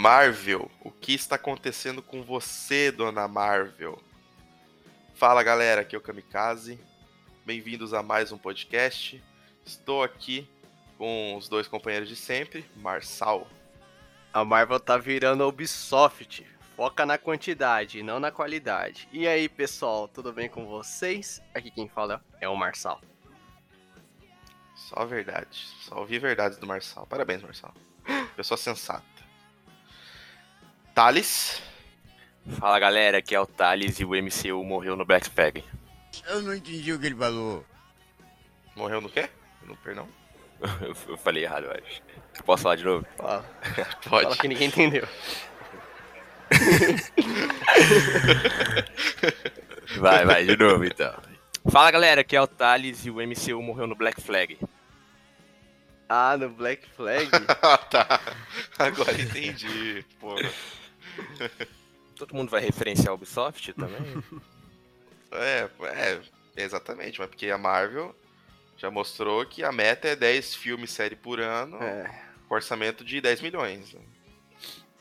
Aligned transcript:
Marvel, 0.00 0.70
o 0.80 0.90
que 0.90 1.12
está 1.12 1.34
acontecendo 1.36 2.00
com 2.00 2.22
você, 2.22 2.90
dona 2.90 3.28
Marvel? 3.28 4.02
Fala 5.12 5.42
galera, 5.42 5.82
aqui 5.82 5.94
é 5.94 5.98
o 5.98 6.00
Kamikaze. 6.00 6.80
Bem-vindos 7.44 7.92
a 7.92 8.02
mais 8.02 8.32
um 8.32 8.38
podcast. 8.38 9.22
Estou 9.62 10.02
aqui 10.02 10.48
com 10.96 11.36
os 11.36 11.50
dois 11.50 11.68
companheiros 11.68 12.08
de 12.08 12.16
sempre, 12.16 12.64
Marçal. 12.76 13.46
A 14.32 14.42
Marvel 14.42 14.80
tá 14.80 14.96
virando 14.96 15.46
Ubisoft. 15.46 16.46
Foca 16.74 17.04
na 17.04 17.18
quantidade, 17.18 18.02
não 18.02 18.18
na 18.18 18.30
qualidade. 18.30 19.06
E 19.12 19.28
aí, 19.28 19.50
pessoal, 19.50 20.08
tudo 20.08 20.32
bem 20.32 20.48
com 20.48 20.64
vocês? 20.64 21.42
Aqui 21.54 21.70
quem 21.70 21.90
fala 21.90 22.24
é 22.40 22.48
o 22.48 22.56
Marçal. 22.56 23.02
Só 24.74 25.04
verdade. 25.04 25.68
Só 25.82 25.98
ouvi 25.98 26.18
verdades 26.18 26.56
do 26.56 26.66
Marçal. 26.66 27.06
Parabéns, 27.06 27.42
Marçal. 27.42 27.74
Pessoa 28.34 28.56
sensata. 28.56 29.09
Thales. 30.94 31.62
Fala 32.58 32.78
galera, 32.78 33.18
aqui 33.18 33.34
é 33.34 33.40
o 33.40 33.46
Thales 33.46 34.00
e 34.00 34.04
o 34.04 34.10
MCU 34.10 34.64
morreu 34.64 34.96
no 34.96 35.04
Black 35.04 35.28
Flag. 35.30 35.64
Eu 36.26 36.42
não 36.42 36.54
entendi 36.54 36.92
o 36.92 36.98
que 36.98 37.06
ele 37.06 37.14
falou. 37.14 37.64
Morreu 38.74 39.00
no 39.00 39.08
quê? 39.08 39.28
No 39.64 39.76
perdão? 39.76 40.08
eu 41.08 41.16
falei 41.16 41.44
errado, 41.44 41.64
eu 41.64 41.72
acho. 41.72 42.02
Eu 42.36 42.44
posso 42.44 42.62
falar 42.62 42.76
de 42.76 42.84
novo? 42.84 43.06
Fala. 43.16 43.44
Pode. 44.08 44.24
Fala 44.24 44.36
que 44.36 44.48
ninguém 44.48 44.68
entendeu. 44.68 45.06
Vai, 49.98 50.24
vai, 50.24 50.44
de 50.44 50.56
novo 50.56 50.84
então. 50.84 51.12
Fala 51.68 51.90
galera, 51.90 52.20
aqui 52.20 52.36
é 52.36 52.40
o 52.40 52.46
Thales 52.46 53.04
e 53.04 53.10
o 53.10 53.16
MCU 53.16 53.60
morreu 53.60 53.86
no 53.86 53.94
Black 53.94 54.20
Flag. 54.20 54.58
Ah, 56.08 56.36
no 56.36 56.48
Black 56.48 56.88
Flag? 56.90 57.28
tá. 57.90 58.20
Agora 58.78 59.20
entendi. 59.20 60.04
Porra. 60.18 60.50
Todo 62.16 62.34
mundo 62.34 62.50
vai 62.50 62.60
referenciar 62.60 63.08
a 63.10 63.14
Ubisoft 63.14 63.72
também? 63.74 64.00
É, 65.32 65.70
é, 65.84 66.20
exatamente, 66.56 67.20
mas 67.20 67.28
porque 67.30 67.50
a 67.50 67.56
Marvel 67.56 68.12
já 68.76 68.90
mostrou 68.90 69.46
que 69.46 69.62
a 69.62 69.70
meta 69.70 70.08
é 70.08 70.16
10 70.16 70.56
filmes 70.56 70.90
série 70.90 71.14
por 71.14 71.38
ano, 71.38 71.76
É. 71.80 72.10
com 72.48 72.54
orçamento 72.56 73.04
de 73.04 73.20
10 73.20 73.40
milhões. 73.40 73.94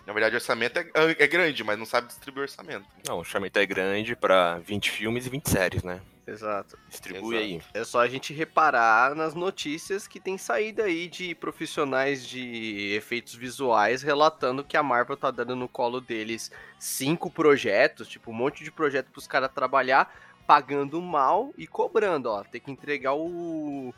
Na 0.06 0.14
verdade, 0.14 0.36
o 0.36 0.38
orçamento 0.38 0.78
é, 0.78 0.86
é 0.94 1.26
grande, 1.28 1.64
mas 1.64 1.80
não 1.80 1.86
sabe 1.88 2.10
distribuir 2.10 2.44
orçamento. 2.44 2.86
Não, 3.08 3.16
o 3.16 3.20
orçamento 3.22 3.58
é 3.58 3.66
grande 3.66 4.16
pra 4.16 4.60
20 4.60 4.92
filmes 4.92 5.26
e 5.26 5.30
20 5.32 5.50
séries, 5.50 5.82
né? 5.84 6.00
Exato. 6.30 6.78
Distribui 6.88 7.36
Exato. 7.36 7.68
aí. 7.76 7.82
É 7.82 7.84
só 7.84 8.00
a 8.00 8.08
gente 8.08 8.34
reparar 8.34 9.16
nas 9.16 9.34
notícias 9.34 10.08
que 10.08 10.20
tem 10.20 10.38
saído 10.38 10.82
aí 10.82 11.08
de 11.08 11.34
profissionais 11.36 12.26
de 12.26 12.94
efeitos 12.94 13.36
visuais 13.36 14.02
relatando 14.02 14.64
que 14.64 14.78
a 14.78 14.84
Marvel 14.84 15.18
tá 15.18 15.32
dando 15.32 15.56
no 15.56 15.68
colo 15.68 16.00
deles 16.00 16.52
cinco 16.78 17.30
projetos, 17.30 18.08
tipo 18.08 18.32
um 18.32 18.34
monte 18.34 18.64
de 18.64 18.72
projeto 18.72 19.12
pros 19.12 19.28
caras 19.28 19.52
trabalhar, 19.54 20.14
pagando 20.46 21.02
mal 21.02 21.54
e 21.58 21.68
cobrando, 21.68 22.30
ó. 22.30 22.44
Tem 22.44 22.62
que 22.62 22.72
entregar 22.72 23.14
o, 23.14 23.94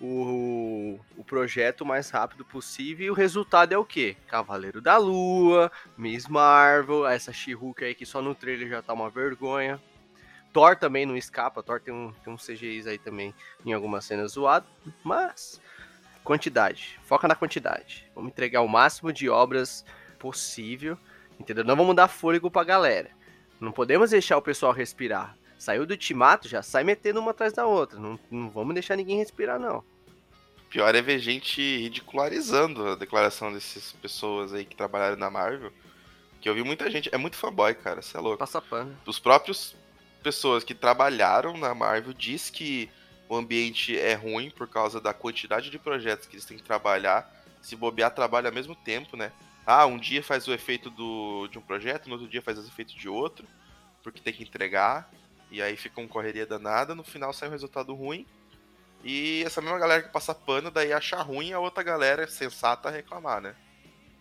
o, 0.00 0.98
o 1.16 1.24
projeto 1.24 1.82
o 1.82 1.86
mais 1.86 2.10
rápido 2.10 2.44
possível 2.44 3.06
e 3.06 3.10
o 3.10 3.14
resultado 3.14 3.72
é 3.72 3.78
o 3.78 3.84
quê? 3.84 4.16
Cavaleiro 4.26 4.80
da 4.80 4.96
Lua, 4.96 5.70
Miss 5.96 6.26
Marvel, 6.28 7.06
essa 7.06 7.32
She-Hulk 7.32 7.84
aí 7.84 7.94
que 7.94 8.06
só 8.06 8.22
no 8.22 8.34
trailer 8.34 8.68
já 8.68 8.82
tá 8.82 8.92
uma 8.92 9.10
vergonha. 9.10 9.80
Thor 10.52 10.76
também 10.76 11.04
não 11.04 11.16
escapa, 11.16 11.62
Thor 11.62 11.80
tem 11.80 11.92
um, 11.92 12.12
tem 12.24 12.32
um 12.32 12.36
CGIs 12.36 12.86
aí 12.86 12.98
também 12.98 13.34
em 13.64 13.72
algumas 13.72 14.04
cenas 14.04 14.32
zoado, 14.32 14.66
mas 15.04 15.60
quantidade, 16.24 16.98
foca 17.04 17.28
na 17.28 17.34
quantidade. 17.34 18.06
Vamos 18.14 18.30
entregar 18.30 18.62
o 18.62 18.68
máximo 18.68 19.12
de 19.12 19.28
obras 19.28 19.84
possível, 20.18 20.98
entendeu? 21.38 21.64
Não 21.64 21.76
vamos 21.76 21.96
dar 21.96 22.08
fôlego 22.08 22.50
pra 22.50 22.64
galera. 22.64 23.10
Não 23.60 23.72
podemos 23.72 24.10
deixar 24.10 24.36
o 24.36 24.42
pessoal 24.42 24.72
respirar. 24.72 25.36
Saiu 25.58 25.84
do 25.84 25.96
Timato, 25.96 26.48
já 26.48 26.62
sai 26.62 26.84
metendo 26.84 27.20
uma 27.20 27.32
atrás 27.32 27.52
da 27.52 27.66
outra. 27.66 27.98
Não, 27.98 28.18
não 28.30 28.48
vamos 28.50 28.74
deixar 28.74 28.94
ninguém 28.94 29.18
respirar, 29.18 29.58
não. 29.58 29.82
Pior 30.70 30.94
é 30.94 31.02
ver 31.02 31.18
gente 31.18 31.60
ridicularizando 31.60 32.88
a 32.88 32.94
declaração 32.94 33.52
dessas 33.52 33.92
pessoas 33.92 34.52
aí 34.52 34.64
que 34.64 34.76
trabalharam 34.76 35.16
na 35.16 35.30
Marvel. 35.30 35.72
Que 36.40 36.48
eu 36.48 36.54
vi 36.54 36.62
muita 36.62 36.90
gente. 36.90 37.08
É 37.12 37.16
muito 37.16 37.36
fanboy, 37.36 37.74
cara. 37.74 38.02
Você 38.02 38.16
é 38.16 38.20
louco. 38.20 38.38
Passa 38.38 38.60
pano. 38.60 38.96
Os 39.06 39.18
próprios 39.18 39.74
pessoas 40.18 40.64
que 40.64 40.74
trabalharam 40.74 41.56
na 41.56 41.74
Marvel 41.74 42.12
diz 42.12 42.50
que 42.50 42.90
o 43.28 43.36
ambiente 43.36 43.98
é 43.98 44.14
ruim 44.14 44.50
por 44.50 44.68
causa 44.68 45.00
da 45.00 45.12
quantidade 45.12 45.70
de 45.70 45.78
projetos 45.78 46.26
que 46.26 46.36
eles 46.36 46.44
têm 46.44 46.56
que 46.56 46.62
trabalhar. 46.62 47.30
Se 47.60 47.76
bobear, 47.76 48.14
trabalha 48.14 48.48
ao 48.48 48.54
mesmo 48.54 48.74
tempo, 48.74 49.16
né? 49.16 49.32
Ah, 49.66 49.84
um 49.84 49.98
dia 49.98 50.22
faz 50.22 50.48
o 50.48 50.52
efeito 50.52 50.88
do, 50.88 51.46
de 51.48 51.58
um 51.58 51.62
projeto, 51.62 52.06
no 52.08 52.14
outro 52.14 52.28
dia 52.28 52.40
faz 52.40 52.58
o 52.58 52.66
efeito 52.66 52.96
de 52.96 53.08
outro, 53.08 53.46
porque 54.02 54.20
tem 54.20 54.32
que 54.32 54.42
entregar. 54.42 55.10
E 55.50 55.60
aí 55.60 55.76
fica 55.76 56.00
uma 56.00 56.08
correria 56.08 56.46
danada, 56.46 56.94
no 56.94 57.04
final 57.04 57.32
sai 57.32 57.48
um 57.48 57.52
resultado 57.52 57.94
ruim. 57.94 58.26
E 59.04 59.42
essa 59.44 59.60
mesma 59.60 59.78
galera 59.78 60.02
que 60.02 60.12
passa 60.12 60.34
pano, 60.34 60.70
daí 60.70 60.92
acha 60.92 61.20
ruim 61.22 61.52
a 61.52 61.58
outra 61.58 61.82
galera 61.82 62.26
sensata 62.26 62.90
reclamar, 62.90 63.40
né? 63.40 63.54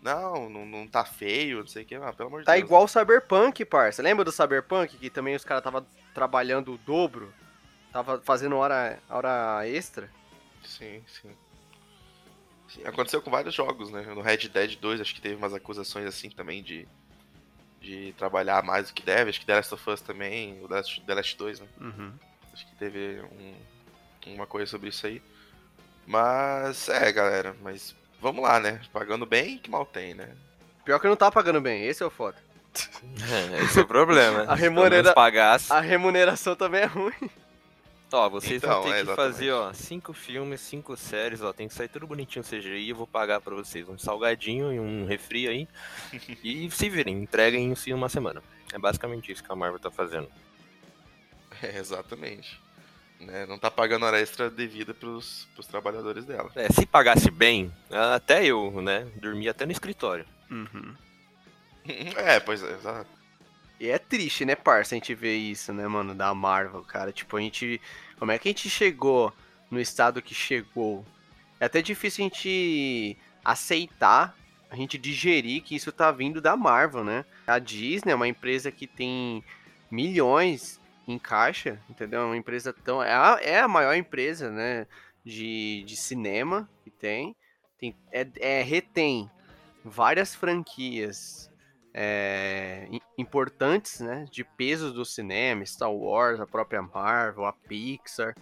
Não, 0.01 0.49
não, 0.49 0.65
não 0.65 0.87
tá 0.87 1.03
feio, 1.03 1.59
não 1.59 1.67
sei 1.67 1.83
o 1.83 1.85
que, 1.85 1.97
mas 1.97 2.15
pelo 2.15 2.29
amor 2.29 2.39
de 2.41 2.45
Tá 2.45 2.53
Deus. 2.53 2.63
igual 2.63 2.83
o 2.83 2.87
Cyberpunk, 2.87 3.65
parça. 3.65 4.01
Lembra 4.01 4.23
do 4.23 4.31
Cyberpunk 4.31 4.97
que 4.97 5.09
também 5.09 5.35
os 5.35 5.43
caras 5.43 5.63
tava 5.63 5.85
trabalhando 6.13 6.73
o 6.73 6.77
dobro? 6.77 7.33
Tava 7.91 8.21
fazendo 8.23 8.55
hora, 8.57 8.99
hora 9.09 9.67
extra? 9.67 10.09
Sim, 10.63 11.03
sim. 11.07 11.31
Sim, 12.69 12.83
Aconteceu 12.85 13.21
com 13.21 13.31
vários 13.31 13.55
jogos, 13.55 13.89
né? 13.89 14.01
No 14.13 14.21
Red 14.21 14.49
Dead 14.49 14.75
2 14.77 15.01
acho 15.01 15.15
que 15.15 15.21
teve 15.21 15.35
umas 15.35 15.53
acusações 15.53 16.05
assim 16.05 16.29
também 16.29 16.61
de, 16.61 16.87
de 17.81 18.13
trabalhar 18.17 18.61
mais 18.63 18.87
do 18.89 18.93
que 18.93 19.01
deve. 19.03 19.29
Acho 19.29 19.39
que 19.39 19.45
The 19.45 19.55
Last 19.55 19.73
of 19.73 19.89
Us 19.89 20.01
também, 20.01 20.61
o 20.63 20.67
The 20.67 20.75
Last, 20.75 21.01
The 21.01 21.13
Last 21.15 21.37
2, 21.37 21.59
né? 21.61 21.67
Uhum. 21.79 22.13
Acho 22.53 22.67
que 22.67 22.75
teve 22.75 23.21
um- 23.31 23.55
uma 24.33 24.45
coisa 24.45 24.69
sobre 24.69 24.89
isso 24.89 25.07
aí. 25.07 25.21
Mas, 26.05 26.87
é, 26.89 27.11
galera, 27.11 27.55
mas 27.61 27.95
vamos 28.21 28.43
lá, 28.43 28.59
né? 28.59 28.81
Pagando 28.91 29.25
bem, 29.25 29.57
que 29.57 29.69
mal 29.69 29.85
tem, 29.85 30.13
né? 30.13 30.29
Pior 30.85 30.99
que 30.99 31.07
não 31.07 31.15
tá 31.15 31.31
pagando 31.31 31.59
bem, 31.61 31.85
esse 31.85 32.01
é 32.01 32.05
o 32.05 32.09
foda. 32.09 32.37
Esse 33.63 33.79
é 33.79 33.81
o 33.81 33.87
problema. 33.87 34.43
A 34.47 34.55
Se 34.55 34.61
remunera- 34.61 35.13
pagasse. 35.13 35.73
A 35.73 35.79
remuneração 35.81 36.55
também 36.55 36.81
é 36.81 36.85
ruim. 36.85 37.11
Ó, 38.11 38.29
vocês 38.29 38.61
Então, 38.63 38.69
vão 38.69 38.83
ter 38.83 38.89
é, 38.89 38.93
que 38.93 38.99
exatamente. 39.01 39.15
fazer, 39.33 39.51
ó, 39.51 39.73
cinco 39.73 40.13
filmes, 40.13 40.61
cinco 40.61 40.95
séries, 40.95 41.41
ó, 41.41 41.51
tem 41.51 41.67
que 41.67 41.73
sair 41.73 41.87
tudo 41.87 42.05
bonitinho 42.07 42.45
CGI, 42.45 42.89
eu 42.89 42.95
vou 42.95 43.07
pagar 43.07 43.41
pra 43.41 43.53
vocês 43.55 43.89
um 43.89 43.97
salgadinho 43.97 44.71
e 44.71 44.79
um 44.79 45.05
refri 45.07 45.47
aí. 45.47 45.67
e 46.43 46.69
se 46.71 46.87
virem, 46.87 47.21
entreguem 47.23 47.71
isso 47.73 47.89
em 47.89 47.93
uma 47.93 48.09
semana. 48.09 48.41
É 48.71 48.77
basicamente 48.77 49.31
isso 49.31 49.43
que 49.43 49.51
a 49.51 49.55
Marvel 49.55 49.79
tá 49.79 49.89
fazendo. 49.89 50.29
É, 51.63 51.77
exatamente. 51.79 52.61
Né? 53.19 53.45
Não 53.45 53.57
tá 53.57 53.71
pagando 53.71 54.05
hora 54.05 54.19
extra 54.19 54.49
devida 54.49 54.93
pros, 54.93 55.47
pros 55.53 55.65
trabalhadores 55.67 56.25
dela. 56.25 56.51
É, 56.55 56.71
se 56.71 56.85
pagasse 56.85 57.31
bem, 57.31 57.73
até 57.89 58.45
eu, 58.45 58.81
né, 58.81 59.07
dormia 59.15 59.51
até 59.51 59.65
no 59.65 59.71
escritório. 59.71 60.25
Uhum. 60.49 60.95
É, 62.15 62.39
pois 62.39 62.61
é, 62.61 62.71
exato. 62.73 63.09
E 63.79 63.89
é 63.89 63.99
triste, 63.99 64.43
né, 64.43 64.55
parça, 64.55 64.95
a 64.95 64.97
gente 64.97 65.13
ver 65.13 65.35
isso, 65.35 65.71
né, 65.71 65.87
mano, 65.87 66.15
da 66.15 66.33
Marvel, 66.33 66.81
cara. 66.83 67.11
Tipo, 67.11 67.37
a 67.37 67.41
gente. 67.41 67.79
Como 68.17 68.31
é 68.31 68.37
que 68.37 68.49
a 68.49 68.51
gente 68.51 68.69
chegou 68.69 69.31
no 69.69 69.79
estado 69.79 70.21
que 70.21 70.33
chegou? 70.33 71.05
É 71.59 71.65
até 71.65 71.81
difícil 71.81 72.25
a 72.25 72.27
gente 72.27 73.17
aceitar, 73.43 74.35
a 74.69 74.75
gente 74.75 74.97
digerir 74.97 75.61
que 75.61 75.75
isso 75.75 75.91
tá 75.91 76.11
vindo 76.11 76.41
da 76.41 76.55
Marvel, 76.55 77.03
né? 77.03 77.23
A 77.45 77.59
Disney 77.59 78.11
é 78.11 78.15
uma 78.15 78.27
empresa 78.27 78.71
que 78.71 78.87
tem 78.87 79.43
milhões 79.89 80.79
em 81.07 81.17
caixa, 81.17 81.79
entendeu? 81.89 82.21
É 82.21 82.25
uma 82.25 82.37
empresa 82.37 82.73
tão. 82.73 83.01
É 83.01 83.13
a, 83.13 83.39
é 83.41 83.59
a 83.59 83.67
maior 83.67 83.95
empresa, 83.95 84.51
né? 84.51 84.85
De, 85.23 85.83
de 85.85 85.95
cinema 85.95 86.69
que 86.83 86.89
tem. 86.89 87.35
tem 87.77 87.95
é, 88.11 88.27
é, 88.39 88.61
retém 88.61 89.29
várias 89.83 90.35
franquias 90.35 91.51
é, 91.93 92.87
im- 92.91 93.01
importantes, 93.17 93.99
né, 93.99 94.25
de 94.29 94.43
peso 94.43 94.93
do 94.93 95.03
cinema, 95.03 95.65
Star 95.65 95.91
Wars, 95.91 96.39
a 96.39 96.45
própria 96.45 96.81
Marvel, 96.81 97.45
a 97.45 97.53
Pixar. 97.53 98.35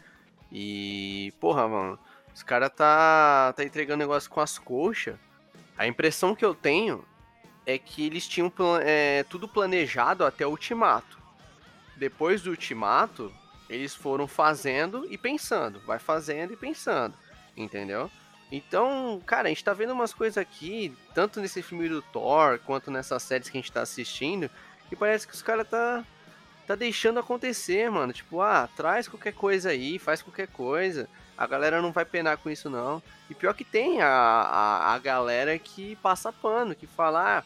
E, 0.51 1.33
porra, 1.39 1.67
mano, 1.67 1.99
os 2.33 2.43
caras 2.43 2.71
tá, 2.75 3.53
tá 3.55 3.63
entregando 3.63 3.99
negócio 3.99 4.29
com 4.29 4.41
as 4.41 4.57
coxas. 4.57 5.15
A 5.77 5.87
impressão 5.87 6.35
que 6.35 6.45
eu 6.45 6.53
tenho 6.53 7.05
é 7.65 7.77
que 7.77 8.05
eles 8.05 8.27
tinham 8.27 8.51
é, 8.81 9.23
tudo 9.23 9.47
planejado 9.47 10.23
até 10.25 10.45
o 10.45 10.51
Ultimato. 10.51 11.24
Depois 11.95 12.41
do 12.41 12.49
Ultimato, 12.51 13.33
eles 13.69 13.95
foram 13.95 14.27
fazendo 14.27 15.05
e 15.09 15.17
pensando, 15.17 15.79
vai 15.81 15.99
fazendo 15.99 16.53
e 16.53 16.57
pensando, 16.57 17.15
entendeu? 17.55 18.11
Então, 18.51 19.21
cara, 19.25 19.47
a 19.47 19.49
gente 19.49 19.63
tá 19.63 19.73
vendo 19.73 19.93
umas 19.93 20.13
coisas 20.13 20.37
aqui, 20.37 20.95
tanto 21.13 21.39
nesse 21.39 21.61
filme 21.61 21.89
do 21.89 22.01
Thor, 22.01 22.59
quanto 22.59 22.91
nessas 22.91 23.23
séries 23.23 23.49
que 23.49 23.57
a 23.57 23.61
gente 23.61 23.71
tá 23.71 23.81
assistindo, 23.81 24.49
que 24.87 24.95
parece 24.95 25.27
que 25.27 25.33
os 25.33 25.41
caras 25.41 25.67
tá, 25.67 26.05
tá 26.67 26.75
deixando 26.75 27.19
acontecer, 27.19 27.89
mano. 27.89 28.13
Tipo, 28.13 28.41
ah, 28.41 28.69
traz 28.75 29.07
qualquer 29.07 29.33
coisa 29.33 29.69
aí, 29.69 29.97
faz 29.97 30.21
qualquer 30.21 30.47
coisa. 30.47 31.09
A 31.37 31.47
galera 31.47 31.81
não 31.81 31.91
vai 31.91 32.05
penar 32.05 32.37
com 32.37 32.49
isso, 32.49 32.69
não. 32.69 33.01
E 33.29 33.33
pior 33.33 33.53
que 33.53 33.65
tem 33.65 34.01
a, 34.01 34.07
a, 34.07 34.93
a 34.93 34.99
galera 34.99 35.57
que 35.57 35.95
passa 35.97 36.31
pano, 36.31 36.75
que 36.75 36.87
fala, 36.87 37.39
ah, 37.39 37.43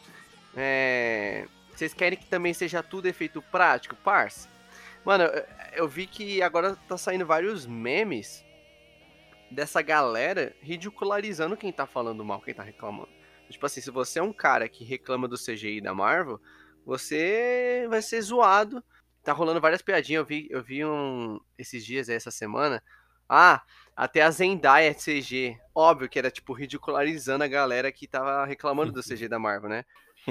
É... 0.56 1.46
Vocês 1.80 1.94
querem 1.94 2.18
que 2.18 2.26
também 2.26 2.52
seja 2.52 2.82
tudo 2.82 3.06
efeito 3.06 3.40
prático, 3.40 3.96
parça? 3.96 4.50
Mano, 5.02 5.24
eu- 5.24 5.44
eu 5.72 5.88
vi 5.88 6.06
que 6.06 6.42
agora 6.42 6.76
tá 6.86 6.98
saindo 6.98 7.24
vários 7.24 7.64
memes 7.64 8.44
dessa 9.50 9.80
galera 9.80 10.54
ridicularizando 10.60 11.56
quem 11.56 11.72
tá 11.72 11.86
falando 11.86 12.22
mal, 12.22 12.38
quem 12.42 12.52
tá 12.52 12.62
reclamando. 12.62 13.08
Tipo 13.48 13.64
assim, 13.64 13.80
se 13.80 13.90
você 13.90 14.18
é 14.18 14.22
um 14.22 14.30
cara 14.30 14.68
que 14.68 14.84
reclama 14.84 15.26
do 15.26 15.38
CGI 15.38 15.80
da 15.80 15.94
Marvel, 15.94 16.38
você 16.84 17.86
vai 17.88 18.02
ser 18.02 18.20
zoado. 18.20 18.84
Tá 19.24 19.32
rolando 19.32 19.58
várias 19.58 19.80
piadinhas. 19.80 20.20
Eu 20.20 20.26
vi, 20.26 20.48
eu 20.50 20.62
vi 20.62 20.84
um 20.84 21.40
esses 21.56 21.82
dias, 21.82 22.10
aí, 22.10 22.14
essa 22.14 22.30
semana. 22.30 22.82
Ah, 23.26 23.62
até 23.96 24.20
a 24.20 24.30
Zendaya 24.30 24.90
é 24.90 24.92
CG. 24.92 25.58
Óbvio 25.74 26.10
que 26.10 26.18
era, 26.18 26.30
tipo, 26.30 26.52
ridicularizando 26.52 27.42
a 27.42 27.48
galera 27.48 27.90
que 27.90 28.06
tava 28.06 28.44
reclamando 28.44 28.92
do 28.92 29.02
CG 29.02 29.28
da 29.28 29.38
Marvel, 29.38 29.70
né? 29.70 29.86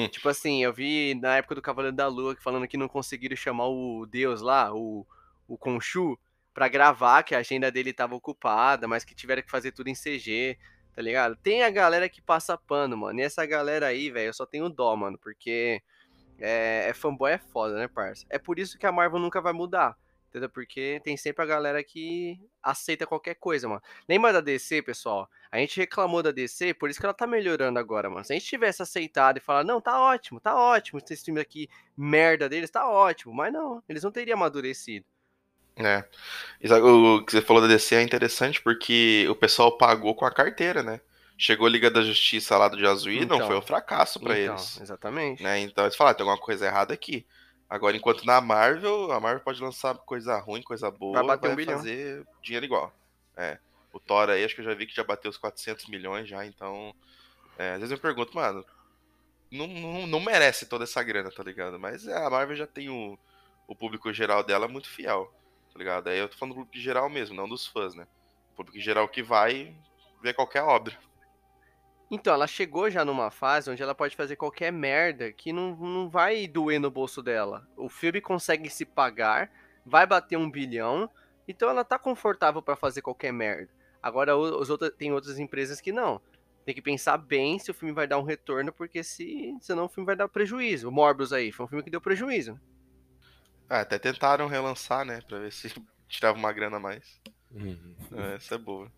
tipo 0.10 0.30
assim, 0.30 0.64
eu 0.64 0.74
vi 0.74 1.16
na 1.16 1.38
época 1.38 1.56
do 1.56 1.62
Cavaleiro 1.62 1.96
da 1.96 2.08
Lua 2.08 2.36
falando 2.40 2.68
que 2.68 2.78
não 2.78 2.88
conseguiram 2.88 3.36
chamar 3.36 3.68
o 3.68 4.06
Deus 4.06 4.42
lá, 4.42 4.74
o, 4.74 5.06
o 5.48 5.58
Khonshu, 5.58 6.18
pra 6.54 6.68
gravar, 6.68 7.24
que 7.24 7.36
a 7.36 7.40
agenda 7.40 7.72
dele 7.72 7.94
tava 7.94 8.16
ocupada, 8.16 8.88
mas 8.88 9.04
que 9.04 9.16
tiveram 9.16 9.42
que 9.42 9.52
fazer 9.52 9.72
tudo 9.72 9.90
em 9.90 9.96
CG, 9.96 10.58
tá 10.94 11.02
ligado? 11.02 11.36
Tem 11.36 11.64
a 11.64 11.70
galera 11.70 12.10
que 12.10 12.22
passa 12.22 12.58
pano, 12.58 12.98
mano. 12.98 13.20
E 13.20 13.24
essa 13.24 13.46
galera 13.46 13.88
aí, 13.88 14.10
velho, 14.10 14.30
eu 14.30 14.34
só 14.34 14.46
tenho 14.46 14.70
dó, 14.70 14.96
mano, 14.96 15.18
porque 15.18 15.82
é, 16.40 16.90
é 16.90 16.94
fanboy 16.94 17.32
é 17.32 17.38
foda, 17.38 17.76
né, 17.76 17.88
parça? 17.88 18.26
É 18.30 18.38
por 18.38 18.60
isso 18.60 18.78
que 18.78 18.86
a 18.86 18.92
Marvel 18.92 19.20
nunca 19.20 19.42
vai 19.42 19.54
mudar. 19.54 19.98
Entendeu? 20.30 20.50
Porque 20.50 21.02
tem 21.04 21.18
sempre 21.18 21.44
a 21.44 21.48
galera 21.48 21.84
que 21.84 22.40
aceita 22.62 23.08
qualquer 23.08 23.34
coisa, 23.36 23.68
mano. 23.68 23.82
Lembra 24.08 24.32
da 24.32 24.42
DC, 24.42 24.84
pessoal? 24.84 25.28
A 25.52 25.58
gente 25.58 25.80
reclamou 25.80 26.22
da 26.22 26.32
DC, 26.32 26.76
por 26.76 26.88
isso 26.90 27.00
que 27.00 27.06
ela 27.06 27.14
tá 27.16 27.26
melhorando 27.26 27.80
agora, 27.80 28.10
mano. 28.10 28.24
Se 28.24 28.32
a 28.32 28.36
gente 28.36 28.46
tivesse 28.48 28.82
aceitado 28.82 29.38
e 29.38 29.42
falar, 29.42 29.64
não, 29.64 29.82
tá 29.82 30.00
ótimo, 30.00 30.40
tá 30.40 30.56
ótimo, 30.56 31.00
esse 31.10 31.26
filme 31.26 31.42
aqui, 31.42 31.68
merda 31.98 32.48
deles, 32.48 32.70
tá 32.70 32.88
ótimo. 32.88 33.34
Mas 33.34 33.52
não, 33.52 33.84
eles 33.90 34.04
não 34.04 34.12
teriam 34.12 34.38
amadurecido. 34.38 35.06
É. 35.76 36.04
O 36.82 37.24
que 37.26 37.32
você 37.32 37.42
falou 37.42 37.62
da 37.62 37.68
DC 37.68 37.96
é 37.96 38.02
interessante 38.04 38.62
porque 38.62 39.26
o 39.30 39.36
pessoal 39.36 39.78
pagou 39.78 40.14
com 40.14 40.26
a 40.26 40.32
carteira, 40.32 40.84
né? 40.84 41.02
Chegou 41.38 41.68
a 41.68 41.70
Liga 41.70 41.90
da 41.90 42.02
Justiça 42.02 42.58
lá 42.58 42.68
do 42.68 42.78
Jazuí, 42.78 43.26
não 43.26 43.38
Então. 43.38 43.48
foi 43.48 43.58
um 43.58 43.62
fracasso 43.62 44.20
pra 44.20 44.38
então, 44.38 44.56
eles. 44.56 44.82
exatamente. 44.82 45.42
Né? 45.42 45.60
Então 45.62 45.86
eles 45.86 45.96
falaram, 45.96 46.18
tem 46.18 46.28
alguma 46.28 46.44
coisa 46.46 46.66
errada 46.66 46.94
aqui. 46.94 47.26
Agora, 47.70 47.96
enquanto 47.96 48.26
na 48.26 48.42
Marvel, 48.42 49.12
a 49.12 49.20
Marvel 49.20 49.44
pode 49.44 49.62
lançar 49.62 49.96
coisa 49.96 50.38
ruim, 50.40 50.64
coisa 50.64 50.90
boa, 50.90 51.14
Vai 51.14 51.24
vai, 51.24 51.38
bater 51.38 51.52
um 51.52 51.56
bilhão. 51.56 51.78
fazer 51.78 52.26
dinheiro 52.42 52.66
igual. 52.66 52.92
É. 53.38 53.60
O 53.94 54.00
Thor 54.00 54.30
aí, 54.30 54.44
acho 54.44 54.56
que 54.56 54.62
eu 54.62 54.66
já 54.66 54.74
vi 54.74 54.88
que 54.88 54.96
já 54.96 55.04
bateu 55.04 55.30
os 55.30 55.38
400 55.38 55.88
milhões 55.88 56.28
já, 56.28 56.46
então... 56.46 56.94
é, 57.58 57.74
às 57.74 57.80
vezes 57.80 57.92
eu 57.92 57.98
pergunto, 58.00 58.36
mano, 58.36 58.66
não, 59.52 59.68
não, 59.68 60.08
não 60.08 60.20
merece 60.20 60.66
toda 60.66 60.84
essa 60.84 61.02
grana, 61.04 61.32
tá 61.32 61.44
ligado? 61.44 61.80
Mas 61.80 62.08
a 62.08 62.30
Marvel 62.30 62.56
já 62.56 62.68
tem 62.68 62.90
o, 62.90 63.18
o 63.68 63.76
público 63.76 64.12
geral 64.14 64.44
dela 64.44 64.68
muito 64.68 64.90
fiel, 64.90 65.32
tá 65.72 65.78
ligado? 65.78 66.08
Aí 66.08 66.18
eu 66.18 66.28
tô 66.28 66.38
falando 66.38 66.54
do 66.54 66.62
público 66.62 66.78
geral 66.78 67.10
mesmo, 67.10 67.36
não 67.36 67.48
dos 67.48 67.68
fãs, 67.68 67.94
né? 67.94 68.08
O 68.54 68.56
público 68.58 68.80
geral 68.80 69.08
que 69.08 69.24
vai 69.24 69.76
ver 70.22 70.34
qualquer 70.34 70.64
obra. 70.64 70.98
Então, 72.12 72.34
ela 72.34 72.48
chegou 72.48 72.90
já 72.90 73.06
numa 73.06 73.30
fase 73.30 73.70
onde 73.70 73.84
ela 73.84 73.94
pode 73.94 74.16
fazer 74.16 74.36
qualquer 74.36 74.72
merda 74.72 75.32
que 75.32 75.54
não, 75.54 75.76
não 75.76 76.10
vai 76.10 76.48
doer 76.48 76.80
no 76.80 76.90
bolso 76.90 77.22
dela. 77.22 77.68
O 77.78 77.88
filme 77.88 78.20
consegue 78.20 78.70
se 78.70 78.84
pagar, 78.84 79.52
vai 79.86 80.08
bater 80.08 80.38
um 80.38 80.50
bilhão, 80.50 81.10
então 81.48 81.70
ela 81.70 81.84
tá 81.84 82.00
confortável 82.00 82.62
pra 82.62 82.76
fazer 82.76 83.02
qualquer 83.02 83.32
merda. 83.32 83.70
Agora, 84.02 84.36
os 84.36 84.70
outros, 84.70 84.92
tem 84.98 85.12
outras 85.12 85.38
empresas 85.38 85.80
que 85.80 85.92
não. 85.92 86.22
Tem 86.66 86.74
que 86.74 86.82
pensar 86.82 87.18
bem 87.18 87.60
se 87.60 87.70
o 87.70 87.74
filme 87.74 87.94
vai 87.94 88.08
dar 88.08 88.18
um 88.18 88.24
retorno, 88.24 88.72
porque 88.72 89.04
se 89.04 89.56
senão 89.62 89.86
o 89.86 89.90
filme 89.90 90.06
vai 90.06 90.16
dar 90.16 90.28
prejuízo. 90.28 90.90
O 90.90 90.92
Morbius 90.92 91.34
aí, 91.34 91.52
foi 91.52 91.66
um 91.66 91.70
filme 91.70 91.84
que 91.84 91.90
deu 91.90 92.02
prejuízo. 92.02 92.60
Ah, 93.70 93.82
até 93.82 94.00
tentaram 94.00 94.48
relançar, 94.48 95.06
né? 95.06 95.22
Pra 95.28 95.40
ver 95.40 95.52
se 95.52 95.74
tirava 96.08 96.38
uma 96.38 96.52
grana 96.52 96.78
a 96.78 96.80
mais. 96.80 97.20
Uhum. 97.52 97.96
É, 98.14 98.36
essa 98.36 98.56
é 98.56 98.58
boa. 98.58 98.92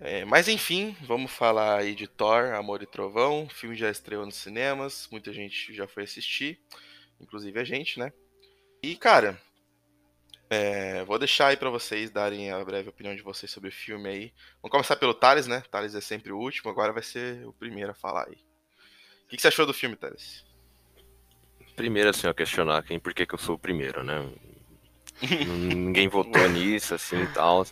É, 0.00 0.24
mas 0.24 0.46
enfim, 0.46 0.96
vamos 1.02 1.32
falar 1.32 1.78
aí 1.78 1.94
de 1.94 2.06
Thor, 2.06 2.54
Amor 2.54 2.82
e 2.82 2.86
Trovão. 2.86 3.44
O 3.44 3.48
filme 3.48 3.74
já 3.74 3.90
estreou 3.90 4.26
nos 4.26 4.36
cinemas, 4.36 5.08
muita 5.10 5.32
gente 5.32 5.74
já 5.74 5.86
foi 5.88 6.04
assistir, 6.04 6.60
inclusive 7.20 7.58
a 7.58 7.64
gente, 7.64 7.98
né? 7.98 8.12
E 8.82 8.94
cara, 8.94 9.40
é, 10.50 11.02
vou 11.04 11.18
deixar 11.18 11.48
aí 11.48 11.56
pra 11.56 11.70
vocês 11.70 12.10
darem 12.10 12.50
a 12.52 12.64
breve 12.64 12.88
opinião 12.88 13.16
de 13.16 13.22
vocês 13.22 13.50
sobre 13.50 13.70
o 13.70 13.72
filme 13.72 14.08
aí. 14.08 14.32
Vamos 14.62 14.70
começar 14.70 14.96
pelo 14.96 15.14
Thales, 15.14 15.46
né? 15.46 15.62
Thales 15.70 15.94
é 15.94 16.00
sempre 16.00 16.30
o 16.30 16.38
último, 16.38 16.70
agora 16.70 16.92
vai 16.92 17.02
ser 17.02 17.46
o 17.46 17.52
primeiro 17.52 17.90
a 17.90 17.94
falar 17.94 18.26
aí. 18.28 18.36
O 19.24 19.28
que, 19.28 19.36
que 19.36 19.42
você 19.42 19.48
achou 19.48 19.66
do 19.66 19.74
filme, 19.74 19.96
Thales? 19.96 20.44
Primeiro, 21.74 22.10
assim, 22.10 22.26
eu 22.26 22.34
questionar 22.34 22.82
quem, 22.84 22.98
por 22.98 23.12
que, 23.12 23.26
que 23.26 23.34
eu 23.34 23.38
sou 23.38 23.56
o 23.56 23.58
primeiro, 23.58 24.04
né? 24.04 24.28
Ninguém 25.20 26.06
votou 26.06 26.48
nisso, 26.48 26.94
assim 26.94 27.22
e 27.22 27.26
tal. 27.28 27.66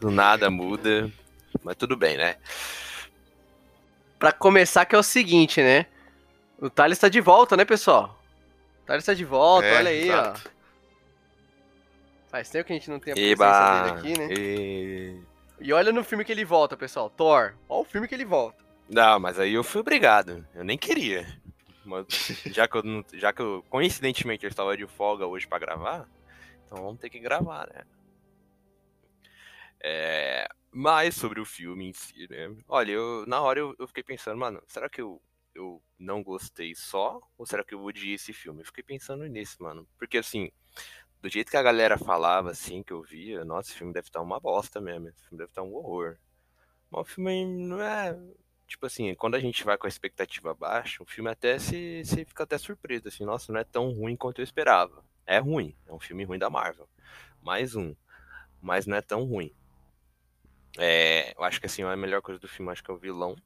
Do 0.00 0.10
nada 0.10 0.48
muda. 0.48 1.12
Mas 1.62 1.76
tudo 1.76 1.96
bem, 1.96 2.16
né? 2.16 2.36
Pra 4.18 4.32
começar, 4.32 4.84
que 4.84 4.94
é 4.94 4.98
o 4.98 5.02
seguinte, 5.02 5.62
né? 5.62 5.86
O 6.58 6.68
Thales 6.68 6.98
tá 6.98 7.08
de 7.08 7.20
volta, 7.20 7.56
né, 7.56 7.64
pessoal? 7.64 8.18
O 8.82 8.86
Thales 8.86 9.04
tá 9.04 9.14
de 9.14 9.24
volta, 9.24 9.66
É, 9.66 9.76
olha 9.78 9.90
aí, 9.90 10.08
exato. 10.08 10.42
ó. 10.46 10.50
Faz 12.30 12.48
tempo 12.50 12.66
que 12.66 12.72
a 12.72 12.76
gente 12.76 12.90
não 12.90 13.00
tem 13.00 13.12
a 13.12 13.16
presença 13.16 13.32
Eba! 13.32 13.82
dele 13.82 13.98
aqui, 13.98 14.18
né? 14.20 14.28
E... 14.38 15.20
E 15.62 15.72
olha 15.72 15.92
no 15.92 16.02
filme 16.04 16.24
que 16.24 16.32
ele 16.32 16.44
volta, 16.44 16.76
pessoal. 16.76 17.10
Thor. 17.10 17.54
Olha 17.68 17.80
o 17.80 17.84
filme 17.84 18.06
que 18.08 18.14
ele 18.14 18.24
volta. 18.24 18.64
Não, 18.88 19.20
mas 19.20 19.38
aí 19.38 19.52
eu 19.54 19.62
fui 19.64 19.80
obrigado. 19.80 20.46
Eu 20.54 20.64
nem 20.64 20.78
queria. 20.78 21.26
Mas 21.84 22.06
já 22.46 22.66
que 22.68 22.76
eu, 22.76 23.04
já 23.14 23.32
que 23.32 23.42
eu 23.42 23.64
coincidentemente 23.68 24.44
eu 24.44 24.48
estava 24.48 24.76
de 24.76 24.86
folga 24.86 25.26
hoje 25.26 25.46
pra 25.46 25.58
gravar, 25.58 26.08
então 26.66 26.82
vamos 26.84 27.00
ter 27.00 27.10
que 27.10 27.18
gravar, 27.18 27.66
né? 27.66 27.82
É, 29.82 30.46
mas 30.72 31.16
sobre 31.16 31.40
o 31.40 31.44
filme 31.44 31.88
em 31.88 31.92
si, 31.92 32.26
né? 32.30 32.54
Olha, 32.68 32.92
eu, 32.92 33.24
na 33.26 33.40
hora 33.40 33.58
eu, 33.58 33.74
eu 33.78 33.86
fiquei 33.88 34.02
pensando, 34.02 34.38
mano, 34.38 34.62
será 34.68 34.88
que 34.88 35.00
eu, 35.00 35.20
eu 35.54 35.82
não 35.98 36.22
gostei 36.22 36.74
só? 36.74 37.20
Ou 37.36 37.44
será 37.44 37.64
que 37.64 37.74
eu 37.74 37.82
odiei 37.82 38.14
esse 38.14 38.32
filme? 38.32 38.62
Eu 38.62 38.66
fiquei 38.66 38.84
pensando 38.84 39.26
nisso, 39.26 39.56
mano. 39.62 39.86
Porque 39.98 40.18
assim, 40.18 40.50
do 41.20 41.28
jeito 41.28 41.50
que 41.50 41.56
a 41.56 41.62
galera 41.62 41.98
falava, 41.98 42.50
assim, 42.50 42.82
que 42.82 42.92
eu 42.92 43.02
via, 43.02 43.44
nossa, 43.44 43.70
esse 43.70 43.78
filme 43.78 43.92
deve 43.92 44.08
estar 44.08 44.20
uma 44.20 44.40
bosta 44.40 44.80
mesmo. 44.80 45.08
Esse 45.08 45.22
filme 45.24 45.38
deve 45.38 45.50
estar 45.50 45.62
um 45.62 45.74
horror. 45.74 46.16
Mas 46.90 47.02
o 47.02 47.04
filme 47.04 47.46
não 47.46 47.80
é. 47.80 48.18
Tipo 48.66 48.86
assim, 48.86 49.14
quando 49.16 49.34
a 49.34 49.40
gente 49.40 49.64
vai 49.64 49.76
com 49.76 49.86
a 49.86 49.88
expectativa 49.88 50.54
baixa, 50.54 51.02
o 51.02 51.06
filme 51.06 51.28
até 51.28 51.58
se, 51.58 52.02
se 52.04 52.24
fica 52.24 52.44
até 52.44 52.56
surpreso, 52.56 53.08
assim, 53.08 53.24
nossa, 53.24 53.52
não 53.52 53.60
é 53.60 53.64
tão 53.64 53.90
ruim 53.92 54.16
quanto 54.16 54.40
eu 54.40 54.44
esperava. 54.44 55.04
É 55.26 55.38
ruim, 55.38 55.76
é 55.86 55.92
um 55.92 55.98
filme 55.98 56.24
ruim 56.24 56.38
da 56.38 56.48
Marvel. 56.48 56.88
Mais 57.42 57.74
um. 57.74 57.94
Mas 58.60 58.86
não 58.86 58.96
é 58.96 59.02
tão 59.02 59.24
ruim. 59.24 59.52
É, 60.78 61.34
eu 61.36 61.44
acho 61.44 61.60
que 61.60 61.66
assim, 61.66 61.82
a 61.82 61.96
melhor 61.96 62.22
coisa 62.22 62.40
do 62.40 62.48
filme 62.48 62.70
acho 62.70 62.82
que 62.82 62.90
é 62.90 62.94
o 62.94 62.98
vilão. 62.98 63.36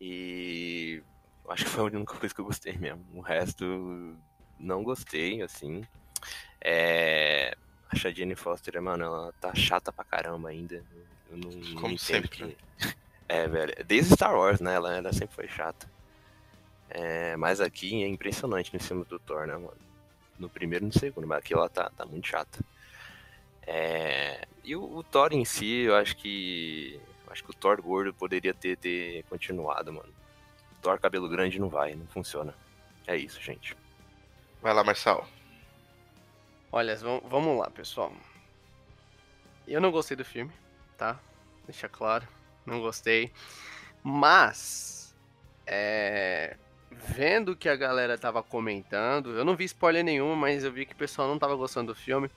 E 0.00 1.02
acho 1.48 1.64
que 1.64 1.70
foi 1.70 1.82
a 1.82 1.86
única 1.86 2.14
coisa 2.14 2.34
que 2.34 2.40
eu 2.40 2.44
gostei 2.44 2.76
mesmo. 2.76 3.04
O 3.12 3.20
resto 3.20 4.16
não 4.58 4.82
gostei, 4.82 5.42
assim. 5.42 5.84
É, 6.60 7.54
acho 7.90 8.08
a 8.08 8.10
Jenny 8.10 8.34
Foster, 8.34 8.80
mano, 8.80 9.04
ela 9.04 9.32
tá 9.40 9.54
chata 9.54 9.92
pra 9.92 10.04
caramba 10.04 10.48
ainda. 10.48 10.84
Eu 11.30 11.36
não, 11.36 11.50
não 11.50 11.74
Como 11.74 11.94
entendo 11.94 11.98
sempre, 11.98 12.46
né? 12.46 12.54
que. 12.78 12.96
É, 13.28 13.46
velho. 13.46 13.74
Desde 13.86 14.14
Star 14.14 14.34
Wars, 14.34 14.60
né? 14.60 14.74
Ela, 14.74 14.96
ela 14.96 15.12
sempre 15.12 15.34
foi 15.34 15.48
chata. 15.48 15.88
É, 16.88 17.36
mas 17.36 17.60
aqui 17.60 18.02
é 18.02 18.08
impressionante 18.08 18.74
no 18.74 18.80
filme 18.80 19.04
do 19.04 19.18
Thor, 19.20 19.46
né, 19.46 19.54
mano? 19.54 19.76
No 20.36 20.48
primeiro 20.48 20.84
e 20.84 20.88
no 20.88 20.92
segundo, 20.92 21.26
mas 21.26 21.38
aqui 21.38 21.54
ela 21.54 21.68
tá, 21.68 21.90
tá 21.90 22.04
muito 22.04 22.26
chata. 22.26 22.58
É, 23.66 24.46
e 24.64 24.74
o, 24.74 24.82
o 24.98 25.02
Thor 25.02 25.32
em 25.32 25.44
si, 25.44 25.82
eu 25.82 25.94
acho 25.96 26.16
que. 26.16 27.00
eu 27.26 27.32
acho 27.32 27.44
que 27.44 27.50
o 27.50 27.54
Thor 27.54 27.80
gordo 27.80 28.12
poderia 28.14 28.52
ter, 28.54 28.76
ter 28.76 29.22
continuado, 29.24 29.92
mano. 29.92 30.12
O 30.72 30.82
Thor 30.82 30.98
cabelo 30.98 31.28
grande 31.28 31.60
não 31.60 31.68
vai, 31.68 31.94
não 31.94 32.06
funciona. 32.06 32.54
É 33.06 33.16
isso, 33.16 33.40
gente. 33.40 33.76
Vai 34.62 34.74
lá, 34.74 34.82
Marçal. 34.84 35.26
Olha, 36.72 36.96
vam- 36.96 37.22
vamos 37.24 37.58
lá, 37.58 37.70
pessoal. 37.70 38.12
Eu 39.66 39.80
não 39.80 39.90
gostei 39.90 40.16
do 40.16 40.24
filme, 40.24 40.52
tá? 40.96 41.18
Deixa 41.66 41.88
claro. 41.88 42.26
Não 42.66 42.80
gostei. 42.80 43.30
Mas. 44.02 45.14
É. 45.66 46.56
Vendo 46.92 47.54
que 47.54 47.68
a 47.68 47.76
galera 47.76 48.18
tava 48.18 48.42
comentando, 48.42 49.30
eu 49.36 49.44
não 49.44 49.54
vi 49.54 49.64
spoiler 49.64 50.02
nenhum, 50.04 50.34
mas 50.34 50.64
eu 50.64 50.72
vi 50.72 50.84
que 50.84 50.92
o 50.92 50.96
pessoal 50.96 51.28
não 51.28 51.38
tava 51.38 51.54
gostando 51.54 51.92
do 51.92 51.98
filme. 51.98 52.28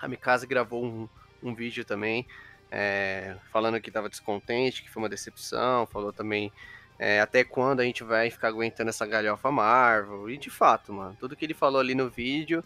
A 0.00 0.08
Mikasa 0.08 0.46
gravou 0.46 0.84
um, 0.84 1.08
um 1.42 1.54
vídeo 1.54 1.84
também, 1.84 2.26
é, 2.70 3.36
falando 3.52 3.80
que 3.80 3.90
tava 3.90 4.08
descontente, 4.08 4.82
que 4.82 4.90
foi 4.90 5.02
uma 5.02 5.08
decepção. 5.08 5.86
Falou 5.86 6.12
também 6.12 6.52
é, 6.98 7.20
até 7.20 7.42
quando 7.42 7.80
a 7.80 7.84
gente 7.84 8.04
vai 8.04 8.30
ficar 8.30 8.48
aguentando 8.48 8.90
essa 8.90 9.06
galhofa 9.06 9.50
Marvel. 9.50 10.28
E 10.30 10.36
de 10.36 10.50
fato, 10.50 10.92
mano, 10.92 11.16
tudo 11.18 11.34
que 11.34 11.44
ele 11.44 11.54
falou 11.54 11.80
ali 11.80 11.94
no 11.94 12.08
vídeo 12.08 12.62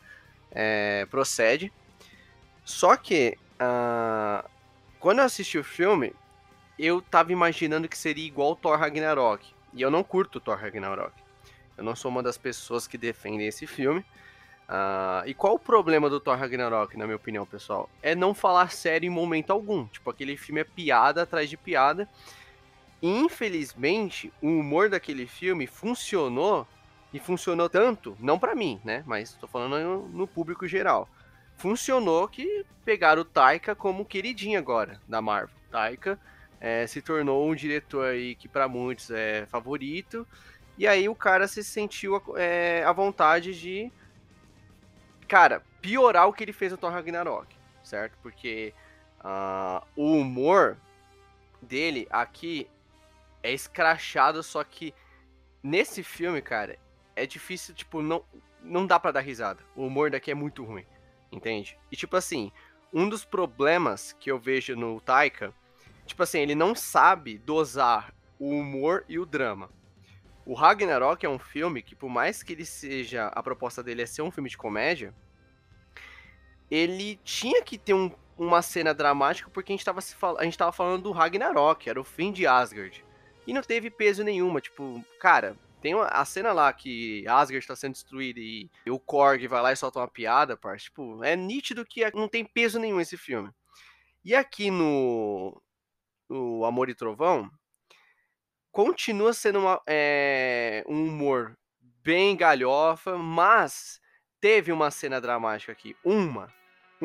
é, 0.50 1.06
procede. 1.10 1.72
Só 2.64 2.96
que, 2.96 3.38
ah, 3.58 4.44
quando 4.98 5.18
eu 5.18 5.24
assisti 5.24 5.58
o 5.58 5.64
filme, 5.64 6.14
eu 6.78 7.00
tava 7.00 7.30
imaginando 7.30 7.88
que 7.88 7.96
seria 7.96 8.26
igual 8.26 8.56
Thor 8.56 8.78
Ragnarok. 8.78 9.52
E 9.72 9.82
eu 9.82 9.90
não 9.90 10.02
curto 10.02 10.40
Thor 10.40 10.56
Ragnarok. 10.56 11.12
Eu 11.76 11.84
não 11.84 11.94
sou 11.94 12.10
uma 12.10 12.22
das 12.22 12.38
pessoas 12.38 12.86
que 12.86 12.96
defendem 12.96 13.46
esse 13.46 13.66
filme. 13.66 14.04
Uh, 14.68 15.26
e 15.26 15.34
qual 15.34 15.54
o 15.54 15.58
problema 15.58 16.08
do 16.08 16.18
Thor 16.18 16.36
Ragnarok, 16.36 16.96
na 16.96 17.04
minha 17.04 17.16
opinião, 17.16 17.44
pessoal? 17.44 17.88
É 18.02 18.14
não 18.14 18.32
falar 18.32 18.72
sério 18.72 19.06
em 19.06 19.10
momento 19.10 19.50
algum. 19.50 19.86
Tipo, 19.86 20.10
aquele 20.10 20.36
filme 20.36 20.60
é 20.60 20.64
piada 20.64 21.22
atrás 21.22 21.50
de 21.50 21.56
piada. 21.56 22.08
E, 23.02 23.08
infelizmente, 23.08 24.32
o 24.40 24.48
humor 24.48 24.88
daquele 24.88 25.26
filme 25.26 25.66
funcionou 25.66 26.66
e 27.12 27.20
funcionou 27.20 27.68
tanto, 27.68 28.16
não 28.18 28.38
para 28.38 28.54
mim, 28.54 28.80
né? 28.84 29.04
Mas 29.06 29.34
tô 29.34 29.46
falando 29.46 29.78
no, 29.78 30.08
no, 30.08 30.26
público 30.26 30.66
geral. 30.66 31.08
Funcionou 31.56 32.26
que 32.26 32.64
pegaram 32.84 33.22
o 33.22 33.24
Taika 33.24 33.74
como 33.74 34.04
queridinho 34.04 34.58
agora 34.58 35.00
da 35.06 35.22
Marvel. 35.22 35.54
Taika 35.70 36.18
é, 36.60 36.86
se 36.86 37.00
tornou 37.00 37.48
um 37.48 37.54
diretor 37.54 38.06
aí 38.06 38.34
que 38.34 38.48
para 38.48 38.66
muitos 38.66 39.10
é 39.10 39.46
favorito. 39.46 40.26
E 40.76 40.88
aí 40.88 41.08
o 41.08 41.14
cara 41.14 41.46
se 41.46 41.62
sentiu 41.62 42.20
é, 42.36 42.82
à 42.84 42.90
vontade 42.90 43.54
de 43.54 43.92
cara, 45.34 45.64
piorar 45.80 46.28
o 46.28 46.32
que 46.32 46.44
ele 46.44 46.52
fez 46.52 46.70
no 46.70 46.78
Thor 46.78 46.92
Ragnarok, 46.92 47.56
certo? 47.82 48.16
Porque 48.22 48.72
uh, 49.18 49.84
o 49.96 50.12
humor 50.12 50.76
dele 51.60 52.06
aqui 52.08 52.70
é 53.42 53.52
escrachado, 53.52 54.44
só 54.44 54.62
que 54.62 54.94
nesse 55.60 56.04
filme, 56.04 56.40
cara, 56.40 56.78
é 57.16 57.26
difícil, 57.26 57.74
tipo, 57.74 58.00
não, 58.00 58.24
não 58.62 58.86
dá 58.86 59.00
para 59.00 59.10
dar 59.10 59.22
risada. 59.22 59.60
O 59.74 59.84
humor 59.84 60.08
daqui 60.08 60.30
é 60.30 60.36
muito 60.36 60.62
ruim, 60.62 60.86
entende? 61.32 61.76
E 61.90 61.96
tipo 61.96 62.16
assim, 62.16 62.52
um 62.92 63.08
dos 63.08 63.24
problemas 63.24 64.12
que 64.12 64.30
eu 64.30 64.38
vejo 64.38 64.76
no 64.76 65.00
Taika, 65.00 65.52
tipo 66.06 66.22
assim, 66.22 66.38
ele 66.38 66.54
não 66.54 66.76
sabe 66.76 67.38
dosar 67.38 68.14
o 68.38 68.50
humor 68.50 69.04
e 69.08 69.18
o 69.18 69.26
drama. 69.26 69.68
O 70.46 70.54
Ragnarok 70.54 71.26
é 71.26 71.28
um 71.28 71.40
filme 71.40 71.82
que, 71.82 71.96
por 71.96 72.08
mais 72.08 72.40
que 72.40 72.52
ele 72.52 72.64
seja. 72.64 73.26
A 73.34 73.42
proposta 73.42 73.82
dele 73.82 74.02
é 74.02 74.06
ser 74.06 74.22
um 74.22 74.30
filme 74.30 74.48
de 74.48 74.56
comédia, 74.56 75.12
ele 76.74 77.20
tinha 77.22 77.62
que 77.62 77.78
ter 77.78 77.94
um, 77.94 78.10
uma 78.36 78.60
cena 78.60 78.92
dramática 78.92 79.48
porque 79.48 79.72
a 79.72 79.76
gente, 79.76 79.84
tava, 79.84 80.00
a 80.38 80.44
gente 80.44 80.58
tava 80.58 80.72
falando 80.72 81.02
do 81.02 81.12
Ragnarok, 81.12 81.88
era 81.88 82.00
o 82.00 82.04
fim 82.04 82.32
de 82.32 82.48
Asgard. 82.48 83.04
E 83.46 83.52
não 83.52 83.62
teve 83.62 83.90
peso 83.90 84.24
nenhuma, 84.24 84.60
tipo, 84.60 85.04
cara, 85.20 85.56
tem 85.80 85.94
uma, 85.94 86.06
a 86.06 86.24
cena 86.24 86.52
lá 86.52 86.72
que 86.72 87.24
Asgard 87.28 87.58
está 87.58 87.76
sendo 87.76 87.92
destruída 87.92 88.40
e, 88.40 88.68
o 88.88 88.98
Korg 88.98 89.46
vai 89.46 89.62
lá 89.62 89.72
e 89.72 89.76
solta 89.76 90.00
uma 90.00 90.08
piada, 90.08 90.56
parça. 90.56 90.86
Tipo, 90.86 91.22
é 91.22 91.36
nítido 91.36 91.84
que 91.86 92.10
não 92.12 92.26
tem 92.26 92.44
peso 92.44 92.80
nenhum 92.80 93.00
esse 93.00 93.16
filme. 93.16 93.50
E 94.24 94.34
aqui 94.34 94.70
no, 94.70 95.62
no 96.28 96.64
Amor 96.64 96.88
e 96.88 96.94
Trovão, 96.94 97.48
continua 98.72 99.32
sendo 99.32 99.60
uma, 99.60 99.80
é, 99.86 100.82
um 100.88 101.04
humor 101.04 101.56
bem 102.02 102.36
galhofa, 102.36 103.16
mas 103.16 104.00
teve 104.40 104.72
uma 104.72 104.90
cena 104.90 105.20
dramática 105.20 105.70
aqui. 105.70 105.94
Uma. 106.02 106.52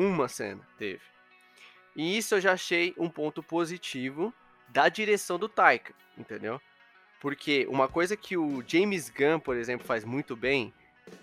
Uma 0.00 0.28
cena 0.28 0.66
teve. 0.78 1.02
E 1.94 2.16
isso 2.16 2.34
eu 2.34 2.40
já 2.40 2.52
achei 2.52 2.94
um 2.96 3.10
ponto 3.10 3.42
positivo 3.42 4.32
da 4.66 4.88
direção 4.88 5.38
do 5.38 5.46
Taika, 5.46 5.92
entendeu? 6.16 6.58
Porque 7.20 7.66
uma 7.68 7.86
coisa 7.86 8.16
que 8.16 8.34
o 8.34 8.64
James 8.66 9.10
Gunn, 9.10 9.38
por 9.38 9.56
exemplo, 9.56 9.86
faz 9.86 10.02
muito 10.02 10.34
bem 10.34 10.72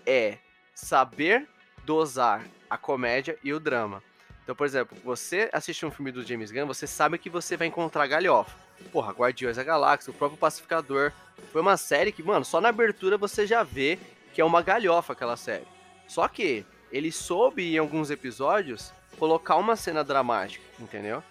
é 0.06 0.38
saber 0.72 1.48
dosar 1.84 2.46
a 2.70 2.78
comédia 2.78 3.36
e 3.42 3.52
o 3.52 3.58
drama. 3.58 4.00
Então, 4.44 4.54
por 4.54 4.64
exemplo, 4.64 4.96
você 5.02 5.50
assiste 5.52 5.84
um 5.84 5.90
filme 5.90 6.12
do 6.12 6.22
James 6.22 6.52
Gunn, 6.52 6.64
você 6.64 6.86
sabe 6.86 7.18
que 7.18 7.28
você 7.28 7.56
vai 7.56 7.66
encontrar 7.66 8.06
galhofa. 8.06 8.56
Porra, 8.92 9.12
Guardiões 9.12 9.56
da 9.56 9.64
Galáxia, 9.64 10.12
o 10.12 10.14
próprio 10.14 10.38
Pacificador. 10.38 11.10
Foi 11.50 11.60
uma 11.60 11.76
série 11.76 12.12
que, 12.12 12.22
mano, 12.22 12.44
só 12.44 12.60
na 12.60 12.68
abertura 12.68 13.18
você 13.18 13.44
já 13.44 13.64
vê 13.64 13.98
que 14.32 14.40
é 14.40 14.44
uma 14.44 14.62
galhofa 14.62 15.14
aquela 15.14 15.36
série. 15.36 15.66
Só 16.06 16.28
que 16.28 16.64
ele 16.90 17.12
soube, 17.12 17.74
em 17.74 17.78
alguns 17.78 18.10
episódios, 18.10 18.92
colocar 19.18 19.56
uma 19.56 19.76
cena 19.76 20.02
dramática, 20.04 20.64
entendeu? 20.78 21.22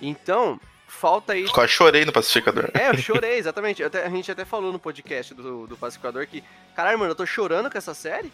Então, 0.00 0.60
falta 0.86 1.32
aí. 1.32 1.48
Quase 1.48 1.72
chorei 1.72 2.04
no 2.04 2.12
Pacificador. 2.12 2.70
É, 2.74 2.90
eu 2.90 2.98
chorei, 2.98 3.38
exatamente. 3.38 3.82
Até, 3.82 4.04
a 4.04 4.10
gente 4.10 4.30
até 4.30 4.44
falou 4.44 4.72
no 4.72 4.78
podcast 4.78 5.34
do, 5.34 5.66
do 5.66 5.76
Pacificador 5.76 6.26
que, 6.26 6.44
caralho, 6.74 6.98
mano, 6.98 7.12
eu 7.12 7.16
tô 7.16 7.26
chorando 7.26 7.70
com 7.70 7.78
essa 7.78 7.94
série? 7.94 8.32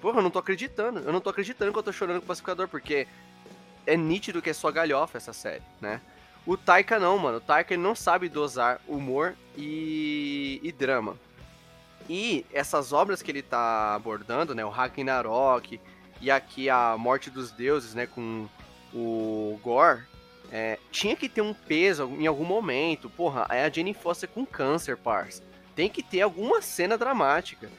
Porra, 0.00 0.18
eu 0.18 0.22
não 0.22 0.30
tô 0.30 0.38
acreditando. 0.38 1.00
Eu 1.00 1.12
não 1.12 1.20
tô 1.20 1.30
acreditando 1.30 1.72
que 1.72 1.78
eu 1.78 1.82
tô 1.82 1.92
chorando 1.92 2.18
com 2.18 2.24
o 2.24 2.28
Pacificador, 2.28 2.68
porque 2.68 3.06
é 3.86 3.96
nítido 3.96 4.40
que 4.40 4.50
é 4.50 4.54
só 4.54 4.70
galhofa 4.70 5.18
essa 5.18 5.32
série, 5.32 5.62
né? 5.80 6.00
O 6.46 6.56
Taika 6.56 6.98
não, 6.98 7.18
mano. 7.18 7.38
O 7.38 7.40
Taika 7.40 7.74
ele 7.74 7.82
não 7.82 7.94
sabe 7.94 8.28
dosar 8.28 8.80
humor 8.88 9.34
e, 9.56 10.60
e 10.62 10.72
drama. 10.72 11.16
E 12.12 12.44
essas 12.52 12.92
obras 12.92 13.22
que 13.22 13.30
ele 13.30 13.40
tá 13.40 13.94
abordando, 13.94 14.52
né? 14.52 14.64
O 14.64 14.68
Ragnarok 14.68 15.80
e 16.20 16.28
aqui 16.28 16.68
a 16.68 16.96
Morte 16.98 17.30
dos 17.30 17.52
Deuses, 17.52 17.94
né? 17.94 18.04
Com 18.04 18.48
o 18.92 19.56
Gore, 19.62 20.02
é, 20.50 20.76
tinha 20.90 21.14
que 21.14 21.28
ter 21.28 21.40
um 21.40 21.54
peso 21.54 22.10
em 22.18 22.26
algum 22.26 22.44
momento. 22.44 23.08
Porra, 23.08 23.46
é 23.48 23.64
a 23.64 23.70
Jenny 23.70 23.94
Foster 23.94 24.28
com 24.28 24.44
câncer, 24.44 24.96
parça. 24.96 25.40
Tem 25.76 25.88
que 25.88 26.02
ter 26.02 26.22
alguma 26.22 26.60
cena 26.60 26.98
dramática. 26.98 27.70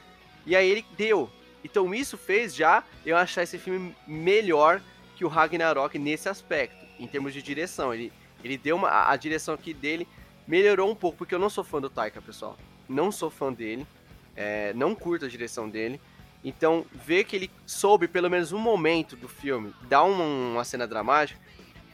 E 0.46 0.56
aí 0.56 0.66
ele 0.66 0.86
deu. 0.96 1.28
Então 1.62 1.94
isso 1.94 2.16
fez 2.16 2.54
já 2.54 2.82
eu 3.04 3.18
achar 3.18 3.42
esse 3.42 3.58
filme 3.58 3.94
melhor 4.06 4.80
que 5.14 5.26
o 5.26 5.28
Ragnarok 5.28 5.98
nesse 5.98 6.30
aspecto, 6.30 6.86
em 6.98 7.06
termos 7.06 7.34
de 7.34 7.42
direção. 7.42 7.92
Ele 7.92 8.10
ele 8.42 8.56
deu 8.56 8.76
uma. 8.76 9.10
A 9.10 9.14
direção 9.14 9.52
aqui 9.52 9.74
dele 9.74 10.08
melhorou 10.48 10.90
um 10.90 10.94
pouco, 10.94 11.18
porque 11.18 11.34
eu 11.34 11.38
não 11.38 11.50
sou 11.50 11.62
fã 11.62 11.82
do 11.82 11.90
Taika, 11.90 12.22
pessoal. 12.22 12.56
Não 12.88 13.12
sou 13.12 13.28
fã 13.28 13.52
dele. 13.52 13.86
É, 14.34 14.72
não 14.74 14.94
curto 14.94 15.26
a 15.26 15.28
direção 15.28 15.68
dele. 15.68 16.00
Então, 16.44 16.84
ver 16.92 17.24
que 17.24 17.36
ele 17.36 17.50
soube, 17.66 18.08
pelo 18.08 18.28
menos 18.28 18.52
um 18.52 18.58
momento 18.58 19.14
do 19.14 19.28
filme, 19.28 19.72
dar 19.82 20.02
uma, 20.02 20.24
uma 20.24 20.64
cena 20.64 20.86
dramática, 20.86 21.40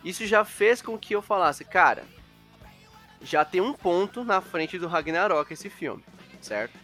isso 0.05 0.27
já 0.27 0.45
fez 0.45 0.81
com 0.81 0.97
que 0.97 1.15
eu 1.15 1.21
falasse, 1.21 1.65
cara, 1.65 2.05
já 3.21 3.45
tem 3.45 3.61
um 3.61 3.73
ponto 3.73 4.25
na 4.25 4.41
frente 4.41 4.79
do 4.79 4.87
Ragnarok 4.87 5.53
esse 5.53 5.69
filme, 5.69 6.03
certo? 6.41 6.79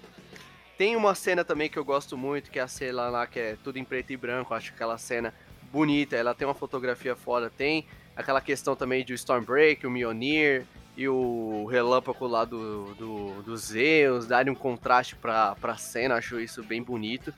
Tem 0.77 0.97
uma 0.97 1.15
cena 1.15 1.45
também 1.45 1.71
que 1.71 1.79
eu 1.79 1.85
gosto 1.85 2.19
muito, 2.19 2.51
que 2.51 2.59
é 2.59 2.63
a 2.63 2.69
cena 2.69 3.09
lá 3.09 3.27
que 3.27 3.39
é 3.39 3.57
tudo 3.63 3.79
em 3.79 3.85
preto 3.85 4.13
e 4.13 4.17
branco, 4.17 4.53
acho 4.53 4.73
aquela 4.73 4.99
cena 4.99 5.33
bonita, 5.73 6.17
ela 6.17 6.35
tem 6.35 6.47
uma 6.47 6.55
fotografia 6.55 7.17
foda, 7.17 7.49
tem 7.49 7.87
aquela 8.17 8.41
questão 8.41 8.77
também 8.77 9.05
de 9.05 9.15
Stormbreak, 9.15 9.87
o 9.87 9.91
Mjolnir 9.91 10.67
e 10.97 11.09
o 11.09 11.67
relâmpago 11.67 12.27
lá 12.27 12.45
do, 12.45 12.95
do, 12.95 13.43
do 13.43 13.57
Zeus, 13.57 14.27
darem 14.27 14.53
um 14.53 14.57
contraste 14.57 15.17
pra, 15.17 15.55
pra 15.57 15.77
cena, 15.77 16.17
acho 16.17 16.39
isso 16.39 16.63
bem 16.63 16.83
bonito. 16.83 17.35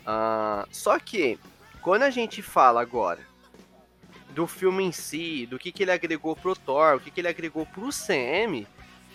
Uh, 0.00 0.66
só 0.70 0.98
que, 0.98 1.38
quando 1.82 2.02
a 2.02 2.10
gente 2.10 2.40
fala 2.40 2.80
agora 2.80 3.20
do 4.30 4.46
filme 4.46 4.84
em 4.84 4.92
si, 4.92 5.46
do 5.46 5.58
que, 5.58 5.72
que 5.72 5.82
ele 5.82 5.90
agregou 5.90 6.36
pro 6.36 6.54
Thor, 6.54 6.96
o 6.96 7.00
que, 7.00 7.10
que 7.10 7.20
ele 7.20 7.28
agregou 7.28 7.66
pro 7.66 7.90
CM, 7.90 8.66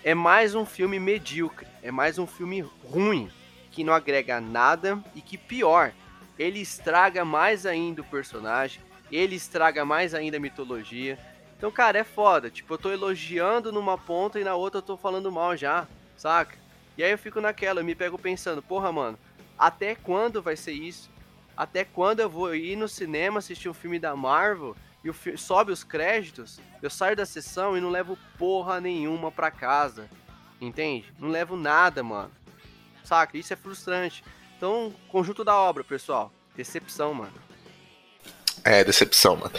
é 0.04 0.14
mais 0.14 0.54
um 0.54 0.66
filme 0.66 1.00
medíocre, 1.00 1.68
é 1.82 1.90
mais 1.90 2.20
um 2.20 2.28
filme 2.28 2.62
ruim, 2.84 3.32
que 3.72 3.84
não 3.84 3.94
agrega 3.94 4.42
nada 4.42 5.02
e 5.16 5.22
que 5.22 5.38
pior, 5.38 5.94
ele 6.38 6.60
estraga 6.60 7.24
mais 7.24 7.66
ainda 7.66 8.02
o 8.02 8.06
personagem, 8.06 8.82
ele 9.12 9.36
estraga 9.36 9.86
mais 9.86 10.14
ainda 10.14 10.38
a 10.38 10.40
mitologia. 10.40 11.18
Então, 11.58 11.72
cara, 11.72 12.00
é 12.00 12.04
foda. 12.04 12.50
Tipo, 12.50 12.74
eu 12.74 12.78
tô 12.78 12.92
elogiando 12.92 13.72
numa 13.72 13.98
ponta 13.98 14.40
e 14.40 14.44
na 14.44 14.56
outra 14.56 14.80
eu 14.80 14.84
tô 14.84 14.98
falando 14.98 15.32
mal 15.32 15.56
já, 15.56 15.88
saca? 16.18 16.58
E 16.98 17.04
aí 17.04 17.12
eu 17.12 17.18
fico 17.18 17.42
naquela, 17.42 17.82
eu 17.82 17.86
me 17.86 17.96
pego 17.96 18.18
pensando, 18.18 18.62
porra, 18.62 18.92
mano, 18.92 19.18
até 19.58 19.96
quando 19.96 20.42
vai 20.42 20.56
ser 20.56 20.74
isso? 20.74 21.10
Até 21.56 21.86
quando 21.86 22.20
eu 22.20 22.30
vou 22.30 22.54
ir 22.54 22.76
no 22.76 22.88
cinema 22.88 23.40
assistir 23.40 23.70
um 23.70 23.74
filme 23.74 24.00
da 24.00 24.16
Marvel 24.16 24.76
e 25.04 25.38
sobe 25.38 25.72
os 25.72 25.84
créditos, 25.84 26.60
eu 26.82 26.90
saio 26.90 27.16
da 27.16 27.26
sessão 27.26 27.78
e 27.78 27.82
não 27.82 27.90
levo 27.90 28.18
porra 28.38 28.82
nenhuma 28.82 29.32
pra 29.32 29.52
casa. 29.52 30.10
Entende? 30.60 31.14
Não 31.20 31.30
levo 31.30 31.56
nada, 31.56 32.02
mano. 32.04 32.32
Saca? 33.04 33.38
Isso 33.38 33.54
é 33.54 33.56
frustrante. 33.56 34.24
Então, 34.58 34.94
conjunto 35.10 35.44
da 35.44 35.56
obra, 35.56 35.84
pessoal. 35.84 36.32
Decepção, 36.56 37.14
mano. 37.14 37.34
É, 38.64 38.84
decepção, 38.84 39.36
mano. 39.36 39.52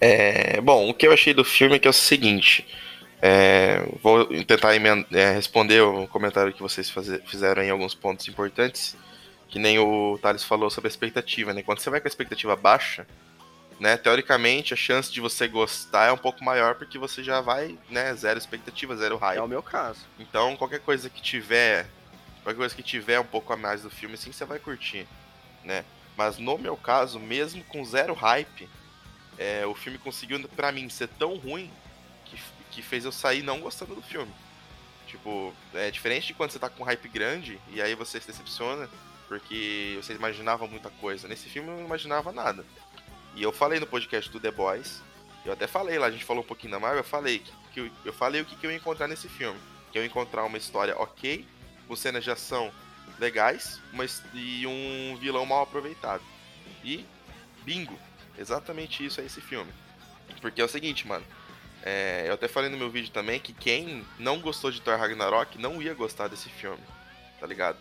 É, 0.00 0.60
bom, 0.60 0.88
o 0.88 0.94
que 0.94 1.06
eu 1.06 1.12
achei 1.12 1.32
do 1.32 1.44
filme 1.44 1.76
é 1.76 1.78
que 1.78 1.86
é 1.86 1.90
o 1.90 1.94
seguinte. 1.94 2.66
É, 3.20 3.84
vou 4.02 4.26
tentar 4.44 4.74
é, 4.74 5.32
responder 5.32 5.80
o 5.80 6.06
comentário 6.06 6.52
que 6.52 6.62
vocês 6.62 6.88
fazer, 6.88 7.22
fizeram 7.26 7.62
em 7.62 7.70
alguns 7.70 7.94
pontos 7.94 8.28
importantes. 8.28 8.96
Que 9.48 9.58
nem 9.58 9.78
o 9.78 10.18
Thales 10.20 10.44
falou 10.44 10.68
sobre 10.70 10.88
a 10.88 10.90
expectativa, 10.90 11.54
né? 11.54 11.62
Quando 11.62 11.80
você 11.80 11.88
vai 11.88 12.00
com 12.00 12.06
a 12.06 12.10
expectativa 12.10 12.54
baixa, 12.54 13.06
né? 13.80 13.96
Teoricamente, 13.96 14.74
a 14.74 14.76
chance 14.76 15.10
de 15.10 15.20
você 15.20 15.48
gostar 15.48 16.08
é 16.08 16.12
um 16.12 16.18
pouco 16.18 16.44
maior 16.44 16.74
porque 16.74 16.98
você 16.98 17.22
já 17.22 17.40
vai, 17.40 17.78
né? 17.88 18.14
Zero 18.14 18.38
expectativa, 18.38 18.96
zero 18.96 19.16
hype. 19.16 19.38
É 19.38 19.42
o 19.42 19.48
meu 19.48 19.62
caso. 19.62 20.00
Então, 20.18 20.56
qualquer 20.56 20.80
coisa 20.80 21.08
que 21.08 21.22
tiver, 21.22 21.86
qualquer 22.42 22.58
coisa 22.58 22.74
que 22.74 22.82
tiver 22.82 23.18
um 23.20 23.24
pouco 23.24 23.52
a 23.52 23.56
mais 23.56 23.82
do 23.82 23.90
filme, 23.90 24.16
sim, 24.16 24.32
você 24.32 24.44
vai 24.44 24.58
curtir, 24.58 25.06
né? 25.64 25.84
Mas 26.18 26.36
no 26.36 26.58
meu 26.58 26.76
caso, 26.76 27.20
mesmo 27.20 27.62
com 27.62 27.84
zero 27.84 28.12
hype, 28.12 28.68
é, 29.38 29.64
o 29.64 29.72
filme 29.72 29.98
conseguiu, 29.98 30.48
para 30.48 30.72
mim, 30.72 30.88
ser 30.88 31.06
tão 31.06 31.36
ruim 31.36 31.70
que, 32.24 32.36
que 32.72 32.82
fez 32.82 33.04
eu 33.04 33.12
sair 33.12 33.40
não 33.40 33.60
gostando 33.60 33.94
do 33.94 34.02
filme. 34.02 34.32
Tipo, 35.06 35.54
é 35.72 35.92
diferente 35.92 36.26
de 36.26 36.34
quando 36.34 36.50
você 36.50 36.58
tá 36.58 36.68
com 36.68 36.82
hype 36.82 37.08
grande 37.08 37.60
e 37.68 37.80
aí 37.80 37.94
você 37.94 38.20
se 38.20 38.26
decepciona 38.26 38.90
porque 39.28 39.96
você 40.02 40.12
imaginava 40.12 40.66
muita 40.66 40.90
coisa. 40.90 41.28
Nesse 41.28 41.48
filme 41.48 41.68
eu 41.68 41.76
não 41.76 41.84
imaginava 41.84 42.32
nada. 42.32 42.66
E 43.36 43.42
eu 43.44 43.52
falei 43.52 43.78
no 43.78 43.86
podcast 43.86 44.28
do 44.28 44.40
The 44.40 44.50
Boys, 44.50 45.00
eu 45.44 45.52
até 45.52 45.68
falei 45.68 46.00
lá, 46.00 46.06
a 46.06 46.10
gente 46.10 46.24
falou 46.24 46.42
um 46.42 46.46
pouquinho 46.46 46.72
da 46.72 46.80
Marvel, 46.80 46.98
eu 46.98 47.04
falei 47.04 47.38
que, 47.38 47.52
que 47.72 47.80
eu, 47.80 47.90
eu 48.06 48.12
falei 48.12 48.40
o 48.40 48.44
que, 48.44 48.56
que 48.56 48.66
eu 48.66 48.72
ia 48.72 48.76
encontrar 48.76 49.06
nesse 49.06 49.28
filme. 49.28 49.60
Que 49.92 49.98
eu 49.98 50.02
ia 50.02 50.08
encontrar 50.08 50.44
uma 50.44 50.58
história 50.58 50.98
ok, 50.98 51.46
com 51.86 51.94
cenas 51.94 52.24
de 52.24 52.30
ação 52.32 52.72
legais 53.18 53.80
mas, 53.92 54.22
e 54.34 54.66
um 54.66 55.16
vilão 55.16 55.44
mal 55.44 55.62
aproveitado. 55.62 56.22
E 56.84 57.04
bingo, 57.64 57.98
exatamente 58.38 59.04
isso 59.04 59.20
é 59.20 59.24
esse 59.24 59.40
filme. 59.40 59.72
Porque 60.40 60.60
é 60.60 60.64
o 60.64 60.68
seguinte, 60.68 61.06
mano. 61.06 61.24
É, 61.82 62.24
eu 62.26 62.34
até 62.34 62.48
falei 62.48 62.68
no 62.68 62.76
meu 62.76 62.90
vídeo 62.90 63.10
também 63.10 63.38
que 63.38 63.52
quem 63.52 64.04
não 64.18 64.40
gostou 64.40 64.70
de 64.70 64.80
Thor 64.80 64.98
Ragnarok 64.98 65.58
não 65.58 65.80
ia 65.80 65.94
gostar 65.94 66.28
desse 66.28 66.48
filme, 66.48 66.82
tá 67.40 67.46
ligado? 67.46 67.78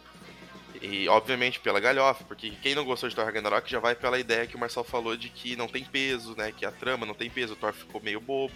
E 0.81 1.09
obviamente 1.09 1.59
pela 1.59 1.79
galhofa, 1.79 2.23
porque 2.23 2.51
quem 2.61 2.75
não 2.75 2.85
gostou 2.85 3.09
de 3.09 3.15
Thor 3.15 3.25
Ragnarok 3.25 3.69
já 3.69 3.79
vai 3.79 3.95
pela 3.95 4.19
ideia 4.19 4.45
que 4.45 4.55
o 4.55 4.59
Marcel 4.59 4.83
falou 4.83 5.17
de 5.17 5.29
que 5.29 5.55
não 5.55 5.67
tem 5.67 5.83
peso, 5.83 6.35
né? 6.35 6.51
Que 6.55 6.65
a 6.65 6.71
trama 6.71 7.05
não 7.05 7.15
tem 7.15 7.29
peso, 7.29 7.53
o 7.53 7.55
Thor 7.55 7.73
ficou 7.73 8.01
meio 8.01 8.21
bobo, 8.21 8.55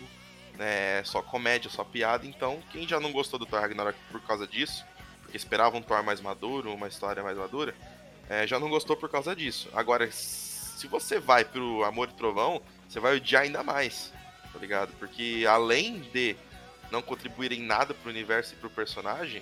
né? 0.58 1.04
Só 1.04 1.22
comédia, 1.22 1.70
só 1.70 1.84
piada. 1.84 2.26
Então, 2.28 2.62
quem 2.72 2.88
já 2.88 3.00
não 3.00 3.12
gostou 3.12 3.40
do 3.40 3.46
Thor 3.46 3.62
Ragnarok 3.62 3.98
por 4.12 4.22
causa 4.22 4.46
disso, 4.46 4.86
porque 5.32 5.38
esperava 5.38 5.78
um 5.78 5.82
Thor 5.82 6.04
mais 6.04 6.20
maduro, 6.20 6.74
uma 6.74 6.90
história 6.90 7.24
mais 7.24 7.38
madura, 7.38 7.74
é, 8.30 8.46
já 8.46 8.60
não 8.60 8.70
gostou 8.70 8.98
por 8.98 9.10
causa 9.10 9.34
disso. 9.34 9.70
Agora, 9.74 10.12
se 10.12 10.86
você 10.88 11.22
vai 11.22 11.46
pro 11.46 11.86
Amor 11.86 12.10
e 12.10 12.18
Trovão, 12.18 12.62
você 12.88 13.00
vai 13.00 13.16
odiar 13.16 13.44
ainda 13.44 13.64
mais, 13.64 14.12
tá 14.52 14.60
ligado? 14.60 14.92
Porque 15.00 15.46
além 15.50 16.02
de 16.02 16.36
não 16.92 17.02
contribuir 17.02 17.54
em 17.54 17.62
nada 17.62 17.94
pro 17.94 18.10
universo 18.10 18.54
e 18.54 18.58
pro 18.58 18.70
personagem, 18.70 19.42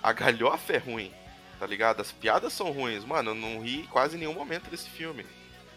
a 0.00 0.12
galhofa 0.12 0.74
é 0.74 0.78
ruim, 0.78 1.12
tá 1.58 1.66
ligado? 1.66 2.00
As 2.00 2.12
piadas 2.12 2.52
são 2.52 2.70
ruins, 2.70 3.04
mano, 3.04 3.32
eu 3.32 3.34
não 3.34 3.60
ri 3.60 3.88
quase 3.90 4.16
nenhum 4.16 4.34
momento 4.34 4.70
desse 4.70 4.88
filme. 4.88 5.26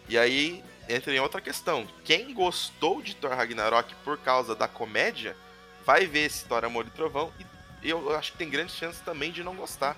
E 0.07 0.19
aí 0.19 0.63
entra 0.87 1.11
em 1.15 1.19
outra 1.19 1.41
questão. 1.41 1.87
Quem 2.05 2.31
gostou 2.31 3.01
de 3.01 3.15
Thor 3.15 3.31
Ragnarok 3.31 3.95
por 4.03 4.19
causa 4.19 4.53
da 4.53 4.67
comédia, 4.67 5.35
vai 5.83 6.05
ver 6.05 6.25
esse 6.25 6.45
Thor 6.45 6.63
Amor 6.63 6.85
e 6.85 6.91
Trovão 6.91 7.33
e 7.39 7.60
eu 7.89 8.15
acho 8.15 8.31
que 8.31 8.37
tem 8.37 8.49
grandes 8.49 8.75
chances 8.75 9.01
também 9.01 9.31
de 9.31 9.43
não 9.43 9.55
gostar. 9.55 9.97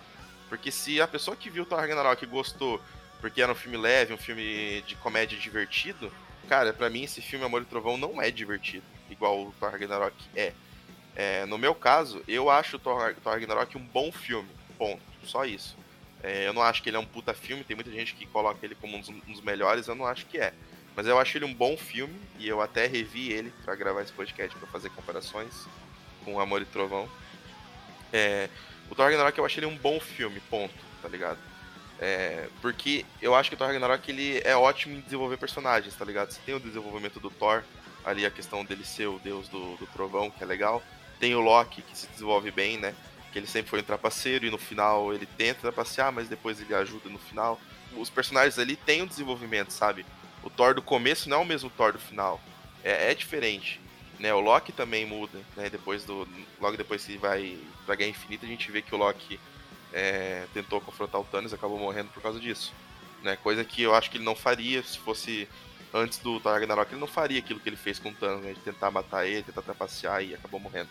Porque 0.49 0.71
se 0.71 1.01
a 1.01 1.07
pessoa 1.07 1.35
que 1.35 1.49
viu 1.49 1.65
Thor 1.65 1.79
Ragnarok 1.79 2.25
gostou 2.25 2.81
porque 3.19 3.41
era 3.41 3.51
um 3.51 3.55
filme 3.55 3.77
leve, 3.77 4.13
um 4.13 4.17
filme 4.17 4.83
de 4.85 4.95
comédia 4.95 5.39
divertido, 5.39 6.11
cara, 6.49 6.73
para 6.73 6.89
mim 6.89 7.03
esse 7.03 7.21
filme 7.21 7.45
Amor 7.45 7.61
e 7.61 7.65
Trovão 7.65 7.97
não 7.97 8.21
é 8.21 8.29
divertido, 8.29 8.83
igual 9.09 9.47
o 9.47 9.53
Thor 9.59 9.71
Ragnarok 9.71 10.13
é. 10.35 10.51
é 11.15 11.45
no 11.45 11.57
meu 11.57 11.73
caso, 11.73 12.21
eu 12.27 12.49
acho 12.49 12.75
o 12.75 12.79
Thor, 12.79 13.15
Thor 13.23 13.33
Ragnarok 13.33 13.77
um 13.77 13.85
bom 13.85 14.11
filme, 14.11 14.49
ponto, 14.77 15.01
só 15.23 15.45
isso. 15.45 15.77
É, 16.21 16.47
eu 16.47 16.53
não 16.53 16.61
acho 16.61 16.83
que 16.83 16.89
ele 16.89 16.97
é 16.97 16.99
um 16.99 17.05
puta 17.05 17.33
filme, 17.33 17.63
tem 17.63 17.75
muita 17.75 17.91
gente 17.91 18.13
que 18.13 18.25
coloca 18.25 18.59
ele 18.61 18.75
como 18.75 18.97
um 18.97 18.99
dos, 18.99 19.09
um 19.09 19.19
dos, 19.19 19.41
melhores, 19.41 19.87
eu 19.87 19.95
não 19.95 20.05
acho 20.05 20.25
que 20.25 20.37
é. 20.37 20.53
Mas 20.95 21.07
eu 21.07 21.17
acho 21.17 21.37
ele 21.37 21.45
um 21.45 21.53
bom 21.53 21.75
filme 21.77 22.19
e 22.37 22.47
eu 22.47 22.61
até 22.61 22.87
revi 22.87 23.31
ele 23.31 23.53
para 23.63 23.73
gravar 23.75 24.01
esse 24.01 24.13
podcast 24.13 24.55
para 24.57 24.67
fazer 24.67 24.89
comparações 24.91 25.65
com 26.23 26.39
Amor 26.39 26.61
e 26.61 26.65
Trovão. 26.65 27.09
É, 28.13 28.47
o 28.91 28.95
Thor 28.95 29.05
Ragnarok 29.05 29.37
eu 29.37 29.45
acho 29.45 29.59
ele 29.59 29.65
um 29.65 29.75
bom 29.75 29.99
filme, 29.99 30.39
ponto, 30.41 30.73
tá 31.01 31.09
ligado? 31.09 31.39
É, 31.99 32.47
porque 32.61 33.05
eu 33.19 33.33
acho 33.33 33.49
que 33.49 33.55
o 33.55 33.57
Thor 33.57 33.67
Ragnarok 33.67 34.09
ele 34.09 34.39
é 34.45 34.55
ótimo 34.55 34.95
em 34.95 35.01
desenvolver 35.01 35.37
personagens, 35.37 35.95
tá 35.95 36.05
ligado? 36.05 36.31
Você 36.31 36.39
tem 36.45 36.53
o 36.53 36.59
desenvolvimento 36.59 37.19
do 37.19 37.31
Thor, 37.31 37.63
ali 38.05 38.25
a 38.25 38.31
questão 38.31 38.63
dele 38.63 38.85
ser 38.85 39.07
o 39.07 39.19
deus 39.19 39.47
do, 39.47 39.75
do 39.77 39.87
trovão, 39.87 40.29
que 40.29 40.43
é 40.43 40.45
legal. 40.45 40.83
Tem 41.19 41.33
o 41.33 41.39
Loki, 41.39 41.81
que 41.81 41.97
se 41.97 42.07
desenvolve 42.07 42.51
bem, 42.51 42.77
né? 42.77 42.93
Que 43.31 43.39
ele 43.39 43.47
sempre 43.47 43.69
foi 43.69 43.79
um 43.79 43.83
trapaceiro 43.83 44.45
e 44.45 44.51
no 44.51 44.57
final 44.59 45.13
ele 45.13 45.25
tenta 45.25 45.61
trapacear, 45.61 46.11
mas 46.11 46.29
depois 46.29 46.61
ele 46.61 46.75
ajuda 46.75 47.09
no 47.09 47.17
final. 47.17 47.59
Os 47.95 48.09
personagens 48.09 48.59
ali 48.59 48.75
têm 48.75 49.01
um 49.01 49.07
desenvolvimento, 49.07 49.71
sabe? 49.71 50.05
O 50.43 50.49
Thor 50.49 50.75
do 50.75 50.81
começo 50.81 51.29
não 51.29 51.37
é 51.37 51.41
o 51.41 51.45
mesmo 51.45 51.69
Thor 51.69 51.93
do 51.93 51.99
final. 51.99 52.39
É, 52.83 53.11
é 53.11 53.15
diferente. 53.15 53.79
Né? 54.23 54.33
O 54.33 54.39
Loki 54.39 54.71
também 54.71 55.05
muda, 55.05 55.37
né? 55.57 55.69
Depois 55.69 56.05
do. 56.05 56.25
Logo 56.61 56.77
depois 56.77 57.03
que 57.03 57.17
vai 57.17 57.57
pra 57.85 57.93
Guerra 57.93 58.11
Infinita, 58.11 58.45
a 58.45 58.49
gente 58.49 58.71
vê 58.71 58.81
que 58.81 58.95
o 58.95 58.97
Loki 58.97 59.37
é, 59.91 60.45
tentou 60.53 60.79
confrontar 60.79 61.19
o 61.19 61.25
Thanos 61.25 61.51
e 61.51 61.55
acabou 61.55 61.77
morrendo 61.77 62.07
por 62.07 62.23
causa 62.23 62.39
disso. 62.39 62.71
Né? 63.21 63.35
Coisa 63.35 63.65
que 63.65 63.81
eu 63.81 63.93
acho 63.93 64.09
que 64.09 64.15
ele 64.15 64.23
não 64.23 64.33
faria 64.33 64.81
se 64.81 64.97
fosse 64.97 65.45
antes 65.93 66.19
do 66.19 66.39
Thor 66.39 66.53
Ragnarok, 66.53 66.93
ele 66.93 67.01
não 67.01 67.07
faria 67.07 67.39
aquilo 67.39 67.59
que 67.59 67.67
ele 67.67 67.75
fez 67.75 67.99
com 67.99 68.11
o 68.11 68.13
Thanos, 68.13 68.45
né? 68.45 68.53
de 68.53 68.61
tentar 68.61 68.89
matar 68.91 69.27
ele, 69.27 69.43
tentar 69.43 69.61
trapacear 69.61 70.23
e 70.23 70.33
acabou 70.33 70.57
morrendo. 70.57 70.89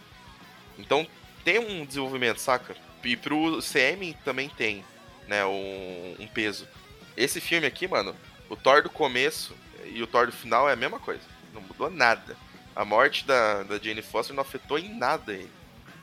Então 0.78 1.06
tem 1.42 1.58
um 1.58 1.86
desenvolvimento, 1.86 2.36
saca? 2.36 2.76
E 3.02 3.16
pro 3.16 3.60
CM 3.62 4.14
também 4.26 4.50
tem, 4.50 4.84
né, 5.26 5.42
um, 5.46 6.16
um 6.20 6.28
peso. 6.28 6.68
Esse 7.16 7.40
filme 7.40 7.66
aqui, 7.66 7.88
mano, 7.88 8.14
o 8.50 8.56
Thor 8.56 8.82
do 8.82 8.90
começo 8.90 9.56
e 9.86 10.02
o 10.02 10.06
Thor 10.06 10.26
do 10.26 10.32
final 10.32 10.68
é 10.68 10.74
a 10.74 10.76
mesma 10.76 11.00
coisa. 11.00 11.24
Não 11.54 11.62
mudou 11.62 11.90
nada. 11.90 12.36
A 12.74 12.84
morte 12.84 13.26
da, 13.26 13.62
da 13.62 13.78
Jane 13.78 14.02
Foster 14.02 14.34
não 14.34 14.42
afetou 14.42 14.78
em 14.78 14.88
nada 14.88 15.32
ele 15.32 15.50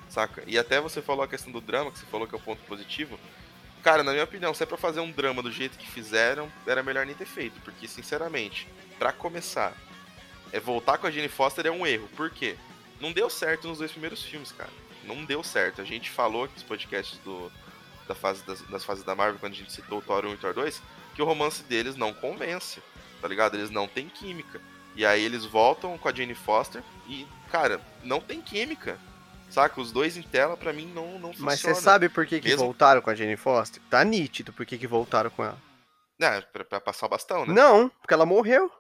saca? 0.09 0.43
E 0.47 0.57
até 0.57 0.81
você 0.81 1.01
falou 1.01 1.23
a 1.23 1.27
questão 1.27 1.51
do 1.51 1.61
drama, 1.61 1.91
que 1.91 1.99
você 1.99 2.05
falou 2.07 2.27
que 2.27 2.35
é 2.35 2.37
o 2.37 2.41
ponto 2.41 2.61
positivo. 2.63 3.19
Cara, 3.83 4.03
na 4.03 4.11
minha 4.11 4.23
opinião, 4.23 4.53
se 4.53 4.63
é 4.63 4.65
pra 4.65 4.77
fazer 4.77 4.99
um 4.99 5.11
drama 5.11 5.41
do 5.41 5.51
jeito 5.51 5.77
que 5.77 5.89
fizeram, 5.89 6.51
era 6.67 6.83
melhor 6.83 7.05
nem 7.05 7.15
ter 7.15 7.25
feito. 7.25 7.59
Porque, 7.61 7.87
sinceramente, 7.87 8.67
para 8.97 9.13
começar, 9.13 9.73
é 10.51 10.59
voltar 10.59 10.97
com 10.97 11.07
a 11.07 11.11
Jane 11.11 11.29
Foster 11.29 11.65
é 11.65 11.71
um 11.71 11.87
erro. 11.87 12.09
Por 12.15 12.29
quê? 12.29 12.57
Não 12.99 13.13
deu 13.13 13.29
certo 13.29 13.67
nos 13.67 13.77
dois 13.77 13.91
primeiros 13.91 14.23
filmes, 14.23 14.51
cara. 14.51 14.71
Não 15.05 15.23
deu 15.23 15.41
certo. 15.43 15.81
A 15.81 15.85
gente 15.85 16.09
falou 16.09 16.43
aqui 16.43 16.55
nos 16.55 16.63
podcasts 16.63 17.17
do, 17.19 17.49
da 18.07 18.13
fase 18.13 18.43
das, 18.43 18.61
das 18.63 18.83
fases 18.83 19.03
da 19.03 19.15
Marvel, 19.15 19.39
quando 19.39 19.53
a 19.53 19.55
gente 19.55 19.71
citou 19.71 19.99
o 19.99 20.01
Thor 20.01 20.25
1 20.25 20.31
e 20.31 20.33
o 20.33 20.37
Thor 20.37 20.53
2, 20.53 20.81
que 21.15 21.21
o 21.21 21.25
romance 21.25 21.63
deles 21.63 21.95
não 21.95 22.13
convence, 22.13 22.81
tá 23.21 23.27
ligado? 23.27 23.55
Eles 23.55 23.69
não 23.69 23.87
têm 23.87 24.09
química. 24.09 24.59
E 24.95 25.05
aí 25.05 25.23
eles 25.23 25.45
voltam 25.45 25.97
com 25.97 26.07
a 26.07 26.13
Jane 26.13 26.35
Foster 26.35 26.83
e, 27.07 27.27
cara, 27.51 27.79
não 28.03 28.19
tem 28.19 28.41
química. 28.41 28.99
Saca? 29.49 29.81
Os 29.81 29.91
dois 29.91 30.15
em 30.15 30.21
tela, 30.21 30.55
pra 30.55 30.71
mim, 30.71 30.85
não, 30.93 31.13
não 31.13 31.29
funciona. 31.29 31.45
Mas 31.45 31.59
você 31.59 31.73
sabe 31.73 32.07
por 32.07 32.25
que, 32.25 32.39
que 32.39 32.49
Mesmo... 32.49 32.65
voltaram 32.65 33.01
com 33.01 33.09
a 33.09 33.15
Jane 33.15 33.35
Foster? 33.35 33.81
Tá 33.89 34.03
nítido 34.03 34.53
por 34.53 34.65
que, 34.65 34.77
que 34.77 34.85
voltaram 34.85 35.29
com 35.29 35.43
ela. 35.43 35.57
É, 36.21 36.41
pra, 36.41 36.63
pra, 36.65 36.81
passar 36.81 37.07
o 37.07 37.09
bastão, 37.09 37.45
né? 37.45 37.53
Não, 37.53 37.89
porque 37.89 38.13
ela 38.13 38.25
morreu. 38.25 38.71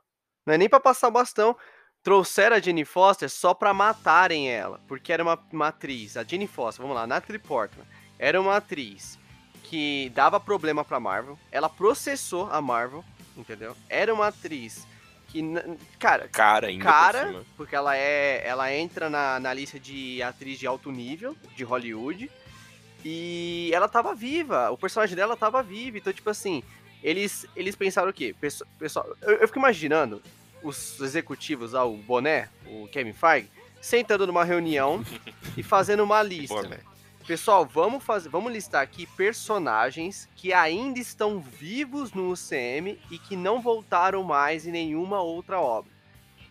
Não 0.45 0.53
é 0.53 0.57
nem 0.57 0.69
pra 0.69 0.79
passar 0.79 1.07
o 1.07 1.11
bastão. 1.11 1.55
Trouxeram 2.03 2.55
a 2.55 2.59
Jane 2.59 2.85
Foster 2.85 3.29
só 3.29 3.53
pra 3.53 3.73
matarem 3.73 4.49
ela. 4.49 4.79
Porque 4.87 5.11
era 5.11 5.23
uma, 5.23 5.39
uma 5.51 5.67
atriz. 5.69 6.17
A 6.17 6.23
Jane 6.23 6.47
Foster, 6.47 6.81
vamos 6.81 6.95
lá, 6.95 7.07
Natalie 7.07 7.39
Portman. 7.39 7.85
Era 8.17 8.39
uma 8.39 8.57
atriz 8.57 9.17
que 9.63 10.11
dava 10.13 10.39
problema 10.39 10.83
pra 10.83 10.99
Marvel. 10.99 11.39
Ela 11.51 11.69
processou 11.69 12.49
a 12.51 12.61
Marvel, 12.61 13.03
entendeu? 13.37 13.75
Era 13.87 14.13
uma 14.13 14.27
atriz 14.27 14.85
que, 15.29 15.43
cara, 15.99 16.27
cara, 16.27 16.67
ainda 16.67 16.83
cara 16.83 17.25
por 17.27 17.45
porque 17.57 17.75
ela 17.75 17.95
é, 17.95 18.41
ela 18.45 18.73
entra 18.73 19.09
na, 19.09 19.39
na 19.39 19.53
lista 19.53 19.79
de 19.79 20.21
atriz 20.23 20.57
de 20.57 20.65
alto 20.65 20.91
nível 20.91 21.35
de 21.55 21.63
Hollywood 21.63 22.29
e 23.05 23.69
ela 23.73 23.87
tava 23.87 24.13
viva, 24.15 24.69
o 24.71 24.77
personagem 24.77 25.15
dela 25.15 25.37
tava 25.37 25.61
vivo, 25.61 25.97
então 25.97 26.11
tipo 26.11 26.29
assim, 26.29 26.63
eles 27.03 27.45
eles 27.55 27.75
pensaram 27.75 28.09
o 28.09 28.13
quê? 28.13 28.35
Pessoal, 28.77 29.15
eu, 29.21 29.35
eu 29.35 29.47
fico 29.47 29.59
imaginando 29.59 30.21
os 30.63 30.99
executivos, 30.99 31.75
ah, 31.75 31.85
o 31.85 31.95
Boné, 31.97 32.49
o 32.65 32.87
Kevin 32.87 33.13
Feige, 33.13 33.49
sentando 33.79 34.27
numa 34.27 34.43
reunião 34.43 35.05
e 35.55 35.63
fazendo 35.63 36.03
uma 36.03 36.21
lista. 36.23 36.55
Boné. 36.55 36.79
Pessoal, 37.29 37.63
vamos 37.63 38.03
fazer, 38.03 38.27
vamos 38.27 38.51
listar 38.51 38.81
aqui 38.81 39.05
personagens 39.05 40.27
que 40.35 40.51
ainda 40.51 40.97
estão 40.97 41.39
vivos 41.39 42.11
no 42.11 42.31
UCM 42.31 42.99
e 43.11 43.19
que 43.19 43.35
não 43.35 43.61
voltaram 43.61 44.23
mais 44.23 44.65
em 44.65 44.71
nenhuma 44.71 45.21
outra 45.21 45.61
obra. 45.61 45.91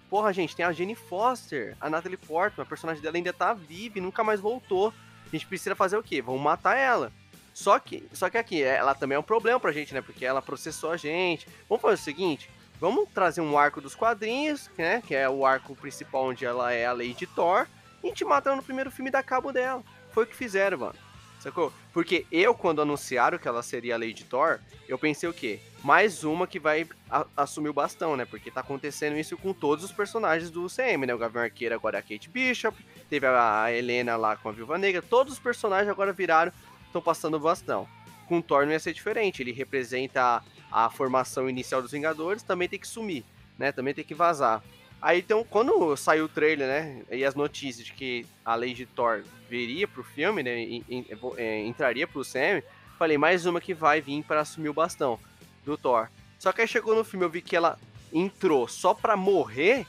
Porra, 0.09 0.33
gente, 0.33 0.55
tem 0.55 0.65
a 0.65 0.71
Jenny 0.71 0.95
Foster, 0.95 1.77
a 1.81 1.91
Natalie 1.91 2.17
Portman, 2.17 2.63
a 2.63 2.69
personagem 2.69 3.03
dela 3.03 3.17
ainda 3.17 3.33
tá 3.33 3.53
viva 3.53 3.99
e 3.99 4.01
nunca 4.01 4.23
mais 4.23 4.39
voltou. 4.39 4.95
A 5.27 5.31
gente 5.33 5.49
precisa 5.49 5.75
fazer 5.75 5.97
o 5.97 6.03
quê? 6.03 6.23
Vamos 6.23 6.43
matar 6.43 6.77
ela. 6.77 7.11
Só 7.53 7.77
que, 7.81 8.09
só 8.13 8.31
que 8.31 8.39
aqui, 8.39 8.63
ela 8.63 8.95
também 8.95 9.17
é 9.17 9.19
um 9.19 9.25
problema 9.25 9.59
pra 9.59 9.73
gente, 9.73 9.93
né? 9.93 10.01
Porque 10.01 10.25
ela 10.25 10.41
processou 10.41 10.93
a 10.93 10.97
gente. 10.97 11.49
Vamos 11.69 11.83
fazer 11.83 11.95
o 11.95 12.05
seguinte: 12.05 12.49
vamos 12.79 13.09
trazer 13.13 13.41
um 13.41 13.59
arco 13.59 13.81
dos 13.81 13.97
quadrinhos, 13.97 14.71
né? 14.79 15.03
Que 15.05 15.17
é 15.17 15.29
o 15.29 15.45
arco 15.45 15.75
principal 15.75 16.27
onde 16.27 16.45
ela 16.45 16.73
é 16.73 16.87
a 16.87 16.93
Lady 16.93 17.27
Thor. 17.27 17.67
E 18.01 18.07
a 18.07 18.11
gente 18.11 18.25
mata 18.25 18.51
ela 18.51 18.57
no 18.59 18.63
primeiro 18.63 18.93
filme 18.93 19.11
dá 19.11 19.25
cabo 19.25 19.51
dela 19.53 19.83
foi 20.19 20.25
o 20.25 20.27
que 20.27 20.35
fizeram, 20.35 20.79
mano. 20.79 20.97
Sacou? 21.39 21.73
Porque 21.93 22.27
eu, 22.33 22.53
quando 22.53 22.83
anunciaram 22.83 23.39
que 23.39 23.47
ela 23.47 23.63
seria 23.63 23.95
a 23.95 23.99
Lady 23.99 24.25
Thor, 24.25 24.59
eu 24.89 24.99
pensei 24.99 25.29
o 25.29 25.33
quê? 25.33 25.61
Mais 25.85 26.25
uma 26.25 26.45
que 26.45 26.59
vai 26.59 26.89
assumir 27.37 27.69
o 27.69 27.73
bastão, 27.73 28.17
né? 28.17 28.25
Porque 28.25 28.51
tá 28.51 28.61
acontecendo 28.61 29.17
isso 29.17 29.37
com 29.37 29.53
todos 29.53 29.85
os 29.85 29.93
personagens 29.93 30.51
do 30.51 30.65
UCM, 30.65 31.07
né? 31.07 31.15
O 31.15 31.19
Gavião 31.19 31.45
Arqueiro 31.45 31.73
agora 31.73 31.99
é 31.99 32.01
a 32.01 32.03
Kate 32.03 32.29
Bishop, 32.29 32.77
teve 33.09 33.29
a 33.29 33.73
Helena 33.73 34.17
lá 34.17 34.35
com 34.35 34.49
a 34.49 34.53
Viúva 34.53 34.77
Negra, 34.77 35.01
todos 35.01 35.35
os 35.35 35.39
personagens 35.39 35.89
agora 35.89 36.13
viraram, 36.13 36.51
estão 36.85 37.01
passando 37.01 37.37
o 37.37 37.41
bastão. 37.41 37.87
Com 38.27 38.39
o 38.39 38.43
Thor 38.43 38.67
não 38.67 38.73
ia 38.73 38.81
ser 38.81 38.93
diferente, 38.93 39.41
ele 39.41 39.53
representa 39.53 40.43
a, 40.73 40.87
a 40.87 40.91
formação 40.91 41.49
inicial 41.49 41.81
dos 41.81 41.93
Vingadores, 41.93 42.43
também 42.43 42.69
tem 42.69 42.81
que 42.81 42.89
sumir, 42.89 43.25
né? 43.57 43.71
Também 43.71 43.95
tem 43.95 44.05
que 44.05 44.15
vazar. 44.15 44.65
Aí 45.01 45.21
então, 45.21 45.45
quando 45.45 45.97
saiu 45.97 46.25
o 46.25 46.29
trailer, 46.29 46.67
né? 46.67 47.03
E 47.11 47.25
as 47.25 47.35
notícias 47.35 47.87
de 47.87 47.93
que 47.93 48.27
a 48.45 48.57
Lady 48.57 48.85
Thor 48.85 49.23
viria 49.49 49.87
pro 49.87 50.03
filme, 50.03 50.43
né? 50.43 50.61
E, 50.61 50.85
e, 50.89 51.07
e, 51.39 51.67
entraria 51.67 52.07
pro 52.07 52.25
Sam, 52.25 52.63
falei, 52.99 53.17
mais 53.17 53.47
uma 53.47 53.61
que 53.61 53.73
vai 53.73 54.01
vir 54.01 54.25
para 54.25 54.41
assumir 54.41 54.69
o 54.69 54.75
bastão 54.75 55.19
do 55.65 55.79
Thor. 55.79 56.09
Só 56.39 56.53
que 56.53 56.63
aí 56.63 56.69
chegou 56.69 56.97
no 56.97 57.05
filme, 57.05 57.25
eu 57.25 57.31
vi 57.31 57.41
que 57.41 57.55
ela 57.55 57.79
entrou 58.13 58.67
só 58.67 58.93
pra 58.93 59.17
morrer. 59.17 59.87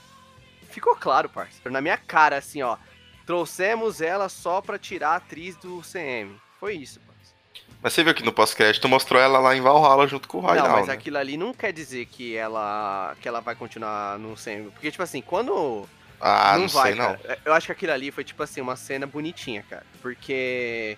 Ficou 0.69 0.95
claro, 0.95 1.27
parceiro. 1.27 1.71
Na 1.71 1.81
minha 1.81 1.97
cara, 1.97 2.37
assim, 2.37 2.61
ó. 2.61 2.77
Trouxemos 3.25 4.01
ela 4.01 4.27
só 4.29 4.61
pra 4.61 4.79
tirar 4.79 5.11
a 5.11 5.15
atriz 5.17 5.55
do 5.55 5.81
CM. 5.81 6.35
Foi 6.59 6.75
isso, 6.75 6.99
mas 7.81 7.93
você 7.93 8.03
viu 8.03 8.13
que 8.13 8.23
no 8.23 8.33
pós-crédito 8.33 8.89
mostrou 8.89 9.21
ela 9.21 9.39
lá 9.39 9.55
em 9.55 9.61
Valhalla 9.61 10.05
junto 10.05 10.27
com 10.27 10.39
o 10.39 10.41
Roy 10.41 10.57
Não, 10.57 10.69
mas 10.69 10.87
né? 10.87 10.93
aquilo 10.93 11.17
ali 11.17 11.37
não 11.37 11.53
quer 11.53 11.71
dizer 11.71 12.05
que 12.07 12.35
ela 12.35 13.15
que 13.21 13.27
ela 13.27 13.39
vai 13.39 13.55
continuar 13.55 14.19
no 14.19 14.35
Sam. 14.35 14.65
Porque, 14.73 14.91
tipo 14.91 15.01
assim, 15.01 15.21
quando. 15.21 15.87
Ah, 16.19 16.53
não, 16.55 16.63
não 16.63 16.67
vai, 16.67 16.91
sei, 16.91 17.01
cara. 17.01 17.19
não. 17.25 17.35
Eu 17.45 17.53
acho 17.53 17.67
que 17.67 17.71
aquilo 17.71 17.93
ali 17.93 18.11
foi, 18.11 18.25
tipo 18.25 18.43
assim, 18.43 18.59
uma 18.59 18.75
cena 18.75 19.07
bonitinha, 19.07 19.63
cara. 19.69 19.85
Porque. 20.01 20.97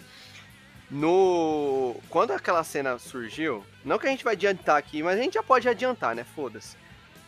No. 0.89 1.95
Quando 2.09 2.31
aquela 2.31 2.63
cena 2.63 2.97
surgiu, 2.97 3.63
não 3.85 3.99
que 3.99 4.07
a 4.07 4.09
gente 4.09 4.23
vai 4.23 4.33
adiantar 4.33 4.75
aqui, 4.75 5.03
mas 5.03 5.19
a 5.19 5.21
gente 5.21 5.35
já 5.35 5.43
pode 5.43 5.69
adiantar, 5.69 6.15
né? 6.15 6.25
Foda-se. 6.35 6.75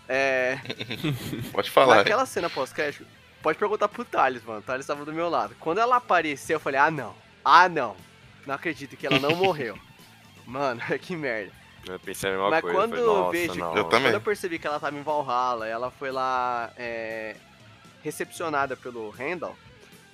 É. 0.10 0.58
pode 1.54 1.70
falar. 1.70 1.98
Naquela 1.98 2.26
cena 2.26 2.50
pós-crédito, 2.50 3.06
pode 3.44 3.60
perguntar 3.60 3.88
pro 3.88 4.04
Thales, 4.04 4.44
mano. 4.44 4.62
O 4.62 4.64
Thales 4.64 4.88
tava 4.88 5.06
do 5.06 5.14
meu 5.14 5.30
lado. 5.30 5.56
Quando 5.60 5.78
ela 5.78 5.98
apareceu, 5.98 6.56
eu 6.56 6.60
falei, 6.60 6.80
ah, 6.80 6.90
não. 6.90 7.14
Ah, 7.46 7.70
não 7.70 7.96
não 8.46 8.56
acredito 8.56 8.96
que 8.98 9.06
ela 9.06 9.20
não 9.20 9.36
morreu. 9.36 9.78
Mano, 10.46 10.82
que 11.02 11.16
merda. 11.16 11.52
Eu 11.86 12.00
pensei 12.00 12.30
a 12.30 12.34
mesma 12.34 12.50
Mas 12.50 12.62
coisa. 12.62 12.78
quando 12.78 12.96
eu 12.96 13.30
vejo. 13.30 13.56
Não. 13.56 13.76
Eu 13.76 13.84
também. 13.86 14.08
Quando 14.08 14.14
eu 14.16 14.22
percebi 14.22 14.58
que 14.58 14.66
ela 14.68 14.80
tava 14.80 14.98
em 14.98 15.02
Valhalla, 15.02 15.68
ela 15.68 15.92
foi 15.92 16.12
lá 16.12 16.72
é, 16.78 17.36
recepcionada 18.02 18.78
pelo 18.78 19.10
Randall. 19.10 19.56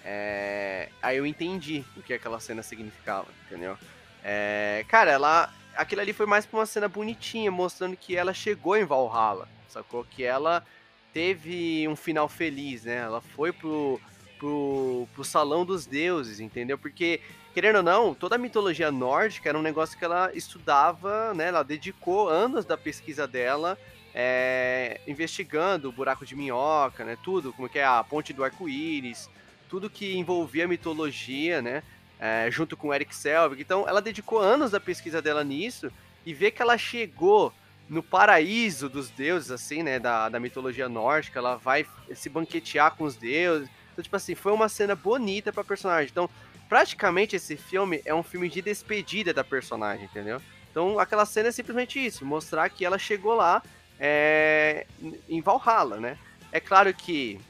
É, 0.03 0.89
aí 1.01 1.17
eu 1.17 1.25
entendi 1.25 1.83
o 1.95 2.01
que 2.01 2.13
aquela 2.13 2.39
cena 2.39 2.63
significava, 2.63 3.27
entendeu? 3.45 3.77
É, 4.23 4.83
cara, 4.87 5.11
ela. 5.11 5.53
Aquilo 5.75 6.01
ali 6.01 6.11
foi 6.11 6.25
mais 6.25 6.45
pra 6.45 6.59
uma 6.59 6.65
cena 6.65 6.89
bonitinha, 6.89 7.51
mostrando 7.51 7.95
que 7.95 8.15
ela 8.15 8.33
chegou 8.33 8.75
em 8.75 8.83
Valhalla, 8.83 9.47
sacou? 9.69 10.03
Que 10.03 10.23
ela 10.23 10.65
teve 11.13 11.87
um 11.87 11.95
final 11.95 12.27
feliz, 12.27 12.83
né? 12.83 12.97
Ela 12.97 13.21
foi 13.21 13.53
pro, 13.53 14.01
pro, 14.37 15.07
pro 15.13 15.23
salão 15.23 15.63
dos 15.63 15.85
deuses, 15.85 16.39
entendeu? 16.39 16.77
Porque 16.77 17.21
querendo 17.60 17.76
ou 17.76 17.84
não, 17.84 18.13
toda 18.13 18.36
a 18.36 18.38
mitologia 18.38 18.89
nórdica 18.89 19.50
era 19.50 19.60
um 19.60 19.62
negócio 19.62 20.00
que 20.00 20.06
ela 20.06 20.32
estudava, 20.34 21.34
né? 21.34 21.50
Ela 21.50 21.62
dedicou 21.62 22.30
anos 22.30 22.63
da 22.63 22.78
pesquisa 22.78 23.28
dela 23.28 23.78
é, 24.15 25.02
investigando 25.06 25.89
o 25.89 25.91
buraco 25.91 26.26
de 26.26 26.38
minhoca, 26.38 27.04
né? 27.04 27.17
Tudo, 27.22 27.52
como 27.52 27.67
que 27.67 27.78
é 27.78 27.84
a 27.84 28.02
ponte 28.02 28.32
do 28.32 28.45
arco-íris, 28.45 29.30
tudo 29.67 29.89
que 29.89 30.17
envolvia 30.17 30.63
a 30.63 30.67
mitologia, 30.69 31.62
né? 31.62 31.84
É, 32.17 32.50
junto 32.50 32.78
com 32.78 32.93
Eric 32.93 33.13
Selvig. 33.13 33.62
Então, 33.62 33.86
ela 33.86 34.02
dedicou 34.02 34.39
anos 34.39 34.72
da 34.72 34.80
pesquisa 34.80 35.22
dela 35.22 35.43
nisso 35.43 35.91
e 36.26 36.34
ver 36.34 36.52
que 36.52 36.62
ela 36.62 36.78
chegou 36.78 37.54
no 37.89 38.02
paraíso 38.02 38.88
dos 38.88 39.10
deuses, 39.10 39.52
assim, 39.52 39.84
né? 39.84 40.00
Da, 40.00 40.30
da 40.30 40.39
mitologia 40.39 40.88
nórdica, 40.88 41.39
ela 41.39 41.58
vai 41.58 41.86
se 42.15 42.30
banquetear 42.30 42.95
com 42.95 43.04
os 43.04 43.17
deuses. 43.17 43.69
Então, 43.91 44.02
tipo 44.02 44.15
assim, 44.15 44.34
foi 44.34 44.54
uma 44.54 44.69
cena 44.69 44.95
bonita 44.95 45.52
pra 45.52 45.62
personagem. 45.62 46.10
Então, 46.10 46.30
praticamente 46.69 47.36
esse 47.36 47.58
filme 47.58 48.01
é 48.05 48.13
um 48.13 48.21
filme 48.21 48.47
de 48.47 48.62
despedida 48.62 49.34
da 49.34 49.43
personagem, 49.43 50.05
entendeu? 50.05 50.39
Então 50.69 50.99
aquela 50.99 51.25
cena 51.25 51.49
é 51.49 51.51
simplesmente 51.51 51.99
isso, 51.99 52.23
mostrar 52.23 52.69
que 52.69 52.86
ela 52.86 52.99
chegou 52.99 53.34
lá 53.34 53.62
é, 53.99 54.86
em 55.27 55.41
Valhalla, 55.41 55.97
né? 55.97 56.17
É 56.51 56.60
claro 56.60 56.93
que 56.93 57.41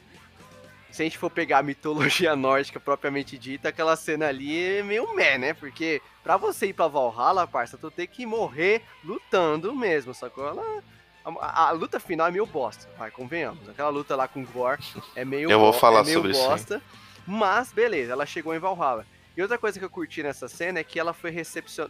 se 0.90 1.02
a 1.02 1.04
gente 1.04 1.18
for 1.18 1.30
pegar 1.30 1.58
a 1.58 1.62
mitologia 1.62 2.34
nórdica 2.36 2.80
propriamente 2.80 3.38
dita, 3.38 3.68
aquela 3.68 3.94
cena 3.94 4.26
ali 4.26 4.78
é 4.78 4.82
meio 4.82 5.14
meh, 5.14 5.38
né? 5.38 5.54
Porque 5.54 6.00
pra 6.22 6.38
você 6.38 6.68
ir 6.68 6.72
pra 6.72 6.88
Valhalla, 6.88 7.46
parça, 7.46 7.78
tu 7.78 7.90
tem 7.90 8.06
que 8.06 8.24
morrer 8.24 8.82
lutando 9.04 9.74
mesmo, 9.74 10.14
sacou? 10.14 10.48
Ela, 10.48 10.82
a, 11.24 11.68
a, 11.68 11.70
luta 11.72 12.00
final 12.00 12.26
é 12.26 12.30
meio 12.30 12.46
bosta, 12.46 12.88
vai, 12.98 13.10
convenhamos. 13.10 13.68
Aquela 13.68 13.90
luta 13.90 14.16
lá 14.16 14.26
com 14.26 14.42
Gore 14.44 14.82
é 15.14 15.24
meio 15.24 15.50
Eu 15.50 15.60
vou 15.60 15.72
falar 15.72 16.00
é 16.00 16.04
meio 16.04 16.16
sobre 16.16 16.32
bosta. 16.32 16.76
isso. 16.76 17.09
Mas, 17.26 17.72
beleza, 17.72 18.12
ela 18.12 18.26
chegou 18.26 18.54
em 18.54 18.58
Valhalla. 18.58 19.06
E 19.36 19.42
outra 19.42 19.58
coisa 19.58 19.78
que 19.78 19.84
eu 19.84 19.90
curti 19.90 20.22
nessa 20.22 20.48
cena 20.48 20.80
é 20.80 20.84
que 20.84 20.98
ela 20.98 21.12
foi. 21.12 21.30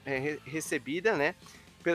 É, 0.05 0.38
recebida, 0.45 1.16
né? 1.16 1.35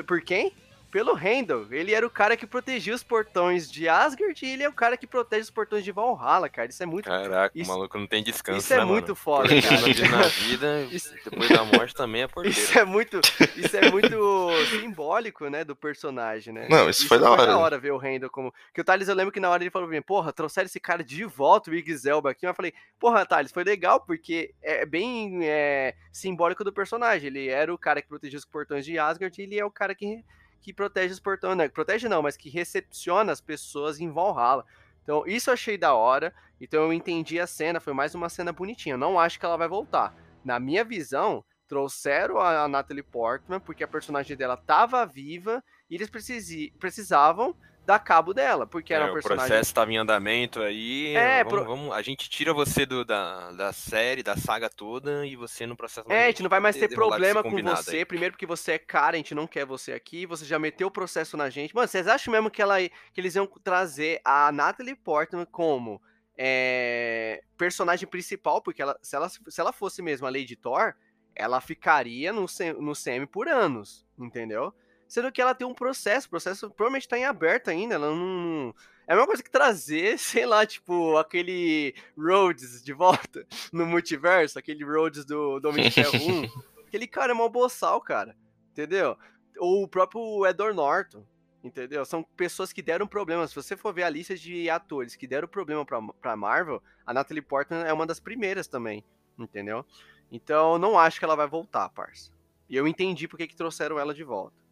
Por 0.08 0.22
quem? 0.22 0.52
Pelo 0.96 1.14
Randall. 1.14 1.68
Ele 1.72 1.94
era 1.94 2.08
o 2.08 2.10
cara 2.10 2.38
que 2.38 2.48
protegia 2.48 2.96
os 2.96 3.04
portões 3.04 3.70
de 3.70 3.90
Asgard 3.90 4.46
e 4.46 4.50
ele 4.50 4.64
é 4.64 4.70
o 4.70 4.72
cara 4.72 4.96
que 4.96 5.06
protege 5.06 5.42
os 5.42 5.50
portões 5.50 5.84
de 5.84 5.92
Valhalla, 5.92 6.48
cara. 6.48 6.70
Isso 6.70 6.82
é 6.82 6.86
muito. 6.86 7.10
Caraca, 7.10 7.52
isso... 7.54 7.70
o 7.70 7.74
maluco 7.76 7.98
não 7.98 8.08
tem 8.08 8.24
descanso. 8.24 8.60
Isso 8.60 8.74
é 8.74 8.78
né, 8.78 8.86
muito 8.86 9.08
mano? 9.08 9.16
foda, 9.18 9.50
cara. 9.50 10.10
na 10.10 10.28
vida, 10.30 10.84
isso... 10.90 11.14
depois 11.22 11.50
da 11.50 11.66
morte 11.66 11.94
também 11.94 12.22
é 12.22 12.28
porteiro. 12.30 12.58
Isso 12.58 12.80
é 12.80 12.86
muito, 12.86 13.20
isso 13.58 13.76
é 13.76 13.92
muito 13.92 14.50
simbólico, 14.70 15.50
né, 15.50 15.66
do 15.66 15.76
personagem, 15.76 16.54
né? 16.54 16.68
Não, 16.70 16.90
isso, 16.90 17.02
isso 17.02 17.10
foi 17.10 17.20
da 17.20 17.30
hora. 17.30 17.44
Foi 17.44 17.52
da 17.52 17.58
hora 17.58 17.78
ver 17.78 17.92
o 17.92 17.98
Randall 17.98 18.30
como. 18.30 18.54
Que 18.74 18.80
o 18.80 18.84
Thales, 18.86 19.10
eu 19.10 19.16
lembro 19.16 19.34
que 19.34 19.40
na 19.42 19.50
hora 19.50 19.62
ele 19.62 19.72
falou 19.72 19.90
pra 19.90 19.98
mim, 19.98 20.02
porra, 20.02 20.32
trouxeram 20.32 20.68
esse 20.68 20.80
cara 20.80 21.04
de 21.04 21.26
volta, 21.26 21.70
o 21.70 21.76
Ig 21.76 21.94
Zelba 21.94 22.32
aqui. 22.32 22.46
Mas 22.46 22.52
eu 22.52 22.56
falei, 22.56 22.74
porra, 22.98 23.26
Thales, 23.26 23.52
foi 23.52 23.66
legal, 23.66 24.00
porque 24.00 24.56
é 24.64 24.86
bem 24.86 25.42
é, 25.44 25.94
simbólico 26.10 26.64
do 26.64 26.72
personagem. 26.72 27.28
Ele 27.28 27.50
era 27.50 27.74
o 27.74 27.78
cara 27.78 28.02
que 28.02 28.08
protegia 28.08 28.40
os 28.40 28.46
portões 28.46 28.86
de 28.86 28.98
Asgard 28.98 29.38
e 29.38 29.44
ele 29.44 29.60
é 29.60 29.66
o 29.66 29.70
cara 29.70 29.94
que 29.94 30.24
que 30.66 30.74
protege 30.74 31.14
os 31.14 31.20
portões, 31.20 31.56
né? 31.56 31.70
Protege 31.70 32.10
não, 32.10 32.24
mas 32.24 32.36
que 32.36 32.50
recepciona 32.50 33.32
as 33.32 33.40
pessoas 33.40 34.00
em 34.00 34.10
Valhalla. 34.10 34.66
Então, 35.04 35.24
isso 35.28 35.52
eu 35.52 35.54
achei 35.54 35.78
da 35.78 35.94
hora. 35.94 36.34
Então, 36.60 36.82
eu 36.82 36.92
entendi 36.92 37.40
a 37.40 37.46
cena. 37.46 37.80
Foi 37.80 37.94
mais 37.94 38.16
uma 38.16 38.30
cena 38.30 38.52
bonitinha. 38.52 38.94
Eu 38.94 38.98
não 38.98 39.20
acho 39.20 39.40
que 39.40 39.46
ela 39.46 39.58
vai 39.58 39.68
voltar. 39.68 40.16
Na 40.44 40.60
minha 40.60 40.84
visão, 40.84 41.46
trouxeram 41.68 42.40
a 42.40 42.68
Natalie 42.68 43.04
Portman 43.04 43.60
porque 43.60 43.84
a 43.84 43.88
personagem 43.88 44.36
dela 44.36 44.56
estava 44.56 45.06
viva 45.06 45.64
e 45.88 45.94
eles 45.94 46.10
precisavam 46.10 47.56
dar 47.86 48.00
cabo 48.00 48.34
dela, 48.34 48.66
porque 48.66 48.94
era 48.94 49.06
é, 49.06 49.08
uma 49.08 49.14
personagem... 49.14 49.46
O 49.46 49.48
processo 49.48 49.70
estava 49.70 49.92
em 49.92 49.98
andamento 49.98 50.62
aí, 50.62 51.16
é, 51.16 51.44
vamos, 51.44 51.54
pro... 51.54 51.66
vamos, 51.66 51.94
a 51.96 52.02
gente 52.02 52.30
tira 52.30 52.54
você 52.54 52.86
do, 52.86 53.06
da, 53.06 53.52
da 53.52 53.72
série, 53.72 54.24
da 54.24 54.36
saga 54.36 54.70
toda, 54.70 55.26
e 55.26 55.36
você 55.36 55.66
no 55.66 55.76
processo... 55.76 56.12
É, 56.12 56.26
a 56.26 56.28
gente 56.28 56.44
não 56.44 56.50
vai 56.50 56.60
mais 56.60 56.76
ter 56.76 56.90
problema 56.90 57.44
com 57.44 57.62
você, 57.62 57.98
aí. 57.98 58.06
primeiro 58.06 58.34
porque 58.34 58.46
você 58.46 58.74
é 58.74 58.80
cara, 58.80 59.16
a 59.16 59.18
gente 59.18 59.36
não 59.36 59.48
quer 59.48 59.66
você 59.66 59.94
aqui, 59.94 60.26
você 60.26 60.46
já 60.46 60.58
meteu 60.58 60.88
o 60.88 60.92
processo 60.92 61.38
na 61.38 61.50
gente. 61.50 61.76
Mano, 61.76 61.88
vocês 61.88 62.08
acham 62.08 62.32
mesmo 62.32 62.50
que, 62.50 62.62
ela, 62.62 62.80
que 62.82 63.22
eles 63.22 63.36
iam 63.36 63.48
trazer 63.64 64.22
a 64.26 64.52
Natalie 64.52 64.96
Portman 64.96 65.46
como 65.46 66.02
é, 66.38 67.44
personagem 67.58 68.08
principal, 68.08 68.62
porque 68.62 68.82
ela, 68.82 68.98
se, 69.02 69.16
ela, 69.16 69.30
se 69.30 69.62
ela 69.62 69.72
fosse 69.72 70.02
mesmo 70.02 70.28
a 70.28 70.30
Lady 70.30 70.56
Thor, 70.56 70.94
ela 71.36 71.62
ficaria 71.62 72.32
no, 72.32 72.46
no 72.80 72.96
semi 72.96 73.26
por 73.26 73.48
anos, 73.48 74.06
entendeu? 74.18 74.74
Sendo 75.08 75.32
que 75.32 75.42
ela 75.42 75.56
tem 75.56 75.68
um 75.68 75.74
processo, 75.74 76.28
o 76.28 76.30
processo 76.30 76.70
provavelmente 76.70 77.08
tá 77.08 77.18
em 77.18 77.26
aberto 77.26 77.70
ainda, 77.70 77.96
ela 77.96 78.10
não... 78.10 78.74
É 79.08 79.14
a 79.14 79.16
mesma 79.16 79.28
coisa 79.28 79.44
que 79.44 79.52
trazer, 79.52 80.18
sei 80.20 80.46
lá, 80.46 80.66
tipo, 80.66 81.18
aquele 81.18 81.94
Rhodes 82.18 82.84
de 82.84 82.94
volta 82.94 83.46
no 83.72 83.86
multiverso, 83.86 84.58
aquele 84.58 84.84
Rhodes 84.84 85.26
do, 85.26 85.60
do 85.60 85.70
Homem 85.70 85.86
de 85.86 85.92
Ferro 85.92 86.16
1. 86.16 86.50
aquele 86.88 87.08
cara 87.08 87.32
é 87.32 87.36
mó 87.36 87.48
boçal, 87.48 88.02
cara, 88.02 88.36
entendeu? 88.72 89.18
Ou 89.60 89.84
o 89.84 89.88
próprio 89.88 90.46
Edward 90.46 90.76
Norton, 90.76 91.24
entendeu? 91.64 92.04
São 92.04 92.24
pessoas 92.24 92.74
que 92.74 92.82
deram 92.82 93.08
problema. 93.08 93.48
Se 93.48 93.56
você 93.56 93.78
for 93.78 93.94
ver 93.94 94.04
a 94.04 94.10
lista 94.10 94.36
de 94.36 94.70
atores 94.70 95.16
que 95.16 95.28
deram 95.28 95.48
problema 95.48 95.86
pra, 95.86 96.02
pra 96.02 96.36
Marvel, 96.36 96.82
a 97.06 97.14
Natalie 97.14 97.42
Portman 97.42 97.84
é 97.84 97.94
uma 97.94 98.06
das 98.06 98.20
primeiras 98.20 98.68
também, 98.68 99.04
entendeu? 99.38 99.86
Então, 100.32 100.78
não 100.78 100.98
acho 100.98 101.20
que 101.20 101.26
ela 101.26 101.36
vai 101.36 101.48
voltar, 101.48 101.90
parça. 101.90 102.32
E 102.68 102.76
eu 102.76 102.88
entendi 102.88 103.28
porque 103.28 103.48
que 103.48 103.56
trouxeram 103.56 104.00
ela 104.00 104.14
de 104.14 104.24
volta. 104.24 104.65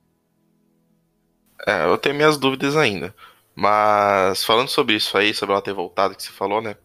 É, 1.67 1.85
eu 1.85 1.97
tenho 1.97 2.15
minhas 2.15 2.37
dúvidas 2.37 2.75
ainda. 2.75 3.13
Mas 3.55 4.43
falando 4.43 4.67
sobre 4.69 4.95
isso 4.95 5.17
aí, 5.17 5.33
sobre 5.33 5.53
ela 5.53 5.61
ter 5.61 5.73
voltado, 5.73 6.15
que 6.15 6.23
você 6.23 6.31
falou, 6.31 6.61
né? 6.61 6.75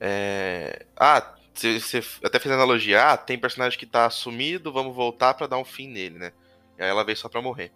É... 0.00 0.86
Ah, 0.96 1.34
você, 1.54 2.02
até 2.22 2.38
fez 2.38 2.54
analogia. 2.54 3.12
Ah, 3.12 3.16
tem 3.16 3.38
personagem 3.38 3.78
que 3.78 3.86
tá 3.86 4.08
sumido, 4.10 4.72
vamos 4.72 4.94
voltar 4.94 5.34
para 5.34 5.46
dar 5.46 5.58
um 5.58 5.64
fim 5.64 5.88
nele, 5.88 6.18
né? 6.18 6.32
E 6.78 6.82
aí 6.82 6.88
ela 6.88 7.04
veio 7.04 7.16
só 7.16 7.28
pra 7.28 7.40
morrer. 7.40 7.72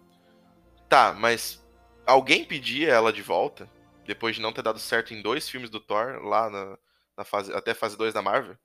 Tá, 0.87 1.13
mas 1.13 1.63
alguém 2.05 2.43
pedia 2.45 2.89
ela 2.89 3.13
de 3.13 3.21
volta? 3.21 3.69
Depois 4.05 4.35
de 4.35 4.41
não 4.41 4.51
ter 4.51 4.61
dado 4.61 4.79
certo 4.79 5.13
em 5.13 5.21
dois 5.21 5.47
filmes 5.47 5.69
do 5.69 5.79
Thor, 5.79 6.23
lá 6.23 6.49
na, 6.49 6.77
na 7.17 7.23
fase, 7.23 7.53
até 7.53 7.73
fase 7.73 7.97
2 7.97 8.13
da 8.13 8.21
Marvel? 8.21 8.57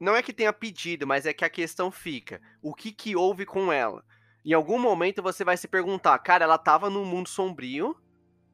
Não 0.00 0.14
é 0.14 0.22
que 0.22 0.32
tenha 0.32 0.52
pedido, 0.52 1.06
mas 1.06 1.26
é 1.26 1.32
que 1.32 1.44
a 1.44 1.50
questão 1.50 1.90
fica. 1.90 2.40
O 2.62 2.72
que 2.72 2.92
que 2.92 3.16
houve 3.16 3.44
com 3.44 3.72
ela? 3.72 4.04
Em 4.44 4.52
algum 4.52 4.78
momento 4.78 5.22
você 5.22 5.44
vai 5.44 5.56
se 5.56 5.68
perguntar, 5.68 6.18
cara, 6.18 6.44
ela 6.44 6.58
tava 6.58 6.88
no 6.88 7.04
mundo 7.04 7.28
sombrio, 7.28 7.96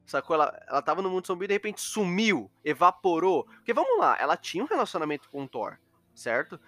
sacou? 0.05 0.35
Ela, 0.35 0.65
ela 0.67 0.81
tava 0.81 1.01
no 1.01 1.09
mundo 1.09 1.25
sombrio 1.25 1.45
e 1.45 1.49
de 1.49 1.53
repente 1.53 1.81
sumiu, 1.81 2.51
evaporou. 2.63 3.45
Porque 3.45 3.73
vamos 3.73 3.97
lá, 3.99 4.17
ela 4.19 4.37
tinha 4.37 4.63
um 4.63 4.67
relacionamento 4.67 5.29
com 5.29 5.43
o 5.43 5.47
Thor, 5.47 5.77
certo? 6.13 6.59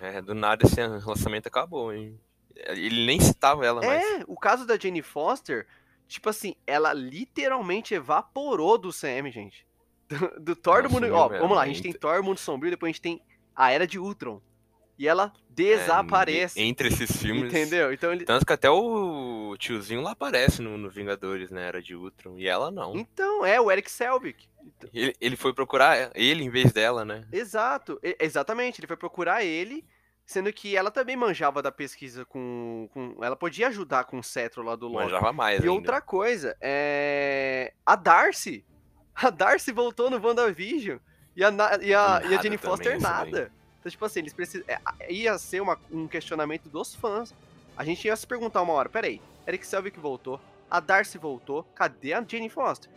É, 0.00 0.20
do 0.20 0.34
nada 0.34 0.66
esse 0.66 0.76
relacionamento 0.76 1.48
acabou, 1.48 1.92
hein? 1.92 2.18
Ele 2.54 3.06
nem 3.06 3.20
citava 3.20 3.64
ela 3.64 3.80
mais. 3.84 4.02
É, 4.02 4.24
o 4.26 4.36
caso 4.36 4.66
da 4.66 4.78
Jane 4.78 5.02
Foster, 5.02 5.66
tipo 6.06 6.28
assim, 6.28 6.54
ela 6.66 6.92
literalmente 6.92 7.94
evaporou 7.94 8.78
do 8.78 8.92
CM, 8.92 9.30
gente. 9.30 9.66
Do, 10.06 10.38
do 10.38 10.54
Thor 10.54 10.82
do 10.82 10.88
Ela 10.88 11.00
Mundo. 11.00 11.14
Ó, 11.14 11.28
mesmo, 11.30 11.42
vamos 11.42 11.56
lá, 11.56 11.62
a 11.62 11.66
gente 11.66 11.80
tem 11.80 11.92
Thor 11.92 12.22
Mundo 12.22 12.36
Sombrio, 12.36 12.70
depois 12.70 12.90
a 12.90 12.92
gente 12.92 13.00
tem 13.00 13.22
a 13.56 13.72
Era 13.72 13.86
de 13.86 13.98
Ultron. 13.98 14.38
E 14.98 15.08
ela 15.08 15.32
É, 15.34 15.52
desaparece. 15.54 16.60
entre 16.60 16.88
esses 16.88 17.16
filmes. 17.16 17.44
entendeu? 17.52 17.92
Então 17.92 18.12
ele. 18.12 18.24
Tanto 18.24 18.46
que 18.46 18.52
até 18.52 18.70
o 18.70 19.56
tiozinho 19.58 20.00
lá 20.02 20.12
aparece 20.12 20.62
no, 20.62 20.76
no 20.78 20.88
Vingadores, 20.88 21.50
né? 21.50 21.66
Era 21.66 21.82
de 21.82 21.94
Ultron. 21.96 22.38
E 22.38 22.46
ela 22.46 22.70
não. 22.70 22.94
Então, 22.96 23.44
é 23.44 23.60
o 23.60 23.70
Eric 23.70 23.90
Selvig. 23.90 24.36
Ele, 24.92 25.14
ele 25.20 25.36
foi 25.36 25.52
procurar 25.52 26.10
ele 26.14 26.42
em 26.44 26.50
vez 26.50 26.72
dela, 26.72 27.04
né? 27.04 27.26
Exato, 27.32 27.98
exatamente. 28.20 28.80
Ele 28.80 28.86
foi 28.86 28.96
procurar 28.96 29.44
ele, 29.44 29.84
sendo 30.24 30.52
que 30.52 30.76
ela 30.76 30.90
também 30.90 31.16
manjava 31.16 31.60
da 31.60 31.70
pesquisa 31.72 32.24
com. 32.24 32.88
com 32.92 33.16
ela 33.22 33.36
podia 33.36 33.68
ajudar 33.68 34.04
com 34.04 34.18
o 34.18 34.22
cetro 34.22 34.62
lá 34.62 34.76
do 34.76 34.86
Loki. 34.88 35.04
Manjava 35.04 35.32
mais. 35.32 35.58
E 35.58 35.62
ainda. 35.62 35.72
outra 35.72 36.00
coisa, 36.00 36.56
é. 36.60 37.72
A 37.84 37.96
Darcy. 37.96 38.64
A 39.14 39.30
Darcy 39.30 39.70
voltou 39.72 40.08
no 40.10 40.24
WandaVision. 40.24 40.98
E 41.36 41.42
a, 41.44 41.50
e 41.50 41.52
a, 41.52 41.78
e 41.82 41.94
a 41.94 42.20
Nada 42.20 42.28
Jenny 42.42 42.42
também, 42.42 42.58
Foster 42.58 43.00
nada. 43.00 43.52
Então, 43.84 43.90
tipo 43.90 44.04
assim, 44.06 44.20
eles 44.20 44.32
precisam. 44.32 44.64
é, 44.66 45.12
ia 45.12 45.36
ser 45.36 45.60
uma- 45.60 45.78
um 45.92 46.08
questionamento 46.08 46.70
dos 46.70 46.94
fãs. 46.94 47.34
A 47.76 47.84
gente 47.84 48.06
ia 48.06 48.16
se 48.16 48.26
perguntar 48.26 48.62
uma 48.62 48.72
hora: 48.72 48.88
peraí, 48.88 49.20
Eric 49.46 49.66
Selvig 49.66 50.00
voltou, 50.00 50.40
a 50.70 50.80
Darcy 50.80 51.18
voltou, 51.18 51.64
cadê 51.74 52.14
a 52.14 52.24
Jenny 52.26 52.48
Foster? 52.48 52.90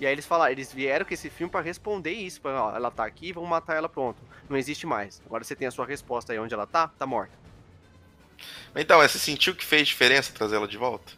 E 0.00 0.06
aí 0.06 0.10
eles 0.12 0.26
falaram, 0.26 0.50
eles 0.50 0.72
vieram 0.72 1.04
com 1.06 1.14
esse 1.14 1.30
filme 1.30 1.48
pra 1.48 1.60
responder 1.60 2.10
isso. 2.10 2.40
Pra, 2.40 2.60
ó, 2.64 2.74
ela 2.74 2.90
tá 2.90 3.04
aqui, 3.04 3.32
vamos 3.32 3.48
matar 3.48 3.76
ela, 3.76 3.88
pronto. 3.88 4.20
Não 4.48 4.56
existe 4.56 4.84
mais. 4.84 5.22
Agora 5.24 5.44
você 5.44 5.54
tem 5.54 5.68
a 5.68 5.70
sua 5.70 5.86
resposta 5.86 6.32
aí 6.32 6.40
onde 6.40 6.54
ela 6.54 6.66
tá, 6.66 6.88
tá 6.88 7.06
morta. 7.06 7.32
Então, 8.74 8.98
você 9.00 9.18
sentiu 9.18 9.54
que 9.54 9.64
fez 9.64 9.86
diferença 9.86 10.32
trazer 10.32 10.56
ela 10.56 10.66
de 10.66 10.76
volta? 10.76 11.12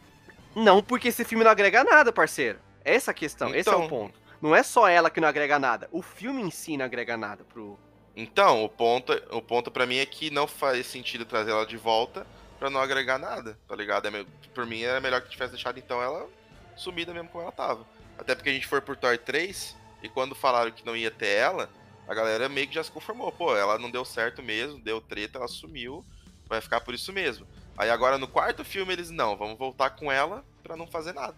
Não, 0.55 0.83
porque 0.83 1.09
esse 1.09 1.25
filme 1.25 1.45
não 1.45 1.51
agrega 1.51 1.83
nada, 1.83 2.13
parceiro. 2.13 2.59
Essa 2.85 3.11
é 3.11 3.13
a 3.13 3.15
questão, 3.15 3.55
esse 3.55 3.69
é 3.71 3.73
o 3.73 3.77
Então. 3.77 3.89
ponto. 3.89 4.21
Não 4.43 4.55
é 4.55 4.63
só 4.63 4.87
ela 4.89 5.09
que 5.09 5.21
não 5.21 5.29
agrega 5.29 5.59
nada, 5.59 5.89
o 5.93 6.03
filme 6.03 6.43
em 6.43 6.51
si 6.51 6.77
não 6.77 6.85
agrega 6.85 7.17
nada 7.17 7.43
pro. 7.45 7.79
Então, 8.15 8.65
o 8.65 8.69
ponto, 8.69 9.13
o 9.31 9.41
ponto 9.41 9.71
para 9.71 9.87
mim 9.87 9.97
é 9.97 10.07
que 10.07 10.31
não 10.31 10.47
faz 10.47 10.87
sentido 10.87 11.25
trazer 11.25 11.51
ela 11.51 11.67
de 11.67 11.77
volta 11.77 12.27
pra 12.59 12.69
não 12.69 12.81
agregar 12.81 13.19
nada, 13.19 13.59
tá 13.67 13.75
ligado? 13.75 14.07
É 14.07 14.11
me- 14.11 14.27
por 14.55 14.67
mim 14.67 14.83
era 14.83 15.01
melhor 15.01 15.21
que 15.23 15.31
tivesse 15.31 15.53
deixado 15.53 15.79
então 15.79 16.03
ela 16.03 16.29
sumida 16.77 17.13
mesmo 17.15 17.29
como 17.31 17.43
ela 17.43 17.53
tava. 17.53 17.87
Até 18.19 18.35
porque 18.35 18.51
a 18.51 18.53
gente 18.53 18.67
foi 18.67 18.81
por 18.81 18.97
Thor 18.97 19.17
3 19.19 19.75
e 20.03 20.09
quando 20.09 20.35
falaram 20.35 20.71
que 20.71 20.85
não 20.85 20.95
ia 20.97 21.11
ter 21.11 21.29
ela, 21.39 21.71
a 22.07 22.15
galera 22.15 22.49
meio 22.49 22.69
que 22.69 22.75
já 22.75 22.85
se 22.85 22.91
conformou. 22.91 23.33
Pô, 23.33 23.57
ela 23.57 23.79
não 23.79 23.91
deu 23.91 24.05
certo 24.05 24.43
mesmo, 24.43 24.79
deu 24.79 25.01
treta, 25.01 25.39
ela 25.39 25.49
sumiu, 25.49 26.05
vai 26.47 26.61
ficar 26.61 26.81
por 26.83 26.95
isso 26.95 27.13
mesmo. 27.13 27.47
Aí 27.79 27.89
agora 27.89 28.19
no 28.19 28.29
quarto 28.29 28.63
filme 28.65 28.93
eles 28.93 29.09
não, 29.11 29.37
vamos 29.37 29.57
voltar 29.59 29.91
com 29.91 30.13
ela 30.13 30.45
pra 30.63 30.77
não 30.77 30.87
fazer 30.87 31.15
nada. 31.15 31.37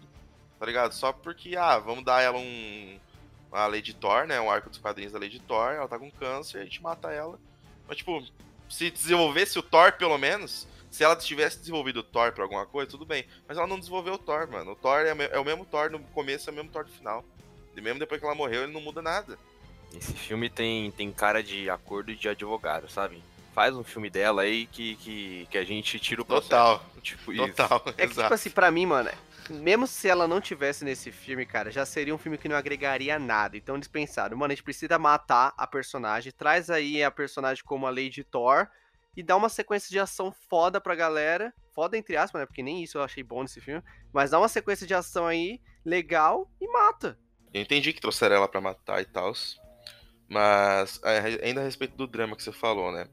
Tá 0.59 0.65
ligado? 0.65 0.93
Só 0.93 1.11
porque, 1.13 1.55
ah, 1.55 1.79
vamos 1.79 2.03
dar 2.03 2.21
ela 2.21 2.37
um. 2.37 2.99
A 3.55 3.67
Lady 3.67 3.93
Thor, 3.93 4.27
né? 4.27 4.39
Um 4.39 4.51
arco 4.51 4.69
dos 4.69 4.79
quadrinhos 4.79 5.13
da 5.13 5.19
Lady 5.19 5.39
Thor, 5.39 5.71
ela 5.71 5.87
tá 5.87 5.97
com 5.97 6.11
câncer, 6.11 6.59
a 6.59 6.63
gente 6.63 6.81
mata 6.81 7.11
ela. 7.11 7.39
Mas, 7.87 7.97
tipo, 7.97 8.21
se 8.69 8.91
desenvolvesse 8.91 9.57
o 9.57 9.63
Thor, 9.63 9.93
pelo 9.93 10.17
menos, 10.17 10.67
se 10.91 11.03
ela 11.03 11.15
tivesse 11.15 11.59
desenvolvido 11.59 11.99
o 11.99 12.03
Thor 12.03 12.31
pra 12.31 12.43
alguma 12.43 12.65
coisa, 12.65 12.89
tudo 12.89 13.05
bem. 13.05 13.25
Mas 13.47 13.57
ela 13.57 13.67
não 13.67 13.79
desenvolveu 13.79 14.15
o 14.15 14.17
Thor, 14.17 14.49
mano. 14.49 14.71
O 14.71 14.75
Thor 14.75 15.01
é, 15.01 15.13
o 15.13 15.41
é 15.41 15.43
mesmo 15.43 15.65
Thor 15.65 15.89
no 15.89 15.99
começo, 15.99 16.49
é 16.49 16.53
o 16.53 16.55
mesmo 16.55 16.69
Thor 16.71 16.83
no 16.83 16.91
final. 16.91 17.23
E 17.75 17.81
mesmo 17.81 17.99
depois 17.99 18.19
que 18.19 18.25
ela 18.25 18.35
morreu, 18.35 18.63
ele 18.63 18.73
não 18.73 18.81
muda 18.81 19.01
nada. 19.01 19.37
Esse 19.93 20.13
filme 20.13 20.49
tem, 20.49 20.91
tem 20.91 21.11
cara 21.11 21.41
de 21.43 21.69
acordo 21.69 22.13
de 22.15 22.27
advogado, 22.27 22.89
sabe? 22.89 23.23
Faz 23.53 23.73
um 23.75 23.83
filme 23.83 24.09
dela 24.09 24.41
aí 24.41 24.65
que, 24.67 24.95
que, 24.97 25.47
que 25.49 25.57
a 25.57 25.63
gente 25.63 25.97
tira 25.99 26.21
o 26.21 26.25
processo. 26.25 26.49
Total, 26.49 26.85
Tipo 27.01 27.31
isso. 27.31 27.47
total. 27.47 27.83
É 27.97 28.07
que, 28.07 28.13
tipo 28.13 28.33
assim, 28.33 28.49
pra 28.49 28.69
mim, 28.71 28.85
mano, 28.85 29.09
mesmo 29.49 29.87
se 29.87 30.07
ela 30.07 30.27
não 30.27 30.41
tivesse 30.41 30.83
nesse 30.83 31.11
filme, 31.11 31.45
cara, 31.45 31.71
já 31.71 31.85
seria 31.85 32.13
um 32.13 32.17
filme 32.17 32.37
que 32.37 32.49
não 32.49 32.55
agregaria 32.55 33.19
nada. 33.19 33.57
Então 33.57 33.75
eles 33.75 33.87
pensaram, 33.87 34.37
mano, 34.37 34.51
a 34.51 34.55
gente 34.55 34.63
precisa 34.63 34.97
matar 34.97 35.53
a 35.57 35.67
personagem, 35.67 36.31
traz 36.31 36.69
aí 36.69 37.03
a 37.03 37.11
personagem 37.11 37.63
como 37.63 37.85
a 37.85 37.89
Lady 37.89 38.23
Thor 38.23 38.67
e 39.15 39.23
dá 39.23 39.35
uma 39.35 39.49
sequência 39.49 39.89
de 39.89 39.99
ação 39.99 40.31
foda 40.31 40.81
pra 40.81 40.95
galera. 40.95 41.53
Foda 41.73 41.97
entre 41.97 42.17
aspas, 42.17 42.41
né? 42.41 42.45
Porque 42.45 42.63
nem 42.63 42.83
isso 42.83 42.97
eu 42.97 43.03
achei 43.03 43.23
bom 43.23 43.41
nesse 43.41 43.61
filme. 43.61 43.83
Mas 44.13 44.31
dá 44.31 44.39
uma 44.39 44.47
sequência 44.47 44.87
de 44.87 44.93
ação 44.93 45.25
aí, 45.25 45.61
legal, 45.83 46.49
e 46.59 46.67
mata. 46.67 47.17
Eu 47.53 47.61
entendi 47.61 47.93
que 47.93 48.01
trouxeram 48.01 48.35
ela 48.35 48.47
pra 48.47 48.61
matar 48.61 49.01
e 49.01 49.05
tal. 49.05 49.33
Mas 50.27 50.99
é, 51.03 51.45
ainda 51.45 51.61
a 51.61 51.63
respeito 51.63 51.95
do 51.95 52.07
drama 52.07 52.35
que 52.35 52.43
você 52.43 52.51
falou, 52.51 52.91
né? 52.91 53.07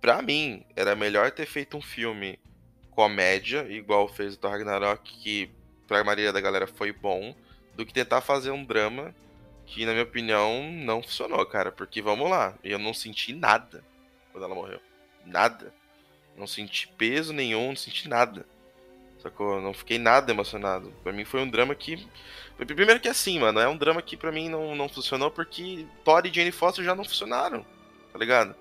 Pra 0.00 0.22
mim, 0.22 0.64
era 0.74 0.96
melhor 0.96 1.30
ter 1.30 1.46
feito 1.46 1.76
um 1.76 1.82
filme 1.82 2.40
comédia, 2.94 3.66
igual 3.68 4.08
fez 4.08 4.34
o 4.34 4.38
Thor 4.38 4.50
Ragnarok, 4.50 5.12
que 5.18 5.50
pra 5.86 6.04
maioria 6.04 6.32
da 6.32 6.40
galera 6.40 6.66
foi 6.66 6.92
bom, 6.92 7.34
do 7.74 7.84
que 7.84 7.92
tentar 7.92 8.20
fazer 8.20 8.50
um 8.50 8.64
drama 8.64 9.14
que, 9.66 9.84
na 9.86 9.92
minha 9.92 10.04
opinião, 10.04 10.70
não 10.70 11.02
funcionou, 11.02 11.44
cara. 11.46 11.72
Porque, 11.72 12.02
vamos 12.02 12.28
lá, 12.30 12.54
eu 12.62 12.78
não 12.78 12.92
senti 12.92 13.32
nada 13.32 13.82
quando 14.30 14.44
ela 14.44 14.54
morreu. 14.54 14.80
Nada. 15.24 15.72
Não 16.36 16.46
senti 16.46 16.88
peso 16.88 17.32
nenhum, 17.32 17.68
não 17.68 17.76
senti 17.76 18.08
nada. 18.08 18.46
Sacou? 19.18 19.60
Não 19.60 19.72
fiquei 19.72 19.98
nada 19.98 20.32
emocionado. 20.32 20.92
Pra 21.02 21.12
mim 21.12 21.24
foi 21.24 21.40
um 21.40 21.48
drama 21.48 21.74
que. 21.74 22.06
Primeiro 22.56 23.00
que 23.00 23.08
assim, 23.08 23.38
mano, 23.38 23.60
é 23.60 23.68
um 23.68 23.76
drama 23.76 24.02
que 24.02 24.16
pra 24.16 24.32
mim 24.32 24.48
não, 24.48 24.74
não 24.74 24.88
funcionou 24.88 25.30
porque 25.30 25.86
Thor 26.04 26.26
e 26.26 26.32
Jane 26.32 26.52
Foster 26.52 26.84
já 26.84 26.94
não 26.94 27.04
funcionaram, 27.04 27.64
tá 28.12 28.18
ligado? 28.18 28.54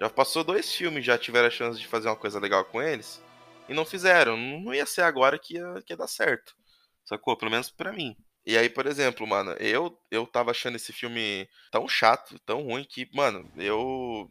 Já 0.00 0.08
passou 0.08 0.44
dois 0.44 0.72
filmes, 0.72 1.04
já 1.04 1.18
tiveram 1.18 1.48
a 1.48 1.50
chance 1.50 1.78
de 1.78 1.86
fazer 1.86 2.08
uma 2.08 2.16
coisa 2.16 2.38
legal 2.38 2.64
com 2.64 2.80
eles 2.80 3.20
e 3.70 3.74
não 3.74 3.86
fizeram. 3.86 4.36
Não 4.36 4.74
ia 4.74 4.84
ser 4.84 5.02
agora 5.02 5.38
que 5.38 5.54
ia, 5.54 5.80
que 5.86 5.92
ia 5.92 5.96
dar 5.96 6.08
certo, 6.08 6.54
sacou? 7.04 7.36
Pelo 7.36 7.52
menos 7.52 7.70
pra 7.70 7.92
mim. 7.92 8.16
E 8.44 8.58
aí, 8.58 8.68
por 8.68 8.86
exemplo, 8.86 9.26
mano, 9.26 9.52
eu, 9.52 9.96
eu 10.10 10.26
tava 10.26 10.50
achando 10.50 10.74
esse 10.74 10.92
filme 10.92 11.48
tão 11.70 11.86
chato, 11.88 12.38
tão 12.40 12.62
ruim 12.62 12.84
que, 12.84 13.08
mano, 13.14 13.48
eu 13.56 14.28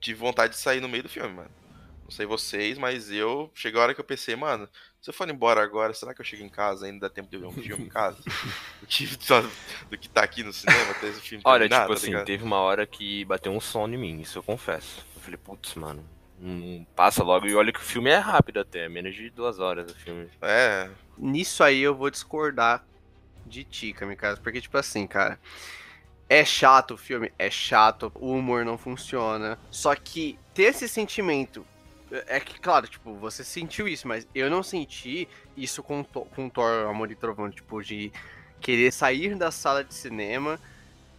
tive 0.00 0.18
vontade 0.18 0.54
de 0.54 0.58
sair 0.58 0.80
no 0.80 0.88
meio 0.88 1.02
do 1.02 1.08
filme, 1.08 1.34
mano. 1.34 1.50
Não 2.04 2.10
sei 2.10 2.24
vocês, 2.24 2.78
mas 2.78 3.12
eu. 3.12 3.50
Chegou 3.54 3.80
a 3.80 3.84
hora 3.84 3.94
que 3.94 4.00
eu 4.00 4.04
pensei, 4.04 4.34
mano, 4.34 4.66
se 5.02 5.10
eu 5.10 5.14
for 5.14 5.28
embora 5.28 5.62
agora, 5.62 5.92
será 5.92 6.14
que 6.14 6.22
eu 6.22 6.24
chego 6.24 6.42
em 6.42 6.48
casa 6.48 6.86
ainda 6.86 7.00
dá 7.00 7.14
tempo 7.14 7.28
de 7.28 7.36
ver 7.36 7.44
um 7.44 7.52
filme 7.52 7.84
em 7.84 7.88
casa? 7.88 8.16
do, 8.80 8.86
que, 8.86 9.06
do 9.90 9.98
que 9.98 10.08
tá 10.08 10.22
aqui 10.22 10.42
no 10.42 10.52
cinema, 10.52 10.92
até 10.92 11.08
esse 11.08 11.20
filme 11.20 11.42
Olha, 11.44 11.68
terminar, 11.68 11.82
tipo 11.82 12.00
tá 12.00 12.18
assim, 12.18 12.24
teve 12.24 12.42
uma 12.42 12.60
hora 12.60 12.86
que 12.86 13.26
bateu 13.26 13.52
um 13.52 13.60
sono 13.60 13.92
em 13.92 13.98
mim, 13.98 14.20
isso 14.22 14.38
eu 14.38 14.42
confesso. 14.42 15.04
Eu 15.14 15.20
falei, 15.20 15.36
putz, 15.36 15.74
mano, 15.74 16.02
passa 16.94 17.22
logo. 17.22 17.46
E 17.46 17.54
olha 17.54 17.72
que 17.72 17.80
o 17.80 17.82
filme 17.82 18.10
é 18.10 18.18
rápido 18.18 18.60
até, 18.60 18.88
menos 18.88 19.14
de 19.14 19.30
duas 19.30 19.58
horas 19.58 19.90
o 19.90 19.94
filme. 19.94 20.28
É, 20.42 20.88
Nisso 21.18 21.64
aí 21.64 21.80
eu 21.80 21.94
vou 21.94 22.10
discordar 22.10 22.84
de 23.44 23.64
ti, 23.64 23.92
Kamikaze, 23.92 24.40
porque, 24.40 24.60
tipo 24.60 24.78
assim, 24.78 25.06
cara. 25.06 25.38
É 26.30 26.44
chato 26.44 26.92
o 26.92 26.96
filme, 26.98 27.32
é 27.38 27.50
chato, 27.50 28.12
o 28.14 28.32
humor 28.32 28.62
não 28.62 28.76
funciona. 28.76 29.58
Só 29.70 29.94
que 29.94 30.38
ter 30.52 30.64
esse 30.64 30.86
sentimento. 30.86 31.66
É 32.26 32.38
que, 32.38 32.60
claro, 32.60 32.86
tipo, 32.86 33.14
você 33.14 33.42
sentiu 33.42 33.88
isso, 33.88 34.06
mas 34.06 34.28
eu 34.34 34.50
não 34.50 34.62
senti 34.62 35.26
isso 35.56 35.82
com, 35.82 36.04
com 36.04 36.48
Thor 36.48 36.88
Amor 36.88 37.10
e 37.10 37.14
Trovão, 37.14 37.50
tipo, 37.50 37.82
de 37.82 38.12
querer 38.60 38.92
sair 38.92 39.34
da 39.36 39.50
sala 39.50 39.82
de 39.82 39.94
cinema, 39.94 40.60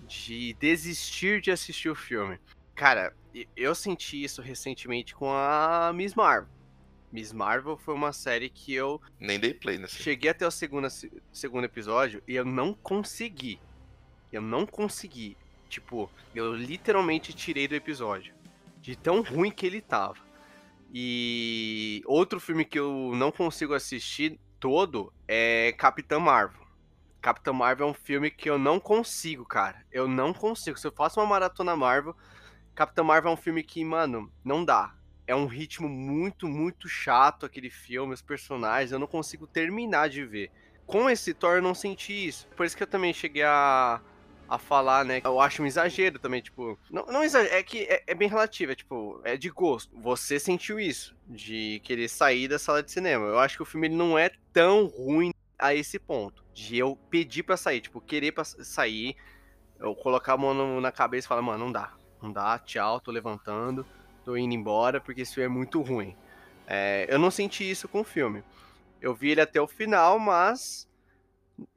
de 0.07 0.53
desistir 0.59 1.41
de 1.41 1.51
assistir 1.51 1.89
o 1.89 1.95
filme. 1.95 2.39
Cara, 2.75 3.13
eu 3.55 3.75
senti 3.75 4.23
isso 4.23 4.41
recentemente 4.41 5.15
com 5.15 5.31
a 5.31 5.91
Miss 5.93 6.13
Marvel. 6.13 6.49
Miss 7.11 7.33
Marvel 7.33 7.75
foi 7.77 7.93
uma 7.93 8.13
série 8.13 8.49
que 8.49 8.73
eu 8.73 9.01
nem 9.19 9.39
dei 9.39 9.53
play 9.53 9.77
nesse. 9.77 10.01
Cheguei 10.01 10.29
até 10.29 10.45
o 10.45 10.51
segundo, 10.51 10.87
segundo 11.31 11.63
episódio 11.63 12.21
e 12.27 12.35
eu 12.35 12.45
não 12.45 12.73
consegui. 12.73 13.59
Eu 14.31 14.41
não 14.41 14.65
consegui. 14.65 15.35
Tipo, 15.67 16.09
eu 16.35 16.53
literalmente 16.55 17.33
tirei 17.33 17.67
do 17.67 17.75
episódio. 17.75 18.33
De 18.81 18.95
tão 18.95 19.21
ruim 19.21 19.51
que 19.51 19.65
ele 19.65 19.81
tava. 19.81 20.17
E 20.93 22.01
outro 22.05 22.39
filme 22.39 22.65
que 22.65 22.79
eu 22.79 23.11
não 23.15 23.31
consigo 23.31 23.73
assistir 23.73 24.39
todo 24.59 25.13
é 25.27 25.73
Capitã 25.77 26.19
Marvel. 26.19 26.67
Capitã 27.21 27.51
Marvel 27.51 27.87
é 27.87 27.91
um 27.91 27.93
filme 27.93 28.31
que 28.31 28.49
eu 28.49 28.57
não 28.57 28.79
consigo, 28.79 29.45
cara. 29.45 29.85
Eu 29.91 30.07
não 30.07 30.33
consigo. 30.33 30.79
Se 30.79 30.87
eu 30.87 30.91
faço 30.91 31.19
uma 31.19 31.25
maratona 31.25 31.75
Marvel, 31.75 32.15
Capitã 32.79 33.03
Marvel 33.03 33.31
é 33.31 33.33
um 33.33 33.37
filme 33.37 33.61
que, 33.61 33.83
mano, 33.83 34.31
não 34.41 34.63
dá. 34.63 34.95
É 35.27 35.35
um 35.35 35.47
ritmo 35.47 35.89
muito, 35.89 36.47
muito 36.47 36.87
chato 36.87 37.45
aquele 37.45 37.69
filme, 37.69 38.13
os 38.13 38.21
personagens, 38.21 38.93
eu 38.93 38.97
não 38.97 39.05
consigo 39.05 39.45
terminar 39.45 40.07
de 40.07 40.23
ver. 40.23 40.49
Com 40.85 41.09
esse 41.09 41.33
Thor 41.33 41.57
eu 41.57 41.61
não 41.61 41.75
senti 41.75 42.25
isso. 42.25 42.47
Por 42.55 42.65
isso 42.65 42.77
que 42.77 42.81
eu 42.81 42.87
também 42.87 43.11
cheguei 43.13 43.43
a, 43.43 43.99
a 44.47 44.57
falar, 44.57 45.03
né? 45.03 45.19
Eu 45.25 45.41
acho 45.41 45.61
um 45.61 45.65
exagero 45.65 46.19
também, 46.19 46.41
tipo. 46.41 46.79
Não, 46.89 47.05
não 47.07 47.21
exagero, 47.21 47.53
é 47.53 47.61
que 47.63 47.79
é, 47.79 48.01
é 48.07 48.15
bem 48.15 48.29
relativo, 48.29 48.71
é 48.71 48.75
tipo, 48.75 49.19
é 49.25 49.35
de 49.35 49.49
gosto. 49.49 49.93
Você 49.99 50.39
sentiu 50.39 50.79
isso, 50.79 51.13
de 51.27 51.81
querer 51.83 52.07
sair 52.07 52.47
da 52.47 52.57
sala 52.57 52.81
de 52.81 52.89
cinema. 52.89 53.25
Eu 53.25 53.39
acho 53.39 53.57
que 53.57 53.63
o 53.63 53.65
filme 53.65 53.87
ele 53.87 53.95
não 53.97 54.17
é 54.17 54.31
tão 54.53 54.85
ruim 54.85 55.33
a 55.57 55.75
esse 55.75 55.99
ponto. 55.99 56.45
De 56.53 56.77
eu 56.77 56.95
pedir 57.09 57.43
pra 57.43 57.57
sair, 57.57 57.81
tipo, 57.81 57.99
querer 57.99 58.31
pra 58.31 58.45
sair, 58.45 59.17
eu 59.81 59.93
colocar 59.95 60.35
a 60.35 60.37
mão 60.37 60.79
na 60.79 60.93
cabeça 60.93 61.25
e 61.25 61.27
falar, 61.27 61.41
mano, 61.41 61.65
não 61.65 61.73
dá. 61.73 61.98
Não 62.21 62.31
dá, 62.31 62.59
tchau, 62.59 62.99
tô 62.99 63.11
levantando, 63.11 63.85
tô 64.25 64.35
indo 64.35 64.53
embora, 64.53 64.99
porque 64.99 65.25
filme 65.25 65.45
é 65.45 65.47
muito 65.47 65.81
ruim. 65.81 66.15
É, 66.67 67.07
eu 67.09 67.17
não 67.17 67.31
senti 67.31 67.69
isso 67.69 67.87
com 67.87 68.01
o 68.01 68.03
filme. 68.03 68.43
Eu 69.01 69.15
vi 69.15 69.31
ele 69.31 69.41
até 69.41 69.59
o 69.61 69.67
final, 69.67 70.19
mas 70.19 70.87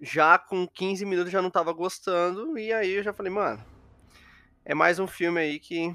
já 0.00 0.38
com 0.38 0.66
15 0.66 1.04
minutos 1.06 1.32
já 1.32 1.40
não 1.40 1.50
tava 1.50 1.72
gostando. 1.72 2.58
E 2.58 2.72
aí 2.72 2.90
eu 2.90 3.02
já 3.02 3.12
falei, 3.12 3.32
mano, 3.32 3.64
é 4.64 4.74
mais 4.74 4.98
um 4.98 5.06
filme 5.06 5.40
aí 5.40 5.58
que 5.58 5.94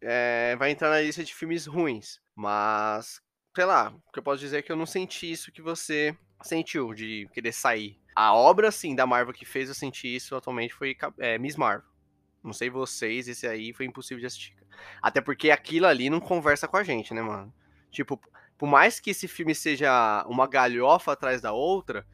é, 0.00 0.56
vai 0.56 0.70
entrar 0.70 0.90
na 0.90 1.00
lista 1.00 1.24
de 1.24 1.34
filmes 1.34 1.66
ruins. 1.66 2.20
Mas, 2.34 3.20
sei 3.54 3.64
lá, 3.64 3.92
o 4.06 4.12
que 4.12 4.18
eu 4.18 4.22
posso 4.22 4.40
dizer 4.40 4.58
é 4.58 4.62
que 4.62 4.70
eu 4.70 4.76
não 4.76 4.86
senti 4.86 5.30
isso 5.30 5.52
que 5.52 5.62
você 5.62 6.16
sentiu, 6.42 6.94
de 6.94 7.28
querer 7.32 7.52
sair. 7.52 7.98
A 8.14 8.34
obra, 8.34 8.70
sim, 8.70 8.94
da 8.94 9.06
Marvel 9.06 9.34
que 9.34 9.44
fez 9.44 9.68
eu 9.68 9.74
sentir 9.74 10.14
isso 10.14 10.36
atualmente 10.36 10.74
foi 10.74 10.96
é, 11.18 11.38
Miss 11.38 11.56
Marvel. 11.56 11.93
Não 12.44 12.52
sei 12.52 12.68
vocês, 12.68 13.26
esse 13.26 13.46
aí 13.46 13.72
foi 13.72 13.86
impossível 13.86 14.20
de 14.20 14.26
assistir. 14.26 14.54
Até 15.00 15.22
porque 15.22 15.50
aquilo 15.50 15.86
ali 15.86 16.10
não 16.10 16.20
conversa 16.20 16.68
com 16.68 16.76
a 16.76 16.84
gente, 16.84 17.14
né, 17.14 17.22
mano? 17.22 17.52
Tipo, 17.90 18.20
por 18.58 18.68
mais 18.68 19.00
que 19.00 19.10
esse 19.10 19.26
filme 19.26 19.54
seja 19.54 20.24
uma 20.28 20.46
galhofa 20.46 21.12
atrás 21.12 21.40
da 21.40 21.52
outra, 21.52 22.06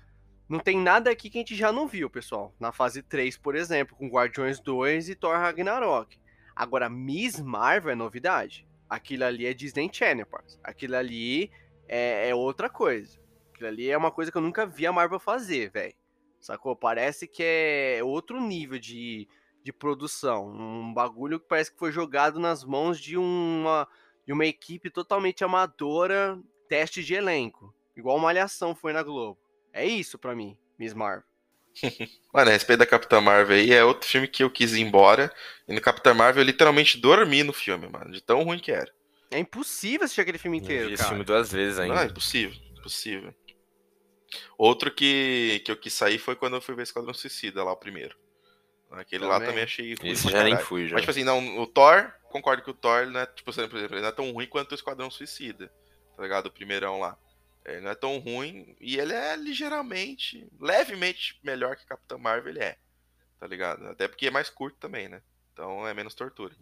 não 0.49 0.61
tem 0.61 0.79
nada 0.79 1.11
aqui 1.11 1.29
que 1.29 1.39
a 1.39 1.41
gente 1.41 1.57
já 1.57 1.73
não 1.73 1.89
viu, 1.89 2.09
pessoal. 2.09 2.55
Na 2.61 2.71
fase 2.71 3.03
3, 3.03 3.37
por 3.39 3.57
exemplo, 3.57 3.97
com 3.97 4.09
Guardiões 4.09 4.61
2 4.61 5.09
e 5.09 5.15
Thor 5.17 5.37
Ragnarok. 5.37 6.17
Agora, 6.55 6.89
Miss 6.89 7.41
Marvel 7.41 7.93
é 7.93 7.95
novidade. 7.95 8.67
Aquilo 8.89 9.25
ali 9.25 9.47
é 9.47 9.55
Disney 9.55 9.91
Channel, 9.93 10.27
parça. 10.27 10.59
Aquilo 10.63 10.97
ali 10.97 11.51
é, 11.89 12.29
é 12.29 12.35
outra 12.35 12.69
coisa. 12.69 13.21
Aquilo 13.53 13.69
ali 13.69 13.91
é 13.91 13.97
uma 13.97 14.11
coisa 14.11 14.31
que 14.31 14.39
eu 14.39 14.43
nunca 14.43 14.65
vi 14.65 14.87
a 14.87 14.93
Marvel 14.93 15.19
fazer, 15.19 15.71
velho. 15.71 15.95
Sacou? 16.41 16.75
Parece 16.75 17.29
que 17.29 17.43
é 17.43 18.01
outro 18.03 18.41
nível 18.41 18.79
de, 18.79 19.29
de 19.63 19.73
produção. 19.73 20.49
Um 20.49 20.93
bagulho 20.93 21.39
que 21.39 21.47
parece 21.47 21.71
que 21.73 21.79
foi 21.79 21.93
jogado 21.93 22.39
nas 22.39 22.65
mãos 22.65 22.99
de 22.99 23.17
uma, 23.17 23.87
de 24.27 24.33
uma 24.33 24.47
equipe 24.47 24.91
totalmente 24.91 25.45
amadora, 25.45 26.39
teste 26.69 27.03
de 27.03 27.15
elenco. 27.15 27.75
Igual 27.97 28.19
Malhação 28.19 28.75
foi 28.75 28.93
na 28.93 29.03
Globo. 29.03 29.39
É 29.73 29.85
isso 29.85 30.19
para 30.19 30.35
mim, 30.35 30.57
Miss 30.79 30.95
Marvel. 30.95 31.25
Mano, 32.33 32.51
a 32.51 32.53
respeito 32.53 32.81
da 32.81 32.87
Capitã 32.87 33.21
Marvel 33.21 33.57
aí, 33.57 33.73
é 33.73 33.85
outro 33.85 34.09
filme 34.09 34.27
que 34.27 34.43
eu 34.43 34.51
quis 34.51 34.73
ir 34.73 34.81
embora. 34.81 35.33
E 35.69 35.73
no 35.75 35.81
Capitã 35.81 36.13
Marvel 36.13 36.43
eu 36.43 36.47
literalmente 36.47 36.99
dormi 36.99 37.43
no 37.43 37.53
filme, 37.53 37.89
mano, 37.89 38.11
de 38.11 38.21
tão 38.21 38.43
ruim 38.43 38.59
que 38.59 38.73
era. 38.73 38.93
É 39.31 39.39
impossível 39.39 40.05
assistir 40.05 40.23
aquele 40.23 40.39
filme 40.39 40.59
inteiro, 40.59 40.85
Eu 40.85 40.89
vi 40.89 40.95
esse 40.95 41.03
cara. 41.03 41.11
filme 41.11 41.25
duas 41.25 41.53
vezes 41.53 41.79
ainda. 41.79 41.95
Não, 41.95 42.03
é 42.03 42.07
impossível, 42.07 42.57
impossível. 42.77 43.33
Outro 44.59 44.91
que, 44.93 45.63
que 45.65 45.71
eu 45.71 45.77
quis 45.77 45.93
sair 45.93 46.19
foi 46.19 46.35
quando 46.35 46.57
eu 46.57 46.61
fui 46.61 46.75
ver 46.75 46.83
Esquadrão 46.83 47.15
Suicida, 47.15 47.63
lá 47.63 47.73
o 47.73 47.77
primeiro. 47.77 48.17
Aquele 48.91 49.25
lá 49.25 49.35
Também. 49.35 49.49
também 49.49 49.65
achei 49.65 49.95
ruim 49.95 50.11
Esse 50.11 50.29
já 50.29 50.43
nem 50.43 50.57
fui, 50.59 50.89
já. 50.89 50.95
Mas, 50.95 51.03
tipo 51.03 51.11
assim, 51.11 51.23
não, 51.25 51.59
o 51.59 51.67
Thor, 51.67 52.13
concordo 52.25 52.63
que 52.63 52.71
o 52.71 52.75
Thor, 52.75 53.07
né, 53.07 53.25
tipo, 53.27 53.53
por 53.53 53.61
exemplo, 53.61 53.79
ele 53.79 54.01
não 54.01 54.09
é 54.09 54.13
tão 54.13 54.33
ruim 54.33 54.47
quanto 54.47 54.73
o 54.73 54.75
Esquadrão 54.75 55.11
Suicida, 55.11 55.73
tá 56.17 56.23
ligado? 56.23 56.47
O 56.47 56.53
primeirão 56.53 56.99
lá. 56.99 57.17
Ele 57.65 57.81
não 57.83 57.91
é 57.91 57.95
tão 57.95 58.19
ruim 58.19 58.75
e 58.81 58.99
ele 58.99 59.13
é 59.13 59.37
ligeiramente, 59.37 60.49
levemente 60.59 61.39
melhor 61.43 61.77
que 61.77 61.87
Capitão 61.87 62.19
Marvel, 62.19 62.51
ele 62.51 62.61
é, 62.61 62.77
tá 63.39 63.47
ligado? 63.47 63.87
Até 63.87 64.09
porque 64.09 64.27
é 64.27 64.31
mais 64.31 64.51
curto 64.51 64.79
também, 64.79 65.09
né? 65.09 65.23
Então 65.53 65.87
é 65.87 65.95
menos 65.95 66.15
tortura. 66.15 66.55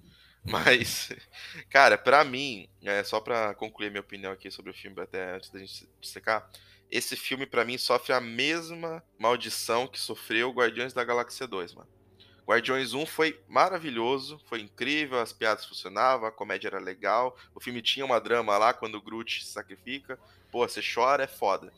Mas, 0.45 1.11
cara, 1.71 1.97
pra 1.97 2.25
mim, 2.25 2.69
é, 2.83 3.03
só 3.05 3.21
pra 3.21 3.55
concluir 3.55 3.91
minha 3.91 4.01
opinião 4.01 4.33
aqui 4.33 4.51
sobre 4.51 4.71
o 4.71 4.75
filme, 4.75 5.01
até 5.01 5.37
antes 5.37 5.51
da 5.51 5.59
gente 5.61 5.89
secar, 6.03 6.51
esse 6.91 7.17
filme 7.17 7.47
pra 7.47 7.65
mim 7.65 7.79
sofre 7.79 8.13
a 8.13 8.21
mesma 8.21 9.03
maldição 9.19 9.87
que 9.87 10.01
sofreu 10.01 10.51
Guardiões 10.51 10.93
da 10.93 11.05
Galáxia 11.05 11.47
2, 11.47 11.75
mano. 11.75 11.98
Guardiões 12.49 12.95
1 12.95 13.05
foi 13.05 13.39
maravilhoso, 13.47 14.41
foi 14.47 14.61
incrível, 14.63 15.21
as 15.21 15.35
piadas 15.35 15.67
funcionavam, 15.67 16.27
a 16.27 16.33
comédia 16.33 16.69
era 16.69 16.79
legal, 16.79 17.37
o 17.55 17.61
filme 17.61 17.83
tinha 17.83 18.07
uma 18.07 18.19
drama 18.19 18.57
lá 18.57 18.73
quando 18.73 18.95
o 18.95 19.03
Groot 19.03 19.45
se 19.45 19.53
sacrifica, 19.53 20.19
pô, 20.51 20.67
você 20.67 20.81
chora, 20.81 21.25
é 21.25 21.27
foda. 21.27 21.71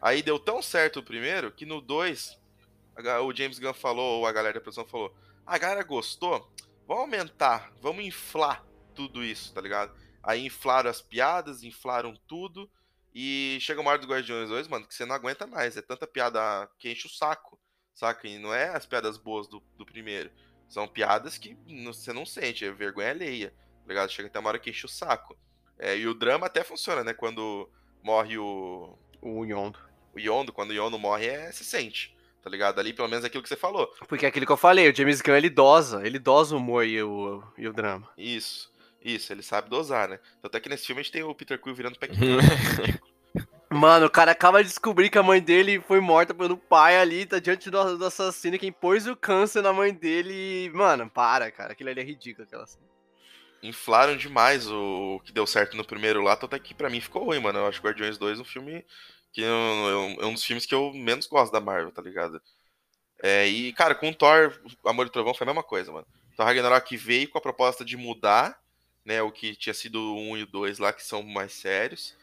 Aí 0.00 0.22
deu 0.22 0.38
tão 0.38 0.62
certo 0.62 1.00
o 1.00 1.02
primeiro 1.02 1.50
que 1.50 1.66
no 1.66 1.80
2, 1.80 2.38
a 2.94 3.02
ga- 3.02 3.20
o 3.20 3.34
James 3.34 3.58
Gunn 3.58 3.74
falou, 3.74 4.20
ou 4.20 4.26
a 4.26 4.32
galera 4.32 4.54
da 4.54 4.60
produção 4.60 4.86
falou, 4.86 5.12
a 5.44 5.58
galera 5.58 5.82
gostou, 5.82 6.48
vamos 6.86 7.02
aumentar, 7.02 7.72
vamos 7.82 8.04
inflar 8.04 8.64
tudo 8.94 9.24
isso, 9.24 9.52
tá 9.52 9.60
ligado? 9.60 9.92
Aí 10.22 10.46
inflaram 10.46 10.88
as 10.88 11.02
piadas, 11.02 11.64
inflaram 11.64 12.14
tudo, 12.28 12.70
e 13.12 13.58
chega 13.60 13.80
uma 13.80 13.90
hora 13.90 13.98
do 13.98 14.06
Guardiões 14.06 14.50
2, 14.50 14.68
mano, 14.68 14.86
que 14.86 14.94
você 14.94 15.04
não 15.04 15.16
aguenta 15.16 15.48
mais, 15.48 15.76
é 15.76 15.82
tanta 15.82 16.06
piada 16.06 16.70
que 16.78 16.88
enche 16.92 17.08
o 17.08 17.10
saco 17.10 17.58
saca? 17.96 18.28
E 18.28 18.38
não 18.38 18.54
é 18.54 18.68
as 18.68 18.86
piadas 18.86 19.16
boas 19.16 19.48
do, 19.48 19.60
do 19.76 19.84
primeiro. 19.84 20.30
São 20.68 20.86
piadas 20.86 21.36
que 21.38 21.56
não- 21.66 21.92
você 21.92 22.12
não 22.12 22.24
sente, 22.24 22.64
é 22.64 22.70
vergonha 22.70 23.10
alheia, 23.10 23.50
tá 23.50 23.88
ligado? 23.88 24.12
Chega 24.12 24.28
até 24.28 24.38
uma 24.38 24.50
hora 24.50 24.58
que 24.60 24.70
enche 24.70 24.86
o 24.86 24.88
saco. 24.88 25.36
É, 25.78 25.96
e 25.96 26.06
o 26.06 26.14
drama 26.14 26.46
até 26.46 26.62
funciona, 26.62 27.02
né? 27.02 27.12
Quando 27.12 27.68
morre 28.02 28.38
o, 28.38 28.96
O 29.20 29.44
Yondo. 29.44 29.78
o 30.14 30.20
Yondo, 30.20 30.52
quando 30.52 30.70
o 30.70 30.74
Yondo 30.74 30.98
morre, 30.98 31.26
é, 31.26 31.50
se 31.52 31.64
sente, 31.64 32.16
tá 32.42 32.48
ligado? 32.48 32.78
Ali, 32.78 32.92
pelo 32.92 33.08
menos, 33.08 33.24
é 33.24 33.26
aquilo 33.28 33.42
que 33.42 33.48
você 33.48 33.56
falou. 33.56 33.86
Porque 34.08 34.24
é 34.24 34.28
aquilo 34.28 34.46
que 34.46 34.52
eu 34.52 34.56
falei, 34.56 34.88
o 34.88 34.94
James 34.94 35.20
Gunn, 35.20 35.34
ele 35.36 35.50
dosa. 35.50 36.06
Ele 36.06 36.18
dosa 36.18 36.54
o 36.54 36.58
humor 36.58 36.84
e 36.86 37.02
o, 37.02 37.42
e 37.58 37.66
o 37.68 37.72
drama. 37.72 38.08
Isso, 38.16 38.72
isso, 39.02 39.32
ele 39.32 39.42
sabe 39.42 39.68
dosar, 39.70 40.08
né? 40.08 40.18
Tanto 40.42 40.56
é 40.56 40.60
que 40.60 40.68
nesse 40.68 40.86
filme 40.86 41.00
a 41.00 41.02
gente 41.02 41.12
tem 41.12 41.22
o 41.22 41.34
Peter 41.34 41.60
Quill 41.60 41.74
virando 41.74 41.98
pé 42.00 42.08
Mano, 43.76 44.06
o 44.06 44.10
cara 44.10 44.32
acaba 44.32 44.62
de 44.62 44.68
descobrir 44.68 45.10
que 45.10 45.18
a 45.18 45.22
mãe 45.22 45.40
dele 45.40 45.80
foi 45.80 46.00
morta 46.00 46.32
pelo 46.34 46.56
pai 46.56 46.98
ali, 46.98 47.26
tá 47.26 47.38
diante 47.38 47.70
do, 47.70 47.98
do 47.98 48.04
assassino, 48.06 48.58
quem 48.58 48.72
pôs 48.72 49.06
o 49.06 49.16
câncer 49.16 49.62
na 49.62 49.72
mãe 49.72 49.92
dele. 49.92 50.70
Mano, 50.74 51.08
para, 51.10 51.50
cara. 51.50 51.72
Aquilo 51.72 51.90
ali 51.90 52.00
é 52.00 52.04
ridículo, 52.04 52.46
aquela 52.46 52.66
cena. 52.66 52.84
inflaram 53.62 54.16
demais 54.16 54.68
o, 54.70 55.16
o 55.16 55.20
que 55.20 55.32
deu 55.32 55.46
certo 55.46 55.76
no 55.76 55.84
primeiro 55.84 56.22
lá, 56.22 56.36
tanto 56.36 56.54
é 56.54 56.58
que 56.58 56.74
pra 56.74 56.90
mim 56.90 57.00
ficou 57.00 57.24
ruim, 57.24 57.40
mano. 57.40 57.58
Eu 57.60 57.66
acho 57.66 57.82
Guardiões 57.82 58.18
2 58.18 58.38
um 58.40 58.44
filme 58.44 58.84
que 59.32 59.40
eu- 59.42 59.46
eu- 59.46 60.22
é 60.22 60.26
um 60.26 60.34
dos 60.34 60.44
filmes 60.44 60.66
que 60.66 60.74
eu 60.74 60.92
menos 60.94 61.26
gosto 61.26 61.52
da 61.52 61.60
Marvel, 61.60 61.92
tá 61.92 62.02
ligado? 62.02 62.40
É, 63.22 63.46
e, 63.46 63.72
cara, 63.72 63.94
com 63.94 64.10
o 64.10 64.14
Thor, 64.14 64.58
Amor 64.84 65.06
e 65.06 65.10
Trovão 65.10 65.34
foi 65.34 65.44
a 65.46 65.48
mesma 65.48 65.62
coisa, 65.62 65.92
mano. 65.92 66.06
Thor 66.36 66.46
Ragnarok 66.46 66.96
veio 66.96 67.28
com 67.30 67.38
a 67.38 67.40
proposta 67.40 67.84
de 67.84 67.96
mudar, 67.96 68.58
né, 69.04 69.22
o 69.22 69.32
que 69.32 69.56
tinha 69.56 69.74
sido 69.74 70.00
o 70.00 70.16
1 70.32 70.36
e 70.38 70.42
o 70.42 70.46
2 70.46 70.78
lá, 70.78 70.92
que 70.92 71.02
são 71.02 71.22
mais 71.22 71.52
sérios. 71.52 72.14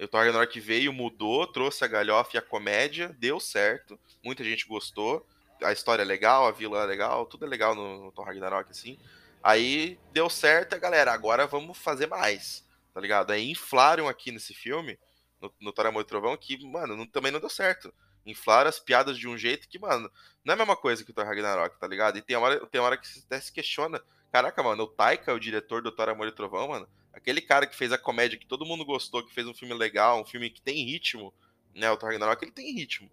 O 0.00 0.08
Thor 0.08 0.20
Ragnarok 0.24 0.60
veio, 0.60 0.92
mudou, 0.92 1.46
trouxe 1.46 1.84
a 1.84 1.88
galhofa 1.88 2.36
e 2.36 2.38
a 2.38 2.42
comédia, 2.42 3.14
deu 3.18 3.40
certo, 3.40 3.98
muita 4.24 4.44
gente 4.44 4.66
gostou. 4.66 5.26
A 5.62 5.72
história 5.72 6.02
é 6.02 6.04
legal, 6.04 6.46
a 6.46 6.52
vila 6.52 6.82
é 6.82 6.86
legal, 6.86 7.26
tudo 7.26 7.44
é 7.44 7.48
legal 7.48 7.74
no, 7.74 8.04
no 8.04 8.12
Thor 8.12 8.24
Ragnarok, 8.26 8.70
assim. 8.70 8.98
Aí 9.42 9.98
deu 10.12 10.28
certo, 10.30 10.74
a 10.74 10.78
galera, 10.78 11.12
agora 11.12 11.46
vamos 11.46 11.76
fazer 11.78 12.06
mais, 12.06 12.64
tá 12.94 13.00
ligado? 13.00 13.30
Aí 13.32 13.50
inflaram 13.50 14.08
aqui 14.08 14.30
nesse 14.30 14.54
filme, 14.54 14.98
no, 15.40 15.52
no 15.60 15.72
Thor 15.72 15.86
Amor 15.86 16.02
e 16.02 16.04
Trovão, 16.06 16.36
que, 16.36 16.64
mano, 16.64 16.96
não- 16.96 17.06
também 17.06 17.32
não 17.32 17.40
deu 17.40 17.48
certo. 17.50 17.92
Inflaram 18.26 18.68
as 18.68 18.78
piadas 18.78 19.16
de 19.18 19.26
um 19.26 19.36
jeito 19.38 19.68
que, 19.68 19.78
mano, 19.78 20.10
não 20.44 20.52
é 20.52 20.54
a 20.54 20.58
mesma 20.58 20.76
coisa 20.76 21.04
que 21.04 21.10
o 21.10 21.14
Thor 21.14 21.24
Ragnarok, 21.24 21.78
tá 21.78 21.86
ligado? 21.88 22.18
E 22.18 22.22
tem 22.22 22.36
hora, 22.36 22.64
tem 22.66 22.80
hora 22.80 22.96
que 22.96 23.08
você 23.08 23.20
até 23.20 23.40
se 23.40 23.52
questiona, 23.52 24.00
caraca, 24.30 24.62
mano, 24.62 24.84
o 24.84 24.86
Taika, 24.86 25.32
o 25.34 25.40
diretor 25.40 25.82
do 25.82 25.90
Thor 25.90 26.08
Amor 26.08 26.28
e 26.28 26.32
Trovão, 26.32 26.68
mano, 26.68 26.88
aquele 27.12 27.40
cara 27.40 27.66
que 27.66 27.76
fez 27.76 27.92
a 27.92 27.98
comédia 27.98 28.38
que 28.38 28.46
todo 28.46 28.66
mundo 28.66 28.84
gostou, 28.84 29.24
que 29.24 29.34
fez 29.34 29.46
um 29.46 29.54
filme 29.54 29.74
legal, 29.74 30.20
um 30.20 30.24
filme 30.24 30.50
que 30.50 30.62
tem 30.62 30.84
ritmo, 30.84 31.34
né, 31.74 31.90
o 31.90 31.96
Thor 31.96 32.10
Ragnarok, 32.10 32.42
ele 32.44 32.52
tem 32.52 32.72
ritmo. 32.72 33.10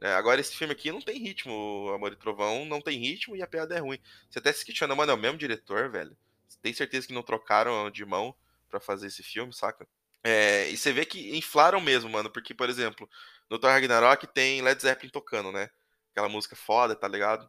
né? 0.00 0.14
agora 0.14 0.40
esse 0.40 0.56
filme 0.56 0.72
aqui 0.72 0.90
não 0.90 1.00
tem 1.00 1.18
ritmo, 1.18 1.90
Amor 1.94 2.12
e 2.12 2.16
Trovão 2.16 2.64
não 2.64 2.80
tem 2.80 2.98
ritmo 2.98 3.36
e 3.36 3.42
a 3.42 3.46
piada 3.46 3.74
é 3.74 3.78
ruim. 3.78 3.98
Você 4.30 4.38
até 4.38 4.52
se 4.52 4.64
questiona, 4.64 4.94
mano, 4.94 5.12
é 5.12 5.14
o 5.14 5.18
mesmo 5.18 5.38
diretor, 5.38 5.90
velho? 5.90 6.16
Você 6.48 6.58
tem 6.60 6.72
certeza 6.72 7.06
que 7.06 7.12
não 7.12 7.22
trocaram 7.22 7.90
de 7.90 8.04
mão 8.04 8.34
pra 8.68 8.80
fazer 8.80 9.06
esse 9.06 9.22
filme, 9.22 9.52
saca? 9.52 9.86
É, 10.22 10.70
e 10.70 10.76
você 10.76 10.92
vê 10.92 11.04
que 11.04 11.36
inflaram 11.36 11.80
mesmo, 11.80 12.08
mano, 12.08 12.30
porque, 12.30 12.54
por 12.54 12.70
exemplo, 12.70 13.08
no 13.50 13.58
Thor 13.58 13.70
Ragnarok 13.70 14.26
tem 14.26 14.62
Led 14.62 14.80
Zeppelin 14.80 15.10
tocando, 15.10 15.52
né? 15.52 15.68
Aquela 16.12 16.28
música 16.28 16.56
foda, 16.56 16.96
tá 16.96 17.06
ligado? 17.06 17.48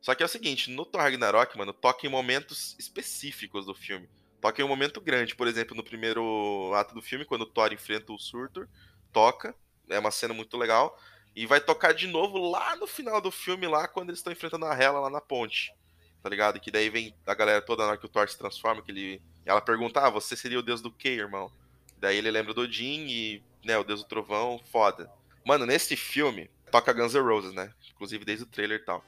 Só 0.00 0.14
que 0.14 0.22
é 0.22 0.26
o 0.26 0.28
seguinte, 0.28 0.70
no 0.70 0.84
Thor 0.84 1.00
Ragnarok, 1.00 1.56
mano, 1.56 1.72
toca 1.72 2.06
em 2.06 2.10
momentos 2.10 2.76
específicos 2.78 3.66
do 3.66 3.74
filme. 3.74 4.08
Toca 4.40 4.62
em 4.62 4.64
um 4.64 4.68
momento 4.68 5.00
grande, 5.00 5.34
por 5.34 5.46
exemplo, 5.46 5.76
no 5.76 5.84
primeiro 5.84 6.72
ato 6.74 6.94
do 6.94 7.02
filme, 7.02 7.24
quando 7.24 7.42
o 7.42 7.46
Thor 7.46 7.72
enfrenta 7.72 8.12
o 8.12 8.18
Surtur, 8.18 8.66
toca, 9.12 9.54
é 9.88 9.98
uma 9.98 10.10
cena 10.10 10.32
muito 10.32 10.56
legal, 10.56 10.98
e 11.36 11.46
vai 11.46 11.60
tocar 11.60 11.92
de 11.92 12.06
novo 12.06 12.50
lá 12.50 12.74
no 12.76 12.86
final 12.86 13.20
do 13.20 13.30
filme, 13.30 13.66
lá 13.66 13.86
quando 13.86 14.08
eles 14.08 14.20
estão 14.20 14.32
enfrentando 14.32 14.64
a 14.64 14.74
Hela 14.74 15.00
lá 15.00 15.10
na 15.10 15.20
ponte, 15.20 15.74
tá 16.22 16.28
ligado? 16.28 16.58
Que 16.58 16.70
daí 16.70 16.88
vem 16.88 17.14
a 17.26 17.34
galera 17.34 17.60
toda 17.60 17.82
na 17.82 17.90
hora 17.90 17.98
que 17.98 18.06
o 18.06 18.08
Thor 18.08 18.28
se 18.28 18.38
transforma, 18.38 18.82
que 18.82 18.90
ele... 18.90 19.22
Ela 19.44 19.60
pergunta, 19.60 20.00
ah, 20.00 20.10
você 20.10 20.36
seria 20.36 20.58
o 20.58 20.62
deus 20.62 20.80
do 20.80 20.90
quê, 20.90 21.10
irmão? 21.10 21.50
Daí 21.98 22.16
ele 22.16 22.30
lembra 22.30 22.54
do 22.54 22.62
Odin 22.62 23.06
e, 23.08 23.42
né, 23.64 23.76
o 23.76 23.84
deus 23.84 24.02
do 24.02 24.08
trovão, 24.08 24.60
foda. 24.70 25.10
Mano, 25.44 25.66
nesse 25.66 25.96
filme, 25.96 26.50
toca 26.70 26.92
Guns 26.92 27.14
N' 27.14 27.20
Roses, 27.20 27.52
né? 27.52 27.72
Inclusive 27.90 28.24
desde 28.24 28.44
o 28.44 28.48
trailer 28.48 28.80
e 28.80 28.84
tal. 28.84 29.04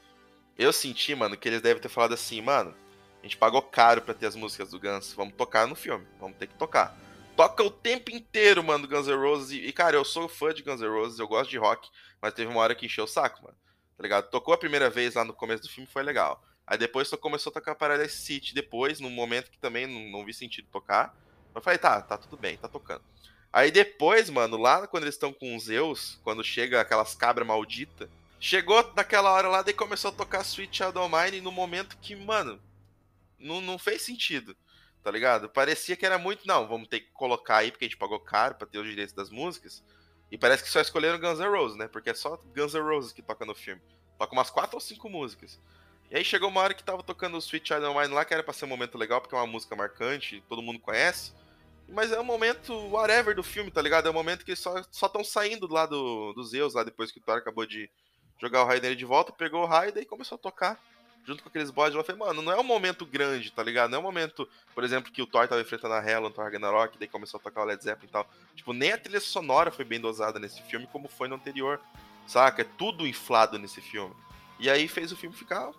Eu 0.57 0.71
senti, 0.71 1.15
mano, 1.15 1.37
que 1.37 1.47
eles 1.47 1.61
devem 1.61 1.81
ter 1.81 1.89
falado 1.89 2.13
assim, 2.13 2.41
mano, 2.41 2.75
a 3.23 3.25
gente 3.25 3.37
pagou 3.37 3.61
caro 3.61 4.01
pra 4.01 4.13
ter 4.13 4.25
as 4.25 4.35
músicas 4.35 4.71
do 4.71 4.79
Guns, 4.79 5.13
vamos 5.13 5.33
tocar 5.35 5.65
no 5.65 5.75
filme, 5.75 6.05
vamos 6.19 6.35
ter 6.35 6.45
que 6.45 6.55
tocar. 6.55 6.93
Toca 7.37 7.63
o 7.63 7.71
tempo 7.71 8.11
inteiro, 8.11 8.61
mano, 8.61 8.85
Guns 8.85 9.07
N' 9.07 9.15
Roses. 9.15 9.51
E, 9.63 9.71
cara, 9.71 9.95
eu 9.95 10.03
sou 10.03 10.27
fã 10.27 10.53
de 10.53 10.61
Guns 10.61 10.81
N' 10.81 10.89
Roses, 10.89 11.19
eu 11.19 11.27
gosto 11.27 11.49
de 11.49 11.57
rock, 11.57 11.89
mas 12.21 12.33
teve 12.33 12.51
uma 12.51 12.59
hora 12.59 12.75
que 12.75 12.85
encheu 12.85 13.05
o 13.05 13.07
saco, 13.07 13.41
mano. 13.41 13.55
Tá 13.95 14.03
ligado? 14.03 14.29
Tocou 14.29 14.53
a 14.53 14.57
primeira 14.57 14.89
vez 14.89 15.15
lá 15.15 15.23
no 15.23 15.33
começo 15.33 15.63
do 15.63 15.69
filme, 15.69 15.89
foi 15.89 16.03
legal. 16.03 16.43
Aí 16.67 16.77
depois 16.77 17.07
só 17.07 17.15
começou 17.15 17.49
a 17.49 17.53
tocar 17.53 17.75
Paradise 17.75 18.17
City, 18.17 18.53
depois, 18.53 18.99
num 18.99 19.09
momento 19.09 19.49
que 19.49 19.57
também 19.57 19.87
não, 19.87 20.19
não 20.19 20.25
vi 20.25 20.33
sentido 20.33 20.67
tocar. 20.69 21.15
Eu 21.55 21.61
falei, 21.61 21.79
tá, 21.79 22.01
tá 22.01 22.17
tudo 22.17 22.35
bem, 22.35 22.57
tá 22.57 22.67
tocando. 22.67 23.03
Aí 23.53 23.71
depois, 23.71 24.29
mano, 24.29 24.57
lá 24.57 24.85
quando 24.85 25.03
eles 25.03 25.15
estão 25.15 25.31
com 25.31 25.55
os 25.55 25.63
Zeus, 25.63 26.19
quando 26.25 26.43
chega 26.43 26.81
aquelas 26.81 27.15
cabras 27.15 27.47
malditas, 27.47 28.09
chegou 28.37 28.91
naquela 28.97 29.31
hora 29.31 29.47
lá, 29.47 29.61
daí 29.61 29.73
começou 29.73 30.09
a 30.09 30.13
tocar 30.13 30.41
Sweet 30.41 30.75
Shadow 30.75 31.07
Mine 31.07 31.39
no 31.39 31.51
momento 31.51 31.97
que, 32.01 32.15
mano, 32.15 32.59
não, 33.43 33.61
não 33.61 33.77
fez 33.77 34.01
sentido, 34.01 34.55
tá 35.03 35.11
ligado? 35.11 35.49
Parecia 35.49 35.95
que 35.95 36.05
era 36.05 36.17
muito, 36.17 36.47
não, 36.47 36.67
vamos 36.67 36.87
ter 36.87 37.01
que 37.01 37.11
colocar 37.11 37.57
aí, 37.57 37.71
porque 37.71 37.85
a 37.85 37.87
gente 37.87 37.97
pagou 37.97 38.19
caro 38.19 38.55
pra 38.55 38.67
ter 38.67 38.79
os 38.79 38.87
direitos 38.87 39.13
das 39.13 39.29
músicas. 39.29 39.83
E 40.31 40.37
parece 40.37 40.63
que 40.63 40.69
só 40.69 40.81
escolheram 40.81 41.19
Guns 41.19 41.39
N' 41.39 41.47
Roses, 41.47 41.77
né? 41.77 41.87
Porque 41.87 42.09
é 42.09 42.13
só 42.13 42.35
Guns 42.55 42.73
N' 42.73 42.81
Roses 42.81 43.13
que 43.13 43.21
toca 43.21 43.45
no 43.45 43.53
filme. 43.53 43.81
Toca 44.17 44.33
umas 44.33 44.49
quatro 44.49 44.77
ou 44.77 44.81
cinco 44.81 45.07
músicas. 45.07 45.59
E 46.09 46.17
aí 46.17 46.23
chegou 46.23 46.49
uma 46.49 46.61
hora 46.61 46.73
que 46.73 46.83
tava 46.83 47.03
tocando 47.03 47.35
o 47.35 47.39
Sweet 47.39 47.67
Child 47.67 47.87
Mine 47.87 48.13
lá, 48.13 48.25
que 48.25 48.33
era 48.33 48.43
pra 48.43 48.53
ser 48.53 48.65
um 48.65 48.69
momento 48.69 48.97
legal, 48.97 49.21
porque 49.21 49.35
é 49.35 49.37
uma 49.37 49.47
música 49.47 49.75
marcante, 49.75 50.43
todo 50.49 50.61
mundo 50.61 50.79
conhece. 50.79 51.33
Mas 51.87 52.11
é 52.11 52.19
um 52.19 52.23
momento 52.23 52.73
whatever 52.89 53.35
do 53.35 53.43
filme, 53.43 53.69
tá 53.69 53.81
ligado? 53.81 54.07
É 54.07 54.11
um 54.11 54.13
momento 54.13 54.45
que 54.45 54.55
só 54.55 54.79
estão 54.79 55.23
saindo 55.23 55.71
lá 55.71 55.85
do, 55.85 56.33
dos 56.33 56.51
Zeus, 56.51 56.73
lá 56.73 56.83
depois 56.83 57.11
que 57.11 57.19
o 57.19 57.21
Thor 57.21 57.37
acabou 57.37 57.65
de 57.65 57.89
jogar 58.39 58.63
o 58.63 58.65
raio 58.65 58.81
dele 58.81 58.95
de 58.95 59.05
volta, 59.05 59.31
pegou 59.31 59.63
o 59.63 59.65
raio 59.65 59.93
e 59.95 60.05
começou 60.05 60.35
a 60.35 60.39
tocar 60.39 60.81
junto 61.25 61.43
com 61.43 61.49
aqueles 61.49 61.69
bodes. 61.69 61.95
Eu 61.95 62.03
falei, 62.03 62.19
mano, 62.19 62.41
não 62.41 62.51
é 62.51 62.59
um 62.59 62.63
momento 62.63 63.05
grande, 63.05 63.51
tá 63.51 63.63
ligado? 63.63 63.91
Não 63.91 63.97
é 63.97 63.99
um 63.99 64.03
momento, 64.03 64.47
por 64.73 64.83
exemplo, 64.83 65.11
que 65.11 65.21
o 65.21 65.27
Thor 65.27 65.47
tava 65.47 65.61
enfrentando 65.61 65.93
a 65.93 66.03
Hela, 66.03 66.27
o 66.27 66.31
Thor 66.31 66.43
Ragnarok, 66.43 66.97
daí 66.97 67.07
começou 67.07 67.39
a 67.39 67.43
tocar 67.43 67.61
o 67.61 67.65
Led 67.65 67.83
Zeppelin 67.83 68.07
e 68.07 68.11
tal. 68.11 68.27
Tipo, 68.55 68.73
nem 68.73 68.91
a 68.91 68.97
trilha 68.97 69.19
sonora 69.19 69.71
foi 69.71 69.85
bem 69.85 69.99
dosada 69.99 70.39
nesse 70.39 70.61
filme, 70.63 70.87
como 70.91 71.07
foi 71.07 71.27
no 71.27 71.35
anterior, 71.35 71.79
saca? 72.27 72.61
É 72.61 72.65
tudo 72.77 73.07
inflado 73.07 73.57
nesse 73.57 73.81
filme. 73.81 74.15
E 74.59 74.69
aí 74.69 74.87
fez 74.87 75.11
o 75.11 75.17
filme 75.17 75.35
ficar 75.35 75.71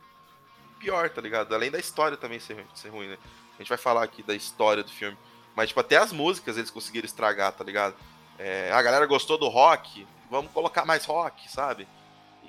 pior, 0.78 1.08
tá 1.10 1.20
ligado? 1.20 1.54
Além 1.54 1.70
da 1.70 1.78
história 1.78 2.16
também 2.16 2.38
ser, 2.38 2.64
ser 2.74 2.88
ruim, 2.88 3.08
né? 3.08 3.18
A 3.54 3.58
gente 3.58 3.68
vai 3.68 3.78
falar 3.78 4.02
aqui 4.02 4.22
da 4.22 4.34
história 4.34 4.82
do 4.82 4.90
filme. 4.90 5.16
Mas, 5.54 5.68
tipo, 5.68 5.80
até 5.80 5.96
as 5.96 6.12
músicas 6.12 6.56
eles 6.56 6.70
conseguiram 6.70 7.06
estragar, 7.06 7.52
tá 7.52 7.62
ligado? 7.64 7.94
É, 8.38 8.72
a 8.72 8.82
galera 8.82 9.06
gostou 9.06 9.38
do 9.38 9.48
rock, 9.48 10.06
vamos 10.28 10.50
colocar 10.52 10.84
mais 10.84 11.04
rock, 11.04 11.48
sabe? 11.50 11.86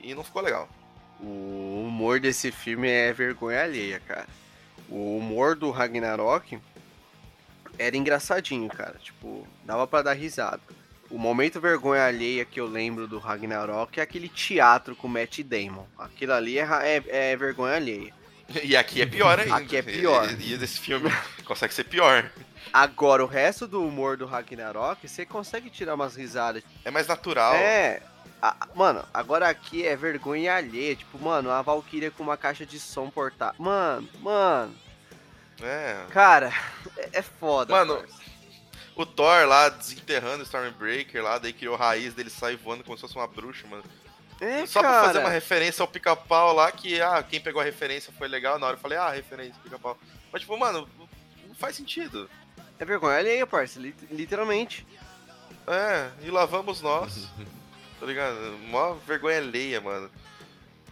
E 0.02 0.16
não 0.16 0.24
ficou 0.24 0.42
legal. 0.42 0.68
O 1.20 1.85
humor 1.96 2.20
desse 2.20 2.52
filme 2.52 2.90
é 2.90 3.14
vergonha 3.14 3.64
alheia, 3.64 4.02
cara. 4.06 4.28
O 4.90 5.18
humor 5.18 5.56
do 5.56 5.72
Ragnarok 5.72 6.60
era 7.80 7.96
engraçadinho, 7.96 8.68
cara. 8.68 9.00
Tipo, 9.02 9.48
dava 9.64 9.88
para 9.88 10.04
dar 10.04 10.14
risada. 10.14 10.60
O 11.10 11.18
momento 11.18 11.62
vergonha 11.62 12.06
alheia 12.06 12.44
que 12.44 12.60
eu 12.60 12.68
lembro 12.68 13.08
do 13.08 13.18
Ragnarok 13.18 13.98
é 13.98 14.04
aquele 14.04 14.28
teatro 14.28 14.94
com 14.96 15.08
o 15.08 15.10
Matt 15.10 15.40
Damon. 15.40 15.86
Aquilo 15.98 16.34
ali 16.34 16.60
é, 16.60 16.68
é, 16.84 17.32
é 17.32 17.38
vergonha 17.38 17.76
alheia. 17.76 18.14
E 18.62 18.76
aqui 18.76 19.02
é 19.02 19.06
pior 19.06 19.40
ainda. 19.40 19.56
Aqui 19.56 19.78
é 19.78 19.82
pior. 19.82 20.30
E, 20.40 20.52
e 20.52 20.54
esse 20.54 20.80
filme 20.80 21.10
consegue 21.46 21.74
ser 21.74 21.86
pior. 21.86 22.30
Agora, 22.74 23.24
o 23.24 23.28
resto 23.28 23.66
do 23.68 23.82
humor 23.82 24.18
do 24.18 24.26
Ragnarok, 24.26 25.08
você 25.08 25.26
consegue 25.26 25.70
tirar 25.70 25.96
umas 25.96 26.16
risadas. 26.16 26.62
É 26.84 26.92
mais 26.92 27.08
natural. 27.08 27.56
É. 27.56 28.02
A, 28.42 28.68
mano, 28.76 29.04
agora 29.14 29.50
aqui 29.50 29.86
é 29.86 29.96
vergonha 29.96 30.56
alheia. 30.56 30.96
Tipo, 30.96 31.18
mano, 31.20 31.50
a 31.50 31.62
Valkyria 31.62 32.12
com 32.12 32.24
uma 32.24 32.38
caixa 32.38 32.66
de 32.66 32.80
som 32.80 33.10
portátil. 33.10 33.64
Mano, 33.64 34.08
mano. 34.20 34.76
É. 35.62 36.06
Cara, 36.10 36.54
é, 36.98 37.10
é 37.14 37.22
foda. 37.22 37.74
Mano, 37.74 38.04
o 38.96 39.06
Thor 39.06 39.46
lá 39.46 39.70
desenterrando 39.70 40.44
o 40.44 40.46
Stormbreaker 40.46 41.24
lá, 41.24 41.38
daí 41.38 41.54
criou 41.54 41.76
raiz 41.76 42.14
dele 42.14 42.30
sair 42.30 42.56
voando 42.56 42.84
como 42.84 42.98
se 42.98 43.02
fosse 43.02 43.16
uma 43.16 43.28
bruxa, 43.28 43.68
mano. 43.68 43.84
É, 44.40 44.66
Só 44.66 44.82
cara. 44.82 44.94
pra 44.94 45.08
fazer 45.08 45.20
uma 45.20 45.30
referência 45.30 45.82
ao 45.82 45.88
pica-pau 45.88 46.54
lá, 46.54 46.72
que 46.72 47.02
ah, 47.02 47.24
quem 47.24 47.40
pegou 47.40 47.62
a 47.62 47.66
referência 47.66 48.14
foi 48.18 48.28
legal, 48.28 48.60
na 48.60 48.68
hora 48.68 48.76
eu 48.76 48.82
falei, 48.82 48.98
ah, 48.98 49.10
referência, 49.10 49.56
pica-pau. 49.64 49.98
Mas 50.32 50.42
tipo, 50.42 50.58
mano, 50.58 50.88
não 51.48 51.56
faz 51.56 51.76
sentido. 51.76 52.30
É 52.78 52.84
vergonha 52.84 53.18
alheia, 53.18 53.48
parça, 53.48 53.80
literalmente. 54.12 54.86
É, 55.68 56.12
e 56.22 56.30
lá 56.30 56.46
vamos 56.46 56.82
nós. 56.82 57.30
tá 58.06 58.12
ligado? 58.12 58.58
Mó 58.70 58.94
vergonha 59.06 59.38
alheia, 59.40 59.82
mano. 59.82 60.10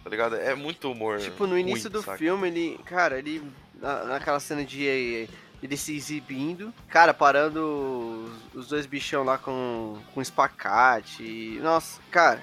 Tá 0.02 0.10
ligado? 0.10 0.36
É 0.36 0.54
muito 0.54 0.90
humor. 0.90 1.18
Tipo, 1.18 1.46
no 1.46 1.56
início 1.56 1.88
ruim, 1.88 1.92
do 1.92 2.02
saca? 2.02 2.18
filme, 2.18 2.48
ele. 2.48 2.78
Cara, 2.84 3.18
ele. 3.18 3.42
Na, 3.80 4.04
naquela 4.04 4.40
cena 4.40 4.64
de. 4.64 5.28
Ele 5.62 5.76
se 5.78 5.96
exibindo, 5.96 6.74
cara, 6.90 7.14
parando 7.14 8.28
os, 8.54 8.64
os 8.64 8.68
dois 8.68 8.84
bichão 8.84 9.24
lá 9.24 9.38
com, 9.38 9.98
com 10.12 10.20
espacate. 10.20 11.58
Nossa, 11.62 12.02
cara, 12.10 12.42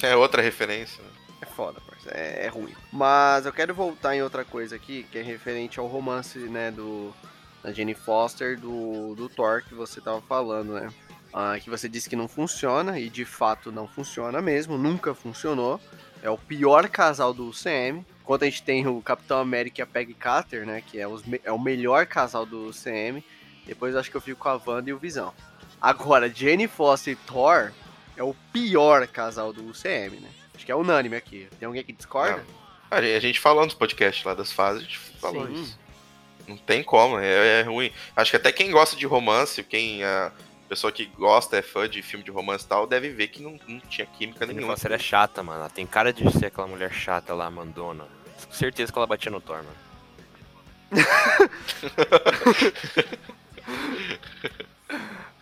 É 0.00 0.16
outra 0.16 0.40
referência. 0.40 1.02
né? 1.02 1.08
é 1.42 1.46
foda, 1.46 1.82
parça. 1.86 2.08
É, 2.12 2.46
é 2.46 2.48
ruim. 2.48 2.74
Mas 2.90 3.44
eu 3.44 3.52
quero 3.52 3.74
voltar 3.74 4.16
em 4.16 4.22
outra 4.22 4.42
coisa 4.42 4.76
aqui, 4.76 5.02
que 5.10 5.18
é 5.18 5.22
referente 5.22 5.78
ao 5.78 5.86
romance, 5.86 6.38
né, 6.38 6.70
do. 6.70 7.12
Da 7.62 7.72
Jenny 7.72 7.94
Foster, 7.94 8.58
do, 8.58 9.14
do 9.14 9.28
Thor, 9.28 9.62
que 9.62 9.72
você 9.74 10.00
tava 10.00 10.20
falando, 10.22 10.72
né? 10.72 10.88
Ah, 11.32 11.58
que 11.58 11.70
você 11.70 11.88
disse 11.88 12.10
que 12.10 12.16
não 12.16 12.28
funciona, 12.28 12.98
e 12.98 13.08
de 13.08 13.24
fato 13.24 13.72
não 13.72 13.88
funciona 13.88 14.42
mesmo, 14.42 14.76
nunca 14.76 15.14
funcionou. 15.14 15.80
É 16.22 16.28
o 16.30 16.36
pior 16.38 16.88
casal 16.88 17.32
do 17.32 17.48
UCM. 17.48 18.04
Enquanto 18.20 18.42
a 18.42 18.46
gente 18.46 18.62
tem 18.62 18.86
o 18.86 19.00
Capitão 19.00 19.38
América 19.40 19.80
e 19.80 19.82
a 19.82 19.86
Peggy 19.86 20.14
Carter, 20.14 20.64
né? 20.66 20.82
Que 20.86 21.00
é, 21.00 21.08
os 21.08 21.22
é 21.42 21.50
o 21.50 21.58
melhor 21.58 22.06
casal 22.06 22.46
do 22.46 22.68
UCM. 22.68 23.24
Depois 23.66 23.94
eu 23.94 24.00
acho 24.00 24.10
que 24.10 24.16
eu 24.16 24.20
fico 24.20 24.40
com 24.40 24.48
a 24.48 24.60
Wanda 24.64 24.90
e 24.90 24.92
o 24.92 24.98
Visão. 24.98 25.32
Agora, 25.80 26.28
Jenny 26.28 26.68
Foster 26.68 27.14
e 27.14 27.16
Thor 27.16 27.72
é 28.16 28.22
o 28.22 28.34
pior 28.52 29.06
casal 29.08 29.52
do 29.52 29.64
UCM, 29.68 30.20
né? 30.20 30.28
Acho 30.54 30.64
que 30.66 30.70
é 30.70 30.76
unânime 30.76 31.16
aqui. 31.16 31.48
Tem 31.58 31.66
alguém 31.66 31.82
que 31.82 31.92
discorda? 31.92 32.44
A 32.90 33.00
gente- 33.00 33.16
a 33.16 33.20
gente 33.20 33.40
falou 33.40 33.64
nos 33.64 33.74
podcasts 33.74 34.22
lá 34.24 34.34
das 34.34 34.52
fases, 34.52 34.82
a 34.82 34.84
gente 34.84 34.98
falou 34.98 35.46
Sim. 35.48 35.54
isso. 35.62 35.78
Não 36.46 36.56
tem 36.56 36.82
como, 36.84 37.18
é, 37.18 37.60
é 37.60 37.62
ruim. 37.62 37.90
Acho 38.14 38.30
que 38.32 38.36
até 38.36 38.52
quem 38.52 38.70
gosta 38.70 38.94
de 38.94 39.06
romance, 39.06 39.62
quem 39.64 40.04
a 40.04 40.30
pessoa 40.72 40.90
que 40.90 41.04
gosta, 41.04 41.58
é 41.58 41.60
fã 41.60 41.86
de 41.86 42.00
filme 42.00 42.24
de 42.24 42.30
romance 42.30 42.64
e 42.64 42.68
tal, 42.68 42.86
deve 42.86 43.10
ver 43.10 43.28
que 43.28 43.42
não, 43.42 43.60
não 43.68 43.78
tinha 43.80 44.06
química 44.06 44.46
nenhuma. 44.46 44.68
Foster 44.68 44.92
é 44.92 44.98
chata, 44.98 45.42
mano. 45.42 45.60
Ela 45.60 45.68
tem 45.68 45.86
cara 45.86 46.14
de 46.14 46.30
ser 46.32 46.46
aquela 46.46 46.66
mulher 46.66 46.90
chata 46.90 47.34
lá, 47.34 47.50
mandona. 47.50 48.06
Com 48.46 48.52
certeza 48.54 48.90
que 48.90 48.98
ela 48.98 49.06
batia 49.06 49.30
no 49.30 49.38
Thor, 49.38 49.62
mano. 49.62 49.76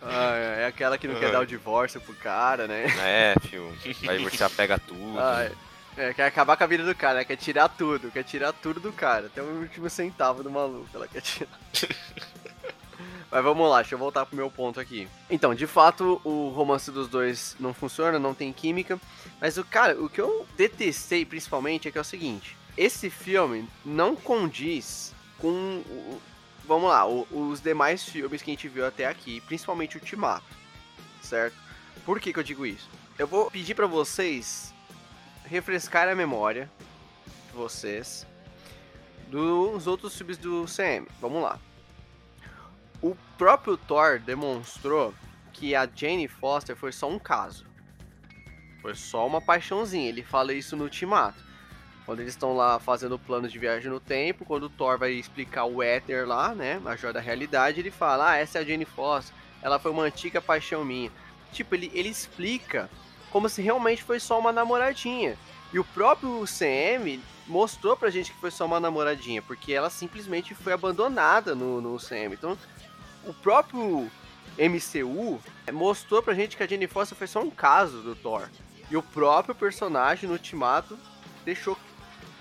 Ah, 0.01 0.35
é 0.35 0.65
aquela 0.65 0.97
que 0.97 1.07
não 1.07 1.15
quer 1.15 1.27
Ah. 1.27 1.31
dar 1.31 1.39
o 1.41 1.45
divórcio 1.45 2.01
pro 2.01 2.13
cara, 2.15 2.67
né? 2.67 2.85
É, 2.99 3.35
fio. 3.47 3.71
Aí 4.09 4.21
você 4.21 4.49
pega 4.49 4.77
tudo. 4.77 5.17
Ah, 5.17 5.43
é. 5.43 5.51
É, 5.97 6.13
quer 6.13 6.25
acabar 6.25 6.55
com 6.57 6.63
a 6.63 6.67
vida 6.67 6.83
do 6.85 6.95
cara, 6.95 7.19
né? 7.19 7.25
quer 7.25 7.35
tirar 7.35 7.67
tudo, 7.69 8.09
quer 8.11 8.23
tirar 8.23 8.53
tudo 8.53 8.79
do 8.79 8.93
cara, 8.93 9.27
até 9.27 9.41
o 9.41 9.45
último 9.45 9.89
centavo 9.89 10.41
do 10.41 10.49
maluco 10.49 10.87
ela 10.93 11.05
quer 11.07 11.21
tirar. 11.21 11.49
Mas 13.31 13.43
vamos 13.43 13.69
lá, 13.69 13.77
deixa 13.81 13.95
eu 13.95 13.99
voltar 13.99 14.25
pro 14.25 14.35
meu 14.35 14.51
ponto 14.51 14.77
aqui. 14.77 15.07
Então, 15.29 15.55
de 15.55 15.65
fato, 15.65 16.19
o 16.25 16.49
romance 16.49 16.91
dos 16.91 17.07
dois 17.07 17.55
não 17.57 17.73
funciona, 17.73 18.19
não 18.19 18.33
tem 18.33 18.51
química. 18.51 18.99
Mas 19.39 19.57
o 19.57 19.63
cara, 19.63 19.97
o 19.97 20.09
que 20.09 20.19
eu 20.19 20.45
detestei 20.57 21.25
principalmente 21.25 21.87
é 21.87 21.91
que 21.91 21.97
é 21.97 22.01
o 22.01 22.03
seguinte: 22.03 22.57
esse 22.77 23.09
filme 23.09 23.67
não 23.85 24.17
condiz 24.17 25.13
com. 25.37 25.81
vamos 26.65 26.89
lá, 26.89 27.05
os 27.07 27.61
demais 27.61 28.03
filmes 28.03 28.41
que 28.41 28.51
a 28.51 28.53
gente 28.53 28.67
viu 28.67 28.85
até 28.85 29.05
aqui, 29.05 29.39
principalmente 29.41 29.97
Ultimato, 29.97 30.45
certo? 31.21 31.55
Por 32.05 32.19
que, 32.19 32.33
que 32.33 32.39
eu 32.39 32.43
digo 32.43 32.65
isso? 32.65 32.89
Eu 33.17 33.27
vou 33.27 33.49
pedir 33.49 33.75
pra 33.75 33.87
vocês 33.87 34.73
refrescar 35.45 36.09
a 36.09 36.15
memória 36.15 36.69
de 37.47 37.53
vocês 37.53 38.25
dos 39.29 39.87
outros 39.87 40.17
filmes 40.17 40.37
do 40.37 40.65
CM. 40.65 41.07
Vamos 41.21 41.41
lá. 41.41 41.59
Próprio 43.41 43.75
Thor 43.75 44.19
demonstrou 44.19 45.15
que 45.51 45.73
a 45.73 45.89
Jane 45.91 46.27
Foster 46.27 46.75
foi 46.75 46.91
só 46.91 47.09
um 47.09 47.17
caso. 47.17 47.65
Foi 48.83 48.93
só 48.93 49.25
uma 49.25 49.41
paixãozinha. 49.41 50.09
Ele 50.09 50.21
fala 50.21 50.53
isso 50.53 50.77
no 50.77 50.83
Ultimato. 50.83 51.43
Quando 52.05 52.19
eles 52.19 52.33
estão 52.33 52.55
lá 52.55 52.79
fazendo 52.79 53.15
o 53.15 53.19
plano 53.19 53.47
de 53.47 53.57
viagem 53.57 53.89
no 53.89 53.99
tempo, 53.99 54.45
quando 54.45 54.65
o 54.65 54.69
Thor 54.69 54.99
vai 54.99 55.13
explicar 55.13 55.65
o 55.65 55.81
éter 55.81 56.27
lá, 56.27 56.53
né, 56.53 56.79
a 56.85 56.95
joia 56.95 57.13
da 57.13 57.19
realidade, 57.19 57.79
ele 57.79 57.89
fala: 57.89 58.29
"Ah, 58.29 58.37
essa 58.37 58.59
é 58.59 58.61
a 58.61 58.63
Jane 58.63 58.85
Foster. 58.85 59.35
Ela 59.59 59.79
foi 59.79 59.89
uma 59.89 60.03
antiga 60.03 60.39
paixão 60.39 60.85
minha". 60.85 61.11
Tipo, 61.51 61.73
ele, 61.73 61.89
ele 61.95 62.09
explica 62.09 62.91
como 63.31 63.49
se 63.49 63.59
realmente 63.59 64.03
foi 64.03 64.19
só 64.19 64.37
uma 64.37 64.51
namoradinha. 64.51 65.35
E 65.73 65.79
o 65.79 65.83
próprio 65.83 66.45
CM 66.45 67.19
mostrou 67.47 67.97
pra 67.97 68.11
gente 68.11 68.31
que 68.31 68.39
foi 68.39 68.51
só 68.51 68.67
uma 68.67 68.79
namoradinha, 68.79 69.41
porque 69.41 69.73
ela 69.73 69.89
simplesmente 69.89 70.53
foi 70.53 70.73
abandonada 70.73 71.55
no, 71.55 71.81
no 71.81 71.97
CM. 71.97 72.35
Então, 72.35 72.55
o 73.25 73.33
próprio 73.33 74.09
MCU 74.57 75.39
mostrou 75.71 76.21
pra 76.21 76.33
gente 76.33 76.57
que 76.57 76.63
a 76.63 76.67
Jenny 76.67 76.87
Foster 76.87 77.17
foi 77.17 77.27
só 77.27 77.41
um 77.41 77.49
caso 77.49 78.01
do 78.01 78.15
Thor. 78.15 78.49
E 78.89 78.97
o 78.97 79.03
próprio 79.03 79.55
personagem 79.55 80.27
no 80.27 80.33
Ultimato 80.33 80.99
deixou 81.45 81.77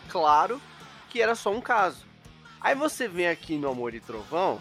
claro 0.09 0.61
que 1.09 1.23
era 1.23 1.35
só 1.35 1.53
um 1.53 1.61
caso. 1.61 2.05
Aí 2.61 2.75
você 2.75 3.09
vem 3.09 3.29
aqui 3.29 3.57
no 3.57 3.71
Amor 3.71 3.95
e 3.95 4.01
Trovão 4.01 4.61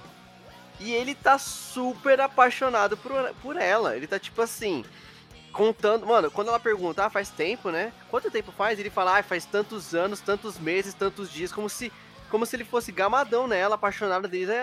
e 0.80 0.94
ele 0.94 1.14
tá 1.14 1.38
super 1.38 2.22
apaixonado 2.22 2.96
por, 2.96 3.12
por 3.42 3.58
ela. 3.58 3.96
Ele 3.96 4.08
tá 4.08 4.18
tipo 4.18 4.42
assim, 4.42 4.86
contando. 5.52 6.06
Mano, 6.06 6.32
quando 6.32 6.48
ela 6.48 6.60
pergunta, 6.60 7.06
ah, 7.06 7.10
faz 7.10 7.30
tempo, 7.30 7.70
né? 7.70 7.92
Quanto 8.10 8.32
tempo 8.32 8.52
faz? 8.52 8.80
Ele 8.80 8.90
fala, 8.90 9.18
ah, 9.18 9.24
faz 9.24 9.46
tantos 9.46 9.94
anos, 9.94 10.22
tantos 10.22 10.58
meses, 10.58 10.94
tantos 10.94 11.32
dias, 11.32 11.52
como 11.52 11.70
se, 11.70 11.92
como 12.30 12.46
se 12.46 12.56
ele 12.56 12.64
fosse 12.64 12.92
gamadão 12.92 13.48
nela, 13.48 13.76
apaixonado 13.76 14.28
desde, 14.28 14.54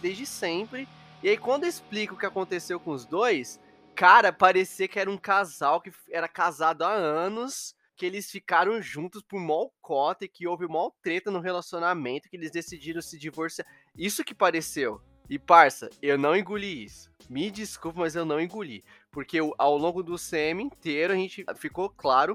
desde 0.00 0.26
sempre. 0.26 0.88
E 1.22 1.28
aí, 1.28 1.36
quando 1.36 1.64
explica 1.64 2.14
o 2.14 2.18
que 2.18 2.26
aconteceu 2.26 2.80
com 2.80 2.90
os 2.90 3.04
dois, 3.04 3.60
Cara, 4.00 4.32
parecia 4.32 4.88
que 4.88 4.98
era 4.98 5.10
um 5.10 5.18
casal 5.18 5.78
que 5.78 5.92
era 6.10 6.26
casado 6.26 6.84
há 6.84 6.90
anos, 6.90 7.74
que 7.94 8.06
eles 8.06 8.30
ficaram 8.30 8.80
juntos 8.80 9.20
por 9.20 9.38
mó 9.38 9.68
cota 9.82 10.24
e 10.24 10.28
que 10.28 10.46
houve 10.46 10.66
mó 10.66 10.90
treta 11.02 11.30
no 11.30 11.38
relacionamento, 11.38 12.26
que 12.30 12.34
eles 12.34 12.50
decidiram 12.50 13.02
se 13.02 13.18
divorciar. 13.18 13.68
Isso 13.94 14.24
que 14.24 14.34
pareceu. 14.34 15.02
E, 15.28 15.38
parça, 15.38 15.90
eu 16.00 16.16
não 16.16 16.34
engoli 16.34 16.84
isso. 16.84 17.12
Me 17.28 17.50
desculpa, 17.50 18.00
mas 18.00 18.16
eu 18.16 18.24
não 18.24 18.40
engoli. 18.40 18.82
Porque 19.12 19.38
ao 19.58 19.76
longo 19.76 20.02
do 20.02 20.16
CM 20.16 20.62
inteiro 20.62 21.12
a 21.12 21.16
gente 21.16 21.44
ficou 21.56 21.90
claro 21.90 22.34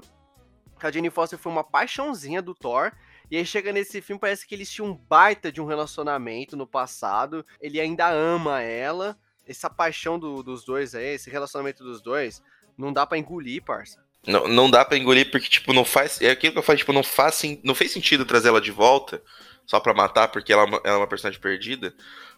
que 0.78 0.86
a 0.86 0.90
Jenny 0.92 1.10
Foster 1.10 1.36
foi 1.36 1.50
uma 1.50 1.64
paixãozinha 1.64 2.40
do 2.40 2.54
Thor. 2.54 2.92
E 3.30 3.36
aí 3.36 3.44
chega 3.44 3.72
nesse 3.72 4.00
filme, 4.00 4.20
parece 4.20 4.46
que 4.46 4.54
eles 4.54 4.70
tinham 4.70 4.90
um 4.90 4.94
baita 4.94 5.50
de 5.50 5.60
um 5.60 5.66
relacionamento 5.66 6.56
no 6.56 6.66
passado. 6.66 7.44
Ele 7.60 7.80
ainda 7.80 8.08
ama 8.08 8.62
ela. 8.62 9.18
Essa 9.46 9.70
paixão 9.70 10.18
do, 10.18 10.42
dos 10.42 10.64
dois 10.64 10.94
aí, 10.94 11.14
esse 11.14 11.30
relacionamento 11.30 11.84
dos 11.84 12.02
dois, 12.02 12.42
não 12.76 12.92
dá 12.92 13.06
para 13.06 13.18
engolir, 13.18 13.62
parça. 13.62 14.04
Não, 14.26 14.48
não 14.48 14.68
dá 14.68 14.84
para 14.84 14.98
engolir 14.98 15.30
porque, 15.30 15.48
tipo, 15.48 15.72
não 15.72 15.84
faz. 15.84 16.20
É 16.20 16.30
aquilo 16.30 16.52
que 16.52 16.58
eu 16.58 16.62
falei, 16.62 16.78
tipo, 16.78 16.92
não 16.92 17.04
faz, 17.04 17.40
não 17.62 17.74
fez 17.74 17.92
sentido 17.92 18.24
trazer 18.24 18.48
ela 18.48 18.60
de 18.60 18.72
volta 18.72 19.22
só 19.64 19.78
pra 19.78 19.94
matar, 19.94 20.28
porque 20.28 20.52
ela, 20.52 20.64
é 20.64 20.80
ela 20.84 20.94
é 20.94 20.96
uma 20.96 21.06
personagem 21.06 21.40
perdida. 21.40 21.94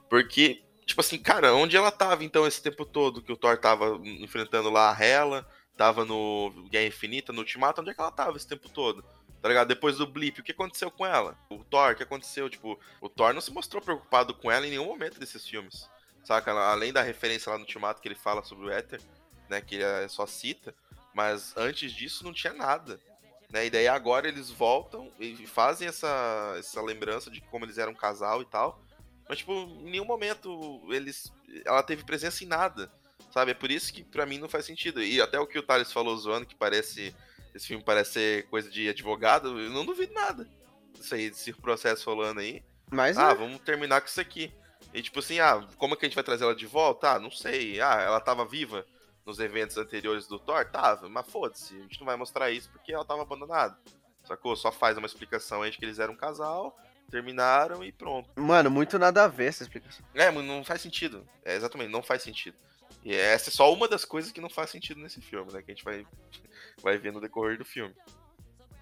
Porque, 0.08 0.62
tipo 0.84 1.00
assim, 1.00 1.18
cara, 1.18 1.54
onde 1.54 1.76
ela 1.76 1.90
tava 1.90 2.24
então 2.24 2.46
esse 2.46 2.62
tempo 2.62 2.84
todo 2.84 3.22
que 3.22 3.32
o 3.32 3.36
Thor 3.36 3.56
tava 3.56 3.98
enfrentando 4.04 4.70
lá 4.70 4.90
a 4.90 5.02
Hela, 5.02 5.46
tava 5.76 6.04
no 6.04 6.52
Guerra 6.70 6.86
Infinita, 6.86 7.32
no 7.32 7.40
Ultimato, 7.40 7.80
onde 7.80 7.90
é 7.90 7.94
que 7.94 8.00
ela 8.00 8.10
tava 8.10 8.36
esse 8.36 8.48
tempo 8.48 8.68
todo? 8.68 9.04
Tá 9.40 9.48
ligado? 9.48 9.68
Depois 9.68 9.98
do 9.98 10.06
blip, 10.06 10.40
o 10.40 10.44
que 10.44 10.52
aconteceu 10.52 10.90
com 10.90 11.06
ela? 11.06 11.38
O 11.48 11.62
Thor, 11.62 11.92
o 11.92 11.94
que 11.94 12.02
aconteceu? 12.02 12.50
Tipo, 12.50 12.78
o 13.00 13.08
Thor 13.08 13.32
não 13.32 13.40
se 13.40 13.52
mostrou 13.52 13.80
preocupado 13.80 14.34
com 14.34 14.50
ela 14.50 14.66
em 14.66 14.70
nenhum 14.70 14.86
momento 14.86 15.20
desses 15.20 15.46
filmes. 15.46 15.88
Saca? 16.24 16.52
Além 16.52 16.92
da 16.92 17.02
referência 17.02 17.50
lá 17.50 17.56
no 17.56 17.64
Ultimato 17.64 18.02
que 18.02 18.08
ele 18.08 18.14
fala 18.14 18.42
sobre 18.42 18.66
o 18.66 18.70
Éter, 18.70 19.00
né? 19.48 19.60
Que 19.60 19.76
ele 19.76 20.08
só 20.08 20.26
cita. 20.26 20.74
Mas 21.14 21.56
antes 21.56 21.92
disso 21.92 22.24
não 22.24 22.32
tinha 22.32 22.52
nada. 22.52 23.00
Né? 23.50 23.66
E 23.66 23.70
daí 23.70 23.88
agora 23.88 24.28
eles 24.28 24.50
voltam 24.50 25.10
e 25.18 25.46
fazem 25.46 25.88
essa, 25.88 26.54
essa 26.58 26.82
lembrança 26.82 27.30
de 27.30 27.40
como 27.40 27.64
eles 27.64 27.78
eram 27.78 27.92
um 27.92 27.96
casal 27.96 28.42
e 28.42 28.44
tal. 28.44 28.82
Mas, 29.28 29.38
tipo, 29.38 29.52
em 29.52 29.90
nenhum 29.90 30.04
momento 30.04 30.80
eles. 30.88 31.32
Ela 31.64 31.82
teve 31.82 32.04
presença 32.04 32.44
em 32.44 32.46
nada. 32.46 32.90
Sabe? 33.30 33.50
É 33.50 33.54
por 33.54 33.70
isso 33.70 33.92
que 33.92 34.02
pra 34.02 34.26
mim 34.26 34.38
não 34.38 34.48
faz 34.48 34.64
sentido. 34.64 35.02
E 35.02 35.20
até 35.20 35.38
o 35.38 35.46
que 35.46 35.58
o 35.58 35.62
Thales 35.62 35.92
falou 35.92 36.16
zoando, 36.16 36.46
que 36.46 36.54
parece. 36.54 37.14
Esse 37.58 37.66
filme 37.66 37.82
parece 37.82 38.12
ser 38.12 38.46
coisa 38.46 38.70
de 38.70 38.88
advogado, 38.88 39.58
eu 39.60 39.68
não 39.70 39.84
duvido 39.84 40.14
nada. 40.14 40.48
Isso 40.94 41.12
aí, 41.12 41.28
desse 41.28 41.52
processo 41.52 42.08
rolando 42.08 42.38
aí. 42.38 42.62
Mas 42.88 43.18
ah, 43.18 43.32
é. 43.32 43.34
vamos 43.34 43.60
terminar 43.62 44.00
com 44.00 44.06
isso 44.06 44.20
aqui. 44.20 44.52
E 44.94 45.02
tipo 45.02 45.18
assim, 45.18 45.40
ah, 45.40 45.66
como 45.76 45.94
é 45.94 45.96
que 45.96 46.06
a 46.06 46.08
gente 46.08 46.14
vai 46.14 46.22
trazer 46.22 46.44
ela 46.44 46.54
de 46.54 46.66
volta? 46.66 47.14
Ah, 47.14 47.18
não 47.18 47.32
sei. 47.32 47.80
Ah, 47.80 48.00
ela 48.00 48.20
tava 48.20 48.44
viva 48.44 48.86
nos 49.26 49.40
eventos 49.40 49.76
anteriores 49.76 50.28
do 50.28 50.38
Thor? 50.38 50.64
Tava, 50.66 51.08
mas 51.08 51.26
foda-se, 51.26 51.74
a 51.74 51.80
gente 51.80 51.98
não 51.98 52.06
vai 52.06 52.14
mostrar 52.14 52.48
isso 52.48 52.70
porque 52.70 52.92
ela 52.92 53.04
tava 53.04 53.22
abandonada. 53.22 53.76
Sacou? 54.22 54.54
Só 54.54 54.70
faz 54.70 54.96
uma 54.96 55.06
explicação 55.06 55.62
aí 55.62 55.72
de 55.72 55.78
que 55.78 55.84
eles 55.84 55.98
eram 55.98 56.14
um 56.14 56.16
casal 56.16 56.78
terminaram 57.10 57.82
e 57.82 57.90
pronto. 57.90 58.30
Mano, 58.36 58.70
muito 58.70 58.98
nada 58.98 59.24
a 59.24 59.28
ver 59.28 59.46
essa 59.46 59.62
explicação. 59.62 60.04
É, 60.14 60.30
não 60.30 60.62
faz 60.62 60.80
sentido. 60.80 61.26
É, 61.44 61.56
exatamente, 61.56 61.90
não 61.90 62.02
faz 62.02 62.22
sentido. 62.22 62.56
E 63.04 63.14
essa 63.14 63.50
é 63.50 63.52
só 63.52 63.72
uma 63.72 63.88
das 63.88 64.04
coisas 64.04 64.32
que 64.32 64.40
não 64.40 64.50
faz 64.50 64.70
sentido 64.70 65.00
nesse 65.00 65.20
filme, 65.20 65.52
né? 65.52 65.62
Que 65.62 65.70
a 65.70 65.74
gente 65.74 65.84
vai, 65.84 66.06
vai 66.82 66.96
ver 66.98 67.12
no 67.12 67.20
decorrer 67.20 67.58
do 67.58 67.64
filme. 67.64 67.94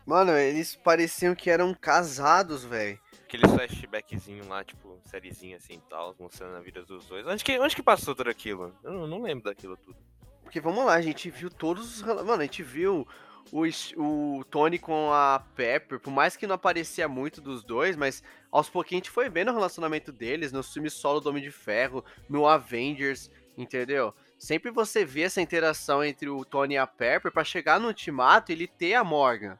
Mano, 0.06 0.32
eles 0.32 0.76
pareciam 0.76 1.34
que 1.34 1.50
eram 1.50 1.74
casados, 1.74 2.64
velho. 2.64 2.98
Aquele 3.24 3.48
flashbackzinho 3.48 4.46
lá, 4.46 4.62
tipo, 4.62 5.00
sériezinha 5.04 5.56
assim 5.56 5.74
e 5.74 5.90
tal, 5.90 6.14
mostrando 6.18 6.56
a 6.56 6.60
vida 6.60 6.84
dos 6.84 7.04
dois. 7.06 7.26
Onde 7.26 7.42
que, 7.42 7.58
onde 7.58 7.74
que 7.74 7.82
passou 7.82 8.14
tudo 8.14 8.30
aquilo? 8.30 8.72
Eu 8.84 8.92
não, 8.92 9.06
não 9.08 9.22
lembro 9.22 9.44
daquilo 9.44 9.76
tudo. 9.76 9.96
Porque 10.44 10.60
vamos 10.60 10.84
lá, 10.84 10.94
a 10.94 11.00
gente 11.02 11.28
viu 11.28 11.50
todos 11.50 11.96
os. 11.96 12.02
Mano, 12.02 12.40
a 12.40 12.44
gente 12.44 12.62
viu 12.62 13.04
o, 13.50 13.64
o 13.96 14.44
Tony 14.44 14.78
com 14.78 15.12
a 15.12 15.44
Pepper, 15.56 15.98
por 15.98 16.12
mais 16.12 16.36
que 16.36 16.46
não 16.46 16.54
aparecia 16.54 17.08
muito 17.08 17.40
dos 17.40 17.64
dois, 17.64 17.96
mas 17.96 18.22
aos 18.50 18.68
pouquinhos 18.68 19.02
a 19.02 19.04
gente 19.04 19.10
foi 19.10 19.28
vendo 19.28 19.50
o 19.50 19.54
relacionamento 19.54 20.12
deles 20.12 20.52
no 20.52 20.62
filme 20.62 20.88
solo 20.88 21.20
do 21.20 21.28
Homem 21.28 21.42
de 21.42 21.50
Ferro, 21.50 22.04
no 22.28 22.46
Avengers, 22.46 23.28
entendeu? 23.58 24.14
Sempre 24.38 24.70
você 24.70 25.04
vê 25.04 25.22
essa 25.22 25.40
interação 25.40 26.04
entre 26.04 26.28
o 26.28 26.44
Tony 26.44 26.74
e 26.74 26.78
a 26.78 26.86
Pepper 26.86 27.32
para 27.32 27.44
chegar 27.44 27.80
no 27.80 27.88
ultimato 27.88 28.52
ele 28.52 28.66
ter 28.66 28.94
a 28.94 29.02
Morgan, 29.02 29.56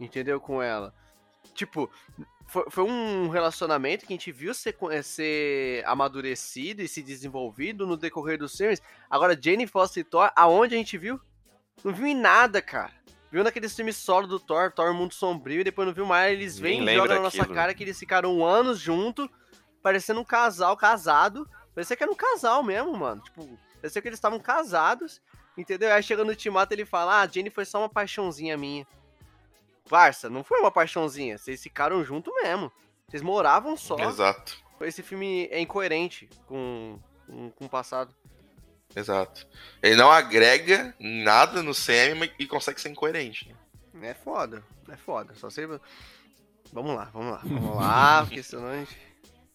entendeu? 0.00 0.40
Com 0.40 0.60
ela. 0.60 0.92
Tipo, 1.54 1.90
foi, 2.46 2.64
foi, 2.68 2.84
um 2.84 3.28
relacionamento 3.28 4.04
que 4.04 4.12
a 4.12 4.16
gente 4.16 4.32
viu 4.32 4.52
ser, 4.52 4.76
ser 5.02 5.84
amadurecido 5.86 6.82
e 6.82 6.88
se 6.88 7.02
desenvolvido 7.02 7.86
no 7.86 7.96
decorrer 7.96 8.38
dos 8.38 8.56
filmes. 8.56 8.82
Agora, 9.08 9.38
Jane 9.40 9.66
Foster 9.66 10.00
e 10.00 10.04
Thor, 10.04 10.30
aonde 10.34 10.74
a 10.74 10.78
gente 10.78 10.98
viu? 10.98 11.20
Não 11.84 11.92
viu 11.92 12.06
em 12.06 12.14
nada, 12.14 12.60
cara. 12.60 12.92
Viu 13.30 13.44
naquele 13.44 13.68
filme 13.68 13.92
solo 13.92 14.26
do 14.26 14.40
Thor, 14.40 14.72
Thor 14.72 14.94
Mundo 14.94 15.14
Sombrio, 15.14 15.60
e 15.60 15.64
depois 15.64 15.86
não 15.86 15.94
viu 15.94 16.06
mais, 16.06 16.32
eles 16.32 16.58
vêm 16.58 16.82
e 16.82 16.94
jogam 16.94 17.16
na 17.16 17.22
nossa 17.22 17.44
cara 17.44 17.74
que 17.74 17.82
eles 17.82 17.98
ficaram 17.98 18.44
anos 18.44 18.78
junto, 18.78 19.28
parecendo 19.82 20.20
um 20.20 20.24
casal 20.24 20.76
casado. 20.76 21.48
Parecia 21.74 21.96
que 21.96 22.02
era 22.02 22.12
um 22.12 22.16
casal 22.16 22.62
mesmo, 22.62 22.96
mano. 22.96 23.20
Tipo, 23.22 23.58
parecia 23.86 24.02
que 24.02 24.08
eles 24.08 24.18
estavam 24.18 24.40
casados, 24.40 25.20
entendeu? 25.56 25.92
Aí 25.92 26.02
chega 26.02 26.24
no 26.24 26.30
ultimato 26.30 26.74
ele 26.74 26.84
fala, 26.84 27.22
ah, 27.22 27.26
Jenny 27.26 27.50
foi 27.50 27.64
só 27.64 27.78
uma 27.78 27.88
paixãozinha 27.88 28.56
minha. 28.56 28.86
Parça, 29.88 30.28
não 30.28 30.42
foi 30.42 30.58
uma 30.58 30.70
paixãozinha, 30.70 31.38
vocês 31.38 31.62
ficaram 31.62 32.04
junto 32.04 32.34
mesmo. 32.34 32.72
Vocês 33.08 33.22
moravam 33.22 33.76
só. 33.76 33.96
Exato. 33.96 34.58
Esse 34.80 35.02
filme 35.02 35.46
é 35.52 35.60
incoerente 35.60 36.28
com, 36.46 36.98
com, 37.24 37.50
com 37.52 37.64
o 37.66 37.68
passado. 37.68 38.12
Exato. 38.94 39.46
Ele 39.80 39.94
não 39.94 40.10
agrega 40.10 40.92
nada 40.98 41.62
no 41.62 41.72
CM 41.72 42.30
e 42.38 42.46
consegue 42.46 42.80
ser 42.80 42.88
incoerente. 42.88 43.54
É 44.02 44.12
foda, 44.12 44.64
é 44.90 44.96
foda. 44.96 45.34
Só 45.36 45.48
sei. 45.48 45.66
Vamos 46.72 46.96
lá, 46.96 47.04
vamos 47.12 47.32
lá, 47.32 47.40
vamos 47.44 47.76
lá, 47.76 48.24
porque 48.26 48.42
senão 48.42 48.66
a 48.66 48.76
gente 48.78 48.98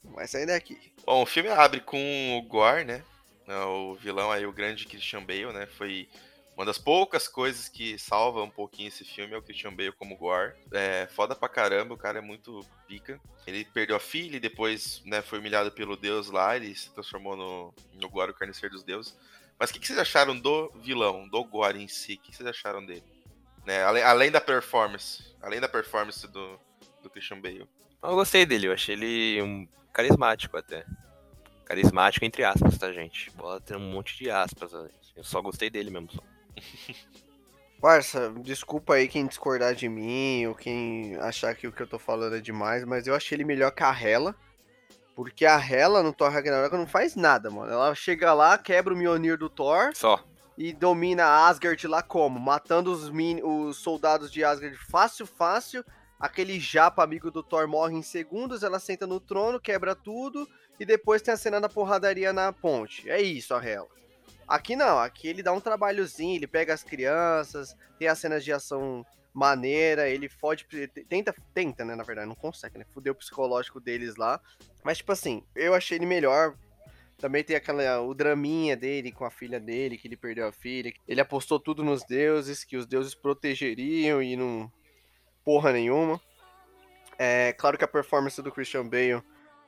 vai 0.05 0.25
sair 0.25 0.45
daqui. 0.45 0.79
Bom, 1.05 1.23
o 1.23 1.25
filme 1.25 1.49
abre 1.49 1.82
com 1.82 2.38
o 2.38 2.41
Gore, 2.47 2.86
né? 2.86 3.03
O 3.47 3.95
vilão 3.95 4.31
aí, 4.31 4.45
o 4.45 4.53
grande 4.53 4.85
Christian 4.85 5.23
Bale, 5.23 5.51
né? 5.53 5.65
Foi 5.65 6.07
uma 6.55 6.65
das 6.65 6.77
poucas 6.77 7.27
coisas 7.27 7.67
que 7.67 7.97
salva 7.97 8.43
um 8.43 8.49
pouquinho 8.49 8.89
esse 8.89 9.03
filme 9.03 9.33
é 9.33 9.37
o 9.37 9.41
Christian 9.41 9.73
Bale 9.73 9.91
como 9.93 10.17
Gore. 10.17 10.53
É 10.71 11.07
foda 11.07 11.35
pra 11.35 11.49
caramba, 11.49 11.93
o 11.93 11.97
cara 11.97 12.19
é 12.19 12.21
muito 12.21 12.63
pica. 12.87 13.19
Ele 13.47 13.65
perdeu 13.65 13.95
a 13.95 13.99
filha 13.99 14.37
e 14.37 14.39
depois 14.39 15.01
né, 15.05 15.21
foi 15.21 15.39
humilhado 15.39 15.71
pelo 15.71 15.95
deus 15.95 16.29
lá, 16.29 16.55
ele 16.55 16.75
se 16.75 16.91
transformou 16.91 17.35
no, 17.35 17.73
no 17.93 18.09
Gore, 18.09 18.31
o 18.31 18.35
carniceiro 18.35 18.75
dos 18.75 18.83
deuses. 18.83 19.17
Mas 19.57 19.69
o 19.69 19.73
que, 19.73 19.79
que, 19.79 19.87
vocês 19.87 19.97
acharam 19.97 20.37
do 20.37 20.71
vilão, 20.75 21.27
do 21.27 21.43
Gore 21.43 21.81
em 21.81 21.87
si? 21.87 22.13
O 22.13 22.17
que, 22.17 22.31
que 22.31 22.37
vocês 22.37 22.47
acharam 22.47 22.85
dele? 22.85 23.03
Né, 23.65 23.83
além, 23.83 24.03
além, 24.03 24.31
da 24.31 24.41
performance, 24.41 25.35
além 25.41 25.59
da 25.59 25.69
performance 25.69 26.27
do, 26.27 26.59
do 27.01 27.09
Christian 27.09 27.39
Bale. 27.39 27.67
Eu 28.03 28.15
gostei 28.15 28.45
dele, 28.45 28.67
eu 28.67 28.73
achei 28.73 28.95
ele 28.95 29.41
um 29.41 29.67
carismático 29.93 30.57
até. 30.57 30.85
Carismático 31.72 32.26
entre 32.26 32.43
aspas, 32.43 32.78
tá, 32.78 32.91
gente? 32.91 33.32
Bota 33.32 33.78
um 33.78 33.91
monte 33.93 34.17
de 34.17 34.30
aspas. 34.30 34.74
Eu 35.15 35.24
só 35.24 35.41
gostei 35.41 35.69
dele 35.69 35.89
mesmo. 35.89 36.09
Parça, 37.80 38.30
desculpa 38.39 38.95
aí 38.95 39.07
quem 39.07 39.26
discordar 39.26 39.74
de 39.74 39.88
mim 39.88 40.45
ou 40.47 40.53
quem 40.53 41.15
achar 41.22 41.55
que 41.55 41.65
o 41.65 41.72
que 41.72 41.82
eu 41.82 41.88
tô 41.88 41.97
falando 41.97 42.36
é 42.36 42.41
demais, 42.41 42.84
mas 42.84 43.07
eu 43.07 43.15
achei 43.15 43.38
ele 43.38 43.45
melhor 43.45 43.72
que 43.72 43.84
a 43.84 43.97
Hela. 43.97 44.36
Porque 45.15 45.45
a 45.45 45.57
Hela 45.57 46.03
no 46.03 46.11
Thor 46.11 46.30
Ragnarok 46.30 46.76
não 46.76 46.86
faz 46.86 47.15
nada, 47.15 47.49
mano. 47.49 47.72
Ela 47.72 47.95
chega 47.95 48.34
lá, 48.34 48.57
quebra 48.57 48.93
o 48.93 48.97
Mjolnir 48.97 49.38
do 49.38 49.49
Thor. 49.49 49.91
Só. 49.93 50.22
E 50.57 50.74
domina 50.74 51.47
Asgard 51.47 51.88
lá 51.88 52.03
como? 52.03 52.38
Matando 52.38 52.91
os, 52.91 53.09
min 53.09 53.39
os 53.41 53.78
soldados 53.78 54.30
de 54.30 54.43
Asgard 54.43 54.76
fácil, 54.76 55.26
fácil. 55.26 55.86
Aquele 56.19 56.59
japa 56.59 57.01
amigo 57.01 57.32
do 57.32 57.41
Thor 57.41 57.65
morre 57.65 57.95
em 57.95 58.01
segundos, 58.01 58.61
ela 58.61 58.78
senta 58.78 59.07
no 59.07 59.22
trono, 59.22 59.57
quebra 59.57 59.95
tudo. 59.95 60.45
E 60.82 60.86
depois 60.86 61.21
tem 61.21 61.32
a 61.32 61.38
cena 61.38 61.61
da 61.61 61.69
porradaria 61.69 62.34
na 62.34 62.51
ponte. 62.51 63.07
É 63.07 63.21
isso 63.21 63.53
a 63.53 63.63
Hela. 63.63 63.88
Aqui 64.47 64.75
não, 64.75 64.97
aqui 64.97 65.27
ele 65.27 65.43
dá 65.43 65.53
um 65.53 65.59
trabalhozinho, 65.59 66.36
ele 66.36 66.47
pega 66.47 66.73
as 66.73 66.82
crianças, 66.82 67.77
tem 67.99 68.07
as 68.07 68.17
cenas 68.17 68.43
de 68.43 68.51
ação 68.51 69.05
maneira, 69.32 70.09
ele 70.09 70.27
fode, 70.27 70.65
tenta, 71.07 71.36
tenta, 71.53 71.86
né, 71.86 71.93
na 71.93 72.01
verdade, 72.01 72.27
não 72.27 72.34
consegue, 72.34 72.79
né, 72.79 72.86
fudeu 72.91 73.13
o 73.13 73.15
psicológico 73.15 73.79
deles 73.79 74.15
lá, 74.15 74.41
mas 74.84 74.97
tipo 74.97 75.11
assim, 75.11 75.43
eu 75.55 75.75
achei 75.75 75.99
ele 75.99 76.07
melhor, 76.07 76.57
também 77.19 77.43
tem 77.43 77.55
aquela, 77.55 78.01
o 78.01 78.13
draminha 78.15 78.75
dele 78.75 79.11
com 79.11 79.23
a 79.23 79.29
filha 79.29 79.59
dele, 79.59 79.99
que 79.99 80.07
ele 80.07 80.17
perdeu 80.17 80.47
a 80.47 80.51
filha, 80.51 80.91
ele 81.07 81.21
apostou 81.21 81.59
tudo 81.59 81.84
nos 81.84 82.03
deuses, 82.03 82.63
que 82.63 82.75
os 82.75 82.88
deuses 82.88 83.13
protegeriam 83.13 84.21
e 84.21 84.36
não, 84.36 84.69
porra 85.45 85.71
nenhuma, 85.71 86.19
é 87.19 87.53
claro 87.53 87.77
que 87.77 87.86
a 87.86 87.88
performance 87.88 88.41
do 88.41 88.51
Christian 88.51 88.88
Bale 88.88 89.23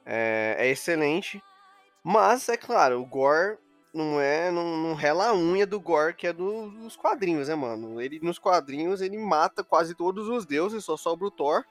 é, 0.06 0.56
é 0.60 0.68
excelente, 0.70 1.42
mas, 2.04 2.50
é 2.50 2.58
claro, 2.58 3.02
o 3.02 3.06
Gore 3.06 3.58
não 3.94 4.20
é. 4.20 4.52
Não, 4.52 4.78
não 4.78 4.94
rela 4.94 5.28
a 5.28 5.36
unha 5.36 5.66
do 5.66 5.80
Gore, 5.80 6.16
que 6.16 6.28
é 6.28 6.34
do, 6.34 6.70
dos 6.72 6.96
quadrinhos, 6.96 7.48
né, 7.48 7.56
mano? 7.56 8.02
Ele 8.02 8.20
nos 8.22 8.40
quadrinhos 8.40 9.02
ele 9.02 9.18
mata 9.18 9.64
quase 9.64 9.96
todos 9.96 10.28
os 10.28 10.46
deuses, 10.46 10.84
só 10.84 10.98
sobra 10.98 11.28
o 11.28 11.32
Thor. 11.32 11.64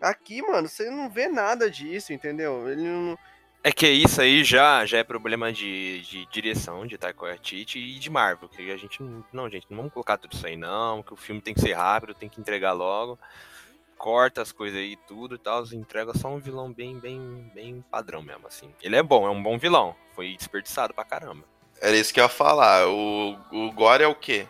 Aqui, 0.00 0.42
mano, 0.42 0.68
você 0.68 0.90
não 0.90 1.08
vê 1.08 1.28
nada 1.28 1.70
disso, 1.70 2.12
entendeu? 2.12 2.68
Ele 2.68 2.82
não. 2.82 3.18
É 3.66 3.72
que 3.72 3.88
isso 3.88 4.20
aí 4.20 4.44
já, 4.44 4.84
já 4.84 4.98
é 4.98 5.04
problema 5.04 5.50
de, 5.50 6.02
de 6.02 6.26
direção 6.26 6.86
de 6.86 6.98
Taika 6.98 7.22
Waititi 7.22 7.78
e 7.78 7.98
de 7.98 8.10
Marvel, 8.10 8.46
que 8.46 8.70
a 8.70 8.76
gente 8.76 9.02
não, 9.02 9.24
não, 9.32 9.48
gente, 9.48 9.66
não 9.70 9.78
vamos 9.78 9.92
colocar 9.92 10.18
tudo 10.18 10.34
isso 10.34 10.46
aí 10.46 10.54
não, 10.54 11.02
que 11.02 11.14
o 11.14 11.16
filme 11.16 11.40
tem 11.40 11.54
que 11.54 11.62
ser 11.62 11.72
rápido, 11.72 12.12
tem 12.12 12.28
que 12.28 12.38
entregar 12.38 12.72
logo. 12.72 13.18
Corta 13.96 14.42
as 14.42 14.52
coisas 14.52 14.78
aí 14.78 14.96
tudo 15.06 15.34
e 15.34 15.38
tal, 15.38 15.64
entrega 15.72 16.12
só 16.16 16.28
um 16.28 16.38
vilão 16.38 16.72
bem, 16.72 16.98
bem, 16.98 17.50
bem 17.54 17.84
padrão 17.90 18.22
mesmo, 18.22 18.46
assim. 18.46 18.70
Ele 18.82 18.96
é 18.96 19.02
bom, 19.02 19.26
é 19.26 19.30
um 19.30 19.42
bom 19.42 19.58
vilão. 19.58 19.94
Foi 20.14 20.34
desperdiçado 20.36 20.92
pra 20.92 21.04
caramba. 21.04 21.44
Era 21.80 21.96
isso 21.96 22.12
que 22.12 22.20
eu 22.20 22.24
ia 22.24 22.28
falar. 22.28 22.86
O, 22.88 23.36
o 23.52 23.72
Gore 23.72 24.02
é 24.04 24.06
o 24.08 24.14
quê? 24.14 24.46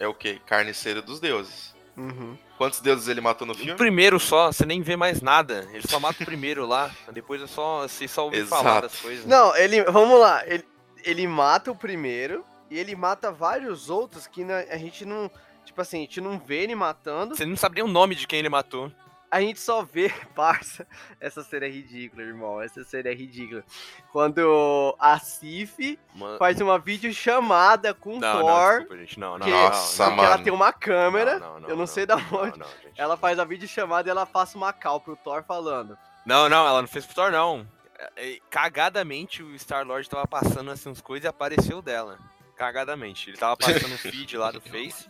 É 0.00 0.06
o 0.08 0.14
quê? 0.14 0.40
Carniceiro 0.46 1.02
dos 1.02 1.20
deuses. 1.20 1.72
Uhum. 1.96 2.36
Quantos 2.56 2.80
deuses 2.80 3.06
ele 3.08 3.20
matou 3.20 3.46
no 3.46 3.52
O 3.52 3.56
filme? 3.56 3.74
primeiro 3.74 4.18
só, 4.18 4.50
você 4.50 4.64
nem 4.64 4.80
vê 4.80 4.96
mais 4.96 5.20
nada. 5.20 5.68
Ele 5.72 5.86
só 5.86 6.00
mata 6.00 6.22
o 6.22 6.26
primeiro 6.26 6.64
lá. 6.66 6.90
Depois 7.12 7.42
é 7.42 7.46
só, 7.46 7.82
você 7.86 8.08
só 8.08 8.24
ouve 8.24 8.44
falar 8.46 8.62
Exato. 8.62 8.82
das 8.88 9.00
coisas. 9.00 9.26
Não, 9.26 9.54
ele. 9.56 9.82
Vamos 9.84 10.18
lá. 10.18 10.42
Ele, 10.46 10.64
ele 11.04 11.26
mata 11.26 11.70
o 11.70 11.76
primeiro 11.76 12.44
e 12.70 12.78
ele 12.78 12.96
mata 12.96 13.30
vários 13.30 13.90
outros 13.90 14.26
que 14.26 14.42
na- 14.44 14.60
a 14.70 14.76
gente 14.78 15.04
não. 15.04 15.30
Tipo 15.64 15.80
assim, 15.80 15.98
a 15.98 16.00
gente 16.00 16.20
não 16.20 16.38
vê 16.38 16.62
ele 16.62 16.74
matando. 16.74 17.34
Você 17.36 17.46
não 17.46 17.56
sabe 17.56 17.76
nem 17.76 17.84
o 17.84 17.88
nome 17.88 18.14
de 18.14 18.26
quem 18.26 18.38
ele 18.40 18.48
matou. 18.48 18.90
A 19.30 19.40
gente 19.40 19.60
só 19.60 19.82
vê, 19.82 20.10
parça. 20.36 20.86
Essa 21.18 21.42
cena 21.42 21.64
é 21.64 21.70
ridícula, 21.70 22.22
irmão. 22.22 22.60
Essa 22.60 22.84
cena 22.84 23.08
é 23.08 23.14
ridícula. 23.14 23.64
Quando 24.10 24.94
a 24.98 25.18
Sif 25.18 25.98
Uma... 26.14 26.36
faz 26.36 26.60
uma 26.60 26.78
videochamada 26.78 27.94
com 27.94 28.18
Não, 28.18 28.40
não, 28.40 28.46
Thor. 28.46 28.70
desculpa, 28.80 28.98
gente. 28.98 29.18
Não, 29.20 29.38
não, 29.38 29.46
que- 29.46 29.50
não, 29.50 29.62
Nossa, 29.62 30.04
não, 30.04 30.10
porque 30.10 30.20
ela 30.26 30.30
mano. 30.32 30.44
tem 30.44 30.52
uma 30.52 30.72
câmera. 30.72 31.38
Não, 31.38 31.60
não, 31.60 31.68
eu 31.70 31.76
não, 31.76 31.86
sei 31.86 32.04
da 32.04 32.16
não, 32.16 32.24
onde. 32.40 32.58
Não, 32.58 32.66
não, 32.66 32.72
gente. 32.82 33.00
Ela 33.00 33.16
faz 33.16 33.38
a 33.38 33.44
videochamada 33.44 34.08
e 34.08 34.10
ela 34.10 34.26
passa 34.26 34.58
uma 34.58 34.72
cal 34.72 35.00
pro 35.00 35.16
Thor 35.16 35.42
falando. 35.44 35.96
Não, 36.26 36.48
não, 36.50 36.66
ela 36.66 36.82
não 36.82 36.88
fez 36.88 37.06
pro 37.06 37.14
Thor, 37.14 37.30
não. 37.30 37.66
É, 37.98 38.34
é, 38.34 38.38
Cagadamente 38.50 39.42
o 39.42 39.54
Star-Lord 39.58 40.10
tava 40.10 40.26
passando 40.26 40.70
assim 40.70 40.90
uns 40.90 41.00
coisas 41.00 41.24
e 41.24 41.28
apareceu 41.28 41.80
dela. 41.80 42.18
Cagadamente. 42.54 43.30
Ele 43.30 43.38
tava 43.38 43.56
passando 43.56 43.94
o 43.94 43.98
feed 43.98 44.36
lá 44.36 44.50
do 44.50 44.60
Face. 44.62 45.08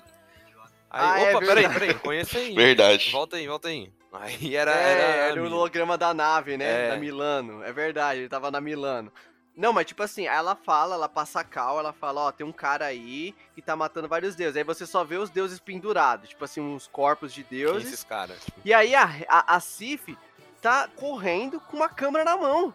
Aí, 0.94 1.24
Ah, 1.24 1.30
é 1.30 1.30
opa, 1.36 1.46
peraí, 1.46 1.54
verdade. 1.66 1.80
peraí, 1.80 1.94
conheça 1.94 2.38
aí. 2.38 2.54
Verdade. 2.54 3.10
Volta 3.10 3.36
aí, 3.36 3.46
volta 3.48 3.68
aí. 3.68 3.90
Aí 4.12 4.54
era. 4.54 4.70
é, 4.72 4.92
era, 4.92 5.02
era, 5.30 5.42
o 5.42 5.46
holograma 5.46 5.96
da 5.96 6.12
nave, 6.12 6.58
né? 6.58 6.86
É. 6.86 6.88
Da 6.90 6.96
Milano. 6.96 7.64
É 7.64 7.72
verdade, 7.72 8.20
ele 8.20 8.28
tava 8.28 8.50
na 8.50 8.60
Milano. 8.60 9.10
Não, 9.56 9.72
mas 9.72 9.86
tipo 9.86 10.02
assim, 10.02 10.26
aí 10.26 10.36
ela 10.36 10.54
fala, 10.54 10.94
ela 10.94 11.08
passa 11.08 11.40
a 11.40 11.44
cal, 11.44 11.78
ela 11.78 11.92
fala, 11.92 12.22
ó, 12.22 12.32
tem 12.32 12.46
um 12.46 12.52
cara 12.52 12.86
aí 12.86 13.34
que 13.54 13.60
tá 13.62 13.74
matando 13.76 14.08
vários 14.08 14.34
deuses. 14.34 14.56
Aí 14.56 14.64
você 14.64 14.86
só 14.86 15.02
vê 15.04 15.16
os 15.16 15.30
deuses 15.30 15.58
pendurados, 15.60 16.28
tipo 16.30 16.44
assim, 16.44 16.60
uns 16.60 16.86
corpos 16.86 17.32
de 17.34 17.42
Quem 17.44 17.58
deuses. 17.58 17.88
esses 17.88 18.04
caras? 18.04 18.38
E 18.64 18.72
aí 18.72 18.94
a, 18.94 19.04
a, 19.28 19.56
a 19.56 19.60
Sif 19.60 20.16
tá 20.60 20.88
correndo 20.96 21.60
com 21.60 21.76
uma 21.78 21.88
câmera 21.88 22.24
na 22.24 22.36
mão. 22.36 22.72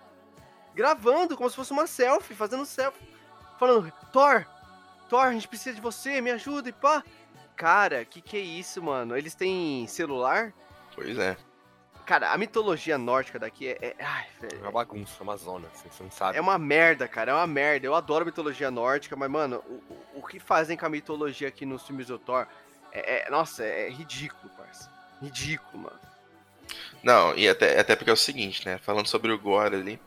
Gravando, 0.76 1.36
como 1.36 1.50
se 1.50 1.56
fosse 1.56 1.72
uma 1.72 1.88
selfie, 1.88 2.36
fazendo 2.36 2.66
selfie. 2.66 3.02
Falando, 3.60 3.92
Thor, 4.14 4.46
Thor, 5.10 5.26
a 5.26 5.32
gente 5.34 5.48
precisa 5.48 5.76
de 5.76 5.82
você, 5.82 6.22
me 6.22 6.30
ajuda 6.32 6.70
e 6.70 6.74
pá. 6.74 7.04
Cara, 7.58 8.06
que 8.06 8.22
que 8.22 8.38
é 8.38 8.40
isso, 8.40 8.82
mano? 8.82 9.18
Eles 9.18 9.36
têm 9.36 9.86
celular? 9.88 10.54
Pois 10.96 11.18
é. 11.18 11.36
Cara, 12.06 12.32
a 12.32 12.38
mitologia 12.38 12.98
nórdica 12.98 13.38
daqui 13.38 13.68
é. 13.68 13.78
é- 13.82 13.96
ai, 14.00 14.28
é 14.42 14.48
velho. 14.48 14.62
uma 14.62 14.72
bagunça, 14.72 15.12
é 15.20 15.24
uma 15.24 15.36
zona, 15.36 15.68
assim, 15.74 15.90
você 15.92 16.04
não 16.04 16.12
sabe. 16.12 16.38
É 16.38 16.42
uma 16.42 16.58
merda, 16.58 17.06
cara, 17.08 17.32
é 17.32 17.36
uma 17.36 17.46
merda. 17.48 17.86
Eu 17.86 17.94
adoro 17.96 18.26
mitologia 18.26 18.72
nórdica, 18.72 19.16
mas, 19.18 19.30
mano, 19.30 19.58
o, 19.68 20.20
o- 20.20 20.28
que 20.28 20.40
fazem 20.40 20.78
com 20.78 20.86
a 20.86 20.90
mitologia 20.90 21.50
aqui 21.50 21.66
nos 21.66 21.86
filmes 21.86 22.08
do 22.08 22.18
Thor 22.18 22.48
é. 22.94 23.26
é- 23.28 23.30
nossa, 23.30 23.66
é 23.66 23.90
ridículo, 23.90 24.50
parça. 24.56 24.90
Ridículo, 25.22 25.84
mano. 25.84 26.00
Não, 27.04 27.36
e 27.36 27.50
até, 27.50 27.80
até 27.80 27.96
porque 27.96 28.10
é 28.10 28.14
o 28.14 28.18
seguinte, 28.18 28.66
né? 28.66 28.78
Falando 28.78 29.08
sobre 29.08 29.32
o 29.32 29.38
Gore 29.40 29.76
ali, 29.76 30.00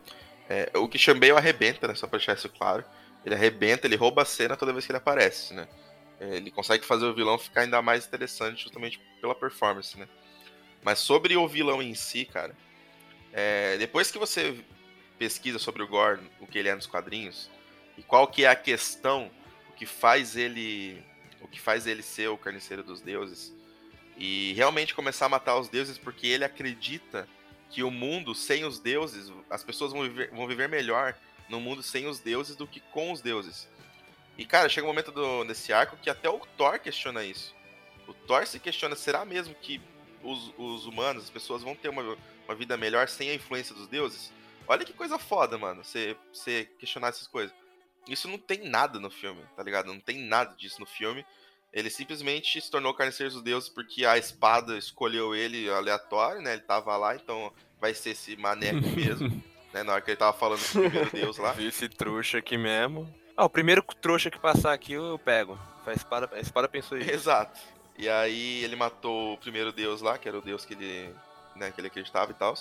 é, 0.48 0.70
o 0.76 0.88
Christian 0.88 1.14
Bale 1.18 1.32
arrebenta, 1.32 1.86
né? 1.88 1.94
Só 1.94 2.06
pra 2.06 2.16
deixar 2.18 2.34
isso 2.34 2.48
claro. 2.48 2.84
Ele 3.26 3.34
arrebenta, 3.34 3.86
ele 3.86 3.96
rouba 3.96 4.22
a 4.22 4.24
cena 4.24 4.56
toda 4.56 4.72
vez 4.72 4.86
que 4.86 4.92
ele 4.92 4.98
aparece, 4.98 5.52
né? 5.52 5.68
É, 6.20 6.36
Ele 6.36 6.50
consegue 6.50 6.84
fazer 6.84 7.06
o 7.06 7.14
vilão 7.14 7.38
ficar 7.38 7.62
ainda 7.62 7.80
mais 7.80 8.06
interessante 8.06 8.62
justamente 8.62 9.00
pela 9.20 9.34
performance, 9.34 9.98
né? 9.98 10.06
Mas 10.82 10.98
sobre 10.98 11.36
o 11.36 11.48
vilão 11.48 11.82
em 11.82 11.94
si, 11.94 12.24
cara, 12.24 12.54
é, 13.32 13.76
depois 13.78 14.10
que 14.10 14.18
você 14.18 14.62
pesquisa 15.18 15.58
sobre 15.58 15.82
o 15.82 15.88
Gore, 15.88 16.20
o 16.40 16.46
que 16.46 16.58
ele 16.58 16.68
é 16.68 16.74
nos 16.74 16.86
quadrinhos, 16.86 17.50
e 17.98 18.02
qual 18.02 18.26
que 18.26 18.44
é 18.44 18.48
a 18.48 18.56
questão, 18.56 19.30
o 19.68 19.72
que 19.72 19.84
faz 19.84 20.36
ele, 20.36 21.04
o 21.42 21.48
que 21.48 21.60
faz 21.60 21.86
ele 21.86 22.02
ser 22.02 22.28
o 22.28 22.38
carniceiro 22.38 22.82
dos 22.82 23.02
deuses, 23.02 23.54
e 24.16 24.52
realmente 24.54 24.94
começar 24.94 25.26
a 25.26 25.28
matar 25.28 25.58
os 25.58 25.68
deuses 25.68 25.98
porque 25.98 26.26
ele 26.26 26.44
acredita 26.44 27.28
que 27.70 27.82
o 27.82 27.90
mundo 27.90 28.34
sem 28.34 28.64
os 28.64 28.78
deuses, 28.78 29.32
as 29.48 29.62
pessoas 29.62 29.92
vão 29.92 30.02
viver, 30.02 30.30
vão 30.30 30.46
viver 30.46 30.68
melhor 30.68 31.14
no 31.48 31.60
mundo 31.60 31.82
sem 31.82 32.06
os 32.06 32.18
deuses 32.18 32.56
do 32.56 32.66
que 32.66 32.80
com 32.80 33.12
os 33.12 33.20
deuses. 33.20 33.68
E 34.40 34.46
cara, 34.46 34.70
chega 34.70 34.86
um 34.86 34.88
momento 34.88 35.12
do, 35.12 35.44
desse 35.44 35.70
arco 35.70 35.98
que 35.98 36.08
até 36.08 36.30
o 36.30 36.38
Thor 36.56 36.78
questiona 36.78 37.22
isso. 37.22 37.54
O 38.08 38.14
Thor 38.14 38.46
se 38.46 38.58
questiona, 38.58 38.96
será 38.96 39.22
mesmo 39.22 39.54
que 39.54 39.78
os, 40.22 40.54
os 40.56 40.86
humanos, 40.86 41.24
as 41.24 41.30
pessoas 41.30 41.62
vão 41.62 41.76
ter 41.76 41.90
uma, 41.90 42.16
uma 42.46 42.54
vida 42.54 42.74
melhor 42.74 43.06
sem 43.06 43.28
a 43.28 43.34
influência 43.34 43.74
dos 43.74 43.86
deuses? 43.86 44.32
Olha 44.66 44.82
que 44.82 44.94
coisa 44.94 45.18
foda, 45.18 45.58
mano, 45.58 45.84
você, 45.84 46.16
você 46.32 46.66
questionar 46.78 47.08
essas 47.08 47.26
coisas. 47.26 47.54
Isso 48.08 48.28
não 48.28 48.38
tem 48.38 48.66
nada 48.66 48.98
no 48.98 49.10
filme, 49.10 49.42
tá 49.54 49.62
ligado? 49.62 49.88
Não 49.88 50.00
tem 50.00 50.16
nada 50.16 50.56
disso 50.56 50.80
no 50.80 50.86
filme. 50.86 51.22
Ele 51.70 51.90
simplesmente 51.90 52.62
se 52.62 52.70
tornou 52.70 52.94
carniceiro 52.94 53.34
dos 53.34 53.42
deuses 53.42 53.68
porque 53.68 54.06
a 54.06 54.16
espada 54.16 54.78
escolheu 54.78 55.34
ele 55.34 55.68
aleatório, 55.68 56.40
né? 56.40 56.54
Ele 56.54 56.62
tava 56.62 56.96
lá, 56.96 57.14
então 57.14 57.52
vai 57.78 57.92
ser 57.92 58.12
esse 58.12 58.38
maneco 58.38 58.88
mesmo, 58.88 59.28
né? 59.70 59.82
Na 59.82 59.92
hora 59.92 60.00
que 60.00 60.10
ele 60.10 60.16
tava 60.16 60.32
falando 60.32 60.60
com 60.60 60.78
o 60.78 60.82
primeiro 60.84 61.10
deus 61.12 61.36
lá. 61.36 61.52
Vi 61.52 61.66
esse 61.66 61.90
trouxa 61.90 62.38
aqui 62.38 62.56
mesmo. 62.56 63.19
Ah, 63.40 63.46
o 63.46 63.48
primeiro 63.48 63.82
trouxa 64.02 64.30
que 64.30 64.38
passar 64.38 64.74
aqui 64.74 64.92
eu, 64.92 65.18
pego. 65.18 65.58
A 65.86 65.92
espada, 65.94 66.28
a 66.30 66.40
espada 66.40 66.68
pensou 66.68 66.98
isso. 66.98 67.10
Exato. 67.10 67.58
E 67.96 68.06
aí 68.06 68.62
ele 68.62 68.76
matou 68.76 69.32
o 69.32 69.38
primeiro 69.38 69.72
deus 69.72 70.02
lá, 70.02 70.18
que 70.18 70.28
era 70.28 70.38
o 70.38 70.42
deus 70.42 70.66
que 70.66 70.74
ele, 70.74 71.10
né, 71.56 71.70
que 71.70 71.80
ele 71.80 71.88
acreditava 71.88 72.32
e 72.32 72.34
tal. 72.34 72.54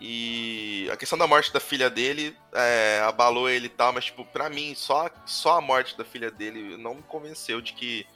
E 0.00 0.88
a 0.92 0.96
questão 0.96 1.18
da 1.18 1.26
morte 1.26 1.52
da 1.52 1.58
filha 1.58 1.90
dele 1.90 2.36
é, 2.52 3.02
abalou 3.04 3.50
ele 3.50 3.66
e 3.66 3.68
tal, 3.68 3.92
mas 3.92 4.04
tipo, 4.04 4.24
pra 4.26 4.48
mim, 4.48 4.76
só, 4.76 5.10
só 5.26 5.58
a 5.58 5.60
morte 5.60 5.98
da 5.98 6.04
filha 6.04 6.30
dele 6.30 6.76
não 6.76 6.94
me 6.94 7.02
convenceu 7.02 7.60
de 7.60 7.72
que 7.72 8.06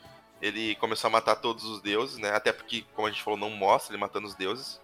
ele 0.41 0.77
começou 0.77 1.09
a 1.09 1.11
matar 1.11 1.35
todos 1.35 1.65
os 1.65 1.83
deuses, 1.83 2.19
né? 2.19 2.31
Até 2.31 2.53
porque, 2.53 2.85
como 2.95 3.09
a 3.09 3.11
gente 3.11 3.21
falou, 3.21 3.37
não 3.37 3.51
mostra 3.51 3.93
ele 3.93 4.01
matando 4.01 4.29
os 4.29 4.37
deuses. 4.37 4.81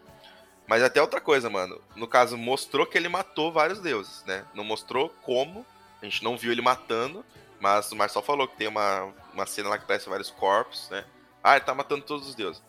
Mas 0.67 0.83
até 0.83 1.01
outra 1.01 1.21
coisa, 1.21 1.49
mano. 1.49 1.81
No 1.95 2.09
caso, 2.09 2.37
mostrou 2.37 2.85
que 2.85 2.99
ele 2.99 3.09
matou 3.09 3.53
vários 3.53 3.79
deuses, 3.79 4.25
né? 4.25 4.45
Não 4.53 4.65
mostrou 4.65 5.09
como. 5.23 5.65
A 6.01 6.05
gente 6.05 6.23
não 6.23 6.37
viu 6.37 6.53
ele 6.53 6.63
matando. 6.63 7.25
Mas 7.61 7.91
o 7.91 7.97
Marcel 7.97 8.23
falou 8.23 8.47
que 8.47 8.57
tem 8.57 8.69
uma, 8.69 9.13
uma 9.35 9.45
cena 9.45 9.69
lá 9.69 9.77
que 9.79 9.83
aparece 9.85 10.09
vários 10.09 10.31
corpos, 10.31 10.89
né? 10.91 11.05
Ah, 11.43 11.57
ele 11.57 11.65
tá 11.65 11.75
matando 11.75 12.05
todos 12.05 12.29
os 12.29 12.35
deuses. 12.37 12.63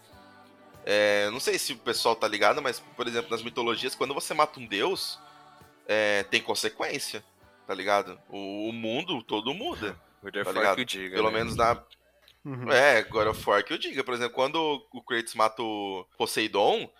É, 0.85 1.29
não 1.29 1.39
sei 1.39 1.59
se 1.59 1.73
o 1.73 1.77
pessoal 1.77 2.15
tá 2.15 2.27
ligado, 2.27 2.59
mas, 2.61 2.79
por 2.79 3.07
exemplo, 3.07 3.29
nas 3.29 3.43
mitologias, 3.43 3.93
quando 3.93 4.15
você 4.15 4.33
mata 4.33 4.59
um 4.59 4.65
deus, 4.65 5.19
é, 5.87 6.23
tem 6.23 6.41
consequência, 6.41 7.23
tá 7.67 7.75
ligado? 7.75 8.19
O, 8.29 8.69
o 8.69 8.73
mundo 8.73 9.21
todo 9.23 9.53
muda. 9.53 9.95
O 10.21 10.29
Jeff 10.29 10.43
Tá 10.43 10.51
ligado? 10.51 10.75
que 10.75 10.81
o 10.81 10.85
diga. 10.85 11.15
Pelo 11.15 11.31
né? 11.31 11.37
menos 11.37 11.55
na. 11.55 11.81
Uhum. 12.43 12.69
É, 12.69 13.01
God 13.03 13.27
of 13.27 13.49
War 13.49 13.63
que 13.63 13.71
eu 13.71 13.77
diga. 13.77 14.03
Por 14.03 14.13
exemplo, 14.13 14.33
quando 14.33 14.85
o 14.91 15.01
Kratos 15.01 15.33
mata 15.33 15.61
o 15.63 16.05
Poseidon, 16.17 16.91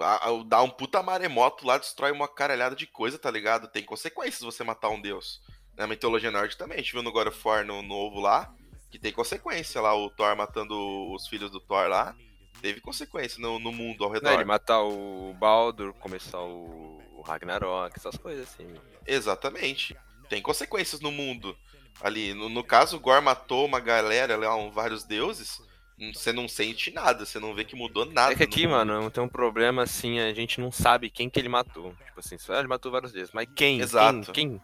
a- 0.00 0.30
a- 0.30 0.42
dá 0.46 0.62
um 0.62 0.70
puta 0.70 1.02
maremoto 1.02 1.66
lá, 1.66 1.76
destrói 1.76 2.10
uma 2.10 2.26
caralhada 2.26 2.74
de 2.74 2.86
coisa, 2.86 3.18
tá 3.18 3.30
ligado? 3.30 3.68
Tem 3.68 3.82
consequências 3.84 4.40
você 4.40 4.64
matar 4.64 4.88
um 4.88 4.98
deus. 4.98 5.42
Na 5.76 5.86
mitologia 5.86 6.30
nórdica 6.30 6.62
também, 6.64 6.78
a 6.78 6.80
gente 6.80 6.92
viu 6.92 7.02
no 7.02 7.10
God 7.12 7.28
of 7.28 7.40
War 7.44 7.64
no 7.64 7.82
novo 7.82 8.20
lá, 8.20 8.52
que 8.90 8.98
tem 8.98 9.12
consequência 9.12 9.80
lá, 9.80 9.94
o 9.94 10.08
Thor 10.10 10.36
matando 10.36 10.74
os 11.12 11.26
filhos 11.26 11.50
do 11.50 11.60
Thor 11.60 11.88
lá. 11.88 12.14
Teve 12.62 12.80
consequência 12.80 13.40
no, 13.42 13.58
no 13.58 13.72
mundo 13.72 14.04
ao 14.04 14.10
Não, 14.10 14.14
redor. 14.14 14.32
ele 14.34 14.44
matar 14.44 14.80
o 14.82 15.34
Baldur, 15.34 15.92
começar 15.94 16.40
o, 16.40 17.02
o 17.16 17.22
Ragnarok, 17.22 17.92
essas 17.96 18.16
coisas 18.16 18.48
assim. 18.48 18.72
Exatamente. 19.06 19.96
Tem 20.28 20.40
consequências 20.40 21.00
no 21.00 21.10
mundo. 21.10 21.56
Ali, 22.00 22.32
no, 22.34 22.48
no 22.48 22.64
caso, 22.64 22.96
o 22.96 23.00
Gore 23.00 23.22
matou 23.22 23.66
uma 23.66 23.80
galera 23.80 24.36
lá, 24.36 24.56
um, 24.56 24.70
vários 24.70 25.04
deuses. 25.04 25.60
hum, 26.00 26.12
Você 26.14 26.32
não 26.32 26.48
sente 26.48 26.90
nada, 26.92 27.26
você 27.26 27.38
não 27.38 27.54
vê 27.54 27.64
que 27.64 27.76
mudou 27.76 28.04
nada. 28.06 28.32
É 28.32 28.36
que 28.36 28.42
aqui, 28.44 28.66
mano, 28.66 29.10
tem 29.10 29.22
um 29.22 29.28
problema 29.28 29.82
assim, 29.82 30.18
a 30.20 30.32
gente 30.32 30.60
não 30.60 30.72
sabe 30.72 31.10
quem 31.10 31.28
que 31.28 31.38
ele 31.38 31.48
matou. 31.48 31.94
Tipo 32.06 32.20
assim, 32.20 32.38
só 32.38 32.54
ele 32.58 32.68
matou 32.68 32.90
vários 32.90 33.12
deuses, 33.12 33.32
mas 33.34 33.46
quem? 33.54 33.80
Exato. 33.80 34.32
Quem? 34.32 34.58
quem? 34.58 34.60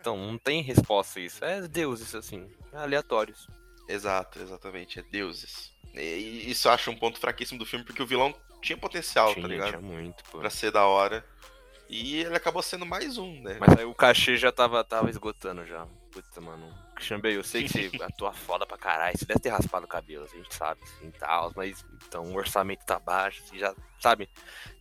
Então, 0.00 0.16
não 0.16 0.38
tem 0.38 0.62
resposta 0.62 1.18
a 1.18 1.22
isso. 1.22 1.44
É 1.44 1.68
deuses, 1.68 2.14
assim, 2.14 2.50
aleatórios. 2.72 3.46
Exato, 3.88 4.40
exatamente, 4.40 4.98
é 4.98 5.02
deuses. 5.02 5.72
E 5.94 6.50
isso 6.50 6.68
eu 6.68 6.72
acho 6.72 6.90
um 6.90 6.96
ponto 6.96 7.18
fraquíssimo 7.18 7.58
do 7.58 7.66
filme, 7.66 7.84
porque 7.84 8.02
o 8.02 8.06
vilão 8.06 8.34
tinha 8.62 8.78
potencial, 8.78 9.32
tinha, 9.32 9.42
tá 9.42 9.48
ligado? 9.48 9.68
tinha 9.70 9.80
muito, 9.80 10.22
pô. 10.24 10.38
Pra 10.38 10.50
ser 10.50 10.70
da 10.70 10.86
hora. 10.86 11.24
E 11.88 12.18
ele 12.18 12.36
acabou 12.36 12.62
sendo 12.62 12.86
mais 12.86 13.18
um, 13.18 13.42
né? 13.42 13.56
Mas 13.58 13.76
aí 13.76 13.84
o 13.84 13.94
cachê 13.94 14.36
já 14.36 14.52
tava, 14.52 14.82
tava 14.84 15.10
esgotando 15.10 15.66
já. 15.66 15.86
Puta, 16.12 16.40
mano. 16.40 16.72
Bale, 17.20 17.34
eu 17.34 17.42
sei 17.42 17.64
que 17.64 17.68
você 17.68 17.90
atua 18.02 18.32
foda 18.32 18.64
pra 18.64 18.78
caralho. 18.78 19.18
Você 19.18 19.24
deve 19.24 19.40
ter 19.40 19.48
raspado 19.48 19.86
o 19.86 19.88
cabelo, 19.88 20.24
a 20.24 20.36
gente 20.36 20.54
sabe, 20.54 20.80
assim, 20.84 21.10
tal. 21.18 21.52
Mas, 21.56 21.84
então, 22.06 22.24
o 22.24 22.36
orçamento 22.36 22.84
tá 22.84 22.98
baixo, 22.98 23.42
você 23.44 23.58
já, 23.58 23.74
sabe? 23.98 24.28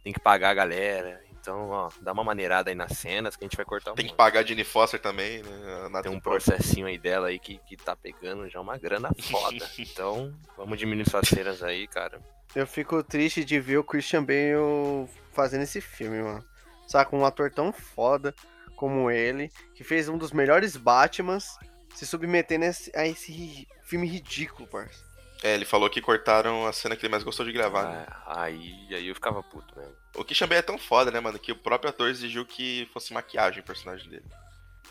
Tem 0.03 0.13
que 0.13 0.19
pagar 0.19 0.51
a 0.51 0.53
galera. 0.53 1.23
Então, 1.49 1.69
ó, 1.69 1.89
dá 2.01 2.11
uma 2.11 2.23
maneirada 2.23 2.69
aí 2.69 2.75
nas 2.75 2.91
cenas 2.95 3.35
que 3.35 3.43
a 3.43 3.47
gente 3.47 3.57
vai 3.57 3.65
cortar 3.65 3.91
um 3.91 3.95
Tem 3.95 4.05
que 4.05 4.11
monte. 4.11 4.17
pagar 4.17 4.41
a 4.41 4.43
Jenny 4.43 4.63
Foster 4.63 4.99
também, 4.99 5.41
né? 5.41 5.89
A 5.95 6.01
Tem 6.03 6.11
um 6.11 6.19
processinho 6.19 6.85
aí 6.85 6.97
dela 6.99 7.29
aí 7.29 7.39
que, 7.39 7.57
que 7.65 7.75
tá 7.75 7.95
pegando 7.95 8.47
já 8.47 8.61
uma 8.61 8.77
grana 8.77 9.09
foda. 9.19 9.67
Então, 9.79 10.31
vamos 10.55 10.77
diminuir 10.77 11.09
suas 11.09 11.27
cenas 11.27 11.63
aí, 11.63 11.87
cara. 11.87 12.21
Eu 12.55 12.67
fico 12.67 13.01
triste 13.03 13.43
de 13.43 13.59
ver 13.59 13.77
o 13.77 13.83
Christian 13.83 14.23
Bale 14.23 15.07
fazendo 15.33 15.63
esse 15.63 15.81
filme, 15.81 16.21
mano. 16.21 16.45
Saca, 16.87 17.15
um 17.15 17.25
ator 17.25 17.49
tão 17.51 17.73
foda 17.73 18.33
como 18.75 19.09
ele, 19.09 19.51
que 19.75 19.83
fez 19.83 20.07
um 20.07 20.17
dos 20.17 20.31
melhores 20.31 20.77
Batmans, 20.77 21.57
se 21.95 22.05
submetendo 22.05 22.65
a 22.65 22.67
esse, 22.67 22.91
a 22.95 23.07
esse 23.07 23.31
ri- 23.31 23.67
filme 23.83 24.07
ridículo, 24.07 24.67
parça. 24.67 25.03
É, 25.43 25.53
ele 25.55 25.65
falou 25.65 25.89
que 25.89 26.01
cortaram 26.01 26.65
a 26.67 26.73
cena 26.73 26.95
que 26.95 27.05
ele 27.05 27.11
mais 27.11 27.23
gostou 27.23 27.45
de 27.45 27.51
gravar. 27.51 27.83
né? 27.89 28.05
Ah, 28.25 28.43
aí, 28.43 28.87
aí 28.91 29.07
eu 29.07 29.15
ficava 29.15 29.41
puto 29.43 29.77
mesmo. 29.79 29.95
O 30.19 30.25
Christian 30.25 30.47
Bale 30.47 30.59
é 30.59 30.63
tão 30.63 30.77
foda, 30.77 31.09
né, 31.11 31.19
mano, 31.19 31.39
que 31.39 31.51
o 31.51 31.55
próprio 31.55 31.89
ator 31.89 32.09
exigiu 32.09 32.45
que 32.45 32.89
fosse 32.93 33.13
maquiagem 33.13 33.61
o 33.61 33.65
personagem 33.65 34.09
dele. 34.09 34.25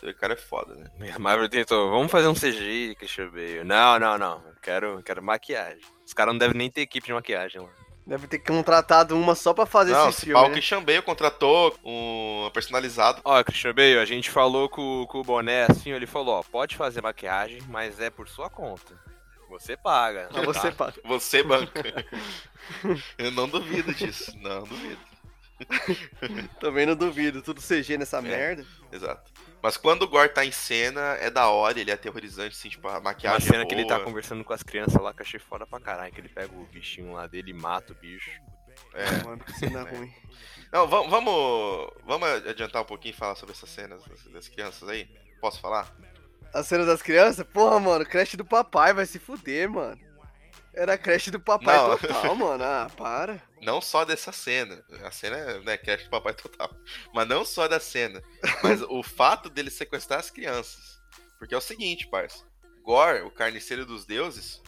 O 0.01 0.13
cara 0.15 0.33
é 0.33 0.37
foda, 0.37 0.75
né? 0.75 1.11
A 1.13 1.19
Marvel 1.19 1.49
tentou, 1.49 1.89
vamos 1.91 2.11
fazer 2.11 2.27
um 2.27 2.33
CGI, 2.33 2.95
Christian 2.95 3.29
Bale. 3.29 3.63
Não, 3.63 3.99
não, 3.99 4.17
não. 4.17 4.35
Eu 4.47 4.55
quero, 4.61 5.03
quero 5.03 5.21
maquiagem. 5.21 5.81
Os 6.05 6.13
caras 6.13 6.33
não 6.33 6.39
devem 6.39 6.57
nem 6.57 6.71
ter 6.71 6.81
equipe 6.81 7.05
de 7.05 7.13
maquiagem 7.13 7.61
lá. 7.61 7.69
Deve 8.07 8.25
ter 8.27 8.39
contratado 8.39 9.15
uma 9.15 9.35
só 9.35 9.53
pra 9.53 9.67
fazer 9.67 9.91
Não, 9.91 10.09
esse 10.09 10.21
se 10.21 10.25
filme. 10.25 10.33
pau, 10.33 10.45
o 10.45 10.47
né? 10.47 10.53
Christian 10.53 10.81
Bale 10.81 11.01
contratou 11.03 11.77
um 11.83 12.49
personalizado. 12.51 13.21
Ó, 13.23 13.43
Christian 13.43 13.73
Bale, 13.73 13.99
a 13.99 14.05
gente 14.05 14.31
falou 14.31 14.67
com, 14.67 15.05
com 15.07 15.19
o 15.19 15.23
Boné 15.23 15.65
assim, 15.69 15.91
ele 15.91 16.07
falou, 16.07 16.39
ó, 16.39 16.43
pode 16.43 16.75
fazer 16.75 17.03
maquiagem, 17.03 17.61
mas 17.67 17.99
é 17.99 18.09
por 18.09 18.27
sua 18.27 18.49
conta. 18.49 18.97
Você 19.49 19.75
paga. 19.75 20.29
Mas 20.31 20.45
você 20.45 20.71
paga. 20.73 20.93
Você 21.05 21.43
banca. 21.43 21.83
Eu 23.17 23.31
não 23.31 23.47
duvido 23.47 23.93
disso. 23.93 24.31
Não 24.37 24.63
duvido. 24.63 25.08
Também 26.59 26.85
não 26.85 26.95
duvido, 26.95 27.41
tudo 27.41 27.61
CG 27.61 27.97
nessa 27.97 28.17
É. 28.17 28.21
merda. 28.21 28.65
Exato. 28.91 29.31
Mas 29.61 29.75
quando 29.77 30.03
o 30.03 30.07
Gore 30.07 30.29
tá 30.29 30.45
em 30.45 30.51
cena, 30.51 31.01
é 31.19 31.29
da 31.29 31.49
hora, 31.49 31.79
ele 31.79 31.91
é 31.91 31.93
aterrorizante, 31.93 32.55
assim, 32.55 32.69
tipo, 32.69 32.87
a 32.87 32.91
Uma 32.91 32.99
maquiagem. 33.01 33.47
cena 33.47 33.63
é 33.63 33.65
que 33.65 33.75
ele 33.75 33.85
tá 33.85 33.99
conversando 33.99 34.43
com 34.43 34.53
as 34.53 34.63
crianças 34.63 35.01
lá, 35.01 35.13
que 35.13 35.21
eu 35.21 35.25
achei 35.25 35.39
foda 35.39 35.67
pra 35.67 35.79
caralho, 35.79 36.13
que 36.13 36.21
ele 36.21 36.29
pega 36.29 36.53
o 36.53 36.65
bichinho 36.65 37.11
lá 37.13 37.27
dele 37.27 37.51
e 37.51 37.53
mata 37.53 37.91
o 37.91 37.95
bicho. 37.95 38.31
É. 38.93 39.05
Mano, 39.27 39.43
que 39.43 39.51
cena 39.53 39.81
ruim. 39.89 40.11
Não, 40.71 40.87
vamos, 40.87 41.09
vamos, 41.09 41.91
vamos 42.05 42.29
adiantar 42.47 42.81
um 42.81 42.85
pouquinho 42.85 43.13
e 43.13 43.17
falar 43.17 43.35
sobre 43.35 43.53
essas 43.53 43.69
cenas 43.69 44.01
das, 44.05 44.23
das 44.31 44.47
crianças 44.47 44.87
aí? 44.87 45.09
Posso 45.41 45.59
falar? 45.59 45.93
A 46.53 46.63
cena 46.63 46.85
das 46.85 47.01
crianças? 47.01 47.45
Porra, 47.45 47.79
mano, 47.79 48.05
creche 48.05 48.37
do 48.37 48.45
papai 48.45 48.93
vai 48.93 49.05
se 49.05 49.19
fuder, 49.19 49.69
mano. 49.69 49.99
Era 50.73 50.93
a 50.93 50.97
creche 50.97 51.31
do 51.31 51.39
papai 51.39 51.75
Não. 51.75 51.97
total, 51.97 52.35
mano. 52.35 52.63
Ah, 52.63 52.89
para. 52.95 53.41
Não 53.61 53.81
só 53.81 54.05
dessa 54.05 54.31
cena. 54.31 54.83
A 55.03 55.11
cena 55.11 55.37
é 55.37 55.59
né, 55.61 55.77
cast 55.77 56.05
do 56.05 56.09
papai 56.11 56.33
total. 56.33 56.69
Mas 57.13 57.27
não 57.27 57.43
só 57.43 57.67
da 57.67 57.79
cena. 57.79 58.21
Mas 58.63 58.81
o 58.83 59.01
fato 59.03 59.49
dele 59.49 59.69
sequestrar 59.69 60.19
as 60.19 60.29
crianças. 60.29 60.99
Porque 61.37 61.53
é 61.53 61.57
o 61.57 61.61
seguinte, 61.61 62.07
parça. 62.07 62.43
Gore, 62.83 63.21
o 63.21 63.31
carniceiro 63.31 63.85
dos 63.85 64.05
deuses, 64.05 64.61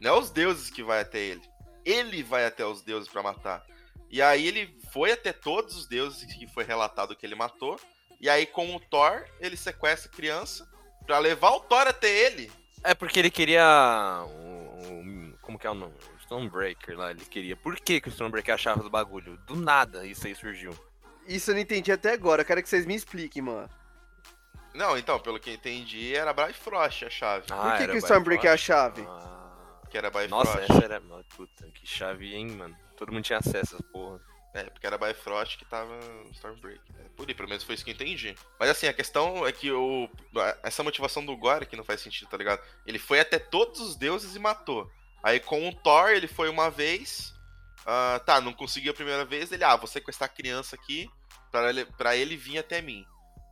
não 0.00 0.16
é 0.16 0.18
os 0.18 0.30
deuses 0.30 0.70
que 0.70 0.82
vai 0.82 1.00
até 1.00 1.18
ele. 1.18 1.42
Ele 1.84 2.22
vai 2.22 2.44
até 2.46 2.64
os 2.64 2.82
deuses 2.82 3.08
pra 3.08 3.22
matar. 3.22 3.64
E 4.10 4.22
aí 4.22 4.46
ele 4.46 4.76
foi 4.92 5.12
até 5.12 5.32
todos 5.32 5.76
os 5.76 5.86
deuses 5.86 6.24
que 6.34 6.46
foi 6.46 6.64
relatado 6.64 7.14
que 7.16 7.24
ele 7.26 7.34
matou. 7.34 7.78
E 8.20 8.28
aí 8.28 8.46
com 8.46 8.74
o 8.74 8.80
Thor, 8.80 9.24
ele 9.40 9.56
sequestra 9.56 10.10
a 10.10 10.14
criança 10.14 10.68
pra 11.06 11.18
levar 11.18 11.50
o 11.50 11.60
Thor 11.60 11.86
até 11.86 12.08
ele. 12.08 12.50
É 12.84 12.94
porque 12.94 13.18
ele 13.18 13.30
queria. 13.30 14.24
Um, 14.28 15.00
um- 15.00 15.17
como 15.58 15.60
que 15.60 15.66
é 15.66 15.70
o 15.70 15.74
nome? 15.74 15.94
O 16.16 16.20
Stonebreaker 16.22 16.96
lá, 16.96 17.10
ele 17.10 17.24
queria. 17.24 17.56
Por 17.56 17.76
que, 17.76 18.00
que 18.00 18.08
o 18.08 18.12
Stonebreaker 18.12 18.54
achava 18.54 18.82
do 18.82 18.88
bagulho? 18.88 19.36
Do 19.38 19.56
nada 19.56 20.06
isso 20.06 20.26
aí 20.26 20.34
surgiu. 20.34 20.72
Isso 21.26 21.50
eu 21.50 21.54
não 21.56 21.60
entendi 21.60 21.90
até 21.90 22.12
agora. 22.12 22.42
Eu 22.42 22.46
quero 22.46 22.62
que 22.62 22.68
vocês 22.68 22.86
me 22.86 22.94
expliquem, 22.94 23.42
mano. 23.42 23.68
Não, 24.74 24.96
então, 24.96 25.18
pelo 25.18 25.40
que 25.40 25.50
eu 25.50 25.54
entendi, 25.54 26.14
era 26.14 26.32
Bifrost 26.32 27.04
a 27.04 27.10
chave. 27.10 27.46
Ah, 27.50 27.76
que 27.76 27.82
era 27.82 27.92
que 27.92 27.98
o 27.98 28.00
Stormbreaker 28.00 28.50
é 28.50 28.54
a 28.54 28.56
chave? 28.56 29.04
Ah. 29.06 29.82
Que 29.90 29.98
era 29.98 30.10
Bifrost. 30.10 30.30
Nossa, 30.30 30.60
essa 30.60 30.84
era. 30.84 31.00
Puta, 31.36 31.66
que 31.74 31.86
chave, 31.86 32.34
hein, 32.34 32.48
mano. 32.52 32.76
Todo 32.96 33.12
mundo 33.12 33.24
tinha 33.24 33.38
acesso 33.38 33.76
a 33.76 33.92
porra. 33.92 34.20
É, 34.54 34.64
porque 34.64 34.86
era 34.86 34.96
Bifrost 34.96 35.58
que 35.58 35.64
tava 35.64 35.94
no 36.24 36.30
Stormbreaker. 36.30 36.94
É, 37.00 37.08
por 37.16 37.28
aí, 37.28 37.34
pelo 37.34 37.48
menos 37.48 37.64
foi 37.64 37.74
isso 37.74 37.84
que 37.84 37.90
eu 37.90 37.94
entendi. 37.94 38.34
Mas 38.58 38.70
assim, 38.70 38.86
a 38.86 38.92
questão 38.92 39.46
é 39.46 39.52
que 39.52 39.70
o, 39.70 40.08
essa 40.62 40.82
motivação 40.82 41.24
do 41.24 41.36
Gore 41.36 41.66
que 41.66 41.76
não 41.76 41.84
faz 41.84 42.00
sentido, 42.00 42.28
tá 42.28 42.36
ligado? 42.36 42.62
Ele 42.86 42.98
foi 42.98 43.20
até 43.20 43.38
todos 43.38 43.80
os 43.80 43.96
deuses 43.96 44.34
e 44.36 44.38
matou. 44.38 44.90
Aí 45.22 45.40
com 45.40 45.68
o 45.68 45.74
Thor, 45.74 46.10
ele 46.10 46.28
foi 46.28 46.48
uma 46.48 46.70
vez. 46.70 47.34
ah, 47.86 48.20
tá, 48.24 48.40
não 48.40 48.52
conseguiu 48.52 48.92
a 48.92 48.94
primeira 48.94 49.24
vez. 49.24 49.50
Ele, 49.52 49.64
ah, 49.64 49.76
vou 49.76 49.86
sequestrar 49.86 50.30
a 50.30 50.32
criança 50.34 50.76
aqui 50.76 51.10
pra 51.50 51.68
ele, 51.70 51.84
pra 51.84 52.16
ele 52.16 52.36
vir 52.36 52.58
até 52.58 52.80
mim. 52.80 53.04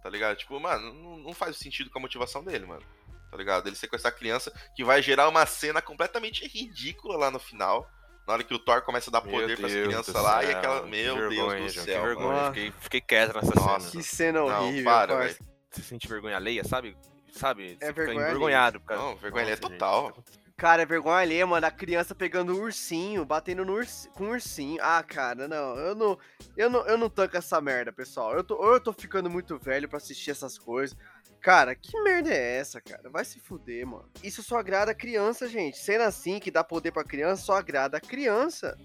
Tá 0.02 0.10
ligado? 0.10 0.36
Tipo, 0.36 0.60
mano, 0.60 0.92
não, 0.94 1.16
não 1.18 1.34
faz 1.34 1.56
sentido 1.56 1.90
com 1.90 1.98
a 1.98 2.02
motivação 2.02 2.44
dele, 2.44 2.66
mano. 2.66 2.82
Tá 3.30 3.36
ligado? 3.36 3.66
Ele 3.66 3.74
sequestrar 3.74 4.12
a 4.12 4.16
criança 4.16 4.52
que 4.74 4.84
vai 4.84 5.02
gerar 5.02 5.28
uma 5.28 5.44
cena 5.46 5.82
completamente 5.82 6.46
ridícula 6.46 7.16
lá 7.16 7.30
no 7.30 7.40
final. 7.40 7.90
Na 8.26 8.34
hora 8.34 8.44
que 8.44 8.54
o 8.54 8.58
Thor 8.58 8.82
começa 8.82 9.10
a 9.10 9.12
dar 9.12 9.20
poder 9.20 9.56
pras 9.56 9.72
Deus 9.72 9.86
crianças 9.86 10.14
lá 10.14 10.42
e 10.42 10.46
céu, 10.48 10.58
aquela. 10.58 10.82
que 10.82 10.88
Meu 10.90 11.16
vergonha, 11.16 11.58
Deus 11.58 11.74
do 11.74 11.80
céu. 11.82 12.00
Que 12.00 12.06
vergonha. 12.06 12.28
mano. 12.28 12.54
Fiquei, 12.54 12.72
fiquei 12.80 13.00
quieto 13.00 13.34
nessa 13.34 13.54
Nossa. 13.54 13.90
Que 13.90 14.02
cena. 14.02 14.40
cena 14.40 14.52
Não, 14.52 14.68
horrível, 14.68 14.84
para, 14.84 15.16
velho. 15.16 15.36
Você 15.70 15.82
sente 15.82 16.08
vergonha 16.08 16.36
alheia, 16.36 16.64
sabe? 16.64 16.96
Sabe? 17.32 17.76
Você 17.78 17.84
É 17.84 17.92
vergonha 17.92 18.20
envergonhado. 18.22 18.80
Por 18.80 18.86
causa... 18.86 19.02
Não, 19.02 19.16
vergonha 19.16 19.44
alheia 19.44 19.58
Nossa, 19.60 19.72
total. 19.72 20.12
gente. 20.16 20.45
Cara, 20.56 20.82
é 20.82 20.86
vergonha 20.86 21.18
alheia, 21.18 21.46
mano. 21.46 21.66
A 21.66 21.70
criança 21.70 22.14
pegando 22.14 22.54
o 22.54 22.60
ursinho, 22.62 23.26
batendo 23.26 23.62
no 23.62 23.74
ursi... 23.74 24.08
com 24.10 24.24
o 24.24 24.30
ursinho. 24.30 24.78
Ah, 24.80 25.02
cara, 25.02 25.46
não. 25.46 25.76
Eu 25.76 25.94
não, 25.94 26.18
eu 26.56 26.70
não, 26.70 26.86
eu 26.86 26.96
não 26.96 27.10
tanco 27.10 27.36
essa 27.36 27.60
merda, 27.60 27.92
pessoal. 27.92 28.34
Eu 28.34 28.42
tô, 28.42 28.56
ou 28.56 28.72
eu 28.72 28.80
tô 28.80 28.90
ficando 28.92 29.28
muito 29.28 29.58
velho 29.58 29.86
pra 29.86 29.98
assistir 29.98 30.30
essas 30.30 30.56
coisas. 30.56 30.96
Cara, 31.42 31.74
que 31.74 32.00
merda 32.00 32.30
é 32.32 32.56
essa, 32.56 32.80
cara? 32.80 33.10
Vai 33.10 33.24
se 33.24 33.38
fuder, 33.38 33.86
mano. 33.86 34.08
Isso 34.22 34.42
só 34.42 34.56
agrada 34.56 34.92
a 34.92 34.94
criança, 34.94 35.46
gente. 35.46 35.76
Cena 35.78 36.06
assim 36.06 36.40
que 36.40 36.50
dá 36.50 36.64
poder 36.64 36.90
pra 36.90 37.04
criança 37.04 37.42
só 37.42 37.56
agrada 37.56 37.98
a 37.98 38.00
criança. 38.00 38.76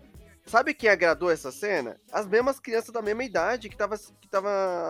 Sabe 0.45 0.73
quem 0.73 0.89
agradou 0.89 1.29
essa 1.31 1.51
cena? 1.51 1.97
As 2.11 2.27
mesmas 2.27 2.59
crianças 2.59 2.91
da 2.91 3.01
mesma 3.01 3.23
idade 3.23 3.69
que 3.69 3.77
tava, 3.77 3.97
que 3.97 4.27
tava 4.27 4.49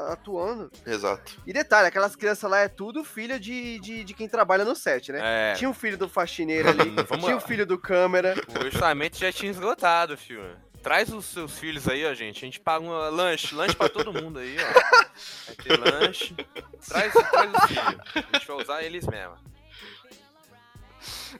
atuando. 0.10 0.72
Exato. 0.86 1.40
E 1.46 1.54
detalhe, 1.54 1.88
aquelas 1.88 2.16
crianças 2.16 2.50
lá 2.50 2.60
é 2.60 2.68
tudo 2.68 3.04
filha 3.04 3.40
de, 3.40 3.80
de, 3.80 4.04
de 4.04 4.14
quem 4.14 4.28
trabalha 4.28 4.66
no 4.66 4.76
set, 4.76 5.12
né? 5.12 5.20
É, 5.22 5.54
Tinha 5.56 5.70
o 5.70 5.74
filho 5.74 5.98
do 5.98 6.08
faxineiro 6.10 6.70
ali, 6.70 6.90
Vamos 7.08 7.26
tinha 7.26 7.38
o 7.38 7.42
filho 7.42 7.66
do 7.66 7.78
câmera. 7.78 8.34
o 8.60 8.64
orçamento 8.66 9.18
já 9.18 9.32
tinha 9.32 9.52
esgotado, 9.52 10.18
filho. 10.18 10.58
Traz 10.82 11.14
os 11.14 11.26
seus 11.26 11.60
filhos 11.60 11.88
aí, 11.88 12.04
ó, 12.06 12.14
gente. 12.16 12.38
A 12.38 12.46
gente 12.48 12.60
paga 12.60 12.84
um 12.84 12.90
lanche, 12.90 13.54
lanche 13.54 13.76
pra 13.76 13.88
todo 13.88 14.12
mundo 14.12 14.40
aí, 14.40 14.58
ó. 14.60 14.74
Vai 15.46 15.56
ter 15.58 15.78
lanche. 15.78 16.36
Traz, 16.88 17.14
traz 17.14 17.52
os 17.54 17.66
filhos. 17.68 18.02
A 18.16 18.38
gente 18.38 18.48
vai 18.48 18.58
usar 18.58 18.84
eles 18.84 19.06
mesmo. 19.06 19.36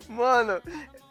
Mano, 0.08 0.62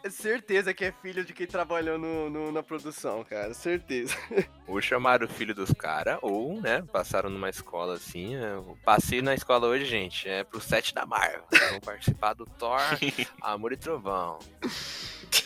certeza 0.09 0.73
que 0.73 0.85
é 0.85 0.91
filho 0.91 1.23
de 1.25 1.33
quem 1.33 1.45
trabalhou 1.47 1.97
no, 1.97 2.29
no- 2.29 2.51
na 2.51 2.63
produção, 2.63 3.23
cara. 3.23 3.53
Certeza. 3.53 4.15
Ou 4.67 4.81
chamaram 4.81 5.25
o 5.25 5.29
filho 5.29 5.53
dos 5.53 5.71
caras, 5.71 6.17
ou, 6.21 6.61
né, 6.61 6.81
passaram 6.91 7.29
numa 7.29 7.49
escola 7.49 7.95
assim. 7.95 8.35
é, 8.35 8.53
eu 8.53 8.77
passei 8.85 9.21
na 9.21 9.33
escola 9.33 9.67
hoje, 9.67 9.85
gente, 9.85 10.29
é 10.29 10.43
pro 10.43 10.61
set 10.61 10.93
da 10.93 11.05
Marvel. 11.05 11.43
Vão 11.71 11.79
participar 11.81 12.33
do 12.33 12.45
Thor, 12.45 12.79
Amor 13.41 13.73
e 13.73 13.77
Trovão. 13.77 14.39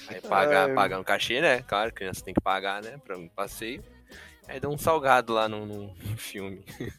Aí 0.08 0.22
pagar, 0.22 0.74
pagar 0.76 1.00
um 1.00 1.04
cachê, 1.04 1.42
né? 1.42 1.62
Claro, 1.64 1.92
criança 1.92 2.24
tem 2.24 2.34
que 2.34 2.42
pagar, 2.42 2.84
né? 2.84 3.00
Pra 3.04 3.18
um 3.18 3.28
passeio. 3.28 3.84
Aí 4.48 4.60
dá 4.60 4.70
um 4.70 4.78
salgado 4.78 5.34
lá 5.34 5.50
no, 5.50 5.66
no- 5.66 5.96
filme. 6.18 6.64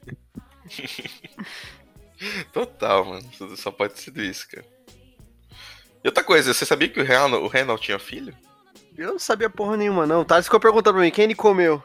Total, 2.53 3.05
mano. 3.05 3.57
Só- 3.57 3.71
pode 3.71 3.99
sido 4.01 4.23
isso, 4.23 4.49
cara. 4.49 4.65
E 6.07 6.09
outra 6.09 6.23
coisa, 6.23 6.55
você 6.55 6.65
sabia 6.65 6.89
que 6.89 7.01
o 7.01 7.05
Randall, 7.05 7.43
o 7.43 7.49
Randall 7.49 7.77
tinha 7.77 7.99
filho? 7.99 8.33
Eu 8.97 9.09
não 9.09 9.19
sabia 9.19 9.51
porra 9.51 9.77
nenhuma, 9.77 10.07
não. 10.07 10.25
Tá, 10.25 10.41
ficou 10.41 10.61
perguntando 10.61 10.95
pra 10.95 11.03
mim, 11.03 11.11
quem 11.11 11.25
ele 11.25 11.35
comeu? 11.35 11.83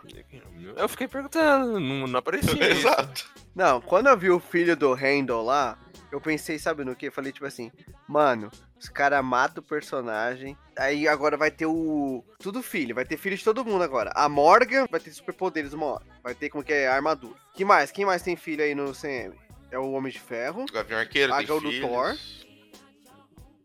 Eu 0.77 0.87
fiquei 0.87 1.07
perguntando, 1.07 1.79
não, 1.79 2.05
não 2.05 2.19
aparecia 2.19 2.53
isso. 2.71 2.87
Exato. 2.87 3.25
Não, 3.55 3.81
quando 3.81 4.09
eu 4.09 4.15
vi 4.15 4.29
o 4.29 4.39
filho 4.39 4.75
do 4.77 4.93
Randall 4.93 5.43
lá, 5.43 5.75
eu 6.11 6.21
pensei, 6.21 6.59
sabe 6.59 6.85
no 6.85 6.95
que? 6.95 7.07
Eu 7.07 7.11
falei, 7.11 7.31
tipo 7.31 7.47
assim, 7.47 7.71
mano, 8.07 8.51
os 8.79 8.87
caras 8.87 9.25
matam 9.25 9.63
o 9.63 9.65
personagem, 9.67 10.55
aí 10.77 11.07
agora 11.07 11.35
vai 11.35 11.49
ter 11.49 11.65
o... 11.65 12.23
Tudo 12.37 12.61
filho, 12.61 12.93
vai 12.93 13.05
ter 13.05 13.17
filho 13.17 13.35
de 13.35 13.43
todo 13.43 13.65
mundo 13.65 13.83
agora. 13.83 14.11
A 14.13 14.29
Morgan 14.29 14.85
vai 14.91 14.99
ter 14.99 15.09
superpoderes 15.09 15.73
uma 15.73 15.87
hora. 15.87 16.05
Vai 16.23 16.35
ter, 16.35 16.49
como 16.51 16.63
que 16.63 16.71
é, 16.71 16.87
armadura. 16.87 17.33
Que 17.55 17.65
mais? 17.65 17.89
Quem 17.89 18.05
mais 18.05 18.21
tem 18.21 18.35
filho 18.35 18.63
aí 18.63 18.75
no 18.75 18.93
CM? 18.93 19.33
É 19.71 19.79
o 19.79 19.93
Homem 19.93 20.11
de 20.11 20.19
Ferro. 20.19 20.65
O 20.69 20.71
Gavião 20.71 20.99
Arqueiro 20.99 21.33
Ah, 21.33 21.37
tem 21.37 21.47
do 21.47 21.59
filhos. 21.59 21.89
Thor. 21.89 22.15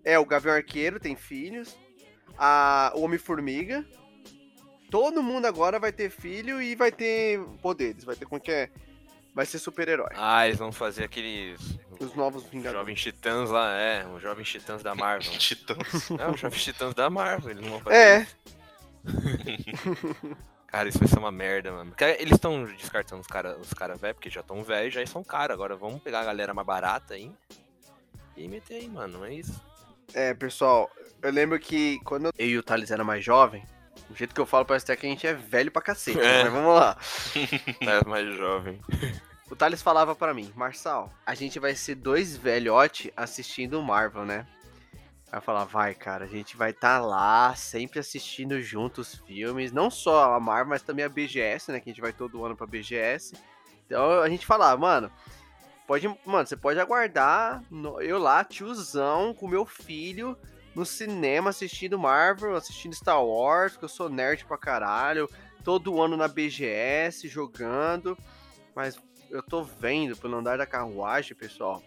É, 0.06 0.16
o 0.20 0.24
Gavião 0.24 0.54
Arqueiro 0.54 1.00
tem 1.00 1.16
filhos. 1.16 1.76
A, 2.38 2.92
o 2.94 3.00
Homem-Formiga. 3.02 3.84
Todo 4.88 5.20
mundo 5.20 5.46
agora 5.46 5.80
vai 5.80 5.90
ter 5.90 6.10
filho 6.10 6.62
e 6.62 6.76
vai 6.76 6.92
ter 6.92 7.40
poderes. 7.60 8.04
Vai 8.04 8.14
ter 8.14 8.24
como 8.24 8.40
que 8.40 8.52
é? 8.52 8.70
Vai 9.34 9.44
ser 9.44 9.58
super-herói. 9.58 10.10
Ah, 10.14 10.46
eles 10.46 10.58
vão 10.58 10.70
fazer 10.70 11.02
aqueles. 11.04 11.58
Os 11.98 12.14
novos 12.14 12.44
Vingadores. 12.44 12.78
Jovens 12.78 13.02
Titãs 13.02 13.50
lá, 13.50 13.74
é, 13.76 14.06
os 14.06 14.22
Jovens 14.22 14.48
Titãs 14.48 14.82
da 14.82 14.94
Marvel. 14.94 15.32
Titãs. 15.38 16.10
É, 16.12 16.30
os 16.30 16.38
Jovens 16.40 16.62
Titãs 16.64 16.94
da 16.94 17.10
Marvel, 17.10 17.50
eles 17.50 17.62
não 17.64 17.70
vão 17.72 17.80
fazer 17.80 17.96
É. 17.96 18.20
isso. 18.22 18.36
Cara, 20.68 20.88
isso 20.88 20.98
vai 20.98 21.08
ser 21.08 21.18
uma 21.18 21.32
merda, 21.32 21.72
mano. 21.72 21.92
Eles 22.18 22.34
estão 22.34 22.64
descartando 22.64 23.20
os 23.22 23.26
caras 23.26 23.56
os 23.60 23.72
cara 23.72 23.94
velhos, 23.96 24.16
porque 24.16 24.30
já 24.30 24.40
estão 24.40 24.62
velhos, 24.62 24.94
já 24.94 25.04
são 25.06 25.24
caros. 25.24 25.54
Agora 25.54 25.74
vamos 25.74 26.00
pegar 26.02 26.20
a 26.20 26.24
galera 26.24 26.54
mais 26.54 26.66
barata 26.66 27.14
aí 27.14 27.32
e 28.36 28.46
meter 28.46 28.76
aí, 28.76 28.88
mano. 28.88 29.24
É 29.24 29.34
isso. 29.34 29.60
É, 30.14 30.34
pessoal, 30.34 30.90
eu 31.22 31.30
lembro 31.30 31.58
que 31.58 31.98
quando 32.04 32.30
eu 32.38 32.46
e 32.46 32.58
o 32.58 32.62
Thales 32.62 32.90
era 32.90 33.04
mais 33.04 33.24
jovem, 33.24 33.64
do 34.08 34.16
jeito 34.16 34.34
que 34.34 34.40
eu 34.40 34.46
falo, 34.46 34.64
parece 34.64 34.84
até 34.84 34.96
que 34.96 35.06
a 35.06 35.10
gente 35.10 35.26
é 35.26 35.34
velho 35.34 35.70
pra 35.70 35.82
cacete. 35.82 36.20
É. 36.20 36.44
Mas 36.44 36.52
vamos 36.52 36.74
lá. 36.74 36.96
É 37.80 38.04
mais 38.08 38.34
jovem. 38.36 38.80
O 39.50 39.56
Thales 39.56 39.82
falava 39.82 40.14
pra 40.14 40.34
mim, 40.34 40.52
Marçal, 40.56 41.12
a 41.24 41.34
gente 41.34 41.58
vai 41.58 41.74
ser 41.74 41.94
dois 41.94 42.36
velhote 42.36 43.12
assistindo 43.16 43.82
Marvel, 43.82 44.24
né? 44.24 44.46
Aí 45.30 45.38
eu 45.38 45.42
falava, 45.42 45.66
vai, 45.66 45.94
cara, 45.94 46.24
a 46.24 46.28
gente 46.28 46.56
vai 46.56 46.70
estar 46.70 46.98
lá, 47.00 47.54
sempre 47.54 47.98
assistindo 47.98 48.60
juntos 48.60 49.14
os 49.14 49.20
filmes, 49.20 49.72
não 49.72 49.90
só 49.90 50.34
a 50.34 50.40
Marvel, 50.40 50.70
mas 50.70 50.82
também 50.82 51.04
a 51.04 51.08
BGS, 51.08 51.72
né? 51.72 51.80
Que 51.80 51.90
a 51.90 51.92
gente 51.92 52.00
vai 52.00 52.12
todo 52.12 52.44
ano 52.44 52.56
pra 52.56 52.66
BGS. 52.66 53.36
Então 53.84 54.20
a 54.20 54.28
gente 54.28 54.46
falava, 54.46 54.80
mano, 54.80 55.10
pode, 55.86 56.06
mano, 56.24 56.46
você 56.46 56.56
pode 56.56 56.78
aguardar 56.80 57.62
no- 57.70 58.00
eu 58.00 58.18
lá, 58.18 58.42
tiozão, 58.44 59.32
com 59.34 59.46
meu 59.48 59.64
filho, 59.64 60.36
no 60.74 60.84
cinema 60.84 61.50
assistindo 61.50 61.98
Marvel, 61.98 62.54
assistindo 62.54 62.94
Star 62.94 63.24
Wars, 63.24 63.76
que 63.76 63.84
eu 63.84 63.88
sou 63.88 64.08
nerd 64.08 64.44
pra 64.44 64.58
caralho, 64.58 65.28
todo 65.64 66.00
ano 66.02 66.16
na 66.16 66.28
BGS 66.28 67.28
jogando, 67.28 68.16
mas 68.74 69.00
eu 69.30 69.42
tô 69.42 69.62
vendo 69.62 70.16
pelo 70.16 70.36
andar 70.36 70.58
da 70.58 70.66
carruagem, 70.66 71.36
pessoal, 71.36 71.82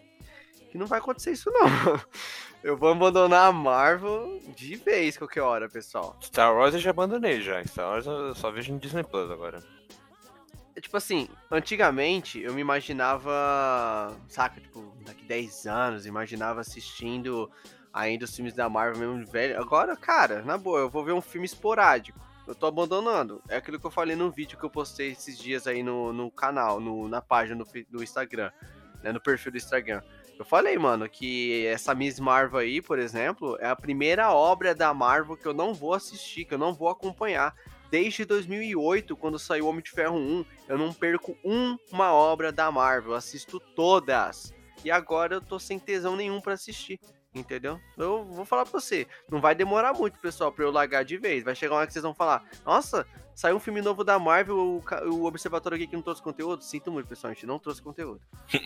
que 0.70 0.76
não 0.78 0.86
vai 0.86 0.98
acontecer 0.98 1.32
isso 1.32 1.50
não. 1.50 1.62
Eu 2.62 2.76
vou 2.76 2.90
abandonar 2.90 3.48
a 3.48 3.52
Marvel 3.52 4.38
de 4.54 4.76
vez 4.76 5.16
qualquer 5.16 5.40
hora, 5.40 5.66
pessoal. 5.66 6.14
Star 6.22 6.54
Wars 6.54 6.74
eu 6.74 6.78
já 6.80 6.90
abandonei 6.90 7.40
já. 7.40 7.64
Star 7.64 7.88
Wars 7.88 8.04
eu 8.04 8.34
só 8.34 8.50
vejo 8.50 8.70
no 8.74 8.78
Disney 8.78 9.02
Plus 9.02 9.30
agora. 9.30 9.62
Tipo 10.80 10.96
assim, 10.96 11.28
antigamente 11.50 12.40
eu 12.40 12.54
me 12.54 12.60
imaginava, 12.60 14.16
saca, 14.28 14.60
tipo, 14.60 14.94
daqui 15.04 15.24
10 15.24 15.66
anos, 15.66 16.06
imaginava 16.06 16.60
assistindo 16.60 17.50
ainda 17.92 18.24
os 18.24 18.34
filmes 18.34 18.54
da 18.54 18.68
Marvel 18.68 19.14
mesmo 19.14 19.30
velho. 19.30 19.60
Agora, 19.60 19.96
cara, 19.96 20.42
na 20.42 20.56
boa, 20.56 20.80
eu 20.80 20.90
vou 20.90 21.04
ver 21.04 21.12
um 21.12 21.20
filme 21.20 21.46
esporádico. 21.46 22.18
Eu 22.46 22.54
tô 22.54 22.66
abandonando. 22.66 23.42
É 23.48 23.56
aquilo 23.56 23.78
que 23.78 23.86
eu 23.86 23.90
falei 23.90 24.16
no 24.16 24.30
vídeo 24.30 24.58
que 24.58 24.64
eu 24.64 24.70
postei 24.70 25.12
esses 25.12 25.38
dias 25.38 25.66
aí 25.66 25.82
no, 25.82 26.12
no 26.12 26.30
canal, 26.30 26.80
no, 26.80 27.08
na 27.08 27.20
página 27.20 27.64
do, 27.64 27.70
do 27.88 28.02
Instagram, 28.02 28.50
né, 29.02 29.12
no 29.12 29.20
perfil 29.20 29.52
do 29.52 29.58
Instagram. 29.58 30.02
Eu 30.38 30.44
falei, 30.44 30.78
mano, 30.78 31.06
que 31.08 31.66
essa 31.66 31.94
Miss 31.94 32.18
Marvel 32.18 32.58
aí, 32.58 32.80
por 32.80 32.98
exemplo, 32.98 33.58
é 33.60 33.68
a 33.68 33.76
primeira 33.76 34.32
obra 34.32 34.74
da 34.74 34.92
Marvel 34.94 35.36
que 35.36 35.46
eu 35.46 35.52
não 35.52 35.74
vou 35.74 35.92
assistir, 35.92 36.46
que 36.46 36.54
eu 36.54 36.58
não 36.58 36.72
vou 36.72 36.88
acompanhar. 36.88 37.54
Desde 37.90 38.24
2008, 38.24 39.16
quando 39.16 39.38
saiu 39.38 39.66
Homem 39.66 39.82
de 39.82 39.90
Ferro 39.90 40.16
1, 40.16 40.44
eu 40.68 40.78
não 40.78 40.92
perco 40.92 41.36
uma 41.44 42.12
obra 42.12 42.52
da 42.52 42.70
Marvel, 42.70 43.14
assisto 43.14 43.58
todas. 43.58 44.54
E 44.84 44.90
agora 44.90 45.34
eu 45.34 45.40
tô 45.40 45.58
sem 45.58 45.78
tesão 45.78 46.14
nenhum 46.14 46.40
pra 46.40 46.54
assistir, 46.54 47.00
entendeu? 47.34 47.80
Eu 47.98 48.24
vou 48.24 48.44
falar 48.44 48.64
pra 48.64 48.80
você, 48.80 49.06
não 49.28 49.40
vai 49.40 49.54
demorar 49.54 49.92
muito, 49.92 50.18
pessoal, 50.20 50.52
pra 50.52 50.64
eu 50.64 50.70
largar 50.70 51.04
de 51.04 51.18
vez. 51.18 51.42
Vai 51.42 51.54
chegar 51.54 51.74
uma 51.74 51.78
hora 51.78 51.86
que 51.86 51.92
vocês 51.92 52.04
vão 52.04 52.14
falar: 52.14 52.44
Nossa, 52.64 53.06
saiu 53.34 53.56
um 53.56 53.60
filme 53.60 53.82
novo 53.82 54.04
da 54.04 54.18
Marvel, 54.18 54.56
o, 54.56 54.84
o 55.12 55.24
Observatório 55.24 55.76
aqui 55.76 55.86
que 55.88 55.96
não 55.96 56.02
trouxe 56.02 56.22
conteúdo. 56.22 56.62
Sinto 56.62 56.92
muito, 56.92 57.08
pessoal, 57.08 57.32
a 57.32 57.34
gente 57.34 57.46
não 57.46 57.58
trouxe 57.58 57.82
conteúdo. 57.82 58.20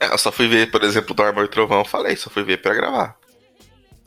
É, 0.00 0.12
eu 0.12 0.18
só 0.18 0.32
fui 0.32 0.48
ver, 0.48 0.72
por 0.72 0.82
exemplo, 0.82 1.14
do 1.14 1.22
Armor 1.22 1.44
e 1.44 1.48
Trovão, 1.48 1.78
eu 1.78 1.84
falei, 1.84 2.16
só 2.16 2.28
fui 2.28 2.42
ver 2.42 2.60
pra 2.60 2.74
gravar. 2.74 3.16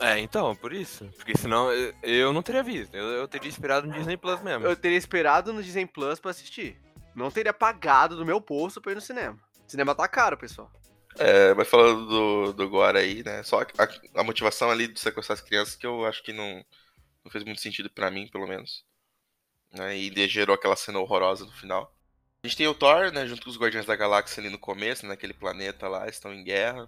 É, 0.00 0.18
então, 0.18 0.54
por 0.54 0.72
isso. 0.72 1.04
Porque 1.16 1.36
senão 1.36 1.72
eu, 1.72 1.94
eu 2.02 2.32
não 2.32 2.42
teria 2.42 2.62
visto. 2.62 2.94
Eu, 2.94 3.04
eu 3.04 3.28
teria 3.28 3.48
esperado 3.48 3.86
no 3.86 3.92
Disney 3.92 4.16
Plus 4.16 4.40
mesmo. 4.42 4.66
Eu 4.66 4.76
teria 4.76 4.96
esperado 4.96 5.52
no 5.52 5.62
Disney 5.62 5.86
Plus 5.86 6.20
pra 6.20 6.30
assistir. 6.30 6.80
Não 7.14 7.30
teria 7.30 7.52
pagado 7.52 8.16
do 8.16 8.24
meu 8.24 8.38
bolso 8.38 8.80
pra 8.80 8.92
ir 8.92 8.94
no 8.94 9.00
cinema. 9.00 9.38
Cinema 9.66 9.94
tá 9.94 10.06
caro, 10.06 10.38
pessoal. 10.38 10.70
É, 11.18 11.52
mas 11.54 11.68
falando 11.68 12.06
do, 12.06 12.52
do 12.52 12.68
Gore 12.68 12.96
aí, 12.96 13.24
né? 13.24 13.42
Só 13.42 13.60
a, 13.60 14.20
a 14.20 14.22
motivação 14.22 14.70
ali 14.70 14.86
de 14.86 15.00
sequestrar 15.00 15.36
as 15.36 15.44
crianças 15.44 15.74
que 15.74 15.86
eu 15.86 16.06
acho 16.06 16.22
que 16.22 16.32
não, 16.32 16.64
não 17.24 17.30
fez 17.30 17.42
muito 17.42 17.60
sentido 17.60 17.90
pra 17.90 18.10
mim, 18.10 18.28
pelo 18.28 18.46
menos. 18.46 18.84
Né, 19.72 19.96
e 19.96 20.28
gerou 20.28 20.54
aquela 20.54 20.76
cena 20.76 20.98
horrorosa 20.98 21.44
no 21.44 21.52
final. 21.52 21.92
A 22.42 22.46
gente 22.46 22.56
tem 22.56 22.68
o 22.68 22.74
Thor, 22.74 23.12
né? 23.12 23.26
Junto 23.26 23.42
com 23.42 23.50
os 23.50 23.58
Guardiões 23.58 23.84
da 23.84 23.96
Galáxia 23.96 24.40
ali 24.40 24.48
no 24.48 24.58
começo, 24.58 25.04
naquele 25.04 25.34
planeta 25.34 25.88
lá, 25.88 26.08
estão 26.08 26.32
em 26.32 26.44
guerra. 26.44 26.86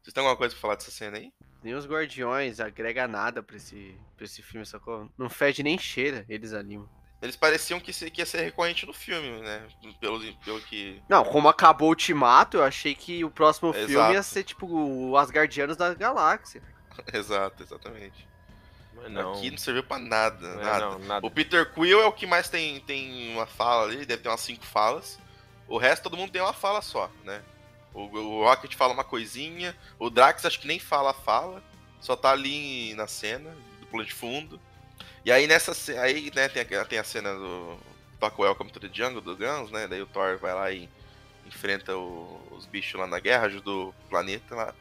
Vocês 0.00 0.14
têm 0.14 0.22
alguma 0.22 0.36
coisa 0.36 0.54
pra 0.54 0.62
falar 0.62 0.74
dessa 0.76 0.92
cena 0.92 1.18
aí? 1.18 1.32
Nem 1.64 1.72
os 1.74 1.86
Guardiões 1.86 2.60
agrega 2.60 3.08
nada 3.08 3.42
pra 3.42 3.56
esse, 3.56 3.98
pra 4.16 4.26
esse 4.26 4.42
filme, 4.42 4.66
sacou? 4.66 5.10
Não 5.16 5.30
fede 5.30 5.62
nem 5.62 5.78
cheira 5.78 6.24
eles 6.28 6.52
ali, 6.52 6.76
mano. 6.76 6.90
Eles 7.22 7.36
pareciam 7.36 7.80
que, 7.80 7.90
que 8.10 8.20
ia 8.20 8.26
ser 8.26 8.42
recorrente 8.42 8.84
no 8.84 8.92
filme, 8.92 9.40
né? 9.40 9.66
Pelo, 9.98 10.20
pelo 10.44 10.60
que. 10.60 11.02
Não, 11.08 11.24
como 11.24 11.48
acabou 11.48 11.88
o 11.88 11.90
Ultimato, 11.92 12.58
eu 12.58 12.62
achei 12.64 12.94
que 12.94 13.24
o 13.24 13.30
próximo 13.30 13.70
Exato. 13.70 13.86
filme 13.88 14.12
ia 14.12 14.22
ser 14.22 14.44
tipo 14.44 14.66
o 14.66 15.16
Asgardianos 15.16 15.74
da 15.78 15.94
Galáxia. 15.94 16.62
Exato, 17.14 17.62
exatamente. 17.62 18.28
Não. 19.08 19.32
Aqui 19.34 19.50
não 19.50 19.58
serviu 19.58 19.82
pra 19.82 19.98
nada, 19.98 20.46
É, 20.46 20.64
nada. 20.64 20.80
não, 20.86 20.98
nada. 20.98 21.26
O 21.26 21.30
Peter 21.30 21.72
Quill 21.72 22.00
é 22.00 22.06
o 22.06 22.12
que 22.12 22.26
mais 22.26 22.48
tem, 22.50 22.78
tem 22.80 23.32
uma 23.32 23.46
fala 23.46 23.84
ali, 23.84 24.04
deve 24.04 24.22
ter 24.22 24.28
umas 24.28 24.40
cinco 24.40 24.64
falas. 24.64 25.18
O 25.66 25.78
resto 25.78 26.02
todo 26.04 26.16
mundo 26.18 26.30
tem 26.30 26.42
uma 26.42 26.52
fala 26.52 26.82
só, 26.82 27.10
né? 27.24 27.42
O, 27.94 28.00
o 28.02 28.44
Rocket 28.44 28.74
fala 28.74 28.92
uma 28.92 29.04
coisinha, 29.04 29.74
o 29.98 30.10
Drax 30.10 30.44
acho 30.44 30.60
que 30.60 30.66
nem 30.66 30.78
fala 30.80 31.14
fala, 31.14 31.62
só 32.00 32.16
tá 32.16 32.32
ali 32.32 32.92
na 32.94 33.06
cena, 33.06 33.56
do 33.80 33.86
plano 33.86 34.04
de 34.04 34.12
fundo. 34.12 34.60
E 35.24 35.30
aí 35.32 35.46
nessa 35.46 35.72
aí, 36.02 36.30
né, 36.34 36.48
tem 36.48 36.62
a, 36.76 36.84
tem 36.84 36.98
a 36.98 37.04
cena 37.04 37.32
do 37.34 37.78
Talk 38.20 38.40
Welcome 38.40 38.70
to 38.70 38.80
the 38.80 38.90
Jungle 38.92 39.20
do 39.20 39.36
Guns, 39.36 39.70
né? 39.70 39.86
Daí 39.86 40.02
o 40.02 40.06
Thor 40.06 40.36
vai 40.38 40.52
lá 40.54 40.70
e 40.72 40.88
enfrenta 41.46 41.96
o- 41.96 42.40
os 42.50 42.66
bichos 42.66 42.98
lá 43.00 43.06
na 43.06 43.20
guerra, 43.20 43.46
ajuda 43.46 43.70
o 43.70 43.94
planeta 44.10 44.54
lá. 44.54 44.74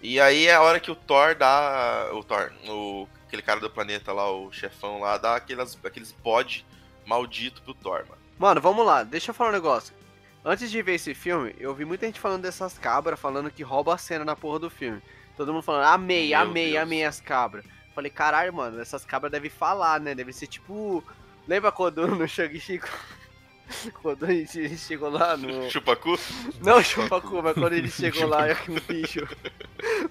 E 0.00 0.20
aí 0.20 0.46
é 0.46 0.54
a 0.54 0.62
hora 0.62 0.80
que 0.80 0.90
o 0.90 0.96
Thor 0.96 1.34
dá. 1.34 2.08
O 2.12 2.22
Thor, 2.24 2.52
o, 2.68 3.08
aquele 3.26 3.42
cara 3.42 3.60
do 3.60 3.70
planeta 3.70 4.12
lá, 4.12 4.30
o 4.30 4.52
chefão 4.52 5.00
lá, 5.00 5.16
dá 5.18 5.36
aquelas, 5.36 5.78
aqueles 5.84 6.12
bode 6.12 6.64
maldito 7.06 7.62
pro 7.62 7.74
Thor, 7.74 8.04
mano. 8.08 8.22
Mano, 8.38 8.60
vamos 8.60 8.84
lá, 8.86 9.02
deixa 9.02 9.30
eu 9.30 9.34
falar 9.34 9.50
um 9.50 9.54
negócio. 9.54 9.94
Antes 10.44 10.70
de 10.70 10.82
ver 10.82 10.94
esse 10.94 11.14
filme, 11.14 11.54
eu 11.58 11.72
vi 11.74 11.84
muita 11.84 12.06
gente 12.06 12.18
falando 12.18 12.42
dessas 12.42 12.76
cabras, 12.76 13.18
falando 13.20 13.50
que 13.50 13.62
rouba 13.62 13.94
a 13.94 13.98
cena 13.98 14.24
na 14.24 14.34
porra 14.34 14.58
do 14.58 14.68
filme. 14.70 15.00
Todo 15.36 15.52
mundo 15.52 15.62
falando, 15.62 15.84
amei, 15.86 16.30
Meu 16.30 16.38
amei, 16.40 16.70
Deus. 16.72 16.82
amei 16.82 17.04
as 17.04 17.20
cabras. 17.20 17.64
Falei, 17.94 18.10
caralho, 18.10 18.52
mano, 18.52 18.80
essas 18.80 19.04
cabras 19.04 19.30
devem 19.30 19.50
falar, 19.50 20.00
né? 20.00 20.14
Deve 20.14 20.32
ser 20.32 20.46
tipo. 20.46 21.02
Lembra 21.46 21.70
quando 21.70 22.06
no 22.08 22.26
Shang-Chi. 22.28 22.80
Quando 24.02 24.26
a 24.26 24.28
gente 24.30 24.76
chegou 24.76 25.08
lá 25.08 25.34
no. 25.34 25.68
Chupacu? 25.70 26.18
Não, 26.60 26.82
chupacu, 26.82 27.40
mas 27.42 27.54
quando 27.54 27.72
ele 27.72 27.88
chegou 27.90 28.26
lá 28.28 28.40
o 28.68 28.80
bicho. 28.92 29.26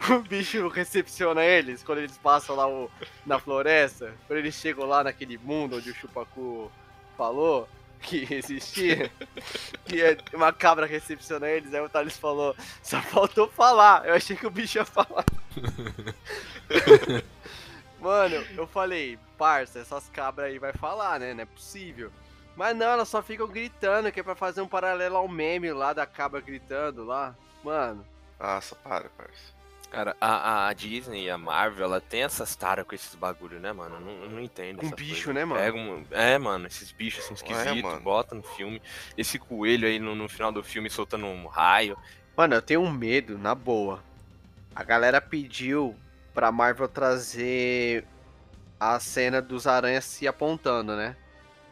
O 0.09 0.19
bicho 0.21 0.67
recepciona 0.69 1.43
eles, 1.43 1.83
quando 1.83 1.99
eles 1.99 2.17
passam 2.17 2.55
lá 2.55 2.67
o- 2.67 2.89
na 3.23 3.37
floresta, 3.37 4.15
quando 4.25 4.39
eles 4.39 4.55
chegam 4.55 4.85
lá 4.87 5.03
naquele 5.03 5.37
mundo 5.37 5.75
onde 5.77 5.91
o 5.91 5.93
chupacu 5.93 6.71
falou 7.15 7.69
que 8.01 8.27
existia, 8.33 9.11
que 9.85 10.01
é 10.01 10.17
uma 10.33 10.51
cabra 10.51 10.85
recepciona 10.85 11.47
eles, 11.47 11.73
aí 11.73 11.81
o 11.81 11.89
Thales 11.89 12.17
falou, 12.17 12.55
só 12.81 13.01
faltou 13.01 13.47
falar. 13.47 14.05
Eu 14.05 14.13
achei 14.13 14.35
que 14.35 14.47
o 14.47 14.51
bicho 14.51 14.77
ia 14.79 14.85
falar. 14.85 15.25
Mano, 17.99 18.35
eu 18.57 18.65
falei, 18.65 19.19
parça, 19.37 19.79
essas 19.79 20.09
cabras 20.09 20.47
aí 20.47 20.57
vai 20.57 20.73
falar, 20.73 21.19
né? 21.19 21.33
Não 21.33 21.43
é 21.43 21.45
possível. 21.45 22.11
Mas 22.55 22.75
não, 22.75 22.87
elas 22.87 23.07
só 23.07 23.21
ficam 23.21 23.47
gritando, 23.47 24.11
que 24.11 24.19
é 24.19 24.23
pra 24.23 24.35
fazer 24.35 24.61
um 24.61 24.67
paralelo 24.67 25.17
ao 25.17 25.27
meme 25.27 25.71
lá 25.71 25.93
da 25.93 26.05
cabra 26.05 26.41
gritando 26.41 27.05
lá. 27.05 27.35
Mano, 27.63 28.05
Nossa, 28.39 28.75
para, 28.75 29.07
parça. 29.09 29.60
Cara, 29.91 30.15
a, 30.21 30.69
a 30.69 30.73
Disney 30.73 31.25
e 31.25 31.29
a 31.29 31.37
Marvel, 31.37 31.83
ela 31.83 31.99
tem 31.99 32.23
essas 32.23 32.55
taras 32.55 32.85
com 32.87 32.95
esses 32.95 33.13
bagulho, 33.13 33.59
né, 33.59 33.73
mano? 33.73 33.95
Eu 33.95 33.99
não, 33.99 34.23
eu 34.23 34.29
não 34.29 34.39
entendo. 34.39 34.79
Essas 34.79 34.93
bicho, 34.93 35.25
coisas. 35.25 35.35
né, 35.35 35.43
mano? 35.43 35.61
Pega 35.61 35.77
um- 35.77 36.05
é, 36.11 36.37
mano, 36.37 36.65
esses 36.65 36.93
bichos 36.93 37.25
assim 37.25 37.33
esquisitos, 37.33 37.81
mano. 37.83 37.99
bota 37.99 38.33
no 38.33 38.41
filme. 38.41 38.81
Esse 39.17 39.37
coelho 39.37 39.85
aí 39.85 39.99
no, 39.99 40.15
no 40.15 40.29
final 40.29 40.49
do 40.49 40.63
filme 40.63 40.89
soltando 40.89 41.25
um 41.25 41.45
raio. 41.45 41.97
Mano, 42.37 42.55
eu 42.55 42.61
tenho 42.61 42.79
um 42.79 42.89
medo, 42.89 43.37
na 43.37 43.53
boa. 43.53 44.01
A 44.73 44.81
galera 44.81 45.19
pediu 45.19 45.93
pra 46.33 46.53
Marvel 46.53 46.87
trazer 46.87 48.05
a 48.79 48.97
cena 48.97 49.41
dos 49.41 49.67
aranhas 49.67 50.05
se 50.05 50.25
apontando, 50.25 50.95
né? 50.95 51.17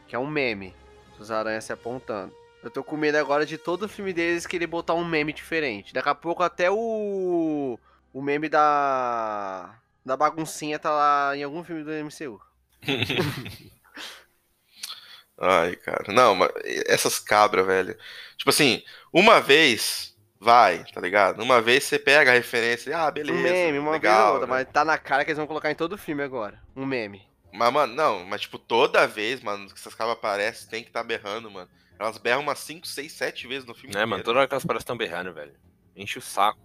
Que 0.06 0.14
é 0.14 0.18
um 0.18 0.26
meme. 0.26 0.74
Dos 1.16 1.30
aranhas 1.30 1.64
se 1.64 1.72
apontando. 1.72 2.34
Eu 2.62 2.70
tô 2.70 2.84
com 2.84 2.98
medo 2.98 3.16
agora 3.16 3.46
de 3.46 3.56
todo 3.56 3.88
filme 3.88 4.12
deles 4.12 4.46
querer 4.46 4.66
botar 4.66 4.92
um 4.92 5.06
meme 5.06 5.32
diferente. 5.32 5.94
Daqui 5.94 6.10
a 6.10 6.14
pouco 6.14 6.42
até 6.42 6.70
o. 6.70 7.78
O 8.12 8.22
meme 8.22 8.48
da. 8.48 9.78
Da 10.04 10.16
baguncinha 10.16 10.78
tá 10.78 10.90
lá 10.90 11.36
em 11.36 11.42
algum 11.42 11.62
filme 11.62 11.84
do 11.84 11.90
MCU. 11.90 12.40
Ai, 15.38 15.76
cara. 15.76 16.12
Não, 16.12 16.34
mas 16.34 16.50
essas 16.86 17.18
cabras, 17.18 17.66
velho. 17.66 17.96
Tipo 18.36 18.50
assim, 18.50 18.82
uma 19.12 19.40
vez 19.40 20.10
vai, 20.38 20.84
tá 20.92 21.00
ligado? 21.00 21.42
Uma 21.42 21.60
vez 21.60 21.84
você 21.84 21.98
pega 21.98 22.30
a 22.30 22.34
referência, 22.34 22.96
ah, 22.96 23.10
beleza. 23.10 23.38
um 23.38 23.42
meme, 23.42 23.78
uma 23.78 23.92
legal, 23.92 24.28
ou 24.28 24.32
outra, 24.40 24.46
né? 24.46 24.52
mas 24.54 24.72
tá 24.72 24.84
na 24.84 24.96
cara 24.96 25.24
que 25.24 25.30
eles 25.30 25.38
vão 25.38 25.46
colocar 25.46 25.70
em 25.70 25.74
todo 25.74 25.98
filme 25.98 26.22
agora. 26.22 26.60
Um 26.74 26.86
meme. 26.86 27.22
Mas, 27.52 27.72
mano, 27.72 27.94
não, 27.94 28.24
mas 28.24 28.42
tipo, 28.42 28.58
toda 28.58 29.06
vez, 29.06 29.42
mano, 29.42 29.66
que 29.66 29.78
essas 29.78 29.94
cabras 29.94 30.16
aparecem, 30.16 30.68
tem 30.68 30.84
que 30.84 30.90
tá 30.90 31.02
berrando, 31.02 31.50
mano. 31.50 31.68
Elas 31.98 32.16
berram 32.16 32.40
umas 32.40 32.58
5, 32.60 32.86
6, 32.86 33.12
7 33.12 33.46
vezes 33.46 33.66
no 33.66 33.74
filme. 33.74 33.94
É, 33.94 33.98
mano, 33.98 34.14
inteiro. 34.14 34.24
toda 34.24 34.38
hora 34.38 34.48
que 34.48 34.54
elas 34.54 34.64
parecem 34.64 34.86
tão 34.86 34.96
berrando, 34.96 35.34
velho. 35.34 35.54
Enche 35.94 36.18
o 36.18 36.22
saco. 36.22 36.58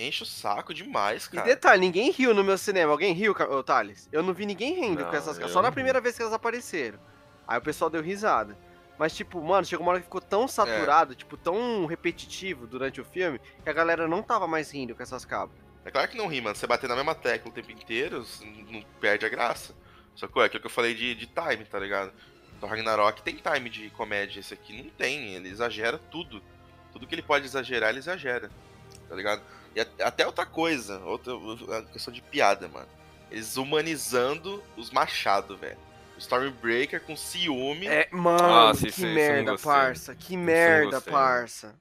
Enche 0.00 0.22
o 0.22 0.26
saco 0.26 0.72
demais, 0.72 1.26
E 1.26 1.30
cara. 1.30 1.46
detalhe, 1.46 1.80
ninguém 1.80 2.10
riu 2.10 2.32
no 2.32 2.42
meu 2.42 2.56
cinema. 2.56 2.90
Alguém 2.92 3.12
riu, 3.12 3.34
Thales? 3.64 4.08
Eu 4.10 4.22
não 4.22 4.32
vi 4.32 4.46
ninguém 4.46 4.74
rindo 4.74 5.02
Não, 5.02 5.10
com 5.10 5.16
essas 5.16 5.38
eu 5.38 5.48
Só 5.48 5.60
na 5.60 5.70
primeira 5.70 6.00
vez 6.00 6.16
que 6.16 6.22
elas 6.22 6.32
apareceram. 6.34 6.98
Aí 7.46 7.58
o 7.58 7.62
pessoal 7.62 7.90
deu 7.90 8.02
risada. 8.02 8.56
Mas, 8.98 9.14
tipo, 9.14 9.42
mano, 9.42 9.66
chegou 9.66 9.84
uma 9.84 9.92
hora 9.92 10.00
que 10.00 10.06
ficou 10.06 10.20
tão 10.20 10.46
saturado, 10.46 11.14
tipo, 11.14 11.36
tão 11.36 11.86
repetitivo 11.86 12.66
durante 12.66 13.00
o 13.00 13.04
filme, 13.04 13.40
que 13.62 13.68
a 13.68 13.72
galera 13.72 14.06
não 14.06 14.22
tava 14.22 14.46
mais 14.46 14.70
rindo 14.70 14.94
com 14.94 15.02
essas 15.02 15.24
cabras. 15.24 15.58
É 15.84 15.90
claro 15.90 16.08
que 16.08 16.16
não 16.16 16.26
ri, 16.28 16.40
mano. 16.40 16.54
Você 16.54 16.66
bater 16.66 16.88
na 16.88 16.96
mesma 16.96 17.14
tecla 17.14 17.50
o 17.50 17.54
tempo 17.54 17.70
inteiro, 17.70 18.26
não 18.70 18.82
perde 19.00 19.24
a 19.24 19.28
graça. 19.28 19.74
Só 20.14 20.26
que 20.28 20.38
é 20.38 20.44
aquilo 20.44 20.60
que 20.60 20.66
eu 20.66 20.70
falei 20.70 20.94
de, 20.94 21.14
de 21.14 21.26
time, 21.26 21.64
tá 21.64 21.78
ligado? 21.78 22.12
Thor 22.60 22.68
Ragnarok 22.68 23.22
tem 23.22 23.36
time 23.36 23.70
de 23.70 23.88
comédia, 23.90 24.40
esse 24.40 24.52
aqui 24.52 24.82
não 24.82 24.90
tem. 24.90 25.34
Ele 25.34 25.48
exagera 25.48 25.98
tudo. 25.98 26.42
Tudo 26.92 27.06
que 27.06 27.14
ele 27.14 27.22
pode 27.22 27.46
exagerar, 27.46 27.90
ele 27.90 28.00
exagera. 28.00 28.50
Tá 29.08 29.14
ligado? 29.14 29.40
E 29.74 29.80
a- 29.80 29.86
até 30.06 30.26
outra 30.26 30.44
coisa, 30.46 30.98
outra 31.00 31.32
a 31.78 31.82
questão 31.82 32.12
de 32.12 32.20
piada, 32.22 32.68
mano. 32.68 32.88
Eles 33.30 33.56
humanizando 33.56 34.62
os 34.76 34.90
machados, 34.90 35.58
velho. 35.58 35.78
Stormbreaker 36.18 37.00
com 37.00 37.16
ciúme. 37.16 37.86
É, 37.86 38.08
mano, 38.10 38.72
que 38.76 38.88
isso- 38.88 38.88
isso 38.88 39.00
eu 39.02 39.06
não 39.08 39.14
merda, 39.14 39.50
gostei. 39.52 39.72
parça. 39.72 40.14
Que 40.14 40.36
merda, 40.36 41.00
parça. 41.00 41.74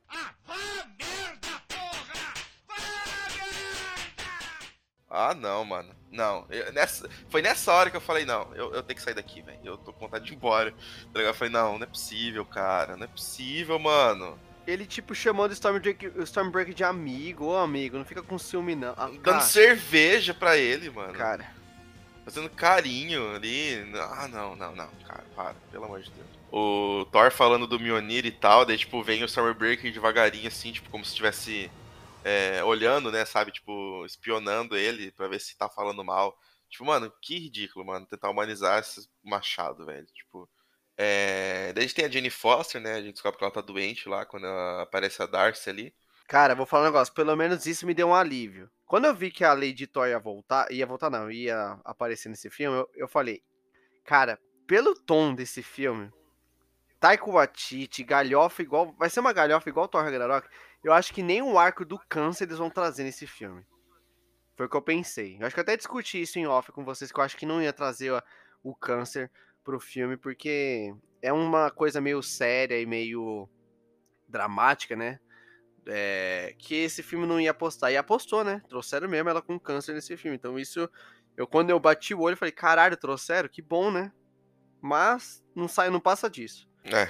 Ah, 5.10 5.34
não, 5.34 5.66
mano. 5.66 5.94
Não. 6.12 6.46
Eu- 6.50 6.72
nessa, 6.72 7.10
foi 7.30 7.42
nessa 7.42 7.74
hora 7.74 7.90
que 7.90 7.98
eu 7.98 8.02
falei, 8.02 8.26
não, 8.26 8.54
eu, 8.54 8.74
eu 8.74 8.84
tenho 8.84 8.96
que 8.98 9.02
sair 9.04 9.16
daqui, 9.16 9.42
velho. 9.42 9.60
Eu 9.64 9.78
tô 9.78 9.92
com 9.92 10.02
vontade 10.06 10.26
de 10.26 10.34
ir 10.34 10.36
embora. 10.36 10.74
Eu 11.16 11.34
falei, 11.34 11.52
não, 11.52 11.78
não 11.80 11.84
é 11.84 11.88
possível, 11.88 12.46
cara. 12.46 12.96
Não 12.96 13.06
é 13.06 13.08
possível, 13.08 13.80
mano. 13.80 14.40
Ele, 14.70 14.86
tipo, 14.86 15.15
chamando 15.15 15.51
o 15.51 15.53
Stormbreaker, 16.24 16.74
de 16.76 16.84
amigo. 16.84 17.45
Ô, 17.45 17.57
amigo, 17.57 17.97
não 17.97 18.05
fica 18.05 18.22
com 18.22 18.38
ciúme, 18.38 18.76
não. 18.76 18.93
Ah, 18.95 19.07
Dando 19.07 19.22
cara, 19.22 19.41
cerveja 19.41 20.34
pra 20.34 20.57
ele, 20.57 20.89
mano. 20.91 21.13
cara, 21.13 21.51
Fazendo 22.24 22.49
carinho 22.51 23.36
ali. 23.36 23.91
Ah, 23.95 24.28
não, 24.28 24.55
não, 24.55 24.76
não, 24.76 24.88
cara, 25.07 25.24
para, 25.36 25.55
pelo 25.72 25.86
amor 25.86 26.01
de 26.01 26.11
Deus. 26.11 26.28
O 26.51 27.03
Thor 27.11 27.32
falando 27.32 27.65
do 27.65 27.80
Mjolnir 27.80 28.24
e 28.28 28.32
tal, 28.32 28.63
daí, 28.63 28.78
tipo, 28.78 29.01
vem 29.01 29.24
o 29.24 29.26
Stormbreaker 29.26 29.91
devagarinho, 29.91 30.47
assim, 30.47 30.72
tipo, 30.72 30.91
como 30.91 31.03
se 31.03 31.09
estivesse 31.09 31.72
é, 32.24 32.63
olhando, 32.63 33.11
né, 33.11 33.26
sabe? 33.26 33.51
Tipo, 33.51 34.05
espionando 34.05 34.78
ele 34.78 35.11
pra 35.11 35.28
ver 35.28 35.39
se 35.39 35.57
tá 35.57 35.67
falando 35.67 36.03
mal. 36.05 36.38
Tipo, 36.70 36.86
mano, 36.86 37.11
que 37.20 37.39
ridículo, 37.39 37.84
mano, 37.84 38.05
tentar 38.05 38.30
humanizar 38.30 38.80
esse 38.80 39.09
machado, 39.24 39.84
velho. 39.88 40.05
Tipo, 40.13 40.47
é... 41.02 41.72
daí 41.74 41.84
a 41.84 41.88
gente 41.88 41.95
tem 41.95 42.06
a 42.06 42.10
Jenny 42.10 42.30
Foster, 42.30 42.82
né? 42.82 42.95
A 42.95 43.02
gente 43.02 43.14
descobre 43.14 43.38
que 43.38 43.43
ela 43.43 43.54
tá 43.54 43.62
doente 43.62 44.10
lá 44.10 44.26
quando 44.26 44.45
aparece 44.45 45.22
a 45.24 45.26
Darcy 45.26 45.70
ali. 45.70 45.93
Cara, 46.28 46.54
vou 46.54 46.66
falar 46.66 46.84
um 46.84 46.86
negócio. 46.88 47.14
Pelo 47.14 47.36
menos 47.36 47.66
isso 47.66 47.88
me 47.88 47.93
deu 47.93 48.10
um 48.10 48.14
alívio. 48.14 48.70
Quando 48.86 49.06
eu 49.06 49.16
vi 49.16 49.32
que 49.32 49.45
a 49.45 49.54
Lady 49.54 49.88
Thor 49.88 50.08
ia 50.08 50.20
voltar, 50.20 50.70
ia 50.72 50.86
voltar 50.86 51.10
não, 51.10 51.32
ia 51.32 51.80
aparecer 51.86 52.28
nesse 52.28 52.50
filme, 52.50 52.78
eu, 52.78 52.89
eu 52.95 53.08
falei, 53.08 53.41
cara, 54.04 54.38
pelo 54.68 54.93
tom 54.93 55.34
desse 55.34 55.64
filme, 55.64 56.12
Taika 57.00 57.30
Waititi, 57.30 58.04
galhofa 58.04 58.62
igual, 58.62 58.93
vai 58.97 59.10
ser 59.10 59.22
uma 59.22 59.32
galhofa 59.32 59.70
igual 59.70 59.88
Thor 59.88 60.04
Ragnarok, 60.04 60.50
eu 60.84 60.91
acho 60.91 61.14
que 61.14 61.24
nem 61.24 61.41
o 61.41 61.58
arco 61.58 61.86
do 61.86 61.97
câncer 62.10 62.43
eles 62.43 62.58
vão 62.58 62.70
trazer 62.70 63.04
nesse 63.04 63.26
filme. 63.26 63.64
Foi 64.58 64.66
o 64.66 64.70
que 64.70 64.76
eu 64.76 64.82
pensei. 64.82 65.38
Eu 65.39 65.45
acho 65.45 65.56
que 65.56 65.62
até 65.62 65.78
discuti 65.78 66.22
isso 66.22 66.38
em 66.38 66.47
off 66.47 66.72
com 66.72 66.84
vocês, 66.84 67.12
que 67.12 67.20
eu 67.20 67.24
acho 67.24 67.38
que 67.38 67.45
não 67.45 67.62
ia 67.62 67.72
trazer 67.72 68.12
o 68.62 68.76
câncer 68.76 69.32
pro 69.64 69.80
filme, 69.80 70.18
porque 70.18 70.93
é 71.22 71.32
uma 71.34 71.70
coisa 71.72 72.01
meio 72.01 72.22
séria 72.22 72.80
e 72.80 72.86
meio 72.86 73.49
dramática, 74.28 74.95
né? 74.95 75.20
é, 75.89 76.53
que 76.57 76.76
esse 76.76 77.01
filme 77.01 77.26
não 77.26 77.39
ia 77.39 77.51
apostar. 77.51 77.91
E 77.91 77.97
apostou, 77.97 78.43
né? 78.43 78.62
Trouxeram 78.70 79.07
mesmo 79.07 79.30
ela 79.30 79.41
com 79.41 79.60
câncer 79.60 79.93
nesse 79.93 80.16
filme. 80.16 80.38
Então 80.38 80.60
isso, 80.60 80.89
eu 81.36 81.47
quando 81.47 81.72
eu 81.72 81.80
bati 81.80 82.14
o 82.14 82.22
olho, 82.22 82.38
falei, 82.38 82.51
caralho, 82.51 82.95
trouxeram? 82.95 83.49
Que 83.49 83.62
bom, 83.62 83.91
né? 83.91 84.12
Mas 84.82 85.43
não 85.55 85.68
sai, 85.68 85.89
não 85.89 85.99
passa 85.99 86.30
disso. 86.30 86.68
É, 86.86 87.10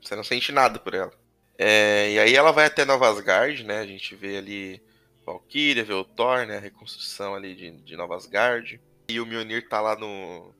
você 0.00 0.16
não 0.16 0.24
sente 0.24 0.52
nada 0.52 0.78
por 0.78 0.94
ela. 0.94 1.12
É, 1.58 2.12
e 2.12 2.18
aí 2.18 2.34
ela 2.34 2.52
vai 2.52 2.66
até 2.66 2.84
Nova 2.84 3.08
Asgard, 3.08 3.64
né? 3.64 3.80
A 3.80 3.86
gente 3.86 4.14
vê 4.14 4.38
ali 4.38 4.82
Valkyria, 5.26 5.84
vê 5.84 5.92
o 5.92 6.04
Thor, 6.04 6.46
né? 6.46 6.56
A 6.56 6.60
reconstrução 6.60 7.34
ali 7.34 7.54
de, 7.54 7.70
de 7.82 7.96
Nova 7.96 8.16
Asgard. 8.16 8.80
E 9.08 9.20
o 9.20 9.26
Mjolnir 9.26 9.68
tá 9.68 9.80
lá 9.80 9.96
no... 9.96 10.54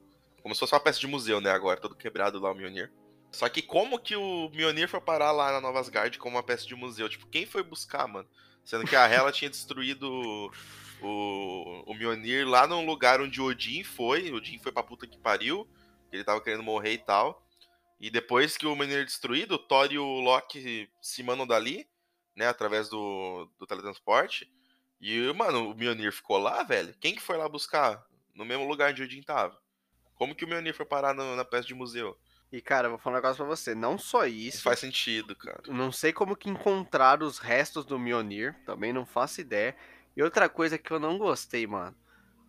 Como 0.48 0.54
se 0.54 0.60
fosse 0.60 0.72
uma 0.72 0.80
peça 0.80 0.98
de 0.98 1.06
museu, 1.06 1.42
né? 1.42 1.50
Agora, 1.50 1.78
todo 1.78 1.94
quebrado 1.94 2.40
lá 2.40 2.50
o 2.50 2.54
Mjolnir. 2.54 2.90
Só 3.30 3.46
que 3.50 3.60
como 3.60 3.98
que 3.98 4.16
o 4.16 4.48
Mjolnir 4.48 4.88
foi 4.88 4.98
parar 4.98 5.30
lá 5.30 5.52
na 5.52 5.60
Nova 5.60 5.78
Asgard 5.78 6.18
como 6.18 6.36
uma 6.36 6.42
peça 6.42 6.66
de 6.66 6.74
museu? 6.74 7.06
Tipo, 7.06 7.26
quem 7.26 7.44
foi 7.44 7.62
buscar, 7.62 8.08
mano? 8.08 8.26
Sendo 8.64 8.86
que 8.86 8.96
a 8.96 9.06
Hela 9.06 9.30
tinha 9.30 9.50
destruído 9.50 10.50
o, 11.02 11.84
o, 11.86 11.92
Mjolnir 11.92 12.48
lá 12.48 12.66
num 12.66 12.86
lugar 12.86 13.20
onde 13.20 13.42
o 13.42 13.44
Odin 13.44 13.84
foi. 13.84 14.30
O 14.30 14.36
Odin 14.36 14.58
foi 14.58 14.72
pra 14.72 14.82
puta 14.82 15.06
que 15.06 15.18
pariu. 15.18 15.68
Ele 16.10 16.24
tava 16.24 16.40
querendo 16.40 16.62
morrer 16.62 16.94
e 16.94 16.98
tal. 16.98 17.46
E 18.00 18.08
depois 18.08 18.56
que 18.56 18.66
o 18.66 18.74
Mjolnir 18.74 19.00
é 19.00 19.04
destruído, 19.04 19.56
o 19.56 19.58
Thor 19.58 19.92
e 19.92 19.98
o 19.98 20.20
Loki 20.20 20.88
se 21.02 21.22
mandam 21.22 21.46
dali, 21.46 21.86
né? 22.34 22.48
Através 22.48 22.88
do, 22.88 23.50
do 23.58 23.66
teletransporte. 23.66 24.50
E, 24.98 25.30
mano, 25.34 25.72
o 25.72 25.74
Mjolnir 25.74 26.10
ficou 26.10 26.38
lá, 26.38 26.62
velho. 26.62 26.94
Quem 26.98 27.14
que 27.14 27.20
foi 27.20 27.36
lá 27.36 27.46
buscar? 27.46 28.02
No 28.34 28.46
mesmo 28.46 28.66
lugar 28.66 28.92
onde 28.92 29.02
o 29.02 29.04
Odin 29.04 29.20
tava. 29.20 29.60
Como 30.18 30.34
que 30.34 30.44
o 30.44 30.48
Mjolnir 30.48 30.74
foi 30.74 30.84
parar 30.84 31.14
no- 31.14 31.36
na 31.36 31.44
peça 31.44 31.66
de 31.68 31.74
museu? 31.74 32.16
E 32.50 32.60
cara, 32.60 32.86
eu 32.86 32.90
vou 32.92 32.98
falar 32.98 33.16
um 33.16 33.18
negócio 33.18 33.36
pra 33.36 33.46
você. 33.46 33.74
Não 33.74 33.98
só 33.98 34.24
Isso 34.26 34.56
isso. 34.56 34.62
faz 34.62 34.78
sentido, 34.78 35.36
cara. 35.36 35.62
Não 35.68 35.92
sei 35.92 36.12
como 36.12 36.34
que 36.36 36.48
encontraram 36.50 37.26
os 37.26 37.38
restos 37.38 37.84
do 37.84 37.98
Mjolnir. 37.98 38.54
Também 38.64 38.92
não 38.92 39.04
faço 39.06 39.40
ideia. 39.40 39.76
E 40.16 40.22
outra 40.22 40.48
coisa 40.48 40.78
que 40.78 40.90
eu 40.90 40.98
não 40.98 41.18
gostei, 41.18 41.66
mano. 41.66 41.94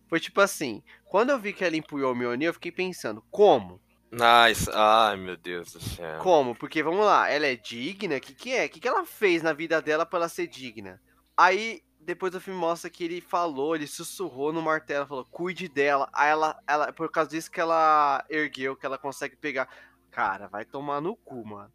Foi 0.08 0.18
tipo 0.18 0.40
assim. 0.40 0.82
Quando 1.04 1.30
eu 1.30 1.38
vi 1.38 1.52
que 1.52 1.64
ela 1.64 1.76
empunhou 1.76 2.12
o 2.12 2.16
Mjolnir, 2.16 2.48
eu 2.48 2.54
fiquei 2.54 2.72
pensando, 2.72 3.22
como? 3.30 3.80
Nice. 4.10 4.68
Ai, 4.72 5.16
meu 5.16 5.36
Deus 5.36 5.72
do 5.72 5.80
céu. 5.80 6.18
Como? 6.18 6.54
Porque 6.56 6.82
vamos 6.82 7.04
lá, 7.04 7.28
ela 7.30 7.46
é 7.46 7.54
digna? 7.54 8.16
O 8.16 8.20
que, 8.20 8.34
que 8.34 8.52
é? 8.52 8.66
O 8.66 8.68
que, 8.68 8.80
que 8.80 8.88
ela 8.88 9.04
fez 9.06 9.40
na 9.42 9.52
vida 9.52 9.80
dela 9.80 10.04
pra 10.04 10.18
ela 10.18 10.28
ser 10.28 10.48
digna? 10.48 11.00
Aí, 11.36 11.80
depois 12.00 12.32
do 12.32 12.40
filme 12.40 12.58
mostra 12.58 12.90
que 12.90 13.04
ele 13.04 13.20
falou, 13.20 13.76
ele 13.76 13.86
sussurrou 13.86 14.52
no 14.52 14.62
martelo, 14.62 15.06
falou, 15.06 15.24
cuide 15.26 15.68
dela. 15.68 16.08
Aí 16.12 16.30
ela, 16.30 16.58
ela, 16.66 16.92
por 16.92 17.10
causa 17.10 17.30
disso 17.30 17.50
que 17.50 17.60
ela 17.60 18.24
ergueu, 18.28 18.74
que 18.76 18.86
ela 18.86 18.98
consegue 18.98 19.36
pegar. 19.36 19.68
Cara, 20.10 20.48
vai 20.48 20.64
tomar 20.64 21.00
no 21.00 21.14
cu, 21.16 21.46
mano. 21.46 21.72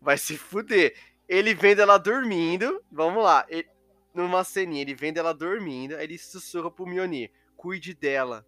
Vai 0.00 0.16
se 0.16 0.38
fuder. 0.38 0.96
Ele 1.28 1.54
vendo 1.54 1.80
ela 1.80 1.98
dormindo, 1.98 2.82
vamos 2.90 3.22
lá, 3.22 3.44
ele- 3.48 3.68
numa 4.14 4.44
ceninha, 4.44 4.82
ele 4.82 4.94
vendo 4.94 5.18
ela 5.18 5.34
dormindo, 5.34 5.96
aí 5.96 6.04
ele 6.04 6.16
sussurra 6.18 6.70
pro 6.70 6.86
Mjolnir, 6.86 7.32
cuide 7.56 7.94
dela. 7.94 8.46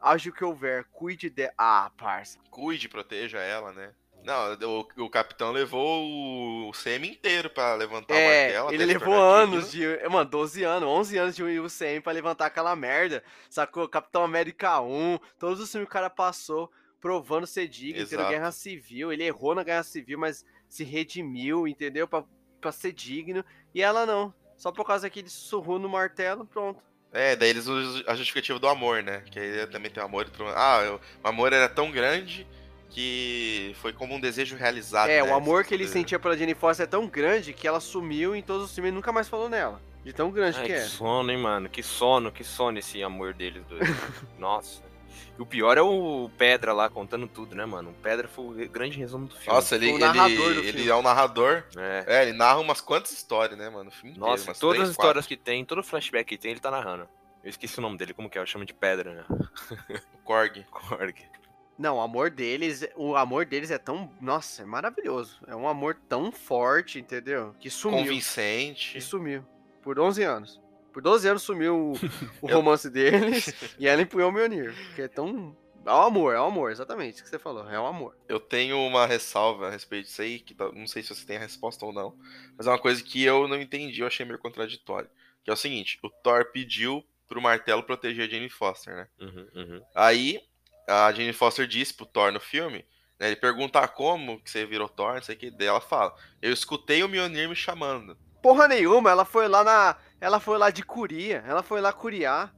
Age 0.00 0.28
o 0.28 0.32
que 0.32 0.44
houver, 0.44 0.84
cuide 0.92 1.30
dela. 1.30 1.54
Ah, 1.56 1.90
parça. 1.96 2.38
Cuide, 2.50 2.88
proteja 2.88 3.38
ela, 3.38 3.72
né? 3.72 3.94
Não, 4.26 4.54
o, 4.98 5.04
o 5.04 5.08
capitão 5.08 5.52
levou 5.52 6.68
o 6.68 6.72
CM 6.72 7.08
inteiro 7.08 7.48
pra 7.48 7.74
levantar 7.76 8.14
o 8.14 8.16
É, 8.16 8.42
martelo. 8.42 8.66
até 8.66 8.74
ele 8.74 8.84
levou 8.86 9.14
tornar 9.14 9.22
anos 9.42 9.70
de. 9.70 10.08
Mano, 10.10 10.28
12 10.28 10.64
anos, 10.64 10.88
11 10.88 11.18
anos 11.18 11.36
de 11.36 11.42
UCM 11.60 12.00
pra 12.02 12.12
levantar 12.12 12.46
aquela 12.46 12.74
merda. 12.74 13.22
Sacou? 13.48 13.88
Capitão 13.88 14.24
América 14.24 14.80
1, 14.80 15.18
todos 15.38 15.60
os 15.60 15.70
filmes 15.70 15.86
que 15.86 15.90
o 15.90 15.92
cara 15.92 16.10
passou 16.10 16.68
provando 17.00 17.46
ser 17.46 17.68
digno, 17.68 18.00
entendeu? 18.02 18.18
Exato. 18.20 18.30
Guerra 18.32 18.50
Civil. 18.50 19.12
Ele 19.12 19.22
errou 19.22 19.54
na 19.54 19.62
Guerra 19.62 19.84
Civil, 19.84 20.18
mas 20.18 20.44
se 20.68 20.82
redimiu, 20.82 21.68
entendeu? 21.68 22.08
Pra, 22.08 22.24
pra 22.60 22.72
ser 22.72 22.92
digno. 22.92 23.44
E 23.72 23.80
ela 23.80 24.04
não. 24.04 24.34
Só 24.56 24.72
por 24.72 24.84
causa 24.84 25.08
que 25.08 25.20
ele 25.20 25.28
sussurrou 25.28 25.78
no 25.78 25.88
martelo, 25.88 26.44
pronto. 26.44 26.82
É, 27.12 27.36
daí 27.36 27.50
eles 27.50 27.68
usam 27.68 28.02
a 28.08 28.16
justificativa 28.16 28.58
do 28.58 28.66
amor, 28.66 29.04
né? 29.04 29.22
Que 29.30 29.38
aí 29.38 29.66
também 29.68 29.88
tem 29.90 30.02
o 30.02 30.06
amor. 30.06 30.26
e. 30.26 30.42
Ah, 30.56 30.98
o 31.22 31.28
amor 31.28 31.52
era 31.52 31.68
tão 31.68 31.92
grande 31.92 32.44
que 32.88 33.74
foi 33.80 33.92
como 33.92 34.14
um 34.14 34.20
desejo 34.20 34.56
realizado. 34.56 35.08
é, 35.10 35.22
né? 35.22 35.30
o 35.30 35.34
amor 35.34 35.64
que 35.64 35.74
Esse 35.74 35.82
ele 35.82 35.88
sentia 35.90 36.18
pela 36.18 36.36
Jenny 36.36 36.54
Foster 36.54 36.84
é 36.84 36.86
tão 36.86 37.06
grande 37.06 37.52
que 37.52 37.66
ela 37.66 37.80
sumiu 37.80 38.34
em 38.34 38.42
todos 38.42 38.66
os 38.66 38.74
filmes 38.74 38.92
e 38.92 38.94
nunca 38.94 39.12
mais 39.12 39.28
falou 39.28 39.48
nela. 39.48 39.80
De 40.04 40.12
tão 40.12 40.30
grande 40.30 40.56
Ai, 40.58 40.62
que 40.62 40.72
que 40.72 40.78
é. 40.78 40.84
sono, 40.84 41.32
hein, 41.32 41.38
mano? 41.38 41.68
Que 41.68 41.82
sono, 41.82 42.30
que 42.30 42.44
sono 42.44 42.78
esse 42.78 43.02
amor 43.02 43.34
deles 43.34 43.64
dois. 43.68 43.82
Nossa. 44.38 44.86
E 45.38 45.42
o 45.42 45.44
pior 45.44 45.76
é 45.76 45.82
o 45.82 46.30
Pedra 46.38 46.72
lá 46.72 46.88
contando 46.88 47.26
tudo, 47.26 47.54
né, 47.54 47.66
mano? 47.66 47.90
O 47.90 47.94
Pedra 47.94 48.28
foi 48.28 48.44
o 48.44 48.70
grande 48.70 48.98
resumo 48.98 49.26
do 49.26 49.34
filme. 49.34 49.52
Nossa, 49.52 49.74
ele, 49.74 49.86
o 49.86 49.90
ele, 49.90 49.98
narrador 49.98 50.54
do 50.54 50.60
ele 50.60 50.72
filme. 50.72 50.88
é 50.88 50.94
um 50.94 51.02
narrador. 51.02 51.64
É. 51.76 52.04
É, 52.06 52.22
ele 52.22 52.32
narra 52.32 52.60
umas 52.60 52.80
quantas 52.80 53.12
histórias, 53.12 53.58
né, 53.58 53.68
mano? 53.68 53.90
O 53.90 53.92
filme 53.92 54.16
inteiro, 54.16 54.30
Nossa, 54.30 54.54
todas 54.54 54.76
três, 54.76 54.82
as 54.82 54.90
histórias 54.90 55.26
que 55.26 55.36
tem, 55.36 55.64
todo 55.64 55.82
flashback 55.82 56.24
que 56.24 56.38
tem, 56.38 56.52
ele 56.52 56.60
tá 56.60 56.70
narrando. 56.70 57.08
Eu 57.42 57.50
esqueci 57.50 57.78
o 57.78 57.82
nome 57.82 57.98
dele, 57.98 58.14
como 58.14 58.30
que 58.30 58.38
é? 58.38 58.40
Eu 58.40 58.46
chamo 58.46 58.64
de 58.64 58.72
Pedra, 58.72 59.12
né? 59.12 59.24
Korg. 60.24 60.64
Korg. 60.70 61.14
Não, 61.78 61.96
o 61.96 62.00
amor 62.00 62.30
deles, 62.30 62.86
o 62.96 63.14
amor 63.16 63.44
deles 63.44 63.70
é 63.70 63.78
tão, 63.78 64.10
nossa, 64.20 64.62
é 64.62 64.64
maravilhoso. 64.64 65.38
É 65.46 65.54
um 65.54 65.68
amor 65.68 65.94
tão 66.08 66.32
forte, 66.32 66.98
entendeu? 66.98 67.54
Que 67.60 67.68
sumiu. 67.68 67.98
Convincente. 67.98 68.92
Que 68.94 69.00
sumiu 69.00 69.44
por 69.82 69.98
11 70.00 70.22
anos. 70.22 70.60
Por 70.92 71.02
12 71.02 71.28
anos 71.28 71.42
sumiu 71.42 71.92
o, 71.92 71.92
o 72.40 72.46
romance 72.46 72.88
deles 72.88 73.52
e 73.78 73.86
ela 73.86 74.00
empunhou 74.00 74.30
o 74.30 74.32
Mjolnir, 74.32 74.74
que 74.94 75.02
é 75.02 75.08
tão 75.08 75.54
É 75.84 75.90
o 75.90 76.02
amor, 76.02 76.34
é 76.34 76.40
o 76.40 76.44
amor, 76.44 76.70
exatamente 76.72 77.16
isso 77.16 77.24
que 77.24 77.28
você 77.28 77.38
falou. 77.38 77.68
É 77.70 77.78
o 77.78 77.84
amor. 77.86 78.16
Eu 78.26 78.40
tenho 78.40 78.78
uma 78.78 79.06
ressalva 79.06 79.68
a 79.68 79.70
respeito 79.70 80.06
disso 80.06 80.22
aí, 80.22 80.40
que 80.40 80.54
tá- 80.54 80.72
não 80.72 80.86
sei 80.86 81.02
se 81.02 81.14
você 81.14 81.26
tem 81.26 81.36
a 81.36 81.40
resposta 81.40 81.84
ou 81.84 81.92
não, 81.92 82.16
mas 82.56 82.66
é 82.66 82.70
uma 82.70 82.78
coisa 82.78 83.02
que 83.04 83.22
eu 83.22 83.46
não 83.46 83.60
entendi, 83.60 84.00
eu 84.00 84.06
achei 84.06 84.24
meio 84.24 84.38
contraditório. 84.38 85.08
Que 85.44 85.50
é 85.50 85.52
o 85.52 85.56
seguinte, 85.56 85.98
o 86.02 86.08
Thor 86.08 86.46
pediu 86.50 87.04
pro 87.28 87.40
martelo 87.42 87.82
proteger 87.82 88.26
a 88.26 88.30
Jane 88.30 88.48
Foster, 88.48 88.96
né? 88.96 89.08
Uhum, 89.20 89.48
uhum. 89.54 89.82
Aí 89.94 90.40
a 90.86 91.12
Jane 91.12 91.32
Foster 91.32 91.66
disse 91.66 91.92
pro 91.92 92.06
Thor 92.06 92.32
no 92.32 92.40
filme, 92.40 92.84
né? 93.18 93.28
Ele 93.28 93.36
pergunta 93.36 93.80
ah, 93.80 93.88
como 93.88 94.40
que 94.40 94.50
você 94.50 94.64
virou 94.64 94.88
Thor, 94.88 95.14
não 95.14 95.22
sei 95.22 95.34
o 95.34 95.38
que, 95.38 95.50
daí 95.50 95.68
ela 95.68 95.80
fala, 95.80 96.14
eu 96.40 96.52
escutei 96.52 97.02
o 97.02 97.08
Mjolnir 97.08 97.48
me 97.48 97.56
chamando. 97.56 98.16
Porra 98.42 98.68
nenhuma, 98.68 99.10
ela 99.10 99.24
foi 99.24 99.48
lá 99.48 99.64
na. 99.64 99.96
Ela 100.20 100.38
foi 100.38 100.56
lá 100.56 100.70
de 100.70 100.82
curia, 100.82 101.42
ela 101.46 101.62
foi 101.62 101.80
lá 101.80 101.92
curiar. 101.92 102.54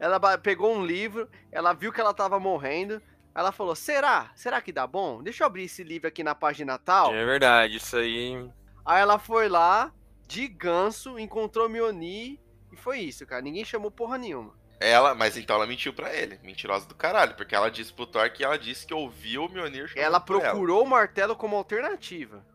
Ela 0.00 0.18
pegou 0.38 0.74
um 0.74 0.84
livro, 0.84 1.28
ela 1.52 1.72
viu 1.72 1.92
que 1.92 2.00
ela 2.00 2.14
tava 2.14 2.40
morrendo. 2.40 3.00
Ela 3.34 3.52
falou: 3.52 3.76
Será? 3.76 4.32
Será 4.34 4.60
que 4.60 4.72
dá 4.72 4.86
bom? 4.86 5.22
Deixa 5.22 5.44
eu 5.44 5.46
abrir 5.46 5.64
esse 5.64 5.84
livro 5.84 6.08
aqui 6.08 6.24
na 6.24 6.34
página 6.34 6.76
tal. 6.76 7.14
É 7.14 7.24
verdade, 7.24 7.76
isso 7.76 7.96
aí. 7.96 8.50
Aí 8.84 9.00
ela 9.00 9.18
foi 9.18 9.48
lá, 9.48 9.92
de 10.26 10.48
ganso, 10.48 11.18
encontrou 11.18 11.68
Mjolnir 11.68 12.38
e 12.72 12.76
foi 12.76 13.00
isso, 13.00 13.26
cara. 13.26 13.42
Ninguém 13.42 13.64
chamou 13.64 13.90
porra 13.90 14.18
nenhuma. 14.18 14.54
Ela, 14.80 15.14
mas 15.14 15.36
então 15.36 15.56
ela 15.56 15.66
mentiu 15.66 15.92
pra 15.92 16.14
ele, 16.14 16.38
mentirosa 16.42 16.86
do 16.86 16.94
caralho, 16.94 17.34
porque 17.34 17.54
ela 17.54 17.70
disse 17.70 17.92
pro 17.92 18.06
Thor 18.06 18.30
que 18.30 18.44
ela 18.44 18.56
disse 18.56 18.86
que 18.86 18.94
ouviu 18.94 19.44
o 19.44 19.48
Mjolnir 19.48 19.92
Ela 19.96 20.20
procurou 20.20 20.84
o 20.84 20.88
martelo 20.88 21.34
como 21.34 21.56
alternativa. 21.56 22.46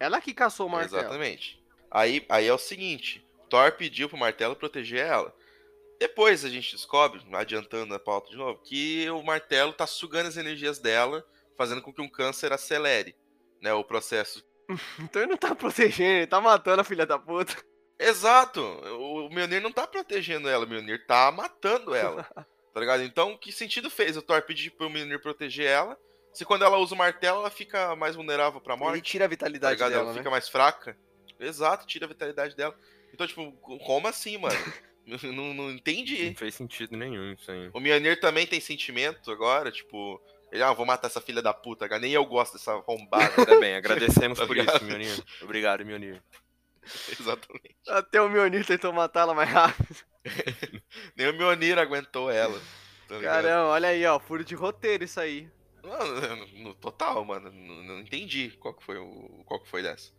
Ela 0.00 0.20
que 0.20 0.32
caçou 0.32 0.66
o 0.66 0.70
martelo. 0.70 1.00
Exatamente. 1.00 1.62
Aí, 1.90 2.24
aí 2.28 2.46
é 2.46 2.52
o 2.52 2.58
seguinte: 2.58 3.26
Thor 3.50 3.72
pediu 3.72 4.08
pro 4.08 4.18
martelo 4.18 4.56
proteger 4.56 5.04
ela. 5.04 5.34
Depois 5.98 6.44
a 6.44 6.48
gente 6.48 6.72
descobre, 6.72 7.22
adiantando 7.32 7.94
a 7.94 7.98
pauta 7.98 8.30
de 8.30 8.36
novo, 8.36 8.60
que 8.62 9.08
o 9.10 9.22
martelo 9.22 9.72
tá 9.72 9.86
sugando 9.86 10.28
as 10.28 10.36
energias 10.36 10.78
dela, 10.78 11.26
fazendo 11.56 11.80
com 11.80 11.92
que 11.92 12.02
um 12.02 12.08
câncer 12.08 12.52
acelere, 12.52 13.16
né, 13.60 13.72
o 13.72 13.84
processo. 13.84 14.44
Então 14.98 15.22
ele 15.22 15.30
não 15.30 15.36
tá 15.36 15.54
protegendo, 15.54 16.10
ele 16.10 16.26
tá 16.26 16.40
matando 16.40 16.80
a 16.80 16.84
filha 16.84 17.06
da 17.06 17.18
puta. 17.18 17.56
Exato! 17.98 18.60
O 18.60 19.28
Mjolnir 19.30 19.62
não 19.62 19.72
tá 19.72 19.86
protegendo 19.86 20.48
ela, 20.48 20.64
o 20.64 20.68
Mjolnir 20.68 21.06
tá 21.06 21.30
matando 21.32 21.94
ela. 21.94 22.26
Tá 22.76 22.80
ligado? 22.80 23.02
Então, 23.04 23.38
que 23.38 23.50
sentido 23.50 23.88
fez 23.88 24.18
o 24.18 24.22
Thor 24.22 24.42
pedir 24.42 24.68
pro 24.68 24.90
Mjolnir 24.90 25.18
proteger 25.18 25.66
ela, 25.66 25.96
se 26.30 26.44
quando 26.44 26.62
ela 26.62 26.76
usa 26.76 26.94
o 26.94 26.98
martelo 26.98 27.38
ela 27.38 27.48
fica 27.48 27.96
mais 27.96 28.14
vulnerável 28.14 28.60
pra 28.60 28.76
morte? 28.76 28.96
Ele 28.96 29.00
tira 29.00 29.24
a 29.24 29.26
tá 29.26 29.30
vitalidade 29.30 29.72
ligado? 29.76 29.90
dela, 29.92 30.02
ela 30.02 30.12
né? 30.12 30.18
fica 30.18 30.28
mais 30.28 30.46
fraca. 30.46 30.94
Exato, 31.40 31.86
tira 31.86 32.04
a 32.04 32.08
vitalidade 32.08 32.54
dela. 32.54 32.78
Então, 33.14 33.26
tipo, 33.26 33.50
como 33.52 34.06
assim, 34.06 34.36
mano? 34.36 34.54
não, 35.32 35.54
não 35.54 35.70
entendi. 35.70 36.28
Não 36.28 36.36
fez 36.36 36.54
sentido 36.54 36.94
nenhum 36.98 37.32
isso 37.32 37.50
aí. 37.50 37.70
O 37.72 37.80
Mjolnir 37.80 38.20
também 38.20 38.46
tem 38.46 38.60
sentimento 38.60 39.30
agora, 39.30 39.72
tipo... 39.72 40.20
Ele, 40.52 40.62
ah, 40.62 40.74
vou 40.74 40.84
matar 40.84 41.06
essa 41.06 41.22
filha 41.22 41.40
da 41.40 41.54
puta, 41.54 41.88
cara. 41.88 41.98
Nem 42.02 42.12
eu 42.12 42.26
gosto 42.26 42.58
dessa 42.58 42.72
arrombada. 42.72 43.32
Ainda 43.40 43.58
bem, 43.58 43.74
agradecemos 43.74 44.38
Tá 44.38 44.46
por 44.46 44.54
ligado? 44.54 44.76
isso, 44.76 44.84
Mionir. 44.84 45.24
Obrigado, 45.40 45.82
Mionir. 45.82 46.22
Exatamente. 47.20 47.76
Até 47.88 48.20
o 48.20 48.28
Mjolnir 48.28 48.64
tentou 48.66 48.92
matar 48.92 49.20
ela 49.22 49.34
mais 49.34 49.50
rápido. 49.50 49.96
Nem 51.16 51.28
o 51.28 51.32
Mjolnir 51.34 51.78
aguentou 51.78 52.30
ela. 52.30 52.60
Tá? 53.08 53.20
Caramba, 53.20 53.68
olha 53.68 53.88
aí, 53.88 54.04
ó. 54.06 54.18
Furo 54.18 54.44
de 54.44 54.54
roteiro 54.54 55.04
isso 55.04 55.20
aí. 55.20 55.48
Não, 55.82 56.06
no, 56.06 56.46
no 56.64 56.74
total, 56.74 57.24
mano. 57.24 57.50
Não, 57.52 57.82
não 57.84 58.00
entendi 58.00 58.50
qual 58.58 58.74
que 58.74 58.82
foi 58.84 58.98
o 58.98 59.44
qual 59.46 59.60
que 59.60 59.68
foi 59.68 59.82
dessa. 59.82 60.10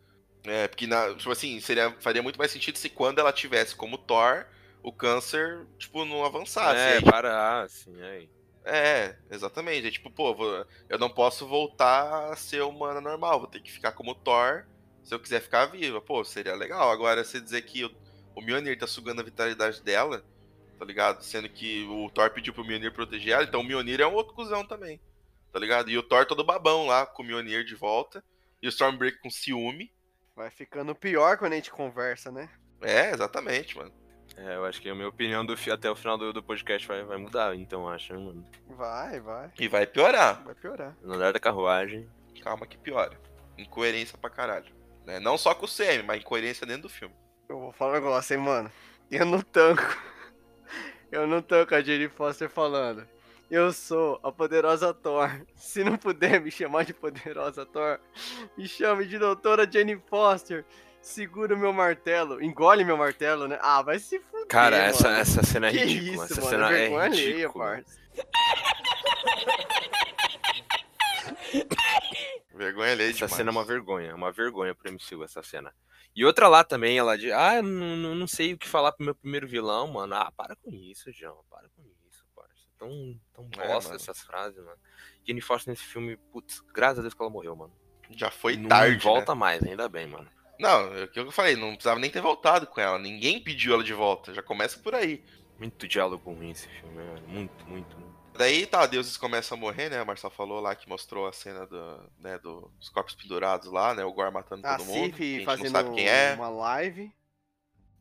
É, 0.45 0.67
porque 0.67 0.87
na, 0.87 1.13
tipo 1.13 1.29
assim, 1.31 1.59
seria, 1.59 1.91
faria 1.99 2.23
muito 2.23 2.39
mais 2.39 2.51
sentido 2.51 2.77
se 2.77 2.89
quando 2.89 3.19
ela 3.19 3.33
tivesse 3.33 3.75
como 3.75 3.97
Thor, 3.97 4.45
o 4.81 4.93
câncer, 4.93 5.67
tipo, 5.77 6.05
não 6.05 6.23
avançasse. 6.23 6.79
é, 6.79 6.93
Aí, 6.95 7.01
para, 7.01 7.63
assim, 7.63 8.01
aí. 8.01 8.29
é, 8.63 9.17
exatamente. 9.29 9.87
É 9.87 9.91
tipo, 9.91 10.09
pô, 10.09 10.33
vou- 10.33 10.65
eu 10.87 10.97
não 10.97 11.09
posso 11.09 11.45
voltar 11.45 12.31
a 12.31 12.35
ser 12.37 12.61
humana 12.61 13.01
normal, 13.01 13.39
vou 13.39 13.47
ter 13.49 13.59
que 13.61 13.71
ficar 13.71 13.91
como 13.91 14.15
Thor 14.15 14.65
se 15.07 15.15
eu 15.15 15.19
quiser 15.19 15.39
ficar 15.41 15.65
viva. 15.67 16.01
Pô, 16.01 16.23
seria 16.25 16.53
legal. 16.55 16.91
Agora, 16.91 17.23
você 17.23 17.39
dizer 17.39 17.61
que 17.61 17.85
o, 17.85 17.91
o 18.35 18.41
Mjolnir 18.41 18.77
tá 18.77 18.85
sugando 18.85 19.21
a 19.21 19.23
vitalidade 19.23 19.81
dela, 19.81 20.23
tá 20.77 20.83
ligado? 20.83 21.21
Sendo 21.23 21.47
que 21.47 21.85
o 21.85 22.09
Thor 22.09 22.29
pediu 22.31 22.53
pro 22.53 22.65
Mjolnir 22.65 22.91
proteger 22.91 23.33
ela, 23.33 23.43
então 23.43 23.61
o 23.61 23.63
Mjolnir 23.63 24.01
é 24.01 24.05
um 24.07 24.13
outro 24.13 24.33
cuzão 24.33 24.65
também, 24.65 24.99
tá 25.53 25.59
ligado? 25.59 25.89
E 25.89 25.97
o 25.97 26.03
Thor 26.03 26.25
todo 26.25 26.43
babão 26.43 26.85
lá 26.85 27.05
com 27.05 27.23
o 27.23 27.25
Mjolnir 27.25 27.63
de 27.63 27.73
volta, 27.75 28.21
e 28.61 28.67
o 28.67 28.69
Stormbreaker 28.69 29.21
com 29.21 29.29
ciúme. 29.29 29.91
Vai 30.35 30.51
ficando 30.51 30.93
pior 30.93 31.37
quando 31.37 31.53
a 31.53 31.55
gente 31.55 31.71
conversa, 31.71 32.29
né? 32.31 32.49
É, 32.81 33.11
exatamente, 33.11 33.77
mano. 33.77 33.91
É, 34.35 34.55
eu 34.55 34.65
acho 34.65 34.79
que 34.81 34.89
a 34.89 34.93
minha 34.93 35.07
opinião 35.07 35.43
do, 35.43 35.55
fi- 35.57 35.71
até 35.71 35.89
o 35.89 35.95
final 35.95 36.15
do, 36.17 36.31
do 36.33 36.43
podcast 36.43 36.87
vai, 36.87 37.03
vai 37.03 37.17
mudar, 37.17 37.55
então 37.55 37.87
acho, 37.89 38.13
né, 38.13 38.19
mano. 38.19 38.45
Vai, 38.67 39.19
vai. 39.19 39.51
E 39.57 39.67
vai 39.67 39.87
piorar. 39.87 40.43
Vai 40.43 40.53
piorar. 40.53 40.95
No 41.01 41.13
andar 41.13 41.33
da 41.33 41.39
carruagem. 41.39 42.07
Calma 42.43 42.67
que 42.67 42.77
piora. 42.77 43.19
Incoerência 43.57 44.15
pra 44.17 44.29
caralho. 44.29 44.76
Né? 45.07 45.21
Não 45.21 45.37
só 45.37 45.55
com 45.55 45.65
o 45.65 45.69
CM, 45.69 46.03
mas 46.03 46.19
incoerência 46.19 46.67
dentro 46.67 46.83
do 46.83 46.89
filme. 46.89 47.15
Eu 47.47 47.57
vou 47.57 47.71
falar 47.71 47.91
um 47.91 47.95
negócio, 47.95 48.35
hein, 48.35 48.41
mano. 48.43 48.69
Eu 49.09 49.25
não 49.25 49.39
tanco. 49.41 49.97
Eu 51.09 51.25
não 51.25 51.41
tanco 51.41 51.73
a 51.73 51.81
Jane 51.81 52.09
Foster 52.09 52.49
falando. 52.49 53.07
Eu 53.49 53.71
sou 53.71 54.19
a 54.21 54.29
poderosa 54.33 54.93
Thor. 54.93 55.31
Se 55.55 55.81
não 55.81 55.95
puder 55.97 56.41
me 56.41 56.51
chamar 56.51 56.83
de 56.83 56.93
poderosa 56.93 57.65
Thor, 57.65 57.97
me 58.57 58.67
chame 58.67 59.07
de 59.07 59.17
doutora 59.17 59.65
Jane 59.71 59.95
Foster. 60.09 60.65
Segura 61.01 61.55
o 61.55 61.57
meu 61.57 61.71
martelo. 61.71 62.43
Engole 62.43 62.83
meu 62.83 62.97
martelo, 62.97 63.47
né? 63.47 63.57
Ah, 63.61 63.81
vai 63.81 63.99
se 63.99 64.19
fuder. 64.19 64.47
Cara, 64.47 64.75
essa, 64.75 65.07
mano. 65.07 65.19
essa 65.21 65.41
cena 65.43 65.67
é 65.67 65.71
Que 65.71 65.77
ridícula. 65.85 66.25
isso, 66.25 66.33
essa 66.33 66.41
mano. 66.41 66.51
cena 66.51 66.77
é 66.77 66.93
alheia, 66.97 67.31
ridícula. 67.37 67.65
parça. 67.65 67.97
Vergonha 72.53 72.91
alheia 72.91 73.09
Essa 73.09 73.17
demais. 73.17 73.33
cena 73.33 73.49
é 73.49 73.51
uma 73.51 73.63
vergonha, 73.65 74.15
uma 74.15 74.31
vergonha 74.31 74.73
pro 74.73 74.91
MCU, 74.91 75.23
essa 75.23 75.43
cena. 75.43 75.73
E 76.15 76.25
outra 76.25 76.47
lá 76.47 76.63
também, 76.63 76.97
ela 76.97 77.17
diz, 77.17 77.31
ah, 77.31 77.61
não, 77.61 77.95
não, 77.95 78.15
não 78.15 78.27
sei 78.27 78.53
o 78.53 78.57
que 78.57 78.67
falar 78.67 78.91
pro 78.91 79.05
meu 79.05 79.13
primeiro 79.13 79.47
vilão, 79.47 79.87
mano. 79.87 80.15
Ah, 80.15 80.31
para 80.35 80.55
com 80.55 80.73
isso, 80.73 81.11
João, 81.11 81.43
para 81.49 81.69
com 81.69 81.83
isso, 82.09 82.25
parça. 82.35 82.67
Tão, 82.77 83.19
tão 83.33 83.47
É, 83.61 83.67
bosta 83.67 83.95
essas 83.95 84.21
frases, 84.21 84.57
mano. 84.57 84.77
Jenny 85.23 85.41
Foster 85.41 85.71
nesse 85.71 85.83
filme, 85.83 86.17
putz, 86.31 86.59
graças 86.73 86.99
a 86.99 87.01
Deus 87.03 87.13
que 87.13 87.21
ela 87.21 87.29
morreu, 87.29 87.55
mano. 87.55 87.73
Já 88.11 88.31
foi 88.31 88.57
não 88.57 88.69
tarde. 88.69 89.03
volta 89.03 89.35
né? 89.35 89.39
mais, 89.39 89.61
ainda 89.63 89.87
bem, 89.87 90.07
mano. 90.07 90.27
Não, 90.59 90.91
é 90.95 91.03
o 91.03 91.07
que 91.07 91.19
eu 91.19 91.31
falei, 91.31 91.55
não 91.55 91.73
precisava 91.73 91.99
nem 91.99 92.09
ter 92.09 92.21
voltado 92.21 92.65
com 92.65 92.81
ela. 92.81 92.97
Ninguém 92.97 93.39
pediu 93.43 93.73
ela 93.73 93.83
de 93.83 93.93
volta. 93.93 94.33
Já 94.33 94.41
começa 94.41 94.79
por 94.79 94.95
aí. 94.95 95.23
Muito 95.59 95.87
diálogo 95.87 96.31
ruim 96.33 96.49
esse 96.51 96.67
filme, 96.67 96.95
mano. 96.95 97.27
Muito, 97.27 97.65
muito, 97.67 97.95
muito. 97.99 98.16
Daí 98.37 98.65
tá, 98.65 98.85
deuses 98.85 99.17
começam 99.17 99.57
a 99.57 99.61
morrer, 99.61 99.89
né? 99.89 99.99
A 99.99 100.05
Marcel 100.05 100.29
falou 100.29 100.59
lá 100.61 100.75
que 100.75 100.87
mostrou 100.87 101.27
a 101.27 101.33
cena 101.33 101.65
do, 101.67 102.09
né, 102.19 102.37
do- 102.37 102.71
dos 102.79 102.89
corpos 102.89 103.15
pendurados 103.15 103.71
lá, 103.71 103.93
né? 103.93 104.03
O 104.05 104.13
Gore 104.13 104.31
matando 104.31 104.65
A 104.67 104.77
todo 104.77 104.85
mundo. 104.87 105.13
que 105.15 105.23
gente 105.35 105.37
não 105.39 105.45
fazendo 105.45 105.71
sabe 105.71 105.95
quem 105.95 106.07
é. 106.07 106.33
uma 106.35 106.49
live. 106.49 107.11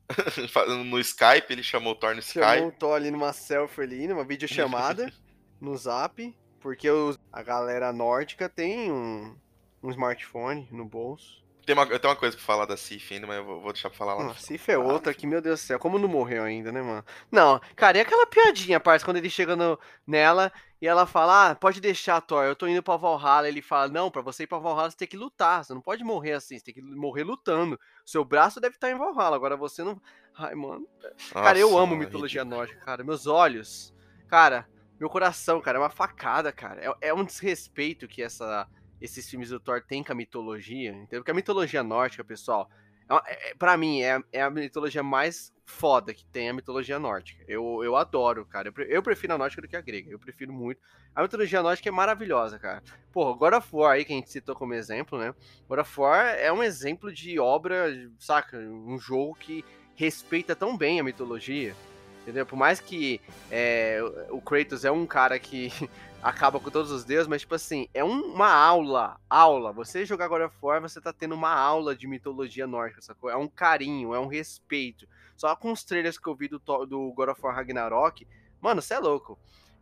Fazendo 0.49 0.83
no 0.85 0.99
Skype, 0.99 1.51
ele 1.51 1.61
chamou 1.63 1.91
o 1.91 1.95
Thor 1.95 2.15
no 2.15 2.21
Chamou 2.21 2.49
Skype. 2.49 2.67
o 2.67 2.71
Thor 2.71 2.95
ali 2.95 3.11
numa 3.11 3.33
selfie 3.33 3.81
ali, 3.81 4.07
numa 4.07 4.23
videochamada 4.23 5.11
no 5.59 5.75
zap. 5.75 6.33
Porque 6.61 6.89
os- 6.89 7.17
a 7.31 7.43
galera 7.43 7.91
nórdica 7.91 8.47
tem 8.47 8.91
um, 8.91 9.35
um 9.83 9.89
smartphone 9.91 10.67
no 10.71 10.85
bolso. 10.85 11.43
Tem 11.67 11.75
uma, 11.75 11.83
eu 11.83 11.99
tenho 11.99 12.13
uma 12.13 12.19
coisa 12.19 12.37
pra 12.37 12.45
falar 12.45 12.65
da 12.65 12.77
Sif 12.77 13.13
ainda, 13.13 13.27
mas 13.27 13.37
eu 13.37 13.43
vou, 13.45 13.59
vou 13.61 13.73
deixar 13.73 13.89
pra 13.89 13.97
falar 13.97 14.13
lá. 14.13 14.19
Não, 14.21 14.27
no 14.27 14.31
a 14.31 14.35
final. 14.35 14.47
Cif 14.47 14.71
é 14.71 14.77
outra 14.77 15.13
que, 15.13 15.27
meu 15.27 15.41
Deus 15.41 15.59
do 15.59 15.63
céu, 15.63 15.77
como 15.77 15.99
não 15.99 16.07
morreu 16.07 16.43
ainda, 16.43 16.71
né, 16.71 16.81
mano? 16.81 17.03
Não, 17.29 17.59
cara, 17.75 17.97
e 17.97 18.01
aquela 18.01 18.25
piadinha, 18.25 18.79
parça, 18.79 19.03
quando 19.03 19.17
ele 19.17 19.29
chega 19.29 19.53
no- 19.53 19.77
nela 20.07 20.49
e 20.81 20.87
ela 20.87 21.05
fala, 21.05 21.51
ah, 21.51 21.55
pode 21.55 21.81
deixar, 21.81 22.21
Thor, 22.21 22.45
eu 22.45 22.55
tô 22.55 22.67
indo 22.67 22.81
pra 22.81 22.95
Valhalla. 22.95 23.49
Ele 23.49 23.61
fala, 23.61 23.89
não, 23.89 24.09
pra 24.09 24.21
você 24.21 24.43
ir 24.43 24.47
pra 24.47 24.57
Valhalla 24.59 24.89
você 24.89 24.95
tem 24.95 25.07
que 25.09 25.17
lutar, 25.17 25.65
você 25.65 25.73
não 25.73 25.81
pode 25.81 26.05
morrer 26.05 26.33
assim, 26.33 26.57
você 26.57 26.63
tem 26.63 26.73
que 26.73 26.81
morrer 26.81 27.23
lutando. 27.25 27.77
Seu 28.05 28.23
braço 28.23 28.61
deve 28.61 28.75
estar 28.75 28.89
em 28.89 28.97
Valhalla, 28.97 29.35
agora 29.35 29.57
você 29.57 29.83
não... 29.83 30.01
Ai, 30.37 30.55
mano. 30.55 30.87
Cara, 31.33 31.59
eu 31.59 31.71
Nossa, 31.71 31.81
amo 31.81 31.95
mano, 31.95 31.97
mitologia 31.97 32.43
ridículo. 32.43 32.61
nórdica, 32.61 32.79
cara. 32.85 33.03
Meus 33.03 33.27
olhos, 33.27 33.93
cara, 34.29 34.65
meu 34.99 35.09
coração, 35.09 35.59
cara, 35.59 35.77
é 35.79 35.81
uma 35.81 35.89
facada, 35.89 36.51
cara. 36.53 36.79
É, 37.01 37.09
é 37.09 37.13
um 37.13 37.25
desrespeito 37.25 38.07
que 38.07 38.21
essa, 38.23 38.67
esses 39.01 39.29
filmes 39.29 39.49
do 39.49 39.59
Thor 39.59 39.81
têm 39.81 40.03
com 40.03 40.11
a 40.11 40.15
mitologia, 40.15 40.91
entendeu? 40.91 41.21
Porque 41.21 41.31
a 41.31 41.33
mitologia 41.33 41.83
nórdica, 41.83 42.23
pessoal, 42.23 42.69
é, 43.09 43.15
é, 43.15 43.51
é- 43.51 43.55
pra 43.55 43.77
mim, 43.77 44.01
é, 44.01 44.21
é 44.31 44.41
a 44.41 44.49
mitologia 44.49 45.01
mais 45.03 45.53
foda 45.65 46.13
que 46.13 46.25
tem 46.25 46.49
a 46.49 46.53
mitologia 46.53 46.97
nórdica. 46.97 47.43
Eu, 47.47 47.83
eu 47.83 47.95
adoro, 47.95 48.45
cara. 48.45 48.71
Eu, 48.75 48.83
eu 48.85 49.03
prefiro 49.03 49.33
a 49.33 49.37
nórdica 49.37 49.61
do 49.61 49.67
que 49.67 49.75
a 49.75 49.81
grega. 49.81 50.09
Eu 50.09 50.19
prefiro 50.19 50.51
muito. 50.53 50.81
A 51.13 51.21
mitologia 51.21 51.61
nórdica 51.61 51.89
é 51.89 51.91
maravilhosa, 51.91 52.57
cara. 52.57 52.81
Porra, 53.11 53.37
God 53.37 53.53
of 53.53 53.67
War 53.73 53.93
aí, 53.93 54.05
que 54.05 54.13
a 54.13 54.15
gente 54.15 54.31
citou 54.31 54.55
como 54.55 54.73
exemplo, 54.73 55.19
né? 55.19 55.33
God 55.67 55.79
of 55.79 55.99
War 55.99 56.25
é 56.25 56.51
um 56.51 56.63
exemplo 56.63 57.11
de 57.11 57.39
obra, 57.39 57.87
saca? 58.19 58.57
Um 58.57 58.97
jogo 58.97 59.35
que 59.35 59.63
respeita 59.95 60.55
tão 60.55 60.77
bem 60.77 60.99
a 60.99 61.03
mitologia. 61.03 61.75
Entendeu? 62.21 62.45
Por 62.45 62.57
mais 62.57 62.81
que 62.81 63.21
é, 63.49 63.99
o 64.29 64.41
Kratos 64.41 64.83
é 64.83 64.91
um 64.91 65.05
cara 65.05 65.39
que 65.39 65.71
acaba 66.21 66.59
com 66.59 66.69
todos 66.69 66.91
os 66.91 67.03
deuses, 67.05 67.27
mas 67.27 67.41
tipo 67.41 67.55
assim, 67.55 67.87
é 67.93 68.03
um- 68.03 68.33
uma 68.33 68.51
aula, 68.51 69.19
aula. 69.29 69.71
Você 69.73 70.05
jogar 70.05 70.27
God 70.27 70.41
of 70.41 70.55
War, 70.61 70.81
você 70.81 70.99
tá 70.99 71.13
tendo 71.13 71.35
uma 71.35 71.53
aula 71.53 71.95
de 71.95 72.07
mitologia 72.07 72.67
nórdica, 72.67 73.01
sacou? 73.01 73.29
É 73.29 73.35
um 73.37 73.47
carinho, 73.47 74.13
é 74.13 74.19
um 74.19 74.27
respeito. 74.27 75.07
Só 75.35 75.55
com 75.55 75.71
os 75.71 75.83
trailers 75.83 76.17
que 76.17 76.27
eu 76.27 76.35
vi 76.35 76.47
do, 76.47 76.59
do 76.59 77.13
God 77.13 77.29
of 77.29 77.41
War 77.43 77.55
Ragnarok, 77.55 78.27
mano, 78.61 78.81
você 78.81 78.95
é 78.95 78.99
louco. 78.99 79.37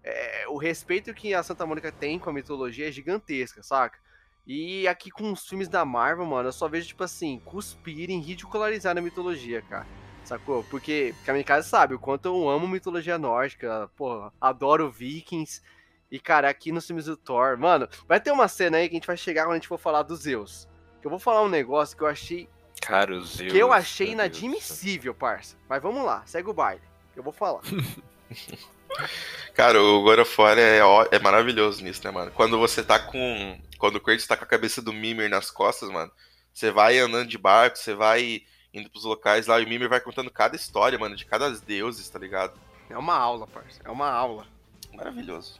é, 0.08 0.46
o 0.50 0.58
respeito 0.58 1.12
que 1.16 1.34
a 1.34 1.42
Santa 1.42 1.66
Mônica 1.66 1.92
tem 1.92 2.20
com 2.20 2.30
a 2.30 2.34
mitologia 2.34 2.88
é 2.88 2.92
gigantesca, 2.92 3.64
saca? 3.64 3.98
E 4.46 4.88
aqui 4.88 5.10
com 5.10 5.32
os 5.32 5.48
filmes 5.48 5.68
da 5.68 5.84
Marvel, 5.84 6.26
mano, 6.28 6.50
eu 6.50 6.54
só 6.54 6.68
vejo, 6.68 6.88
tipo 6.88 7.04
assim, 7.04 7.42
cuspirem, 7.44 8.20
ridicularizar 8.20 8.96
a 8.96 9.02
mitologia, 9.02 9.64
cara. 9.64 9.88
Sacou? 10.24 10.64
Porque 10.66 11.16
casa 11.44 11.68
sabe 11.68 11.96
o 11.96 12.00
quanto 12.00 12.28
eu 12.28 12.48
amo 12.48 12.68
mitologia 12.68 13.18
nórdica, 13.18 13.90
porra, 13.96 14.32
adoro 14.40 14.92
vikings. 14.92 15.62
E, 16.12 16.20
cara, 16.20 16.50
aqui 16.50 16.72
nos 16.72 16.86
filmes 16.86 17.06
do 17.06 17.18
Thor, 17.18 17.58
mano, 17.58 17.88
vai 18.08 18.20
ter 18.20 18.32
uma 18.32 18.48
cena 18.48 18.78
aí 18.78 18.88
que 18.88 18.96
a 18.96 18.98
gente 18.98 19.08
vai 19.08 19.18
chegar 19.18 19.44
quando 19.44 19.54
a 19.54 19.56
gente 19.56 19.68
for 19.68 19.80
falar 19.80 20.04
dos 20.04 20.22
Zeus. 20.22 20.68
Que 21.02 21.08
eu 21.08 21.10
vou 21.12 21.20
falar 21.20 21.42
um 21.42 21.50
negócio 21.50 21.96
que 21.98 22.04
eu 22.04 22.08
achei. 22.08 22.48
Cara, 22.82 23.16
os 23.18 23.38
que 23.38 23.58
eu 23.58 23.74
achei 23.74 24.12
inadmissível, 24.12 25.14
parça. 25.14 25.56
Mas 25.68 25.82
vamos 25.82 26.06
lá, 26.06 26.24
segue 26.26 26.50
o 26.50 26.54
baile. 26.54 26.82
Eu 27.16 27.24
vou 27.24 27.34
falar. 27.34 27.62
Cara, 29.54 29.82
o 29.82 30.02
God 30.04 30.20
of 30.20 30.42
War 30.42 30.58
é, 30.58 30.84
ó- 30.84 31.08
é 31.12 31.20
maravilhoso 31.20 31.84
nisso, 31.84 32.02
né, 32.04 32.12
mano? 32.12 32.32
Quando 32.32 32.58
você 32.58 32.84
tá 32.84 33.00
com. 33.00 33.60
Quando 33.78 33.98
o 33.98 34.02
Kratos 34.02 34.26
tá 34.28 34.38
com 34.38 34.44
a 34.44 34.48
cabeça 34.48 34.82
do 34.82 34.94
Mimir 34.94 35.30
nas 35.30 35.52
costas, 35.52 35.90
mano, 35.90 36.12
você 36.54 36.72
vai 36.72 36.98
andando 36.98 37.28
de 37.28 37.38
barco, 37.38 37.78
você 37.78 37.94
vai 37.94 38.44
indo 38.74 38.90
pros 38.90 39.04
locais 39.04 39.48
lá 39.48 39.60
e 39.60 39.66
o 39.66 39.68
Mimir 39.70 39.90
vai 39.90 40.00
contando 40.00 40.30
cada 40.32 40.56
história, 40.56 40.98
mano, 40.98 41.16
de 41.16 41.26
cada 41.26 41.50
deuses, 41.52 42.10
tá 42.10 42.20
ligado? 42.20 42.60
É 42.90 42.98
uma 42.98 43.16
aula, 43.16 43.48
parça. 43.48 43.82
É 43.84 43.90
uma 43.90 44.10
aula. 44.10 44.46
Maravilhoso. 44.94 45.60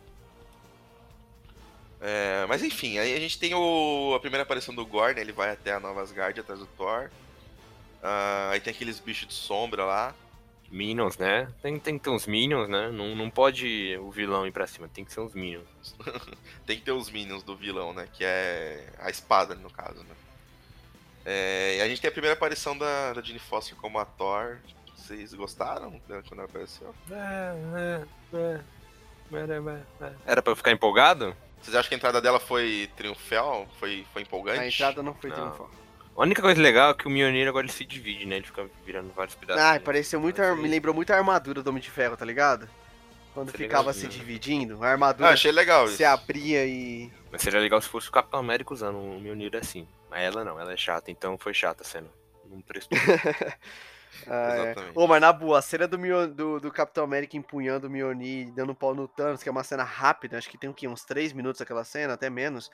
É, 2.08 2.46
mas 2.48 2.62
enfim, 2.62 3.00
aí 3.00 3.16
a 3.16 3.20
gente 3.20 3.40
tem 3.40 3.56
o, 3.56 4.14
a 4.14 4.20
primeira 4.20 4.44
aparição 4.44 4.76
do 4.76 4.86
Gore, 4.86 5.16
né? 5.16 5.22
Ele 5.22 5.32
vai 5.32 5.50
até 5.50 5.74
a 5.74 5.80
Nova 5.80 6.04
Asgard 6.04 6.40
atrás 6.40 6.60
do 6.60 6.68
Thor. 6.68 7.10
Ah, 8.04 8.50
aí 8.52 8.60
tem 8.60 8.72
aqueles 8.72 9.00
bichos 9.00 9.28
de 9.28 9.34
sombra 9.34 9.84
lá. 9.84 10.14
Minions, 10.70 11.18
né? 11.18 11.52
Tem, 11.64 11.80
tem 11.80 11.98
que 11.98 12.04
ter 12.04 12.12
uns 12.12 12.28
Minions, 12.28 12.70
né? 12.70 12.92
Não, 12.92 13.16
não 13.16 13.28
pode 13.32 13.98
o 14.00 14.12
vilão 14.12 14.46
ir 14.46 14.52
pra 14.52 14.68
cima, 14.68 14.88
tem 14.88 15.04
que 15.04 15.12
ser 15.12 15.22
uns 15.22 15.34
Minions. 15.34 15.66
Tem 16.68 16.78
que 16.78 16.84
ter 16.84 16.92
os 16.92 17.10
minions 17.10 17.42
do 17.44 17.56
vilão, 17.56 17.94
né? 17.94 18.08
Que 18.14 18.24
é 18.24 18.88
a 19.00 19.10
espada, 19.10 19.56
no 19.56 19.72
caso, 19.72 20.04
né? 20.04 20.16
É, 21.26 21.78
e 21.78 21.82
a 21.82 21.88
gente 21.88 22.02
tem 22.02 22.10
a 22.10 22.12
primeira 22.12 22.36
aparição 22.36 22.78
da, 22.78 23.14
da 23.14 23.22
Jane 23.22 23.40
Foster 23.40 23.76
como 23.78 23.98
a 23.98 24.06
Thor. 24.06 24.58
Vocês 24.96 25.34
gostaram 25.34 26.00
quando 26.08 26.40
ela 26.40 26.46
apareceu? 26.46 26.94
Era 30.26 30.42
pra 30.42 30.52
eu 30.52 30.56
ficar 30.56 30.72
empolgado? 30.72 31.36
Vocês 31.66 31.76
acham 31.76 31.90
que 31.90 31.96
a 31.96 31.98
entrada 31.98 32.22
dela 32.22 32.40
foi 32.40 32.88
triunfal? 32.96 33.68
Foi, 33.80 34.06
foi 34.14 34.22
empolgante? 34.22 34.60
A 34.60 34.68
entrada 34.68 35.02
não 35.02 35.16
foi 35.16 35.32
Não. 35.32 35.36
triunfal. 35.38 35.72
A 36.16 36.22
única 36.22 36.42
coisa 36.42 36.62
legal 36.62 36.92
é 36.92 36.94
que 36.94 37.08
o 37.08 37.10
Mjolnir 37.10 37.48
agora 37.48 37.66
ele 37.66 37.74
se 37.74 37.84
divide, 37.84 38.26
né? 38.26 38.36
Ele 38.38 38.46
fica 38.46 38.70
virando 38.86 39.12
vários 39.14 39.36
pedaços. 39.36 39.62
Ah, 39.64 39.80
pareceu 39.80 40.20
muito. 40.22 40.40
ar- 40.42 40.56
Me 40.56 40.68
lembrou 40.70 40.94
muito 40.94 41.12
a 41.12 41.18
armadura 41.18 41.64
do 41.64 41.70
Homem 41.72 41.82
de 41.82 41.90
Ferro, 41.90 42.16
tá 42.16 42.24
ligado? 42.24 42.70
Quando 43.34 43.50
é 43.50 43.52
ficava 43.52 43.92
se 43.92 44.02
legalzinho. 44.04 44.24
dividindo, 44.26 44.82
a 44.84 44.88
Ah, 44.88 44.92
armadura 44.92 45.30
achei 45.32 45.52
legal 45.52 45.88
isso. 45.88 45.98
se 45.98 46.06
abria 46.06 46.66
e. 46.66 47.12
Mas 47.32 47.42
seria 47.42 47.60
legal 47.60 47.82
se 47.82 47.90
fosse 47.90 48.08
o 48.08 48.12
Capitão 48.12 48.40
América 48.40 48.74
usando 48.74 48.98
o 48.98 49.20
Mjolnir 49.20 49.56
assim. 49.58 49.86
Mas 50.10 50.22
ela 50.24 50.46
não, 50.46 50.58
ela 50.60 50.72
é 50.72 50.78
chata, 50.78 51.10
então 51.12 51.36
foi 51.38 51.54
chata 51.54 51.82
a 51.82 51.86
cena. 51.86 52.08
Não 52.50 52.62
prestou. 52.62 52.96
Ah, 54.28 54.56
é. 54.58 54.62
Exatamente. 54.72 54.92
Ô, 54.98 55.08
mas 55.08 55.22
na 55.22 55.32
boa, 55.34 55.60
a 55.60 55.62
cena 55.62 55.88
do, 55.88 55.98
Mio- 56.00 56.28
do, 56.28 56.60
do 56.60 56.72
Capitão 56.72 57.04
América 57.04 57.38
empunhando 57.38 57.88
o 57.88 57.90
Mjolnir 57.90 58.48
e 58.48 58.52
dando 58.52 58.72
um 58.72 58.76
pau 58.76 58.94
no 58.96 59.08
Thanos, 59.08 59.42
que 59.44 59.50
é 59.50 59.52
uma 59.52 59.64
cena 59.64 59.84
rápida, 59.84 60.38
acho 60.38 60.50
que 60.50 60.58
tem 60.58 60.70
o 60.70 60.74
quê? 60.74 60.88
Uns 60.88 61.04
3 61.06 61.34
minutos 61.34 61.62
aquela 61.62 61.84
cena, 61.84 62.14
até 62.14 62.30
menos. 62.30 62.70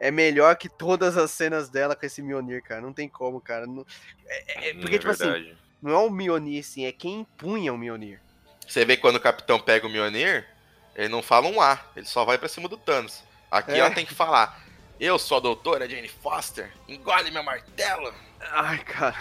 É 0.00 0.10
melhor 0.10 0.54
que 0.56 0.68
todas 0.68 1.16
as 1.16 1.30
cenas 1.32 1.68
dela 1.68 1.96
com 1.96 2.06
esse 2.06 2.22
Mjolnir, 2.22 2.62
cara. 2.62 2.80
Não 2.80 2.92
tem 2.92 3.08
como, 3.08 3.40
cara. 3.40 3.66
Não, 3.66 3.84
é, 4.26 4.68
é- 4.70 4.74
porque, 4.74 4.90
Não 4.92 4.98
tipo 4.98 5.10
assim, 5.10 5.24
verdade. 5.30 5.58
não 5.82 5.92
é 5.92 5.96
o 5.98 6.10
Mjolnir, 6.10 6.60
assim, 6.60 6.84
é 6.86 6.92
quem 6.92 7.20
empunha 7.20 7.72
o 7.72 7.78
Mjolnir. 7.78 8.20
Você 8.66 8.84
vê 8.84 8.96
que 8.96 9.02
quando 9.02 9.16
o 9.16 9.20
capitão 9.20 9.58
pega 9.58 9.86
o 9.86 9.90
Mjolnir, 9.90 10.46
ele 10.94 11.08
não 11.08 11.22
fala 11.22 11.48
um 11.48 11.60
A, 11.60 11.80
ele 11.96 12.06
só 12.06 12.24
vai 12.24 12.38
pra 12.38 12.48
cima 12.48 12.68
do 12.68 12.76
Thanos. 12.76 13.22
Aqui 13.50 13.72
É. 13.72 13.78
ela 13.78 13.90
tem 13.90 14.04
que 14.06 14.14
falar: 14.14 14.62
Eu 15.00 15.18
sou 15.18 15.38
a 15.38 15.40
doutora 15.40 15.88
Jane 15.88 16.08
Foster, 16.08 16.70
engole 16.86 17.30
meu 17.30 17.42
martelo. 17.42 18.12
Ai, 18.40 18.78
cara. 18.84 19.16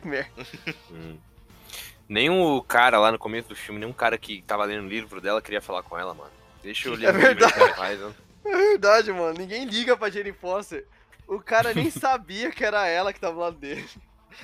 Que 0.00 0.06
merda. 0.08 0.46
Hum. 0.90 1.18
Nem 2.08 2.28
o 2.30 2.60
cara 2.62 2.98
lá 2.98 3.12
no 3.12 3.18
começo 3.18 3.48
do 3.48 3.54
filme, 3.56 3.78
nem 3.78 3.88
um 3.88 3.92
cara 3.92 4.18
que 4.18 4.42
tava 4.42 4.64
lendo 4.64 4.84
o 4.84 4.88
livro 4.88 5.20
dela 5.20 5.40
queria 5.40 5.60
falar 5.60 5.82
com 5.82 5.96
ela, 5.98 6.12
mano. 6.12 6.30
Deixa 6.62 6.88
eu 6.88 6.94
ler 6.94 7.06
É 7.06 7.10
o 7.10 7.12
livro 7.12 7.26
verdade. 7.48 7.74
faz, 7.76 8.02
ó. 8.02 8.10
É 8.44 8.56
verdade, 8.56 9.12
mano. 9.12 9.38
Ninguém 9.38 9.64
liga 9.64 9.96
pra 9.96 10.10
Jane 10.10 10.32
Foster. 10.32 10.86
O 11.26 11.40
cara 11.40 11.72
nem 11.72 11.90
sabia 11.90 12.50
que 12.50 12.64
era 12.64 12.86
ela 12.88 13.12
que 13.12 13.20
tava 13.20 13.38
lá 13.38 13.50
dele. 13.50 13.88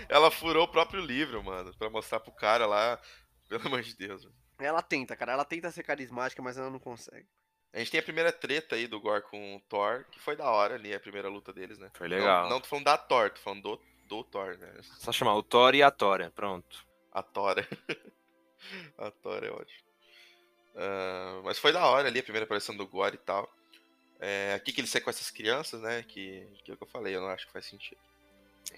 Ela 0.08 0.30
furou 0.30 0.64
o 0.64 0.68
próprio 0.68 1.00
livro, 1.00 1.42
mano, 1.42 1.72
pra 1.76 1.90
mostrar 1.90 2.20
pro 2.20 2.30
cara 2.32 2.66
lá. 2.66 3.00
Pelo 3.48 3.66
amor 3.66 3.82
de 3.82 3.96
Deus. 3.96 4.24
mano. 4.24 4.34
Ela 4.58 4.82
tenta, 4.82 5.16
cara. 5.16 5.32
Ela 5.32 5.44
tenta 5.44 5.70
ser 5.70 5.82
carismática, 5.82 6.40
mas 6.42 6.56
ela 6.56 6.70
não 6.70 6.78
consegue. 6.78 7.26
A 7.72 7.78
gente 7.78 7.90
tem 7.90 8.00
a 8.00 8.02
primeira 8.02 8.32
treta 8.32 8.74
aí 8.76 8.86
do 8.86 9.00
Gore 9.00 9.22
com 9.22 9.56
o 9.56 9.60
Thor, 9.68 10.04
que 10.10 10.18
foi 10.20 10.34
da 10.36 10.48
hora 10.50 10.76
ali, 10.76 10.94
a 10.94 11.00
primeira 11.00 11.28
luta 11.28 11.52
deles, 11.52 11.78
né? 11.78 11.90
Foi 11.94 12.08
legal. 12.08 12.44
Não, 12.44 12.50
não 12.50 12.60
tô 12.60 12.68
falando 12.68 12.84
da 12.84 12.96
Thor, 12.96 13.30
tô 13.30 13.40
falando 13.40 13.62
do, 13.62 13.80
do 14.08 14.24
Thor, 14.24 14.56
né? 14.58 14.72
Só 14.98 15.12
chamar 15.12 15.34
o 15.34 15.42
Thor 15.42 15.74
e 15.74 15.82
a 15.82 15.90
Tora, 15.90 16.30
pronto. 16.34 16.84
A 17.12 17.22
Tora. 17.22 17.66
a 18.98 19.10
Tora 19.10 19.46
é 19.46 19.50
ótimo. 19.50 19.86
Ah, 20.76 21.40
mas 21.44 21.58
foi 21.58 21.72
da 21.72 21.84
hora 21.86 22.08
ali 22.08 22.18
a 22.20 22.22
primeira 22.22 22.44
aparição 22.44 22.76
do 22.76 22.86
Gore 22.86 23.14
e 23.16 23.18
tal. 23.18 23.50
É, 24.18 24.54
aqui 24.54 24.72
que 24.72 24.80
ele 24.80 24.88
sequestra 24.88 25.22
as 25.24 25.30
crianças, 25.30 25.80
né? 25.82 26.02
Que, 26.02 26.46
que 26.64 26.70
é 26.70 26.74
o 26.74 26.76
que 26.76 26.82
eu 26.82 26.88
falei, 26.88 27.14
eu 27.14 27.20
não 27.20 27.28
acho 27.28 27.46
que 27.46 27.52
faz 27.52 27.66
sentido. 27.66 27.98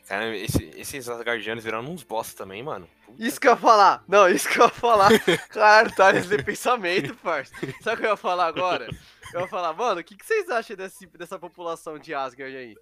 Cara, 0.07 0.37
esse- 0.37 0.71
esses 0.77 1.09
Asgardianos 1.09 1.65
viraram 1.65 1.89
uns 1.91 2.03
boss 2.03 2.35
também, 2.35 2.63
mano. 2.63 2.89
Puta 3.07 3.25
Isso 3.25 3.41
que 3.41 3.47
eu 3.49 3.53
ia 3.53 3.57
falar. 3.57 4.05
Não, 4.07 4.29
isso 4.29 4.49
que 4.49 4.59
eu 4.61 4.65
ia 4.65 4.71
falar. 4.71 5.09
Claro, 5.49 5.95
tá 5.95 6.13
nesse 6.13 6.43
pensamento, 6.43 7.15
parça. 7.17 7.55
Sabe 7.83 7.97
o 7.97 8.01
que 8.01 8.07
eu 8.07 8.11
ia 8.11 8.17
falar 8.17 8.47
agora? 8.47 8.87
Eu 9.33 9.41
ia 9.41 9.49
falar, 9.49 9.73
mano, 9.73 10.01
o 10.01 10.05
que, 10.05 10.17
que 10.17 10.27
vocês 10.27 10.49
acham 10.51 10.77
desse, 10.77 11.07
dessa 11.07 11.39
população 11.39 11.99
de 11.99 12.15
Asgard 12.15 12.55
aí? 12.57 12.77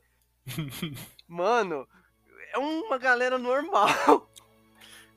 Mano, 1.28 1.88
é 2.56 2.58
uma 2.58 2.98
galera 2.98 3.38
normal. 3.38 3.88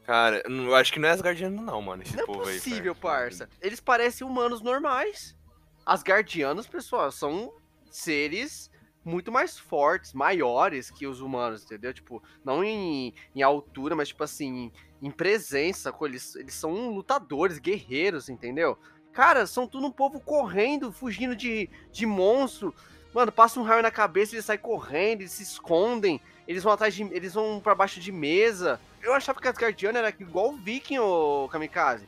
Cara, 0.06 0.44
eu 0.48 0.76
acho 0.76 0.91
que 0.91 0.99
não 0.99 1.07
é 1.07 1.11
Asgardiano 1.11 1.61
não, 1.61 1.82
mano, 1.82 2.02
esse 2.02 2.16
Não 2.16 2.24
é 2.24 2.26
povo 2.26 2.48
aí. 2.48 2.56
possível, 2.56 2.95
cara. 2.95 3.16
parça. 3.16 3.49
Eles 3.61 3.80
parecem 3.80 4.26
humanos 4.26 4.60
normais. 4.60 5.38
Asgardianos, 5.86 6.66
pessoal, 6.66 7.11
são 7.11 7.53
seres 7.91 8.72
muito 9.06 9.32
mais 9.32 9.57
fortes, 9.57 10.14
maiores 10.14 10.90
que 10.90 11.06
os 11.06 11.22
humanos, 11.22 11.64
entendeu? 11.64 11.94
Tipo, 11.94 12.24
não 12.44 12.64
em, 12.64 13.14
em 13.36 13.41
altura, 13.44 13.95
mas 13.95 14.07
tipo 14.07 14.24
assim, 14.24 14.72
em 15.02 15.11
presença, 15.11 15.94
eles, 16.02 16.36
eles 16.36 16.56
são 16.56 16.90
lutadores, 16.90 17.60
guerreiros, 17.60 18.30
entendeu? 18.30 18.78
Cara, 19.14 19.45
são 19.45 19.68
tudo 19.68 19.86
um 19.88 19.91
povo 19.91 20.20
correndo, 20.20 20.91
fugindo 20.91 21.36
de, 21.36 21.70
de 21.91 22.06
monstro. 22.06 22.74
Mano, 23.14 23.31
passa 23.31 23.60
um 23.60 23.64
raio 23.64 23.81
na 23.81 23.90
cabeça, 23.91 24.36
eles 24.36 24.45
saem 24.45 24.60
correndo, 24.60 25.22
eles 25.22 25.31
se 25.31 25.44
escondem, 25.44 26.22
eles 26.48 26.64
vão 26.64 26.73
atrás 26.73 26.94
de. 26.94 27.03
Eles 27.03 27.34
vão 27.34 27.60
pra 27.60 27.73
baixo 27.76 27.99
de 27.99 28.11
mesa. 28.11 28.80
Eu 29.02 29.14
achava 29.14 29.40
que 29.41 29.48
Asgardiano 29.48 29.98
era 29.98 30.10
igual 30.19 30.49
o 30.49 30.57
Viking, 30.57 30.99
ô 30.99 31.48
Kamikaze. 31.52 32.07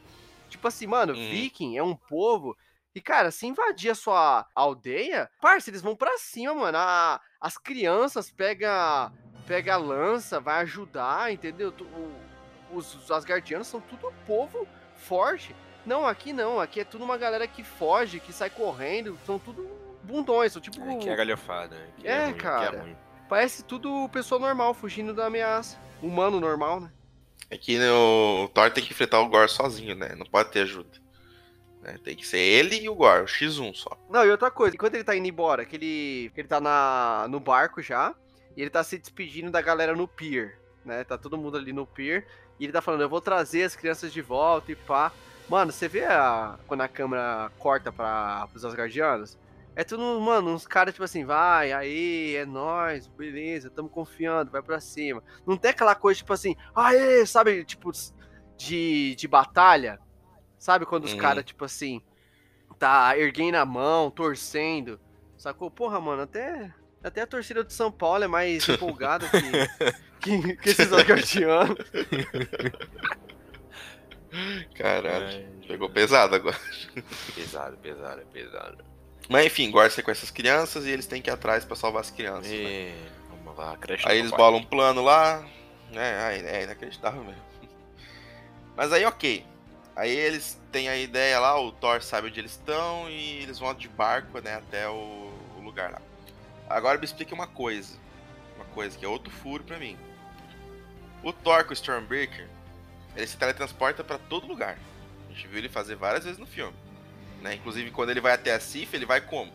Tipo 0.49 0.67
assim, 0.67 0.85
mano, 0.85 1.13
Uhum. 1.13 1.29
Viking 1.29 1.77
é 1.77 1.83
um 1.83 1.95
povo. 1.95 2.55
E, 2.93 2.99
cara, 2.99 3.31
se 3.31 3.47
invadir 3.47 3.89
a 3.91 3.95
sua 3.95 4.45
aldeia, 4.53 5.29
parça, 5.41 5.69
eles 5.69 5.81
vão 5.81 5.95
pra 5.95 6.17
cima, 6.17 6.53
mano. 6.53 6.77
A- 6.77 7.21
as 7.39 7.57
crianças 7.57 8.29
pega, 8.29 9.09
pega 9.47 9.75
a 9.75 9.77
lança, 9.77 10.39
vai 10.41 10.61
ajudar, 10.61 11.31
entendeu? 11.31 11.73
O- 11.79 12.31
Os, 12.77 12.93
os 12.95 13.11
Asgardianos 13.11 13.67
são 13.67 13.81
tudo 13.81 14.13
povo 14.25 14.65
forte. 14.95 15.53
Não, 15.85 16.05
aqui 16.07 16.31
não. 16.31 16.59
Aqui 16.59 16.79
é 16.79 16.85
tudo 16.85 17.03
uma 17.03 17.17
galera 17.17 17.45
que 17.47 17.63
foge, 17.63 18.19
que 18.19 18.31
sai 18.31 18.49
correndo. 18.49 19.17
São 19.25 19.37
tudo 19.39 19.67
bundões. 20.03 20.53
São 20.53 20.61
tipo. 20.61 20.81
É, 20.81 20.97
que 20.97 21.09
é 21.09 21.15
galhofada. 21.15 21.75
né? 21.75 21.87
Que 21.97 22.07
É, 22.07 22.25
ruim, 22.25 22.33
que 22.33 22.39
cara. 22.39 22.81
ruim. 22.81 22.97
Parece 23.29 23.63
tudo 23.63 24.09
pessoa 24.09 24.39
normal, 24.39 24.73
fugindo 24.73 25.13
da 25.13 25.27
ameaça. 25.27 25.77
Humano 26.01 26.39
normal, 26.39 26.81
né? 26.81 26.91
É 27.49 27.57
que 27.57 27.77
o 27.79 28.49
Thor 28.53 28.71
tem 28.71 28.83
que 28.83 28.91
enfrentar 28.91 29.19
o 29.19 29.27
Gore 29.29 29.49
sozinho, 29.49 29.95
né? 29.95 30.15
Não 30.17 30.25
pode 30.25 30.51
ter 30.51 30.61
ajuda. 30.61 30.89
Né, 31.81 31.97
Tem 32.03 32.15
que 32.15 32.25
ser 32.25 32.37
ele 32.37 32.79
e 32.79 32.87
o 32.87 32.93
Gore, 32.95 33.23
o 33.23 33.25
X1 33.25 33.73
só. 33.75 33.97
Não, 34.09 34.23
e 34.23 34.29
outra 34.29 34.51
coisa, 34.51 34.75
enquanto 34.75 34.93
ele 34.93 35.03
tá 35.03 35.15
indo 35.15 35.27
embora, 35.27 35.65
que 35.65 35.75
ele, 35.75 36.31
ele 36.37 36.47
tá 36.47 36.61
na, 36.61 37.25
no 37.27 37.39
barco 37.39 37.81
já, 37.81 38.13
e 38.55 38.61
ele 38.61 38.69
tá 38.69 38.83
se 38.83 38.97
despedindo 38.99 39.49
da 39.49 39.61
galera 39.61 39.95
no 39.95 40.07
pier, 40.07 40.59
né? 40.85 41.03
Tá 41.03 41.17
todo 41.17 41.37
mundo 41.37 41.57
ali 41.57 41.73
no 41.73 41.85
pier, 41.87 42.27
e 42.59 42.65
ele 42.65 42.71
tá 42.71 42.81
falando, 42.81 43.01
eu 43.01 43.09
vou 43.09 43.19
trazer 43.19 43.63
as 43.63 43.75
crianças 43.75 44.13
de 44.13 44.21
volta 44.21 44.71
e 44.71 44.75
pá. 44.75 45.11
Mano, 45.49 45.71
você 45.71 45.87
vê 45.87 46.05
a, 46.05 46.57
quando 46.67 46.81
a 46.81 46.87
câmera 46.87 47.51
corta 47.57 47.91
para 47.91 48.47
os 48.53 48.63
Asgardianos? 48.63 49.35
É 49.75 49.83
tudo, 49.85 50.19
mano, 50.19 50.51
uns 50.53 50.67
caras 50.67 50.93
tipo 50.93 51.03
assim, 51.05 51.23
vai, 51.23 51.71
aí, 51.71 52.35
é 52.35 52.45
nóis, 52.45 53.07
beleza, 53.07 53.69
tamo 53.69 53.89
confiando, 53.89 54.51
vai 54.51 54.61
pra 54.61 54.81
cima. 54.81 55.23
Não 55.47 55.55
tem 55.55 55.71
aquela 55.71 55.95
coisa 55.95 56.17
tipo 56.17 56.33
assim, 56.33 56.55
aê, 56.75 57.25
sabe, 57.25 57.63
tipo, 57.63 57.89
de, 58.57 59.15
de 59.15 59.27
batalha? 59.27 59.97
Sabe 60.57 60.85
quando 60.85 61.05
os 61.05 61.13
Uhum. 61.13 61.19
caras, 61.19 61.45
tipo 61.45 61.63
assim, 61.65 62.01
tá 62.77 63.17
erguendo 63.17 63.55
a 63.55 63.65
mão, 63.65 64.11
torcendo, 64.11 64.99
sacou? 65.37 65.71
Porra, 65.71 65.99
mano, 66.01 66.23
até, 66.23 66.73
até 67.01 67.21
a 67.21 67.27
torcida 67.27 67.63
de 67.63 67.73
São 67.73 67.91
Paulo 67.91 68.23
é 68.25 68.27
mais 68.27 68.67
empolgada 68.67 69.25
que, 69.29 69.39
que, 70.19 70.57
que 70.57 70.69
esses 70.69 70.91
Asgardianos. 70.91 71.77
Caralho. 74.75 75.61
Pegou 75.67 75.89
pesado 75.89 76.35
agora. 76.35 76.57
Pesado, 77.35 77.77
pesado, 77.77 78.21
pesado. 78.27 78.90
Mas 79.31 79.45
enfim, 79.45 79.71
Gorse 79.71 80.03
com 80.03 80.11
essas 80.11 80.29
crianças 80.29 80.85
e 80.85 80.89
eles 80.89 81.07
têm 81.07 81.21
que 81.21 81.29
ir 81.29 81.33
atrás 81.33 81.63
pra 81.63 81.73
salvar 81.73 82.01
as 82.01 82.11
crianças. 82.11 82.51
né? 82.51 82.57
E... 82.57 82.93
Vamos 83.29 83.57
lá, 83.57 83.77
creche 83.77 84.05
Aí 84.05 84.19
eles 84.19 84.29
bolam 84.31 84.59
um 84.59 84.65
plano 84.65 85.01
lá. 85.01 85.47
É, 85.93 86.23
aí- 86.25 86.45
é 86.45 86.63
inacreditável 86.63 87.23
mesmo. 87.23 87.41
Mas 88.75 88.91
aí, 88.91 89.05
ok. 89.05 89.45
Aí 89.95 90.11
eles 90.11 90.59
têm 90.69 90.89
a 90.89 90.97
ideia 90.97 91.39
lá, 91.39 91.57
o 91.59 91.71
Thor 91.71 92.01
sabe 92.01 92.27
onde 92.27 92.41
eles 92.41 92.51
estão 92.51 93.09
e 93.09 93.41
eles 93.41 93.57
vão 93.57 93.73
de 93.73 93.87
barco, 93.87 94.39
né, 94.39 94.55
até 94.55 94.89
o, 94.89 95.31
o 95.57 95.61
lugar 95.61 95.91
lá. 95.91 96.01
Agora 96.69 96.97
me 96.97 97.05
explique 97.05 97.33
uma 97.33 97.47
coisa. 97.47 97.97
Uma 98.57 98.65
coisa 98.65 98.97
que 98.97 99.05
é 99.05 99.07
outro 99.07 99.31
furo 99.31 99.63
pra 99.63 99.79
mim. 99.79 99.97
O 101.23 101.31
Thor 101.31 101.63
com 101.63 101.71
o 101.71 101.73
Stormbreaker, 101.73 102.49
ele 103.15 103.27
se 103.27 103.37
teletransporta 103.37 104.03
pra 104.03 104.17
todo 104.17 104.45
lugar. 104.47 104.77
A 105.29 105.33
gente 105.33 105.47
viu 105.47 105.59
ele 105.59 105.69
fazer 105.69 105.95
várias 105.95 106.25
vezes 106.25 106.37
no 106.39 106.45
filme. 106.47 106.75
Né? 107.41 107.55
Inclusive, 107.55 107.91
quando 107.91 108.11
ele 108.11 108.21
vai 108.21 108.33
até 108.33 108.53
a 108.53 108.59
Sif, 108.59 108.93
ele 108.95 109.05
vai 109.05 109.19
como? 109.19 109.51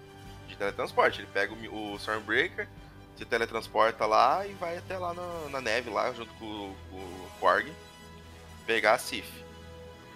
De 0.48 0.56
teletransporte. 0.56 1.20
Ele 1.20 1.28
pega 1.32 1.52
o, 1.54 1.92
o 1.92 1.96
Stormbreaker, 1.96 2.68
se 3.16 3.24
teletransporta 3.24 4.04
lá 4.06 4.46
e 4.46 4.52
vai 4.54 4.76
até 4.76 4.98
lá 4.98 5.14
na, 5.14 5.48
na 5.50 5.60
neve, 5.60 5.88
lá 5.90 6.12
junto 6.12 6.32
com, 6.34 6.44
o- 6.44 6.76
com 6.90 6.96
o 6.96 7.30
Korg, 7.40 7.72
pegar 8.66 8.94
a 8.94 8.98
Sif. 8.98 9.26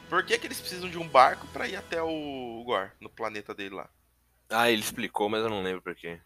Por 0.08 0.24
que, 0.24 0.36
que 0.38 0.46
eles 0.48 0.60
precisam 0.60 0.90
de 0.90 0.98
um 0.98 1.06
barco 1.06 1.46
pra 1.48 1.68
ir 1.68 1.76
até 1.76 2.02
o 2.02 2.62
Gor, 2.66 2.90
no 3.00 3.08
planeta 3.08 3.54
dele 3.54 3.76
lá? 3.76 3.88
Ah, 4.50 4.68
ele 4.68 4.82
explicou, 4.82 5.28
mas 5.28 5.40
eu 5.44 5.48
não 5.48 5.62
lembro 5.62 5.80
por 5.80 5.94
quê. 5.94 6.20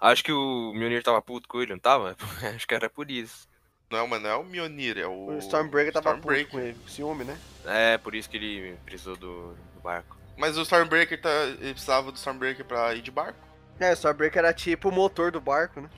Acho 0.00 0.24
que 0.24 0.32
o 0.32 0.72
Mjolnir 0.74 1.04
tava 1.04 1.22
puto 1.22 1.46
com 1.48 1.62
ele, 1.62 1.70
não 1.72 1.78
tava? 1.78 2.16
Acho 2.54 2.66
que 2.66 2.74
era 2.74 2.90
por 2.90 3.08
isso. 3.10 3.48
Não, 3.90 4.06
mas 4.08 4.20
não 4.20 4.30
é 4.30 4.34
o 4.34 4.44
Mjolnir, 4.44 4.98
é 4.98 5.06
o. 5.06 5.36
O 5.36 5.38
Stormbreaker 5.38 5.92
tava 5.92 6.10
puto 6.16 6.18
Stormbreaker. 6.24 6.50
com 6.50 6.58
ele, 6.60 6.78
ciúme, 6.88 7.24
né? 7.24 7.38
É, 7.64 7.96
por 7.98 8.14
isso 8.16 8.28
que 8.28 8.36
ele 8.36 8.76
precisou 8.84 9.16
do, 9.16 9.54
do 9.74 9.80
barco. 9.80 10.17
Mas 10.38 10.56
o 10.56 10.62
Stormbreaker 10.62 11.20
tá, 11.20 11.30
ele 11.60 11.72
precisava 11.72 12.12
do 12.12 12.16
Stormbreaker 12.16 12.64
pra 12.64 12.94
ir 12.94 13.02
de 13.02 13.10
barco. 13.10 13.38
É, 13.80 13.90
o 13.90 13.94
Stormbreaker 13.94 14.38
era 14.38 14.54
tipo 14.54 14.88
o 14.88 14.92
motor 14.92 15.32
do 15.32 15.40
barco, 15.40 15.80
né? 15.80 15.90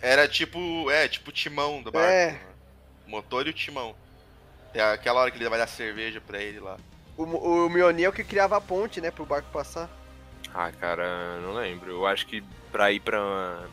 Era 0.00 0.28
tipo. 0.28 0.90
É, 0.90 1.08
tipo 1.08 1.30
o 1.30 1.32
timão 1.32 1.82
do 1.82 1.90
barco. 1.90 2.08
É. 2.08 2.32
né? 2.32 2.40
O 3.06 3.10
motor 3.10 3.46
e 3.46 3.50
o 3.50 3.52
timão. 3.52 3.96
É 4.74 4.82
aquela 4.82 5.20
hora 5.20 5.30
que 5.30 5.38
ele 5.38 5.48
vai 5.48 5.58
dar 5.58 5.66
cerveja 5.66 6.20
pra 6.20 6.40
ele 6.40 6.60
lá. 6.60 6.76
O, 7.16 7.24
o 7.24 7.70
Mjolnir 7.70 8.04
é 8.04 8.08
o 8.08 8.12
que 8.12 8.22
criava 8.22 8.58
a 8.58 8.60
ponte, 8.60 9.00
né, 9.00 9.10
pro 9.10 9.24
barco 9.24 9.50
passar. 9.50 9.88
Ah, 10.54 10.70
cara, 10.70 11.40
não 11.40 11.54
lembro. 11.54 11.90
Eu 11.90 12.06
acho 12.06 12.26
que 12.26 12.44
pra 12.70 12.92
ir 12.92 13.00
pra. 13.00 13.66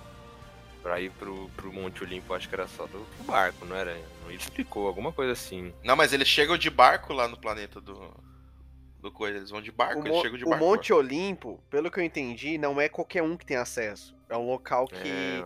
Pra 0.82 1.02
ir 1.02 1.10
pro, 1.12 1.50
pro 1.58 1.74
Monte 1.74 2.04
Olimpo, 2.04 2.34
acho 2.34 2.48
que 2.48 2.54
era 2.54 2.68
só 2.68 2.86
do, 2.86 3.00
do 3.00 3.24
barco, 3.26 3.66
não 3.66 3.76
era? 3.76 3.98
Ele 4.28 4.36
explicou, 4.36 4.88
alguma 4.88 5.12
coisa 5.12 5.34
assim. 5.34 5.74
Não, 5.84 5.96
mas 5.96 6.14
eles 6.14 6.28
chegam 6.28 6.58
de 6.58 6.70
barco 6.70 7.12
lá 7.12 7.28
no 7.28 7.38
planeta 7.38 7.82
do. 7.82 8.14
Do 9.06 9.12
coisa. 9.12 9.38
Eles 9.38 9.52
vão 9.52 9.62
de 9.62 9.72
barco, 9.72 10.02
O, 10.02 10.08
eles 10.08 10.20
chegam 10.22 10.38
de 10.38 10.46
o 10.46 10.50
barco. 10.50 10.66
Monte 10.66 10.92
Olimpo, 10.92 11.60
pelo 11.70 11.92
que 11.92 12.00
eu 12.00 12.04
entendi, 12.04 12.58
não 12.58 12.82
é 12.82 12.90
qualquer 12.90 13.22
um 13.22 13.38
que 13.38 13.46
tem 13.46 13.56
acesso. 13.56 14.16
É 14.28 14.36
um 14.36 14.48
local 14.48 14.88
que 14.88 14.96
É, 15.08 15.46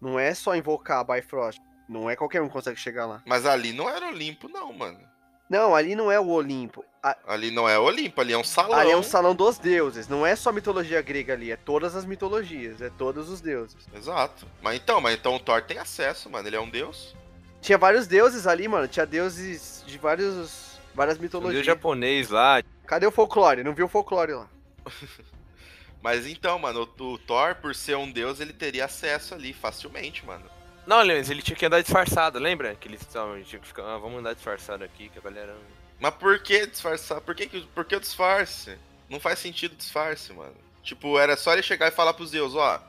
não 0.00 0.18
é 0.18 0.34
só 0.34 0.56
invocar 0.56 0.98
a 0.98 1.04
Bifrost. 1.04 1.60
Não 1.88 2.10
é 2.10 2.16
qualquer 2.16 2.42
um 2.42 2.48
que 2.48 2.52
consegue 2.52 2.80
chegar 2.80 3.06
lá. 3.06 3.22
Mas 3.24 3.46
ali 3.46 3.72
não 3.72 3.88
era 3.88 4.08
Olimpo, 4.08 4.48
não, 4.48 4.72
mano. 4.72 4.98
Não, 5.48 5.72
ali 5.72 5.94
não 5.94 6.10
é 6.10 6.18
o 6.18 6.26
Olimpo. 6.26 6.84
A- 7.00 7.16
Ali 7.28 7.52
não 7.52 7.68
é 7.68 7.78
Olimpo, 7.78 8.20
ali 8.20 8.32
é 8.32 8.36
um 8.38 8.42
salão. 8.42 8.76
ali 8.76 8.90
é 8.90 8.96
um 8.96 9.02
salão 9.04 9.32
dos 9.36 9.56
deuses. 9.56 10.08
Não 10.08 10.26
é 10.26 10.34
só 10.34 10.50
mitologia 10.50 11.00
grega 11.00 11.34
ali, 11.34 11.52
é 11.52 11.56
todas 11.56 11.94
as 11.94 12.04
mitologias, 12.04 12.82
é 12.82 12.90
todos 12.90 13.30
os 13.30 13.40
deuses. 13.40 13.86
Exato. 13.94 14.44
Mas 14.60 14.74
então, 14.78 15.00
mas 15.00 15.14
então 15.16 15.36
o 15.36 15.38
Thor 15.38 15.62
tem 15.62 15.78
acesso, 15.78 16.28
mano. 16.28 16.48
Ele 16.48 16.56
é 16.56 16.60
um 16.60 16.68
deus. 16.68 17.14
Tinha 17.60 17.78
vários 17.78 18.08
deuses 18.08 18.48
ali, 18.48 18.66
mano. 18.66 18.88
Tinha 18.88 19.06
deuses 19.06 19.84
de 19.86 19.96
vários, 19.96 20.80
várias 20.92 21.16
um 21.18 21.22
mitologias. 21.22 21.64
deus 21.64 21.66
japonês 21.66 22.30
lá, 22.30 22.60
Cadê 22.86 23.06
o 23.06 23.10
folclore? 23.10 23.64
Não 23.64 23.74
viu 23.74 23.86
o 23.86 23.88
folclore 23.88 24.32
lá. 24.32 24.48
Mas 26.02 26.26
então, 26.26 26.58
mano, 26.58 26.88
o, 26.98 27.04
o 27.04 27.18
Thor, 27.18 27.56
por 27.56 27.74
ser 27.74 27.96
um 27.96 28.10
deus, 28.10 28.38
ele 28.38 28.52
teria 28.52 28.84
acesso 28.84 29.34
ali 29.34 29.52
facilmente, 29.52 30.24
mano. 30.24 30.44
Não, 30.86 31.02
Leandro, 31.02 31.32
ele 31.32 31.42
tinha 31.42 31.56
que 31.56 31.66
andar 31.66 31.82
disfarçado, 31.82 32.38
lembra? 32.38 32.76
Que 32.76 32.86
eles 32.86 33.00
estavam, 33.00 33.42
tinha 33.42 33.60
que 33.60 33.66
ficar, 33.66 33.82
ah, 33.82 33.98
vamos 33.98 34.20
andar 34.20 34.34
disfarçado 34.34 34.84
aqui, 34.84 35.08
que 35.08 35.18
a 35.18 35.22
galera. 35.22 35.56
Mas 35.98 36.14
por 36.14 36.38
que 36.38 36.66
disfarçar? 36.66 37.20
Por 37.20 37.34
que, 37.34 37.48
por 37.74 37.84
que 37.84 37.96
o 37.96 38.00
disfarce? 38.00 38.78
Não 39.08 39.18
faz 39.18 39.40
sentido 39.40 39.74
disfarce, 39.74 40.32
mano. 40.32 40.54
Tipo, 40.84 41.18
era 41.18 41.36
só 41.36 41.52
ele 41.52 41.62
chegar 41.62 41.88
e 41.88 41.90
falar 41.90 42.14
pros 42.14 42.30
deuses, 42.30 42.56
ó, 42.56 42.80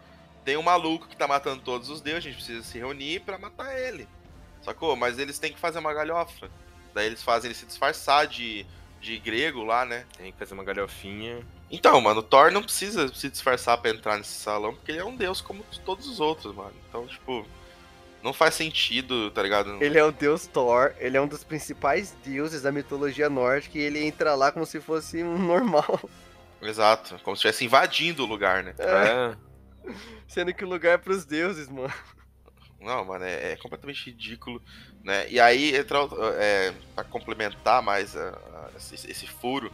tem 0.45 0.55
um 0.55 0.61
maluco 0.61 1.07
que 1.07 1.17
tá 1.17 1.27
matando 1.27 1.63
todos 1.63 1.89
os 1.89 1.99
deuses, 1.99 2.19
a 2.19 2.29
gente 2.29 2.35
precisa 2.35 2.63
se 2.63 2.77
reunir 2.77 3.21
pra 3.21 3.39
matar 3.39 3.75
ele. 3.77 4.07
Sacou? 4.61 4.95
Mas 4.95 5.17
eles 5.17 5.39
têm 5.39 5.51
que 5.51 5.59
fazer 5.59 5.79
uma 5.79 5.93
galhofa. 5.93 6.51
Daí 6.93 7.07
eles 7.07 7.23
fazem 7.23 7.49
ele 7.49 7.57
se 7.57 7.65
disfarçar 7.65 8.27
de, 8.27 8.65
de 8.99 9.17
grego 9.19 9.63
lá, 9.63 9.85
né? 9.85 10.05
Tem 10.17 10.31
que 10.31 10.37
fazer 10.37 10.53
uma 10.53 10.63
galhofinha. 10.63 11.39
Então, 11.69 11.99
mano, 11.99 12.21
o 12.21 12.23
Thor 12.23 12.51
não 12.51 12.63
precisa 12.63 13.13
se 13.13 13.29
disfarçar 13.29 13.77
pra 13.77 13.91
entrar 13.91 14.17
nesse 14.17 14.33
salão, 14.33 14.73
porque 14.73 14.91
ele 14.91 14.99
é 14.99 15.05
um 15.05 15.15
deus 15.15 15.41
como 15.41 15.63
todos 15.85 16.07
os 16.07 16.19
outros, 16.19 16.55
mano. 16.55 16.73
Então, 16.87 17.05
tipo, 17.07 17.45
não 18.23 18.33
faz 18.33 18.55
sentido, 18.55 19.31
tá 19.31 19.43
ligado? 19.43 19.81
Ele 19.81 19.97
é 19.97 20.05
um 20.05 20.11
deus 20.11 20.47
Thor, 20.47 20.93
ele 20.97 21.17
é 21.17 21.21
um 21.21 21.27
dos 21.27 21.43
principais 21.43 22.15
deuses 22.23 22.61
da 22.61 22.71
mitologia 22.71 23.29
nórdica 23.29 23.77
e 23.77 23.81
ele 23.81 24.03
entra 24.03 24.35
lá 24.35 24.51
como 24.51 24.65
se 24.65 24.79
fosse 24.79 25.23
um 25.23 25.37
normal. 25.37 25.99
Exato, 26.61 27.19
como 27.23 27.35
se 27.35 27.41
estivesse 27.41 27.65
invadindo 27.65 28.23
o 28.23 28.27
lugar, 28.27 28.63
né? 28.63 28.73
É. 28.79 29.35
Sendo 30.27 30.53
que 30.53 30.65
o 30.65 30.69
lugar 30.69 30.95
é 30.95 30.97
pros 30.97 31.23
deuses, 31.23 31.69
mano. 31.69 31.93
Não, 32.79 33.05
mano, 33.05 33.25
é, 33.25 33.53
é 33.53 33.55
completamente 33.57 34.09
ridículo, 34.09 34.61
né? 35.07 35.25
E 35.29 35.39
aí 35.39 35.73
entra 35.73 35.99
é, 36.37 36.73
pra 36.93 37.03
complementar 37.05 37.81
mais 37.81 38.15
esse, 38.75 39.09
esse 39.09 39.25
furo 39.25 39.71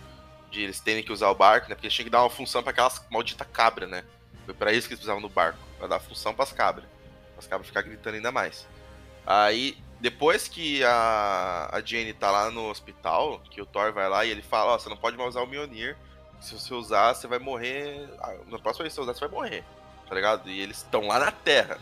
de 0.52 0.62
eles 0.62 0.80
terem 0.80 1.04
que 1.04 1.12
usar 1.12 1.30
o 1.30 1.36
barco, 1.36 1.68
né? 1.68 1.76
Porque 1.76 1.88
eles 1.88 1.96
tinham 1.96 2.06
que 2.06 2.12
dar 2.12 2.22
uma 2.22 2.30
função 2.30 2.62
pra 2.62 2.70
aquelas 2.72 3.04
maldita 3.10 3.44
cabra, 3.44 3.88
né? 3.88 4.04
Foi 4.46 4.54
pra 4.54 4.72
isso 4.72 4.88
que 4.88 4.94
eles 4.94 5.00
precisavam 5.00 5.22
do 5.22 5.30
barco, 5.30 5.58
pra 5.80 5.88
dar 5.88 6.00
função 6.00 6.34
pras 6.36 6.52
cabras. 6.52 6.86
As 7.36 7.48
cabras 7.48 7.68
ficar 7.68 7.82
gritando 7.82 8.16
ainda 8.16 8.32
mais. 8.32 8.68
Aí, 9.26 9.76
depois 10.00 10.48
que 10.48 10.84
a, 10.84 11.70
a 11.72 11.82
Jane 11.82 12.14
tá 12.14 12.30
lá 12.30 12.52
no 12.52 12.70
hospital, 12.70 13.42
que 13.50 13.60
o 13.60 13.66
Thor 13.66 13.92
vai 13.92 14.08
lá 14.08 14.24
e 14.24 14.30
ele 14.30 14.44
fala, 14.44 14.74
ó, 14.74 14.78
você 14.78 14.88
não 14.88 14.98
pode 14.98 15.18
mais 15.18 15.30
usar 15.30 15.42
o 15.42 15.48
Mjolnir. 15.48 15.98
Se 16.40 16.54
você 16.54 16.74
usar, 16.74 17.16
você 17.16 17.26
vai 17.26 17.40
morrer. 17.40 18.08
ah, 18.20 18.36
Na 18.48 18.60
próxima 18.60 18.84
vez 18.84 18.94
que 18.94 18.96
você 18.96 19.02
usar, 19.02 19.14
você 19.14 19.28
vai 19.28 19.30
morrer. 19.30 19.64
Tá 20.08 20.14
ligado? 20.14 20.48
E 20.50 20.60
eles 20.60 20.78
estão 20.78 21.08
lá 21.08 21.18
na 21.18 21.32
Terra. 21.32 21.80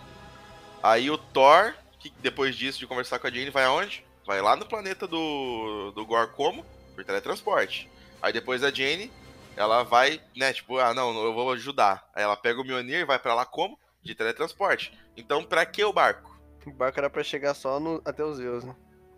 Aí 0.82 1.12
o 1.12 1.18
Thor, 1.18 1.74
que 2.02 2.10
depois 2.22 2.56
disso 2.56 2.80
de 2.80 2.88
conversar 2.88 3.20
com 3.20 3.28
a 3.28 3.32
Jane, 3.32 3.50
vai 3.50 3.66
aonde? 3.66 4.04
Vai 4.26 4.42
lá 4.42 4.56
no 4.56 4.66
planeta 4.66 5.08
do, 5.08 5.92
do 5.92 6.06
Gor 6.06 6.30
como? 6.30 6.66
Por 6.96 7.04
teletransporte. 7.04 7.90
Aí 8.22 8.32
depois 8.34 8.64
a 8.64 8.72
Jane, 8.72 9.12
ela 9.56 9.84
vai, 9.84 10.22
né, 10.36 10.54
tipo, 10.54 10.78
ah, 10.78 10.94
não, 10.94 11.24
eu 11.24 11.34
vou 11.34 11.52
ajudar. 11.52 12.10
Aí 12.16 12.24
ela 12.24 12.36
pega 12.38 12.60
o 12.60 12.64
Mjolnir 12.64 13.00
e 13.02 13.06
vai 13.06 13.20
pra 13.20 13.34
lá 13.34 13.46
como? 13.46 13.78
De 14.04 14.16
teletransporte. 14.16 14.98
Então, 15.16 15.44
pra 15.44 15.66
que 15.66 15.84
o 15.84 15.94
barco? 15.94 16.40
O 16.66 16.72
barco 16.72 17.00
era 17.00 17.10
pra 17.10 17.24
chegar 17.24 17.54
só 17.54 17.80
no- 17.80 18.02
até 18.06 18.24
os 18.24 18.38
deuses, 18.38 18.64
né? 18.68 18.76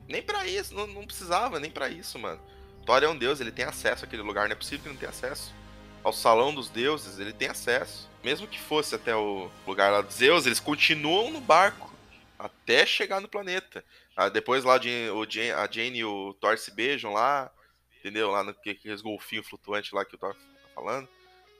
Nem 0.07 0.21
pra 0.21 0.45
isso, 0.47 0.73
não, 0.73 0.87
não 0.87 1.05
precisava 1.05 1.59
nem 1.59 1.71
pra 1.71 1.89
isso, 1.89 2.17
mano. 2.19 2.39
Thor 2.85 3.01
é 3.03 3.07
um 3.07 3.17
deus, 3.17 3.39
ele 3.39 3.51
tem 3.51 3.63
acesso 3.65 4.03
àquele 4.03 4.21
lugar, 4.21 4.45
não 4.47 4.53
é 4.53 4.55
possível 4.55 4.83
que 4.83 4.89
não 4.89 4.95
tenha 4.97 5.09
acesso. 5.09 5.53
Ao 6.03 6.11
salão 6.11 6.53
dos 6.53 6.69
deuses, 6.69 7.19
ele 7.19 7.31
tem 7.31 7.47
acesso. 7.47 8.09
Mesmo 8.21 8.47
que 8.47 8.59
fosse 8.59 8.93
até 8.95 9.15
o 9.15 9.49
lugar 9.65 9.91
lá 9.91 10.01
dos 10.01 10.15
Zeus, 10.15 10.45
eles 10.45 10.59
continuam 10.59 11.31
no 11.31 11.39
barco 11.39 11.92
até 12.45 12.85
chegar 12.85 13.19
no 13.21 13.27
planeta. 13.27 13.83
Ah, 14.15 14.29
depois 14.29 14.63
lá 14.63 14.77
de- 14.77 15.09
o 15.11 15.25
Jane- 15.29 15.51
a 15.51 15.67
Jane 15.69 15.99
e 15.99 16.05
o 16.05 16.33
Thor 16.39 16.57
se 16.57 16.71
beijam 16.71 17.13
lá, 17.13 17.51
entendeu? 17.99 18.29
Lá 18.31 18.43
no 18.43 18.53
que- 18.53 18.71
aqueles 18.71 19.01
golfinhos 19.01 19.47
flutuantes 19.47 19.91
lá 19.91 20.03
que 20.05 20.15
o 20.15 20.17
Thor 20.17 20.33
tá 20.33 20.39
falando. 20.75 21.07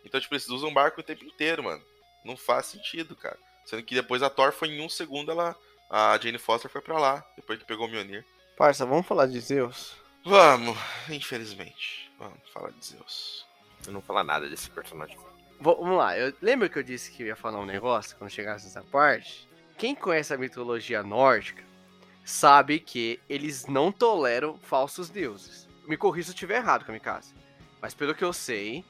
Então, 0.05 0.19
tipo, 0.19 0.33
eles 0.33 0.47
usam 0.49 0.69
o 0.69 0.73
barco 0.73 0.99
o 0.99 1.03
tempo 1.03 1.23
inteiro, 1.25 1.63
mano. 1.63 1.83
Não 2.25 2.35
faz 2.37 2.65
sentido, 2.67 3.15
cara. 3.15 3.37
Sendo 3.65 3.83
que 3.83 3.95
depois 3.95 4.21
a 4.21 4.29
Thor 4.29 4.51
foi 4.51 4.69
em 4.69 4.81
um 4.81 4.89
segundo, 4.89 5.31
ela. 5.31 5.55
A 5.89 6.17
Jane 6.17 6.37
Foster 6.37 6.69
foi 6.71 6.81
pra 6.81 6.97
lá, 6.97 7.25
depois 7.35 7.59
que 7.59 7.65
pegou 7.65 7.85
o 7.87 7.89
Mjolnir. 7.89 8.25
Parça, 8.57 8.85
vamos 8.85 9.05
falar 9.05 9.27
de 9.27 9.39
Zeus? 9.39 9.95
Vamos, 10.25 10.77
infelizmente. 11.09 12.11
Vamos 12.17 12.39
falar 12.51 12.71
de 12.71 12.85
Zeus. 12.85 13.45
Eu 13.85 13.93
não 13.93 13.99
vou 13.99 14.07
falar 14.07 14.23
nada 14.23 14.47
desse 14.49 14.69
personagem. 14.69 15.17
Vamos 15.59 15.97
lá, 15.97 16.17
eu 16.17 16.33
lembro 16.41 16.69
que 16.69 16.77
eu 16.79 16.83
disse 16.83 17.11
que 17.11 17.23
eu 17.23 17.27
ia 17.27 17.35
falar 17.35 17.59
um 17.59 17.65
negócio 17.65 18.17
quando 18.17 18.29
chegasse 18.31 18.65
nessa 18.65 18.81
parte? 18.83 19.47
Quem 19.77 19.95
conhece 19.95 20.33
a 20.33 20.37
mitologia 20.37 21.03
nórdica 21.03 21.63
sabe 22.23 22.79
que 22.79 23.19
eles 23.29 23.65
não 23.65 23.91
toleram 23.91 24.57
falsos 24.63 25.09
deuses. 25.09 25.67
Me 25.87 25.97
corrija 25.97 26.27
se 26.27 26.31
eu 26.31 26.35
estiver 26.35 26.57
errado, 26.57 26.85
Kamikaze. 26.85 27.33
Mas 27.81 27.93
pelo 27.93 28.15
que 28.15 28.23
eu 28.23 28.31
sei, 28.31 28.85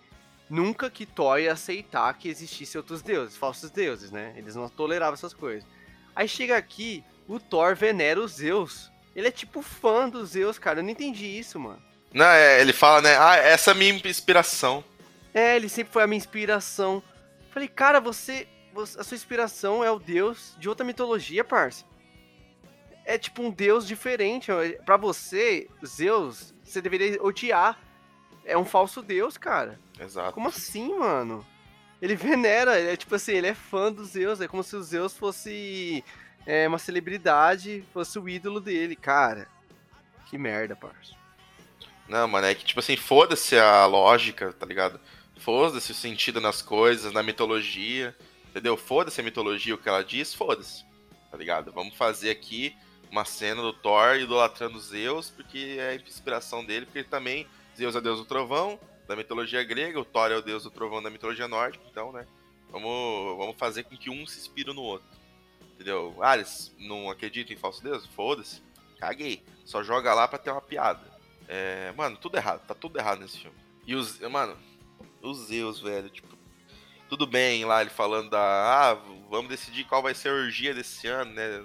nunca 0.49 0.89
que 0.89 1.05
Thor 1.05 1.39
ia 1.39 1.53
aceitar 1.53 2.14
que 2.14 2.30
existissem 2.30 2.77
outros 2.80 3.01
deuses, 3.01 3.35
falsos 3.35 3.72
deuses, 3.72 4.11
né? 4.11 4.34
Eles 4.38 4.55
não 4.55 4.69
toleravam 4.69 5.15
essas 5.15 5.34
coisas. 5.34 5.68
Aí 6.15 6.27
chega 6.27 6.55
aqui, 6.55 7.03
o 7.27 7.39
Thor 7.39 7.76
venera 7.76 8.19
os 8.19 8.34
Zeus. 8.34 8.91
Ele 9.15 9.27
é 9.27 9.31
tipo 9.31 9.61
fã 9.64 10.07
dos 10.07 10.30
Zeus, 10.31 10.60
cara. 10.60 10.80
Eu 10.80 10.84
não 10.84 10.91
entendi 10.91 11.26
isso, 11.26 11.60
mano. 11.60 11.81
Não, 12.14 12.26
é, 12.26 12.61
ele 12.61 12.73
fala, 12.73 13.01
né? 13.01 13.18
Ah, 13.18 13.35
essa 13.38 13.72
é 13.72 13.73
a 13.73 13.76
minha 13.76 13.93
inspiração. 14.05 14.84
É, 15.34 15.55
ele 15.55 15.69
sempre 15.69 15.91
foi 15.91 16.03
a 16.03 16.07
minha 16.07 16.18
inspiração. 16.18 17.01
Falei, 17.51 17.68
cara, 17.68 17.99
você- 17.99 18.47
A 18.75 19.03
sua 19.03 19.15
inspiração 19.15 19.83
é 19.83 19.91
o 19.91 19.99
deus 19.99 20.55
de 20.57 20.67
outra 20.67 20.85
mitologia, 20.85 21.43
parça. 21.43 21.85
É 23.05 23.17
tipo 23.17 23.41
um 23.43 23.51
deus 23.51 23.87
diferente. 23.87 24.51
ó. 24.51 24.57
Pra 24.85 24.97
você, 24.97 25.69
Zeus, 25.85 26.53
você 26.63 26.81
deveria 26.81 27.21
odiar. 27.21 27.79
é 28.45 28.57
um 28.57 28.65
falso 28.65 29.01
deus, 29.01 29.37
cara. 29.37 29.79
Exato. 29.99 30.33
Como 30.33 30.47
assim, 30.49 30.97
mano? 30.97 31.45
Ele 32.01 32.15
venera, 32.15 32.77
é 32.77 32.97
tipo 32.97 33.15
assim, 33.15 33.33
ele 33.33 33.47
é 33.47 33.53
fã 33.53 33.91
dos 33.91 34.09
Zeus, 34.09 34.41
é 34.41 34.47
como 34.47 34.63
se 34.63 34.75
o 34.75 34.83
Zeus 34.83 35.15
fosse 35.15 36.03
é, 36.45 36.67
uma 36.67 36.77
celebridade, 36.77 37.85
fosse 37.93 38.19
o 38.19 38.27
ídolo 38.27 38.59
dele, 38.59 38.95
cara. 38.95 39.47
Que 40.25 40.37
merda, 40.37 40.75
parça. 40.75 41.15
Não, 42.07 42.27
mano, 42.27 42.47
é 42.47 42.53
que, 42.53 42.65
tipo 42.65 42.79
assim, 42.81 42.97
foda-se 42.97 43.57
a 43.57 43.85
lógica, 43.85 44.51
tá 44.51 44.65
ligado? 44.65 44.99
Foda-se 45.37 45.91
o 45.91 45.95
sentido 45.95 46.41
nas 46.41 46.61
coisas, 46.61 47.13
na 47.13 47.23
mitologia, 47.23 48.15
entendeu? 48.53 48.77
Foda-se 48.77 49.19
a 49.19 49.23
mitologia, 49.23 49.73
o 49.73 49.77
que 49.80 49.89
ela 49.89 50.03
diz, 50.03 50.31
foda-se, 50.31 50.85
tá 51.31 51.35
ligado? 51.35 51.71
Vamos 51.71 51.95
fazer 51.95 52.30
aqui 52.30 52.75
uma 53.09 53.25
cena 53.25 53.63
do 53.63 53.73
Thor 53.73 54.15
idolatrando 54.15 54.80
Zeus, 54.80 55.31
porque 55.31 55.77
é 55.80 55.89
a 55.89 55.95
inspiração 55.95 56.63
dele, 56.63 56.85
porque 56.85 56.99
ele 56.99 57.07
também, 57.07 57.47
Zeus 57.75 57.95
é 57.95 58.01
deus 58.01 58.19
do 58.19 58.25
trovão, 58.25 58.80
da 59.07 59.15
mitologia 59.15 59.63
grega, 59.63 59.99
o 59.99 60.05
Thor 60.05 60.31
é 60.31 60.38
o 60.38 60.41
deus 60.41 60.63
do 60.63 60.69
trovão 60.69 61.01
da 61.01 61.09
mitologia 61.09 61.47
nórdica, 61.47 61.84
então, 61.89 62.11
né? 62.11 62.27
Vamos, 62.69 63.38
vamos 63.38 63.55
fazer 63.57 63.84
com 63.85 63.97
que 63.97 64.11
um 64.11 64.25
se 64.27 64.39
inspire 64.39 64.71
no 64.71 64.81
outro. 64.81 65.07
Entendeu? 65.73 66.15
Eles 66.34 66.73
não 66.77 67.09
acreditam 67.09 67.55
em 67.55 67.59
falso 67.59 67.84
deus? 67.84 68.05
Foda-se. 68.15 68.61
Caguei. 68.99 69.43
Só 69.65 69.84
joga 69.84 70.13
lá 70.13 70.27
pra 70.27 70.39
ter 70.39 70.51
uma 70.51 70.61
piada. 70.61 71.01
É, 71.47 71.91
mano, 71.91 72.17
tudo 72.17 72.38
errado. 72.38 72.65
Tá 72.65 72.73
tudo 72.73 72.97
errado 72.97 73.19
nesse 73.19 73.39
filme. 73.39 73.57
E 73.85 73.95
os. 73.95 74.19
Mano, 74.21 74.57
os 75.21 75.47
Zeus, 75.47 75.80
velho, 75.80 76.09
tipo. 76.09 76.35
Tudo 77.14 77.27
bem 77.27 77.64
lá 77.64 77.80
ele 77.80 77.91
falando 77.91 78.31
da. 78.31 78.40
Ah, 78.40 78.98
vamos 79.30 79.48
decidir 79.48 79.84
qual 79.84 80.02
vai 80.02 80.15
ser 80.15 80.30
a 80.30 80.34
orgia 80.34 80.73
desse 80.73 81.06
ano, 81.07 81.31
né? 81.31 81.64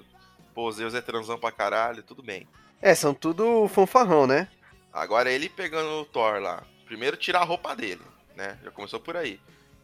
Pô, 0.55 0.71
Zeus 0.71 0.93
é 0.93 1.01
transão 1.01 1.39
pra 1.39 1.51
caralho, 1.51 2.03
tudo 2.03 2.23
bem. 2.23 2.47
É, 2.83 2.95
são 2.95 3.15
tudo 3.15 3.67
fanfarrão, 3.67 4.27
né? 4.27 4.47
Agora 4.93 5.33
ele 5.33 5.49
pegando 5.49 5.89
o 5.89 6.05
Thor 6.05 6.39
lá. 6.39 6.65
Primeiro 6.85 7.17
tirar 7.17 7.41
a 7.41 7.45
roupa 7.45 7.75
dele, 7.75 8.03
né? 8.37 8.59
Já 8.63 8.71
começou 8.71 9.01
por 9.01 9.17
aí. 9.17 9.41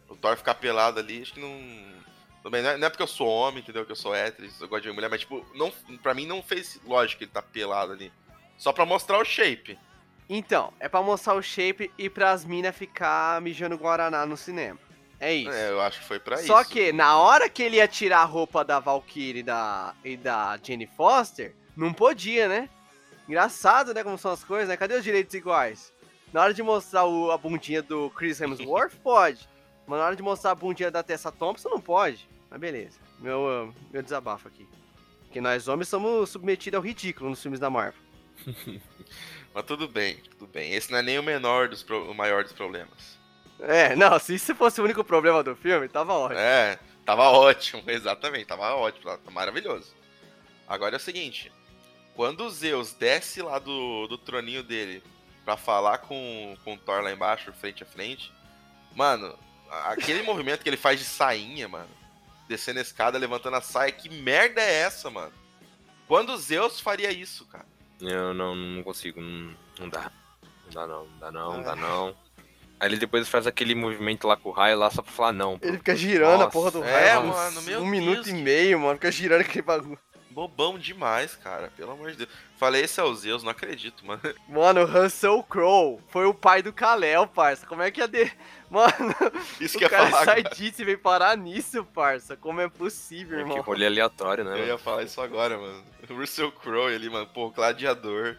O 0.07 0.15
Thor 0.15 0.37
ficar 0.37 0.53
pelado 0.53 0.99
ali, 0.99 1.23
acho 1.23 1.33
que 1.33 1.39
não. 1.39 1.59
Também 2.43 2.61
não 2.61 2.69
é, 2.69 2.77
não 2.77 2.85
é 2.85 2.89
porque 2.91 3.01
eu 3.01 3.07
sou 3.07 3.27
homem, 3.27 3.63
entendeu? 3.63 3.87
Que 3.87 3.91
eu 3.91 3.95
sou 3.95 4.13
hétero, 4.13 4.47
eu 4.61 4.67
gosto 4.67 4.83
de 4.83 4.91
mulher, 4.91 5.09
mas 5.09 5.21
tipo, 5.21 5.43
não, 5.55 5.71
pra 6.03 6.13
mim 6.13 6.27
não 6.27 6.43
fez 6.43 6.79
lógico 6.85 7.23
ele 7.23 7.31
tá 7.31 7.41
pelado 7.41 7.91
ali. 7.91 8.13
Só 8.55 8.71
pra 8.71 8.85
mostrar 8.85 9.17
o 9.17 9.25
shape. 9.25 9.79
Então, 10.29 10.71
é 10.79 10.87
pra 10.87 11.01
mostrar 11.01 11.33
o 11.33 11.41
shape 11.41 11.91
e 11.97 12.07
pras 12.07 12.45
minas 12.45 12.75
ficar 12.75 13.41
mijando 13.41 13.75
Guaraná 13.75 14.27
no 14.27 14.37
cinema. 14.37 14.84
É 15.19 15.33
isso. 15.33 15.51
É, 15.51 15.69
eu 15.69 15.81
acho 15.81 15.99
que 15.99 16.05
foi 16.05 16.19
pra 16.19 16.37
Só 16.37 16.61
isso. 16.61 16.69
que, 16.69 16.91
na 16.91 17.17
hora 17.17 17.49
que 17.49 17.63
ele 17.63 17.77
ia 17.77 17.87
tirar 17.87 18.19
a 18.21 18.25
roupa 18.25 18.63
da 18.65 18.79
Valkyrie 18.79 19.39
e 19.39 19.43
da, 19.43 19.93
e 20.03 20.17
da 20.17 20.57
Jenny 20.61 20.85
Foster, 20.87 21.55
não 21.75 21.93
podia, 21.93 22.47
né? 22.47 22.69
Engraçado, 23.27 23.93
né? 23.93 24.03
Como 24.03 24.17
são 24.17 24.31
as 24.31 24.43
coisas, 24.43 24.67
né? 24.69 24.77
Cadê 24.77 24.95
os 24.95 25.03
direitos 25.03 25.33
iguais? 25.33 25.93
Na 26.33 26.41
hora 26.41 26.53
de 26.53 26.61
mostrar 26.61 27.05
o- 27.05 27.31
a 27.31 27.37
bundinha 27.37 27.81
do 27.81 28.09
Chris 28.11 28.39
Hemsworth, 28.41 28.95
pode. 29.01 29.47
Mas 29.87 29.99
na 29.99 30.05
hora 30.05 30.15
de 30.15 30.21
mostrar 30.23 30.51
a 30.51 30.55
bundinha 30.55 30.91
da 30.91 31.01
Tessa 31.01 31.31
Thompson, 31.31 31.69
não 31.69 31.79
pode. 31.81 32.27
Mas 32.49 32.59
beleza. 32.59 32.99
Meu, 33.19 33.73
meu 33.91 34.01
desabafo 34.03 34.47
aqui. 34.47 34.67
Porque 35.23 35.39
nós 35.41 35.67
homens 35.67 35.87
somos 35.87 36.29
submetidos 36.29 36.77
ao 36.77 36.83
ridículo 36.83 37.29
nos 37.29 37.41
filmes 37.41 37.59
da 37.59 37.69
Marvel. 37.69 38.01
Mas 39.53 39.63
tudo 39.65 39.87
bem, 39.87 40.17
tudo 40.37 40.47
bem. 40.47 40.73
Esse 40.73 40.91
não 40.91 40.99
é 40.99 41.01
nem 41.01 41.17
o 41.17 41.23
menor 41.23 41.69
dos 41.69 41.81
pro- 41.83 42.09
o 42.11 42.13
maior 42.13 42.43
dos 42.43 42.53
problemas. 42.53 43.17
É, 43.59 43.95
não, 43.95 44.19
se 44.19 44.35
isso 44.35 44.53
fosse 44.55 44.81
o 44.81 44.83
único 44.83 45.03
problema 45.03 45.43
do 45.43 45.55
filme, 45.55 45.87
tava 45.87 46.13
ótimo. 46.13 46.39
É, 46.39 46.79
tava 47.05 47.23
ótimo, 47.29 47.83
exatamente, 47.89 48.45
tava 48.45 48.73
ótimo, 48.75 49.17
tá 49.17 49.31
maravilhoso. 49.31 49.93
Agora 50.67 50.95
é 50.95 50.97
o 50.97 51.01
seguinte, 51.01 51.51
quando 52.15 52.45
o 52.45 52.49
Zeus 52.49 52.93
desce 52.93 53.41
lá 53.41 53.59
do, 53.59 54.07
do 54.07 54.17
troninho 54.17 54.63
dele 54.63 55.03
pra 55.43 55.55
falar 55.55 55.99
com, 55.99 56.57
com 56.63 56.73
o 56.73 56.77
Thor 56.77 57.01
lá 57.01 57.11
embaixo, 57.11 57.53
frente 57.53 57.83
a 57.83 57.85
frente, 57.85 58.31
mano, 58.95 59.37
aquele 59.85 60.21
movimento 60.23 60.63
que 60.63 60.69
ele 60.69 60.77
faz 60.77 60.99
de 60.99 61.05
sainha, 61.05 61.67
mano, 61.67 61.89
descendo 62.47 62.79
a 62.79 62.81
escada, 62.81 63.17
levantando 63.17 63.57
a 63.57 63.61
saia, 63.61 63.91
que 63.91 64.09
merda 64.09 64.61
é 64.61 64.73
essa, 64.81 65.09
mano? 65.09 65.33
Quando 66.07 66.33
o 66.33 66.37
Zeus 66.37 66.79
faria 66.79 67.11
isso, 67.11 67.45
cara? 67.45 67.65
Eu 67.99 68.33
não, 68.33 68.55
não 68.55 68.83
consigo, 68.83 69.21
não, 69.21 69.55
não 69.79 69.89
dá. 69.89 70.11
Não 70.65 70.71
dá 70.71 70.87
não, 70.87 71.05
não 71.05 71.19
dá 71.19 71.31
não, 71.31 71.53
não 71.53 71.63
dá 71.63 71.75
não. 71.75 72.24
Aí 72.79 72.89
ele 72.89 72.97
depois 72.97 73.27
faz 73.29 73.47
aquele 73.47 73.73
movimento 73.73 74.27
lá 74.27 74.35
com 74.35 74.49
o 74.49 74.51
raio 74.51 74.77
lá 74.77 74.89
só 74.89 75.01
pra 75.01 75.11
falar 75.11 75.31
não. 75.33 75.57
Ele 75.61 75.77
fica 75.77 75.95
girando 75.95 76.33
a 76.35 76.37
Nossa, 76.45 76.51
porra 76.51 76.71
do 76.71 76.83
é, 76.83 77.09
raio, 77.11 77.21
uns 77.21 77.35
mano, 77.35 77.61
meu 77.61 77.79
um 77.79 77.81
Deus, 77.81 77.89
minuto 77.89 78.29
e 78.29 78.33
que- 78.33 78.41
meio, 78.41 78.79
mano. 78.79 78.95
Fica 78.95 79.11
girando 79.11 79.41
aquele 79.41 79.61
bagulho. 79.61 79.97
Bobão 80.29 80.77
demais, 80.77 81.33
cara, 81.37 81.71
pelo 81.77 81.91
amor 81.91 82.11
de 82.11 82.17
Deus. 82.17 82.29
Falei, 82.57 82.83
esse 82.83 82.99
é 82.99 83.03
o 83.03 83.15
Zeus, 83.15 83.41
não 83.41 83.51
acredito, 83.51 84.05
mano. 84.05 84.19
Mano, 84.49 84.81
o 84.81 84.85
Russell 84.85 85.41
Crowe 85.43 85.99
foi 86.09 86.25
o 86.25 86.33
pai 86.33 86.61
do 86.61 86.73
Kalel, 86.73 87.25
parça. 87.25 87.65
Como 87.65 87.81
é 87.81 87.89
que 87.89 88.01
ia 88.01 88.07
de... 88.07 88.29
Mano, 88.69 88.91
Isso 89.61 89.77
o 89.77 89.79
que 89.79 89.87
cara 89.87 90.07
falar 90.09 90.25
sai 90.25 90.39
agora. 90.41 90.55
disso 90.55 90.81
e 90.81 90.85
vem 90.85 90.97
parar 90.97 91.37
nisso, 91.37 91.85
parça. 91.85 92.35
Como 92.35 92.59
é 92.59 92.67
possível, 92.67 93.37
Que 93.37 93.43
irmão? 93.43 93.61
rolê 93.61 93.85
aleatório, 93.85 94.43
né? 94.43 94.51
Eu 94.51 94.57
mano? 94.57 94.67
ia 94.67 94.77
falar 94.77 95.03
isso 95.03 95.21
agora, 95.21 95.57
mano. 95.57 95.81
O 96.09 96.13
Russell 96.15 96.51
Crowe 96.51 96.93
ali, 96.93 97.09
mano, 97.09 97.27
pô, 97.27 97.49
gladiador, 97.51 98.35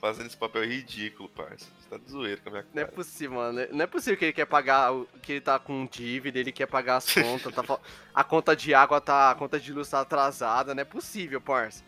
fazendo 0.00 0.26
esse 0.26 0.36
papel 0.36 0.64
ridículo, 0.64 1.28
parça. 1.28 1.66
Você 1.80 1.88
tá 1.90 1.96
de 1.98 2.10
zoeira 2.10 2.40
com 2.40 2.48
a 2.48 2.52
minha 2.52 2.66
Não 2.74 2.82
é 2.82 2.84
cara. 2.84 2.96
possível, 2.96 3.36
mano. 3.36 3.66
Não 3.72 3.82
é 3.82 3.86
possível 3.86 4.16
que 4.16 4.24
ele 4.26 4.32
quer 4.32 4.46
pagar, 4.46 4.92
que 5.22 5.32
ele 5.32 5.40
tá 5.40 5.58
com 5.58 5.86
dívida, 5.86 6.38
ele 6.38 6.52
quer 6.52 6.66
pagar 6.66 6.96
as 6.96 7.12
contas, 7.12 7.54
tá 7.54 7.78
a 8.14 8.24
conta 8.24 8.54
de 8.54 8.74
água 8.74 9.00
tá, 9.00 9.30
a 9.30 9.34
conta 9.34 9.58
de 9.58 9.72
luz 9.72 9.88
tá 9.88 10.00
atrasada, 10.00 10.74
não 10.74 10.82
é 10.82 10.84
possível, 10.84 11.40
parça. 11.40 11.84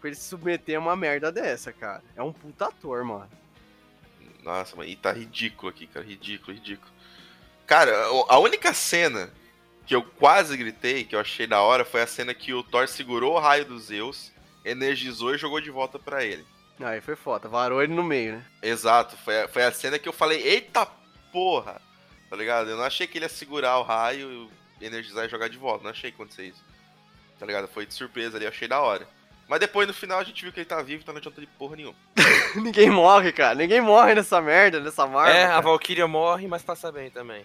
Pra 0.00 0.08
ele 0.08 0.16
se 0.16 0.28
submeter 0.28 0.76
a 0.76 0.80
uma 0.80 0.96
merda 0.96 1.30
dessa, 1.30 1.72
cara. 1.72 2.02
É 2.16 2.22
um 2.22 2.32
puta 2.32 2.66
ator, 2.66 3.04
mano. 3.04 3.28
Nossa, 4.42 4.74
mano, 4.74 4.88
e 4.88 4.96
tá 4.96 5.12
ridículo 5.12 5.68
aqui, 5.68 5.86
cara, 5.86 6.04
ridículo, 6.04 6.56
ridículo. 6.56 6.90
Cara, 7.66 7.92
a 8.28 8.38
única 8.38 8.72
cena 8.72 9.30
que 9.86 9.94
eu 9.94 10.02
quase 10.02 10.56
gritei, 10.56 11.04
que 11.04 11.14
eu 11.14 11.20
achei 11.20 11.46
da 11.46 11.60
hora, 11.60 11.84
foi 11.84 12.00
a 12.00 12.06
cena 12.06 12.32
que 12.32 12.54
o 12.54 12.62
Thor 12.62 12.88
segurou 12.88 13.34
o 13.34 13.38
raio 13.38 13.66
dos 13.66 13.84
Zeus, 13.84 14.32
energizou 14.64 15.34
e 15.34 15.38
jogou 15.38 15.60
de 15.60 15.70
volta 15.70 15.98
pra 15.98 16.24
ele. 16.24 16.44
Aí 16.82 17.00
foi 17.00 17.16
foda, 17.16 17.48
varou 17.48 17.82
ele 17.82 17.92
no 17.92 18.02
meio, 18.02 18.36
né? 18.36 18.44
Exato, 18.62 19.16
foi 19.18 19.42
a, 19.42 19.48
foi 19.48 19.62
a 19.64 19.72
cena 19.72 19.98
que 19.98 20.08
eu 20.08 20.12
falei, 20.12 20.42
eita 20.42 20.86
porra! 21.32 21.80
Tá 22.30 22.36
ligado? 22.36 22.70
Eu 22.70 22.76
não 22.76 22.84
achei 22.84 23.06
que 23.08 23.18
ele 23.18 23.24
ia 23.24 23.28
segurar 23.28 23.78
o 23.78 23.82
raio, 23.82 24.48
energizar 24.80 25.24
e 25.24 25.28
jogar 25.28 25.48
de 25.48 25.58
volta. 25.58 25.82
Não 25.82 25.90
achei 25.90 26.10
que 26.12 26.14
acontecer 26.14 26.44
isso. 26.44 26.64
Tá 27.38 27.44
ligado? 27.44 27.66
Foi 27.66 27.84
de 27.84 27.92
surpresa 27.92 28.36
ali, 28.36 28.44
eu 28.44 28.50
achei 28.50 28.68
da 28.68 28.80
hora. 28.80 29.06
Mas 29.48 29.58
depois 29.58 29.88
no 29.88 29.92
final 29.92 30.20
a 30.20 30.22
gente 30.22 30.40
viu 30.44 30.52
que 30.52 30.60
ele 30.60 30.64
tá 30.64 30.80
vivo, 30.80 31.02
então 31.02 31.12
não 31.12 31.18
adianta 31.18 31.40
de 31.40 31.46
porra 31.48 31.74
nenhuma. 31.74 31.96
Ninguém 32.54 32.88
morre, 32.88 33.32
cara. 33.32 33.56
Ninguém 33.56 33.80
morre 33.80 34.14
nessa 34.14 34.40
merda, 34.40 34.78
nessa 34.78 35.08
marca. 35.08 35.36
É, 35.36 35.46
a 35.46 35.60
Valkyria 35.60 36.06
morre, 36.06 36.46
mas 36.46 36.62
passa 36.62 36.92
bem 36.92 37.10
também. 37.10 37.44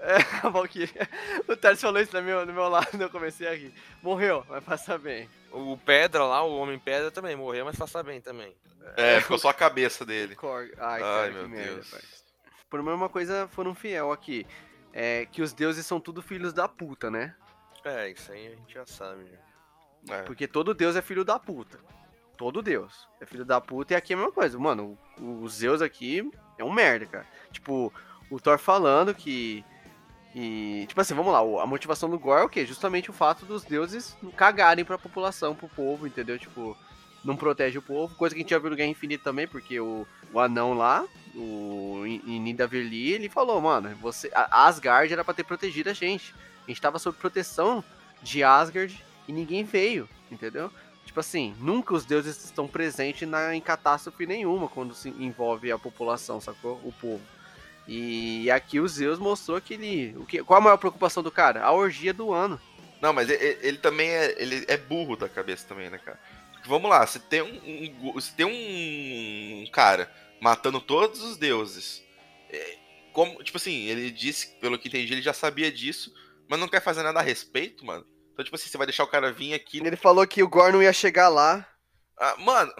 a 0.42 0.48
Valkyria. 0.48 1.08
O 1.48 1.56
Thales 1.56 1.80
falou 1.80 2.00
isso 2.00 2.16
no 2.16 2.22
meu, 2.22 2.46
no 2.46 2.52
meu 2.52 2.68
lado, 2.68 3.00
eu 3.00 3.10
comecei 3.10 3.46
a 3.46 3.54
rir. 3.54 3.72
Morreu, 4.02 4.42
vai 4.42 4.60
passar 4.60 4.98
bem. 4.98 5.28
O 5.52 5.76
Pedra 5.76 6.24
lá, 6.24 6.42
o 6.42 6.56
Homem 6.58 6.78
Pedra 6.78 7.10
também 7.10 7.36
morreu, 7.36 7.64
mas 7.64 7.76
passa 7.76 8.02
bem 8.02 8.20
também. 8.20 8.54
É, 8.96 9.20
ficou 9.20 9.38
só 9.38 9.50
a 9.50 9.54
cabeça 9.54 10.04
dele. 10.04 10.36
Ai, 10.42 10.70
Ai, 10.78 11.00
cara, 11.00 11.30
meu 11.32 11.48
merda, 11.48 11.74
Deus. 11.74 11.90
parça. 11.90 12.20
Por 12.68 12.80
uma 12.80 13.08
coisa 13.08 13.48
foram 13.48 13.74
fiel 13.74 14.12
aqui. 14.12 14.46
É 14.92 15.26
que 15.26 15.42
os 15.42 15.52
deuses 15.52 15.86
são 15.86 16.00
tudo 16.00 16.22
filhos 16.22 16.52
da 16.52 16.66
puta, 16.66 17.10
né? 17.10 17.34
É, 17.84 18.10
isso 18.10 18.32
aí 18.32 18.48
a 18.48 18.50
gente 18.50 18.74
já 18.74 18.86
sabe. 18.86 19.24
Já. 20.04 20.16
É. 20.16 20.22
Porque 20.22 20.46
todo 20.48 20.74
deus 20.74 20.96
é 20.96 21.02
filho 21.02 21.24
da 21.24 21.38
puta. 21.38 21.78
Todo 22.36 22.62
deus 22.62 23.06
é 23.20 23.26
filho 23.26 23.44
da 23.44 23.60
puta 23.60 23.92
e 23.92 23.96
aqui 23.96 24.12
é 24.12 24.16
a 24.16 24.18
mesma 24.18 24.32
coisa. 24.32 24.58
Mano, 24.58 24.98
o 25.18 25.46
Zeus 25.48 25.82
aqui 25.82 26.28
é 26.58 26.64
um 26.64 26.72
merda, 26.72 27.06
cara. 27.06 27.26
Tipo, 27.52 27.92
o 28.30 28.40
Thor 28.40 28.58
falando 28.58 29.14
que. 29.14 29.64
E, 30.34 30.84
tipo 30.88 31.00
assim, 31.00 31.14
vamos 31.14 31.32
lá, 31.32 31.40
a 31.62 31.66
motivação 31.66 32.08
do 32.08 32.18
Gore 32.18 32.42
é 32.42 32.44
o 32.44 32.48
quê? 32.48 32.64
Justamente 32.64 33.10
o 33.10 33.12
fato 33.12 33.44
dos 33.44 33.64
deuses 33.64 34.16
cagarem 34.36 34.84
pra 34.84 34.96
população, 34.96 35.56
pro 35.56 35.68
povo, 35.68 36.06
entendeu? 36.06 36.38
Tipo, 36.38 36.76
não 37.24 37.36
protege 37.36 37.78
o 37.78 37.82
povo. 37.82 38.14
Coisa 38.14 38.34
que 38.34 38.40
a 38.40 38.42
gente 38.42 38.50
já 38.50 38.58
viu 38.58 38.70
no 38.70 38.76
Guerra 38.76 38.90
Infinita 38.90 39.24
também, 39.24 39.48
porque 39.48 39.80
o, 39.80 40.06
o 40.32 40.38
anão 40.38 40.72
lá, 40.74 41.04
o 41.34 42.04
Nidavellir, 42.24 43.14
ele 43.14 43.28
falou, 43.28 43.60
mano, 43.60 43.94
você, 43.96 44.30
a 44.34 44.66
Asgard 44.66 45.12
era 45.12 45.24
pra 45.24 45.34
ter 45.34 45.44
protegido 45.44 45.90
a 45.90 45.92
gente. 45.92 46.34
A 46.64 46.70
gente 46.70 46.80
tava 46.80 46.98
sob 46.98 47.18
proteção 47.18 47.82
de 48.22 48.44
Asgard 48.44 49.04
e 49.26 49.32
ninguém 49.32 49.64
veio, 49.64 50.08
entendeu? 50.30 50.70
Tipo 51.04 51.18
assim, 51.18 51.56
nunca 51.58 51.92
os 51.92 52.04
deuses 52.04 52.44
estão 52.44 52.68
presentes 52.68 53.28
na, 53.28 53.52
em 53.54 53.60
catástrofe 53.60 54.26
nenhuma 54.26 54.68
quando 54.68 54.94
se 54.94 55.08
envolve 55.08 55.72
a 55.72 55.78
população, 55.78 56.40
sacou? 56.40 56.80
O 56.84 56.92
povo. 56.92 57.20
E 57.86 58.50
aqui 58.50 58.78
o 58.78 58.86
Zeus 58.88 59.18
mostrou 59.18 59.60
que 59.60 59.74
ele. 59.74 60.14
O 60.16 60.24
que, 60.26 60.42
qual 60.44 60.58
a 60.58 60.62
maior 60.62 60.76
preocupação 60.76 61.22
do 61.22 61.30
cara? 61.30 61.62
A 61.62 61.72
orgia 61.72 62.12
do 62.14 62.32
ano. 62.32 62.60
Não, 63.00 63.12
mas 63.12 63.28
ele, 63.30 63.58
ele 63.62 63.78
também 63.78 64.08
é, 64.10 64.34
ele 64.40 64.64
é 64.68 64.76
burro 64.76 65.16
da 65.16 65.28
cabeça 65.28 65.66
também, 65.66 65.88
né, 65.90 65.98
cara? 65.98 66.20
Porque, 66.52 66.68
vamos 66.68 66.90
lá, 66.90 67.06
se 67.06 67.18
tem 67.18 67.40
um, 67.42 68.12
um- 68.14 68.20
se 68.20 68.34
tem 68.34 68.46
um, 68.46 69.62
um 69.62 69.70
cara 69.70 70.10
matando 70.40 70.80
todos 70.80 71.22
os 71.22 71.36
deuses, 71.36 72.02
é, 72.50 72.78
como, 73.12 73.42
tipo 73.42 73.56
assim, 73.56 73.86
ele 73.86 74.10
disse, 74.10 74.48
pelo 74.60 74.78
que 74.78 74.88
entendi, 74.88 75.12
ele 75.12 75.22
já 75.22 75.32
sabia 75.32 75.72
disso, 75.72 76.12
mas 76.48 76.60
não 76.60 76.68
quer 76.68 76.82
fazer 76.82 77.02
nada 77.02 77.20
a 77.20 77.22
respeito, 77.22 77.84
mano. 77.84 78.06
Então, 78.32 78.44
tipo 78.44 78.54
assim, 78.56 78.68
você 78.68 78.78
vai 78.78 78.86
deixar 78.86 79.04
o 79.04 79.08
cara 79.08 79.32
vir 79.32 79.54
aqui. 79.54 79.78
Ele 79.78 79.96
falou 79.96 80.26
que 80.26 80.42
o 80.42 80.48
Gore 80.48 80.72
não 80.72 80.82
ia 80.82 80.92
chegar 80.92 81.28
lá. 81.28 81.66
Ah, 82.18 82.36
mano, 82.38 82.72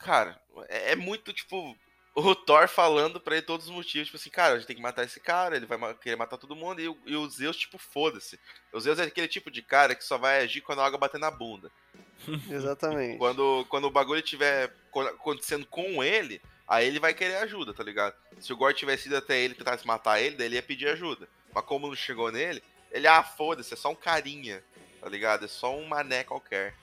cara, 0.00 0.40
é, 0.68 0.92
é 0.92 0.96
muito, 0.96 1.32
tipo. 1.32 1.76
O 2.16 2.34
Thor 2.34 2.66
falando 2.68 3.20
pra 3.20 3.36
ele 3.36 3.42
todos 3.46 3.66
os 3.66 3.72
motivos, 3.72 4.06
tipo 4.08 4.16
assim, 4.16 4.30
cara, 4.30 4.54
a 4.54 4.58
gente 4.58 4.66
tem 4.66 4.76
que 4.76 4.82
matar 4.82 5.04
esse 5.04 5.20
cara, 5.20 5.54
ele 5.56 5.66
vai 5.66 5.94
querer 5.94 6.16
matar 6.16 6.38
todo 6.38 6.56
mundo, 6.56 6.80
e, 6.80 6.88
o- 6.88 6.98
e 7.04 7.14
o 7.14 7.28
Zeus, 7.28 7.56
tipo, 7.56 7.76
foda-se. 7.78 8.40
O 8.72 8.80
Zeus 8.80 8.98
é 8.98 9.02
aquele 9.04 9.28
tipo 9.28 9.50
de 9.50 9.60
cara 9.62 9.94
que 9.94 10.02
só 10.04 10.16
vai 10.16 10.40
agir 10.42 10.60
quando 10.62 10.80
a 10.80 10.86
água 10.86 10.98
bater 10.98 11.18
na 11.20 11.30
bunda. 11.30 11.70
Exatamente. 12.50 13.18
Quando, 13.18 13.66
quando 13.68 13.84
o 13.84 13.90
bagulho 13.90 14.20
estiver 14.20 14.72
co- 14.90 15.00
acontecendo 15.02 15.66
com 15.66 16.02
ele, 16.02 16.40
aí 16.66 16.86
ele 16.86 16.98
vai 16.98 17.12
querer 17.12 17.36
ajuda, 17.36 17.74
tá 17.74 17.84
ligado? 17.84 18.14
Se 18.40 18.52
o 18.52 18.56
Gore 18.56 18.74
tivesse 18.74 19.08
ido 19.08 19.16
até 19.16 19.38
ele 19.38 19.54
tentasse 19.54 19.86
matar 19.86 20.20
ele, 20.20 20.36
daí 20.36 20.46
ele 20.46 20.56
ia 20.56 20.62
pedir 20.62 20.88
ajuda. 20.88 21.28
Mas 21.54 21.64
como 21.64 21.86
não 21.88 21.94
chegou 21.94 22.32
nele, 22.32 22.62
ele, 22.90 23.06
ah, 23.06 23.22
foda-se, 23.22 23.74
é 23.74 23.76
só 23.76 23.90
um 23.90 23.94
carinha, 23.94 24.64
tá 25.00 25.08
ligado? 25.08 25.44
É 25.44 25.48
só 25.48 25.76
um 25.76 25.86
mané 25.86 26.24
qualquer, 26.24 26.74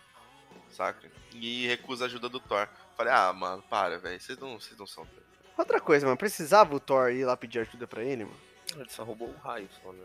saca? 0.69 1.11
E 1.35 1.68
recusa 1.68 2.05
a 2.05 2.07
ajuda 2.07 2.30
do 2.30 2.39
Thor. 2.39 2.68
Falei, 2.95 3.14
ah, 3.14 3.34
mano, 3.34 3.64
para, 3.69 3.97
velho, 3.97 4.19
vocês 4.19 4.38
não, 4.38 4.60
vocês 4.60 4.77
não 4.77 4.88
são. 4.88 5.07
Outra 5.57 5.80
coisa, 5.80 6.05
mano, 6.05 6.18
precisava 6.18 6.76
o 6.76 6.80
Thor 6.80 7.11
ir 7.11 7.26
lá 7.26 7.38
pedir 7.38 7.60
ajuda 7.60 7.88
pra 7.88 8.03
ele, 8.03 8.26
mano? 8.26 8.39
Ele 8.76 8.89
só 8.89 9.03
roubou 9.03 9.30
o 9.30 9.38
raio, 9.38 9.69
só, 9.81 9.91
né? 9.91 10.03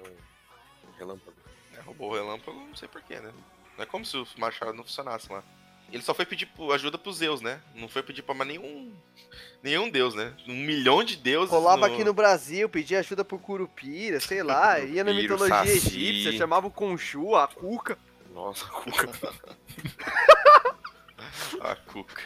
O 0.85 0.99
relâmpago. 0.99 1.37
É, 1.75 1.81
roubou 1.81 2.11
o 2.11 2.15
relâmpago, 2.15 2.59
não 2.59 2.77
sei 2.77 2.89
porquê, 2.89 3.21
né? 3.21 3.33
Não 3.77 3.85
é 3.85 3.87
como 3.87 4.05
se 4.05 4.17
o 4.17 4.27
machado 4.37 4.73
não 4.73 4.85
funcionasse 4.85 5.33
lá. 5.33 5.43
Ele 5.91 6.03
só 6.03 6.13
foi 6.13 6.27
pedir 6.27 6.51
ajuda 6.75 6.99
pros 6.99 7.17
Zeus, 7.17 7.41
né? 7.41 7.63
Não 7.75 7.89
foi 7.89 8.03
pedir 8.03 8.23
pra 8.23 8.35
mais 8.35 8.49
nenhum. 8.49 8.93
Nenhum 9.63 9.89
deus, 9.89 10.15
né? 10.15 10.35
Um 10.47 10.55
milhão 10.55 11.03
de 11.03 11.17
deuses. 11.17 11.51
Rolava 11.51 11.87
aqui 11.87 12.05
no 12.05 12.13
Brasil, 12.13 12.69
pedia 12.69 12.99
ajuda 12.99 13.25
pro 13.25 13.39
Curupira, 13.39 14.21
sei 14.21 14.43
lá, 14.43 14.79
ia 14.85 15.03
na 15.03 15.15
mitologia 15.15 15.57
Saci. 15.57 15.71
egípcia, 15.71 16.33
chamava 16.33 16.67
o 16.67 16.71
Conchu, 16.71 17.35
a 17.35 17.49
Cuca. 17.49 17.97
Nossa, 18.35 18.67
Cuca. 18.67 19.09
A 21.61 21.75
Cuca. 21.77 22.23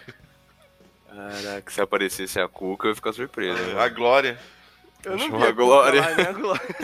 Caraca, 1.09 1.71
se 1.71 1.81
aparecesse 1.81 2.41
a 2.41 2.49
Cuca, 2.49 2.87
eu 2.87 2.91
ia 2.91 2.95
ficar 2.95 3.13
surpreso. 3.13 3.61
né? 3.63 3.83
A 3.83 3.89
Glória. 3.89 4.39
Eu 5.05 5.17
não 5.17 5.39
vi 5.39 5.45
a 5.47 5.51
Glória. 5.53 6.01
Cuca 6.03 6.11
lá, 6.11 6.17
né, 6.23 6.29
a 6.29 6.33
Glória. 6.33 6.77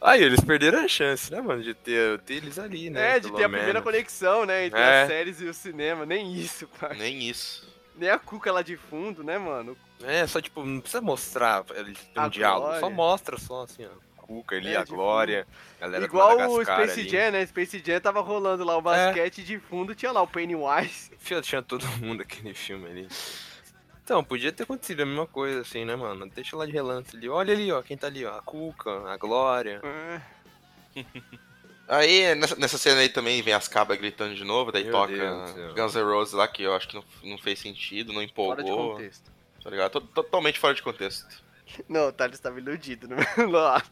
Aí, 0.00 0.22
eles 0.22 0.40
perderam 0.40 0.84
a 0.84 0.88
chance, 0.88 1.30
né, 1.32 1.40
mano, 1.40 1.62
de 1.62 1.72
ter, 1.74 2.18
ter 2.20 2.34
eles 2.34 2.58
ali, 2.58 2.90
né? 2.90 3.16
É, 3.16 3.20
de 3.20 3.28
ter 3.32 3.44
a 3.44 3.48
primeira 3.48 3.66
menos. 3.74 3.82
conexão, 3.84 4.44
né, 4.44 4.66
entre 4.66 4.78
É. 4.80 5.02
as 5.02 5.08
séries 5.08 5.40
e 5.40 5.44
o 5.46 5.54
cinema. 5.54 6.04
Nem 6.04 6.34
isso, 6.34 6.66
pai. 6.80 6.96
Nem 6.96 7.22
isso. 7.28 7.66
Nem 7.96 8.10
a 8.10 8.18
Cuca 8.18 8.52
lá 8.52 8.60
de 8.62 8.76
fundo, 8.76 9.22
né, 9.22 9.38
mano? 9.38 9.76
É, 10.02 10.26
só 10.26 10.40
tipo, 10.40 10.64
não 10.64 10.80
precisa 10.80 11.00
mostrar 11.00 11.64
eles 11.74 11.96
um 12.16 12.20
A 12.20 12.28
diálogo, 12.28 12.72
só 12.72 12.78
Glória. 12.80 12.96
mostra 12.96 13.38
só 13.38 13.62
assim, 13.62 13.84
ó. 13.86 13.90
A 14.24 14.26
Cuca 14.26 14.56
ali, 14.56 14.72
É, 14.72 14.76
a 14.76 14.84
Glória, 14.84 15.46
a 15.78 15.84
galera 15.84 16.04
Igual 16.04 16.36
do 16.38 16.50
o 16.50 16.64
Space 16.64 17.00
ali. 17.00 17.08
Jam, 17.08 17.30
né? 17.32 17.46
Space 17.46 17.82
Jam 17.84 18.00
tava 18.00 18.20
rolando 18.20 18.64
lá 18.64 18.76
o 18.76 18.80
basquete 18.82 19.42
de 19.44 19.58
fundo, 19.58 19.94
tinha 19.94 20.10
lá 20.12 20.22
o 20.22 20.26
Pennywise. 20.26 21.10
Fio, 21.20 21.42
tinha 21.42 21.62
todo 21.62 21.86
mundo 21.98 22.22
aquele 22.22 22.54
filme 22.54 22.86
ali. 22.86 23.08
Então, 24.02 24.22
podia 24.24 24.52
ter 24.52 24.64
acontecido 24.64 25.02
a 25.02 25.06
mesma 25.06 25.26
coisa, 25.26 25.60
assim, 25.62 25.84
né, 25.84 25.96
mano? 25.96 26.28
Deixa 26.28 26.56
lá 26.56 26.66
de 26.66 26.72
relance 26.72 27.16
ali. 27.16 27.28
Olha 27.28 27.54
ali, 27.54 27.70
ó, 27.72 27.80
quem 27.82 27.96
tá 27.96 28.06
ali, 28.06 28.24
ó. 28.24 28.36
A 28.36 28.42
Cuca, 28.42 28.90
a 29.10 29.16
Glória. 29.16 29.80
É. 29.82 30.20
Aí, 31.86 32.34
nessa, 32.34 32.56
nessa 32.56 32.78
cena 32.78 33.00
aí 33.00 33.08
também 33.10 33.42
vem 33.42 33.52
as 33.52 33.68
cabras 33.68 33.98
gritando 33.98 34.34
de 34.34 34.44
novo, 34.44 34.72
daí 34.72 34.84
Meu 34.84 34.92
toca. 34.92 35.12
Guns 35.74 35.94
N' 35.94 36.02
Roses 36.02 36.32
lá, 36.34 36.48
que 36.48 36.62
eu 36.62 36.74
acho 36.74 36.88
que 36.88 36.94
não, 36.96 37.04
não 37.22 37.38
fez 37.38 37.58
sentido, 37.58 38.12
não 38.12 38.26
Fora 38.28 38.62
de 38.62 38.70
empolgou. 38.70 38.92
contexto. 38.96 39.30
Tá 39.62 39.70
ligado? 39.70 39.92
To- 39.92 40.00
Totalmente 40.00 40.58
fora 40.58 40.74
de 40.74 40.82
contexto. 40.82 41.42
Não, 41.88 42.08
o 42.08 42.12
Thales 42.12 42.38
tava 42.38 42.58
iludido 42.60 43.08
no 43.08 43.16
meu 43.16 43.48
lado. 43.50 43.90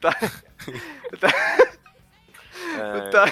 Tá, 0.00 0.10
É, 2.74 3.10
tá, 3.10 3.24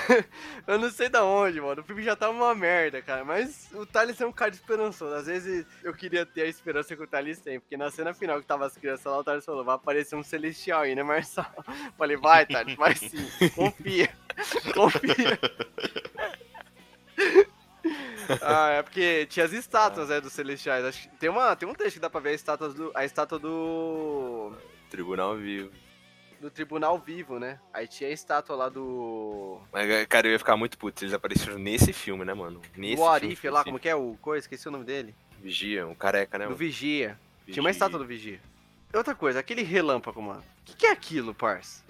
eu 0.66 0.78
não 0.78 0.90
sei 0.90 1.08
da 1.08 1.24
onde, 1.24 1.60
mano. 1.60 1.80
O 1.80 1.84
filme 1.84 2.02
já 2.02 2.14
tá 2.14 2.28
uma 2.28 2.54
merda, 2.54 3.00
cara. 3.00 3.24
Mas 3.24 3.68
o 3.72 3.86
Thales 3.86 4.20
é 4.20 4.26
um 4.26 4.32
cara 4.32 4.50
esperançoso. 4.50 5.14
Às 5.14 5.26
vezes 5.26 5.66
eu 5.82 5.94
queria 5.94 6.26
ter 6.26 6.42
a 6.42 6.46
esperança 6.46 6.94
que 6.94 7.02
o 7.02 7.06
Thales 7.06 7.40
tem. 7.40 7.58
Porque 7.58 7.76
na 7.76 7.90
cena 7.90 8.12
final 8.12 8.40
que 8.40 8.46
tava 8.46 8.66
as 8.66 8.76
crianças 8.76 9.06
lá, 9.06 9.18
o 9.18 9.24
Thales 9.24 9.44
falou: 9.44 9.64
vai 9.64 9.74
aparecer 9.74 10.16
um 10.16 10.22
celestial 10.22 10.82
aí, 10.82 10.94
né, 10.94 11.02
Marçal? 11.02 11.50
Falei: 11.96 12.16
vai, 12.16 12.46
Thales, 12.46 12.74
vai 12.76 12.94
sim. 12.94 13.50
Confia. 13.54 14.10
Confia. 14.74 15.38
Ah, 18.42 18.70
é 18.70 18.82
porque 18.82 19.26
tinha 19.26 19.44
as 19.44 19.52
estátuas, 19.52 20.08
né, 20.08 20.20
dos 20.20 20.32
celestiais. 20.32 21.08
Tem, 21.18 21.28
uma, 21.28 21.56
tem 21.56 21.68
um 21.68 21.74
trecho 21.74 21.94
que 21.94 22.00
dá 22.00 22.08
pra 22.08 22.20
ver 22.20 22.30
a 22.30 22.34
estátua 22.34 22.68
do, 22.68 22.92
a 22.94 23.04
estátua 23.04 23.38
do, 23.38 24.52
Tribunal 24.88 25.36
vivo. 25.36 25.70
Do 26.40 26.50
tribunal 26.50 26.98
vivo, 26.98 27.38
né? 27.38 27.60
Aí 27.72 27.86
tinha 27.86 28.08
a 28.08 28.12
estátua 28.12 28.56
lá 28.56 28.68
do. 28.68 29.60
Mas, 29.72 30.06
cara, 30.06 30.26
eu 30.26 30.32
ia 30.32 30.38
ficar 30.38 30.56
muito 30.56 30.78
puto 30.78 30.98
se 30.98 31.04
eles 31.04 31.14
apareceram 31.14 31.58
nesse 31.58 31.92
filme, 31.92 32.24
né, 32.24 32.32
mano? 32.34 32.60
Nesse 32.76 32.96
filme 32.96 33.08
Arif 33.10 33.28
lá, 33.28 33.60
específico. 33.60 33.64
como 33.64 33.78
que 33.78 33.88
é 33.88 33.94
o 33.94 34.16
coisa? 34.20 34.44
Esqueci 34.44 34.66
o 34.68 34.70
nome 34.70 34.84
dele. 34.84 35.14
Vigia, 35.42 35.86
um 35.86 35.94
careca, 35.94 36.38
né, 36.38 36.44
Do 36.44 36.48
mano? 36.50 36.58
Vigia. 36.58 37.18
Tinha 37.46 37.62
uma 37.62 37.68
Vigia. 37.68 37.70
estátua 37.70 37.98
do 37.98 38.06
Vigia. 38.06 38.40
Outra 38.92 39.14
coisa, 39.14 39.38
aquele 39.38 39.62
relâmpago, 39.62 40.20
mano. 40.20 40.40
O 40.40 40.64
que, 40.64 40.74
que 40.74 40.86
é 40.86 40.90
aquilo, 40.90 41.34
parça? 41.34 41.84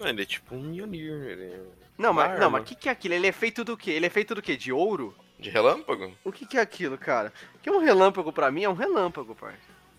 Ah, 0.00 0.08
Ele 0.08 0.22
é 0.22 0.26
tipo 0.26 0.54
um 0.54 0.60
Mjolnir, 0.62 1.12
ele 1.12 1.44
é... 1.44 1.60
Não, 1.98 2.12
mas, 2.12 2.38
não, 2.38 2.50
mas 2.50 2.62
o 2.62 2.64
que, 2.64 2.74
que 2.74 2.88
é 2.88 2.92
aquilo? 2.92 3.14
Ele 3.14 3.26
é 3.26 3.32
feito 3.32 3.64
do 3.64 3.76
quê? 3.76 3.90
Ele 3.92 4.06
é 4.06 4.10
feito 4.10 4.34
do 4.34 4.42
quê? 4.42 4.56
De 4.56 4.70
ouro? 4.72 5.14
De 5.38 5.48
relâmpago? 5.50 6.12
O 6.24 6.30
que, 6.32 6.46
que 6.46 6.58
é 6.58 6.60
aquilo, 6.60 6.96
cara? 6.98 7.32
Porque 7.52 7.70
um 7.70 7.78
relâmpago 7.78 8.32
pra 8.32 8.50
mim 8.50 8.64
é 8.64 8.68
um 8.68 8.74
relâmpago, 8.74 9.34
parça. 9.34 9.58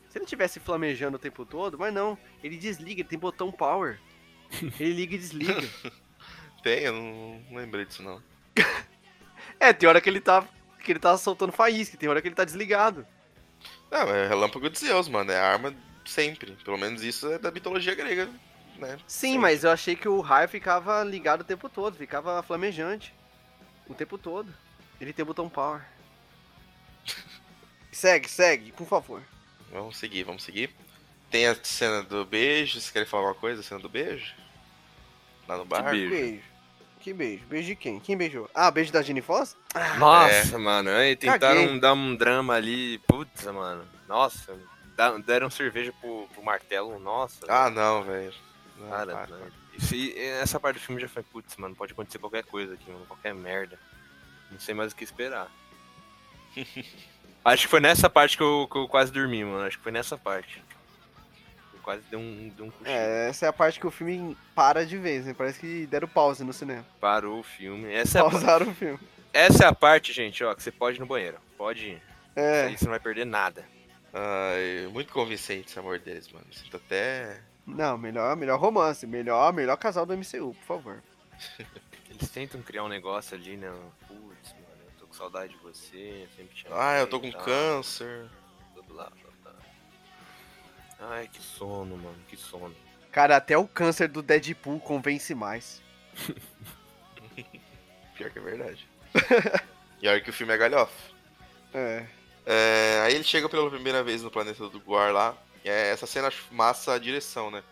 Se 0.09 0.17
ele 0.17 0.25
tivesse 0.25 0.59
flamejando 0.59 1.17
o 1.17 1.19
tempo 1.19 1.45
todo, 1.45 1.77
mas 1.77 1.93
não. 1.93 2.17
Ele 2.43 2.57
desliga, 2.57 3.01
ele 3.01 3.09
tem 3.09 3.19
botão 3.19 3.51
power. 3.51 3.99
Ele 4.79 4.93
liga 4.93 5.15
e 5.15 5.17
desliga. 5.17 5.69
Tem, 6.63 6.83
eu 6.83 6.93
não, 6.93 7.43
lembrei 7.51 7.85
disso 7.85 8.01
não. 8.01 8.21
É, 9.59 9.73
tem 9.73 9.89
hora 9.89 9.99
que 9.99 10.07
ele 10.07 10.21
tá. 10.21 10.47
que 10.83 10.91
ele 10.91 10.99
tá 10.99 11.17
soltando 11.17 11.51
faísca, 11.51 11.97
tem 11.97 12.07
hora 12.07 12.21
que 12.21 12.27
ele 12.27 12.35
tá 12.35 12.45
desligado. 12.45 13.07
Não, 13.89 14.01
é 14.13 14.27
relâmpago 14.27 14.69
de 14.69 14.77
Zeus, 14.77 15.07
mano. 15.07 15.31
É 15.31 15.39
a 15.39 15.51
arma 15.51 15.73
sempre. 16.05 16.51
Pelo 16.63 16.77
menos 16.77 17.01
isso 17.03 17.27
é 17.31 17.39
da 17.39 17.51
mitologia 17.51 17.95
grega, 17.95 18.29
né? 18.77 18.97
Sim, 19.07 19.27
Sempre. 19.27 19.39
mas 19.39 19.63
eu 19.63 19.71
achei 19.71 19.95
que 19.95 20.07
o 20.07 20.21
raio 20.21 20.47
ficava 20.47 21.03
ligado 21.03 21.41
o 21.41 21.45
tempo 21.45 21.67
todo, 21.69 21.97
ficava 21.97 22.43
flamejante. 22.43 23.13
O 23.87 23.95
tempo 23.95 24.17
todo. 24.17 24.53
Ele 24.99 25.13
tem 25.13 25.25
botão 25.25 25.49
power. 25.49 25.81
segue, 27.91 28.29
segue, 28.29 28.71
por 28.71 28.87
favor. 28.87 29.21
Vamos 29.71 29.97
seguir, 29.97 30.23
vamos 30.23 30.43
seguir. 30.43 30.69
Tem 31.29 31.47
a 31.47 31.55
cena 31.55 32.03
do 32.03 32.25
beijo. 32.25 32.73
Vocês 32.73 32.89
querem 32.89 33.07
falar 33.07 33.23
alguma 33.23 33.39
coisa? 33.39 33.61
A 33.61 33.63
cena 33.63 33.79
do 33.79 33.89
beijo? 33.89 34.33
Lá 35.47 35.57
no 35.57 35.65
bar? 35.65 35.91
beijo? 35.91 36.09
Beijo. 36.09 36.43
Que 36.99 37.13
beijo? 37.13 37.45
Beijo 37.45 37.67
de 37.67 37.75
quem? 37.75 37.99
Quem 37.99 38.17
beijou? 38.17 38.49
Ah, 38.53 38.69
beijo 38.71 38.91
da 38.91 39.01
Jenny 39.01 39.21
Foss? 39.21 39.55
Nossa, 39.97 40.57
mano, 40.57 40.89
aí 40.89 41.15
tentaram 41.15 41.61
Caguei. 41.61 41.79
dar 41.79 41.93
um 41.93 42.15
drama 42.15 42.53
ali, 42.55 42.97
putz, 43.07 43.45
mano. 43.45 43.87
Nossa, 44.07 44.57
deram 45.25 45.49
cerveja 45.49 45.93
pro, 46.01 46.27
pro 46.33 46.43
martelo, 46.43 46.99
nossa. 46.99 47.45
Ah, 47.47 47.69
não, 47.69 48.03
velho. 48.03 48.33
Cara, 48.89 49.11
para. 49.13 49.37
Isso, 49.77 49.95
essa 50.17 50.59
parte 50.59 50.77
do 50.77 50.81
filme 50.81 50.99
já 50.99 51.07
foi, 51.07 51.23
putz, 51.23 51.55
mano, 51.55 51.75
pode 51.75 51.93
acontecer 51.93 52.17
qualquer 52.17 52.43
coisa 52.43 52.73
aqui, 52.73 52.89
mano, 52.89 53.05
qualquer 53.05 53.33
merda. 53.33 53.79
Não 54.51 54.59
sei 54.59 54.73
mais 54.73 54.91
o 54.91 54.95
que 54.95 55.03
esperar. 55.03 55.51
Acho 57.47 57.63
que 57.63 57.69
foi 57.69 57.79
nessa 57.79 58.09
parte 58.09 58.35
que 58.35 58.43
eu, 58.43 58.67
que 58.69 58.77
eu 58.77 58.89
quase 58.89 59.09
dormi, 59.09 59.41
mano. 59.45 59.65
Acho 59.65 59.77
que 59.77 59.83
foi 59.83 59.91
nessa 59.93 60.17
parte. 60.17 60.61
Eu 61.73 61.79
quase 61.81 62.01
dei 62.09 62.19
um, 62.19 62.49
dei 62.49 62.65
um 62.65 62.69
cochilo. 62.69 62.89
É, 62.89 63.29
essa 63.29 63.45
é 63.45 63.49
a 63.49 63.53
parte 63.53 63.79
que 63.79 63.87
o 63.87 63.91
filme 63.91 64.35
para 64.53 64.85
de 64.85 64.97
vez, 64.97 65.25
né? 65.25 65.33
Parece 65.33 65.57
que 65.57 65.85
deram 65.85 66.09
pause 66.09 66.43
no 66.43 66.51
cinema. 66.51 66.85
Parou 66.99 67.39
o 67.39 67.43
filme. 67.43 67.89
Essa 67.89 68.19
é, 68.19 68.21
a, 68.21 68.29
Pausaram 68.29 68.67
o 68.69 68.75
filme. 68.75 68.99
essa 69.31 69.63
é 69.63 69.67
a 69.67 69.73
parte, 69.73 70.11
gente, 70.11 70.43
ó, 70.43 70.53
que 70.53 70.61
você 70.61 70.71
pode 70.71 70.97
ir 70.97 70.99
no 70.99 71.05
banheiro. 71.05 71.37
Pode 71.57 71.87
ir. 71.87 72.01
É. 72.35 72.63
Aí 72.65 72.77
você 72.77 72.83
não 72.83 72.91
vai 72.91 72.99
perder 72.99 73.25
nada. 73.25 73.63
Ai, 74.13 74.89
muito 74.91 75.13
convincente 75.13 75.69
esse 75.69 75.79
amor 75.79 75.99
deles, 75.99 76.29
mano. 76.29 76.47
Sinto 76.51 76.75
até. 76.75 77.39
Não, 77.65 77.97
melhor, 77.97 78.35
melhor 78.35 78.59
romance, 78.59 79.07
melhor, 79.07 79.53
melhor 79.53 79.77
casal 79.77 80.05
do 80.05 80.17
MCU, 80.17 80.53
por 80.53 80.65
favor. 80.65 81.03
Eles 82.11 82.29
tentam 82.29 82.61
criar 82.61 82.83
um 82.83 82.89
negócio 82.89 83.37
ali, 83.37 83.55
né? 83.55 83.71
Saudade 85.17 85.53
de 85.53 85.59
você, 85.59 86.27
sempre 86.35 86.55
te 86.55 86.65
Ah, 86.71 86.99
eu 86.99 87.07
tô 87.07 87.17
amei 87.17 87.31
com 87.31 87.37
e 87.37 87.39
tal, 87.39 87.45
câncer. 87.45 88.29
blá, 88.73 88.83
blá, 88.87 89.09
blá, 89.09 89.31
blá. 89.43 89.53
Ai, 90.99 91.27
que 91.27 91.41
sono, 91.41 91.97
mano, 91.97 92.17
que 92.27 92.37
sono. 92.37 92.75
Cara, 93.11 93.35
até 93.37 93.57
o 93.57 93.67
câncer 93.67 94.07
do 94.07 94.21
Deadpool 94.21 94.79
convence 94.79 95.33
mais. 95.33 95.81
Pior 98.15 98.31
que 98.31 98.39
é 98.39 98.41
verdade. 98.41 98.87
Pior 99.99 100.21
que 100.21 100.29
o 100.29 100.33
filme 100.33 100.53
é 100.53 100.57
galhofa. 100.57 101.11
É. 101.73 102.05
É, 102.45 103.01
aí 103.03 103.13
ele 103.13 103.23
chega 103.23 103.49
pela 103.49 103.69
primeira 103.69 104.03
vez 104.03 104.23
no 104.23 104.31
planeta 104.31 104.69
do 104.69 104.79
Guar 104.79 105.11
lá. 105.11 105.35
E 105.63 105.69
é, 105.69 105.89
essa 105.89 106.07
cena 106.07 106.31
massa 106.51 106.93
a 106.93 106.99
direção, 106.99 107.51
né? 107.51 107.63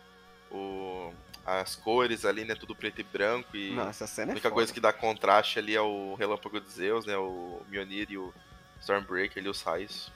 O, 0.50 1.12
as 1.46 1.76
cores 1.76 2.24
ali, 2.24 2.44
né? 2.44 2.54
Tudo 2.54 2.74
preto 2.74 3.00
e 3.00 3.04
branco. 3.04 3.56
E 3.56 3.70
Não, 3.70 3.88
essa 3.88 4.06
cena 4.06 4.28
a 4.28 4.32
é 4.32 4.34
única 4.34 4.48
foda. 4.48 4.54
coisa 4.54 4.72
que 4.72 4.80
dá 4.80 4.92
contraste 4.92 5.58
ali 5.58 5.74
é 5.76 5.80
o 5.80 6.14
Relâmpago 6.16 6.60
de 6.60 6.68
Zeus, 6.70 7.06
né? 7.06 7.16
O 7.16 7.60
Mjolnir 7.68 8.08
e 8.10 8.18
o 8.18 8.32
Stormbreaker 8.80 9.38
ali, 9.40 9.48
os 9.48 9.62
raios. 9.62 10.10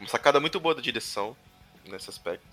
Uma 0.00 0.08
sacada 0.08 0.40
muito 0.40 0.58
boa 0.58 0.74
da 0.74 0.80
direção 0.80 1.36
nesse 1.86 2.10
aspecto. 2.10 2.46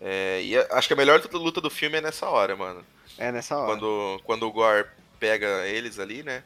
É, 0.00 0.42
e 0.42 0.56
a- 0.56 0.66
acho 0.72 0.86
que 0.86 0.94
a 0.94 0.96
melhor 0.96 1.20
luta 1.32 1.60
do 1.60 1.70
filme 1.70 1.96
é 1.98 2.00
nessa 2.00 2.28
hora, 2.28 2.54
mano. 2.54 2.84
É 3.16 3.32
nessa 3.32 3.56
hora. 3.56 3.66
Quando, 3.72 4.20
quando 4.24 4.42
o 4.46 4.52
Gore 4.52 4.86
pega 5.18 5.66
eles 5.66 5.98
ali, 5.98 6.22
né? 6.22 6.44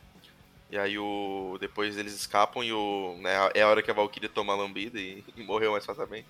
E 0.70 0.78
aí 0.78 0.98
o. 0.98 1.58
Depois 1.60 1.98
eles 1.98 2.14
escapam 2.14 2.62
e 2.64 2.72
o. 2.72 3.16
Né, 3.20 3.32
é 3.54 3.60
a 3.62 3.68
hora 3.68 3.82
que 3.82 3.90
a 3.90 3.94
Valkyrie 3.94 4.28
toma 4.28 4.54
a 4.54 4.56
lambida 4.56 4.98
e, 4.98 5.22
e 5.36 5.42
morreu 5.42 5.72
mais 5.72 5.84
facilmente. 5.84 6.26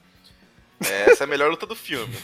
É, 0.85 1.11
essa 1.13 1.23
é 1.23 1.27
a 1.27 1.29
melhor 1.29 1.49
luta 1.51 1.65
do 1.67 1.77
filme. 1.77 2.13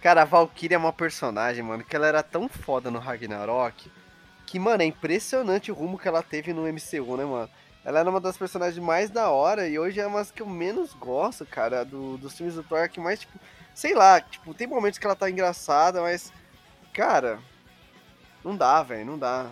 Cara, 0.00 0.22
a 0.22 0.24
Valkyrie 0.24 0.74
é 0.74 0.78
uma 0.78 0.92
personagem, 0.92 1.62
mano, 1.62 1.84
que 1.84 1.94
ela 1.94 2.06
era 2.06 2.22
tão 2.22 2.48
foda 2.48 2.90
no 2.90 2.98
Ragnarok 2.98 3.90
que, 4.52 4.58
mano, 4.58 4.82
é 4.82 4.86
impressionante 4.86 5.72
o 5.72 5.74
rumo 5.74 5.98
que 5.98 6.06
ela 6.06 6.22
teve 6.22 6.52
no 6.52 6.66
MCU, 6.66 7.16
né, 7.16 7.24
mano? 7.24 7.48
Ela 7.82 8.00
era 8.00 8.10
uma 8.10 8.20
das 8.20 8.36
personagens 8.36 8.78
mais 8.78 9.08
da 9.08 9.30
hora 9.30 9.66
e 9.66 9.78
hoje 9.78 9.98
é 9.98 10.06
uma 10.06 10.18
das 10.18 10.30
que 10.30 10.42
eu 10.42 10.46
menos 10.46 10.92
gosto, 10.92 11.46
cara, 11.46 11.84
do, 11.84 12.18
dos 12.18 12.36
filmes 12.36 12.54
do 12.54 12.62
Thor, 12.62 12.86
que 12.90 13.00
mais, 13.00 13.20
tipo, 13.20 13.32
sei 13.74 13.94
lá, 13.94 14.20
tipo, 14.20 14.52
tem 14.52 14.66
momentos 14.66 14.98
que 14.98 15.06
ela 15.06 15.16
tá 15.16 15.30
engraçada, 15.30 16.02
mas, 16.02 16.30
cara, 16.92 17.38
não 18.44 18.54
dá, 18.54 18.82
velho, 18.82 19.06
não 19.06 19.18
dá. 19.18 19.50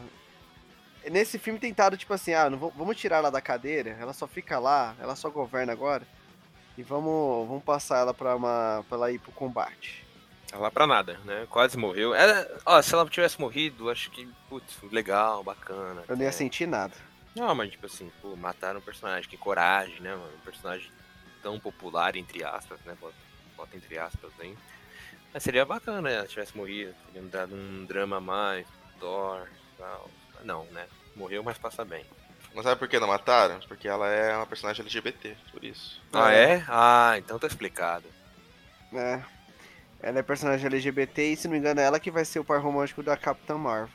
Nesse 1.11 1.39
filme 1.39 1.59
tentaram, 1.59 1.97
tipo 1.97 2.13
assim, 2.13 2.35
ah, 2.35 2.51
não 2.51 2.59
vamos 2.59 2.97
tirar 2.97 3.17
ela 3.17 3.31
da 3.31 3.41
cadeira, 3.41 3.97
ela 3.99 4.13
só 4.13 4.27
fica 4.27 4.59
lá, 4.59 4.95
ela 5.01 5.17
só 5.17 5.31
governa 5.31 5.73
agora, 5.73 6.07
e 6.81 6.83
vamos, 6.83 7.47
vamos 7.47 7.63
passar 7.63 7.99
ela 7.99 8.15
pra, 8.15 8.35
uma, 8.35 8.83
pra 8.89 8.97
ela 8.97 9.13
ir 9.13 9.19
pro 9.19 9.31
combate. 9.33 10.03
Lá 10.53 10.71
pra 10.71 10.87
nada, 10.87 11.19
né? 11.25 11.47
Quase 11.51 11.77
morreu. 11.77 12.15
Ela, 12.15 12.49
ó, 12.65 12.81
se 12.81 12.95
ela 12.95 13.09
tivesse 13.09 13.39
morrido, 13.39 13.91
acho 13.91 14.11
que, 14.11 14.27
putz, 14.49 14.79
legal, 14.91 15.45
bacana. 15.45 16.03
Eu 16.09 16.17
não 16.17 16.23
ia 16.23 16.31
até. 16.31 16.39
sentir 16.39 16.67
nada. 16.67 16.95
Não, 17.37 17.55
mas 17.55 17.71
tipo 17.71 17.87
assim, 17.87 18.11
pô, 18.21 18.35
mataram 18.35 18.81
um 18.81 18.83
personagem, 18.83 19.29
que 19.29 19.37
coragem, 19.37 20.01
né, 20.01 20.11
mano? 20.11 20.33
Um 20.35 20.45
personagem 20.45 20.91
tão 21.43 21.61
popular, 21.61 22.17
entre 22.17 22.43
aspas, 22.43 22.81
né? 22.85 22.97
Bota, 22.99 23.15
bota 23.57 23.77
entre 23.77 23.99
aspas 23.99 24.33
aí. 24.41 24.57
Mas 25.33 25.43
seria 25.43 25.65
bacana, 25.65 26.01
né? 26.01 26.15
Ela 26.15 26.27
tivesse 26.27 26.57
morrido, 26.57 26.95
teriam 27.07 27.29
dado 27.29 27.55
um 27.55 27.85
drama 27.85 28.17
a 28.17 28.21
mais, 28.21 28.67
Thor 28.99 29.47
e 29.47 29.79
tal. 29.79 30.11
Não, 30.43 30.65
né? 30.73 30.89
Morreu, 31.15 31.45
mas 31.45 31.59
passa 31.59 31.85
bem. 31.85 32.05
Mas 32.55 32.65
sabe 32.65 32.79
por 32.79 32.89
que 32.89 32.99
não 32.99 33.09
mataram? 33.09 33.61
Porque 33.69 33.87
ela 33.87 34.09
é 34.09 34.37
uma 34.37 34.47
personagem 34.47 34.83
LGBT, 34.83 35.37
por 35.53 35.65
isso. 35.65 36.01
Ah, 36.13 36.33
é? 36.33 36.65
Ah, 36.69 37.15
então 37.17 37.39
tá 37.39 37.47
explicado. 37.47 38.07
É. 38.93 39.23
Ela 40.03 40.19
é 40.19 40.23
personagem 40.23 40.67
LGBT 40.67 41.33
e, 41.33 41.37
se 41.37 41.47
não 41.47 41.53
me 41.53 41.59
engano, 41.59 41.81
é 41.81 41.85
ela 41.85 42.01
que 42.01 42.11
vai 42.11 42.25
ser 42.25 42.41
o 42.41 42.45
par 42.45 42.61
romântico 42.61 43.03
da 43.03 43.17
Capitã 43.17 43.57
Marvel. 43.57 43.91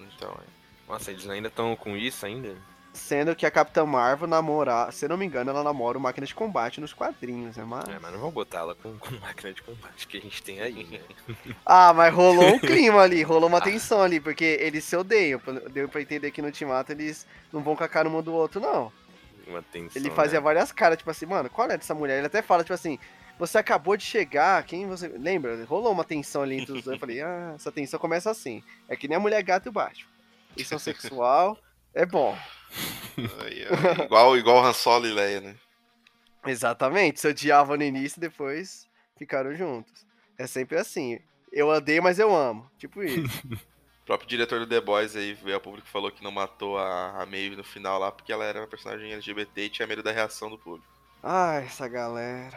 Então, 0.00 0.30
é. 0.30 0.56
Nossa, 0.88 1.10
eles 1.10 1.28
ainda 1.28 1.48
estão 1.48 1.76
com 1.76 1.96
isso 1.96 2.24
ainda? 2.24 2.56
Sendo 2.96 3.36
que 3.36 3.44
a 3.44 3.50
Capitã 3.50 3.84
Marvel 3.84 4.26
namora, 4.26 4.90
se 4.90 5.06
não 5.06 5.18
me 5.18 5.26
engano, 5.26 5.50
ela 5.50 5.62
namora 5.62 5.98
o 5.98 6.00
Máquina 6.00 6.26
de 6.26 6.34
Combate 6.34 6.80
nos 6.80 6.94
quadrinhos, 6.94 7.56
né? 7.56 7.64
Mas... 7.64 7.88
É, 7.88 7.98
mas 7.98 8.10
não 8.10 8.18
vou 8.18 8.32
botar 8.32 8.60
ela 8.60 8.74
com, 8.74 8.98
com 8.98 9.14
máquina 9.16 9.52
de 9.52 9.62
combate 9.62 10.08
que 10.08 10.16
a 10.16 10.20
gente 10.20 10.42
tem 10.42 10.60
aí, 10.60 10.84
né? 10.84 11.00
Ah, 11.64 11.92
mas 11.92 12.12
rolou 12.12 12.54
um 12.54 12.58
clima 12.60 13.02
ali, 13.02 13.22
rolou 13.22 13.48
uma 13.48 13.60
tensão 13.60 14.00
ali, 14.00 14.18
porque 14.18 14.44
eles 14.60 14.82
se 14.82 14.96
odeiam. 14.96 15.40
Deu 15.70 15.88
pra 15.88 16.00
entender 16.00 16.30
que 16.30 16.40
no 16.40 16.48
Ultimato 16.48 16.90
eles 16.90 17.26
não 17.52 17.62
vão 17.62 17.76
com 17.76 17.84
a 17.84 17.88
cara 17.88 18.08
um 18.08 18.22
do 18.22 18.32
outro, 18.32 18.60
não. 18.60 18.90
Uma 19.46 19.62
tensão, 19.62 20.00
Ele 20.00 20.10
fazia 20.10 20.40
né? 20.40 20.44
várias 20.44 20.72
caras, 20.72 20.96
tipo 20.96 21.10
assim, 21.10 21.26
mano, 21.26 21.50
qual 21.50 21.70
é 21.70 21.76
dessa 21.76 21.94
mulher? 21.94 22.16
Ele 22.18 22.26
até 22.26 22.40
fala, 22.40 22.64
tipo 22.64 22.74
assim, 22.74 22.98
você 23.38 23.58
acabou 23.58 23.96
de 23.96 24.04
chegar, 24.04 24.62
quem 24.64 24.86
você. 24.88 25.08
Lembra? 25.08 25.62
Rolou 25.66 25.92
uma 25.92 26.04
tensão 26.04 26.42
ali 26.42 26.60
entre 26.60 26.72
os 26.72 26.82
dois. 26.82 26.94
Eu 26.94 27.00
falei, 27.00 27.20
ah, 27.20 27.52
essa 27.54 27.70
tensão 27.70 28.00
começa 28.00 28.30
assim. 28.30 28.62
É 28.88 28.96
que 28.96 29.06
nem 29.06 29.16
a 29.16 29.20
mulher 29.20 29.42
gato 29.42 29.66
e 29.66 29.68
o 29.68 29.72
baixo. 29.72 30.08
Isso 30.56 30.72
é 30.72 30.76
um 30.76 30.80
sexual, 30.80 31.58
é 31.96 32.04
bom. 32.04 32.36
Ó. 33.18 34.04
igual, 34.04 34.36
igual 34.36 34.64
Han 34.64 34.74
Solo 34.74 35.06
e 35.06 35.12
Leia, 35.12 35.40
né? 35.40 35.56
Exatamente, 36.46 37.18
se 37.18 37.26
odiavam 37.26 37.76
no 37.76 37.82
início 37.82 38.18
e 38.18 38.20
depois 38.20 38.86
ficaram 39.18 39.54
juntos. 39.54 40.06
É 40.38 40.46
sempre 40.46 40.76
assim. 40.76 41.18
Eu 41.50 41.68
odeio, 41.68 42.02
mas 42.02 42.18
eu 42.18 42.36
amo. 42.36 42.70
Tipo 42.78 43.02
isso. 43.02 43.42
O 44.02 44.06
próprio 44.06 44.28
diretor 44.28 44.60
do 44.60 44.68
The 44.68 44.80
Boys 44.80 45.16
aí 45.16 45.34
veio 45.34 45.56
ao 45.56 45.60
público 45.60 45.88
e 45.88 45.90
falou 45.90 46.12
que 46.12 46.22
não 46.22 46.30
matou 46.30 46.78
a, 46.78 47.22
a 47.22 47.26
Maeve 47.26 47.56
no 47.56 47.64
final 47.64 47.98
lá 47.98 48.12
porque 48.12 48.32
ela 48.32 48.44
era 48.44 48.60
uma 48.60 48.68
personagem 48.68 49.12
LGBT 49.12 49.62
e 49.62 49.68
tinha 49.68 49.88
medo 49.88 50.00
da 50.00 50.12
reação 50.12 50.48
do 50.48 50.56
público. 50.56 50.86
Ai, 51.20 51.64
essa 51.64 51.88
galera. 51.88 52.56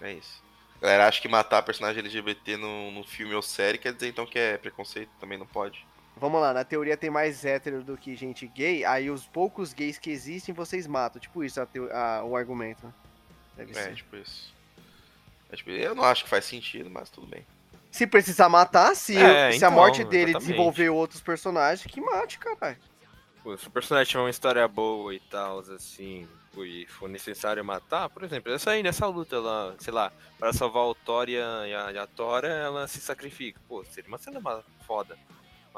É 0.00 0.14
isso. 0.14 0.42
A 0.76 0.80
galera 0.80 1.06
acha 1.06 1.22
que 1.22 1.28
matar 1.28 1.58
a 1.58 1.62
personagem 1.62 2.00
LGBT 2.00 2.56
no, 2.56 2.90
no 2.90 3.04
filme 3.04 3.32
ou 3.32 3.42
série 3.42 3.78
quer 3.78 3.92
dizer 3.92 4.08
então 4.08 4.26
que 4.26 4.40
é 4.40 4.58
preconceito, 4.58 5.08
também 5.20 5.38
não 5.38 5.46
pode. 5.46 5.86
Vamos 6.18 6.40
lá, 6.40 6.52
na 6.52 6.64
teoria 6.64 6.96
tem 6.96 7.10
mais 7.10 7.44
hétero 7.44 7.82
do 7.82 7.96
que 7.96 8.14
gente 8.16 8.46
gay, 8.46 8.84
aí 8.84 9.10
os 9.10 9.26
poucos 9.26 9.72
gays 9.72 9.98
que 9.98 10.10
existem 10.10 10.54
vocês 10.54 10.86
matam. 10.86 11.20
Tipo 11.20 11.42
isso 11.44 11.60
a 11.60 11.66
teo- 11.66 11.90
a- 11.92 12.22
o 12.24 12.36
argumento. 12.36 12.86
né? 12.86 12.92
Deve 13.56 13.72
É, 13.72 13.82
ser. 13.84 13.94
tipo 13.94 14.16
isso. 14.16 14.52
É, 15.50 15.56
tipo, 15.56 15.70
eu 15.70 15.94
não 15.94 16.04
acho 16.04 16.24
que 16.24 16.30
faz 16.30 16.44
sentido, 16.44 16.90
mas 16.90 17.08
tudo 17.10 17.26
bem. 17.26 17.44
Se 17.90 18.06
precisar 18.06 18.48
matar, 18.48 18.94
se, 18.94 19.16
É, 19.16 19.50
se 19.52 19.54
a 19.54 19.68
então, 19.68 19.72
morte 19.72 20.04
dele 20.04 20.30
exatamente. 20.32 20.46
desenvolver 20.48 20.88
outros 20.90 21.20
personagens, 21.22 21.90
que 21.90 22.00
mate, 22.00 22.38
caralho. 22.38 22.76
Se 23.58 23.66
o 23.66 23.70
personagem 23.70 24.10
tiver 24.10 24.22
uma 24.22 24.28
história 24.30 24.68
boa 24.68 25.14
e 25.14 25.20
tal, 25.20 25.60
assim, 25.60 26.28
e 26.58 26.86
for 26.86 27.08
necessário 27.08 27.64
matar, 27.64 28.10
por 28.10 28.22
exemplo, 28.24 28.52
essa 28.52 28.72
aí, 28.72 28.82
nessa 28.82 29.06
luta 29.06 29.40
lá, 29.40 29.74
sei 29.78 29.92
lá, 29.92 30.12
para 30.38 30.52
salvar 30.52 30.84
o 30.84 30.94
Thor 30.94 31.28
e 31.30 31.40
a, 31.40 31.66
e 31.66 31.96
a, 31.98 32.02
a 32.02 32.06
Tora, 32.06 32.48
ela 32.48 32.86
se 32.86 33.00
sacrifica. 33.00 33.58
Pô, 33.66 33.82
seria 33.84 34.08
uma 34.08 34.18
cena 34.18 34.40
foda. 34.86 35.16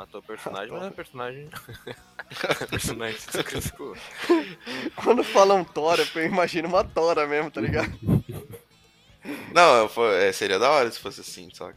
Matou 0.01 0.21
o 0.23 0.25
personagem, 0.25 0.73
mas 0.73 0.87
o 0.87 0.93
personagem. 0.93 1.51
personagem. 2.71 3.19
Quando 4.97 5.23
falam 5.23 5.63
tora, 5.63 6.09
eu 6.15 6.25
imagino 6.25 6.69
uma 6.69 6.83
tora 6.83 7.27
mesmo, 7.27 7.51
tá 7.51 7.61
ligado? 7.61 7.93
Não, 9.53 9.77
eu 9.77 9.89
fo- 9.91 10.07
é, 10.07 10.33
seria 10.33 10.59
da 10.59 10.71
hora 10.71 10.91
se 10.91 10.99
fosse 10.99 11.21
assim, 11.21 11.51
saca? 11.53 11.77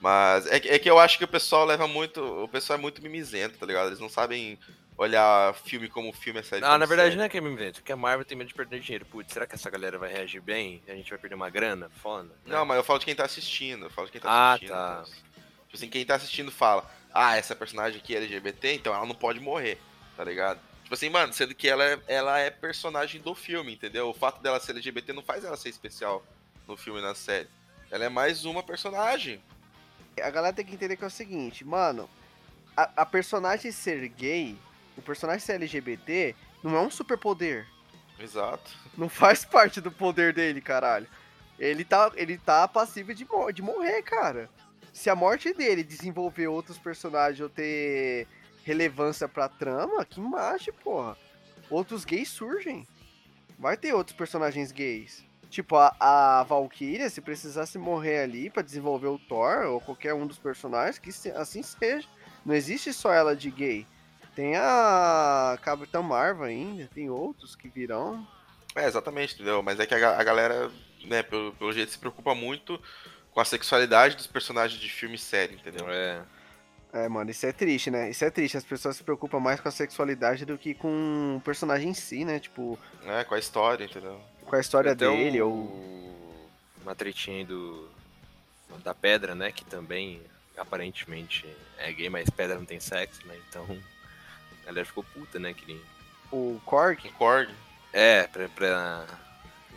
Mas 0.00 0.46
é, 0.46 0.58
que- 0.58 0.68
é 0.70 0.78
que 0.78 0.88
eu 0.88 0.98
acho 0.98 1.18
que 1.18 1.24
o 1.24 1.28
pessoal 1.28 1.66
leva 1.66 1.86
muito. 1.86 2.22
O 2.24 2.48
pessoal 2.48 2.78
é 2.78 2.80
muito 2.80 3.02
mimizento, 3.02 3.58
tá 3.58 3.66
ligado? 3.66 3.88
Eles 3.88 4.00
não 4.00 4.08
sabem 4.08 4.58
olhar 4.96 5.52
filme 5.52 5.86
como 5.86 6.10
filme, 6.14 6.40
é 6.40 6.42
série 6.42 6.64
Ah, 6.64 6.78
na 6.78 6.86
verdade 6.86 7.08
série. 7.10 7.18
não 7.18 7.24
é 7.24 7.28
que 7.28 7.36
é 7.36 7.40
me 7.42 7.50
invento, 7.50 7.80
porque 7.80 7.92
a 7.92 7.96
Marvel 7.96 8.24
tem 8.24 8.38
medo 8.38 8.48
de 8.48 8.54
perder 8.54 8.80
dinheiro. 8.80 9.04
Putz, 9.04 9.34
será 9.34 9.46
que 9.46 9.54
essa 9.54 9.68
galera 9.68 9.98
vai 9.98 10.10
reagir 10.10 10.40
bem? 10.40 10.82
A 10.88 10.92
gente 10.92 11.10
vai 11.10 11.18
perder 11.18 11.34
uma 11.36 11.50
grana? 11.50 11.90
Foda. 12.02 12.24
né? 12.28 12.32
Não, 12.46 12.64
mas 12.64 12.78
eu 12.78 12.84
falo 12.84 12.98
de 13.00 13.04
quem 13.04 13.14
tá 13.14 13.26
assistindo. 13.26 13.84
Eu 13.84 13.90
falo 13.90 14.06
de 14.06 14.12
quem 14.12 14.20
tá 14.22 14.30
Ah, 14.30 14.50
assistindo. 14.52 14.70
tá. 14.70 15.02
então. 15.06 15.20
Tipo 15.66 15.76
assim, 15.76 15.88
quem 15.90 16.06
tá 16.06 16.14
assistindo 16.14 16.50
fala, 16.50 16.90
ah, 17.12 17.36
essa 17.36 17.54
personagem 17.54 18.00
aqui 18.00 18.14
é 18.14 18.18
LGBT, 18.18 18.74
então 18.74 18.94
ela 18.94 19.06
não 19.06 19.14
pode 19.14 19.40
morrer, 19.40 19.78
tá 20.16 20.24
ligado? 20.24 20.60
Tipo 20.82 20.94
assim, 20.94 21.08
mano, 21.08 21.32
sendo 21.32 21.54
que 21.54 21.68
ela 21.68 21.84
é, 21.84 21.98
ela 22.08 22.38
é 22.38 22.50
personagem 22.50 23.20
do 23.20 23.34
filme, 23.34 23.74
entendeu? 23.74 24.08
O 24.08 24.14
fato 24.14 24.42
dela 24.42 24.58
ser 24.58 24.72
LGBT 24.72 25.12
não 25.12 25.22
faz 25.22 25.44
ela 25.44 25.56
ser 25.56 25.68
especial 25.68 26.24
no 26.66 26.76
filme 26.76 27.00
e 27.00 27.02
na 27.02 27.14
série. 27.14 27.48
Ela 27.90 28.04
é 28.04 28.08
mais 28.08 28.44
uma 28.44 28.62
personagem. 28.62 29.40
A 30.20 30.30
galera 30.30 30.54
tem 30.54 30.64
que 30.64 30.74
entender 30.74 30.96
que 30.96 31.04
é 31.04 31.06
o 31.06 31.10
seguinte, 31.10 31.64
mano, 31.64 32.08
a, 32.76 32.90
a 32.96 33.06
personagem 33.06 33.70
ser 33.72 34.06
gay, 34.08 34.56
o 34.96 35.02
personagem 35.02 35.40
ser 35.40 35.54
LGBT, 35.54 36.34
não 36.62 36.76
é 36.76 36.80
um 36.80 36.90
superpoder. 36.90 37.66
Exato. 38.18 38.70
Não 38.96 39.08
faz 39.08 39.44
parte 39.44 39.80
do 39.80 39.90
poder 39.90 40.32
dele, 40.32 40.60
caralho. 40.60 41.06
Ele 41.58 41.84
tá, 41.84 42.10
ele 42.14 42.38
tá 42.38 42.66
passível 42.66 43.14
de, 43.14 43.26
de 43.54 43.62
morrer, 43.62 44.02
cara. 44.02 44.50
Se 44.92 45.08
a 45.08 45.14
morte 45.14 45.52
dele 45.52 45.82
desenvolver 45.82 46.48
outros 46.48 46.78
personagens 46.78 47.40
ou 47.40 47.48
ter 47.48 48.26
relevância 48.64 49.28
pra 49.28 49.48
trama, 49.48 50.04
que 50.04 50.20
macho, 50.20 50.72
porra. 50.72 51.16
Outros 51.68 52.04
gays 52.04 52.28
surgem. 52.28 52.86
Vai 53.58 53.76
ter 53.76 53.92
outros 53.92 54.16
personagens 54.16 54.72
gays. 54.72 55.24
Tipo, 55.48 55.76
a, 55.76 55.94
a 55.98 56.42
Valkyria, 56.44 57.10
se 57.10 57.20
precisasse 57.20 57.76
morrer 57.76 58.20
ali 58.20 58.48
pra 58.48 58.62
desenvolver 58.62 59.08
o 59.08 59.18
Thor 59.18 59.66
ou 59.66 59.80
qualquer 59.80 60.14
um 60.14 60.26
dos 60.26 60.38
personagens, 60.38 60.98
que 60.98 61.10
assim 61.30 61.62
seja. 61.62 62.06
Não 62.44 62.54
existe 62.54 62.92
só 62.92 63.12
ela 63.12 63.34
de 63.34 63.50
gay. 63.50 63.86
Tem 64.34 64.56
a 64.56 65.58
Capitã 65.60 66.00
Marvel 66.00 66.44
ainda, 66.44 66.88
tem 66.94 67.10
outros 67.10 67.56
que 67.56 67.68
virão. 67.68 68.26
É, 68.74 68.86
exatamente, 68.86 69.34
entendeu? 69.34 69.62
Mas 69.62 69.80
é 69.80 69.86
que 69.86 69.94
a, 69.94 70.18
a 70.18 70.22
galera, 70.22 70.70
né, 71.04 71.22
pelo, 71.22 71.52
pelo 71.54 71.72
jeito, 71.72 71.90
se 71.90 71.98
preocupa 71.98 72.34
muito 72.34 72.80
com 73.40 73.42
a 73.42 73.44
sexualidade 73.46 74.16
dos 74.16 74.26
personagens 74.26 74.78
de 74.78 74.90
filme 74.90 75.14
e 75.14 75.18
série, 75.18 75.54
entendeu? 75.54 75.86
É. 75.88 76.20
É, 76.92 77.08
mano, 77.08 77.30
isso 77.30 77.46
é 77.46 77.52
triste, 77.52 77.90
né? 77.90 78.10
Isso 78.10 78.22
é 78.22 78.30
triste. 78.30 78.56
As 78.58 78.64
pessoas 78.64 78.96
se 78.96 79.02
preocupam 79.02 79.40
mais 79.40 79.60
com 79.60 79.68
a 79.68 79.72
sexualidade 79.72 80.44
do 80.44 80.58
que 80.58 80.74
com 80.74 81.36
o 81.38 81.40
personagem 81.40 81.88
em 81.88 81.94
si, 81.94 82.22
né? 82.24 82.38
Tipo, 82.38 82.78
É, 83.06 83.24
com 83.24 83.34
a 83.34 83.38
história, 83.38 83.84
entendeu? 83.84 84.20
com 84.44 84.56
a 84.56 84.60
história 84.60 84.92
Até 84.92 85.08
dele, 85.08 85.40
o- 85.40 85.48
ou. 85.48 86.50
Uma 86.82 86.94
tretinha 86.94 87.38
aí 87.38 87.44
do. 87.44 87.88
Da 88.84 88.94
pedra, 88.94 89.34
né? 89.34 89.50
Que 89.52 89.64
também 89.64 90.20
aparentemente 90.58 91.46
é 91.78 91.90
gay, 91.92 92.10
mas 92.10 92.28
pedra 92.28 92.56
não 92.56 92.64
tem 92.66 92.78
sexo, 92.80 93.26
né? 93.26 93.38
Então. 93.48 93.64
A 94.62 94.66
galera 94.66 94.84
ficou 94.84 95.02
puta, 95.14 95.38
né? 95.38 95.54
Que 95.54 95.80
O 96.30 96.60
Korg. 96.66 97.00
Concordo. 97.10 97.52
É, 97.92 98.24
pra, 98.26 98.48
pra 98.50 99.06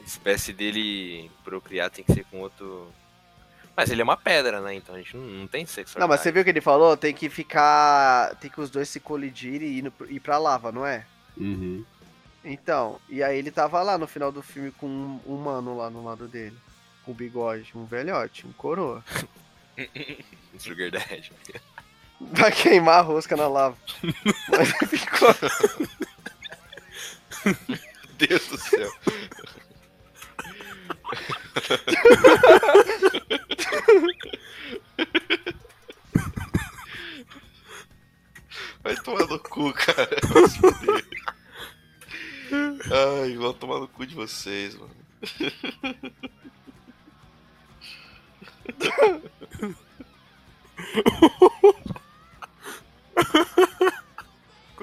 espécie 0.06 0.52
dele 0.52 1.32
procriar 1.46 1.90
tem 1.92 2.04
que 2.04 2.12
ser 2.14 2.26
com 2.26 2.42
outro. 2.42 2.92
Mas 3.76 3.90
ele 3.90 4.02
é 4.02 4.04
uma 4.04 4.16
pedra, 4.18 4.62
né? 4.62 4.76
Então 4.76 4.94
a 4.94 5.00
gente 5.00 5.18
não, 5.18 5.24
não 5.26 5.48
tem 5.48 5.66
sexo. 5.66 5.98
Não, 6.00 6.08
mas 6.08 6.22
você 6.22 6.32
viu 6.32 6.42
o 6.42 6.46
que 6.46 6.52
ele 6.52 6.62
falou? 6.62 6.96
Tem 6.96 7.14
que 7.14 7.28
ficar. 7.30 8.36
Tem 8.36 8.50
que 8.52 8.62
os 8.62 8.70
dois 8.70 8.88
se 8.88 9.00
colidirem 9.00 9.68
e 9.68 9.78
ir, 9.80 9.82
no- 9.82 9.94
ir 10.10 10.20
pra 10.20 10.38
lava, 10.38 10.72
não 10.72 10.86
é? 10.86 11.06
Uhum. 11.36 11.84
Então, 12.46 13.00
e 13.10 13.24
aí 13.24 13.38
ele 13.38 13.50
tava 13.50 13.82
lá 13.82 13.98
no 13.98 14.06
final 14.06 14.32
do 14.32 14.44
filme 14.44 14.70
com 14.72 14.86
um 14.88 15.20
humano 15.26 15.76
lá 15.78 15.90
no 15.90 16.04
lado 16.04 16.28
dele. 16.28 16.56
Com 17.04 17.14
bigode, 17.14 17.72
um 17.76 17.86
velhote, 17.86 18.46
um 18.46 18.54
coroa. 18.54 19.04
Sugar 20.60 20.92
Daddy. 20.92 21.32
Vai 22.22 22.52
queimar 22.52 23.00
a 23.00 23.02
rosca 23.02 23.36
na 23.36 23.48
lava. 23.48 23.76
Mas 24.50 24.70
ficou. 24.90 25.34
Deus 28.18 28.48
do 28.48 28.58
céu. 28.58 28.92
Vai 38.84 38.96
tomar 38.98 39.28
no 39.28 39.40
cu, 39.40 39.72
cara. 39.74 40.10
Ai, 43.22 43.36
vão 43.38 43.54
tomar 43.54 43.80
no 43.80 43.88
cu 43.88 44.06
de 44.06 44.14
vocês, 44.16 44.76
mano. 44.76 44.94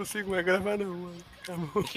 consigo 0.00 0.30
mais 0.30 0.44
gravar 0.44 0.78
não, 0.78 0.96
mano. 0.96 1.24
Acabou. 1.42 1.84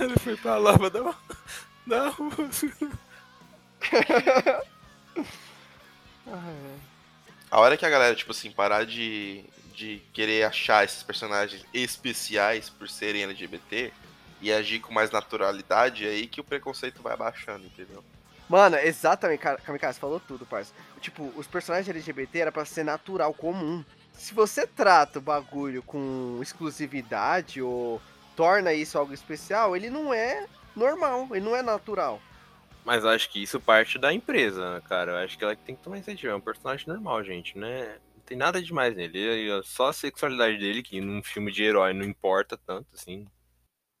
Ele 0.00 0.18
foi 0.18 0.36
pra 0.36 0.58
lava 0.58 0.90
da, 0.90 1.14
da 1.86 2.08
rosca. 2.10 2.90
A 7.50 7.60
hora 7.60 7.76
que 7.76 7.86
a 7.86 7.90
galera, 7.90 8.14
tipo 8.14 8.32
assim, 8.32 8.50
parar 8.50 8.84
de, 8.84 9.44
de 9.72 10.02
querer 10.12 10.44
achar 10.44 10.84
esses 10.84 11.02
personagens 11.02 11.64
especiais 11.72 12.68
por 12.68 12.88
serem 12.88 13.22
LGBT 13.22 13.92
e 14.40 14.52
agir 14.52 14.80
com 14.80 14.92
mais 14.92 15.10
naturalidade, 15.10 16.06
é 16.06 16.10
aí 16.10 16.26
que 16.26 16.40
o 16.40 16.44
preconceito 16.44 17.00
vai 17.02 17.14
abaixando, 17.14 17.64
entendeu? 17.64 18.04
Mano, 18.48 18.76
exatamente, 18.76 19.40
Kamikaze 19.40 19.98
falou 19.98 20.20
tudo, 20.20 20.46
parça. 20.46 20.72
Tipo, 21.00 21.32
os 21.36 21.46
personagens 21.46 21.88
LGBT 21.88 22.40
era 22.40 22.52
pra 22.52 22.64
ser 22.64 22.84
natural, 22.84 23.32
comum. 23.34 23.84
Se 24.12 24.32
você 24.32 24.66
trata 24.66 25.18
o 25.18 25.22
bagulho 25.22 25.82
com 25.82 26.38
exclusividade 26.40 27.60
ou 27.60 28.00
torna 28.36 28.72
isso 28.72 28.98
algo 28.98 29.12
especial, 29.12 29.76
ele 29.76 29.90
não 29.90 30.12
é 30.14 30.46
normal, 30.76 31.28
ele 31.32 31.44
não 31.44 31.56
é 31.56 31.62
natural. 31.62 32.20
Mas 32.84 33.02
eu 33.02 33.10
acho 33.10 33.28
que 33.30 33.42
isso 33.42 33.60
parte 33.60 33.98
da 33.98 34.12
empresa, 34.12 34.74
né, 34.74 34.82
cara. 34.88 35.12
Eu 35.12 35.16
acho 35.18 35.36
que 35.36 35.42
ela 35.44 35.56
tem 35.56 35.74
que 35.74 35.82
tomar 35.82 35.98
incentivo. 35.98 36.32
É 36.32 36.36
um 36.36 36.40
personagem 36.40 36.86
normal, 36.86 37.24
gente, 37.24 37.58
né? 37.58 37.98
Não 38.14 38.22
tem 38.24 38.36
nada 38.36 38.62
demais 38.62 38.94
nele. 38.94 39.18
E 39.18 39.62
Só 39.64 39.88
a 39.88 39.92
sexualidade 39.92 40.56
dele, 40.58 40.82
que 40.82 41.00
num 41.00 41.20
filme 41.22 41.50
de 41.50 41.64
herói 41.64 41.92
não 41.92 42.04
importa 42.04 42.56
tanto, 42.56 42.86
assim. 42.94 43.26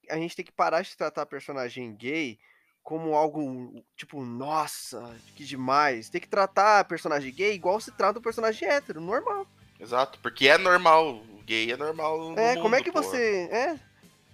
A 0.08 0.16
gente 0.16 0.36
tem 0.36 0.44
que 0.44 0.52
parar 0.52 0.82
de 0.82 0.96
tratar 0.96 1.26
personagem 1.26 1.92
gay 1.96 2.38
como 2.80 3.16
algo 3.16 3.84
tipo, 3.96 4.24
nossa, 4.24 5.16
que 5.34 5.44
demais. 5.44 6.08
Tem 6.08 6.20
que 6.20 6.28
tratar 6.28 6.84
personagem 6.84 7.34
gay 7.34 7.52
igual 7.54 7.80
se 7.80 7.90
trata 7.90 8.20
o 8.20 8.22
personagem 8.22 8.68
hétero, 8.68 9.00
normal. 9.00 9.44
Exato, 9.80 10.20
porque 10.20 10.46
é 10.48 10.56
normal. 10.56 11.16
O 11.16 11.42
gay 11.44 11.72
é 11.72 11.76
normal 11.76 12.16
no 12.30 12.38
É, 12.38 12.50
mundo, 12.50 12.62
como 12.62 12.76
é 12.76 12.80
que 12.82 12.92
porra. 12.92 13.04
você. 13.04 13.48
É. 13.50 13.76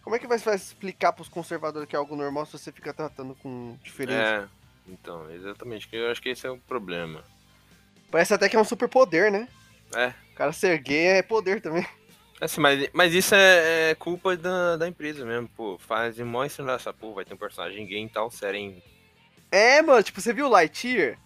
Como 0.03 0.16
é 0.16 0.19
que 0.19 0.27
vai 0.27 0.37
explicar 0.37 1.12
pros 1.12 1.29
conservadores 1.29 1.89
que 1.89 1.95
é 1.95 1.99
algo 1.99 2.16
normal 2.16 2.45
se 2.45 2.53
você 2.53 2.73
fica 2.73 2.93
tratando 2.93 3.35
com 3.37 3.77
diferente? 3.83 4.19
É, 4.19 4.49
então, 4.87 5.31
exatamente. 5.31 5.89
que 5.89 5.97
Eu 5.97 6.11
acho 6.11 6.20
que 6.20 6.29
esse 6.29 6.47
é 6.47 6.51
o 6.51 6.59
problema. 6.59 7.24
Parece 8.11 8.35
até 8.35 8.49
que 8.49 8.57
é 8.57 8.61
um 8.61 8.65
superpoder, 8.65 9.31
né? 9.31 9.49
É. 9.95 10.12
O 10.33 10.35
cara 10.35 10.53
ser 10.53 10.79
gay 10.79 11.07
é 11.19 11.23
poder 11.23 11.61
também. 11.61 11.87
Assim, 12.41 12.61
mas, 12.61 12.89
mas 12.93 13.15
isso 13.15 13.37
é, 13.37 13.91
é 13.91 13.95
culpa 13.95 14.37
da, 14.37 14.77
da 14.77 14.89
empresa 14.89 15.24
mesmo, 15.24 15.49
pô. 15.57 15.79
Fazem 15.79 16.24
mó 16.24 16.45
ensinar 16.45 16.73
essa 16.73 16.93
porra, 16.93 17.16
vai 17.16 17.24
ter 17.24 17.35
um 17.35 17.39
personagem 17.39 17.87
gay 17.87 17.99
em 17.99 18.09
tal 18.09 18.33
série. 18.33 18.59
Em... 18.59 18.83
É, 19.49 19.81
mano, 19.81 20.03
tipo, 20.03 20.20
você 20.20 20.33
viu 20.33 20.49
Lightyear? 20.49 21.16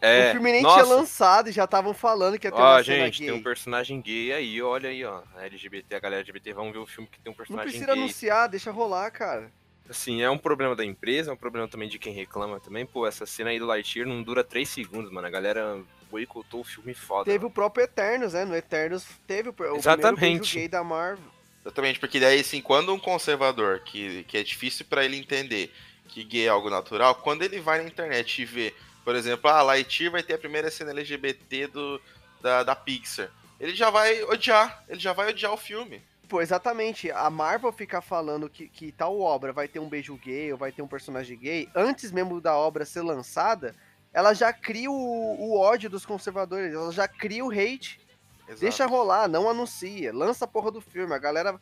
É, 0.00 0.28
o 0.28 0.32
filme 0.32 0.52
nem 0.52 0.62
nossa. 0.62 0.82
tinha 0.82 0.94
lançado 0.94 1.48
e 1.48 1.52
já 1.52 1.64
estavam 1.64 1.94
falando 1.94 2.38
que 2.38 2.46
ia 2.46 2.52
ter 2.52 2.60
Ó, 2.60 2.74
uma 2.74 2.84
cena 2.84 3.04
gente, 3.06 3.18
gay. 3.20 3.28
tem 3.28 3.36
um 3.38 3.42
personagem 3.42 4.00
gay 4.00 4.32
aí, 4.32 4.60
olha 4.62 4.90
aí, 4.90 5.04
ó. 5.04 5.22
A 5.36 5.44
LGBT, 5.44 5.94
a 5.94 6.00
galera 6.00 6.20
LGBT, 6.20 6.52
vamos 6.52 6.72
ver 6.72 6.78
o 6.78 6.86
filme 6.86 7.08
que 7.10 7.18
tem 7.18 7.30
um 7.30 7.32
Não 7.32 7.36
personagem 7.36 7.70
precisa 7.70 7.92
gay. 7.92 8.02
anunciar, 8.02 8.48
deixa 8.48 8.70
rolar, 8.70 9.10
cara. 9.10 9.50
Assim, 9.88 10.20
é 10.20 10.28
um 10.28 10.36
problema 10.38 10.74
da 10.74 10.84
empresa, 10.84 11.30
é 11.30 11.34
um 11.34 11.36
problema 11.36 11.68
também 11.68 11.88
de 11.88 11.98
quem 11.98 12.12
reclama 12.12 12.58
também. 12.60 12.84
Pô, 12.84 13.06
essa 13.06 13.24
cena 13.24 13.50
aí 13.50 13.58
do 13.58 13.66
Lightyear 13.66 14.06
não 14.06 14.22
dura 14.22 14.42
3 14.42 14.68
segundos, 14.68 15.10
mano. 15.12 15.26
A 15.26 15.30
galera 15.30 15.80
boicotou 16.10 16.60
o 16.60 16.64
filme 16.64 16.92
foda. 16.92 17.24
Teve 17.30 17.46
o 17.46 17.50
próprio 17.50 17.84
Eternos, 17.84 18.32
né? 18.32 18.44
No 18.44 18.54
Eternos 18.54 19.06
teve 19.26 19.48
o, 19.48 19.54
o 19.56 19.76
Exatamente. 19.76 20.16
primeiro 20.16 20.40
beijo 20.40 20.54
gay 20.54 20.68
da 20.68 20.82
Marvel. 20.84 21.24
Exatamente, 21.64 21.98
porque 21.98 22.20
daí, 22.20 22.40
assim, 22.40 22.60
quando 22.60 22.92
um 22.94 22.98
conservador, 22.98 23.80
que, 23.80 24.22
que 24.24 24.36
é 24.38 24.42
difícil 24.42 24.86
pra 24.88 25.04
ele 25.04 25.16
entender 25.16 25.72
que 26.08 26.22
gay 26.22 26.46
é 26.46 26.48
algo 26.48 26.70
natural, 26.70 27.16
quando 27.16 27.42
ele 27.42 27.58
vai 27.60 27.78
na 27.82 27.88
internet 27.88 28.42
e 28.42 28.44
vê, 28.44 28.74
por 29.06 29.14
exemplo, 29.14 29.48
ah, 29.48 29.62
Lightyear 29.62 30.10
vai 30.10 30.20
ter 30.20 30.34
a 30.34 30.38
primeira 30.38 30.68
cena 30.68 30.90
LGBT 30.90 31.68
do, 31.68 32.02
da, 32.42 32.64
da 32.64 32.74
Pixar, 32.74 33.30
ele 33.60 33.72
já 33.72 33.88
vai 33.88 34.20
odiar, 34.24 34.82
ele 34.88 34.98
já 34.98 35.12
vai 35.12 35.30
odiar 35.30 35.52
o 35.52 35.56
filme. 35.56 36.02
Pô, 36.28 36.42
exatamente. 36.42 37.08
A 37.12 37.30
Marvel 37.30 37.70
ficar 37.70 38.00
falando 38.00 38.50
que, 38.50 38.66
que 38.68 38.90
tal 38.90 39.20
obra 39.20 39.52
vai 39.52 39.68
ter 39.68 39.78
um 39.78 39.88
beijo 39.88 40.16
gay 40.16 40.50
ou 40.50 40.58
vai 40.58 40.72
ter 40.72 40.82
um 40.82 40.88
personagem 40.88 41.38
gay, 41.38 41.68
antes 41.72 42.10
mesmo 42.10 42.40
da 42.40 42.56
obra 42.56 42.84
ser 42.84 43.02
lançada, 43.02 43.76
ela 44.12 44.34
já 44.34 44.52
cria 44.52 44.90
o, 44.90 44.94
o 44.94 45.56
ódio 45.56 45.88
dos 45.88 46.04
conservadores, 46.04 46.74
ela 46.74 46.90
já 46.90 47.06
cria 47.06 47.44
o 47.44 47.50
hate. 47.52 48.00
Exato. 48.48 48.60
Deixa 48.60 48.86
rolar, 48.86 49.28
não 49.28 49.48
anuncia. 49.48 50.12
Lança 50.12 50.46
a 50.46 50.48
porra 50.48 50.72
do 50.72 50.80
filme, 50.80 51.14
a 51.14 51.18
galera 51.18 51.60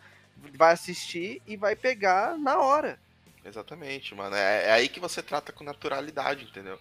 vai 0.56 0.72
assistir 0.72 1.42
e 1.46 1.58
vai 1.58 1.76
pegar 1.76 2.38
na 2.38 2.58
hora. 2.58 2.98
Exatamente, 3.44 4.14
mano. 4.14 4.34
É, 4.34 4.68
é 4.68 4.72
aí 4.72 4.88
que 4.88 4.98
você 4.98 5.22
trata 5.22 5.52
com 5.52 5.62
naturalidade, 5.62 6.44
entendeu? 6.44 6.80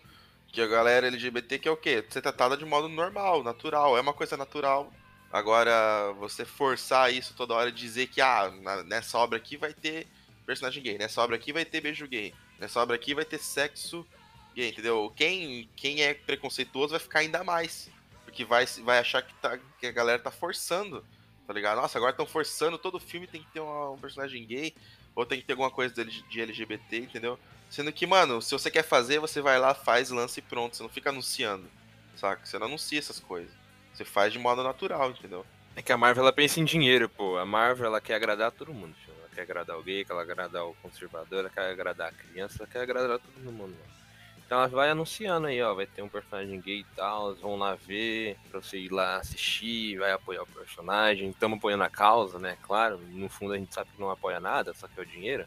Que 0.53 0.61
a 0.61 0.67
galera 0.67 1.07
LGBT 1.07 1.59
que 1.59 1.67
é 1.67 1.71
o 1.71 1.75
quê? 1.75 2.05
Ser 2.09 2.21
tratada 2.21 2.55
de 2.55 2.63
modo 2.63 2.87
normal, 2.87 3.43
natural. 3.43 3.97
É 3.97 4.01
uma 4.01 4.13
coisa 4.13 4.37
natural. 4.37 4.93
Agora, 5.31 6.13
você 6.19 6.45
forçar 6.45 7.11
isso 7.11 7.33
toda 7.35 7.55
hora 7.55 7.71
dizer 7.71 8.05
que, 8.07 8.21
ah, 8.21 8.51
nessa 8.85 9.17
obra 9.17 9.37
aqui 9.37 9.57
vai 9.57 9.73
ter 9.73 10.07
personagem 10.45 10.83
gay, 10.83 10.97
nessa 10.97 11.21
obra 11.21 11.35
aqui 11.37 11.51
vai 11.51 11.65
ter 11.65 11.81
beijo 11.81 12.07
gay, 12.07 12.35
nessa 12.59 12.79
obra 12.79 12.95
aqui 12.95 13.15
vai 13.15 13.25
ter 13.25 13.39
sexo 13.39 14.05
gay, 14.53 14.69
entendeu? 14.69 15.11
Quem, 15.15 15.67
quem 15.75 16.03
é 16.03 16.13
preconceituoso 16.13 16.91
vai 16.91 16.99
ficar 16.99 17.19
ainda 17.19 17.43
mais. 17.43 17.89
Porque 18.23 18.45
vai, 18.45 18.65
vai 18.83 18.99
achar 18.99 19.23
que, 19.23 19.33
tá, 19.35 19.57
que 19.79 19.87
a 19.87 19.91
galera 19.91 20.19
tá 20.19 20.29
forçando, 20.29 21.03
tá 21.47 21.53
ligado? 21.53 21.81
Nossa, 21.81 21.97
agora 21.97 22.11
estão 22.11 22.27
forçando, 22.27 22.77
todo 22.77 22.99
filme 22.99 23.25
tem 23.25 23.41
que 23.41 23.51
ter 23.51 23.59
uma- 23.59 23.89
um 23.91 23.97
personagem 23.97 24.45
gay 24.45 24.75
ou 25.15 25.25
tem 25.25 25.39
que 25.39 25.45
ter 25.45 25.53
alguma 25.53 25.71
coisa 25.71 25.93
de 26.03 26.41
LGBT, 26.41 26.97
entendeu? 26.97 27.39
Sendo 27.69 27.91
que, 27.91 28.05
mano, 28.05 28.41
se 28.41 28.51
você 28.51 28.69
quer 28.69 28.83
fazer, 28.83 29.19
você 29.19 29.41
vai 29.41 29.59
lá, 29.59 29.73
faz, 29.73 30.09
lança 30.09 30.39
e 30.39 30.43
pronto. 30.43 30.75
Você 30.75 30.83
não 30.83 30.89
fica 30.89 31.09
anunciando, 31.09 31.67
saca? 32.15 32.45
Você 32.45 32.59
não 32.59 32.67
anuncia 32.67 32.99
essas 32.99 33.19
coisas. 33.19 33.51
Você 33.93 34.05
faz 34.05 34.31
de 34.31 34.39
modo 34.39 34.63
natural, 34.63 35.11
entendeu? 35.11 35.45
É 35.75 35.81
que 35.81 35.91
a 35.91 35.97
Marvel 35.97 36.23
ela 36.23 36.33
pensa 36.33 36.59
em 36.59 36.65
dinheiro, 36.65 37.09
pô. 37.09 37.37
A 37.37 37.45
Marvel 37.45 37.87
ela 37.87 38.01
quer 38.01 38.15
agradar 38.15 38.51
todo 38.51 38.73
mundo. 38.73 38.95
Ela 39.07 39.29
quer 39.33 39.41
agradar 39.41 39.77
o 39.77 39.83
gay, 39.83 40.05
ela 40.07 40.23
quer 40.23 40.31
agradar 40.31 40.65
o 40.65 40.75
conservador, 40.75 41.39
ela 41.39 41.49
quer 41.49 41.71
agradar 41.71 42.09
a 42.09 42.11
criança, 42.11 42.57
ela 42.59 42.67
quer 42.67 42.81
agradar 42.81 43.19
todo 43.19 43.51
mundo. 43.51 43.57
Mano. 43.57 44.02
Então 44.45 44.59
ela 44.59 44.67
vai 44.67 44.89
anunciando 44.89 45.47
aí, 45.47 45.61
ó, 45.61 45.73
vai 45.73 45.85
ter 45.85 46.01
um 46.01 46.09
personagem 46.09 46.59
gay 46.59 46.81
e 46.81 46.95
tal, 46.95 47.29
eles 47.29 47.41
vão 47.41 47.55
lá 47.55 47.75
ver, 47.75 48.37
pra 48.49 48.61
você 48.61 48.77
ir 48.77 48.91
lá 48.91 49.17
assistir, 49.17 49.97
vai 49.97 50.11
apoiar 50.11 50.43
o 50.43 50.47
personagem. 50.47 51.29
Estamos 51.29 51.57
apoiando 51.57 51.83
a 51.83 51.89
causa, 51.89 52.37
né? 52.37 52.57
Claro, 52.61 52.99
no 53.09 53.29
fundo 53.29 53.53
a 53.53 53.57
gente 53.57 53.73
sabe 53.73 53.89
que 53.91 54.01
não 54.01 54.09
apoia 54.09 54.39
nada, 54.39 54.73
só 54.73 54.87
que 54.87 54.99
é 54.99 55.03
o 55.03 55.05
dinheiro. 55.05 55.45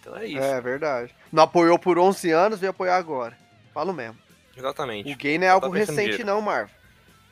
Então 0.00 0.16
é 0.16 0.26
isso. 0.26 0.42
É 0.42 0.60
verdade. 0.60 1.14
Não 1.32 1.44
apoiou 1.44 1.78
por 1.78 1.98
11 1.98 2.30
anos, 2.30 2.60
vem 2.60 2.70
apoiar 2.70 2.96
agora. 2.96 3.36
Falo 3.72 3.92
mesmo. 3.92 4.18
Exatamente. 4.56 5.12
O 5.12 5.16
gay 5.16 5.38
não 5.38 5.46
é 5.46 5.50
algo 5.50 5.70
recente, 5.70 6.00
dinheiro. 6.00 6.26
não, 6.26 6.40
Marvel. 6.40 6.74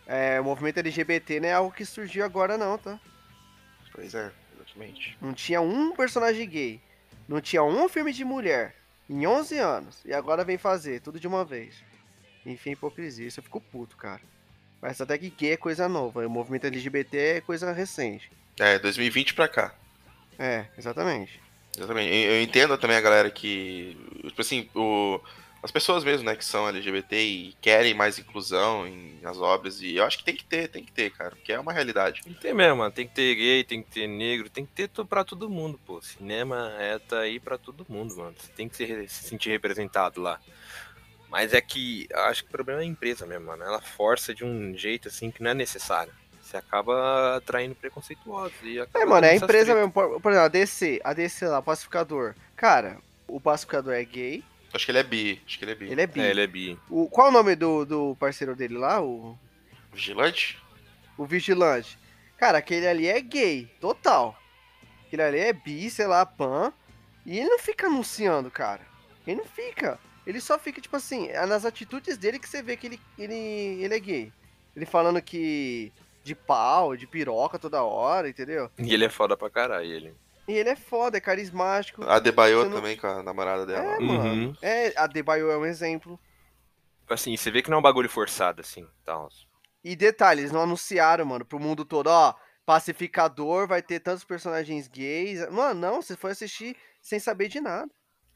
É, 0.06 0.40
o 0.40 0.44
movimento 0.44 0.78
LGBT 0.78 1.40
não 1.40 1.48
é 1.48 1.52
algo 1.52 1.70
que 1.70 1.84
surgiu 1.84 2.24
agora, 2.24 2.56
não, 2.56 2.78
tá? 2.78 2.98
Pois 3.92 4.14
é, 4.14 4.30
exatamente. 4.54 5.18
Não 5.20 5.34
tinha 5.34 5.60
um 5.60 5.94
personagem 5.94 6.48
gay. 6.48 6.80
Não 7.28 7.42
tinha 7.42 7.62
um 7.62 7.88
filme 7.90 8.12
de 8.12 8.24
mulher. 8.24 8.74
Em 9.08 9.26
11 9.26 9.58
anos. 9.58 9.96
E 10.04 10.12
agora 10.12 10.44
vem 10.44 10.58
fazer, 10.58 11.00
tudo 11.00 11.18
de 11.18 11.26
uma 11.26 11.44
vez. 11.44 11.74
Enfim, 12.44 12.72
hipocrisia. 12.72 13.26
Isso 13.26 13.40
eu 13.40 13.44
fico 13.44 13.60
puto, 13.60 13.96
cara. 13.96 14.20
Mas 14.80 15.00
até 15.00 15.18
que 15.18 15.30
gay 15.30 15.52
é 15.52 15.56
coisa 15.56 15.88
nova. 15.88 16.26
O 16.26 16.30
movimento 16.30 16.66
LGBT 16.66 17.18
é 17.18 17.40
coisa 17.40 17.72
recente. 17.72 18.30
É, 18.58 18.78
2020 18.78 19.34
pra 19.34 19.48
cá. 19.48 19.74
É, 20.38 20.66
exatamente. 20.76 21.40
Exatamente. 21.76 22.12
Eu 22.12 22.32
eu 22.32 22.42
entendo 22.42 22.76
também 22.78 22.96
a 22.96 23.00
galera 23.00 23.30
que. 23.30 23.96
Tipo 24.22 24.40
assim, 24.40 24.68
o, 24.74 25.20
as 25.62 25.70
pessoas 25.70 26.04
mesmo, 26.04 26.24
né, 26.24 26.36
que 26.36 26.44
são 26.44 26.68
LGBT 26.68 27.16
e 27.20 27.56
querem 27.60 27.92
mais 27.92 28.18
inclusão 28.18 28.86
em, 28.86 29.18
nas 29.20 29.38
obras. 29.38 29.80
E 29.82 29.96
eu 29.96 30.04
acho 30.04 30.18
que 30.18 30.24
tem 30.24 30.36
que 30.36 30.44
ter, 30.44 30.68
tem 30.68 30.84
que 30.84 30.92
ter, 30.92 31.10
cara. 31.10 31.30
Porque 31.30 31.52
é 31.52 31.58
uma 31.58 31.72
realidade. 31.72 32.22
Tem 32.22 32.32
que 32.32 32.40
ter 32.40 32.54
mesmo, 32.54 32.76
mano. 32.76 32.92
Tem 32.92 33.06
que 33.08 33.14
ter 33.14 33.34
gay, 33.34 33.64
tem 33.64 33.82
que 33.82 33.90
ter 33.90 34.06
negro, 34.06 34.48
tem 34.48 34.64
que 34.64 34.72
ter 34.72 34.88
pra 35.04 35.24
todo 35.24 35.50
mundo, 35.50 35.78
pô. 35.84 36.00
Cinema 36.00 36.72
é 36.78 36.98
tá 36.98 37.20
aí 37.20 37.40
pra 37.40 37.58
todo 37.58 37.86
mundo, 37.88 38.16
mano. 38.16 38.34
Você 38.38 38.52
tem 38.52 38.68
que 38.68 38.76
se, 38.76 39.08
se 39.08 39.28
sentir 39.28 39.50
representado 39.50 40.20
lá. 40.20 40.40
Mas 41.28 41.52
é 41.52 41.60
que 41.60 42.08
acho 42.14 42.42
que 42.44 42.48
o 42.48 42.52
problema 42.52 42.80
é 42.80 42.84
a 42.84 42.88
empresa 42.88 43.26
mesmo, 43.26 43.46
mano. 43.46 43.64
Ela 43.64 43.80
força 43.80 44.34
de 44.34 44.44
um 44.44 44.76
jeito 44.76 45.08
assim 45.08 45.30
que 45.30 45.42
não 45.42 45.50
é 45.50 45.54
necessário. 45.54 46.12
Você 46.40 46.56
acaba 46.56 47.36
atraindo 47.36 47.74
preconceituosos. 47.74 48.56
E 48.62 48.80
acaba 48.80 49.04
É, 49.04 49.06
mano, 49.06 49.26
é 49.26 49.30
a 49.30 49.36
empresa 49.36 49.74
mesmo. 49.74 49.90
Por, 49.90 50.20
por 50.20 50.32
exemplo, 50.32 50.46
a 50.46 50.48
DC, 50.48 51.00
a 51.04 51.12
DC 51.12 51.46
lá, 51.46 51.60
pacificador. 51.60 52.34
Cara, 52.56 52.96
o 53.26 53.38
pacificador 53.38 53.92
é 53.92 54.04
gay, 54.04 54.42
Acho 54.72 54.84
que 54.84 54.90
ele 54.90 54.98
é 54.98 55.02
bi. 55.02 55.42
Acho 55.46 55.58
que 55.58 55.64
ele 55.64 55.72
é 55.72 55.74
bi. 55.74 55.90
ele 55.90 56.02
é 56.02 56.06
bi. 56.06 56.20
É, 56.20 56.30
ele 56.30 56.40
é 56.42 56.46
bi. 56.46 56.78
O, 56.90 57.08
qual 57.08 57.28
é 57.28 57.30
o 57.30 57.32
nome 57.32 57.56
do, 57.56 57.84
do 57.84 58.16
parceiro 58.16 58.54
dele 58.54 58.76
lá? 58.76 59.00
O 59.02 59.38
Vigilante? 59.92 60.58
O 61.16 61.24
vigilante. 61.24 61.98
Cara, 62.36 62.58
aquele 62.58 62.86
ali 62.86 63.08
é 63.08 63.20
gay, 63.20 63.66
total. 63.80 64.38
Aquele 65.06 65.22
ali 65.22 65.38
é 65.38 65.52
bi, 65.52 65.90
sei 65.90 66.06
lá, 66.06 66.24
pan. 66.24 66.72
E 67.26 67.38
ele 67.38 67.48
não 67.48 67.58
fica 67.58 67.86
anunciando, 67.86 68.50
cara. 68.50 68.82
Ele 69.26 69.38
não 69.38 69.44
fica. 69.44 69.98
Ele 70.24 70.40
só 70.40 70.58
fica, 70.58 70.80
tipo 70.80 70.94
assim, 70.94 71.28
é 71.28 71.44
nas 71.46 71.64
atitudes 71.64 72.16
dele 72.16 72.38
que 72.38 72.48
você 72.48 72.62
vê 72.62 72.76
que 72.76 72.86
ele, 72.86 73.00
ele, 73.18 73.34
ele 73.34 73.94
é 73.94 73.98
gay. 73.98 74.32
Ele 74.76 74.86
falando 74.86 75.20
que. 75.20 75.92
de 76.22 76.34
pau, 76.34 76.96
de 76.96 77.06
piroca 77.06 77.58
toda 77.58 77.82
hora, 77.82 78.28
entendeu? 78.28 78.70
E 78.78 78.94
ele 78.94 79.06
é 79.06 79.08
foda 79.08 79.36
pra 79.36 79.50
caralho, 79.50 79.90
ele. 79.90 80.14
E 80.48 80.52
ele 80.52 80.70
é 80.70 80.76
foda, 80.76 81.18
é 81.18 81.20
carismático. 81.20 82.02
A 82.04 82.18
Debaio 82.18 82.60
Você 82.60 82.68
não- 82.70 82.76
também, 82.76 82.96
com 82.96 83.06
a 83.06 83.22
namorada 83.22 83.66
dela. 83.66 83.84
É, 83.84 83.98
Uhum. 83.98 84.06
mano. 84.06 84.56
É, 84.62 84.92
a 84.98 85.06
Debaio 85.06 85.50
é 85.50 85.58
um 85.58 85.66
exemplo. 85.66 86.18
Assim, 87.08 87.36
você 87.36 87.50
vê 87.50 87.62
que 87.62 87.68
não 87.70 87.76
é 87.76 87.80
um 87.80 87.82
bagulho 87.82 88.08
forçado, 88.08 88.60
assim, 88.62 88.86
tal. 89.04 89.28
E 89.84 89.94
detalhe, 89.94 90.40
eles 90.40 90.52
não 90.52 90.62
anunciaram, 90.62 91.24
mano, 91.26 91.44
pro 91.44 91.60
mundo 91.60 91.84
todo, 91.84 92.08
ó, 92.08 92.34
pacificador, 92.66 93.66
vai 93.68 93.82
ter 93.82 94.00
tantos 94.00 94.24
personagens 94.24 94.88
gays. 94.88 95.46
Mano, 95.50 95.78
não, 95.80 96.02
você 96.02 96.16
foi 96.16 96.32
assistir 96.32 96.76
sem 97.00 97.18
saber 97.18 97.48
de 97.48 97.60
nada. 97.60 97.90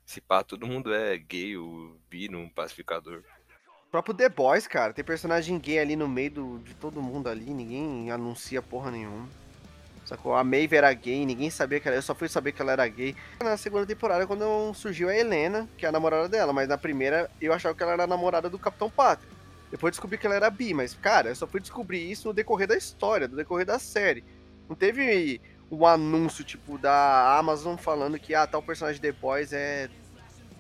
Se 0.05 0.21
pá, 0.21 0.43
todo 0.43 0.67
mundo 0.67 0.93
é 0.95 1.17
gay, 1.17 1.57
o 1.57 1.97
bi 2.11 2.29
num 2.29 2.49
pacificador. 2.49 3.23
O 3.87 3.91
próprio 3.91 4.15
The 4.15 4.29
Boys, 4.29 4.67
cara, 4.67 4.93
tem 4.93 5.05
personagem 5.05 5.59
gay 5.59 5.79
ali 5.79 5.97
no 5.97 6.09
meio 6.09 6.31
do, 6.31 6.59
de 6.61 6.75
todo 6.75 7.01
mundo 7.03 7.29
ali, 7.29 7.53
ninguém 7.55 8.11
anuncia 8.11 8.61
porra 8.63 8.91
nenhuma. 8.91 9.29
Sacou? 10.05 10.35
A 10.35 10.43
Maeve 10.43 10.77
era 10.77 10.93
gay, 10.93 11.25
ninguém 11.25 11.49
sabia 11.51 11.79
que 11.79 11.89
ela. 11.89 11.97
Eu 11.97 12.03
só 12.03 12.15
fui 12.15 12.29
saber 12.29 12.53
que 12.53 12.61
ela 12.61 12.73
era 12.73 12.87
gay 12.89 13.15
na 13.43 13.57
segunda 13.57 13.87
temporada, 13.87 14.27
quando 14.27 14.75
surgiu 14.75 15.09
a 15.09 15.17
Helena, 15.17 15.69
que 15.77 15.87
é 15.87 15.89
a 15.89 15.93
namorada 15.93 16.29
dela. 16.29 16.53
Mas 16.53 16.69
na 16.69 16.77
primeira 16.77 17.31
eu 17.41 17.53
achava 17.53 17.75
que 17.75 17.83
ela 17.83 17.93
era 17.93 18.05
a 18.05 18.07
namorada 18.07 18.51
do 18.51 18.59
Capitão 18.59 18.91
Pátria. 18.91 19.31
Depois 19.71 19.93
descobri 19.93 20.19
que 20.19 20.27
ela 20.27 20.37
era 20.37 20.51
bi, 20.51 20.75
mas, 20.75 20.93
cara, 20.93 21.31
eu 21.31 21.37
só 21.37 21.47
fui 21.47 21.59
descobrir 21.59 22.11
isso 22.11 22.29
no 22.29 22.35
decorrer 22.35 22.69
da 22.69 22.77
história, 22.77 23.27
no 23.27 23.37
decorrer 23.37 23.65
da 23.65 23.79
série. 23.79 24.23
Não 24.69 24.77
teve 24.77 25.41
um 25.71 25.87
anúncio, 25.87 26.45
tipo, 26.45 26.77
da 26.77 27.39
Amazon 27.39 27.77
falando 27.77 28.19
que, 28.19 28.35
ah, 28.35 28.47
tal 28.47 28.63
personagem 28.63 29.01
de 29.01 29.11
The 29.11 29.19
Boys 29.19 29.51
é 29.55 29.89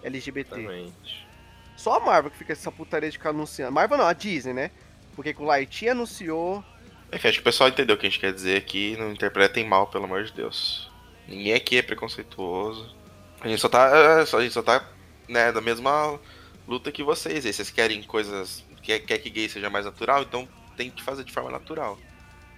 LGBT. 0.02 0.58
Exatamente. 0.58 1.28
Só 1.76 1.96
a 1.96 2.00
Marvel 2.00 2.30
que 2.30 2.38
fica 2.38 2.52
essa 2.52 2.72
putaria 2.72 3.10
de 3.10 3.18
ficar 3.18 3.30
anunciando. 3.30 3.72
Marvel 3.72 3.98
não, 3.98 4.06
a 4.06 4.12
Disney, 4.14 4.54
né? 4.54 4.70
Porque 5.14 5.34
que 5.34 5.42
o 5.42 5.44
Lighty 5.44 5.90
anunciou. 5.90 6.64
Enfim, 7.12 7.28
acho 7.28 7.38
que 7.38 7.42
o 7.42 7.44
pessoal 7.44 7.68
entendeu 7.68 7.94
o 7.94 7.98
que 7.98 8.06
a 8.06 8.08
gente 8.10 8.18
quer 8.20 8.32
dizer 8.32 8.56
aqui. 8.56 8.96
Não 8.98 9.12
interpretem 9.12 9.66
mal, 9.66 9.86
pelo 9.86 10.04
amor 10.04 10.24
de 10.24 10.32
Deus. 10.32 10.90
Ninguém 11.28 11.52
aqui 11.54 11.76
é 11.78 11.82
preconceituoso. 11.82 12.94
A 13.40 13.48
gente 13.48 13.60
só 13.60 13.68
tá. 13.68 13.88
é, 14.20 14.26
só- 14.26 14.38
A 14.38 14.42
gente 14.42 14.52
só 14.52 14.62
tá, 14.62 14.88
né, 15.28 15.52
da 15.52 15.60
mesma 15.60 16.18
luta 16.66 16.90
que 16.90 17.02
vocês. 17.02 17.44
E 17.44 17.52
vocês 17.52 17.70
querem 17.70 18.02
coisas. 18.02 18.64
Quer, 18.82 19.00
quer 19.00 19.18
que 19.18 19.30
gay 19.30 19.48
seja 19.48 19.68
mais 19.70 19.84
natural? 19.84 20.22
Então 20.22 20.48
tem 20.76 20.90
que 20.90 21.02
fazer 21.02 21.22
de 21.24 21.32
forma 21.32 21.50
natural. 21.50 21.98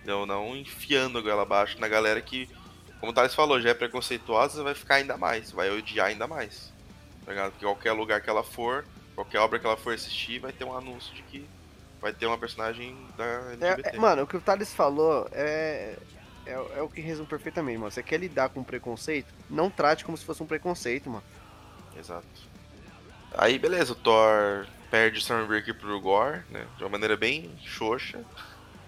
Não, 0.05 0.25
não 0.25 0.57
enfiando 0.57 1.19
a 1.19 1.23
goela 1.23 1.43
abaixo 1.43 1.81
na 1.81 1.89
galera 1.89 2.21
que, 2.21 2.49
como 3.01 3.11
o 3.11 3.15
Thales 3.15 3.35
falou, 3.35 3.61
já 3.61 3.71
é 3.71 3.75
preconceituosa, 3.75 4.63
vai 4.63 4.75
ficar 4.75 4.97
ainda 4.97 5.17
mais. 5.17 5.51
Vai 5.51 5.71
odiar 5.71 6.07
ainda 6.09 6.27
mais. 6.27 6.73
Tá? 7.27 7.33
Porque 7.51 7.65
qualquer 7.65 7.93
lugar 7.93 8.21
que 8.21 8.31
ela 8.31 8.45
for, 8.45 8.85
qualquer 9.15 9.39
obra 9.41 9.59
que 9.59 9.67
ela 9.67 9.77
for 9.77 9.95
assistir, 9.95 10.39
vai 10.39 10.53
ter 10.53 10.65
um 10.65 10.77
anúncio 10.77 11.13
de 11.15 11.23
que 11.23 11.47
vai 12.05 12.13
ter 12.13 12.27
uma 12.27 12.37
personagem 12.37 12.95
da 13.17 13.25
É, 13.25 13.53
LGBT. 13.73 13.97
é, 13.97 13.99
mano, 13.99 14.23
o 14.23 14.27
que 14.27 14.37
o 14.37 14.41
Thales 14.41 14.75
falou 14.75 15.27
é, 15.33 15.97
é. 16.47 16.53
É 16.77 16.83
o 16.83 16.89
que 16.91 17.01
resume 17.01 17.27
perfeitamente, 17.27 17.79
mano. 17.79 17.91
Você 17.91 18.03
quer 18.03 18.21
lidar 18.21 18.51
com 18.51 18.63
preconceito? 18.63 19.33
Não 19.49 19.71
trate 19.71 20.05
como 20.05 20.15
se 20.19 20.25
fosse 20.25 20.43
um 20.43 20.47
preconceito, 20.47 21.09
mano. 21.09 21.25
Exato. 21.99 22.27
Aí, 23.33 23.59
beleza, 23.59 23.93
o 23.93 23.97
Thor 23.97 24.67
perde 24.91 25.17
o 25.17 25.21
Stormbreaker 25.21 25.75
pro 25.75 25.99
Gore, 25.99 26.43
né? 26.51 26.67
De 26.77 26.85
uma 26.85 26.91
maneira 26.91 27.17
bem 27.17 27.51
xoxa. 27.65 28.21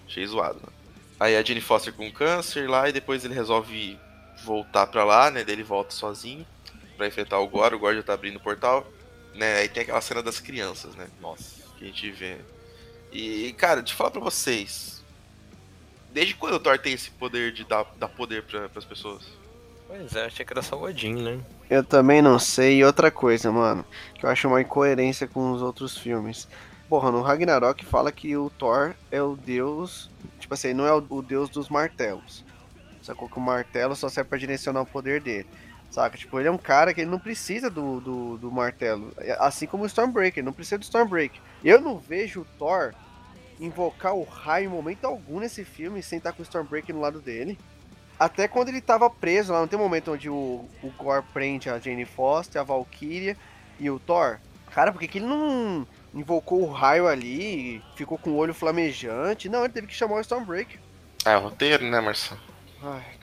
Achei 0.05 0.25
zoado, 0.27 0.59
né? 0.59 0.71
Aí 1.19 1.35
a 1.35 1.41
Jane 1.43 1.59
Foster 1.59 1.91
com 1.91 2.11
câncer 2.11 2.69
lá, 2.69 2.87
e 2.87 2.91
depois 2.93 3.25
ele 3.25 3.33
resolve 3.33 3.99
voltar 4.43 4.85
pra 4.85 5.03
lá, 5.03 5.31
né? 5.31 5.43
Daí 5.43 5.55
ele 5.55 5.63
volta 5.63 5.89
sozinho 5.91 6.45
pra 6.95 7.07
enfrentar 7.07 7.39
o 7.39 7.47
Gore. 7.47 7.73
O 7.73 7.79
Gore 7.79 7.95
já 7.97 8.03
tá 8.03 8.13
abrindo 8.13 8.35
o 8.35 8.39
portal, 8.39 8.85
né? 9.33 9.57
Aí 9.57 9.67
tem 9.67 9.81
aquela 9.81 10.01
cena 10.01 10.21
das 10.21 10.39
crianças, 10.39 10.93
né? 10.95 11.07
Nossa. 11.19 11.63
Que 11.79 11.85
a 11.85 11.87
gente 11.87 12.11
vê. 12.11 12.37
E, 13.11 13.53
cara, 13.57 13.81
deixa 13.81 13.93
eu 13.93 13.97
falar 13.97 14.11
pra 14.11 14.21
vocês. 14.21 15.03
Desde 16.11 16.33
quando 16.35 16.55
o 16.55 16.59
Thor 16.59 16.77
tem 16.79 16.93
esse 16.93 17.11
poder 17.11 17.51
de 17.51 17.63
dar, 17.63 17.85
dar 17.97 18.07
poder 18.07 18.43
pra, 18.43 18.69
pras 18.69 18.85
pessoas? 18.85 19.23
Pois 19.87 20.15
é, 20.15 20.25
achei 20.25 20.45
que 20.45 20.51
era 20.51 20.61
só 20.61 20.75
o 20.75 20.83
Odin, 20.83 21.15
né? 21.15 21.39
Eu 21.69 21.83
também 21.83 22.21
não 22.21 22.37
sei. 22.37 22.77
E 22.77 22.83
outra 22.83 23.09
coisa, 23.09 23.51
mano, 23.51 23.85
que 24.15 24.25
eu 24.25 24.29
acho 24.29 24.47
uma 24.47 24.61
incoerência 24.61 25.27
com 25.27 25.51
os 25.51 25.61
outros 25.61 25.97
filmes. 25.97 26.47
Porra, 26.89 27.11
no 27.11 27.21
Ragnarok 27.21 27.85
fala 27.85 28.11
que 28.11 28.35
o 28.35 28.49
Thor 28.49 28.93
é 29.11 29.21
o 29.21 29.35
deus. 29.35 30.09
Tipo 30.39 30.53
assim, 30.53 30.73
não 30.73 30.85
é 30.85 30.93
o, 30.93 31.05
o 31.09 31.21
deus 31.21 31.49
dos 31.49 31.69
martelos. 31.69 32.43
Sacou 33.01 33.29
que 33.29 33.37
o 33.37 33.41
martelo 33.41 33.95
só 33.95 34.09
serve 34.09 34.29
pra 34.29 34.37
direcionar 34.37 34.81
o 34.81 34.85
poder 34.85 35.21
dele. 35.21 35.47
Saca? 35.89 36.17
Tipo, 36.17 36.39
ele 36.39 36.47
é 36.47 36.51
um 36.51 36.57
cara 36.57 36.93
que 36.93 37.01
ele 37.01 37.09
não 37.09 37.19
precisa 37.19 37.69
do, 37.69 37.99
do, 37.99 38.37
do 38.37 38.51
martelo. 38.51 39.13
É, 39.17 39.35
Assim 39.39 39.65
como 39.65 39.83
o 39.83 39.87
Stormbreaker, 39.87 40.39
ele 40.39 40.45
não 40.45 40.53
precisa 40.53 40.77
do 40.77 40.83
Stormbreaker. 40.83 41.39
Eu 41.63 41.81
não 41.81 41.97
vejo 41.97 42.41
o 42.41 42.45
Thor 42.57 42.93
invocar 43.59 44.13
o 44.13 44.23
raio 44.23 44.65
em 44.65 44.73
momento 44.73 45.05
algum 45.05 45.39
nesse 45.39 45.65
filme 45.65 46.03
sem 46.03 46.17
estar 46.17 46.31
com 46.31 46.41
o 46.41 46.45
Stormbreaker 46.45 46.93
no 46.93 47.01
lado 47.01 47.19
dele. 47.19 47.57
Até 48.19 48.47
quando 48.47 48.69
ele 48.69 48.81
tava 48.81 49.09
preso 49.09 49.53
lá, 49.53 49.59
não 49.59 49.67
tem 49.67 49.77
um 49.77 49.83
momento 49.83 50.11
onde 50.11 50.29
o, 50.29 50.65
o 50.81 50.91
Gore 50.97 51.23
prende 51.33 51.69
a 51.69 51.79
Jane 51.79 52.05
Foster, 52.05 52.59
a 52.59 52.63
Valkyria 52.63 53.37
e 53.79 53.89
o 53.89 53.99
Thor? 53.99 54.39
Cara, 54.71 54.91
por 54.91 54.99
que, 54.99 55.07
que 55.07 55.17
ele 55.19 55.27
não 55.27 55.87
invocou 56.13 56.61
o 56.61 56.71
raio 56.71 57.07
ali 57.07 57.77
e 57.77 57.81
ficou 57.95 58.17
com 58.17 58.31
o 58.31 58.35
olho 58.35 58.53
flamejante? 58.53 59.49
Não, 59.49 59.63
ele 59.63 59.73
teve 59.73 59.87
que 59.87 59.93
chamar 59.93 60.15
o 60.15 60.21
Stormbreaker. 60.21 60.79
É 61.25 61.37
o 61.37 61.41
roteiro, 61.41 61.85
né, 61.85 61.99
Marcelo? 61.99 62.41
Ai. 62.81 63.16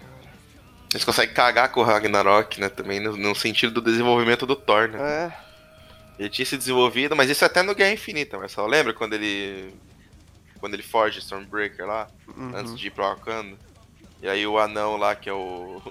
Eles 0.95 1.05
conseguem 1.05 1.35
cagar 1.35 1.73
com 1.73 1.81
o 1.81 1.83
Ragnarok, 1.83 2.61
né? 2.61 2.69
Também 2.69 3.01
no, 3.01 3.17
no 3.17 3.35
sentido 3.35 3.75
do 3.75 3.83
desenvolvimento 3.83 4.47
do 4.47 4.55
Thor, 4.55 4.89
né? 4.89 4.99
É, 5.01 5.39
Ele 6.21 6.31
tinha 6.31 6.47
se 6.47 6.57
desenvolvido, 6.57 7.17
mas 7.17 7.29
isso 7.29 7.45
até 7.45 7.63
no 7.63 7.75
Guerra 7.75 7.93
Infinita, 7.93 8.39
Marcelo. 8.39 8.69
Lembra 8.69 8.95
quando 8.95 9.15
ele. 9.15 9.75
Quando 10.61 10.75
ele 10.75 10.85
foge 10.85 11.19
Stormbreaker 11.19 11.85
lá, 11.85 12.09
uhum. 12.29 12.57
antes 12.57 12.79
de 12.79 12.87
ir 12.87 12.91
pro 12.91 13.03
Wakanda? 13.03 13.59
E 14.23 14.29
aí 14.29 14.47
o 14.47 14.57
anão 14.57 14.97
lá, 14.97 15.17
que 15.17 15.29
é 15.29 15.33
o. 15.33 15.83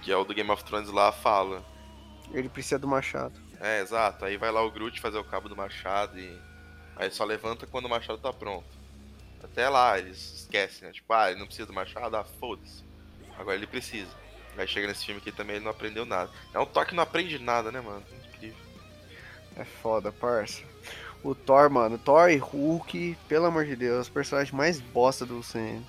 Que 0.00 0.10
é 0.10 0.16
o 0.16 0.24
do 0.24 0.32
Game 0.34 0.50
of 0.50 0.64
Thrones 0.64 0.88
lá, 0.88 1.12
fala. 1.12 1.62
ele 2.32 2.48
precisa 2.48 2.78
do 2.78 2.88
machado. 2.88 3.34
É, 3.60 3.80
exato. 3.82 4.24
Aí 4.24 4.38
vai 4.38 4.50
lá 4.50 4.62
o 4.64 4.70
Groot 4.70 5.00
fazer 5.00 5.18
o 5.18 5.24
cabo 5.24 5.50
do 5.50 5.54
machado 5.54 6.18
e. 6.18 6.40
Aí 6.96 7.10
só 7.10 7.24
levanta 7.24 7.66
quando 7.66 7.84
o 7.84 7.90
machado 7.90 8.18
tá 8.18 8.32
pronto. 8.32 8.66
Até 9.44 9.68
lá 9.68 9.98
eles 9.98 10.40
esquecem, 10.40 10.88
né? 10.88 10.94
Tipo, 10.94 11.12
ah, 11.12 11.30
ele 11.30 11.38
não 11.38 11.46
precisa 11.46 11.66
do 11.66 11.74
machado, 11.74 12.16
ah, 12.16 12.24
foda-se. 12.24 12.82
Agora 13.38 13.56
ele 13.56 13.66
precisa. 13.66 14.10
Aí 14.56 14.66
chega 14.66 14.86
nesse 14.86 15.06
filme 15.06 15.20
aqui 15.20 15.32
também 15.32 15.56
ele 15.56 15.64
não 15.64 15.70
aprendeu 15.70 16.04
nada. 16.04 16.30
É 16.52 16.58
um 16.58 16.66
Thor 16.66 16.86
que 16.86 16.94
não 16.94 17.02
aprende 17.02 17.38
nada, 17.38 17.72
né, 17.72 17.80
mano? 17.80 18.02
Incrível. 18.28 18.58
É 19.56 19.64
foda, 19.64 20.12
parça. 20.12 20.62
O 21.22 21.34
Thor, 21.34 21.70
mano, 21.70 21.98
Thor 21.98 22.30
e 22.30 22.36
Hulk, 22.36 23.16
pelo 23.28 23.46
amor 23.46 23.64
de 23.64 23.76
Deus, 23.76 24.02
os 24.02 24.08
personagens 24.08 24.52
mais 24.52 24.80
bosta 24.80 25.24
do 25.24 25.42
CN. 25.42 25.82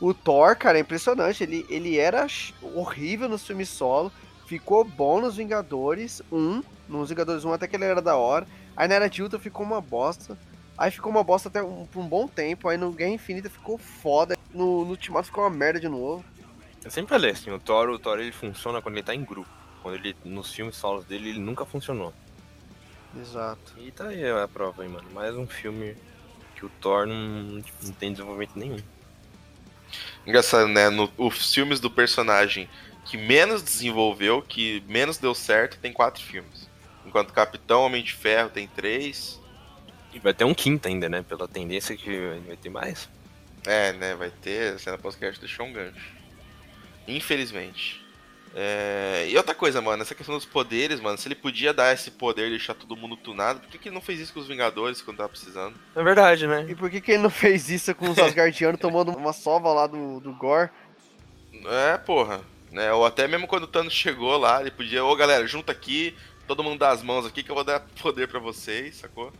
O 0.00 0.12
Thor, 0.12 0.56
cara, 0.56 0.78
é 0.78 0.80
impressionante. 0.80 1.42
Ele, 1.42 1.64
ele 1.68 1.98
era 1.98 2.26
horrível 2.60 3.28
nos 3.28 3.46
filmes 3.46 3.68
solo, 3.68 4.12
ficou 4.46 4.84
bom 4.84 5.20
nos 5.20 5.36
Vingadores 5.36 6.20
1, 6.30 6.62
nos 6.88 7.08
Vingadores 7.08 7.44
1 7.44 7.52
até 7.52 7.66
que 7.66 7.76
ele 7.76 7.84
era 7.84 8.02
da 8.02 8.16
hora. 8.16 8.46
Aí 8.76 8.88
na 8.88 8.94
Era 8.94 9.08
de 9.08 9.22
Ultron 9.22 9.38
ficou 9.38 9.64
uma 9.64 9.80
bosta. 9.80 10.36
Aí 10.76 10.90
ficou 10.90 11.10
uma 11.10 11.22
bosta 11.22 11.48
até 11.48 11.62
um, 11.62 11.86
por 11.86 12.00
um 12.00 12.08
bom 12.08 12.26
tempo. 12.26 12.68
Aí 12.68 12.76
no 12.76 12.92
Guerra 12.92 13.12
Infinita 13.12 13.48
ficou 13.48 13.78
foda. 13.78 14.36
No, 14.52 14.84
no 14.84 14.90
Ultimato 14.90 15.26
ficou 15.26 15.44
uma 15.44 15.50
merda 15.50 15.78
de 15.78 15.88
novo. 15.88 16.24
Eu 16.84 16.90
sempre 16.90 17.10
falei 17.10 17.30
assim, 17.30 17.50
o 17.50 17.58
Thor, 17.58 17.90
o 17.90 17.98
Thor 17.98 18.18
ele 18.18 18.32
funciona 18.32 18.82
quando 18.82 18.96
ele 18.96 19.04
tá 19.04 19.14
em 19.14 19.24
grupo. 19.24 19.50
Quando 19.82 19.94
ele, 19.94 20.16
nos 20.24 20.52
filmes 20.52 20.76
solos 20.76 21.04
dele, 21.04 21.30
ele 21.30 21.40
nunca 21.40 21.64
funcionou. 21.64 22.12
Exato. 23.20 23.74
E 23.78 23.90
tá 23.90 24.08
aí 24.08 24.28
a 24.28 24.48
prova 24.48 24.82
aí, 24.82 24.88
mano. 24.88 25.10
Mais 25.12 25.36
um 25.36 25.46
filme 25.46 25.96
que 26.54 26.64
o 26.64 26.68
Thor 26.80 27.06
não, 27.06 27.60
tipo, 27.60 27.84
não 27.84 27.92
tem 27.92 28.12
desenvolvimento 28.12 28.58
nenhum. 28.58 28.78
Engraçado, 30.26 30.68
né? 30.68 30.88
No, 30.88 31.12
os 31.18 31.52
filmes 31.52 31.80
do 31.80 31.90
personagem 31.90 32.68
que 33.04 33.16
menos 33.16 33.62
desenvolveu, 33.62 34.40
que 34.40 34.82
menos 34.86 35.18
deu 35.18 35.34
certo, 35.34 35.78
tem 35.78 35.92
quatro 35.92 36.22
filmes. 36.22 36.70
Enquanto 37.04 37.32
Capitão 37.32 37.82
Homem 37.82 38.02
de 38.02 38.12
Ferro 38.12 38.48
tem 38.48 38.66
três. 38.68 39.40
E 40.14 40.18
vai 40.18 40.32
ter 40.32 40.44
um 40.44 40.54
quinto 40.54 40.88
ainda, 40.88 41.08
né? 41.08 41.22
Pela 41.22 41.48
tendência 41.48 41.96
que 41.96 42.40
vai 42.46 42.56
ter 42.56 42.70
mais. 42.70 43.08
É, 43.66 43.92
né? 43.92 44.14
Vai 44.14 44.30
ter. 44.30 44.74
A 44.74 44.78
cena 44.78 44.98
pós-crédito 44.98 45.40
deixou 45.40 45.66
um 45.66 45.72
gancho. 45.72 46.21
Infelizmente. 47.06 48.02
É, 48.54 49.26
E 49.30 49.36
outra 49.36 49.54
coisa, 49.54 49.80
mano, 49.80 50.02
essa 50.02 50.14
questão 50.14 50.34
dos 50.34 50.44
poderes, 50.44 51.00
mano, 51.00 51.16
se 51.16 51.26
ele 51.26 51.34
podia 51.34 51.72
dar 51.72 51.92
esse 51.94 52.10
poder 52.10 52.48
e 52.48 52.50
deixar 52.50 52.74
todo 52.74 52.96
mundo 52.96 53.16
tunado, 53.16 53.60
por 53.60 53.68
que, 53.70 53.78
que 53.78 53.88
ele 53.88 53.94
não 53.94 54.02
fez 54.02 54.20
isso 54.20 54.32
com 54.34 54.40
os 54.40 54.46
Vingadores 54.46 55.00
quando 55.00 55.16
tava 55.18 55.28
precisando? 55.30 55.74
É 55.96 56.02
verdade, 56.02 56.46
né? 56.46 56.66
E 56.68 56.74
por 56.74 56.90
que, 56.90 57.00
que 57.00 57.12
ele 57.12 57.22
não 57.22 57.30
fez 57.30 57.70
isso 57.70 57.94
com 57.94 58.10
os 58.10 58.18
Asgardianos 58.18 58.80
tomando 58.80 59.10
uma 59.12 59.32
sova 59.32 59.72
lá 59.72 59.86
do, 59.86 60.20
do 60.20 60.32
Gore? 60.34 60.70
É, 61.64 61.96
porra. 61.98 62.40
Né? 62.70 62.92
Ou 62.92 63.04
até 63.04 63.26
mesmo 63.28 63.46
quando 63.46 63.64
o 63.64 63.68
Thanos 63.68 63.92
chegou 63.92 64.36
lá, 64.38 64.60
ele 64.60 64.70
podia, 64.70 65.04
ô 65.04 65.14
galera, 65.14 65.46
junta 65.46 65.72
aqui, 65.72 66.14
todo 66.46 66.62
mundo 66.62 66.78
dá 66.78 66.90
as 66.90 67.02
mãos 67.02 67.26
aqui 67.26 67.42
que 67.42 67.50
eu 67.50 67.54
vou 67.54 67.64
dar 67.64 67.80
poder 68.02 68.28
pra 68.28 68.40
vocês, 68.40 68.96
sacou? 68.96 69.32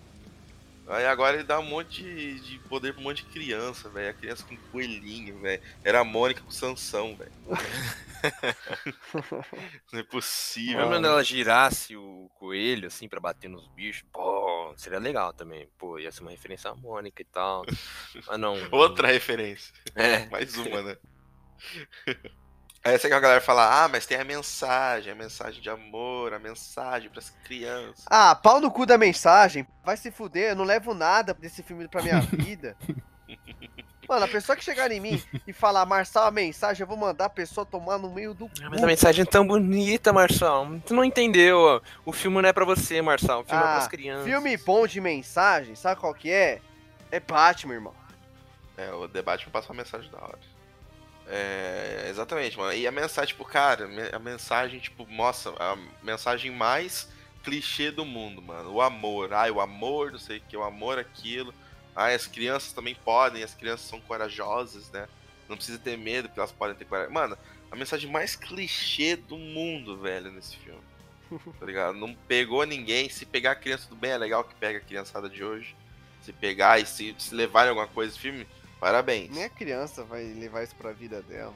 Aí 0.87 1.07
agora 1.07 1.37
ele 1.37 1.45
dá 1.45 1.59
um 1.59 1.65
monte 1.65 2.03
de, 2.03 2.41
de 2.41 2.59
poder 2.69 2.93
pra 2.93 3.01
um 3.01 3.05
monte 3.05 3.25
de 3.25 3.31
criança, 3.31 3.89
velho. 3.89 4.11
A 4.11 4.15
criança 4.15 4.45
com 4.45 4.57
coelhinho, 4.71 5.41
velho. 5.41 5.63
Era 5.85 6.01
a 6.01 6.05
Mônica 6.05 6.43
com 6.43 6.51
Sansão, 6.51 7.17
velho. 7.17 7.33
Não 9.93 10.01
é 10.01 10.03
possível. 10.03 10.81
Lembra 10.81 10.97
quando 10.97 11.07
ela 11.07 11.25
girasse 11.25 11.97
o 11.97 12.29
coelho, 12.35 12.89
assim, 12.89 13.09
pra 13.09 13.21
bater 13.21 13.49
nos 13.49 13.67
bichos? 13.69 14.05
Pô, 14.13 14.75
seria 14.77 14.99
legal 14.99 15.33
também. 15.33 15.69
Pô, 15.79 15.99
ia 15.99 16.11
ser 16.11 16.23
uma 16.23 16.31
referência 16.31 16.71
à 16.71 16.75
Mônica 16.75 17.23
e 17.23 17.27
tal. 17.27 17.65
Mas 18.27 18.39
não. 18.39 18.57
Outra 18.71 19.09
referência. 19.09 19.73
É. 19.95 20.27
Mais 20.27 20.57
uma, 20.57 20.83
né? 20.83 20.97
Aí 22.85 22.95
essa 22.95 23.07
que 23.07 23.15
a 23.15 23.21
galera 23.21 23.41
fala, 23.41 23.85
ah, 23.85 23.89
mas 23.89 24.07
tem 24.07 24.19
a 24.19 24.25
mensagem, 24.25 25.13
a 25.13 25.15
mensagem 25.15 25.63
de 25.63 25.71
amor, 25.71 26.35
a 26.35 26.39
mensagem 26.41 27.09
pras 27.11 27.31
crianças. 27.45 28.05
Ah, 28.11 28.35
pau 28.35 28.61
no 28.61 28.73
cu 28.73 28.85
da 28.85 28.99
mensagem. 28.99 29.65
Vai 29.85 29.97
se 29.97 30.11
fuder, 30.11 30.51
eu 30.51 30.57
não 30.57 30.65
levo 30.65 30.93
nada 30.93 31.33
desse 31.33 31.63
filme 31.63 31.87
pra 31.87 32.03
minha 32.03 32.21
vida. 32.33 32.77
Mano, 34.09 34.25
a 34.25 34.29
pessoa 34.29 34.57
que 34.57 34.65
chegar 34.65 34.91
em 34.91 34.99
mim 34.99 35.23
e 35.47 35.53
falar, 35.53 35.87
Marçal, 35.87 36.27
a 36.27 36.31
mensagem, 36.33 36.83
eu 36.83 36.87
vou 36.89 36.97
mandar 36.97 37.27
a 37.27 37.31
pessoa 37.31 37.65
tomar 37.65 37.99
no 37.99 38.11
meio 38.11 38.35
do 38.35 38.47
Ah, 38.61 38.69
Mas 38.69 38.81
cu. 38.81 38.85
a 38.85 38.89
mensagem 38.89 39.23
é 39.23 39.27
tão 39.27 39.47
bonita, 39.47 40.13
Marçal. 40.13 40.67
Tu 40.85 40.93
não 40.93 41.05
entendeu. 41.05 41.59
ó. 41.61 41.81
O 42.05 42.13
filme 42.13 42.43
não 42.43 42.49
é 42.49 42.53
pra 42.53 42.65
você, 42.65 43.01
Marçal. 43.01 43.43
O 43.43 43.45
filme 43.45 43.63
é 43.63 43.65
Ah, 43.67 43.73
pras 43.75 43.87
crianças. 43.89 44.25
Filme 44.27 44.57
bom 44.57 44.87
de 44.89 45.01
mensagem, 45.01 45.77
sabe 45.77 46.01
qual 46.01 46.13
que 46.13 46.31
é? 46.33 46.61
É 47.13 47.21
Batman, 47.21 47.75
irmão. 47.75 47.95
É, 48.77 48.91
o 48.93 49.07
debate 49.07 49.49
passa 49.51 49.69
uma 49.73 49.83
mensagem 49.83 50.11
da 50.11 50.19
hora. 50.19 50.39
É, 51.29 52.07
exatamente, 52.11 52.57
mano. 52.59 52.73
E 52.73 52.87
a 52.87 52.93
mensagem, 52.93 53.29
tipo, 53.29 53.45
cara, 53.45 53.89
a 54.13 54.19
mensagem, 54.19 54.81
tipo, 54.81 55.07
nossa, 55.11 55.51
a 55.59 55.77
mensagem 56.03 56.51
mais 56.51 57.09
clichê 57.43 57.91
do 57.91 58.05
mundo, 58.05 58.41
mano. 58.41 58.73
O 58.73 58.81
amor. 58.81 59.33
Ai, 59.33 59.51
o 59.51 59.61
amor, 59.61 60.13
não 60.13 60.19
sei 60.19 60.39
o 60.39 60.41
que, 60.43 60.57
o 60.57 60.63
amor 60.63 60.99
aquilo. 60.99 61.55
Ai, 61.95 62.15
as 62.15 62.27
crianças 62.27 62.73
também 62.73 62.95
podem, 62.95 63.43
as 63.43 63.55
crianças 63.55 63.87
são 63.87 64.01
corajosas, 64.01 64.91
né? 64.91 65.09
Não 65.49 65.57
precisa 65.57 65.79
ter 65.79 65.99
medo, 65.99 66.29
porque 66.29 66.41
elas 66.41 66.53
podem 66.53 66.75
ter 66.77 66.85
coragem. 66.85 67.13
Mano, 67.13 67.37
a 67.71 67.77
mensagem 67.77 68.11
mais 68.11 68.37
clichê 68.37 69.17
do 69.17 69.37
mundo, 69.37 69.99
velho, 69.99 70.31
nesse 70.31 70.57
filme. 70.57 70.81
Tá 71.59 71.65
ligado? 71.65 71.97
Não 71.97 72.15
pegou 72.29 72.65
ninguém. 72.65 73.09
Se 73.09 73.25
pegar 73.25 73.53
a 73.53 73.57
criança 73.57 73.89
do 73.89 73.97
bem, 73.97 74.11
é 74.11 74.19
legal 74.19 74.45
que 74.45 74.55
pega 74.55 74.79
a 74.79 74.83
criançada 74.83 75.31
de 75.31 75.43
hoje. 75.43 75.75
Se 76.21 76.31
pegar 76.31 76.79
e 76.79 76.85
se, 76.85 77.15
se 77.19 77.35
levarem 77.35 77.71
alguma 77.71 77.89
coisa 77.89 78.11
desse 78.11 78.21
filme, 78.21 78.47
parabéns. 78.83 79.31
Nem 79.31 79.45
a 79.45 79.49
criança 79.49 80.03
vai 80.03 80.25
levar 80.25 80.65
isso 80.65 80.75
pra 80.75 80.91
vida 80.91 81.23
dela. 81.23 81.55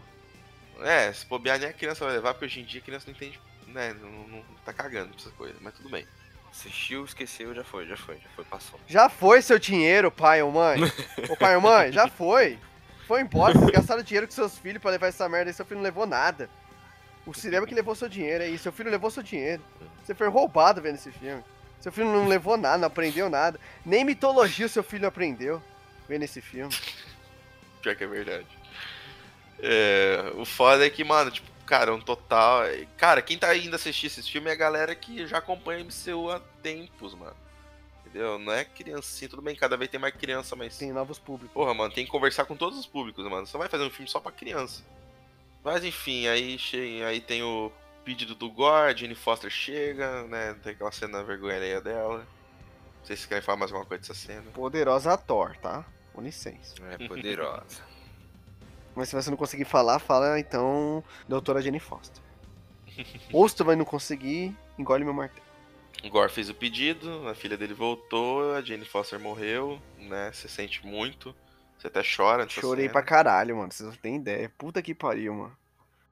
É, 0.81 1.13
se 1.13 1.27
bobear 1.27 1.59
nem 1.59 1.69
a 1.69 1.73
criança 1.73 2.05
vai 2.05 2.15
levar, 2.15 2.35
porque 2.35 2.45
hoje 2.47 2.61
em 2.61 2.65
dia 2.65 2.81
a 2.81 2.85
criança 2.85 3.07
não 3.09 3.15
entende, 3.17 3.41
né? 3.67 3.95
Não, 4.01 4.11
não- 4.29 4.45
tá 4.65 4.73
cagando 4.73 5.09
pra 5.09 5.19
essas 5.19 5.33
coisas, 5.33 5.57
mas 5.61 5.75
tudo 5.75 5.89
bem. 5.91 6.07
Assistiu, 6.51 7.05
esqueceu, 7.05 7.53
já 7.55 7.65
foi, 7.65 7.87
já 7.87 7.97
foi, 7.97 8.17
já 8.17 8.29
foi, 8.37 8.45
passou. 8.45 8.79
Já 8.87 9.09
foi 9.09 9.43
seu 9.43 9.59
dinheiro, 9.59 10.11
pai 10.11 10.41
ou 10.41 10.53
mãe? 10.53 10.81
Ô 11.29 11.37
pai 11.37 11.57
ou 11.57 11.61
mãe, 11.63 11.91
já 11.91 12.07
foi. 12.09 12.59
Foi 13.09 13.21
embora, 13.21 13.55
vocês 13.55 13.71
gastaram 13.71 14.03
dinheiro 14.03 14.27
com 14.27 14.33
seus 14.33 14.57
filhos 14.59 14.81
pra 14.81 14.91
levar 14.93 15.09
essa 15.09 15.29
merda 15.29 15.51
e 15.51 15.55
seu 15.55 15.65
filho 15.65 15.79
não 15.79 15.85
levou 15.85 16.07
nada. 16.07 16.49
O 17.27 17.35
cinema 17.35 17.67
que 17.67 17.75
levou 17.75 17.95
seu 17.95 18.09
dinheiro 18.09 18.45
aí, 18.45 18.57
seu 18.57 18.71
filho 18.73 18.91
levou 18.91 19.11
seu 19.11 19.23
dinheiro. 19.23 19.63
Você 20.05 20.15
foi 20.15 20.29
roubado 20.29 20.81
vendo 20.81 20.95
esse 20.95 21.11
filme. 21.11 21.43
Seu 21.81 21.91
filho 21.93 22.07
não 22.07 22.29
levou 22.29 22.57
nada, 22.57 22.79
não 22.79 22.87
aprendeu 22.87 23.29
nada. 23.29 23.59
Nem 23.85 24.05
mitologia 24.05 24.67
o 24.67 24.69
seu 24.69 24.83
filho 24.85 25.07
aprendeu 25.09 25.63
vendo 26.09 26.23
esse 26.23 26.41
filme. 26.41 26.75
Pior 27.87 27.95
que 27.95 28.03
é 28.03 28.09
verdade. 28.09 28.47
É, 29.61 30.33
o 30.35 30.45
foda 30.45 30.85
é 30.85 30.91
que, 30.91 31.05
mano, 31.05 31.31
tipo, 31.31 31.49
cara, 31.65 31.95
um 31.95 32.01
total. 32.01 32.63
Cara, 32.97 33.23
quem 33.23 33.39
tá 33.39 33.57
indo 33.57 33.77
assistir 33.77 34.09
esse 34.09 34.25
filme 34.25 34.51
é 34.51 34.55
a 34.55 34.57
galera 34.57 34.93
que 34.93 35.25
já 35.25 35.39
acompanha 35.39 35.85
o 35.85 35.87
MCU 35.87 36.33
há 36.33 36.41
tempos, 36.61 37.15
mano. 37.15 37.37
Entendeu? 38.05 38.41
Não 38.41 38.53
é 38.53 38.65
criancinha, 38.65 39.29
tudo 39.29 39.41
bem, 39.41 39.55
cada 39.55 39.77
vez 39.77 39.89
tem 39.89 40.01
mais 40.01 40.17
criança, 40.17 40.57
mas. 40.57 40.77
Tem 40.77 40.93
novos 40.93 41.21
públicos. 41.21 41.55
Porra, 41.55 41.73
mano, 41.75 41.95
tem 41.95 42.05
que 42.05 42.11
conversar 42.11 42.45
com 42.45 42.57
todos 42.57 42.77
os 42.77 42.87
públicos, 42.87 43.25
mano. 43.31 43.47
Você 43.47 43.57
vai 43.57 43.69
fazer 43.69 43.85
um 43.85 43.91
filme 43.91 44.11
só 44.11 44.19
pra 44.19 44.33
criança. 44.33 44.83
Mas 45.63 45.85
enfim, 45.85 46.27
aí, 46.27 46.59
che... 46.59 47.05
aí 47.05 47.21
tem 47.21 47.45
o 47.45 47.71
pedido 48.05 48.35
do 48.35 48.51
Gore, 48.51 48.99
Jane 48.99 49.15
Foster 49.15 49.49
chega, 49.49 50.25
né? 50.25 50.57
Tem 50.61 50.73
aquela 50.73 50.91
cena 50.91 51.23
vergonha 51.23 51.81
dela. 51.81 52.19
Não 52.19 53.05
sei 53.05 53.15
se 53.15 53.23
vocês 53.23 53.27
querem 53.27 53.45
falar 53.45 53.59
mais 53.59 53.71
alguma 53.71 53.87
coisa 53.87 54.01
dessa 54.01 54.15
cena. 54.15 54.51
Poderosa 54.53 55.17
Thor, 55.17 55.57
tá? 55.59 55.85
Com 56.17 56.23
licença. 56.23 56.75
É 56.91 57.07
poderosa. 57.07 57.83
Mas 58.97 59.11
se 59.11 59.15
você 59.15 59.29
não 59.29 59.37
conseguir 59.37 59.67
falar, 59.67 59.99
fala 59.99 60.41
então 60.41 61.05
doutora 61.29 61.61
Jenny 61.61 61.79
Foster. 61.79 62.23
Ou 63.31 63.47
se 63.47 63.55
tu 63.55 63.67
vai 63.67 63.77
não 63.77 63.85
conseguir, 63.85 64.57
engole 64.79 65.05
meu 65.05 65.13
martelo. 65.13 65.45
O 66.03 66.09
Gore 66.09 66.33
fez 66.33 66.49
o 66.49 66.55
pedido, 66.55 67.29
a 67.29 67.35
filha 67.35 67.55
dele 67.55 67.75
voltou, 67.75 68.55
a 68.55 68.63
Jane 68.63 68.87
Foster 68.87 69.21
morreu, 69.21 69.79
né? 69.99 70.33
Você 70.33 70.49
sente 70.49 70.87
muito. 70.87 71.37
Você 71.77 71.89
até 71.89 72.01
chora 72.03 72.49
Chorei 72.49 72.85
cena. 72.85 72.93
pra 72.93 73.03
caralho, 73.03 73.55
mano. 73.55 73.71
Vocês 73.71 73.87
não 73.87 73.97
têm 73.97 74.17
ideia. 74.17 74.51
Puta 74.57 74.81
que 74.81 74.95
pariu, 74.95 75.35
mano. 75.35 75.57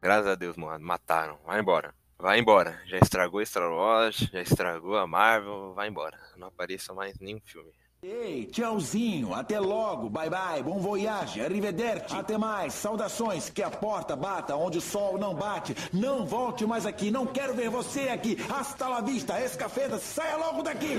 Graças 0.02 0.26
a 0.26 0.34
Deus, 0.34 0.54
mano. 0.58 0.84
Mataram. 0.84 1.38
Vai 1.46 1.60
embora. 1.60 1.94
Vai 2.18 2.38
embora. 2.38 2.78
Já 2.84 2.98
estragou 2.98 3.44
Star 3.46 3.70
Wars, 3.72 4.18
já 4.30 4.42
estragou 4.42 4.98
a 4.98 5.06
Marvel. 5.06 5.72
Vai 5.72 5.88
embora. 5.88 6.18
Não 6.36 6.48
apareça 6.48 6.92
mais 6.92 7.18
nenhum 7.18 7.40
filme. 7.40 7.72
Ei, 8.06 8.44
tchauzinho, 8.44 9.32
até 9.32 9.58
logo, 9.58 10.10
bye 10.10 10.28
bye, 10.28 10.62
bom 10.62 10.78
voyage, 10.78 11.40
arrivederci. 11.40 12.14
Até 12.14 12.36
mais, 12.36 12.74
saudações, 12.74 13.48
que 13.48 13.62
a 13.62 13.70
porta 13.70 14.14
bata 14.14 14.54
onde 14.56 14.76
o 14.76 14.80
sol 14.82 15.16
não 15.16 15.34
bate. 15.34 15.74
Não 15.90 16.26
volte 16.26 16.66
mais 16.66 16.84
aqui, 16.84 17.10
não 17.10 17.26
quero 17.26 17.54
ver 17.54 17.70
você 17.70 18.10
aqui. 18.10 18.36
Hasta 18.54 18.86
la 18.88 19.00
vista, 19.00 19.40
escafeta, 19.40 19.96
saia 19.96 20.36
logo 20.36 20.62
daqui. 20.62 20.98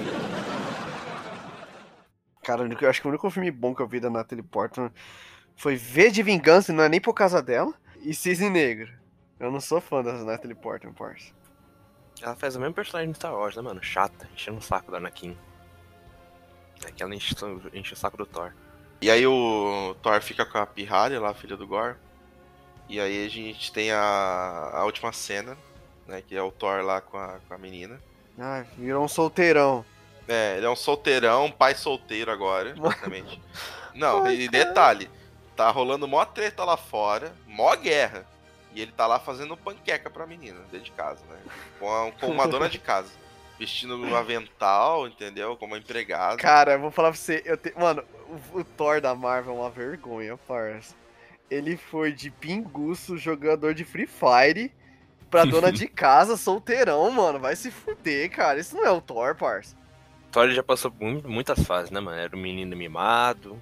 Cara, 2.41 2.63
o 2.63 2.65
único- 2.65 2.83
eu 2.83 2.89
acho 2.89 2.99
que 3.01 3.07
o 3.07 3.11
único 3.11 3.29
filme 3.29 3.51
bom 3.51 3.75
que 3.75 3.83
eu 3.83 3.87
vi 3.87 3.99
da 3.99 4.09
Natalie 4.09 4.41
Portman 4.43 4.91
foi 5.55 5.75
V 5.75 6.09
de 6.09 6.23
Vingança, 6.23 6.73
não 6.73 6.83
é 6.83 6.89
nem 6.89 6.99
por 6.99 7.13
causa 7.13 7.39
dela, 7.39 7.71
e 8.01 8.15
Cisne 8.15 8.49
Negro. 8.49 8.91
Eu 9.39 9.51
não 9.51 9.59
sou 9.59 9.79
fã 9.79 10.01
da 10.01 10.11
Natalie 10.23 10.55
Portman, 10.55 10.91
parça. 10.93 11.31
Ela 12.19 12.35
faz 12.35 12.55
o 12.55 12.59
mesmo 12.59 12.73
personagem 12.73 13.09
no 13.09 13.13
Star 13.15 13.31
Wars, 13.31 13.55
né, 13.55 13.61
mano? 13.61 13.83
Chata, 13.83 14.27
enchendo 14.33 14.57
o 14.57 14.61
saco 14.61 14.89
da 14.91 14.97
Anakin. 14.97 15.37
É 16.83 16.91
que 16.91 17.01
ela 17.03 17.13
enche, 17.15 17.35
enche 17.73 17.93
o 17.93 17.97
saco 17.97 18.17
do 18.17 18.25
Thor. 18.25 18.51
E 19.01 19.09
aí 19.11 19.25
o 19.27 19.95
Thor 20.01 20.19
fica 20.21 20.45
com 20.45 20.57
a 20.57 20.65
pirralha 20.65 21.19
lá, 21.19 21.29
a 21.29 21.33
filha 21.33 21.55
do 21.57 21.67
Gore. 21.67 21.95
E 22.87 22.99
aí 22.99 23.25
a 23.25 23.29
gente 23.29 23.71
tem 23.71 23.91
a, 23.91 24.71
a 24.73 24.83
última 24.85 25.11
cena, 25.11 25.57
né? 26.07 26.21
Que 26.21 26.35
é 26.35 26.41
o 26.41 26.51
Thor 26.51 26.81
lá 26.83 27.01
com 27.01 27.17
a, 27.17 27.39
com 27.47 27.53
a 27.53 27.57
menina. 27.57 27.99
Ah, 28.39 28.63
virou 28.77 29.03
um 29.03 29.07
solteirão. 29.07 29.85
É, 30.27 30.57
ele 30.57 30.65
é 30.65 30.69
um 30.69 30.75
solteirão, 30.75 31.51
pai 31.51 31.75
solteiro 31.75 32.31
agora, 32.31 32.73
basicamente. 32.77 33.39
Não, 33.93 34.29
e 34.29 34.47
detalhe, 34.47 35.09
tá 35.55 35.69
rolando 35.69 36.07
mó 36.07 36.23
treta 36.25 36.63
lá 36.63 36.75
fora, 36.77 37.33
mó 37.47 37.75
guerra. 37.75 38.25
E 38.73 38.81
ele 38.81 38.91
tá 38.91 39.07
lá 39.07 39.19
fazendo 39.19 39.55
panqueca 39.55 40.09
pra 40.09 40.27
menina, 40.27 40.59
dentro 40.71 40.81
de 40.81 40.91
casa, 40.91 41.23
né? 41.29 41.37
Com, 41.79 41.89
a- 41.89 42.11
com 42.11 42.27
uma 42.27 42.45
dona 42.47 42.67
de 42.67 42.77
casa. 42.77 43.09
Vestindo 43.57 43.95
um 43.95 44.15
avental, 44.15 45.07
entendeu? 45.07 45.55
Como 45.55 45.73
uma 45.73 45.79
empregada. 45.79 46.37
Cara, 46.37 46.73
eu 46.73 46.79
vou 46.81 46.91
falar 46.91 47.09
pra 47.11 47.17
você, 47.17 47.41
eu 47.45 47.55
te... 47.55 47.73
mano, 47.77 48.03
o, 48.53 48.59
o 48.59 48.63
Thor 48.63 48.99
da 48.99 49.15
Marvel 49.15 49.53
é 49.55 49.59
uma 49.59 49.69
vergonha, 49.69 50.35
parça. 50.37 50.93
Ele 51.49 51.77
foi 51.77 52.11
de 52.11 52.29
pinguço, 52.29 53.17
jogador 53.17 53.73
de 53.73 53.85
Free 53.85 54.07
Fire, 54.07 54.73
pra 55.29 55.45
dona 55.45 55.71
de 55.71 55.87
casa, 55.89 56.35
solteirão, 56.35 57.09
mano. 57.11 57.39
Vai 57.39 57.55
se 57.55 57.71
fuder, 57.71 58.29
cara. 58.29 58.59
Isso 58.59 58.75
não 58.75 58.85
é 58.85 58.91
o 58.91 58.99
Thor, 58.99 59.35
parça. 59.35 59.75
Thor 60.31 60.43
ele 60.45 60.55
já 60.55 60.63
passou 60.63 60.91
por 60.91 61.05
mu- 61.07 61.23
muitas 61.25 61.59
fases, 61.63 61.91
né, 61.91 61.99
mano? 62.01 62.17
Era 62.19 62.35
o 62.35 62.39
menino 62.39 62.75
mimado, 62.75 63.61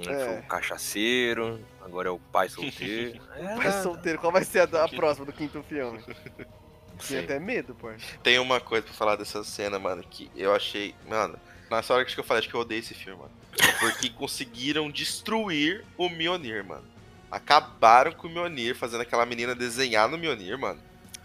É. 0.00 0.04
foi 0.04 0.38
o 0.40 0.42
cachaceiro, 0.42 1.60
agora 1.82 2.08
é 2.08 2.12
o 2.12 2.18
pai 2.18 2.50
solteiro. 2.50 3.22
É, 3.36 3.54
Pai 3.56 3.72
solteiro, 3.82 4.18
qual 4.18 4.30
vai 4.32 4.44
ser 4.44 4.68
a, 4.74 4.84
a 4.84 4.88
próxima 4.88 5.24
do 5.24 5.32
quinto 5.32 5.62
filme? 5.62 6.04
Tinha 6.98 7.20
sei. 7.20 7.24
até 7.24 7.38
medo, 7.38 7.74
parça. 7.74 8.04
Tem 8.22 8.38
uma 8.38 8.60
coisa 8.60 8.84
pra 8.84 8.94
falar 8.94 9.16
dessa 9.16 9.42
cena, 9.44 9.78
mano, 9.78 10.02
que 10.02 10.30
eu 10.36 10.54
achei. 10.54 10.94
Mano, 11.08 11.38
nessa 11.70 11.94
hora 11.94 12.04
que 12.04 12.18
eu 12.18 12.24
falei, 12.24 12.40
acho 12.40 12.48
que 12.48 12.54
eu 12.54 12.60
odeio 12.60 12.80
esse 12.80 12.94
filme, 12.94 13.20
mano. 13.20 13.32
Porque 13.80 14.10
conseguiram 14.10 14.90
destruir 14.90 15.84
o 15.96 16.08
Mjolnir, 16.08 16.64
mano. 16.64 16.84
Acabaram 17.30 18.12
com 18.12 18.26
o 18.26 18.30
Mjolnir, 18.30 18.74
fazendo 18.76 19.00
aquela 19.00 19.26
menina 19.26 19.54
desenhar 19.54 20.08
no 20.08 20.18
Mjolnir, 20.18 20.58
mano. 20.58 20.80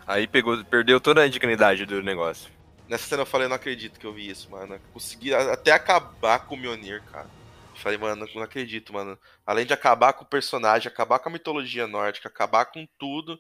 Aí 0.06 0.28
pegou, 0.28 0.64
perdeu 0.66 1.00
toda 1.00 1.22
a 1.22 1.28
dignidade 1.28 1.86
do 1.86 2.02
negócio. 2.02 2.52
Nessa 2.88 3.08
cena 3.08 3.22
eu 3.22 3.28
falei, 3.28 3.48
não 3.48 3.56
acredito 3.56 4.00
que 4.00 4.06
eu 4.06 4.14
vi 4.14 4.30
isso, 4.30 4.50
mano. 4.50 4.80
Conseguiram 4.92 5.52
até 5.52 5.72
acabar 5.72 6.40
com 6.40 6.56
o 6.56 6.58
Mjolnir, 6.58 7.04
cara. 7.12 7.28
Falei, 7.76 7.98
mano, 7.98 8.28
não 8.36 8.42
acredito, 8.42 8.92
mano. 8.92 9.18
Além 9.46 9.66
de 9.66 9.74
acabar 9.74 10.14
com 10.14 10.24
o 10.24 10.28
personagem, 10.28 10.88
acabar 10.88 11.20
com 11.20 11.30
a 11.30 11.32
mitologia 11.32 11.88
nórdica, 11.88 12.28
acabar 12.28 12.66
com 12.66 12.88
tudo. 12.98 13.40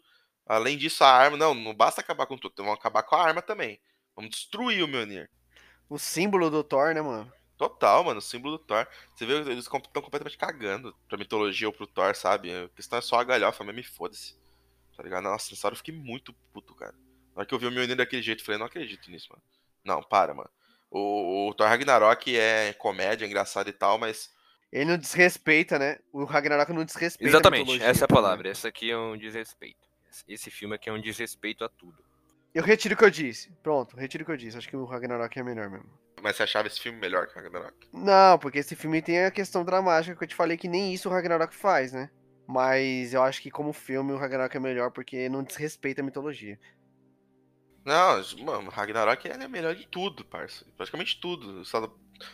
Além 0.49 0.75
disso, 0.75 1.03
a 1.03 1.11
arma. 1.11 1.37
Não, 1.37 1.53
não 1.53 1.75
basta 1.75 2.01
acabar 2.01 2.25
com 2.25 2.35
tudo. 2.35 2.55
Vamos 2.57 2.73
acabar 2.73 3.03
com 3.03 3.15
a 3.15 3.23
arma 3.23 3.39
também. 3.39 3.79
Vamos 4.15 4.31
destruir 4.31 4.83
o 4.83 4.87
Mjolnir. 4.87 5.29
O 5.87 5.99
símbolo 5.99 6.49
do 6.49 6.63
Thor, 6.63 6.95
né, 6.95 7.01
mano? 7.01 7.31
Total, 7.55 8.03
mano, 8.03 8.17
o 8.17 8.21
símbolo 8.21 8.57
do 8.57 8.63
Thor. 8.63 8.87
Você 9.13 9.27
vê, 9.27 9.33
eles 9.35 9.65
estão 9.65 9.79
completamente 9.79 10.37
cagando 10.37 10.95
pra 11.07 11.17
mitologia 11.19 11.67
ou 11.67 11.73
pro 11.73 11.85
Thor, 11.85 12.15
sabe? 12.15 12.51
A 12.51 12.67
questão 12.69 12.97
é 12.97 13.01
só 13.01 13.19
a 13.19 13.23
galhofa, 13.23 13.63
mas 13.63 13.75
me 13.75 13.83
foda-se. 13.83 14.35
Tá 14.97 15.03
ligado? 15.03 15.23
Nossa, 15.23 15.51
nessa 15.51 15.67
hora 15.67 15.73
eu 15.73 15.77
fiquei 15.77 15.93
muito 15.93 16.33
puto, 16.51 16.73
cara. 16.73 16.93
Na 17.35 17.41
hora 17.41 17.45
que 17.45 17.53
eu 17.53 17.59
vi 17.59 17.67
o 17.67 17.71
Mjolnir 17.71 17.95
daquele 17.95 18.23
jeito, 18.23 18.41
eu 18.41 18.45
falei, 18.45 18.57
não 18.57 18.65
acredito 18.65 19.11
nisso, 19.11 19.27
mano. 19.29 19.43
Não, 19.85 20.01
para, 20.01 20.33
mano. 20.33 20.49
O, 20.89 21.49
o 21.49 21.53
Thor 21.53 21.67
Ragnarok 21.67 22.35
é 22.35 22.73
comédia, 22.73 23.25
engraçado 23.25 23.69
e 23.69 23.73
tal, 23.73 23.99
mas 23.99 24.31
Ele 24.71 24.85
não 24.85 24.97
desrespeita, 24.97 25.77
né? 25.77 25.99
O 26.11 26.23
Ragnarok 26.23 26.73
não 26.73 26.83
desrespeita. 26.83 27.29
Exatamente, 27.29 27.83
essa 27.83 28.03
é 28.03 28.05
a 28.05 28.07
palavra. 28.07 28.49
Essa 28.49 28.69
aqui 28.69 28.89
é 28.89 28.97
um 28.97 29.15
desrespeito. 29.15 29.88
Esse 30.27 30.49
filme 30.51 30.75
aqui 30.75 30.89
é 30.89 30.93
um 30.93 31.01
desrespeito 31.01 31.63
a 31.63 31.69
tudo. 31.69 32.03
Eu 32.53 32.63
retiro 32.63 32.95
o 32.95 32.97
que 32.97 33.03
eu 33.03 33.09
disse. 33.11 33.51
Pronto, 33.61 33.95
retiro 33.95 34.23
o 34.23 34.25
que 34.25 34.31
eu 34.31 34.37
disse. 34.37 34.57
Acho 34.57 34.67
que 34.67 34.75
o 34.75 34.85
Ragnarok 34.85 35.37
é 35.37 35.43
melhor 35.43 35.69
mesmo. 35.69 35.89
mas 36.21 36.35
você 36.35 36.43
achava 36.43 36.67
esse 36.67 36.79
filme 36.79 36.97
melhor 36.99 37.27
que 37.27 37.35
Ragnarok? 37.35 37.75
Não, 37.93 38.37
porque 38.39 38.59
esse 38.59 38.75
filme 38.75 39.01
tem 39.01 39.23
a 39.25 39.31
questão 39.31 39.63
dramática 39.63 40.15
que 40.15 40.23
eu 40.23 40.27
te 40.27 40.35
falei 40.35 40.57
que 40.57 40.67
nem 40.67 40.93
isso 40.93 41.07
o 41.07 41.11
Ragnarok 41.11 41.53
faz, 41.55 41.93
né? 41.93 42.09
Mas 42.47 43.13
eu 43.13 43.21
acho 43.21 43.41
que 43.41 43.51
como 43.51 43.71
filme 43.71 44.11
o 44.11 44.17
Ragnarok 44.17 44.57
é 44.57 44.59
melhor 44.59 44.89
porque 44.91 45.29
não 45.29 45.43
desrespeita 45.43 46.01
a 46.01 46.03
mitologia. 46.03 46.59
Não, 47.85 48.21
mano, 48.43 48.69
Ragnarok 48.69 49.27
ele 49.27 49.43
é 49.43 49.47
melhor 49.47 49.75
de 49.75 49.87
tudo, 49.87 50.25
parça. 50.25 50.65
Praticamente 50.75 51.19
tudo. 51.19 51.63
Só, 51.63 51.81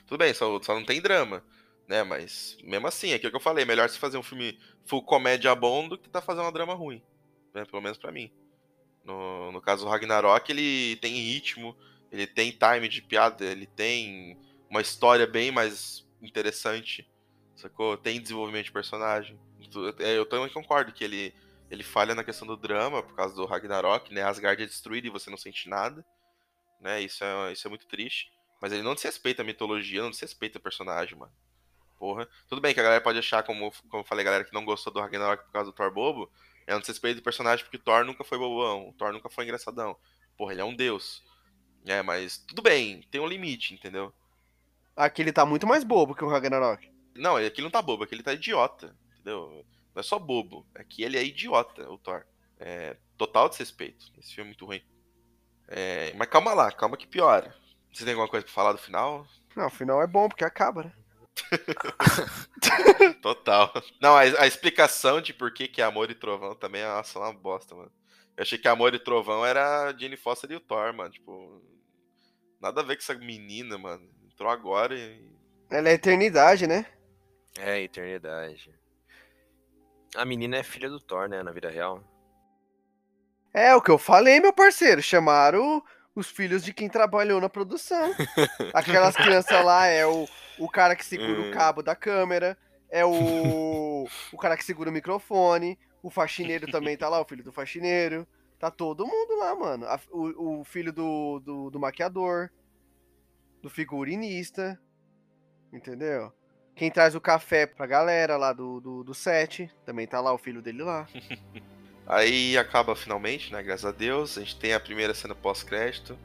tudo 0.07 0.17
bem, 0.17 0.33
só, 0.33 0.61
só 0.61 0.73
não 0.73 0.85
tem 0.85 1.01
drama, 1.01 1.43
né? 1.87 2.03
Mas 2.03 2.57
mesmo 2.63 2.87
assim, 2.87 3.11
é 3.11 3.15
aquilo 3.15 3.31
que 3.31 3.37
eu 3.37 3.41
falei, 3.41 3.65
melhor 3.65 3.89
se 3.89 3.99
fazer 3.99 4.17
um 4.17 4.23
filme 4.23 4.57
full 4.85 5.03
comédia 5.03 5.53
bom 5.53 5.87
do 5.87 5.97
que 5.97 6.09
tá 6.09 6.21
fazendo 6.21 6.45
uma 6.45 6.51
drama 6.51 6.73
ruim. 6.73 7.03
Né? 7.55 7.65
Pelo 7.65 7.81
menos 7.81 7.97
pra 7.97 8.11
mim. 8.11 8.31
No, 9.03 9.51
no 9.51 9.61
caso 9.61 9.85
do 9.85 9.91
Ragnarok, 9.91 10.51
ele 10.51 10.97
tem 10.97 11.13
ritmo, 11.13 11.75
ele 12.11 12.27
tem 12.27 12.51
time 12.51 12.87
de 12.89 13.01
piada, 13.01 13.45
ele 13.45 13.67
tem 13.67 14.37
uma 14.69 14.81
história 14.81 15.27
bem 15.27 15.51
mais 15.51 16.05
interessante, 16.21 17.07
sacou? 17.55 17.97
Tem 17.97 18.21
desenvolvimento 18.21 18.65
de 18.65 18.71
personagem. 18.71 19.39
Tu- 19.71 19.95
é, 19.99 20.17
Eu 20.17 20.25
também 20.25 20.49
concordo 20.49 20.91
que 20.93 21.03
ele 21.03 21.33
ele 21.71 21.83
falha 21.83 22.13
na 22.13 22.23
questão 22.23 22.47
do 22.47 22.55
drama 22.55 23.01
por 23.01 23.15
causa 23.15 23.35
do 23.35 23.45
Ragnarok, 23.45 24.13
né? 24.13 24.21
Asgard 24.23 24.61
é 24.61 24.67
destruído 24.67 25.07
e 25.07 25.09
você 25.09 25.31
não 25.31 25.37
sente 25.37 25.67
nada, 25.67 26.05
né? 26.79 27.01
Isso 27.01 27.23
é, 27.23 27.51
isso 27.53 27.67
é 27.67 27.69
muito 27.69 27.87
triste. 27.87 28.31
Mas 28.61 28.71
ele 28.71 28.83
não 28.83 28.95
desrespeita 28.95 29.41
a 29.41 29.45
mitologia, 29.45 30.01
não 30.01 30.11
desrespeita 30.11 30.59
o 30.59 30.61
personagem, 30.61 31.17
mano. 31.17 31.31
Porra. 31.97 32.27
Tudo 32.47 32.61
bem 32.61 32.73
que 32.73 32.79
a 32.79 32.83
galera 32.83 33.01
pode 33.01 33.19
achar, 33.19 33.43
como, 33.43 33.71
como 33.89 34.03
eu 34.03 34.07
falei, 34.07 34.23
a 34.23 34.25
galera 34.25 34.45
que 34.45 34.53
não 34.53 34.65
gostou 34.65 34.93
do 34.93 34.99
Ragnarok 34.99 35.45
por 35.45 35.51
causa 35.51 35.71
do 35.71 35.75
Thor 35.75 35.91
bobo, 35.93 36.31
é 36.67 36.75
um 36.75 36.79
desrespeito 36.79 37.19
do 37.19 37.23
personagem 37.23 37.63
porque 37.63 37.77
o 37.77 37.81
Thor 37.81 38.03
nunca 38.05 38.23
foi 38.23 38.37
bobão, 38.37 38.89
o 38.89 38.93
Thor 38.93 39.13
nunca 39.13 39.29
foi 39.29 39.43
engraçadão. 39.43 39.95
Porra, 40.37 40.53
ele 40.53 40.61
é 40.61 40.65
um 40.65 40.75
deus. 40.75 41.23
É, 41.85 42.01
mas 42.01 42.37
tudo 42.37 42.61
bem, 42.61 43.01
tem 43.11 43.21
um 43.21 43.27
limite, 43.27 43.73
entendeu? 43.73 44.13
Aqui 44.95 45.21
ele 45.21 45.31
tá 45.31 45.45
muito 45.45 45.67
mais 45.67 45.83
bobo 45.83 46.15
que 46.15 46.23
o 46.23 46.29
Ragnarok. 46.29 46.91
Não, 47.15 47.37
aqui 47.37 47.59
ele 47.59 47.63
não 47.63 47.71
tá 47.71 47.81
bobo, 47.81 48.03
aqui 48.03 48.15
ele 48.15 48.23
tá 48.23 48.33
idiota, 48.33 48.95
entendeu? 49.13 49.65
Não 49.93 49.99
é 49.99 50.03
só 50.03 50.17
bobo, 50.17 50.65
aqui 50.73 51.03
ele 51.03 51.17
é 51.17 51.23
idiota, 51.23 51.89
o 51.89 51.97
Thor. 51.97 52.25
É 52.59 52.97
total 53.17 53.49
desrespeito. 53.49 54.11
Esse 54.17 54.33
filme 54.33 54.49
é 54.49 54.51
muito 54.51 54.65
ruim. 54.65 54.81
É, 55.67 56.13
mas 56.15 56.29
calma 56.29 56.53
lá, 56.53 56.71
calma 56.71 56.97
que 56.97 57.07
piora. 57.07 57.55
Você 57.91 58.03
tem 58.03 58.13
alguma 58.13 58.29
coisa 58.29 58.45
pra 58.45 58.53
falar 58.53 58.73
do 58.73 58.77
final? 58.77 59.25
Não, 59.55 59.67
o 59.67 59.71
final 59.71 60.01
é 60.01 60.07
bom 60.07 60.27
porque 60.27 60.43
acaba, 60.43 60.83
né? 60.83 60.93
Total. 63.21 63.71
Não, 64.01 64.15
a, 64.15 64.21
a 64.21 64.47
explicação 64.47 65.21
de 65.21 65.33
por 65.33 65.53
que, 65.53 65.67
que 65.67 65.81
é 65.81 65.85
Amor 65.85 66.09
e 66.09 66.15
Trovão 66.15 66.55
também 66.55 66.81
é 66.81 66.87
nossa, 66.87 67.19
uma 67.19 67.33
bosta, 67.33 67.75
mano. 67.75 67.91
Eu 68.37 68.41
achei 68.41 68.57
que 68.57 68.67
Amor 68.67 68.93
e 68.93 68.99
Trovão 68.99 69.45
era 69.45 69.89
a 69.89 69.97
Jane 69.97 70.17
Foster 70.17 70.51
e 70.51 70.55
o 70.55 70.59
Thor, 70.59 70.93
mano. 70.93 71.11
Tipo, 71.11 71.61
nada 72.59 72.81
a 72.81 72.83
ver 72.83 72.95
com 72.95 73.01
essa 73.01 73.13
menina, 73.13 73.77
mano. 73.77 74.07
Entrou 74.25 74.49
agora 74.49 74.95
e. 74.95 75.33
Ela 75.69 75.89
é 75.89 75.93
eternidade, 75.93 76.67
né? 76.67 76.85
É, 77.57 77.81
eternidade. 77.81 78.73
A 80.15 80.25
menina 80.25 80.57
é 80.57 80.63
filha 80.63 80.89
do 80.89 80.99
Thor, 80.99 81.27
né, 81.27 81.41
na 81.41 81.51
vida 81.51 81.69
real. 81.69 82.03
É 83.53 83.73
o 83.73 83.81
que 83.81 83.89
eu 83.89 83.97
falei, 83.97 84.39
meu 84.39 84.51
parceiro. 84.51 85.01
Chamaram 85.01 85.81
os 86.15 86.29
filhos 86.29 86.63
de 86.63 86.73
quem 86.73 86.87
trabalhou 86.89 87.41
na 87.41 87.49
produção. 87.49 88.15
Aquelas 88.73 89.15
crianças 89.15 89.63
lá 89.63 89.85
é 89.87 90.05
o, 90.07 90.25
o 90.57 90.69
cara 90.69 90.95
que 90.95 91.05
segura 91.05 91.41
o 91.41 91.45
Hum. 91.45 91.51
cabo 91.51 91.83
da 91.83 91.95
câmera, 91.95 92.57
é 92.89 93.05
o, 93.05 94.07
o 94.31 94.37
cara 94.37 94.55
que 94.55 94.63
segura 94.63 94.89
o 94.89 94.93
microfone, 94.93 95.77
o 96.01 96.09
faxineiro 96.09 96.67
também 96.71 96.95
tá 96.95 97.09
lá, 97.09 97.19
o 97.21 97.25
filho 97.25 97.43
do 97.43 97.51
faxineiro. 97.51 98.25
Tá 98.57 98.71
todo 98.71 99.05
mundo 99.05 99.35
lá, 99.37 99.53
mano. 99.53 99.85
A- 99.85 99.99
o, 100.11 100.59
o 100.61 100.63
filho 100.63 100.93
do, 100.93 101.39
do, 101.41 101.69
do 101.69 101.79
maquiador, 101.79 102.49
do 103.61 103.69
figurinista, 103.69 104.79
entendeu? 105.73 106.31
Quem 106.75 106.89
traz 106.91 107.15
o 107.15 107.21
café 107.21 107.65
pra 107.65 107.85
galera 107.85 108.37
lá 108.37 108.53
do, 108.53 108.79
do, 108.79 109.03
do 109.03 109.13
set, 109.13 109.69
também 109.85 110.07
tá 110.07 110.21
lá 110.21 110.33
o 110.33 110.37
filho 110.37 110.61
dele 110.61 110.83
lá. 110.83 111.05
Aí 112.07 112.57
acaba 112.57 112.95
finalmente, 112.95 113.51
né? 113.51 113.63
Graças 113.63 113.85
a 113.85 113.91
Deus. 113.91 114.37
A 114.37 114.41
gente 114.41 114.57
tem 114.57 114.73
a 114.73 114.79
primeira 114.79 115.13
cena 115.13 115.33
pós-crédito. 115.33 116.17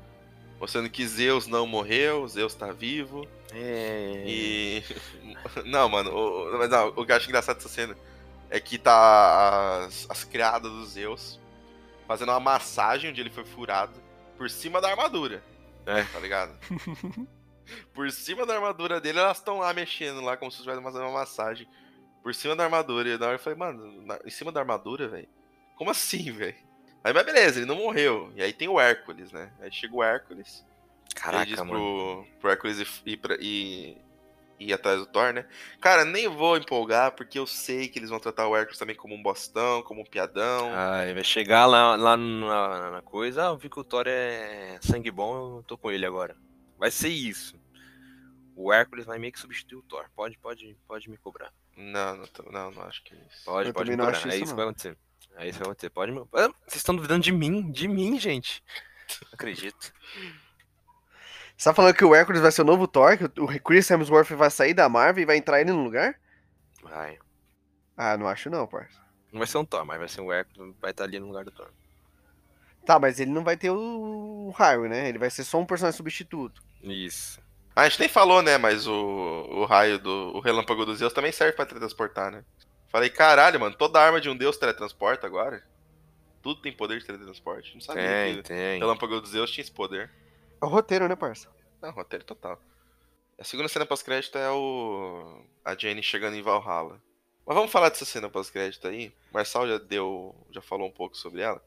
Mostrando 0.59 0.90
que 0.90 1.07
Zeus 1.07 1.47
não 1.47 1.66
morreu, 1.66 2.28
Zeus 2.28 2.55
tá 2.55 2.70
vivo. 2.70 3.27
É. 3.52 4.24
E. 4.27 4.85
Não, 5.65 5.89
mano, 5.89 6.11
o, 6.15 6.59
mas 6.59 6.69
não, 6.70 6.89
o 6.89 7.05
que 7.05 7.11
eu 7.11 7.16
acho 7.16 7.28
engraçado 7.28 7.57
dessa 7.57 7.69
cena 7.69 7.97
é 8.51 8.61
que 8.61 8.78
tá 8.78 9.86
as, 9.86 10.07
as 10.09 10.23
criadas 10.23 10.70
do 10.70 10.85
Zeus 10.86 11.40
fazendo 12.07 12.28
uma 12.31 12.39
massagem 12.40 13.11
onde 13.11 13.20
ele 13.20 13.31
foi 13.31 13.44
furado 13.44 14.01
por 14.36 14.51
cima 14.51 14.81
da 14.81 14.90
armadura. 14.90 15.43
É. 15.86 16.05
Tá 16.05 16.19
ligado? 16.20 16.57
por 17.94 18.11
cima 18.12 18.44
da 18.44 18.55
armadura 18.55 19.01
dele, 19.01 19.19
elas 19.19 19.39
estão 19.39 19.59
lá 19.59 19.73
mexendo 19.73 20.20
lá, 20.20 20.36
como 20.36 20.51
se 20.51 20.59
estivessem 20.59 20.82
fazendo 20.85 21.02
uma 21.02 21.20
massagem. 21.20 21.66
Por 22.23 22.35
cima 22.35 22.55
da 22.55 22.65
armadura. 22.65 23.09
E 23.09 23.19
na 23.19 23.27
hora 23.27 23.35
eu 23.36 23.40
falei, 23.40 23.59
mano, 23.59 24.02
na- 24.05 24.20
em 24.24 24.31
cima 24.31 24.52
da 24.52 24.61
armadura, 24.61 25.09
velho? 25.09 25.28
Como 25.81 25.90
assim, 25.93 26.31
velho? 26.31 26.55
Aí, 27.02 27.11
mas 27.15 27.24
beleza, 27.24 27.59
ele 27.59 27.65
não 27.65 27.77
morreu. 27.77 28.31
E 28.36 28.43
aí 28.43 28.52
tem 28.52 28.69
o 28.69 28.78
Hércules, 28.78 29.32
né? 29.32 29.51
Aí 29.61 29.73
chega 29.73 29.94
o 29.97 30.02
Hércules. 30.05 30.62
ele 30.62 31.47
diz 31.47 31.55
Caraca, 31.55 31.65
mano. 31.65 31.70
pro, 31.70 32.27
pro 32.39 32.51
Hércules 32.51 32.78
ir, 32.81 32.89
ir, 33.07 33.16
pra- 33.16 33.36
ir- 33.40 33.97
ir 34.59 34.73
atrás 34.74 34.98
do 34.98 35.07
Thor, 35.07 35.32
né? 35.32 35.47
Cara, 35.81 36.05
nem 36.05 36.28
vou 36.28 36.59
empolgar, 36.59 37.12
porque 37.12 37.39
eu 37.39 37.47
sei 37.47 37.89
que 37.89 37.98
eles 37.98 38.11
vão 38.11 38.20
tratar 38.20 38.47
o 38.47 38.55
Hércules 38.55 38.78
também 38.78 38.94
como 38.94 39.15
um 39.15 39.23
bostão, 39.23 39.82
como 39.82 40.02
um 40.02 40.05
piadão. 40.05 40.69
Ai, 40.74 41.15
vai 41.15 41.24
chegar 41.24 41.65
lá, 41.65 41.97
lá 41.97 42.15
na, 42.15 42.90
na 42.90 43.01
coisa, 43.01 43.47
ah, 43.47 43.48
eu 43.52 43.57
vi 43.57 43.70
que 43.70 43.81
o 43.81 43.85
Thor 43.85 44.05
é 44.07 44.78
sangue 44.82 45.11
bom, 45.11 45.61
eu 45.61 45.62
tô 45.62 45.78
com 45.78 45.90
ele 45.90 46.05
agora. 46.05 46.36
Vai 46.78 46.90
ser 46.90 47.09
isso. 47.09 47.59
O 48.55 48.70
Hércules 48.70 49.07
vai 49.07 49.19
meio 49.19 49.32
que 49.32 49.40
substituir 49.40 49.78
o 49.78 49.82
Thor. 49.82 50.05
Pode, 50.15 50.36
pode, 50.36 50.77
pode 50.86 51.09
me 51.09 51.16
cobrar. 51.16 51.51
Não, 51.74 52.19
não, 52.19 52.28
não, 52.52 52.70
não 52.70 52.82
acho 52.82 53.02
que 53.02 53.15
é 53.15 53.16
isso. 53.32 53.47
Pode, 53.47 53.69
Eu 53.70 53.73
pode 53.73 53.86
também 53.90 53.97
me 53.97 54.02
cobrar. 54.05 54.19
acho 54.19 54.28
é 54.28 54.35
isso, 54.35 54.44
isso 54.44 54.52
que 54.52 54.57
vai 54.57 54.65
acontecer. 54.66 54.98
É 55.37 55.49
isso 55.49 55.59
que 55.59 55.65
vai 55.65 55.71
acontecer. 55.73 55.91
Pode 55.91 56.13
me... 56.13 56.21
Ah, 56.35 56.49
Vocês 56.67 56.77
estão 56.77 56.95
duvidando 56.95 57.23
de 57.23 57.33
mim? 57.33 57.71
De 57.71 57.89
mim, 57.89 58.19
gente. 58.19 58.63
Não 59.23 59.31
acredito. 59.33 59.93
Você 61.57 61.69
tá 61.69 61.75
falando 61.75 61.95
que 61.95 62.05
o 62.05 62.15
Hércules 62.15 62.41
vai 62.41 62.51
ser 62.53 62.63
o 62.63 62.65
novo 62.65 62.87
Thor? 62.89 63.19
Que 63.19 63.41
o 63.41 63.61
Chris 63.61 63.91
Hemsworth 63.91 64.31
vai 64.31 64.51
sair 64.51 64.75
da 64.75 64.89
Marvel 64.89 65.23
e 65.23 65.27
vai 65.27 65.37
entrar 65.37 65.61
ele 65.61 65.73
no 65.73 65.85
lugar? 65.85 66.19
Vai. 66.83 67.19
Ah, 67.97 68.17
não 68.17 68.27
acho 68.27 68.49
não, 68.49 68.67
parça. 68.67 68.99
Não 69.33 69.39
vai 69.39 69.47
ser 69.47 69.59
um 69.59 69.65
Thor, 69.65 69.85
mas 69.85 69.99
vai 69.99 70.09
ser 70.09 70.21
um 70.23 70.33
Hércules, 70.33 70.75
vai 70.81 70.91
estar 70.91 71.05
ali 71.05 71.21
no 71.21 71.27
lugar 71.27 71.45
do 71.45 71.51
Thor. 71.51 71.71
Tá, 72.85 72.99
mas 72.99 73.21
ele 73.21 73.31
não 73.31 73.45
vai 73.45 73.57
ter 73.57 73.71
o, 73.71 74.49
o 74.49 74.51
Harry, 74.59 74.89
né? 74.89 75.09
Ele 75.09 75.19
vai 75.19 75.31
ser 75.31 75.45
só 75.45 75.59
um 75.59 75.67
personagem 75.67 75.97
substituto. 75.97 76.63
Isso. 76.83 77.41
Ah, 77.77 77.83
a 77.83 77.89
gente 77.89 78.01
nem 78.01 78.09
falou, 78.09 78.43
né? 78.43 78.57
Mas 78.59 78.87
o, 78.87 78.95
o 78.95 79.65
raio 79.65 79.99
do. 79.99 80.33
O 80.35 80.41
relâmpago 80.41 80.85
dos 80.85 80.99
Zeus 80.99 81.13
também 81.13 81.31
serve 81.31 81.53
pra 81.53 81.67
teletransportar, 81.67 82.31
né? 82.33 82.45
Falei, 82.91 83.09
caralho, 83.09 83.59
mano, 83.61 83.77
toda 83.77 84.01
arma 84.01 84.21
de 84.21 84.29
um 84.29 84.37
deus 84.37 84.57
teletransporta 84.59 85.27
agora? 85.27 85.65
Tudo 86.43 86.61
tem 86.61 86.73
poder 86.73 86.99
de 86.99 87.07
teletransporte. 87.07 87.75
Não 87.75 87.81
sabia 87.81 88.03
Tem, 88.03 88.37
que 88.37 88.43
tem. 88.43 88.77
o 88.79 88.81
relâmpago 88.81 89.21
dos 89.21 89.31
Zeus 89.31 89.51
tinha 89.51 89.62
esse 89.62 89.71
poder. 89.71 90.11
É 90.61 90.65
o 90.65 90.69
roteiro, 90.69 91.07
né, 91.07 91.15
parça? 91.15 91.49
Não, 91.81 91.91
roteiro 91.93 92.25
total. 92.25 92.61
A 93.39 93.45
segunda 93.45 93.69
cena 93.69 93.87
pós-crédito 93.87 94.37
é 94.37 94.51
o. 94.51 95.43
A 95.65 95.75
Jenny 95.75 96.03
chegando 96.03 96.37
em 96.37 96.43
Valhalla. 96.43 97.01
Mas 97.47 97.55
vamos 97.57 97.71
falar 97.71 97.89
dessa 97.89 98.05
cena 98.05 98.29
pós-crédito 98.29 98.87
aí. 98.87 99.09
O 99.31 99.35
Marçal 99.35 99.67
já 99.69 99.79
deu. 99.79 100.35
já 100.51 100.61
falou 100.61 100.89
um 100.89 100.93
pouco 100.93 101.17
sobre 101.17 101.41
ela. 101.43 101.62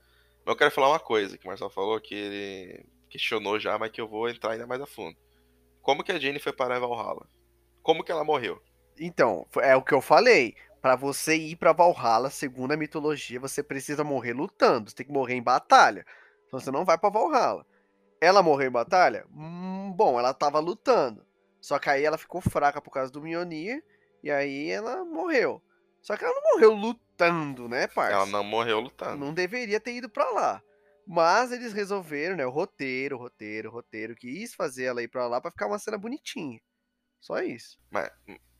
Mas 0.45 0.53
eu 0.53 0.57
quero 0.57 0.71
falar 0.71 0.89
uma 0.89 0.99
coisa 0.99 1.37
que 1.37 1.45
o 1.45 1.47
Marçal 1.47 1.69
falou 1.69 1.99
que 2.01 2.13
ele 2.13 2.85
questionou 3.09 3.59
já, 3.59 3.77
mas 3.77 3.91
que 3.91 4.01
eu 4.01 4.07
vou 4.07 4.29
entrar 4.29 4.51
ainda 4.51 4.67
mais 4.67 4.81
a 4.81 4.85
fundo. 4.85 5.15
Como 5.81 6.03
que 6.03 6.11
a 6.11 6.19
Jenny 6.19 6.39
foi 6.39 6.51
parar 6.53 6.77
em 6.77 6.81
Valhalla? 6.81 7.27
Como 7.81 8.03
que 8.03 8.11
ela 8.11 8.23
morreu? 8.23 8.61
Então, 8.99 9.47
é 9.57 9.75
o 9.75 9.81
que 9.81 9.93
eu 9.93 10.01
falei. 10.01 10.55
Pra 10.83 10.97
você 10.97 11.37
ir 11.37 11.55
pra 11.55 11.71
Valhalla, 11.71 12.29
segundo 12.29 12.73
a 12.73 12.77
mitologia, 12.77 13.39
você 13.39 13.63
precisa 13.63 14.03
morrer 14.03 14.33
lutando. 14.33 14.89
Você 14.89 14.97
tem 14.97 15.05
que 15.05 15.13
morrer 15.13 15.33
em 15.33 15.41
batalha. 15.41 16.05
Então 16.45 16.59
você 16.59 16.69
não 16.71 16.83
vai 16.83 16.97
pra 16.97 17.09
Valhalla. 17.09 17.65
Ela 18.19 18.43
morreu 18.43 18.67
em 18.67 18.71
batalha? 18.71 19.25
Hum, 19.33 19.93
bom, 19.95 20.19
ela 20.19 20.33
tava 20.33 20.59
lutando. 20.59 21.25
Só 21.61 21.79
que 21.79 21.89
aí 21.89 22.03
ela 22.03 22.17
ficou 22.17 22.41
fraca 22.41 22.81
por 22.81 22.91
causa 22.91 23.09
do 23.09 23.21
Mjolnir. 23.21 23.81
E 24.21 24.29
aí 24.29 24.69
ela 24.71 25.05
morreu. 25.05 25.63
Só 26.01 26.17
que 26.17 26.25
ela 26.25 26.35
não 26.35 26.51
morreu 26.51 26.73
lutando, 26.73 27.69
né, 27.69 27.87
parça? 27.87 28.17
Ela 28.17 28.25
não 28.25 28.43
morreu 28.43 28.81
lutando. 28.81 29.15
Não 29.15 29.33
deveria 29.33 29.79
ter 29.79 29.93
ido 29.93 30.09
pra 30.09 30.29
lá. 30.31 30.61
Mas 31.07 31.53
eles 31.53 31.71
resolveram, 31.71 32.35
né? 32.35 32.45
O 32.45 32.49
roteiro, 32.49 33.17
roteiro, 33.17 33.71
roteiro, 33.71 34.17
quis 34.17 34.53
fazer 34.53 34.83
ela 34.83 35.01
ir 35.01 35.07
pra 35.07 35.27
lá 35.29 35.39
pra 35.39 35.49
ficar 35.49 35.67
uma 35.67 35.79
cena 35.79 35.97
bonitinha. 35.97 36.59
Só 37.21 37.41
isso. 37.41 37.79
Mas, 37.89 38.11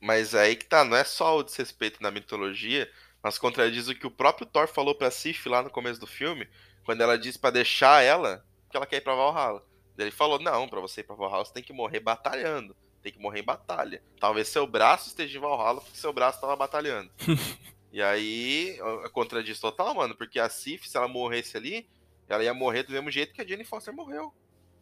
mas 0.04 0.36
aí 0.36 0.58
que 0.58 0.66
tá, 0.66 0.84
não 0.84 0.98
é 0.98 1.06
só 1.06 1.38
o 1.38 1.44
desrespeito 1.44 2.04
na 2.04 2.12
mitologia, 2.12 2.92
mas 3.24 3.38
contradiz 3.38 3.88
o 3.88 3.96
que 3.96 4.06
o 4.06 4.12
próprio 4.12 4.46
Thor 4.46 4.68
falou 4.68 4.94
pra 4.94 5.10
Sif 5.10 5.48
lá 5.48 5.64
no 5.64 5.70
começo 5.70 5.98
do 5.98 6.06
filme, 6.06 6.46
quando 6.84 7.00
ela 7.00 7.18
disse 7.18 7.40
pra 7.40 7.52
deixar 7.52 8.04
ela, 8.04 8.46
que 8.70 8.76
ela 8.76 8.86
quer 8.86 8.98
ir 8.98 9.02
pra 9.02 9.16
Valhalla. 9.16 9.66
Ele 9.98 10.12
falou: 10.12 10.40
não, 10.40 10.68
pra 10.68 10.82
você 10.82 11.00
ir 11.00 11.04
pra 11.06 11.16
Valhalla 11.16 11.46
você 11.46 11.54
tem 11.54 11.64
que 11.64 11.72
morrer 11.72 12.02
batalhando. 12.02 12.76
Tem 13.02 13.14
que 13.14 13.20
morrer 13.20 13.40
em 13.40 13.46
batalha. 13.46 14.04
Talvez 14.20 14.50
seu 14.50 14.68
braço 14.68 15.08
esteja 15.08 15.38
em 15.38 15.42
Valhalla 15.42 15.80
porque 15.80 15.98
seu 15.98 16.12
braço 16.12 16.42
tava 16.42 16.58
batalhando. 16.58 17.10
e 17.90 18.02
aí, 18.02 18.78
é 19.06 19.08
contradiz 19.10 19.58
total, 19.58 19.96
mano, 19.96 20.18
porque 20.18 20.38
a 20.38 20.50
Sif, 20.50 20.90
se 20.90 20.98
ela 20.98 21.08
morresse 21.08 21.56
ali, 21.56 21.88
ela 22.28 22.44
ia 22.44 22.54
morrer 22.54 22.84
do 22.84 22.92
mesmo 22.92 23.10
jeito 23.10 23.34
que 23.34 23.42
a 23.42 23.48
Jane 23.48 23.64
Foster 23.64 23.94
morreu. 23.94 24.34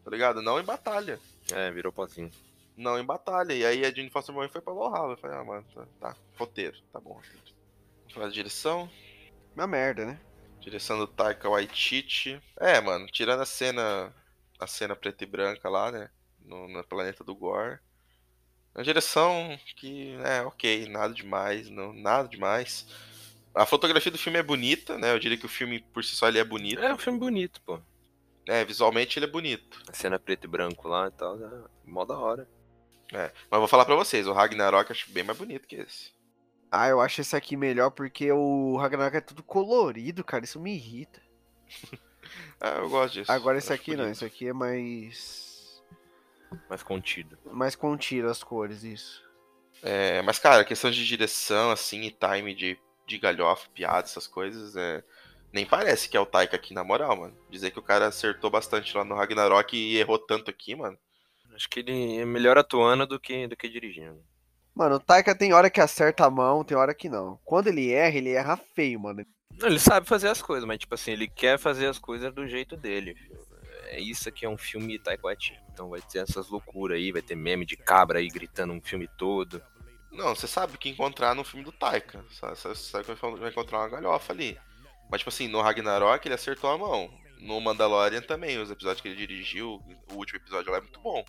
Tá 0.03 0.09
ligado? 0.09 0.41
Não 0.41 0.59
em 0.59 0.63
batalha. 0.63 1.19
É, 1.51 1.69
virou 1.69 1.93
pozinho. 1.93 2.31
Não 2.81 2.99
em 2.99 3.05
batalha. 3.05 3.53
E 3.53 3.63
aí 3.63 3.85
a 3.85 3.91
Jane 3.91 4.09
Foster 4.09 4.33
morreu 4.33 4.49
e 4.49 4.51
foi 4.51 4.61
pra 4.61 4.73
Valhalla. 4.73 5.13
Eu 5.13 5.17
falei, 5.17 5.37
ah, 5.37 5.43
mano, 5.43 5.65
tá, 5.73 5.85
tá. 5.99 6.15
roteiro, 6.35 6.77
tá 6.91 6.99
bom, 6.99 7.13
roteiro. 7.13 7.37
Vamos 7.99 8.13
falar 8.13 8.27
de 8.27 8.33
direção. 8.33 8.89
Uma 9.55 9.67
merda, 9.67 10.05
né? 10.05 10.19
Direção 10.59 10.97
do 10.97 11.07
Taika 11.07 11.47
Waititi. 11.47 12.41
É, 12.59 12.81
mano, 12.81 13.05
tirando 13.07 13.41
a 13.41 13.45
cena 13.45 14.13
a 14.59 14.67
cena 14.67 14.95
preta 14.95 15.23
e 15.23 15.27
branca 15.27 15.67
lá, 15.67 15.91
né, 15.91 16.09
no, 16.45 16.67
no 16.67 16.83
planeta 16.83 17.23
do 17.23 17.35
Gore. 17.35 17.79
Uma 18.75 18.83
direção 18.83 19.59
que 19.75 20.15
é 20.23 20.43
ok, 20.43 20.87
nada 20.87 21.13
demais, 21.13 21.69
não, 21.69 21.91
nada 21.91 22.29
demais. 22.29 22.87
A 23.53 23.65
fotografia 23.65 24.11
do 24.11 24.17
filme 24.17 24.39
é 24.39 24.43
bonita, 24.43 24.97
né? 24.97 25.11
Eu 25.11 25.19
diria 25.19 25.37
que 25.37 25.45
o 25.45 25.49
filme 25.49 25.79
por 25.79 26.03
si 26.03 26.15
só 26.15 26.27
ele 26.29 26.39
é 26.39 26.43
bonito. 26.43 26.79
É 26.79 26.93
um 26.93 26.97
filme 26.97 27.19
bonito, 27.19 27.59
pô. 27.61 27.81
É, 28.47 28.63
visualmente 28.63 29.19
ele 29.19 29.25
é 29.25 29.29
bonito. 29.29 29.81
A 29.89 29.93
cena 29.93 30.17
preto 30.17 30.45
e 30.45 30.47
branco 30.47 30.87
lá 30.87 31.07
e 31.07 31.11
tal, 31.11 31.35
é 31.43 31.63
mó 31.83 32.05
da 32.05 32.17
hora. 32.17 32.47
É, 33.13 33.31
mas 33.49 33.59
vou 33.59 33.67
falar 33.67 33.85
pra 33.85 33.95
vocês, 33.95 34.27
o 34.27 34.33
Ragnarok 34.33 34.89
eu 34.89 34.93
acho 34.93 35.11
bem 35.11 35.23
mais 35.23 35.37
bonito 35.37 35.67
que 35.67 35.75
esse. 35.75 36.11
Ah, 36.71 36.87
eu 36.87 37.01
acho 37.01 37.19
esse 37.19 37.35
aqui 37.35 37.57
melhor 37.57 37.91
porque 37.91 38.31
o 38.31 38.77
Ragnarok 38.77 39.17
é 39.17 39.21
tudo 39.21 39.43
colorido, 39.43 40.23
cara. 40.23 40.45
Isso 40.45 40.59
me 40.59 40.73
irrita. 40.73 41.21
Ah, 42.61 42.77
eu 42.77 42.89
gosto 42.89 43.15
disso. 43.15 43.31
Agora 43.31 43.57
esse 43.57 43.73
aqui 43.73 43.91
não, 43.91 44.03
bonito. 44.03 44.17
esse 44.17 44.25
aqui 44.25 44.47
é 44.47 44.53
mais. 44.53 45.83
Mais 46.69 46.83
contido. 46.83 47.37
Mais 47.45 47.75
contido 47.75 48.29
as 48.29 48.43
cores, 48.43 48.83
isso. 48.83 49.21
É, 49.81 50.21
mas, 50.21 50.37
cara, 50.37 50.63
questão 50.63 50.91
de 50.91 51.05
direção, 51.05 51.71
assim, 51.71 52.01
e 52.01 52.11
time 52.11 52.53
de, 52.53 52.79
de 53.07 53.17
galhofa, 53.17 53.67
piada, 53.73 54.05
essas 54.05 54.27
coisas, 54.27 54.75
é... 54.75 55.03
nem 55.51 55.65
parece 55.65 56.07
que 56.07 56.15
é 56.15 56.19
o 56.19 56.25
Taika 56.25 56.55
aqui, 56.55 56.73
na 56.73 56.83
moral, 56.83 57.17
mano. 57.17 57.37
Dizer 57.49 57.71
que 57.71 57.79
o 57.79 57.83
cara 57.83 58.07
acertou 58.07 58.49
bastante 58.49 58.95
lá 58.95 59.03
no 59.03 59.15
Ragnarok 59.15 59.75
e 59.75 59.97
errou 59.97 60.19
tanto 60.19 60.51
aqui, 60.51 60.75
mano. 60.75 60.97
Acho 61.55 61.69
que 61.69 61.79
ele 61.79 62.17
é 62.17 62.25
melhor 62.25 62.57
atuando 62.57 63.05
do 63.05 63.19
que, 63.19 63.47
do 63.47 63.55
que 63.55 63.69
dirigindo. 63.69 64.23
Mano, 64.73 64.95
o 64.95 64.99
Taika 64.99 65.35
tem 65.35 65.53
hora 65.53 65.69
que 65.69 65.81
acerta 65.81 66.25
a 66.25 66.29
mão, 66.29 66.63
tem 66.63 66.77
hora 66.77 66.93
que 66.93 67.09
não. 67.09 67.39
Quando 67.43 67.67
ele 67.67 67.91
erra, 67.91 68.17
ele 68.17 68.31
erra 68.31 68.57
feio, 68.57 68.99
mano. 68.99 69.25
Não, 69.57 69.67
ele 69.67 69.79
sabe 69.79 70.07
fazer 70.07 70.29
as 70.29 70.41
coisas, 70.41 70.65
mas 70.65 70.79
tipo 70.79 70.95
assim, 70.95 71.11
ele 71.11 71.27
quer 71.27 71.59
fazer 71.59 71.87
as 71.87 71.99
coisas 71.99 72.33
do 72.33 72.47
jeito 72.47 72.77
dele. 72.77 73.13
filho. 73.15 73.39
É 73.91 73.99
isso 73.99 74.29
aqui 74.29 74.45
é 74.45 74.49
um 74.49 74.57
filme 74.57 74.97
Taika 74.97 75.23
Waititi. 75.23 75.59
Então 75.73 75.89
vai 75.89 76.01
ter 76.01 76.19
essas 76.19 76.49
loucuras 76.49 76.97
aí, 76.97 77.11
vai 77.11 77.21
ter 77.21 77.35
meme 77.35 77.65
de 77.65 77.75
cabra 77.75 78.19
aí 78.19 78.27
gritando 78.29 78.71
um 78.71 78.81
filme 78.81 79.07
todo. 79.17 79.61
Não, 80.11 80.33
você 80.33 80.47
sabe 80.47 80.75
o 80.75 80.77
que 80.77 80.89
encontrar 80.89 81.35
no 81.35 81.43
filme 81.43 81.65
do 81.65 81.71
Taika. 81.71 82.23
Você 82.29 82.73
você 82.73 82.75
sabe 82.75 83.05
que 83.05 83.13
vai 83.13 83.49
encontrar 83.49 83.79
uma 83.79 83.89
galhofa 83.89 84.31
ali. 84.31 84.57
Mas, 85.09 85.19
tipo 85.19 85.29
assim, 85.29 85.49
no 85.49 85.61
Ragnarok 85.61 86.25
ele 86.25 86.35
acertou 86.35 86.69
a 86.69 86.77
mão. 86.77 87.09
No 87.41 87.59
Mandalorian 87.59 88.21
também, 88.21 88.59
os 88.59 88.69
episódios 88.69 89.01
que 89.01 89.07
ele 89.07 89.17
dirigiu, 89.17 89.81
o 90.11 90.15
último 90.15 90.37
episódio 90.37 90.71
lá 90.71 90.77
é 90.77 90.81
muito 90.81 90.99
bom. 91.01 91.25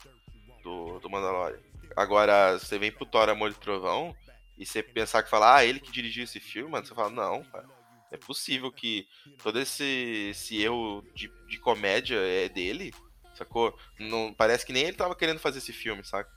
Do, 0.62 1.00
do 1.00 1.10
Mandalorian. 1.10 1.58
Agora, 1.96 2.58
você 2.58 2.78
vem 2.78 2.92
pro 2.92 3.04
Thor 3.04 3.28
Amor 3.28 3.50
e 3.50 3.54
Trovão 3.54 4.14
e 4.56 4.64
você 4.64 4.82
pensar 4.82 5.22
que 5.22 5.30
fala, 5.30 5.56
ah, 5.56 5.64
ele 5.64 5.80
que 5.80 5.90
dirigiu 5.90 6.22
esse 6.22 6.38
filme, 6.38 6.70
mano, 6.70 6.86
você 6.86 6.94
fala, 6.94 7.10
não, 7.10 7.42
cara. 7.44 7.68
É 8.12 8.16
possível 8.16 8.70
que 8.70 9.08
todo 9.42 9.58
esse, 9.58 10.28
esse 10.30 10.62
erro 10.62 11.02
de, 11.14 11.32
de 11.48 11.58
comédia 11.58 12.16
é 12.16 12.48
dele, 12.48 12.92
sacou? 13.34 13.76
Não, 13.98 14.34
parece 14.34 14.66
que 14.66 14.72
nem 14.72 14.84
ele 14.84 14.96
tava 14.96 15.16
querendo 15.16 15.40
fazer 15.40 15.58
esse 15.58 15.72
filme, 15.72 16.04
saca? 16.04 16.30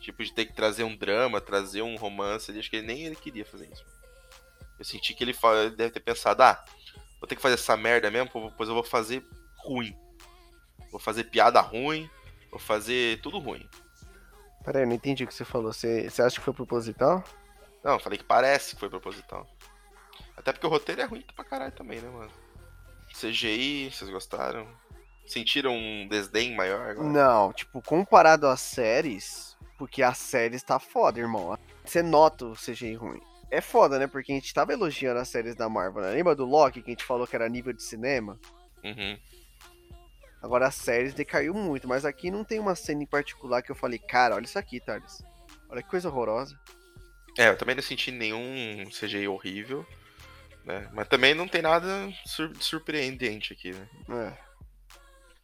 Tipo, 0.00 0.24
de 0.24 0.32
ter 0.32 0.46
que 0.46 0.54
trazer 0.54 0.84
um 0.84 0.96
drama, 0.96 1.40
trazer 1.40 1.82
um 1.82 1.96
romance. 1.96 2.50
Acho 2.58 2.70
que 2.70 2.80
nem 2.80 3.04
ele 3.04 3.16
queria 3.16 3.44
fazer 3.44 3.70
isso. 3.70 3.84
Eu 4.78 4.84
senti 4.84 5.12
que 5.12 5.22
ele 5.22 5.34
deve 5.76 5.90
ter 5.90 6.00
pensado, 6.00 6.42
ah, 6.42 6.64
vou 7.20 7.28
ter 7.28 7.36
que 7.36 7.42
fazer 7.42 7.54
essa 7.54 7.76
merda 7.76 8.10
mesmo, 8.10 8.30
pois 8.56 8.68
eu 8.68 8.74
vou 8.74 8.84
fazer 8.84 9.24
ruim. 9.58 9.96
Vou 10.90 11.00
fazer 11.00 11.24
piada 11.24 11.60
ruim, 11.60 12.08
vou 12.50 12.58
fazer 12.58 13.20
tudo 13.20 13.38
ruim. 13.38 13.68
Pera 14.64 14.78
aí, 14.78 14.84
eu 14.84 14.88
não 14.88 14.94
entendi 14.94 15.24
o 15.24 15.26
que 15.26 15.34
você 15.34 15.44
falou. 15.44 15.72
Você, 15.72 16.08
você 16.08 16.22
acha 16.22 16.38
que 16.38 16.44
foi 16.44 16.54
proposital? 16.54 17.22
Não, 17.82 17.92
eu 17.94 18.00
falei 18.00 18.18
que 18.18 18.24
parece 18.24 18.74
que 18.74 18.80
foi 18.80 18.90
proposital. 18.90 19.46
Até 20.36 20.52
porque 20.52 20.66
o 20.66 20.70
roteiro 20.70 21.00
é 21.00 21.04
ruim 21.04 21.24
pra 21.34 21.44
caralho 21.44 21.72
também, 21.72 22.00
né, 22.00 22.08
mano? 22.08 22.30
CGI, 23.12 23.90
vocês 23.90 24.10
gostaram? 24.10 24.68
Sentiram 25.26 25.74
um 25.74 26.06
desdém 26.08 26.54
maior 26.54 26.90
agora? 26.90 27.08
Não, 27.08 27.52
tipo, 27.52 27.82
comparado 27.82 28.46
às 28.46 28.60
séries, 28.60 29.56
porque 29.76 30.02
a 30.02 30.14
série 30.14 30.60
tá 30.60 30.78
foda, 30.78 31.18
irmão. 31.18 31.58
Você 31.84 32.02
nota 32.02 32.46
o 32.46 32.54
CGI 32.54 32.94
ruim. 32.94 33.20
É 33.50 33.60
foda, 33.60 33.98
né? 33.98 34.06
Porque 34.06 34.32
a 34.32 34.34
gente 34.34 34.52
tava 34.52 34.72
elogiando 34.72 35.20
as 35.20 35.28
séries 35.28 35.54
da 35.54 35.68
Marvel, 35.68 36.02
né? 36.02 36.10
Lembra 36.10 36.34
do 36.34 36.44
Loki 36.44 36.82
que 36.82 36.90
a 36.90 36.92
gente 36.92 37.04
falou 37.04 37.26
que 37.26 37.34
era 37.34 37.48
nível 37.48 37.72
de 37.72 37.82
cinema? 37.82 38.38
Uhum. 38.84 39.18
Agora 40.42 40.66
as 40.68 40.74
séries 40.74 41.14
decaiu 41.14 41.52
muito, 41.54 41.88
mas 41.88 42.04
aqui 42.04 42.30
não 42.30 42.44
tem 42.44 42.60
uma 42.60 42.74
cena 42.74 43.02
em 43.02 43.06
particular 43.06 43.62
que 43.62 43.70
eu 43.70 43.76
falei, 43.76 43.98
cara, 43.98 44.36
olha 44.36 44.44
isso 44.44 44.58
aqui, 44.58 44.78
Thales. 44.80 45.22
Olha 45.68 45.82
que 45.82 45.88
coisa 45.90 46.08
horrorosa. 46.08 46.58
É, 47.36 47.48
eu 47.48 47.56
também 47.56 47.74
não 47.74 47.82
senti 47.82 48.10
nenhum 48.10 48.84
CGI 48.90 49.26
horrível, 49.28 49.86
né? 50.64 50.88
Mas 50.92 51.08
também 51.08 51.34
não 51.34 51.48
tem 51.48 51.62
nada 51.62 51.88
sur- 52.26 52.54
surpreendente 52.60 53.52
aqui, 53.52 53.72
né? 53.72 53.88
É. 54.10 54.48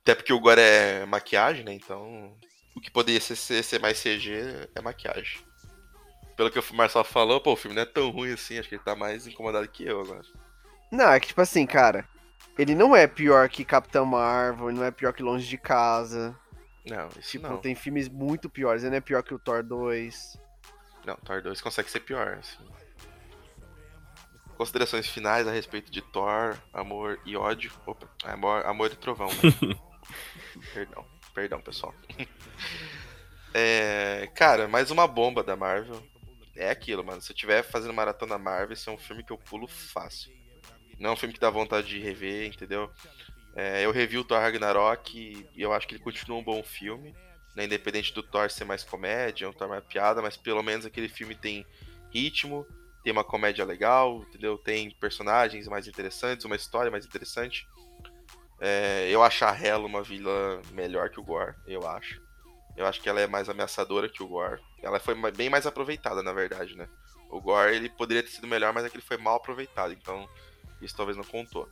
Até 0.02 0.14
porque 0.14 0.32
o 0.32 0.40
Gore 0.40 0.60
é 0.60 1.06
maquiagem, 1.06 1.64
né? 1.64 1.72
Então, 1.72 2.36
o 2.76 2.80
que 2.80 2.90
poderia 2.90 3.20
ser, 3.20 3.36
ser, 3.36 3.62
ser 3.64 3.80
mais 3.80 3.98
CG 4.00 4.68
é 4.74 4.80
maquiagem. 4.80 5.40
Pelo 6.36 6.50
que 6.50 6.58
o 6.58 6.74
Marcelo 6.74 7.04
falou, 7.04 7.40
pô, 7.40 7.52
o 7.52 7.56
filme 7.56 7.74
não 7.76 7.82
é 7.82 7.86
tão 7.86 8.10
ruim 8.10 8.32
assim, 8.32 8.58
acho 8.58 8.68
que 8.68 8.74
ele 8.74 8.82
tá 8.82 8.96
mais 8.96 9.26
incomodado 9.26 9.68
que 9.68 9.84
eu 9.84 10.00
agora. 10.00 10.22
Não, 10.90 11.10
é 11.12 11.20
que 11.20 11.28
tipo 11.28 11.40
assim, 11.40 11.64
cara, 11.66 12.08
ele 12.58 12.74
não 12.74 12.94
é 12.94 13.06
pior 13.06 13.48
que 13.48 13.64
Capitão 13.64 14.04
Marvel, 14.04 14.68
ele 14.70 14.78
não 14.78 14.84
é 14.84 14.90
pior 14.90 15.12
que 15.12 15.22
Longe 15.22 15.46
de 15.48 15.58
Casa. 15.58 16.36
Não, 16.84 17.08
isso 17.18 17.30
Tipo, 17.32 17.48
não. 17.48 17.56
tem 17.58 17.74
filmes 17.74 18.08
muito 18.08 18.50
piores, 18.50 18.82
ele 18.82 18.90
não 18.90 18.98
é 18.98 19.00
pior 19.00 19.22
que 19.22 19.32
o 19.32 19.38
Thor 19.38 19.62
2. 19.62 20.38
Não, 21.06 21.16
Thor 21.16 21.40
2 21.42 21.60
consegue 21.60 21.90
ser 21.90 22.00
pior, 22.00 22.38
assim. 22.40 22.58
Considerações 24.56 25.06
finais 25.08 25.48
a 25.48 25.50
respeito 25.52 25.90
de 25.90 26.00
Thor, 26.00 26.56
Amor 26.72 27.18
e 27.24 27.36
Ódio. 27.36 27.72
Opa, 27.86 28.06
Amor, 28.24 28.64
amor 28.66 28.90
e 28.92 28.96
Trovão, 28.96 29.28
né? 29.28 29.76
perdão, 30.74 31.04
perdão, 31.32 31.60
pessoal. 31.60 31.94
É, 33.56 34.28
cara, 34.34 34.66
mais 34.66 34.90
uma 34.90 35.06
bomba 35.06 35.40
da 35.44 35.54
Marvel. 35.54 36.02
É 36.56 36.70
aquilo, 36.70 37.04
mano. 37.04 37.20
Se 37.20 37.32
eu 37.32 37.36
tiver 37.36 37.62
fazendo 37.62 37.92
maratona 37.92 38.38
Marvel, 38.38 38.72
esse 38.72 38.88
é 38.88 38.92
um 38.92 38.98
filme 38.98 39.24
que 39.24 39.32
eu 39.32 39.38
pulo 39.38 39.66
fácil. 39.66 40.32
Não 40.98 41.10
é 41.10 41.12
um 41.12 41.16
filme 41.16 41.34
que 41.34 41.40
dá 41.40 41.50
vontade 41.50 41.88
de 41.88 41.98
rever, 41.98 42.46
entendeu? 42.46 42.90
É, 43.56 43.84
eu 43.84 43.90
revi 43.90 44.18
o 44.18 44.24
Thor 44.24 44.38
Ragnarok 44.40 45.48
e 45.54 45.62
eu 45.62 45.72
acho 45.72 45.86
que 45.86 45.94
ele 45.94 46.02
continua 46.02 46.38
um 46.38 46.44
bom 46.44 46.62
filme 46.62 47.14
né, 47.54 47.64
independente 47.64 48.12
do 48.12 48.22
Thor 48.22 48.50
ser 48.50 48.64
mais 48.64 48.82
comédia, 48.82 49.48
um 49.48 49.52
Thor 49.52 49.68
mais 49.68 49.84
piada, 49.84 50.20
mas 50.20 50.36
pelo 50.36 50.62
menos 50.62 50.84
aquele 50.84 51.08
filme 51.08 51.34
tem 51.34 51.64
ritmo, 52.12 52.66
tem 53.02 53.12
uma 53.12 53.24
comédia 53.24 53.64
legal, 53.64 54.22
entendeu? 54.22 54.58
Tem 54.58 54.90
personagens 54.90 55.68
mais 55.68 55.86
interessantes, 55.86 56.44
uma 56.44 56.56
história 56.56 56.90
mais 56.90 57.06
interessante. 57.06 57.68
É, 58.60 59.08
eu 59.10 59.22
acho 59.22 59.44
a 59.44 59.52
Hela 59.52 59.86
uma 59.86 60.02
vilã 60.02 60.60
melhor 60.72 61.10
que 61.10 61.20
o 61.20 61.22
Gore, 61.22 61.54
eu 61.66 61.86
acho. 61.86 62.22
Eu 62.76 62.86
acho 62.86 63.00
que 63.00 63.08
ela 63.08 63.20
é 63.20 63.26
mais 63.26 63.48
ameaçadora 63.48 64.08
que 64.08 64.22
o 64.22 64.28
Gore. 64.28 64.60
Ela 64.82 64.98
foi 64.98 65.14
bem 65.32 65.48
mais 65.48 65.66
aproveitada, 65.66 66.22
na 66.22 66.32
verdade, 66.32 66.76
né? 66.76 66.88
O 67.30 67.40
Gore, 67.40 67.74
ele 67.74 67.88
poderia 67.88 68.22
ter 68.22 68.30
sido 68.30 68.46
melhor, 68.46 68.72
mas 68.72 68.84
é 68.84 68.90
que 68.90 68.96
ele 68.96 69.04
foi 69.04 69.16
mal 69.16 69.36
aproveitado, 69.36 69.92
então 69.92 70.28
isso 70.80 70.96
talvez 70.96 71.16
não 71.16 71.24
contou. 71.24 71.68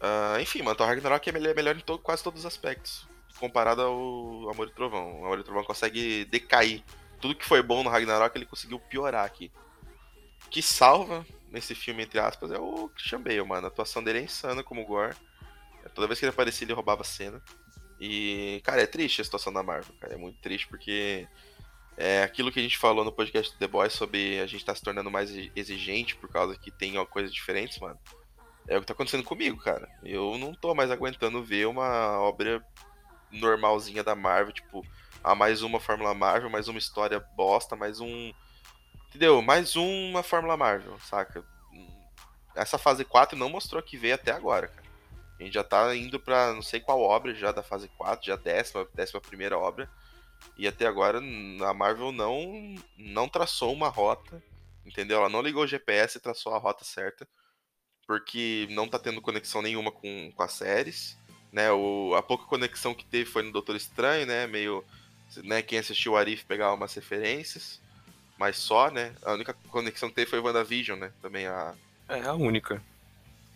Ah, 0.00 0.38
enfim, 0.40 0.62
mano, 0.62 0.76
Thor 0.76 0.86
Ragnarok 0.86 1.28
é 1.28 1.32
melhor, 1.32 1.54
melhor 1.54 1.76
em 1.76 1.98
quase 1.98 2.22
todos 2.22 2.40
os 2.40 2.46
aspectos 2.46 3.06
comparado 3.38 3.82
ao 3.82 4.50
Amor 4.50 4.68
e 4.68 4.72
Trovão. 4.72 5.20
O 5.20 5.24
Amor 5.26 5.38
e 5.38 5.44
Trovão 5.44 5.64
consegue 5.64 6.24
decair. 6.26 6.82
Tudo 7.20 7.34
que 7.34 7.44
foi 7.44 7.62
bom 7.62 7.82
no 7.82 7.90
Ragnarok 7.90 8.36
ele 8.36 8.46
conseguiu 8.46 8.78
piorar 8.78 9.24
aqui. 9.24 9.52
O 10.46 10.48
que 10.48 10.62
salva 10.62 11.24
nesse 11.50 11.74
filme, 11.74 12.02
entre 12.02 12.18
aspas, 12.18 12.50
é 12.50 12.58
o 12.58 12.88
Christian 12.90 13.20
Bale, 13.20 13.42
mano. 13.42 13.66
A 13.66 13.68
atuação 13.68 14.02
dele 14.02 14.20
é 14.20 14.22
insana 14.22 14.62
como 14.62 14.82
o 14.82 14.86
Gore. 14.86 15.16
Toda 15.94 16.06
vez 16.06 16.18
que 16.18 16.24
ele 16.24 16.30
aparecia, 16.30 16.64
ele 16.64 16.72
roubava 16.72 17.02
a 17.02 17.04
cena. 17.04 17.42
E, 18.00 18.60
cara, 18.64 18.82
é 18.82 18.86
triste 18.86 19.20
a 19.20 19.24
situação 19.24 19.52
da 19.52 19.62
Marvel, 19.62 19.94
cara. 20.00 20.14
É 20.14 20.16
muito 20.16 20.38
triste 20.40 20.68
porque 20.68 21.26
é 21.96 22.22
aquilo 22.22 22.52
que 22.52 22.60
a 22.60 22.62
gente 22.62 22.76
falou 22.76 23.04
no 23.04 23.12
podcast 23.12 23.52
do 23.52 23.58
The 23.58 23.66
Boys 23.66 23.92
sobre 23.92 24.38
a 24.40 24.46
gente 24.46 24.64
tá 24.64 24.74
se 24.74 24.82
tornando 24.82 25.10
mais 25.10 25.30
exigente 25.56 26.14
por 26.14 26.28
causa 26.28 26.56
que 26.58 26.70
tem 26.70 27.02
coisas 27.06 27.32
diferentes, 27.32 27.78
mano. 27.78 27.98
É 28.68 28.76
o 28.76 28.80
que 28.80 28.86
tá 28.86 28.92
acontecendo 28.92 29.24
comigo, 29.24 29.56
cara. 29.58 29.88
Eu 30.02 30.36
não 30.36 30.52
tô 30.52 30.74
mais 30.74 30.90
aguentando 30.90 31.42
ver 31.42 31.66
uma 31.66 32.20
obra 32.20 32.64
normalzinha 33.30 34.02
da 34.02 34.14
Marvel, 34.14 34.52
tipo, 34.52 34.84
ah, 35.22 35.34
mais 35.34 35.62
uma 35.62 35.80
Fórmula 35.80 36.14
Marvel, 36.14 36.50
mais 36.50 36.68
uma 36.68 36.78
história 36.78 37.20
bosta, 37.34 37.74
mais 37.74 38.00
um. 38.00 38.32
Entendeu? 39.08 39.40
Mais 39.40 39.74
uma 39.76 40.22
Fórmula 40.22 40.56
Marvel, 40.56 40.98
saca? 41.00 41.44
Essa 42.54 42.78
fase 42.78 43.04
4 43.04 43.38
não 43.38 43.48
mostrou 43.48 43.82
que 43.82 43.96
veio 43.96 44.14
até 44.14 44.32
agora, 44.32 44.68
cara. 44.68 44.85
A 45.38 45.42
gente 45.42 45.54
já 45.54 45.62
tá 45.62 45.94
indo 45.94 46.18
pra 46.18 46.52
não 46.52 46.62
sei 46.62 46.80
qual 46.80 47.00
obra 47.00 47.34
já 47.34 47.52
da 47.52 47.62
fase 47.62 47.88
4, 47.98 48.26
já 48.26 48.36
décima, 48.36 48.88
décima 48.94 49.20
primeira 49.20 49.58
obra. 49.58 49.90
E 50.56 50.66
até 50.66 50.86
agora 50.86 51.18
a 51.18 51.74
Marvel 51.74 52.12
não, 52.12 52.74
não 52.96 53.28
traçou 53.28 53.72
uma 53.72 53.88
rota, 53.88 54.42
entendeu? 54.84 55.18
Ela 55.18 55.28
não 55.28 55.42
ligou 55.42 55.64
o 55.64 55.66
GPS 55.66 56.16
e 56.16 56.20
traçou 56.20 56.54
a 56.54 56.58
rota 56.58 56.84
certa, 56.84 57.28
porque 58.06 58.66
não 58.70 58.88
tá 58.88 58.98
tendo 58.98 59.20
conexão 59.20 59.60
nenhuma 59.60 59.92
com, 59.92 60.32
com 60.34 60.42
as 60.42 60.52
séries. 60.52 61.18
Né? 61.52 61.70
O, 61.72 62.14
a 62.14 62.22
pouca 62.22 62.44
conexão 62.44 62.94
que 62.94 63.04
teve 63.04 63.28
foi 63.28 63.42
no 63.42 63.52
Doutor 63.52 63.76
Estranho, 63.76 64.26
né? 64.26 64.46
Meio. 64.46 64.84
Né, 65.42 65.60
quem 65.60 65.78
assistiu 65.78 66.12
o 66.12 66.16
Arif 66.16 66.44
pegava 66.44 66.74
umas 66.74 66.94
referências, 66.94 67.80
mas 68.38 68.56
só, 68.56 68.90
né? 68.90 69.12
A 69.22 69.32
única 69.32 69.52
conexão 69.70 70.08
que 70.08 70.14
teve 70.14 70.30
foi 70.30 70.38
WandaVision, 70.38 70.98
né? 70.98 71.12
Também 71.20 71.46
a. 71.46 71.74
É 72.08 72.22
a 72.22 72.32
única. 72.32 72.80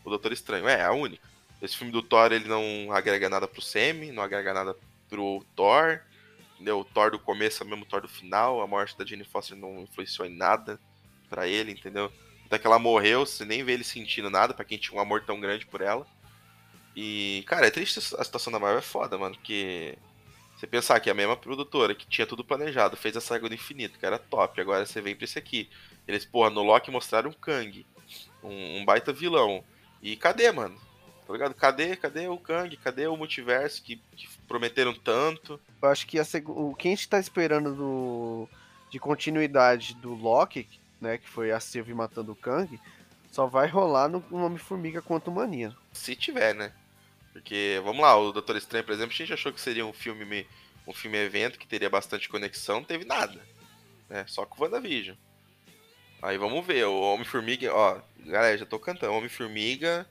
O 0.04 0.10
Doutor 0.10 0.32
Estranho, 0.32 0.68
é, 0.68 0.82
a 0.82 0.90
única. 0.92 1.29
Esse 1.60 1.76
filme 1.76 1.92
do 1.92 2.02
Thor, 2.02 2.32
ele 2.32 2.48
não 2.48 2.92
agrega 2.92 3.28
nada 3.28 3.46
pro 3.46 3.60
Semi, 3.60 4.12
não 4.12 4.22
agrega 4.22 4.54
nada 4.54 4.74
pro 5.08 5.44
Thor. 5.54 6.00
Entendeu? 6.54 6.80
O 6.80 6.84
Thor 6.84 7.10
do 7.10 7.18
começo 7.18 7.62
é 7.62 7.66
o 7.66 7.68
mesmo 7.68 7.84
Thor 7.84 8.00
do 8.00 8.08
final. 8.08 8.60
A 8.60 8.66
morte 8.66 8.96
da 8.96 9.04
Jane 9.04 9.24
Foster 9.24 9.56
não 9.56 9.82
influenciou 9.82 10.26
em 10.26 10.34
nada 10.34 10.80
para 11.28 11.46
ele, 11.46 11.72
entendeu? 11.72 12.12
Até 12.46 12.58
que 12.58 12.66
ela 12.66 12.78
morreu, 12.78 13.24
você 13.24 13.44
nem 13.44 13.62
vê 13.62 13.72
ele 13.72 13.84
sentindo 13.84 14.28
nada, 14.28 14.52
para 14.52 14.64
quem 14.64 14.76
tinha 14.76 14.98
um 14.98 15.00
amor 15.00 15.22
tão 15.24 15.38
grande 15.38 15.64
por 15.66 15.80
ela. 15.80 16.06
E, 16.96 17.44
cara, 17.46 17.66
é 17.66 17.70
triste 17.70 17.98
a 17.98 18.24
situação 18.24 18.52
da 18.52 18.58
Marvel, 18.58 18.80
é 18.80 18.82
foda, 18.82 19.16
mano, 19.16 19.36
porque 19.36 19.96
você 20.56 20.66
pensar 20.66 20.98
que 20.98 21.08
a 21.08 21.14
mesma 21.14 21.36
produtora 21.36 21.94
que 21.94 22.06
tinha 22.06 22.26
tudo 22.26 22.44
planejado 22.44 22.96
fez 22.96 23.16
a 23.16 23.20
saga 23.20 23.48
do 23.48 23.54
infinito, 23.54 23.98
que 23.98 24.04
era 24.04 24.18
top, 24.18 24.60
agora 24.60 24.84
você 24.84 25.00
vem 25.00 25.14
pra 25.14 25.24
esse 25.24 25.38
aqui. 25.38 25.70
Eles, 26.06 26.24
porra, 26.24 26.50
no 26.50 26.62
Loki 26.62 26.90
mostraram 26.90 27.30
um 27.30 27.32
Kang, 27.32 27.86
um, 28.42 28.78
um 28.78 28.84
baita 28.84 29.12
vilão. 29.12 29.64
E 30.02 30.16
cadê, 30.16 30.50
mano? 30.50 30.78
Tá 31.30 31.34
ligado? 31.34 31.54
Cadê, 31.54 31.94
cadê 31.94 32.26
o 32.26 32.36
Kang? 32.36 32.76
Cadê 32.76 33.06
o 33.06 33.16
multiverso 33.16 33.80
que, 33.84 34.02
que 34.16 34.28
prometeram 34.48 34.92
tanto? 34.92 35.60
Eu 35.80 35.88
acho 35.88 36.04
que 36.04 36.18
a, 36.18 36.24
o 36.48 36.74
que 36.74 36.88
a 36.88 36.90
gente 36.90 37.08
tá 37.08 37.20
esperando 37.20 37.72
do, 37.72 38.48
de 38.90 38.98
continuidade 38.98 39.94
do 39.94 40.12
Loki, 40.12 40.66
né, 41.00 41.18
que 41.18 41.28
foi 41.28 41.52
a 41.52 41.60
Sylvie 41.60 41.94
matando 41.94 42.32
o 42.32 42.36
Kang, 42.36 42.80
só 43.30 43.46
vai 43.46 43.68
rolar 43.68 44.08
no 44.08 44.24
Homem-Formiga 44.32 45.00
quanto 45.00 45.30
Mania. 45.30 45.72
Se 45.92 46.16
tiver, 46.16 46.52
né? 46.52 46.72
Porque, 47.32 47.80
vamos 47.84 48.02
lá, 48.02 48.18
o 48.18 48.32
Doutor 48.32 48.56
Estranho, 48.56 48.84
por 48.84 48.92
exemplo, 48.92 49.14
a 49.14 49.16
gente 49.16 49.32
achou 49.32 49.52
que 49.52 49.60
seria 49.60 49.86
um 49.86 49.92
filme 49.92 50.44
um 50.84 50.92
filme 50.92 51.16
evento 51.16 51.60
que 51.60 51.68
teria 51.68 51.88
bastante 51.88 52.28
conexão, 52.28 52.80
não 52.80 52.84
teve 52.84 53.04
nada. 53.04 53.40
Né? 54.08 54.24
Só 54.26 54.44
com 54.44 54.60
o 54.60 54.64
WandaVision. 54.64 55.14
Aí 56.20 56.36
vamos 56.36 56.66
ver, 56.66 56.86
o 56.86 57.00
Homem-Formiga, 57.00 57.72
ó, 57.72 58.00
galera, 58.26 58.58
já 58.58 58.66
tô 58.66 58.80
cantando, 58.80 59.12
Homem-Formiga 59.12 60.04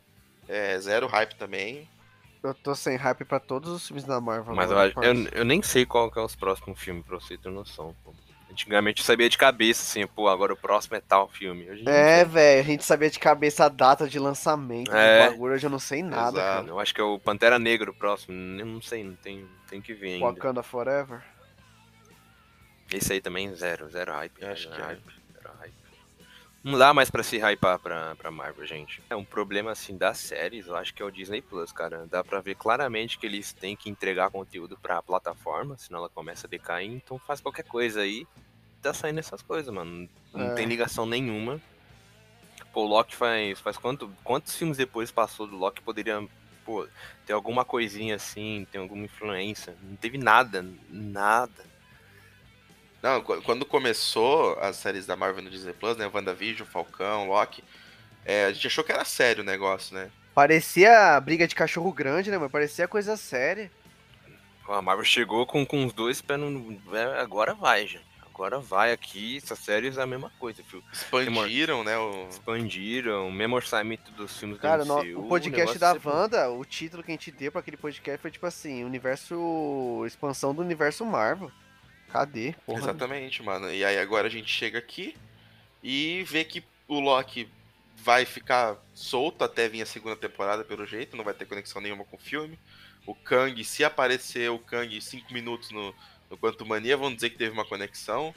é, 0.49 0.79
zero 0.79 1.07
hype 1.07 1.35
também. 1.35 1.87
Eu 2.41 2.53
tô 2.53 2.73
sem 2.73 2.95
hype 2.95 3.23
pra 3.23 3.39
todos 3.39 3.69
os 3.69 3.87
filmes 3.87 4.03
da 4.03 4.19
Marvel. 4.19 4.55
Mas 4.55 4.71
eu, 4.71 4.77
eu, 4.77 5.27
eu, 5.33 5.45
nem 5.45 5.61
sei 5.61 5.85
qual 5.85 6.09
que 6.09 6.17
é 6.17 6.21
os 6.21 6.35
próximos 6.35 6.79
filmes, 6.79 7.05
pra 7.05 7.19
você 7.19 7.37
ter 7.37 7.49
noção. 7.49 7.95
Pô. 8.03 8.13
Antigamente 8.49 9.01
eu 9.01 9.05
sabia 9.05 9.29
de 9.29 9.37
cabeça, 9.37 9.83
assim, 9.83 10.07
pô, 10.07 10.27
agora 10.27 10.53
o 10.53 10.57
próximo 10.57 10.95
é 10.95 11.01
tal 11.01 11.27
filme. 11.27 11.69
Hoje 11.69 11.83
é, 11.87 12.25
velho, 12.25 12.61
a 12.61 12.63
gente 12.63 12.83
sabia 12.83 13.09
de 13.09 13.19
cabeça 13.19 13.65
a 13.65 13.69
data 13.69 14.07
de 14.07 14.17
lançamento 14.17 14.91
é. 14.91 15.27
do 15.27 15.31
bagulho, 15.31 15.53
hoje 15.53 15.67
eu 15.67 15.69
não 15.69 15.77
sei 15.77 16.01
nada, 16.01 16.39
Exato. 16.39 16.55
cara. 16.55 16.67
Eu 16.67 16.79
acho 16.79 16.95
que 16.95 16.99
é 16.99 17.03
o 17.03 17.19
Pantera 17.19 17.59
Negra 17.59 17.91
o 17.91 17.93
próximo, 17.93 18.33
eu 18.59 18.65
não 18.65 18.81
sei, 18.81 19.03
não 19.03 19.15
tem, 19.15 19.47
tem 19.69 19.79
que 19.79 19.93
ver 19.93 20.13
ainda. 20.13 20.25
Wakanda 20.25 20.63
Forever? 20.63 21.21
Esse 22.91 23.13
aí 23.13 23.21
também, 23.21 23.53
zero, 23.53 23.87
zero 23.89 24.11
hype. 24.13 24.41
Eu 24.41 24.51
acho 24.51 24.67
que 24.67 24.81
é. 24.81 24.83
hype. 24.83 25.18
Não 26.61 26.77
dá 26.77 26.93
mais 26.93 27.09
pra 27.09 27.23
se 27.23 27.37
hypar 27.37 27.79
pra, 27.79 28.15
pra 28.15 28.31
Marvel, 28.31 28.65
gente. 28.65 29.01
É 29.09 29.15
um 29.15 29.23
problema, 29.23 29.71
assim, 29.71 29.97
das 29.97 30.17
séries, 30.17 30.67
eu 30.67 30.75
acho 30.75 30.93
que 30.93 31.01
é 31.01 31.05
o 31.05 31.11
Disney 31.11 31.41
Plus, 31.41 31.71
cara. 31.71 32.05
Dá 32.07 32.23
pra 32.23 32.41
ver 32.41 32.55
claramente 32.55 33.17
que 33.17 33.25
eles 33.25 33.53
têm 33.53 33.75
que 33.75 33.89
entregar 33.89 34.29
conteúdo 34.29 34.77
pra 34.77 35.01
plataforma, 35.01 35.77
senão 35.77 35.99
ela 35.99 36.09
começa 36.09 36.47
a 36.47 36.49
decair. 36.49 36.91
Então 36.91 37.17
faz 37.19 37.39
qualquer 37.39 37.63
coisa 37.63 38.01
aí, 38.01 38.27
tá 38.81 38.93
saindo 38.93 39.19
essas 39.19 39.41
coisas, 39.41 39.73
mano. 39.73 40.09
Não 40.33 40.51
é. 40.51 40.55
tem 40.55 40.65
ligação 40.65 41.05
nenhuma. 41.05 41.61
Pô, 42.73 42.83
o 42.83 42.87
Loki 42.87 43.15
faz, 43.15 43.59
faz 43.59 43.77
quanto, 43.77 44.11
quantos 44.23 44.55
filmes 44.55 44.77
depois 44.77 45.11
passou 45.11 45.47
do 45.47 45.55
Loki 45.55 45.81
poderia, 45.81 46.27
pô, 46.65 46.85
ter 47.25 47.33
alguma 47.33 47.63
coisinha 47.63 48.15
assim, 48.15 48.67
ter 48.69 48.79
alguma 48.79 49.05
influência. 49.05 49.77
Não 49.81 49.95
teve 49.95 50.17
nada, 50.17 50.65
nada. 50.89 51.68
Não, 53.01 53.21
quando 53.21 53.65
começou 53.65 54.59
as 54.59 54.75
séries 54.75 55.05
da 55.05 55.15
Marvel 55.15 55.43
no 55.43 55.49
Disney 55.49 55.73
Plus, 55.73 55.95
né? 55.95 56.09
WandaVision, 56.13 56.67
Falcão, 56.67 57.27
Loki, 57.27 57.63
é, 58.25 58.45
a 58.45 58.51
gente 58.51 58.67
achou 58.67 58.83
que 58.83 58.91
era 58.91 59.05
sério 59.05 59.41
o 59.41 59.45
negócio, 59.45 59.95
né? 59.95 60.11
Parecia 60.35 61.19
briga 61.19 61.47
de 61.47 61.55
cachorro 61.55 61.91
grande, 61.91 62.29
né, 62.29 62.37
mas 62.37 62.51
parecia 62.51 62.87
coisa 62.87 63.17
séria. 63.17 63.71
A 64.67 64.81
Marvel 64.81 65.03
chegou 65.03 65.45
com, 65.45 65.65
com 65.65 65.85
os 65.85 65.93
dois 65.93 66.21
pés 66.21 66.39
no. 66.39 66.79
É, 66.95 67.19
agora 67.19 67.55
vai, 67.55 67.87
gente. 67.87 68.07
Agora 68.21 68.59
vai 68.59 68.93
aqui, 68.93 69.35
essas 69.35 69.59
séries 69.59 69.97
é 69.97 70.01
a 70.01 70.05
mesma 70.05 70.31
coisa, 70.39 70.63
filho. 70.63 70.83
Expandiram, 70.93 71.83
né? 71.83 71.97
O... 71.97 72.29
Expandiram, 72.29 73.27
o 73.27 73.31
mesmo 73.31 73.55
orçamento 73.55 74.11
dos 74.11 74.37
filmes 74.37 74.59
Cara, 74.59 74.85
do 74.85 74.97
MCU, 74.97 75.19
o 75.19 75.27
podcast 75.27 75.75
o 75.75 75.79
da 75.79 75.97
Wanda, 76.05 76.49
o 76.49 76.63
título 76.63 77.03
que 77.03 77.11
a 77.11 77.15
gente 77.15 77.31
deu 77.31 77.51
pra 77.51 77.59
aquele 77.59 77.75
podcast 77.75 78.21
foi 78.21 78.31
tipo 78.31 78.45
assim, 78.45 78.85
universo. 78.85 80.03
expansão 80.05 80.53
do 80.53 80.61
universo 80.61 81.05
Marvel. 81.05 81.51
Cadê? 82.11 82.55
Porra. 82.65 82.79
Exatamente, 82.79 83.43
mano. 83.43 83.71
E 83.71 83.83
aí 83.85 83.97
agora 83.97 84.27
a 84.27 84.31
gente 84.31 84.51
chega 84.51 84.79
aqui 84.79 85.15
e 85.83 86.23
vê 86.23 86.43
que 86.43 86.63
o 86.87 86.99
Loki 86.99 87.47
vai 88.03 88.25
ficar 88.25 88.77
solto 88.93 89.43
até 89.43 89.67
vir 89.67 89.81
a 89.81 89.85
segunda 89.85 90.15
temporada, 90.15 90.63
pelo 90.63 90.85
jeito, 90.85 91.17
não 91.17 91.23
vai 91.23 91.33
ter 91.33 91.45
conexão 91.45 91.81
nenhuma 91.81 92.05
com 92.05 92.15
o 92.15 92.19
filme. 92.19 92.57
O 93.05 93.13
Kang, 93.13 93.63
se 93.63 93.83
aparecer 93.83 94.49
o 94.49 94.59
Kang 94.59 94.99
5 94.99 95.33
minutos 95.33 95.71
no, 95.71 95.93
no 96.29 96.37
Quanto 96.37 96.65
Mania, 96.65 96.97
vão 96.97 97.13
dizer 97.13 97.29
que 97.29 97.37
teve 97.37 97.51
uma 97.51 97.65
conexão. 97.65 98.33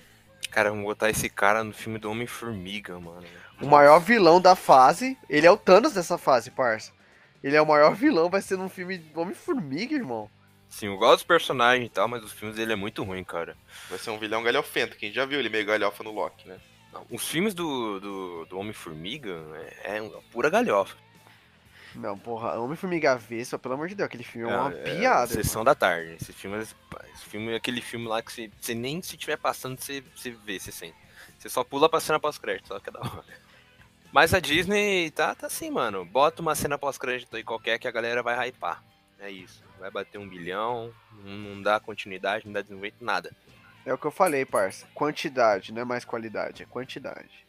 Cara, 0.50 0.70
vamos 0.70 0.84
botar 0.84 1.08
esse 1.10 1.28
cara 1.28 1.64
no 1.64 1.72
filme 1.72 1.98
do 1.98 2.10
Homem-Formiga, 2.10 2.98
mano. 2.98 3.26
O 3.60 3.66
maior 3.66 4.00
vilão 4.00 4.40
da 4.40 4.56
fase, 4.56 5.16
ele 5.28 5.46
é 5.46 5.50
o 5.50 5.56
Thanos 5.56 5.92
dessa 5.92 6.18
fase, 6.18 6.50
parça. 6.50 6.92
Ele 7.42 7.56
é 7.56 7.62
o 7.62 7.66
maior 7.66 7.94
vilão, 7.94 8.28
vai 8.28 8.42
ser 8.42 8.56
num 8.56 8.68
filme 8.68 8.98
do 8.98 9.20
Homem-Formiga, 9.20 9.94
irmão. 9.94 10.30
Sim, 10.72 10.86
eu 10.86 10.96
gosto 10.96 11.16
dos 11.16 11.24
personagens 11.24 11.86
e 11.86 11.90
tal, 11.90 12.08
mas 12.08 12.24
os 12.24 12.32
filmes 12.32 12.56
dele 12.56 12.72
é 12.72 12.76
muito 12.76 13.04
ruim, 13.04 13.22
cara. 13.22 13.54
Vai 13.90 13.98
ser 13.98 14.08
um 14.08 14.18
vilão 14.18 14.42
galhofento, 14.42 14.96
quem 14.96 15.12
já 15.12 15.26
viu 15.26 15.38
ele 15.38 15.50
meio 15.50 15.66
galhofa 15.66 16.02
no 16.02 16.10
Loki, 16.10 16.48
né? 16.48 16.58
Os 17.10 17.28
filmes 17.28 17.52
do, 17.52 18.00
do, 18.00 18.46
do 18.46 18.58
Homem-Formiga 18.58 19.38
é, 19.84 19.98
é 19.98 20.10
pura 20.30 20.48
galhofa. 20.48 20.96
Não, 21.94 22.18
porra, 22.18 22.58
Homem-Formiga 22.58 23.12
Avesso, 23.12 23.58
pelo 23.58 23.74
amor 23.74 23.86
de 23.86 23.94
Deus, 23.94 24.06
aquele 24.06 24.24
filme 24.24 24.50
é 24.50 24.56
uma 24.56 24.72
é, 24.72 24.82
piada. 24.82 25.30
É, 25.30 25.34
Sessão 25.34 25.62
da 25.62 25.74
tarde. 25.74 26.16
Esse 26.18 26.32
filme, 26.32 26.56
esse 26.58 26.74
filme 27.26 27.52
é 27.52 27.56
aquele 27.56 27.82
filme 27.82 28.08
lá 28.08 28.22
que 28.22 28.32
você, 28.32 28.50
você 28.58 28.74
nem 28.74 29.02
se 29.02 29.14
estiver 29.14 29.36
passando, 29.36 29.78
você, 29.78 30.02
você 30.16 30.30
vê, 30.30 30.58
você 30.58 30.72
sente. 30.72 30.96
Você 31.38 31.50
só 31.50 31.62
pula 31.62 31.86
pra 31.86 32.00
cena 32.00 32.18
pós-crédito, 32.18 32.68
só 32.68 32.80
que 32.80 32.88
é 32.88 32.92
da 32.92 33.00
hora. 33.00 33.24
Mas 34.10 34.32
a 34.32 34.40
Disney 34.40 35.10
tá, 35.10 35.34
tá 35.34 35.48
assim, 35.48 35.70
mano. 35.70 36.02
Bota 36.06 36.40
uma 36.40 36.54
cena 36.54 36.78
pós-crédito 36.78 37.36
aí 37.36 37.44
qualquer 37.44 37.78
que 37.78 37.86
a 37.86 37.92
galera 37.92 38.22
vai 38.22 38.48
hypar. 38.48 38.82
É 39.22 39.30
isso 39.30 39.62
vai 39.82 39.90
bater 39.90 40.18
um 40.18 40.28
bilhão, 40.28 40.94
não 41.24 41.60
dá 41.60 41.80
continuidade, 41.80 42.46
não 42.46 42.52
dá 42.52 42.62
desenvolvimento, 42.62 43.04
nada. 43.04 43.34
É 43.84 43.92
o 43.92 43.98
que 43.98 44.06
eu 44.06 44.12
falei, 44.12 44.44
parça. 44.44 44.86
Quantidade, 44.94 45.72
não 45.72 45.82
é 45.82 45.84
mais 45.84 46.04
qualidade, 46.04 46.62
é 46.62 46.66
quantidade. 46.66 47.44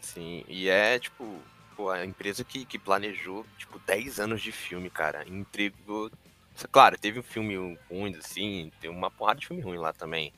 Sim, 0.00 0.44
e 0.48 0.68
é 0.68 0.98
tipo, 0.98 1.40
pô, 1.76 1.88
a 1.90 2.04
empresa 2.04 2.42
que, 2.42 2.64
que 2.64 2.78
planejou, 2.78 3.46
tipo, 3.56 3.78
10 3.78 4.18
anos 4.18 4.42
de 4.42 4.50
filme, 4.50 4.90
cara, 4.90 5.24
entregou 5.28 6.10
Claro, 6.70 6.98
teve 6.98 7.20
um 7.20 7.22
filme 7.22 7.78
ruim, 7.90 8.16
assim, 8.16 8.70
tem 8.80 8.90
uma 8.90 9.10
porrada 9.10 9.40
de 9.40 9.46
filme 9.46 9.62
ruim 9.62 9.78
lá 9.78 9.92
também. 9.92 10.32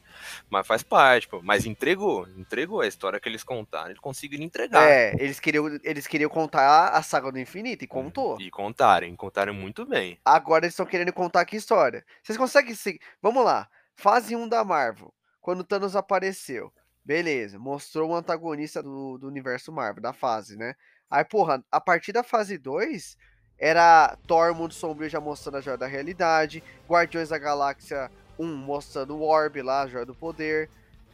Mas 0.51 0.67
faz 0.67 0.83
parte, 0.83 1.29
pô. 1.29 1.41
Mas 1.43 1.67
entregou, 1.67 2.27
entregou 2.37 2.81
a 2.81 2.87
história 2.87 3.21
que 3.21 3.29
eles 3.29 3.45
contaram. 3.45 3.91
Eles 3.91 4.01
conseguiram 4.01 4.45
entregar. 4.45 4.83
É, 4.89 5.15
eles 5.19 5.39
queriam, 5.39 5.79
eles 5.85 6.07
queriam 6.07 6.31
contar 6.31 6.89
a 6.89 7.03
saga 7.03 7.31
do 7.31 7.39
infinito 7.39 7.85
e 7.85 7.87
contou. 7.87 8.41
E 8.41 8.51
contaram, 8.51 9.15
contaram 9.17 9.55
muito 9.55 9.87
bem. 9.87 10.19
Agora 10.25 10.65
eles 10.65 10.73
estão 10.73 10.87
querendo 10.87 11.13
contar 11.13 11.45
que 11.45 11.57
história. 11.57 12.05
Vocês 12.23 12.37
conseguem 12.37 12.75
seguir? 12.75 13.01
Vamos 13.23 13.45
lá. 13.45 13.69
Fase 13.95 14.35
1 14.35 14.49
da 14.49 14.65
Marvel. 14.65 15.13
Quando 15.41 15.65
Thanos 15.65 15.95
apareceu. 15.95 16.73
Beleza, 17.05 17.59
mostrou 17.59 18.11
o 18.11 18.15
antagonista 18.15 18.83
do, 18.83 19.17
do 19.17 19.27
universo 19.27 19.73
Marvel, 19.73 20.03
da 20.03 20.13
fase, 20.13 20.59
né? 20.59 20.75
Aí, 21.11 21.25
porra, 21.25 21.65
a 21.73 21.81
partir 21.81 22.13
da 22.13 22.23
fase 22.23 22.59
2, 22.59 23.17
era 23.59 24.17
Thor 24.27 24.55
Mundo 24.55 24.73
Sombrio 24.73 25.09
já 25.09 25.21
mostrando 25.21 25.57
a 25.57 25.61
Joia 25.61 25.77
da 25.77 25.87
Realidade, 25.87 26.63
Guardiões 26.89 27.31
da 27.31 27.39
Galáxia 27.39 28.11
1 28.39 28.47
mostrando 28.47 29.17
o 29.17 29.23
Orb 29.23 29.61
lá, 29.63 29.83
a 29.83 29.87
Joia 29.89 30.07
do 30.07 30.15
Poder, 30.15 30.71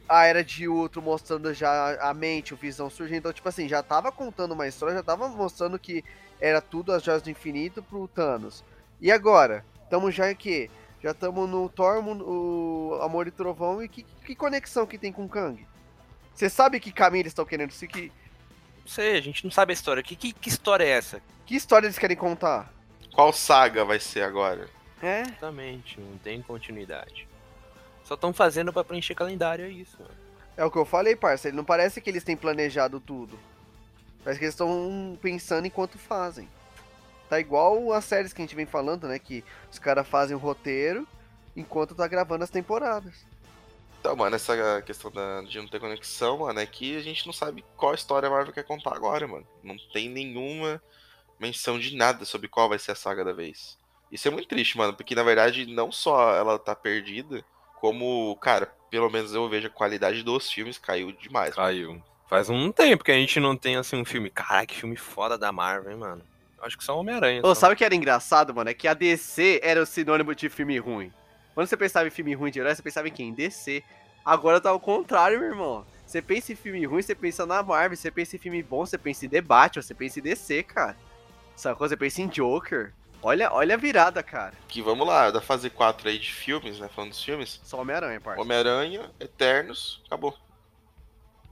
a 0.07 0.25
Era 0.25 0.43
de 0.43 0.67
Ultron 0.67 1.01
mostrando 1.01 1.53
já 1.53 1.97
a 1.99 2.13
mente, 2.13 2.53
o 2.53 2.57
Visão 2.57 2.89
surgindo. 2.89 3.17
Então, 3.17 3.33
tipo 3.33 3.49
assim, 3.49 3.67
já 3.67 3.81
tava 3.81 4.11
contando 4.11 4.51
uma 4.53 4.67
história, 4.67 4.95
já 4.95 5.03
tava 5.03 5.27
mostrando 5.27 5.79
que 5.79 6.03
era 6.39 6.61
tudo 6.61 6.91
as 6.91 7.03
Joias 7.03 7.23
do 7.23 7.31
Infinito 7.31 7.81
pro 7.81 8.07
Thanos. 8.07 8.63
E 9.01 9.11
agora? 9.11 9.65
Tamo 9.89 10.11
já 10.11 10.29
aqui. 10.29 10.69
Já 11.01 11.11
estamos 11.11 11.49
no 11.49 11.69
Thor, 11.69 12.03
o 12.03 12.99
Amor 13.01 13.27
e 13.27 13.31
Trovão, 13.31 13.83
e 13.83 13.87
que, 13.87 14.03
que 14.03 14.35
conexão 14.35 14.87
que 14.87 14.97
tem 14.97 15.11
com 15.11 15.27
Kang? 15.27 15.65
Você 16.33 16.49
sabe 16.49 16.79
que 16.79 16.91
caminho 16.91 17.21
eles 17.21 17.31
estão 17.31 17.45
querendo 17.45 17.71
seguir? 17.71 18.11
Não 18.11 18.24
sei, 18.85 19.17
a 19.17 19.21
gente 19.21 19.43
não 19.43 19.51
sabe 19.51 19.71
a 19.71 19.73
história. 19.73 20.03
Que, 20.03 20.15
que, 20.15 20.33
que 20.33 20.49
história 20.49 20.83
é 20.83 20.89
essa? 20.89 21.21
Que 21.45 21.55
história 21.55 21.87
eles 21.87 21.97
querem 21.97 22.17
contar? 22.17 22.71
Qual 23.13 23.31
saga 23.31 23.85
vai 23.85 23.99
ser 23.99 24.23
agora? 24.23 24.67
É. 25.01 25.21
Exatamente, 25.21 25.99
não 25.99 26.17
tem 26.17 26.41
continuidade. 26.41 27.27
Só 28.03 28.15
estão 28.15 28.33
fazendo 28.33 28.71
pra 28.71 28.83
preencher 28.83 29.15
calendário, 29.15 29.65
é 29.65 29.69
isso, 29.69 29.97
mano. 29.99 30.13
É 30.57 30.63
o 30.63 30.71
que 30.71 30.77
eu 30.77 30.85
falei, 30.85 31.15
parça. 31.15 31.51
Não 31.51 31.65
parece 31.65 31.99
que 31.99 32.09
eles 32.09 32.23
têm 32.23 32.37
planejado 32.37 32.99
tudo. 32.99 33.37
Parece 34.23 34.39
que 34.39 34.45
eles 34.45 34.53
estão 34.53 35.17
pensando 35.21 35.65
enquanto 35.65 35.97
fazem. 35.97 36.47
Tá 37.29 37.39
igual 37.39 37.91
as 37.91 38.05
séries 38.05 38.31
que 38.31 38.41
a 38.41 38.45
gente 38.45 38.55
vem 38.55 38.65
falando, 38.65 39.07
né? 39.07 39.19
Que 39.19 39.43
os 39.71 39.79
caras 39.79 40.07
fazem 40.07 40.35
o 40.35 40.39
roteiro 40.39 41.07
enquanto 41.55 41.95
tá 41.95 42.07
gravando 42.07 42.43
as 42.43 42.49
temporadas. 42.49 43.25
Então, 44.05 44.15
mano, 44.15 44.35
essa 44.35 44.83
questão 44.83 45.09
da, 45.09 45.41
de 45.41 45.57
não 45.57 45.67
ter 45.67 45.79
conexão, 45.79 46.37
mano, 46.37 46.59
é 46.59 46.65
que 46.67 46.95
a 46.95 47.01
gente 47.01 47.25
não 47.25 47.33
sabe 47.33 47.65
qual 47.75 47.95
história 47.95 48.27
a 48.27 48.31
Marvel 48.31 48.53
quer 48.53 48.63
contar 48.63 48.93
agora, 48.93 49.27
mano. 49.27 49.47
Não 49.63 49.75
tem 49.91 50.07
nenhuma 50.07 50.79
menção 51.39 51.79
de 51.79 51.95
nada 51.95 52.23
sobre 52.23 52.47
qual 52.47 52.69
vai 52.69 52.77
ser 52.77 52.91
a 52.91 52.95
saga 52.95 53.25
da 53.25 53.33
vez. 53.33 53.79
Isso 54.11 54.27
é 54.27 54.31
muito 54.31 54.47
triste, 54.47 54.77
mano, 54.77 54.93
porque 54.93 55.15
na 55.15 55.23
verdade 55.23 55.65
não 55.65 55.91
só 55.91 56.35
ela 56.35 56.59
tá 56.59 56.75
perdida, 56.75 57.43
como, 57.81 58.35
cara, 58.35 58.67
pelo 58.91 59.09
menos 59.09 59.33
eu 59.33 59.49
vejo 59.49 59.65
a 59.65 59.71
qualidade 59.71 60.21
dos 60.21 60.51
filmes 60.51 60.77
caiu 60.77 61.11
demais. 61.11 61.55
mano. 61.55 61.67
Caiu. 61.67 62.03
Faz 62.29 62.47
um 62.47 62.71
tempo 62.71 63.03
que 63.03 63.11
a 63.11 63.15
gente 63.15 63.39
não 63.39 63.57
tem, 63.57 63.75
assim, 63.75 63.95
um 63.95 64.05
filme. 64.05 64.29
Caraca, 64.29 64.67
que 64.67 64.75
filme 64.75 64.95
foda 64.95 65.35
da 65.35 65.51
Marvel, 65.51 65.91
hein, 65.91 65.97
mano. 65.97 66.21
Acho 66.61 66.77
que 66.77 66.83
só 66.83 66.99
Homem-Aranha. 66.99 67.41
Ô, 67.43 67.55
só. 67.55 67.61
sabe 67.61 67.73
o 67.73 67.75
que 67.75 67.83
era 67.83 67.95
engraçado, 67.95 68.53
mano? 68.53 68.69
É 68.69 68.73
que 68.75 68.87
a 68.87 68.93
DC 68.93 69.61
era 69.63 69.81
o 69.81 69.85
sinônimo 69.85 70.35
de 70.35 70.47
filme 70.47 70.77
ruim. 70.77 71.11
Quando 71.55 71.67
você 71.67 71.77
pensava 71.77 72.05
em 72.05 72.11
filme 72.11 72.35
ruim 72.35 72.51
de 72.51 72.59
herói, 72.59 72.75
você 72.75 72.83
pensava 72.83 73.07
em 73.07 73.11
quem? 73.11 73.33
DC. 73.33 73.81
Agora 74.23 74.59
tá 74.59 74.69
ao 74.69 74.79
contrário, 74.79 75.39
meu 75.39 75.49
irmão. 75.49 75.85
Você 76.05 76.21
pensa 76.21 76.51
em 76.51 76.55
filme 76.55 76.85
ruim, 76.85 77.01
você 77.01 77.15
pensa 77.15 77.45
na 77.45 77.63
Marvel. 77.63 77.97
Você 77.97 78.11
pensa 78.11 78.35
em 78.35 78.39
filme 78.39 78.61
bom, 78.61 78.85
você 78.85 78.97
pensa 78.97 79.25
em 79.25 79.29
debate, 79.29 79.81
você 79.81 79.93
pensa 79.93 80.19
em 80.19 80.23
DC, 80.23 80.63
cara. 80.63 80.97
Sacou? 81.55 81.87
Você 81.87 81.95
pensa 81.95 82.21
em 82.21 82.27
Joker. 82.27 82.93
Olha, 83.23 83.51
olha 83.53 83.75
a 83.75 83.77
virada, 83.77 84.21
cara. 84.21 84.53
Que 84.67 84.81
vamos 84.81 85.07
lá, 85.07 85.31
da 85.31 85.41
fase 85.41 85.69
4 85.69 86.09
aí 86.09 86.19
de 86.19 86.31
filmes, 86.31 86.79
né? 86.79 86.89
Falando 86.89 87.11
dos 87.11 87.23
filmes. 87.23 87.59
Só 87.63 87.79
Homem-Aranha, 87.81 88.19
parça. 88.19 88.41
Homem-Aranha, 88.41 89.09
Eternos, 89.19 90.03
acabou. 90.05 90.37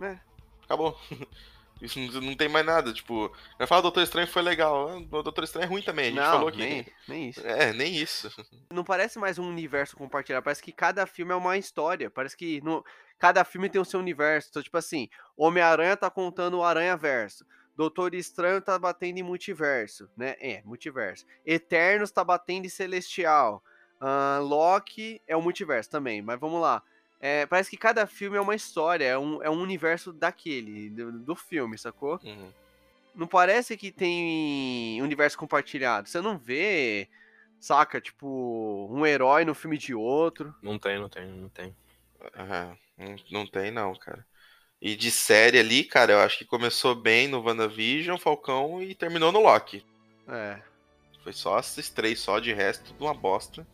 É. 0.02 0.18
Acabou. 0.66 1.00
Isso 1.84 2.00
não, 2.00 2.22
não 2.22 2.36
tem 2.36 2.48
mais 2.48 2.66
nada, 2.66 2.94
tipo. 2.94 3.30
Vai 3.58 3.68
falar 3.68 3.82
Doutor 3.82 4.02
Estranho 4.02 4.28
foi 4.28 4.42
legal. 4.42 4.88
ah, 4.90 4.96
O 4.96 5.22
Doutor 5.22 5.44
Estranho 5.44 5.66
é 5.66 5.68
ruim 5.68 5.82
também, 5.82 6.06
a 6.06 6.10
gente 6.10 6.20
Não, 6.20 6.32
falou 6.32 6.52
que. 6.52 6.58
nem, 6.58 6.86
nem 7.08 7.30
isso. 7.30 7.46
É, 7.46 7.74
nem 7.74 7.94
isso. 7.96 8.32
Não 8.72 8.84
parece 8.86 9.20
mais 9.20 9.38
um 9.38 9.48
universo 9.48 9.98
compartilhado, 9.98 10.44
parece 10.46 10.64
que 10.64 10.72
cada 10.72 11.06
filme 11.06 11.34
é 11.34 11.36
uma 11.36 11.58
história. 11.58 12.10
Parece 12.10 12.38
que 12.38 12.62
no, 12.62 12.84
cada 13.20 13.44
filme 13.44 13.70
tem 13.70 13.82
o 13.82 13.86
seu 13.86 14.00
universo. 14.00 14.48
Então, 14.50 14.64
tipo 14.64 14.78
assim, 14.78 15.10
Homem-Aranha 15.36 15.98
tá 15.98 16.10
contando 16.10 16.58
o 16.58 16.64
Aranha-Verso. 16.64 17.46
Doutor 17.76 18.14
Estranho 18.16 18.62
tá 18.62 18.80
batendo 18.80 19.18
em 19.18 19.24
multiverso, 19.24 20.10
né? 20.16 20.36
É, 20.40 20.62
multiverso. 20.64 21.26
Eternos 21.46 22.12
tá 22.12 22.24
batendo 22.24 22.66
em 22.66 22.70
Celestial. 22.70 23.62
Ah, 24.00 24.40
Loki 24.42 25.22
é 25.28 25.36
o 25.36 25.42
multiverso 25.42 25.90
também, 25.90 26.22
mas 26.22 26.40
vamos 26.40 26.62
lá. 26.62 26.82
É, 27.26 27.46
parece 27.46 27.70
que 27.70 27.78
cada 27.78 28.06
filme 28.06 28.36
é 28.36 28.42
uma 28.42 28.54
história, 28.54 29.06
é 29.06 29.18
um, 29.18 29.42
é 29.42 29.50
um 29.50 29.62
universo 29.62 30.12
daquele, 30.12 30.90
do, 30.90 31.10
do 31.20 31.36
filme, 31.38 31.78
sacou? 31.78 32.20
Uhum. 32.22 32.52
não 33.16 33.26
parece 33.26 33.78
que 33.78 33.94
tem 33.94 35.02
universo 35.02 35.38
compartilhado. 35.38 36.10
Você 36.10 36.20
não 36.20 36.38
vê, 36.38 37.08
saca, 37.62 38.02
tipo, 38.02 38.90
um 38.92 39.06
herói 39.06 39.46
no 39.46 39.56
filme 39.56 39.78
de 39.78 39.96
outro. 39.96 40.54
Não 40.62 40.78
tem, 40.78 41.00
não 41.00 41.08
tem, 41.08 41.26
não 41.26 41.48
tem. 41.48 41.74
Aham, 42.36 42.78
Não, 42.98 43.16
não 43.32 43.48
tem, 43.48 43.72
não, 43.72 43.96
cara. 43.96 44.28
E 44.82 44.94
de 44.94 45.10
série 45.10 45.58
ali, 45.58 45.86
cara, 45.86 46.12
eu 46.12 46.20
acho 46.20 46.38
que 46.38 46.44
começou 46.44 46.94
bem 46.94 47.30
no 47.30 47.42
WandaVision, 47.42 48.18
Falcão 48.18 48.84
e 48.84 48.94
terminou 48.94 49.32
no 49.32 49.40
Loki. 49.40 49.86
É. 50.28 50.60
Foi 51.24 51.32
só 51.32 51.58
esses 51.58 51.90
três 51.90 52.20
só, 52.20 52.38
de 52.38 52.52
resto, 52.52 52.84
tudo 52.88 53.06
uma 53.06 53.14
bosta. 53.14 53.66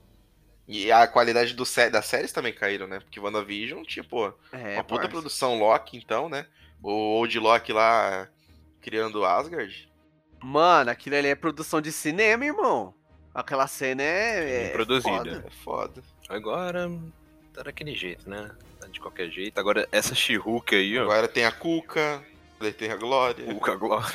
E 0.72 0.92
a 0.92 1.08
qualidade 1.08 1.56
do 1.56 1.66
sé- 1.66 1.90
das 1.90 2.06
séries 2.06 2.32
também 2.32 2.54
caíram, 2.54 2.86
né? 2.86 3.00
Porque 3.00 3.20
WandaVision 3.20 3.84
pô, 4.08 4.32
É, 4.52 4.76
uma 4.76 4.84
puta 4.84 5.02
parça. 5.02 5.10
produção 5.10 5.58
Loki, 5.58 5.98
então, 5.98 6.30
né? 6.30 6.46
O 6.84 6.92
Old 6.92 7.40
Loki 7.40 7.74
lá 7.74 8.30
criando 8.80 9.26
Asgard. 9.26 9.90
Mano, 10.40 10.92
aquilo 10.92 11.16
ali 11.16 11.28
é 11.28 11.34
produção 11.36 11.82
de 11.82 11.92
cinema, 11.92 12.46
irmão. 12.46 12.94
Aquela 13.34 13.66
cena 13.66 14.04
é. 14.04 14.68
É 14.68 14.70
produzida. 14.70 15.10
foda. 15.18 15.44
É 15.48 15.50
foda. 15.50 16.04
Agora, 16.30 16.88
tá 17.52 17.64
daquele 17.64 17.96
jeito, 17.96 18.30
né? 18.30 18.52
Tá 18.80 18.88
de 18.88 19.00
qualquer 19.00 19.30
jeito. 19.32 19.60
Agora, 19.60 19.90
essa 19.92 20.14
She-Hulk 20.14 20.76
aí, 20.76 21.00
ó. 21.00 21.04
Agora 21.04 21.28
tem 21.28 21.46
a 21.46 21.52
Cuca, 21.52 22.24
daí 22.60 22.72
tem 22.72 22.92
a 22.92 22.96
Glória. 22.96 23.44
Hulk 23.44 23.70
agora. 23.72 24.14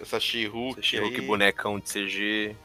Essa 0.00 0.18
She-Hulk. 0.18 0.80
Essa 0.80 0.88
She-Hulk 0.88 1.20
bonecão 1.22 1.78
de 1.78 1.88
CG. 1.88 2.56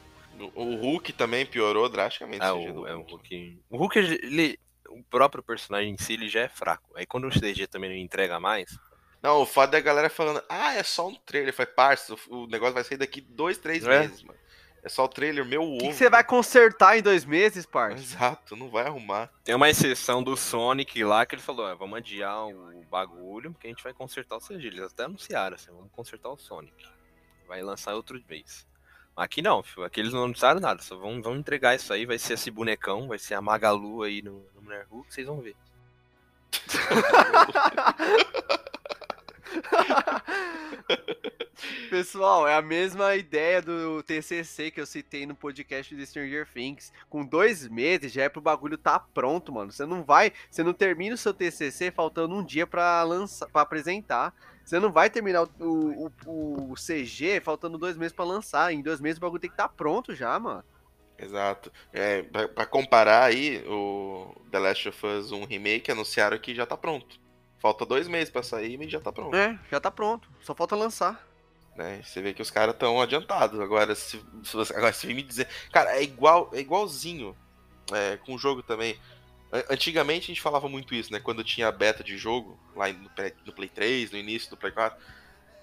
O 0.56 0.76
Hulk 0.76 1.14
também 1.14 1.46
piorou 1.46 1.90
drasticamente. 1.90 2.44
Ah, 2.44 2.54
o 2.54 2.88
é 2.88 2.96
o 2.96 3.02
Hulk. 3.02 3.62
O 3.70 3.78
Hulk, 3.78 3.98
ele. 4.00 4.60
O 4.90 5.04
próprio 5.04 5.44
personagem 5.44 5.92
em 5.94 5.98
si, 5.98 6.14
ele 6.14 6.28
já 6.28 6.42
é 6.42 6.50
fraco. 6.50 6.92
Aí 6.96 7.06
quando 7.06 7.28
o 7.28 7.32
CG 7.32 7.68
também 7.68 7.90
não 7.92 7.98
entrega 7.98 8.40
mais. 8.40 8.76
Não, 9.22 9.42
o 9.42 9.46
fato 9.46 9.72
da 9.72 9.80
galera 9.80 10.10
falando, 10.10 10.42
ah, 10.50 10.74
é 10.74 10.82
só 10.82 11.08
um 11.08 11.16
trailer. 11.16 11.54
Foi 11.54 11.66
parça, 11.66 12.16
o 12.30 12.48
negócio 12.48 12.74
vai 12.74 12.84
sair 12.84 12.98
daqui 12.98 13.22
dois, 13.22 13.58
três 13.58 13.86
É. 13.86 14.00
meses, 14.00 14.24
mano. 14.24 14.40
É 14.82 14.88
só 14.88 15.04
o 15.04 15.08
trailer, 15.10 15.44
meu 15.46 15.62
ovo. 15.62 15.76
O 15.76 15.80
que 15.90 15.94
você 15.94 16.10
vai 16.10 16.24
consertar 16.24 16.98
em 16.98 17.02
dois 17.02 17.26
meses, 17.26 17.66
parça? 17.66 17.98
Exato, 18.02 18.56
não 18.56 18.70
vai 18.70 18.86
arrumar. 18.88 19.30
Tem 19.44 19.54
uma 19.54 19.70
exceção 19.70 20.24
do 20.24 20.38
Sonic 20.38 21.04
lá 21.04 21.26
que 21.26 21.36
ele 21.36 21.42
falou: 21.42 21.66
"Ó, 21.66 21.76
vamos 21.76 21.98
adiar 21.98 22.48
o 22.48 22.82
bagulho, 22.90 23.52
porque 23.52 23.68
a 23.68 23.70
gente 23.70 23.84
vai 23.84 23.94
consertar 23.94 24.38
o 24.38 24.40
CG. 24.40 24.68
Eles 24.68 24.82
até 24.84 25.04
anunciaram 25.04 25.56
assim: 25.56 25.70
vamos 25.72 25.92
consertar 25.92 26.30
o 26.30 26.38
Sonic. 26.38 26.74
Vai 27.46 27.62
lançar 27.62 27.94
outro 27.94 28.20
vez. 28.26 28.66
Aqui 29.20 29.42
não, 29.42 29.62
filho. 29.62 29.84
Aqui 29.84 30.00
eles 30.00 30.14
não 30.14 30.24
anunciaram 30.24 30.62
nada. 30.62 30.82
Só 30.82 30.96
vão, 30.96 31.22
vão 31.22 31.36
entregar 31.36 31.76
isso 31.76 31.92
aí. 31.92 32.06
Vai 32.06 32.18
ser 32.18 32.36
esse 32.36 32.50
bonecão, 32.50 33.10
vai 33.10 33.20
ser 33.20 33.34
a 33.34 33.42
Magalu 33.42 34.04
aí 34.04 34.22
no, 34.22 34.46
no 34.56 34.62
Mulher 34.62 34.86
Hulk, 34.90 35.14
vocês 35.14 35.28
vão 35.28 35.42
ver. 35.42 35.58
Pessoal, 41.90 42.48
é 42.48 42.56
a 42.56 42.62
mesma 42.62 43.16
ideia 43.16 43.62
do 43.62 44.04
TCC 44.04 44.70
que 44.70 44.80
eu 44.80 44.86
citei 44.86 45.26
no 45.26 45.34
podcast 45.34 45.96
de 45.96 46.06
Stranger 46.06 46.48
Things. 46.54 46.94
Com 47.10 47.26
dois 47.26 47.68
meses 47.68 48.12
já 48.12 48.24
é 48.24 48.30
pro 48.30 48.40
bagulho 48.40 48.78
tá 48.78 49.00
pronto, 49.00 49.52
mano. 49.52 49.72
Você 49.72 49.86
não 49.86 50.04
vai, 50.04 50.32
você 50.52 50.62
não 50.62 50.72
termina 50.74 51.16
o 51.16 51.18
seu 51.18 51.34
TCC 51.34 51.90
faltando 51.90 52.36
um 52.36 52.44
dia 52.44 52.68
pra 52.68 53.02
lançar, 53.04 53.48
para 53.48 53.62
apresentar. 53.62 54.34
Você 54.64 54.80
não 54.80 54.92
vai 54.92 55.10
terminar 55.10 55.44
o, 55.60 56.12
o, 56.28 56.72
o- 56.72 56.74
CG 56.76 57.42
faltando 57.42 57.78
dois 57.78 57.98
meses 57.98 58.14
pra 58.14 58.24
lançar. 58.24 58.72
Em 58.72 58.84
dois 58.84 59.00
meses 59.02 59.18
o 59.18 59.22
bagulho 59.22 59.42
tem 59.42 59.50
que 59.50 59.56
estar 59.56 59.68
tá 59.68 59.74
pronto 59.74 60.14
já, 60.14 60.38
mano. 60.40 60.64
Exato. 61.18 61.72
É, 61.92 62.22
pra, 62.22 62.48
pra 62.48 62.66
comparar 62.68 63.24
aí, 63.24 63.64
o 63.68 64.36
The 64.52 64.60
Last 64.60 64.90
of 64.90 65.06
Us 65.08 65.32
1 65.32 65.46
Remake 65.46 65.92
anunciaram 65.92 66.38
que 66.38 66.54
já 66.54 66.66
tá 66.68 66.78
pronto. 66.78 67.20
Falta 67.58 67.86
dois 67.86 68.08
meses 68.08 68.30
pra 68.30 68.44
sair, 68.44 68.78
mas 68.78 68.92
já 68.92 69.02
tá 69.02 69.12
pronto. 69.12 69.36
É, 69.36 69.60
já 69.72 69.80
tá 69.80 69.90
pronto. 69.90 70.30
Só 70.40 70.54
falta 70.54 70.76
lançar. 70.76 71.29
Né? 71.80 72.02
Você 72.04 72.22
vê 72.22 72.34
que 72.34 72.42
os 72.42 72.52
caras 72.52 72.74
estão 72.76 73.02
adiantados. 73.02 73.58
Agora, 73.62 73.96
se, 73.96 74.22
se 74.44 74.54
você, 74.54 74.76
agora, 74.76 74.92
se 74.92 75.08
me 75.08 75.24
dizer. 75.24 75.48
Cara, 75.72 75.96
é 75.96 76.04
igual, 76.04 76.50
é 76.54 76.60
igualzinho 76.60 77.36
é, 77.94 78.18
com 78.18 78.36
o 78.36 78.38
jogo 78.38 78.62
também. 78.62 79.00
Antigamente 79.70 80.26
a 80.26 80.28
gente 80.28 80.42
falava 80.42 80.68
muito 80.68 80.94
isso, 80.94 81.12
né? 81.12 81.20
Quando 81.20 81.44
tinha 81.44 81.72
beta 81.72 82.04
de 82.04 82.18
jogo, 82.18 82.60
lá 82.76 82.92
no, 82.92 83.10
Play- 83.10 83.34
no 83.46 83.54
Play 83.54 83.70
3, 83.70 84.12
no 84.12 84.18
início 84.18 84.50
do 84.50 84.58
Play 84.58 84.74
4. 84.74 85.00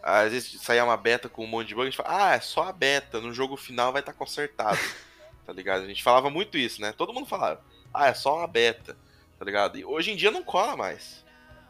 Às 0.02 0.32
vezes 0.32 0.60
saía 0.62 0.84
uma 0.84 0.96
beta 0.96 1.28
com 1.28 1.44
um 1.44 1.48
monte 1.48 1.68
de 1.68 1.74
bug, 1.74 1.86
a 1.86 1.90
gente 1.90 1.96
fala, 1.96 2.30
ah, 2.30 2.34
é 2.34 2.40
só 2.40 2.64
a 2.64 2.72
beta, 2.72 3.20
no 3.20 3.32
jogo 3.34 3.56
final 3.56 3.92
vai 3.92 4.00
estar 4.00 4.12
consertado. 4.14 4.78
tá 5.44 5.52
ligado? 5.52 5.82
A 5.84 5.86
gente 5.86 6.02
falava 6.02 6.30
muito 6.30 6.56
isso, 6.56 6.80
né? 6.80 6.92
Todo 6.92 7.12
mundo 7.12 7.26
falava, 7.26 7.62
ah, 7.92 8.06
é 8.08 8.14
só 8.14 8.38
uma 8.38 8.46
beta, 8.46 8.96
tá 9.38 9.44
ligado? 9.44 9.78
E 9.78 9.84
hoje 9.84 10.10
em 10.10 10.16
dia 10.16 10.30
não 10.30 10.42
cola 10.42 10.76
mais. 10.76 11.24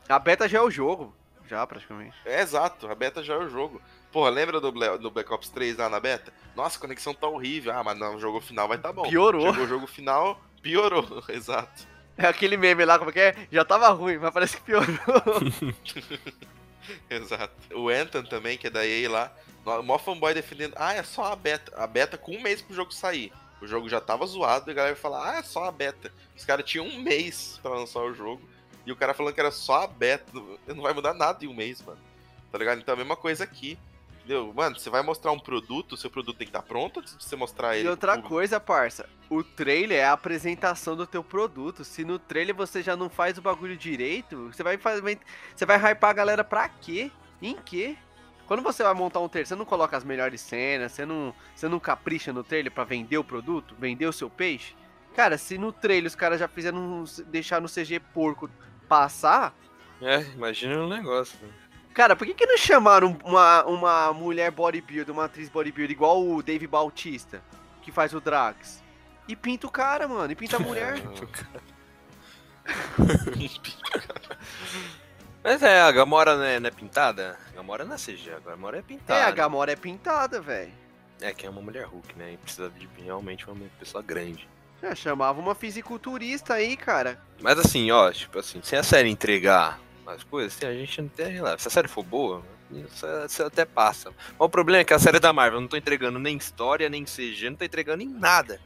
A 0.09 0.18
beta 0.18 0.48
já 0.48 0.59
é 0.59 0.62
o 0.62 0.70
jogo. 0.70 1.14
Já, 1.48 1.66
praticamente. 1.66 2.16
É 2.24 2.40
exato, 2.40 2.89
a 2.89 2.94
beta 2.94 3.23
já 3.23 3.35
é 3.35 3.39
o 3.39 3.48
jogo. 3.48 3.81
Porra, 4.16 4.30
lembra 4.30 4.59
do, 4.62 4.72
Bla- 4.72 4.97
do 4.97 5.10
Black 5.10 5.30
Ops 5.30 5.51
3 5.51 5.76
lá 5.76 5.90
na 5.90 6.01
beta? 6.01 6.32
Nossa, 6.55 6.78
a 6.78 6.80
conexão 6.80 7.12
tá 7.12 7.26
horrível. 7.26 7.70
Ah, 7.74 7.84
mas 7.84 7.98
não, 7.98 8.16
o 8.16 8.18
jogo 8.18 8.40
final 8.40 8.66
vai 8.66 8.78
tá 8.78 8.90
bom. 8.90 9.02
Piorou. 9.02 9.51
Chegou 9.51 9.64
o 9.66 9.68
jogo 9.68 9.86
final, 9.86 10.40
piorou. 10.62 11.05
Exato. 11.28 11.86
É 12.16 12.26
aquele 12.26 12.56
meme 12.56 12.82
lá, 12.86 12.98
como 12.98 13.10
é 13.10 13.12
que 13.12 13.20
é? 13.20 13.36
Já 13.52 13.62
tava 13.62 13.90
ruim, 13.90 14.16
mas 14.16 14.32
parece 14.32 14.56
que 14.56 14.62
piorou. 14.62 14.88
Exato. 17.10 17.52
O 17.74 17.90
Anthem 17.90 18.22
também, 18.24 18.56
que 18.56 18.68
é 18.68 18.70
da 18.70 18.86
EA 18.86 19.10
lá. 19.10 19.32
O 19.66 19.82
mó 19.82 19.98
fanboy 19.98 20.32
defendendo. 20.32 20.72
Ah, 20.76 20.94
é 20.94 21.02
só 21.02 21.30
a 21.32 21.36
beta. 21.36 21.70
A 21.76 21.86
beta 21.86 22.16
com 22.16 22.34
um 22.34 22.40
mês 22.40 22.62
pro 22.62 22.74
jogo 22.74 22.94
sair. 22.94 23.30
O 23.60 23.66
jogo 23.66 23.86
já 23.86 24.01
tava 24.01 24.24
zoado 24.26 24.70
e 24.70 24.72
a 24.72 24.74
galera 24.74 24.97
fala, 24.97 25.32
ah, 25.32 25.36
é 25.40 25.43
só 25.43 25.64
a 25.64 25.70
beta. 25.70 26.10
Os 26.34 26.43
caras 26.43 26.64
tinham 26.64 26.86
um 26.86 27.02
mês 27.02 27.60
pra 27.62 27.72
lançar 27.72 28.01
o 28.01 28.14
jogo. 28.14 28.40
E 28.86 28.93
o 28.93 28.97
cara 28.97 29.12
falando 29.12 29.34
que 29.34 29.40
era 29.40 29.51
só 29.51 29.82
a 29.82 29.86
beta. 29.86 30.32
Não 30.68 30.82
vai 30.82 30.94
mudar 30.94 31.12
nada 31.12 31.44
em 31.44 31.48
um 31.48 31.55
mês, 31.55 31.82
mano. 31.82 32.01
Tá 32.51 32.56
ligado? 32.56 32.80
Então 32.80 32.94
a 32.94 32.97
mesma 32.97 33.14
coisa 33.16 33.44
aqui. 33.44 33.78
Entendeu? 34.27 34.53
Mano, 34.53 34.77
você 34.77 34.90
vai 34.90 35.03
mostrar 35.03 35.31
um 35.31 35.39
produto, 35.39 35.93
o 35.93 35.97
seu 35.97 36.11
produto 36.11 36.36
tem 36.36 36.48
que 36.48 36.51
estar 36.51 36.62
pronto 36.62 36.98
antes 36.98 37.16
de 37.16 37.23
você 37.23 37.36
mostrar 37.36 37.77
ele. 37.77 37.86
E 37.86 37.89
outra 37.89 38.20
coisa, 38.20 38.59
parça, 38.59 39.09
o 39.31 39.44
trailer 39.44 39.98
é 40.01 40.05
a 40.05 40.12
apresentação 40.15 40.97
do 40.97 41.07
teu 41.07 41.23
produto. 41.23 41.85
Se 41.85 42.05
no 42.05 42.19
trailer 42.19 42.53
você 42.53 42.82
já 42.82 42.97
não 42.97 43.09
faz 43.09 43.39
o 43.39 43.43
bagulho 43.43 43.77
direito, 43.77 44.48
você 44.53 44.65
vai 44.65 44.77
fazer, 44.78 45.20
você 45.55 45.65
vai 45.65 45.77
hypar 45.78 46.11
a 46.11 46.12
galera 46.12 46.43
pra 46.43 46.69
quê? 46.69 47.09
Em 47.40 47.55
quê? 47.55 47.97
Quando 48.48 48.65
você 48.65 48.82
vai 48.82 48.94
montar 48.94 49.20
um 49.20 49.28
trailer, 49.28 49.47
você 49.47 49.55
não 49.55 49.65
coloca 49.65 49.97
as 49.97 50.03
melhores 50.03 50.40
cenas, 50.40 50.90
você 50.90 51.07
não, 51.07 51.32
você 51.55 51.69
não 51.69 51.78
capricha 51.78 52.32
no 52.32 52.43
trailer 52.43 52.73
pra 52.73 52.82
vender 52.82 53.19
o 53.19 53.24
produto, 53.24 53.77
vender 53.78 54.07
o 54.07 54.12
seu 54.12 54.28
peixe? 54.28 54.74
Cara, 55.15 55.39
se 55.39 55.57
no 55.57 55.70
trailer 55.70 56.09
os 56.09 56.16
caras 56.16 56.40
já 56.40 56.48
fizeram 56.48 56.78
um- 56.78 57.05
deixar 57.28 57.61
no 57.61 57.69
CG 57.69 58.01
porco 58.01 58.51
passar, 58.89 59.55
É, 60.03 60.20
imagina 60.35 60.82
o 60.85 60.89
negócio. 60.89 61.39
né? 61.40 61.48
Cara, 61.97 62.14
por 62.14 62.27
que, 62.27 62.35
que 62.35 62.44
não 62.44 62.59
chamaram 62.59 63.16
uma, 63.24 63.64
uma 63.64 64.12
mulher 64.12 64.51
bodybuilder, 64.51 65.14
uma 65.14 65.24
atriz 65.24 65.48
bodybuilder 65.48 65.90
igual 65.90 66.23
o 66.23 66.43
Dave 66.43 66.66
Bautista, 66.66 67.43
que 67.81 67.90
faz 67.90 68.12
o 68.12 68.20
Drax? 68.20 68.85
E 69.27 69.35
pinta 69.35 69.66
o 69.66 69.70
cara, 69.70 70.06
mano, 70.06 70.31
e 70.31 70.36
pinta 70.36 70.56
a 70.56 70.60
mulher. 70.60 71.02
Mas 75.43 75.62
é, 75.62 75.81
a 75.81 75.90
Gamora 75.90 76.36
não 76.36 76.44
é, 76.44 76.60
não 76.60 76.68
é 76.68 76.70
pintada? 76.70 77.39
A 77.51 77.56
Gamora 77.56 77.85
não 77.85 77.94
é 77.94 77.98
CG, 77.98 78.31
a 78.31 78.40
Gamora 78.40 78.78
é 78.78 78.82
pintada. 78.82 79.18
é, 79.18 79.23
a 79.23 79.31
Gamora 79.31 79.73
é 79.73 79.77
pintada, 79.77 80.39
velho. 80.39 80.73
É, 81.23 81.32
que 81.32 81.47
é 81.47 81.51
uma 81.51 81.62
mulher 81.62 81.86
Hulk, 81.86 82.14
né? 82.18 82.35
E 82.35 82.36
precisa 82.36 82.68
de 82.68 82.86
realmente 83.02 83.48
uma 83.48 83.56
pessoa 83.78 84.02
grande. 84.02 84.47
Já 84.82 84.94
chamava 84.94 85.40
uma 85.40 85.55
fisiculturista 85.55 86.52
aí, 86.55 86.77
cara. 86.77 87.18
Mas 87.40 87.59
assim, 87.59 87.90
ó, 87.90 88.12
tipo 88.12 88.39
assim, 88.39 88.60
se 88.62 88.77
a 88.77 88.82
série 88.82 89.09
entregar 89.09 89.81
as 90.09 90.23
coisas, 90.24 90.57
assim, 90.57 90.66
a 90.66 90.73
gente 90.74 91.03
não 91.03 91.09
tem 91.09 91.27
releva. 91.33 91.59
Se 91.59 91.69
a 91.69 91.70
série 91.70 91.89
for 91.89 92.05
boa, 92.05 92.43
isso, 92.70 93.07
isso 93.27 93.43
até 93.45 93.65
passa. 93.65 94.11
Mas 94.11 94.41
o 94.41 94.49
problema 94.49 94.81
é 94.81 94.85
que 94.85 94.95
a 94.95 94.99
série 94.99 95.19
da 95.20 95.33
Marvel 95.33 95.61
não 95.61 95.69
tô 95.69 95.77
entregando 95.77 96.19
nem 96.19 96.37
história, 96.37 96.89
nem 96.89 97.05
CG, 97.05 97.51
não 97.51 97.57
tô 97.57 97.65
entregando 97.65 98.03
em 98.03 98.09
nada. 98.09 98.61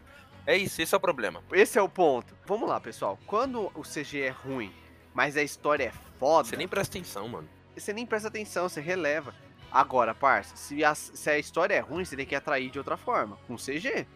É 0.47 0.57
isso, 0.57 0.81
esse 0.83 0.95
é 0.95 0.97
o 0.97 1.01
problema. 1.01 1.43
Esse 1.53 1.79
é 1.79 1.83
o 1.83 1.89
ponto. 1.89 2.35
Vamos 2.47 2.69
lá, 2.69 2.81
pessoal. 2.81 3.19
Quando 3.27 3.71
o 3.75 3.83
CG 3.83 4.21
é 4.23 4.31
ruim, 4.31 4.73
mas 5.15 5.37
a 5.37 5.43
história 5.43 5.85
é 5.85 5.93
foda, 6.19 6.49
Você 6.49 6.57
nem 6.57 6.67
presta 6.69 6.97
atenção, 6.99 7.29
mano. 7.29 7.49
você 7.77 7.93
nem 7.93 8.07
presta 8.07 8.29
atenção, 8.29 8.69
você 8.69 8.81
releva. 8.81 9.35
Agora, 9.71 10.15
parça, 10.15 10.57
se 10.57 10.83
a, 10.85 10.95
se 10.95 11.31
a 11.31 11.39
história 11.39 11.75
é 11.75 11.81
ruim, 11.81 12.05
você 12.05 12.17
tem 12.17 12.27
que 12.27 12.35
atrair 12.35 12.71
de 12.71 12.79
outra 12.79 12.97
forma, 12.97 13.39
com 13.47 13.55
CG, 13.57 14.07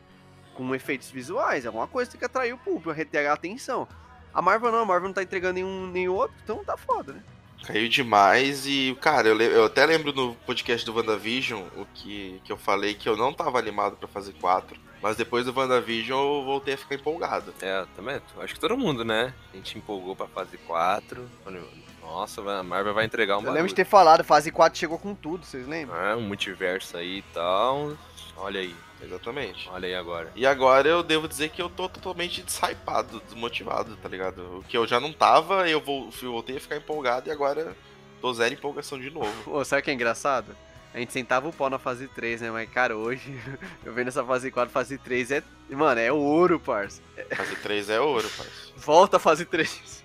com 0.54 0.74
efeitos 0.74 1.10
visuais, 1.10 1.64
alguma 1.66 1.86
coisa 1.86 2.10
tem 2.10 2.18
que 2.18 2.24
atrair 2.24 2.52
o 2.52 2.58
público, 2.58 2.90
reter 2.90 3.28
a 3.28 3.32
atenção. 3.34 3.86
A 4.34 4.42
Marvel 4.42 4.72
não, 4.72 4.80
a 4.80 4.84
Marvel 4.84 5.08
não 5.08 5.14
tá 5.14 5.22
entregando 5.22 5.54
nenhum, 5.54 5.86
nenhum 5.86 6.14
outro, 6.14 6.36
então 6.42 6.64
tá 6.64 6.76
foda, 6.76 7.12
né? 7.12 7.22
Caiu 7.64 7.88
demais 7.88 8.66
e, 8.66 8.96
cara, 9.00 9.28
eu, 9.28 9.40
eu 9.40 9.64
até 9.64 9.86
lembro 9.86 10.12
no 10.12 10.34
podcast 10.46 10.84
do 10.84 10.94
WandaVision 10.94 11.62
o 11.76 11.86
que, 11.94 12.40
que 12.44 12.52
eu 12.52 12.58
falei 12.58 12.92
que 12.94 13.08
eu 13.08 13.16
não 13.16 13.32
tava 13.32 13.58
animado 13.58 13.96
pra 13.96 14.06
fazer 14.06 14.34
4. 14.34 14.78
Mas 15.00 15.16
depois 15.16 15.44
do 15.44 15.54
WandaVision 15.54 16.18
eu 16.18 16.44
voltei 16.44 16.74
a 16.74 16.78
ficar 16.78 16.94
empolgado. 16.94 17.54
É, 17.60 17.84
também. 17.94 18.20
Acho 18.38 18.54
que 18.54 18.60
todo 18.60 18.76
mundo, 18.76 19.04
né? 19.04 19.32
A 19.52 19.56
gente 19.56 19.78
empolgou 19.78 20.16
pra 20.16 20.26
fase 20.26 20.56
4. 20.58 21.26
Falei, 21.42 21.62
Nossa, 22.02 22.40
a 22.40 22.62
Marvel 22.62 22.94
vai 22.94 23.04
entregar 23.04 23.38
um 23.38 23.44
Eu 23.44 23.52
lembro 23.52 23.68
de 23.68 23.74
ter 23.74 23.84
falado, 23.84 24.24
fase 24.24 24.50
4 24.50 24.78
chegou 24.78 24.98
com 24.98 25.14
tudo, 25.14 25.44
vocês 25.44 25.66
lembram? 25.66 25.98
É, 25.98 26.16
um 26.16 26.22
multiverso 26.22 26.96
aí 26.96 27.18
e 27.18 27.22
tal. 27.34 27.96
Olha 28.36 28.60
aí, 28.60 28.74
Exatamente. 29.02 29.68
olha 29.68 29.86
aí 29.86 29.94
agora. 29.94 30.32
E 30.34 30.46
agora 30.46 30.88
eu 30.88 31.02
devo 31.02 31.28
dizer 31.28 31.50
que 31.50 31.62
eu 31.62 31.68
tô 31.68 31.88
totalmente 31.88 32.42
deshypado, 32.42 33.20
desmotivado, 33.20 33.96
tá 33.96 34.08
ligado? 34.08 34.58
O 34.58 34.64
que 34.64 34.76
eu 34.76 34.86
já 34.86 34.98
não 35.00 35.12
tava, 35.12 35.68
eu 35.68 35.80
voltei 35.80 36.56
a 36.56 36.60
ficar 36.60 36.76
empolgado 36.76 37.28
e 37.28 37.32
agora 37.32 37.76
tô 38.20 38.32
zero 38.32 38.54
empolgação 38.54 38.98
de 38.98 39.10
novo. 39.10 39.32
Ô, 39.50 39.64
sabe 39.64 39.82
o 39.82 39.84
que 39.84 39.90
é 39.90 39.94
engraçado? 39.94 40.56
A 40.92 40.98
gente 40.98 41.12
sentava 41.12 41.48
o 41.48 41.52
pau 41.52 41.68
na 41.68 41.78
fase 41.78 42.06
3, 42.06 42.42
né? 42.42 42.50
Mas, 42.52 42.70
cara, 42.70 42.96
hoje, 42.96 43.36
eu 43.84 43.92
vendo 43.92 44.08
essa 44.08 44.24
fase 44.24 44.50
4, 44.50 44.72
fase 44.72 44.96
3 44.96 45.30
é. 45.32 45.42
Mano, 45.70 46.00
é 46.00 46.12
ouro, 46.12 46.60
parça. 46.60 47.02
Fase 47.34 47.56
3 47.56 47.90
é 47.90 48.00
ouro, 48.00 48.28
parceiro. 48.28 48.72
Volta 48.78 49.16
a 49.16 49.20
fase 49.20 49.44
3. 49.44 50.04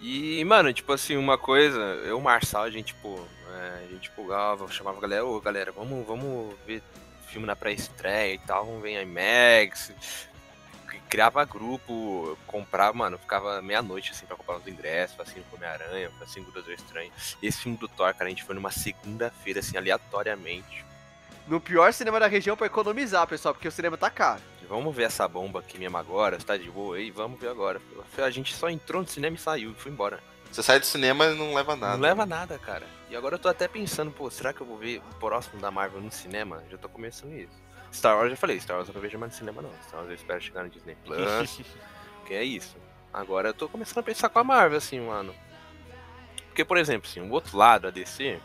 E, 0.00 0.42
mano, 0.46 0.72
tipo 0.72 0.90
assim, 0.94 1.14
uma 1.16 1.36
coisa, 1.36 1.78
eu 1.78 2.16
o 2.16 2.22
Marçal, 2.22 2.62
a 2.62 2.70
gente, 2.70 2.94
tipo, 2.94 3.22
é, 3.52 3.84
a 3.84 3.88
gente 3.92 4.08
empolgava, 4.08 4.66
chamava 4.72 4.96
a 4.96 5.00
galera, 5.00 5.26
ô 5.26 5.38
galera, 5.42 5.72
vamos, 5.72 6.06
vamos 6.06 6.54
ver 6.66 6.82
filme 7.30 7.46
na 7.46 7.56
pré-estreia 7.56 8.34
e 8.34 8.38
tal, 8.38 8.66
vamos 8.66 8.82
ver 8.82 9.02
IMAX. 9.02 9.92
Criava 11.08 11.44
grupo, 11.44 12.38
comprava, 12.46 12.96
mano, 12.96 13.18
ficava 13.18 13.60
meia-noite 13.60 14.12
assim 14.12 14.26
pra 14.26 14.36
comprar 14.36 14.58
os 14.58 14.66
ingressos, 14.68 15.18
assim 15.18 15.42
com 15.50 15.56
Homem-Aranha, 15.56 16.08
assim 16.20 16.40
com 16.40 16.50
o 16.50 16.52
Doutor 16.52 16.72
Estranho. 16.72 17.10
Esse 17.42 17.62
filme 17.62 17.76
do 17.76 17.88
Thor, 17.88 18.14
cara, 18.14 18.26
a 18.26 18.28
gente 18.28 18.44
foi 18.44 18.54
numa 18.54 18.70
segunda-feira, 18.70 19.58
assim, 19.58 19.76
aleatoriamente. 19.76 20.84
No 21.48 21.60
pior 21.60 21.92
cinema 21.92 22.20
da 22.20 22.28
região 22.28 22.56
pra 22.56 22.66
economizar, 22.66 23.26
pessoal, 23.26 23.52
porque 23.52 23.66
o 23.66 23.72
cinema 23.72 23.96
tá 23.96 24.08
caro. 24.08 24.40
Vamos 24.68 24.94
ver 24.94 25.02
essa 25.02 25.26
bomba 25.26 25.58
aqui 25.58 25.78
mesmo 25.78 25.96
agora, 25.96 26.38
você 26.38 26.46
tá 26.46 26.56
de 26.56 26.70
boa 26.70 26.96
aí? 26.96 27.10
Vamos 27.10 27.40
ver 27.40 27.48
agora. 27.48 27.82
A 28.16 28.30
gente 28.30 28.54
só 28.54 28.70
entrou 28.70 29.02
no 29.02 29.08
cinema 29.08 29.34
e 29.34 29.40
saiu, 29.40 29.72
e 29.72 29.74
foi 29.74 29.90
embora. 29.90 30.22
Você 30.50 30.64
sai 30.64 30.80
do 30.80 30.86
cinema 30.86 31.26
e 31.26 31.34
não 31.34 31.54
leva 31.54 31.76
nada. 31.76 31.94
Não 31.94 32.02
leva 32.02 32.26
nada, 32.26 32.58
cara. 32.58 32.84
E 33.08 33.14
agora 33.14 33.36
eu 33.36 33.38
tô 33.38 33.48
até 33.48 33.68
pensando, 33.68 34.10
pô, 34.10 34.28
será 34.30 34.52
que 34.52 34.60
eu 34.60 34.66
vou 34.66 34.76
ver 34.76 34.98
o 34.98 35.14
próximo 35.14 35.60
da 35.60 35.70
Marvel 35.70 36.00
no 36.00 36.10
cinema? 36.10 36.62
Já 36.68 36.76
tô 36.76 36.88
começando 36.88 37.32
isso. 37.34 37.52
Star 37.92 38.16
Wars 38.16 38.30
já 38.30 38.36
falei, 38.36 38.58
Star 38.60 38.76
Wars 38.76 38.88
eu 38.88 38.94
não 38.94 39.00
vejo 39.00 39.18
mais 39.18 39.32
no 39.32 39.38
cinema 39.38 39.62
não. 39.62 39.70
Star 39.86 40.00
Wars 40.00 40.08
eu 40.08 40.14
espero 40.16 40.40
chegar 40.40 40.64
no 40.64 40.70
Disney 40.70 40.96
Plus. 41.04 41.60
que 42.26 42.34
é 42.34 42.42
isso. 42.42 42.76
Agora 43.12 43.48
eu 43.48 43.54
tô 43.54 43.68
começando 43.68 43.98
a 43.98 44.02
pensar 44.02 44.28
com 44.28 44.40
a 44.40 44.44
Marvel, 44.44 44.78
assim, 44.78 45.00
mano. 45.00 45.34
Porque, 46.46 46.64
por 46.64 46.76
exemplo, 46.76 47.08
assim, 47.08 47.20
o 47.20 47.30
outro 47.30 47.56
lado, 47.56 47.86
a 47.86 47.90
DC, 47.90 48.40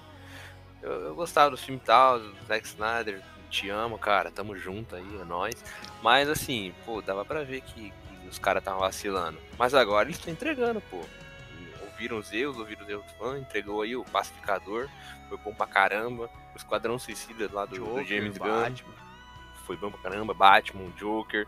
eu, 0.83 0.91
eu 0.91 1.15
gostava 1.15 1.49
do 1.49 1.57
filme 1.57 1.81
e 1.81 1.85
tal, 1.85 2.19
do 2.19 2.35
Zack 2.47 2.67
Snyder, 2.67 3.21
te 3.49 3.69
amo, 3.69 3.97
cara, 3.97 4.29
tamo 4.29 4.55
junto 4.55 4.95
aí, 4.95 5.21
é 5.21 5.23
nóis. 5.23 5.63
Mas 6.03 6.29
assim, 6.29 6.73
pô, 6.85 7.01
dava 7.01 7.25
pra 7.25 7.43
ver 7.43 7.61
que, 7.61 7.91
que 7.91 8.27
os 8.27 8.37
caras 8.37 8.61
estavam 8.61 8.81
vacilando. 8.81 9.39
Mas 9.57 9.73
agora 9.73 10.07
eles 10.07 10.17
estão 10.17 10.31
entregando, 10.31 10.81
pô 10.81 11.01
ouviram 11.95 12.17
os 12.17 12.31
erros, 12.33 12.57
ouviram 12.57 12.83
os 12.83 12.89
erros 12.89 13.05
do 13.05 13.13
fã, 13.13 13.39
entregou 13.39 13.81
aí 13.81 13.95
o 13.95 14.03
Pacificador, 14.03 14.89
foi 15.29 15.37
bom 15.37 15.53
pra 15.53 15.65
caramba. 15.65 16.29
O 16.53 16.57
Esquadrão 16.57 16.99
Suicida 16.99 17.49
lá 17.51 17.65
do, 17.65 17.75
do 17.75 17.85
Joker, 17.85 18.05
James 18.05 18.37
Gunn 18.37 18.75
foi 19.65 19.75
bom 19.75 19.89
pra 19.89 19.99
caramba. 19.99 20.33
Batman, 20.33 20.91
Joker. 20.97 21.47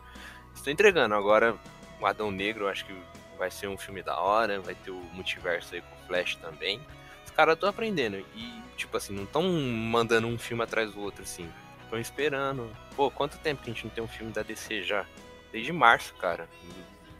Estão 0.54 0.74
entregando. 0.74 1.14
Agora, 1.14 1.56
o 2.00 2.06
Adão 2.06 2.32
Negro, 2.32 2.68
acho 2.68 2.86
que 2.86 2.94
vai 3.38 3.52
ser 3.52 3.68
um 3.68 3.78
filme 3.78 4.02
da 4.02 4.20
hora. 4.20 4.60
Vai 4.60 4.76
ter 4.76 4.92
o 4.92 5.00
multiverso 5.14 5.76
aí 5.76 5.82
com 5.82 5.96
o 5.96 6.08
Flash 6.08 6.36
também. 6.36 6.82
Os 7.24 7.32
caras 7.32 7.54
estão 7.54 7.70
aprendendo. 7.70 8.18
E, 8.36 8.62
tipo 8.76 8.98
assim, 8.98 9.14
não 9.14 9.24
estão 9.24 9.44
mandando 9.44 10.28
um 10.28 10.38
filme 10.38 10.64
atrás 10.64 10.92
do 10.92 11.00
outro, 11.00 11.24
assim. 11.24 11.50
Estão 11.84 12.00
esperando. 12.00 12.70
Pô, 12.96 13.12
quanto 13.12 13.38
tempo 13.38 13.62
que 13.62 13.70
a 13.70 13.74
gente 13.74 13.86
não 13.86 13.92
tem 13.92 14.04
um 14.04 14.08
filme 14.08 14.32
da 14.32 14.42
DC 14.42 14.82
já? 14.82 15.06
Desde 15.52 15.72
março, 15.72 16.14
cara. 16.16 16.50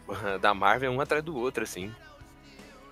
Da 0.40 0.54
Marvel, 0.54 0.90
um 0.90 1.02
atrás 1.02 1.22
do 1.22 1.36
outro, 1.36 1.62
assim. 1.64 1.94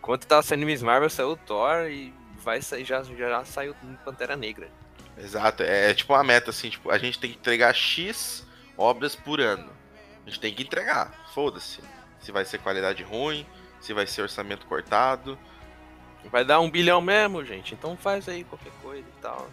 Enquanto 0.07 0.25
tava 0.25 0.41
saindo 0.41 0.65
Miss 0.65 0.83
Marvel, 0.83 1.11
saiu 1.11 1.33
o 1.33 1.37
Thor 1.37 1.91
e 1.91 2.15
vai 2.37 2.63
sair, 2.63 2.85
já, 2.85 3.03
já 3.03 3.45
saiu 3.45 3.75
Pantera 4.05 4.37
Negra. 4.37 4.71
Exato, 5.19 5.65
é, 5.65 5.91
é 5.91 5.95
tipo 5.95 6.13
uma 6.13 6.23
meta 6.23 6.51
assim, 6.51 6.71
tipo, 6.71 6.93
a 6.93 6.97
gente 6.97 7.19
tem 7.19 7.33
que 7.33 7.37
entregar 7.37 7.75
X 7.75 8.47
obras 8.79 9.17
por 9.17 9.41
ano. 9.41 9.69
A 10.25 10.29
gente 10.29 10.39
tem 10.39 10.55
que 10.55 10.63
entregar, 10.63 11.13
foda-se. 11.35 11.81
Se 12.21 12.31
vai 12.31 12.45
ser 12.45 12.59
qualidade 12.59 13.03
ruim, 13.03 13.45
se 13.81 13.93
vai 13.93 14.07
ser 14.07 14.23
orçamento 14.23 14.65
cortado. 14.67 15.37
Vai 16.31 16.45
dar 16.45 16.61
um 16.61 16.71
bilhão 16.71 17.01
mesmo, 17.01 17.45
gente. 17.45 17.75
Então 17.75 17.97
faz 17.97 18.29
aí 18.29 18.45
qualquer 18.45 18.73
coisa 18.81 19.03
e 19.09 19.21
tal. 19.21 19.51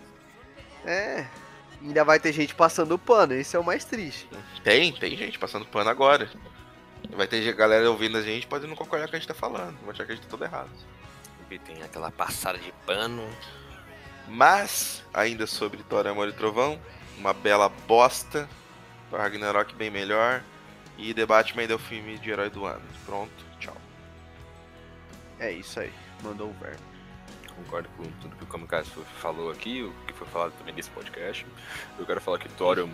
É. 0.85 1.25
Ainda 1.81 2.03
vai 2.03 2.19
ter 2.19 2.31
gente 2.31 2.53
passando 2.53 2.99
pano, 2.99 3.33
esse 3.33 3.55
é 3.55 3.59
o 3.59 3.63
mais 3.63 3.85
triste. 3.85 4.29
Tem, 4.63 4.93
tem 4.93 5.17
gente 5.17 5.39
passando 5.39 5.65
pano 5.65 5.89
agora. 5.89 6.29
Vai 7.11 7.27
ter 7.27 7.53
galera 7.53 7.89
ouvindo 7.89 8.17
a 8.17 8.21
gente, 8.21 8.47
pode 8.47 8.65
não 8.65 8.75
concordar 8.75 9.05
com 9.05 9.09
o 9.09 9.11
que 9.11 9.15
a 9.17 9.19
gente 9.19 9.27
tá 9.27 9.33
falando, 9.33 9.77
vai 9.81 9.91
achar 9.91 10.05
que 10.05 10.13
a 10.13 10.15
gente 10.15 10.23
tá 10.23 10.31
todo 10.31 10.43
errado. 10.43 10.69
Tem 11.65 11.83
aquela 11.83 12.09
passada 12.09 12.57
de 12.57 12.71
pano. 12.83 13.29
Mas, 14.27 15.03
ainda 15.13 15.45
sobre 15.45 15.83
Thor, 15.83 16.07
Amor 16.07 16.27
e 16.29 16.33
Trovão, 16.33 16.79
uma 17.17 17.31
bela 17.31 17.69
bosta. 17.69 18.49
Thor 19.09 19.19
Ragnarok 19.19 19.75
bem 19.75 19.91
melhor. 19.91 20.41
E 20.97 21.13
The 21.13 21.25
Batman 21.25 21.63
é 21.63 21.73
o 21.75 21.79
filme 21.79 22.17
de 22.17 22.31
herói 22.31 22.49
do 22.49 22.65
ano. 22.65 22.81
Pronto, 23.05 23.45
tchau. 23.59 23.77
É 25.39 25.51
isso 25.51 25.79
aí, 25.79 25.93
mandou 26.23 26.49
o 26.49 26.53
verbo. 26.53 26.81
Concordo 27.55 27.87
com 27.97 28.03
tudo 28.19 28.35
que 28.35 28.43
o 28.43 28.47
Kamikaze 28.47 28.89
falou 29.19 29.51
aqui, 29.51 29.83
o 29.83 29.93
que 30.07 30.13
foi 30.13 30.27
falado 30.27 30.53
também 30.57 30.73
nesse 30.73 30.89
podcast. 30.89 31.45
Eu 31.99 32.05
quero 32.05 32.19
falar 32.19 32.39
que 32.39 32.49
Thor, 32.49 32.89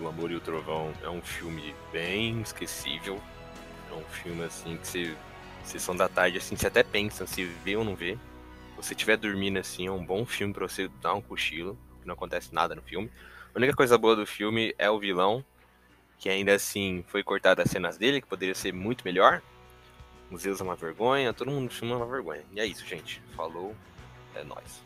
o 0.00 0.06
Amor 0.06 0.30
e 0.30 0.36
o 0.36 0.40
Trovão, 0.40 0.92
é 1.02 1.08
um 1.08 1.20
filme 1.20 1.74
bem 1.92 2.40
esquecível. 2.42 3.20
É 3.94 3.96
um 3.96 4.04
filme 4.04 4.44
assim 4.44 4.76
que 4.76 4.86
você. 4.86 5.16
Sessão 5.64 5.96
da 5.96 6.10
tarde, 6.10 6.36
assim, 6.36 6.56
você 6.56 6.66
até 6.66 6.82
pensa 6.82 7.26
se 7.26 7.44
vê 7.44 7.74
ou 7.74 7.84
não 7.84 7.96
vê. 7.96 8.18
Se 8.70 8.76
você 8.76 8.92
estiver 8.92 9.16
dormindo 9.16 9.58
assim, 9.58 9.86
é 9.86 9.90
um 9.90 10.04
bom 10.04 10.26
filme 10.26 10.52
pra 10.52 10.68
você 10.68 10.88
dar 11.00 11.14
um 11.14 11.22
cochilo, 11.22 11.78
que 12.02 12.06
não 12.06 12.12
acontece 12.12 12.54
nada 12.54 12.74
no 12.74 12.82
filme. 12.82 13.10
A 13.54 13.58
única 13.58 13.72
coisa 13.72 13.96
boa 13.96 14.14
do 14.14 14.26
filme 14.26 14.74
é 14.76 14.90
o 14.90 14.98
vilão, 14.98 15.42
que 16.18 16.28
ainda 16.28 16.54
assim 16.54 17.02
foi 17.08 17.22
cortado 17.22 17.62
as 17.62 17.70
cenas 17.70 17.96
dele, 17.96 18.20
que 18.20 18.26
poderia 18.26 18.54
ser 18.54 18.74
muito 18.74 19.04
melhor. 19.06 19.40
Os 20.30 20.42
Zeus 20.42 20.60
é 20.60 20.64
uma 20.64 20.76
vergonha, 20.76 21.32
todo 21.32 21.50
mundo 21.50 21.72
é 21.80 21.84
uma 21.86 22.06
vergonha. 22.06 22.44
E 22.52 22.60
é 22.60 22.66
isso, 22.66 22.84
gente. 22.84 23.22
Falou, 23.34 23.74
é 24.34 24.44
nóis. 24.44 24.82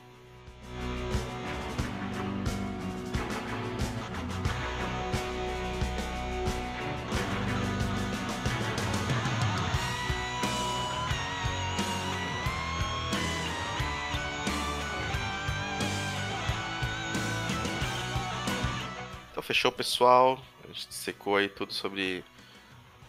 Fechou, 19.48 19.72
pessoal. 19.72 20.38
A 20.62 20.66
gente 20.66 20.92
secou 20.92 21.36
aí 21.36 21.48
tudo 21.48 21.72
sobre 21.72 22.22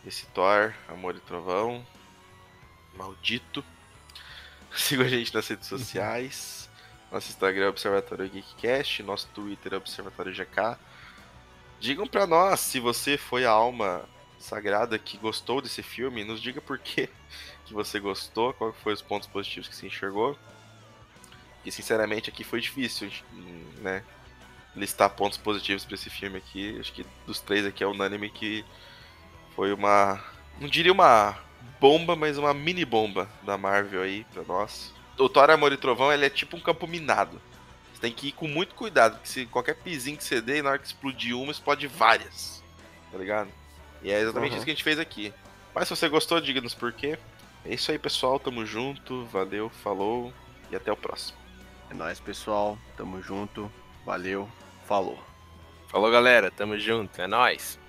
esse 0.07 0.25
Thor, 0.27 0.73
Amor 0.87 1.13
e 1.13 1.19
Trovão. 1.19 1.85
Maldito. 2.95 3.61
Sigam 4.73 5.05
a 5.05 5.09
gente 5.09 5.33
nas 5.33 5.45
redes 5.49 5.67
sociais. 5.67 6.69
Nosso 7.11 7.29
Instagram 7.29 7.65
é 7.65 7.67
Observatório 7.67 8.29
Geekcast, 8.29 9.03
nosso 9.03 9.27
Twitter 9.35 9.73
é 9.73 9.75
Observatório 9.75 10.33
GK. 10.33 10.77
Digam 11.77 12.07
pra 12.07 12.25
nós 12.25 12.61
se 12.61 12.79
você 12.79 13.17
foi 13.17 13.45
a 13.45 13.51
alma 13.51 14.07
sagrada 14.39 14.97
que 14.97 15.17
gostou 15.17 15.61
desse 15.61 15.83
filme. 15.83 16.23
Nos 16.23 16.41
diga 16.41 16.61
por 16.61 16.79
que, 16.79 17.09
que 17.65 17.73
você 17.73 17.99
gostou, 17.99 18.53
qual 18.53 18.71
foi 18.71 18.93
os 18.93 19.01
pontos 19.01 19.27
positivos 19.27 19.67
que 19.67 19.75
você 19.75 19.87
enxergou. 19.87 20.39
E 21.65 21.71
sinceramente 21.71 22.29
aqui 22.29 22.45
foi 22.45 22.61
difícil, 22.61 23.11
né? 23.81 24.05
Listar 24.79 25.09
pontos 25.09 25.37
positivos 25.37 25.83
para 25.83 25.95
esse 25.95 26.09
filme 26.09 26.37
aqui. 26.37 26.77
Acho 26.79 26.93
que 26.93 27.05
dos 27.27 27.41
três 27.41 27.65
aqui 27.65 27.83
é 27.83 27.87
unânime 27.87 28.29
que 28.29 28.63
foi 29.55 29.73
uma. 29.73 30.23
Não 30.59 30.69
diria 30.69 30.91
uma 30.91 31.37
bomba, 31.79 32.15
mas 32.15 32.37
uma 32.37 32.53
mini 32.53 32.85
bomba 32.85 33.29
da 33.43 33.57
Marvel 33.57 34.01
aí 34.01 34.25
pra 34.33 34.43
nós. 34.43 34.93
O 35.17 35.27
Thor 35.27 35.49
Amor 35.49 35.73
e 35.73 35.77
Trovão 35.77 36.13
ele 36.13 36.25
é 36.25 36.29
tipo 36.29 36.55
um 36.55 36.61
campo 36.61 36.87
minado. 36.87 37.41
Você 37.93 37.99
tem 37.99 38.13
que 38.13 38.29
ir 38.29 38.31
com 38.31 38.47
muito 38.47 38.73
cuidado, 38.73 39.15
porque 39.15 39.27
se 39.27 39.45
qualquer 39.47 39.75
pizinho 39.75 40.15
que 40.15 40.23
você 40.23 40.39
dê, 40.39 40.61
na 40.61 40.69
hora 40.69 40.79
que 40.79 40.87
explodir 40.87 41.37
uma, 41.37 41.51
explode 41.51 41.85
várias. 41.87 42.63
Tá 43.11 43.17
ligado? 43.17 43.49
E 44.01 44.09
é 44.09 44.21
exatamente 44.21 44.51
uhum. 44.51 44.57
isso 44.57 44.65
que 44.65 44.71
a 44.71 44.73
gente 44.73 44.83
fez 44.83 44.97
aqui. 44.97 45.33
Mas 45.75 45.87
se 45.87 45.95
você 45.95 46.07
gostou, 46.07 46.39
diga-nos 46.39 46.73
por 46.73 46.93
quê. 46.93 47.19
É 47.65 47.73
isso 47.73 47.91
aí, 47.91 47.99
pessoal. 47.99 48.39
Tamo 48.39 48.65
junto. 48.65 49.25
Valeu, 49.25 49.69
falou 49.69 50.33
e 50.71 50.75
até 50.75 50.91
o 50.91 50.95
próximo. 50.95 51.37
É 51.89 51.93
nóis, 51.93 52.19
pessoal. 52.19 52.77
Tamo 52.95 53.21
junto. 53.21 53.71
Valeu, 54.05 54.49
falou. 54.89 55.19
Falou, 55.87 56.09
galera. 56.09 56.49
Tamo 56.49 56.77
junto. 56.79 57.21
É 57.21 57.27
nóis. 57.27 57.79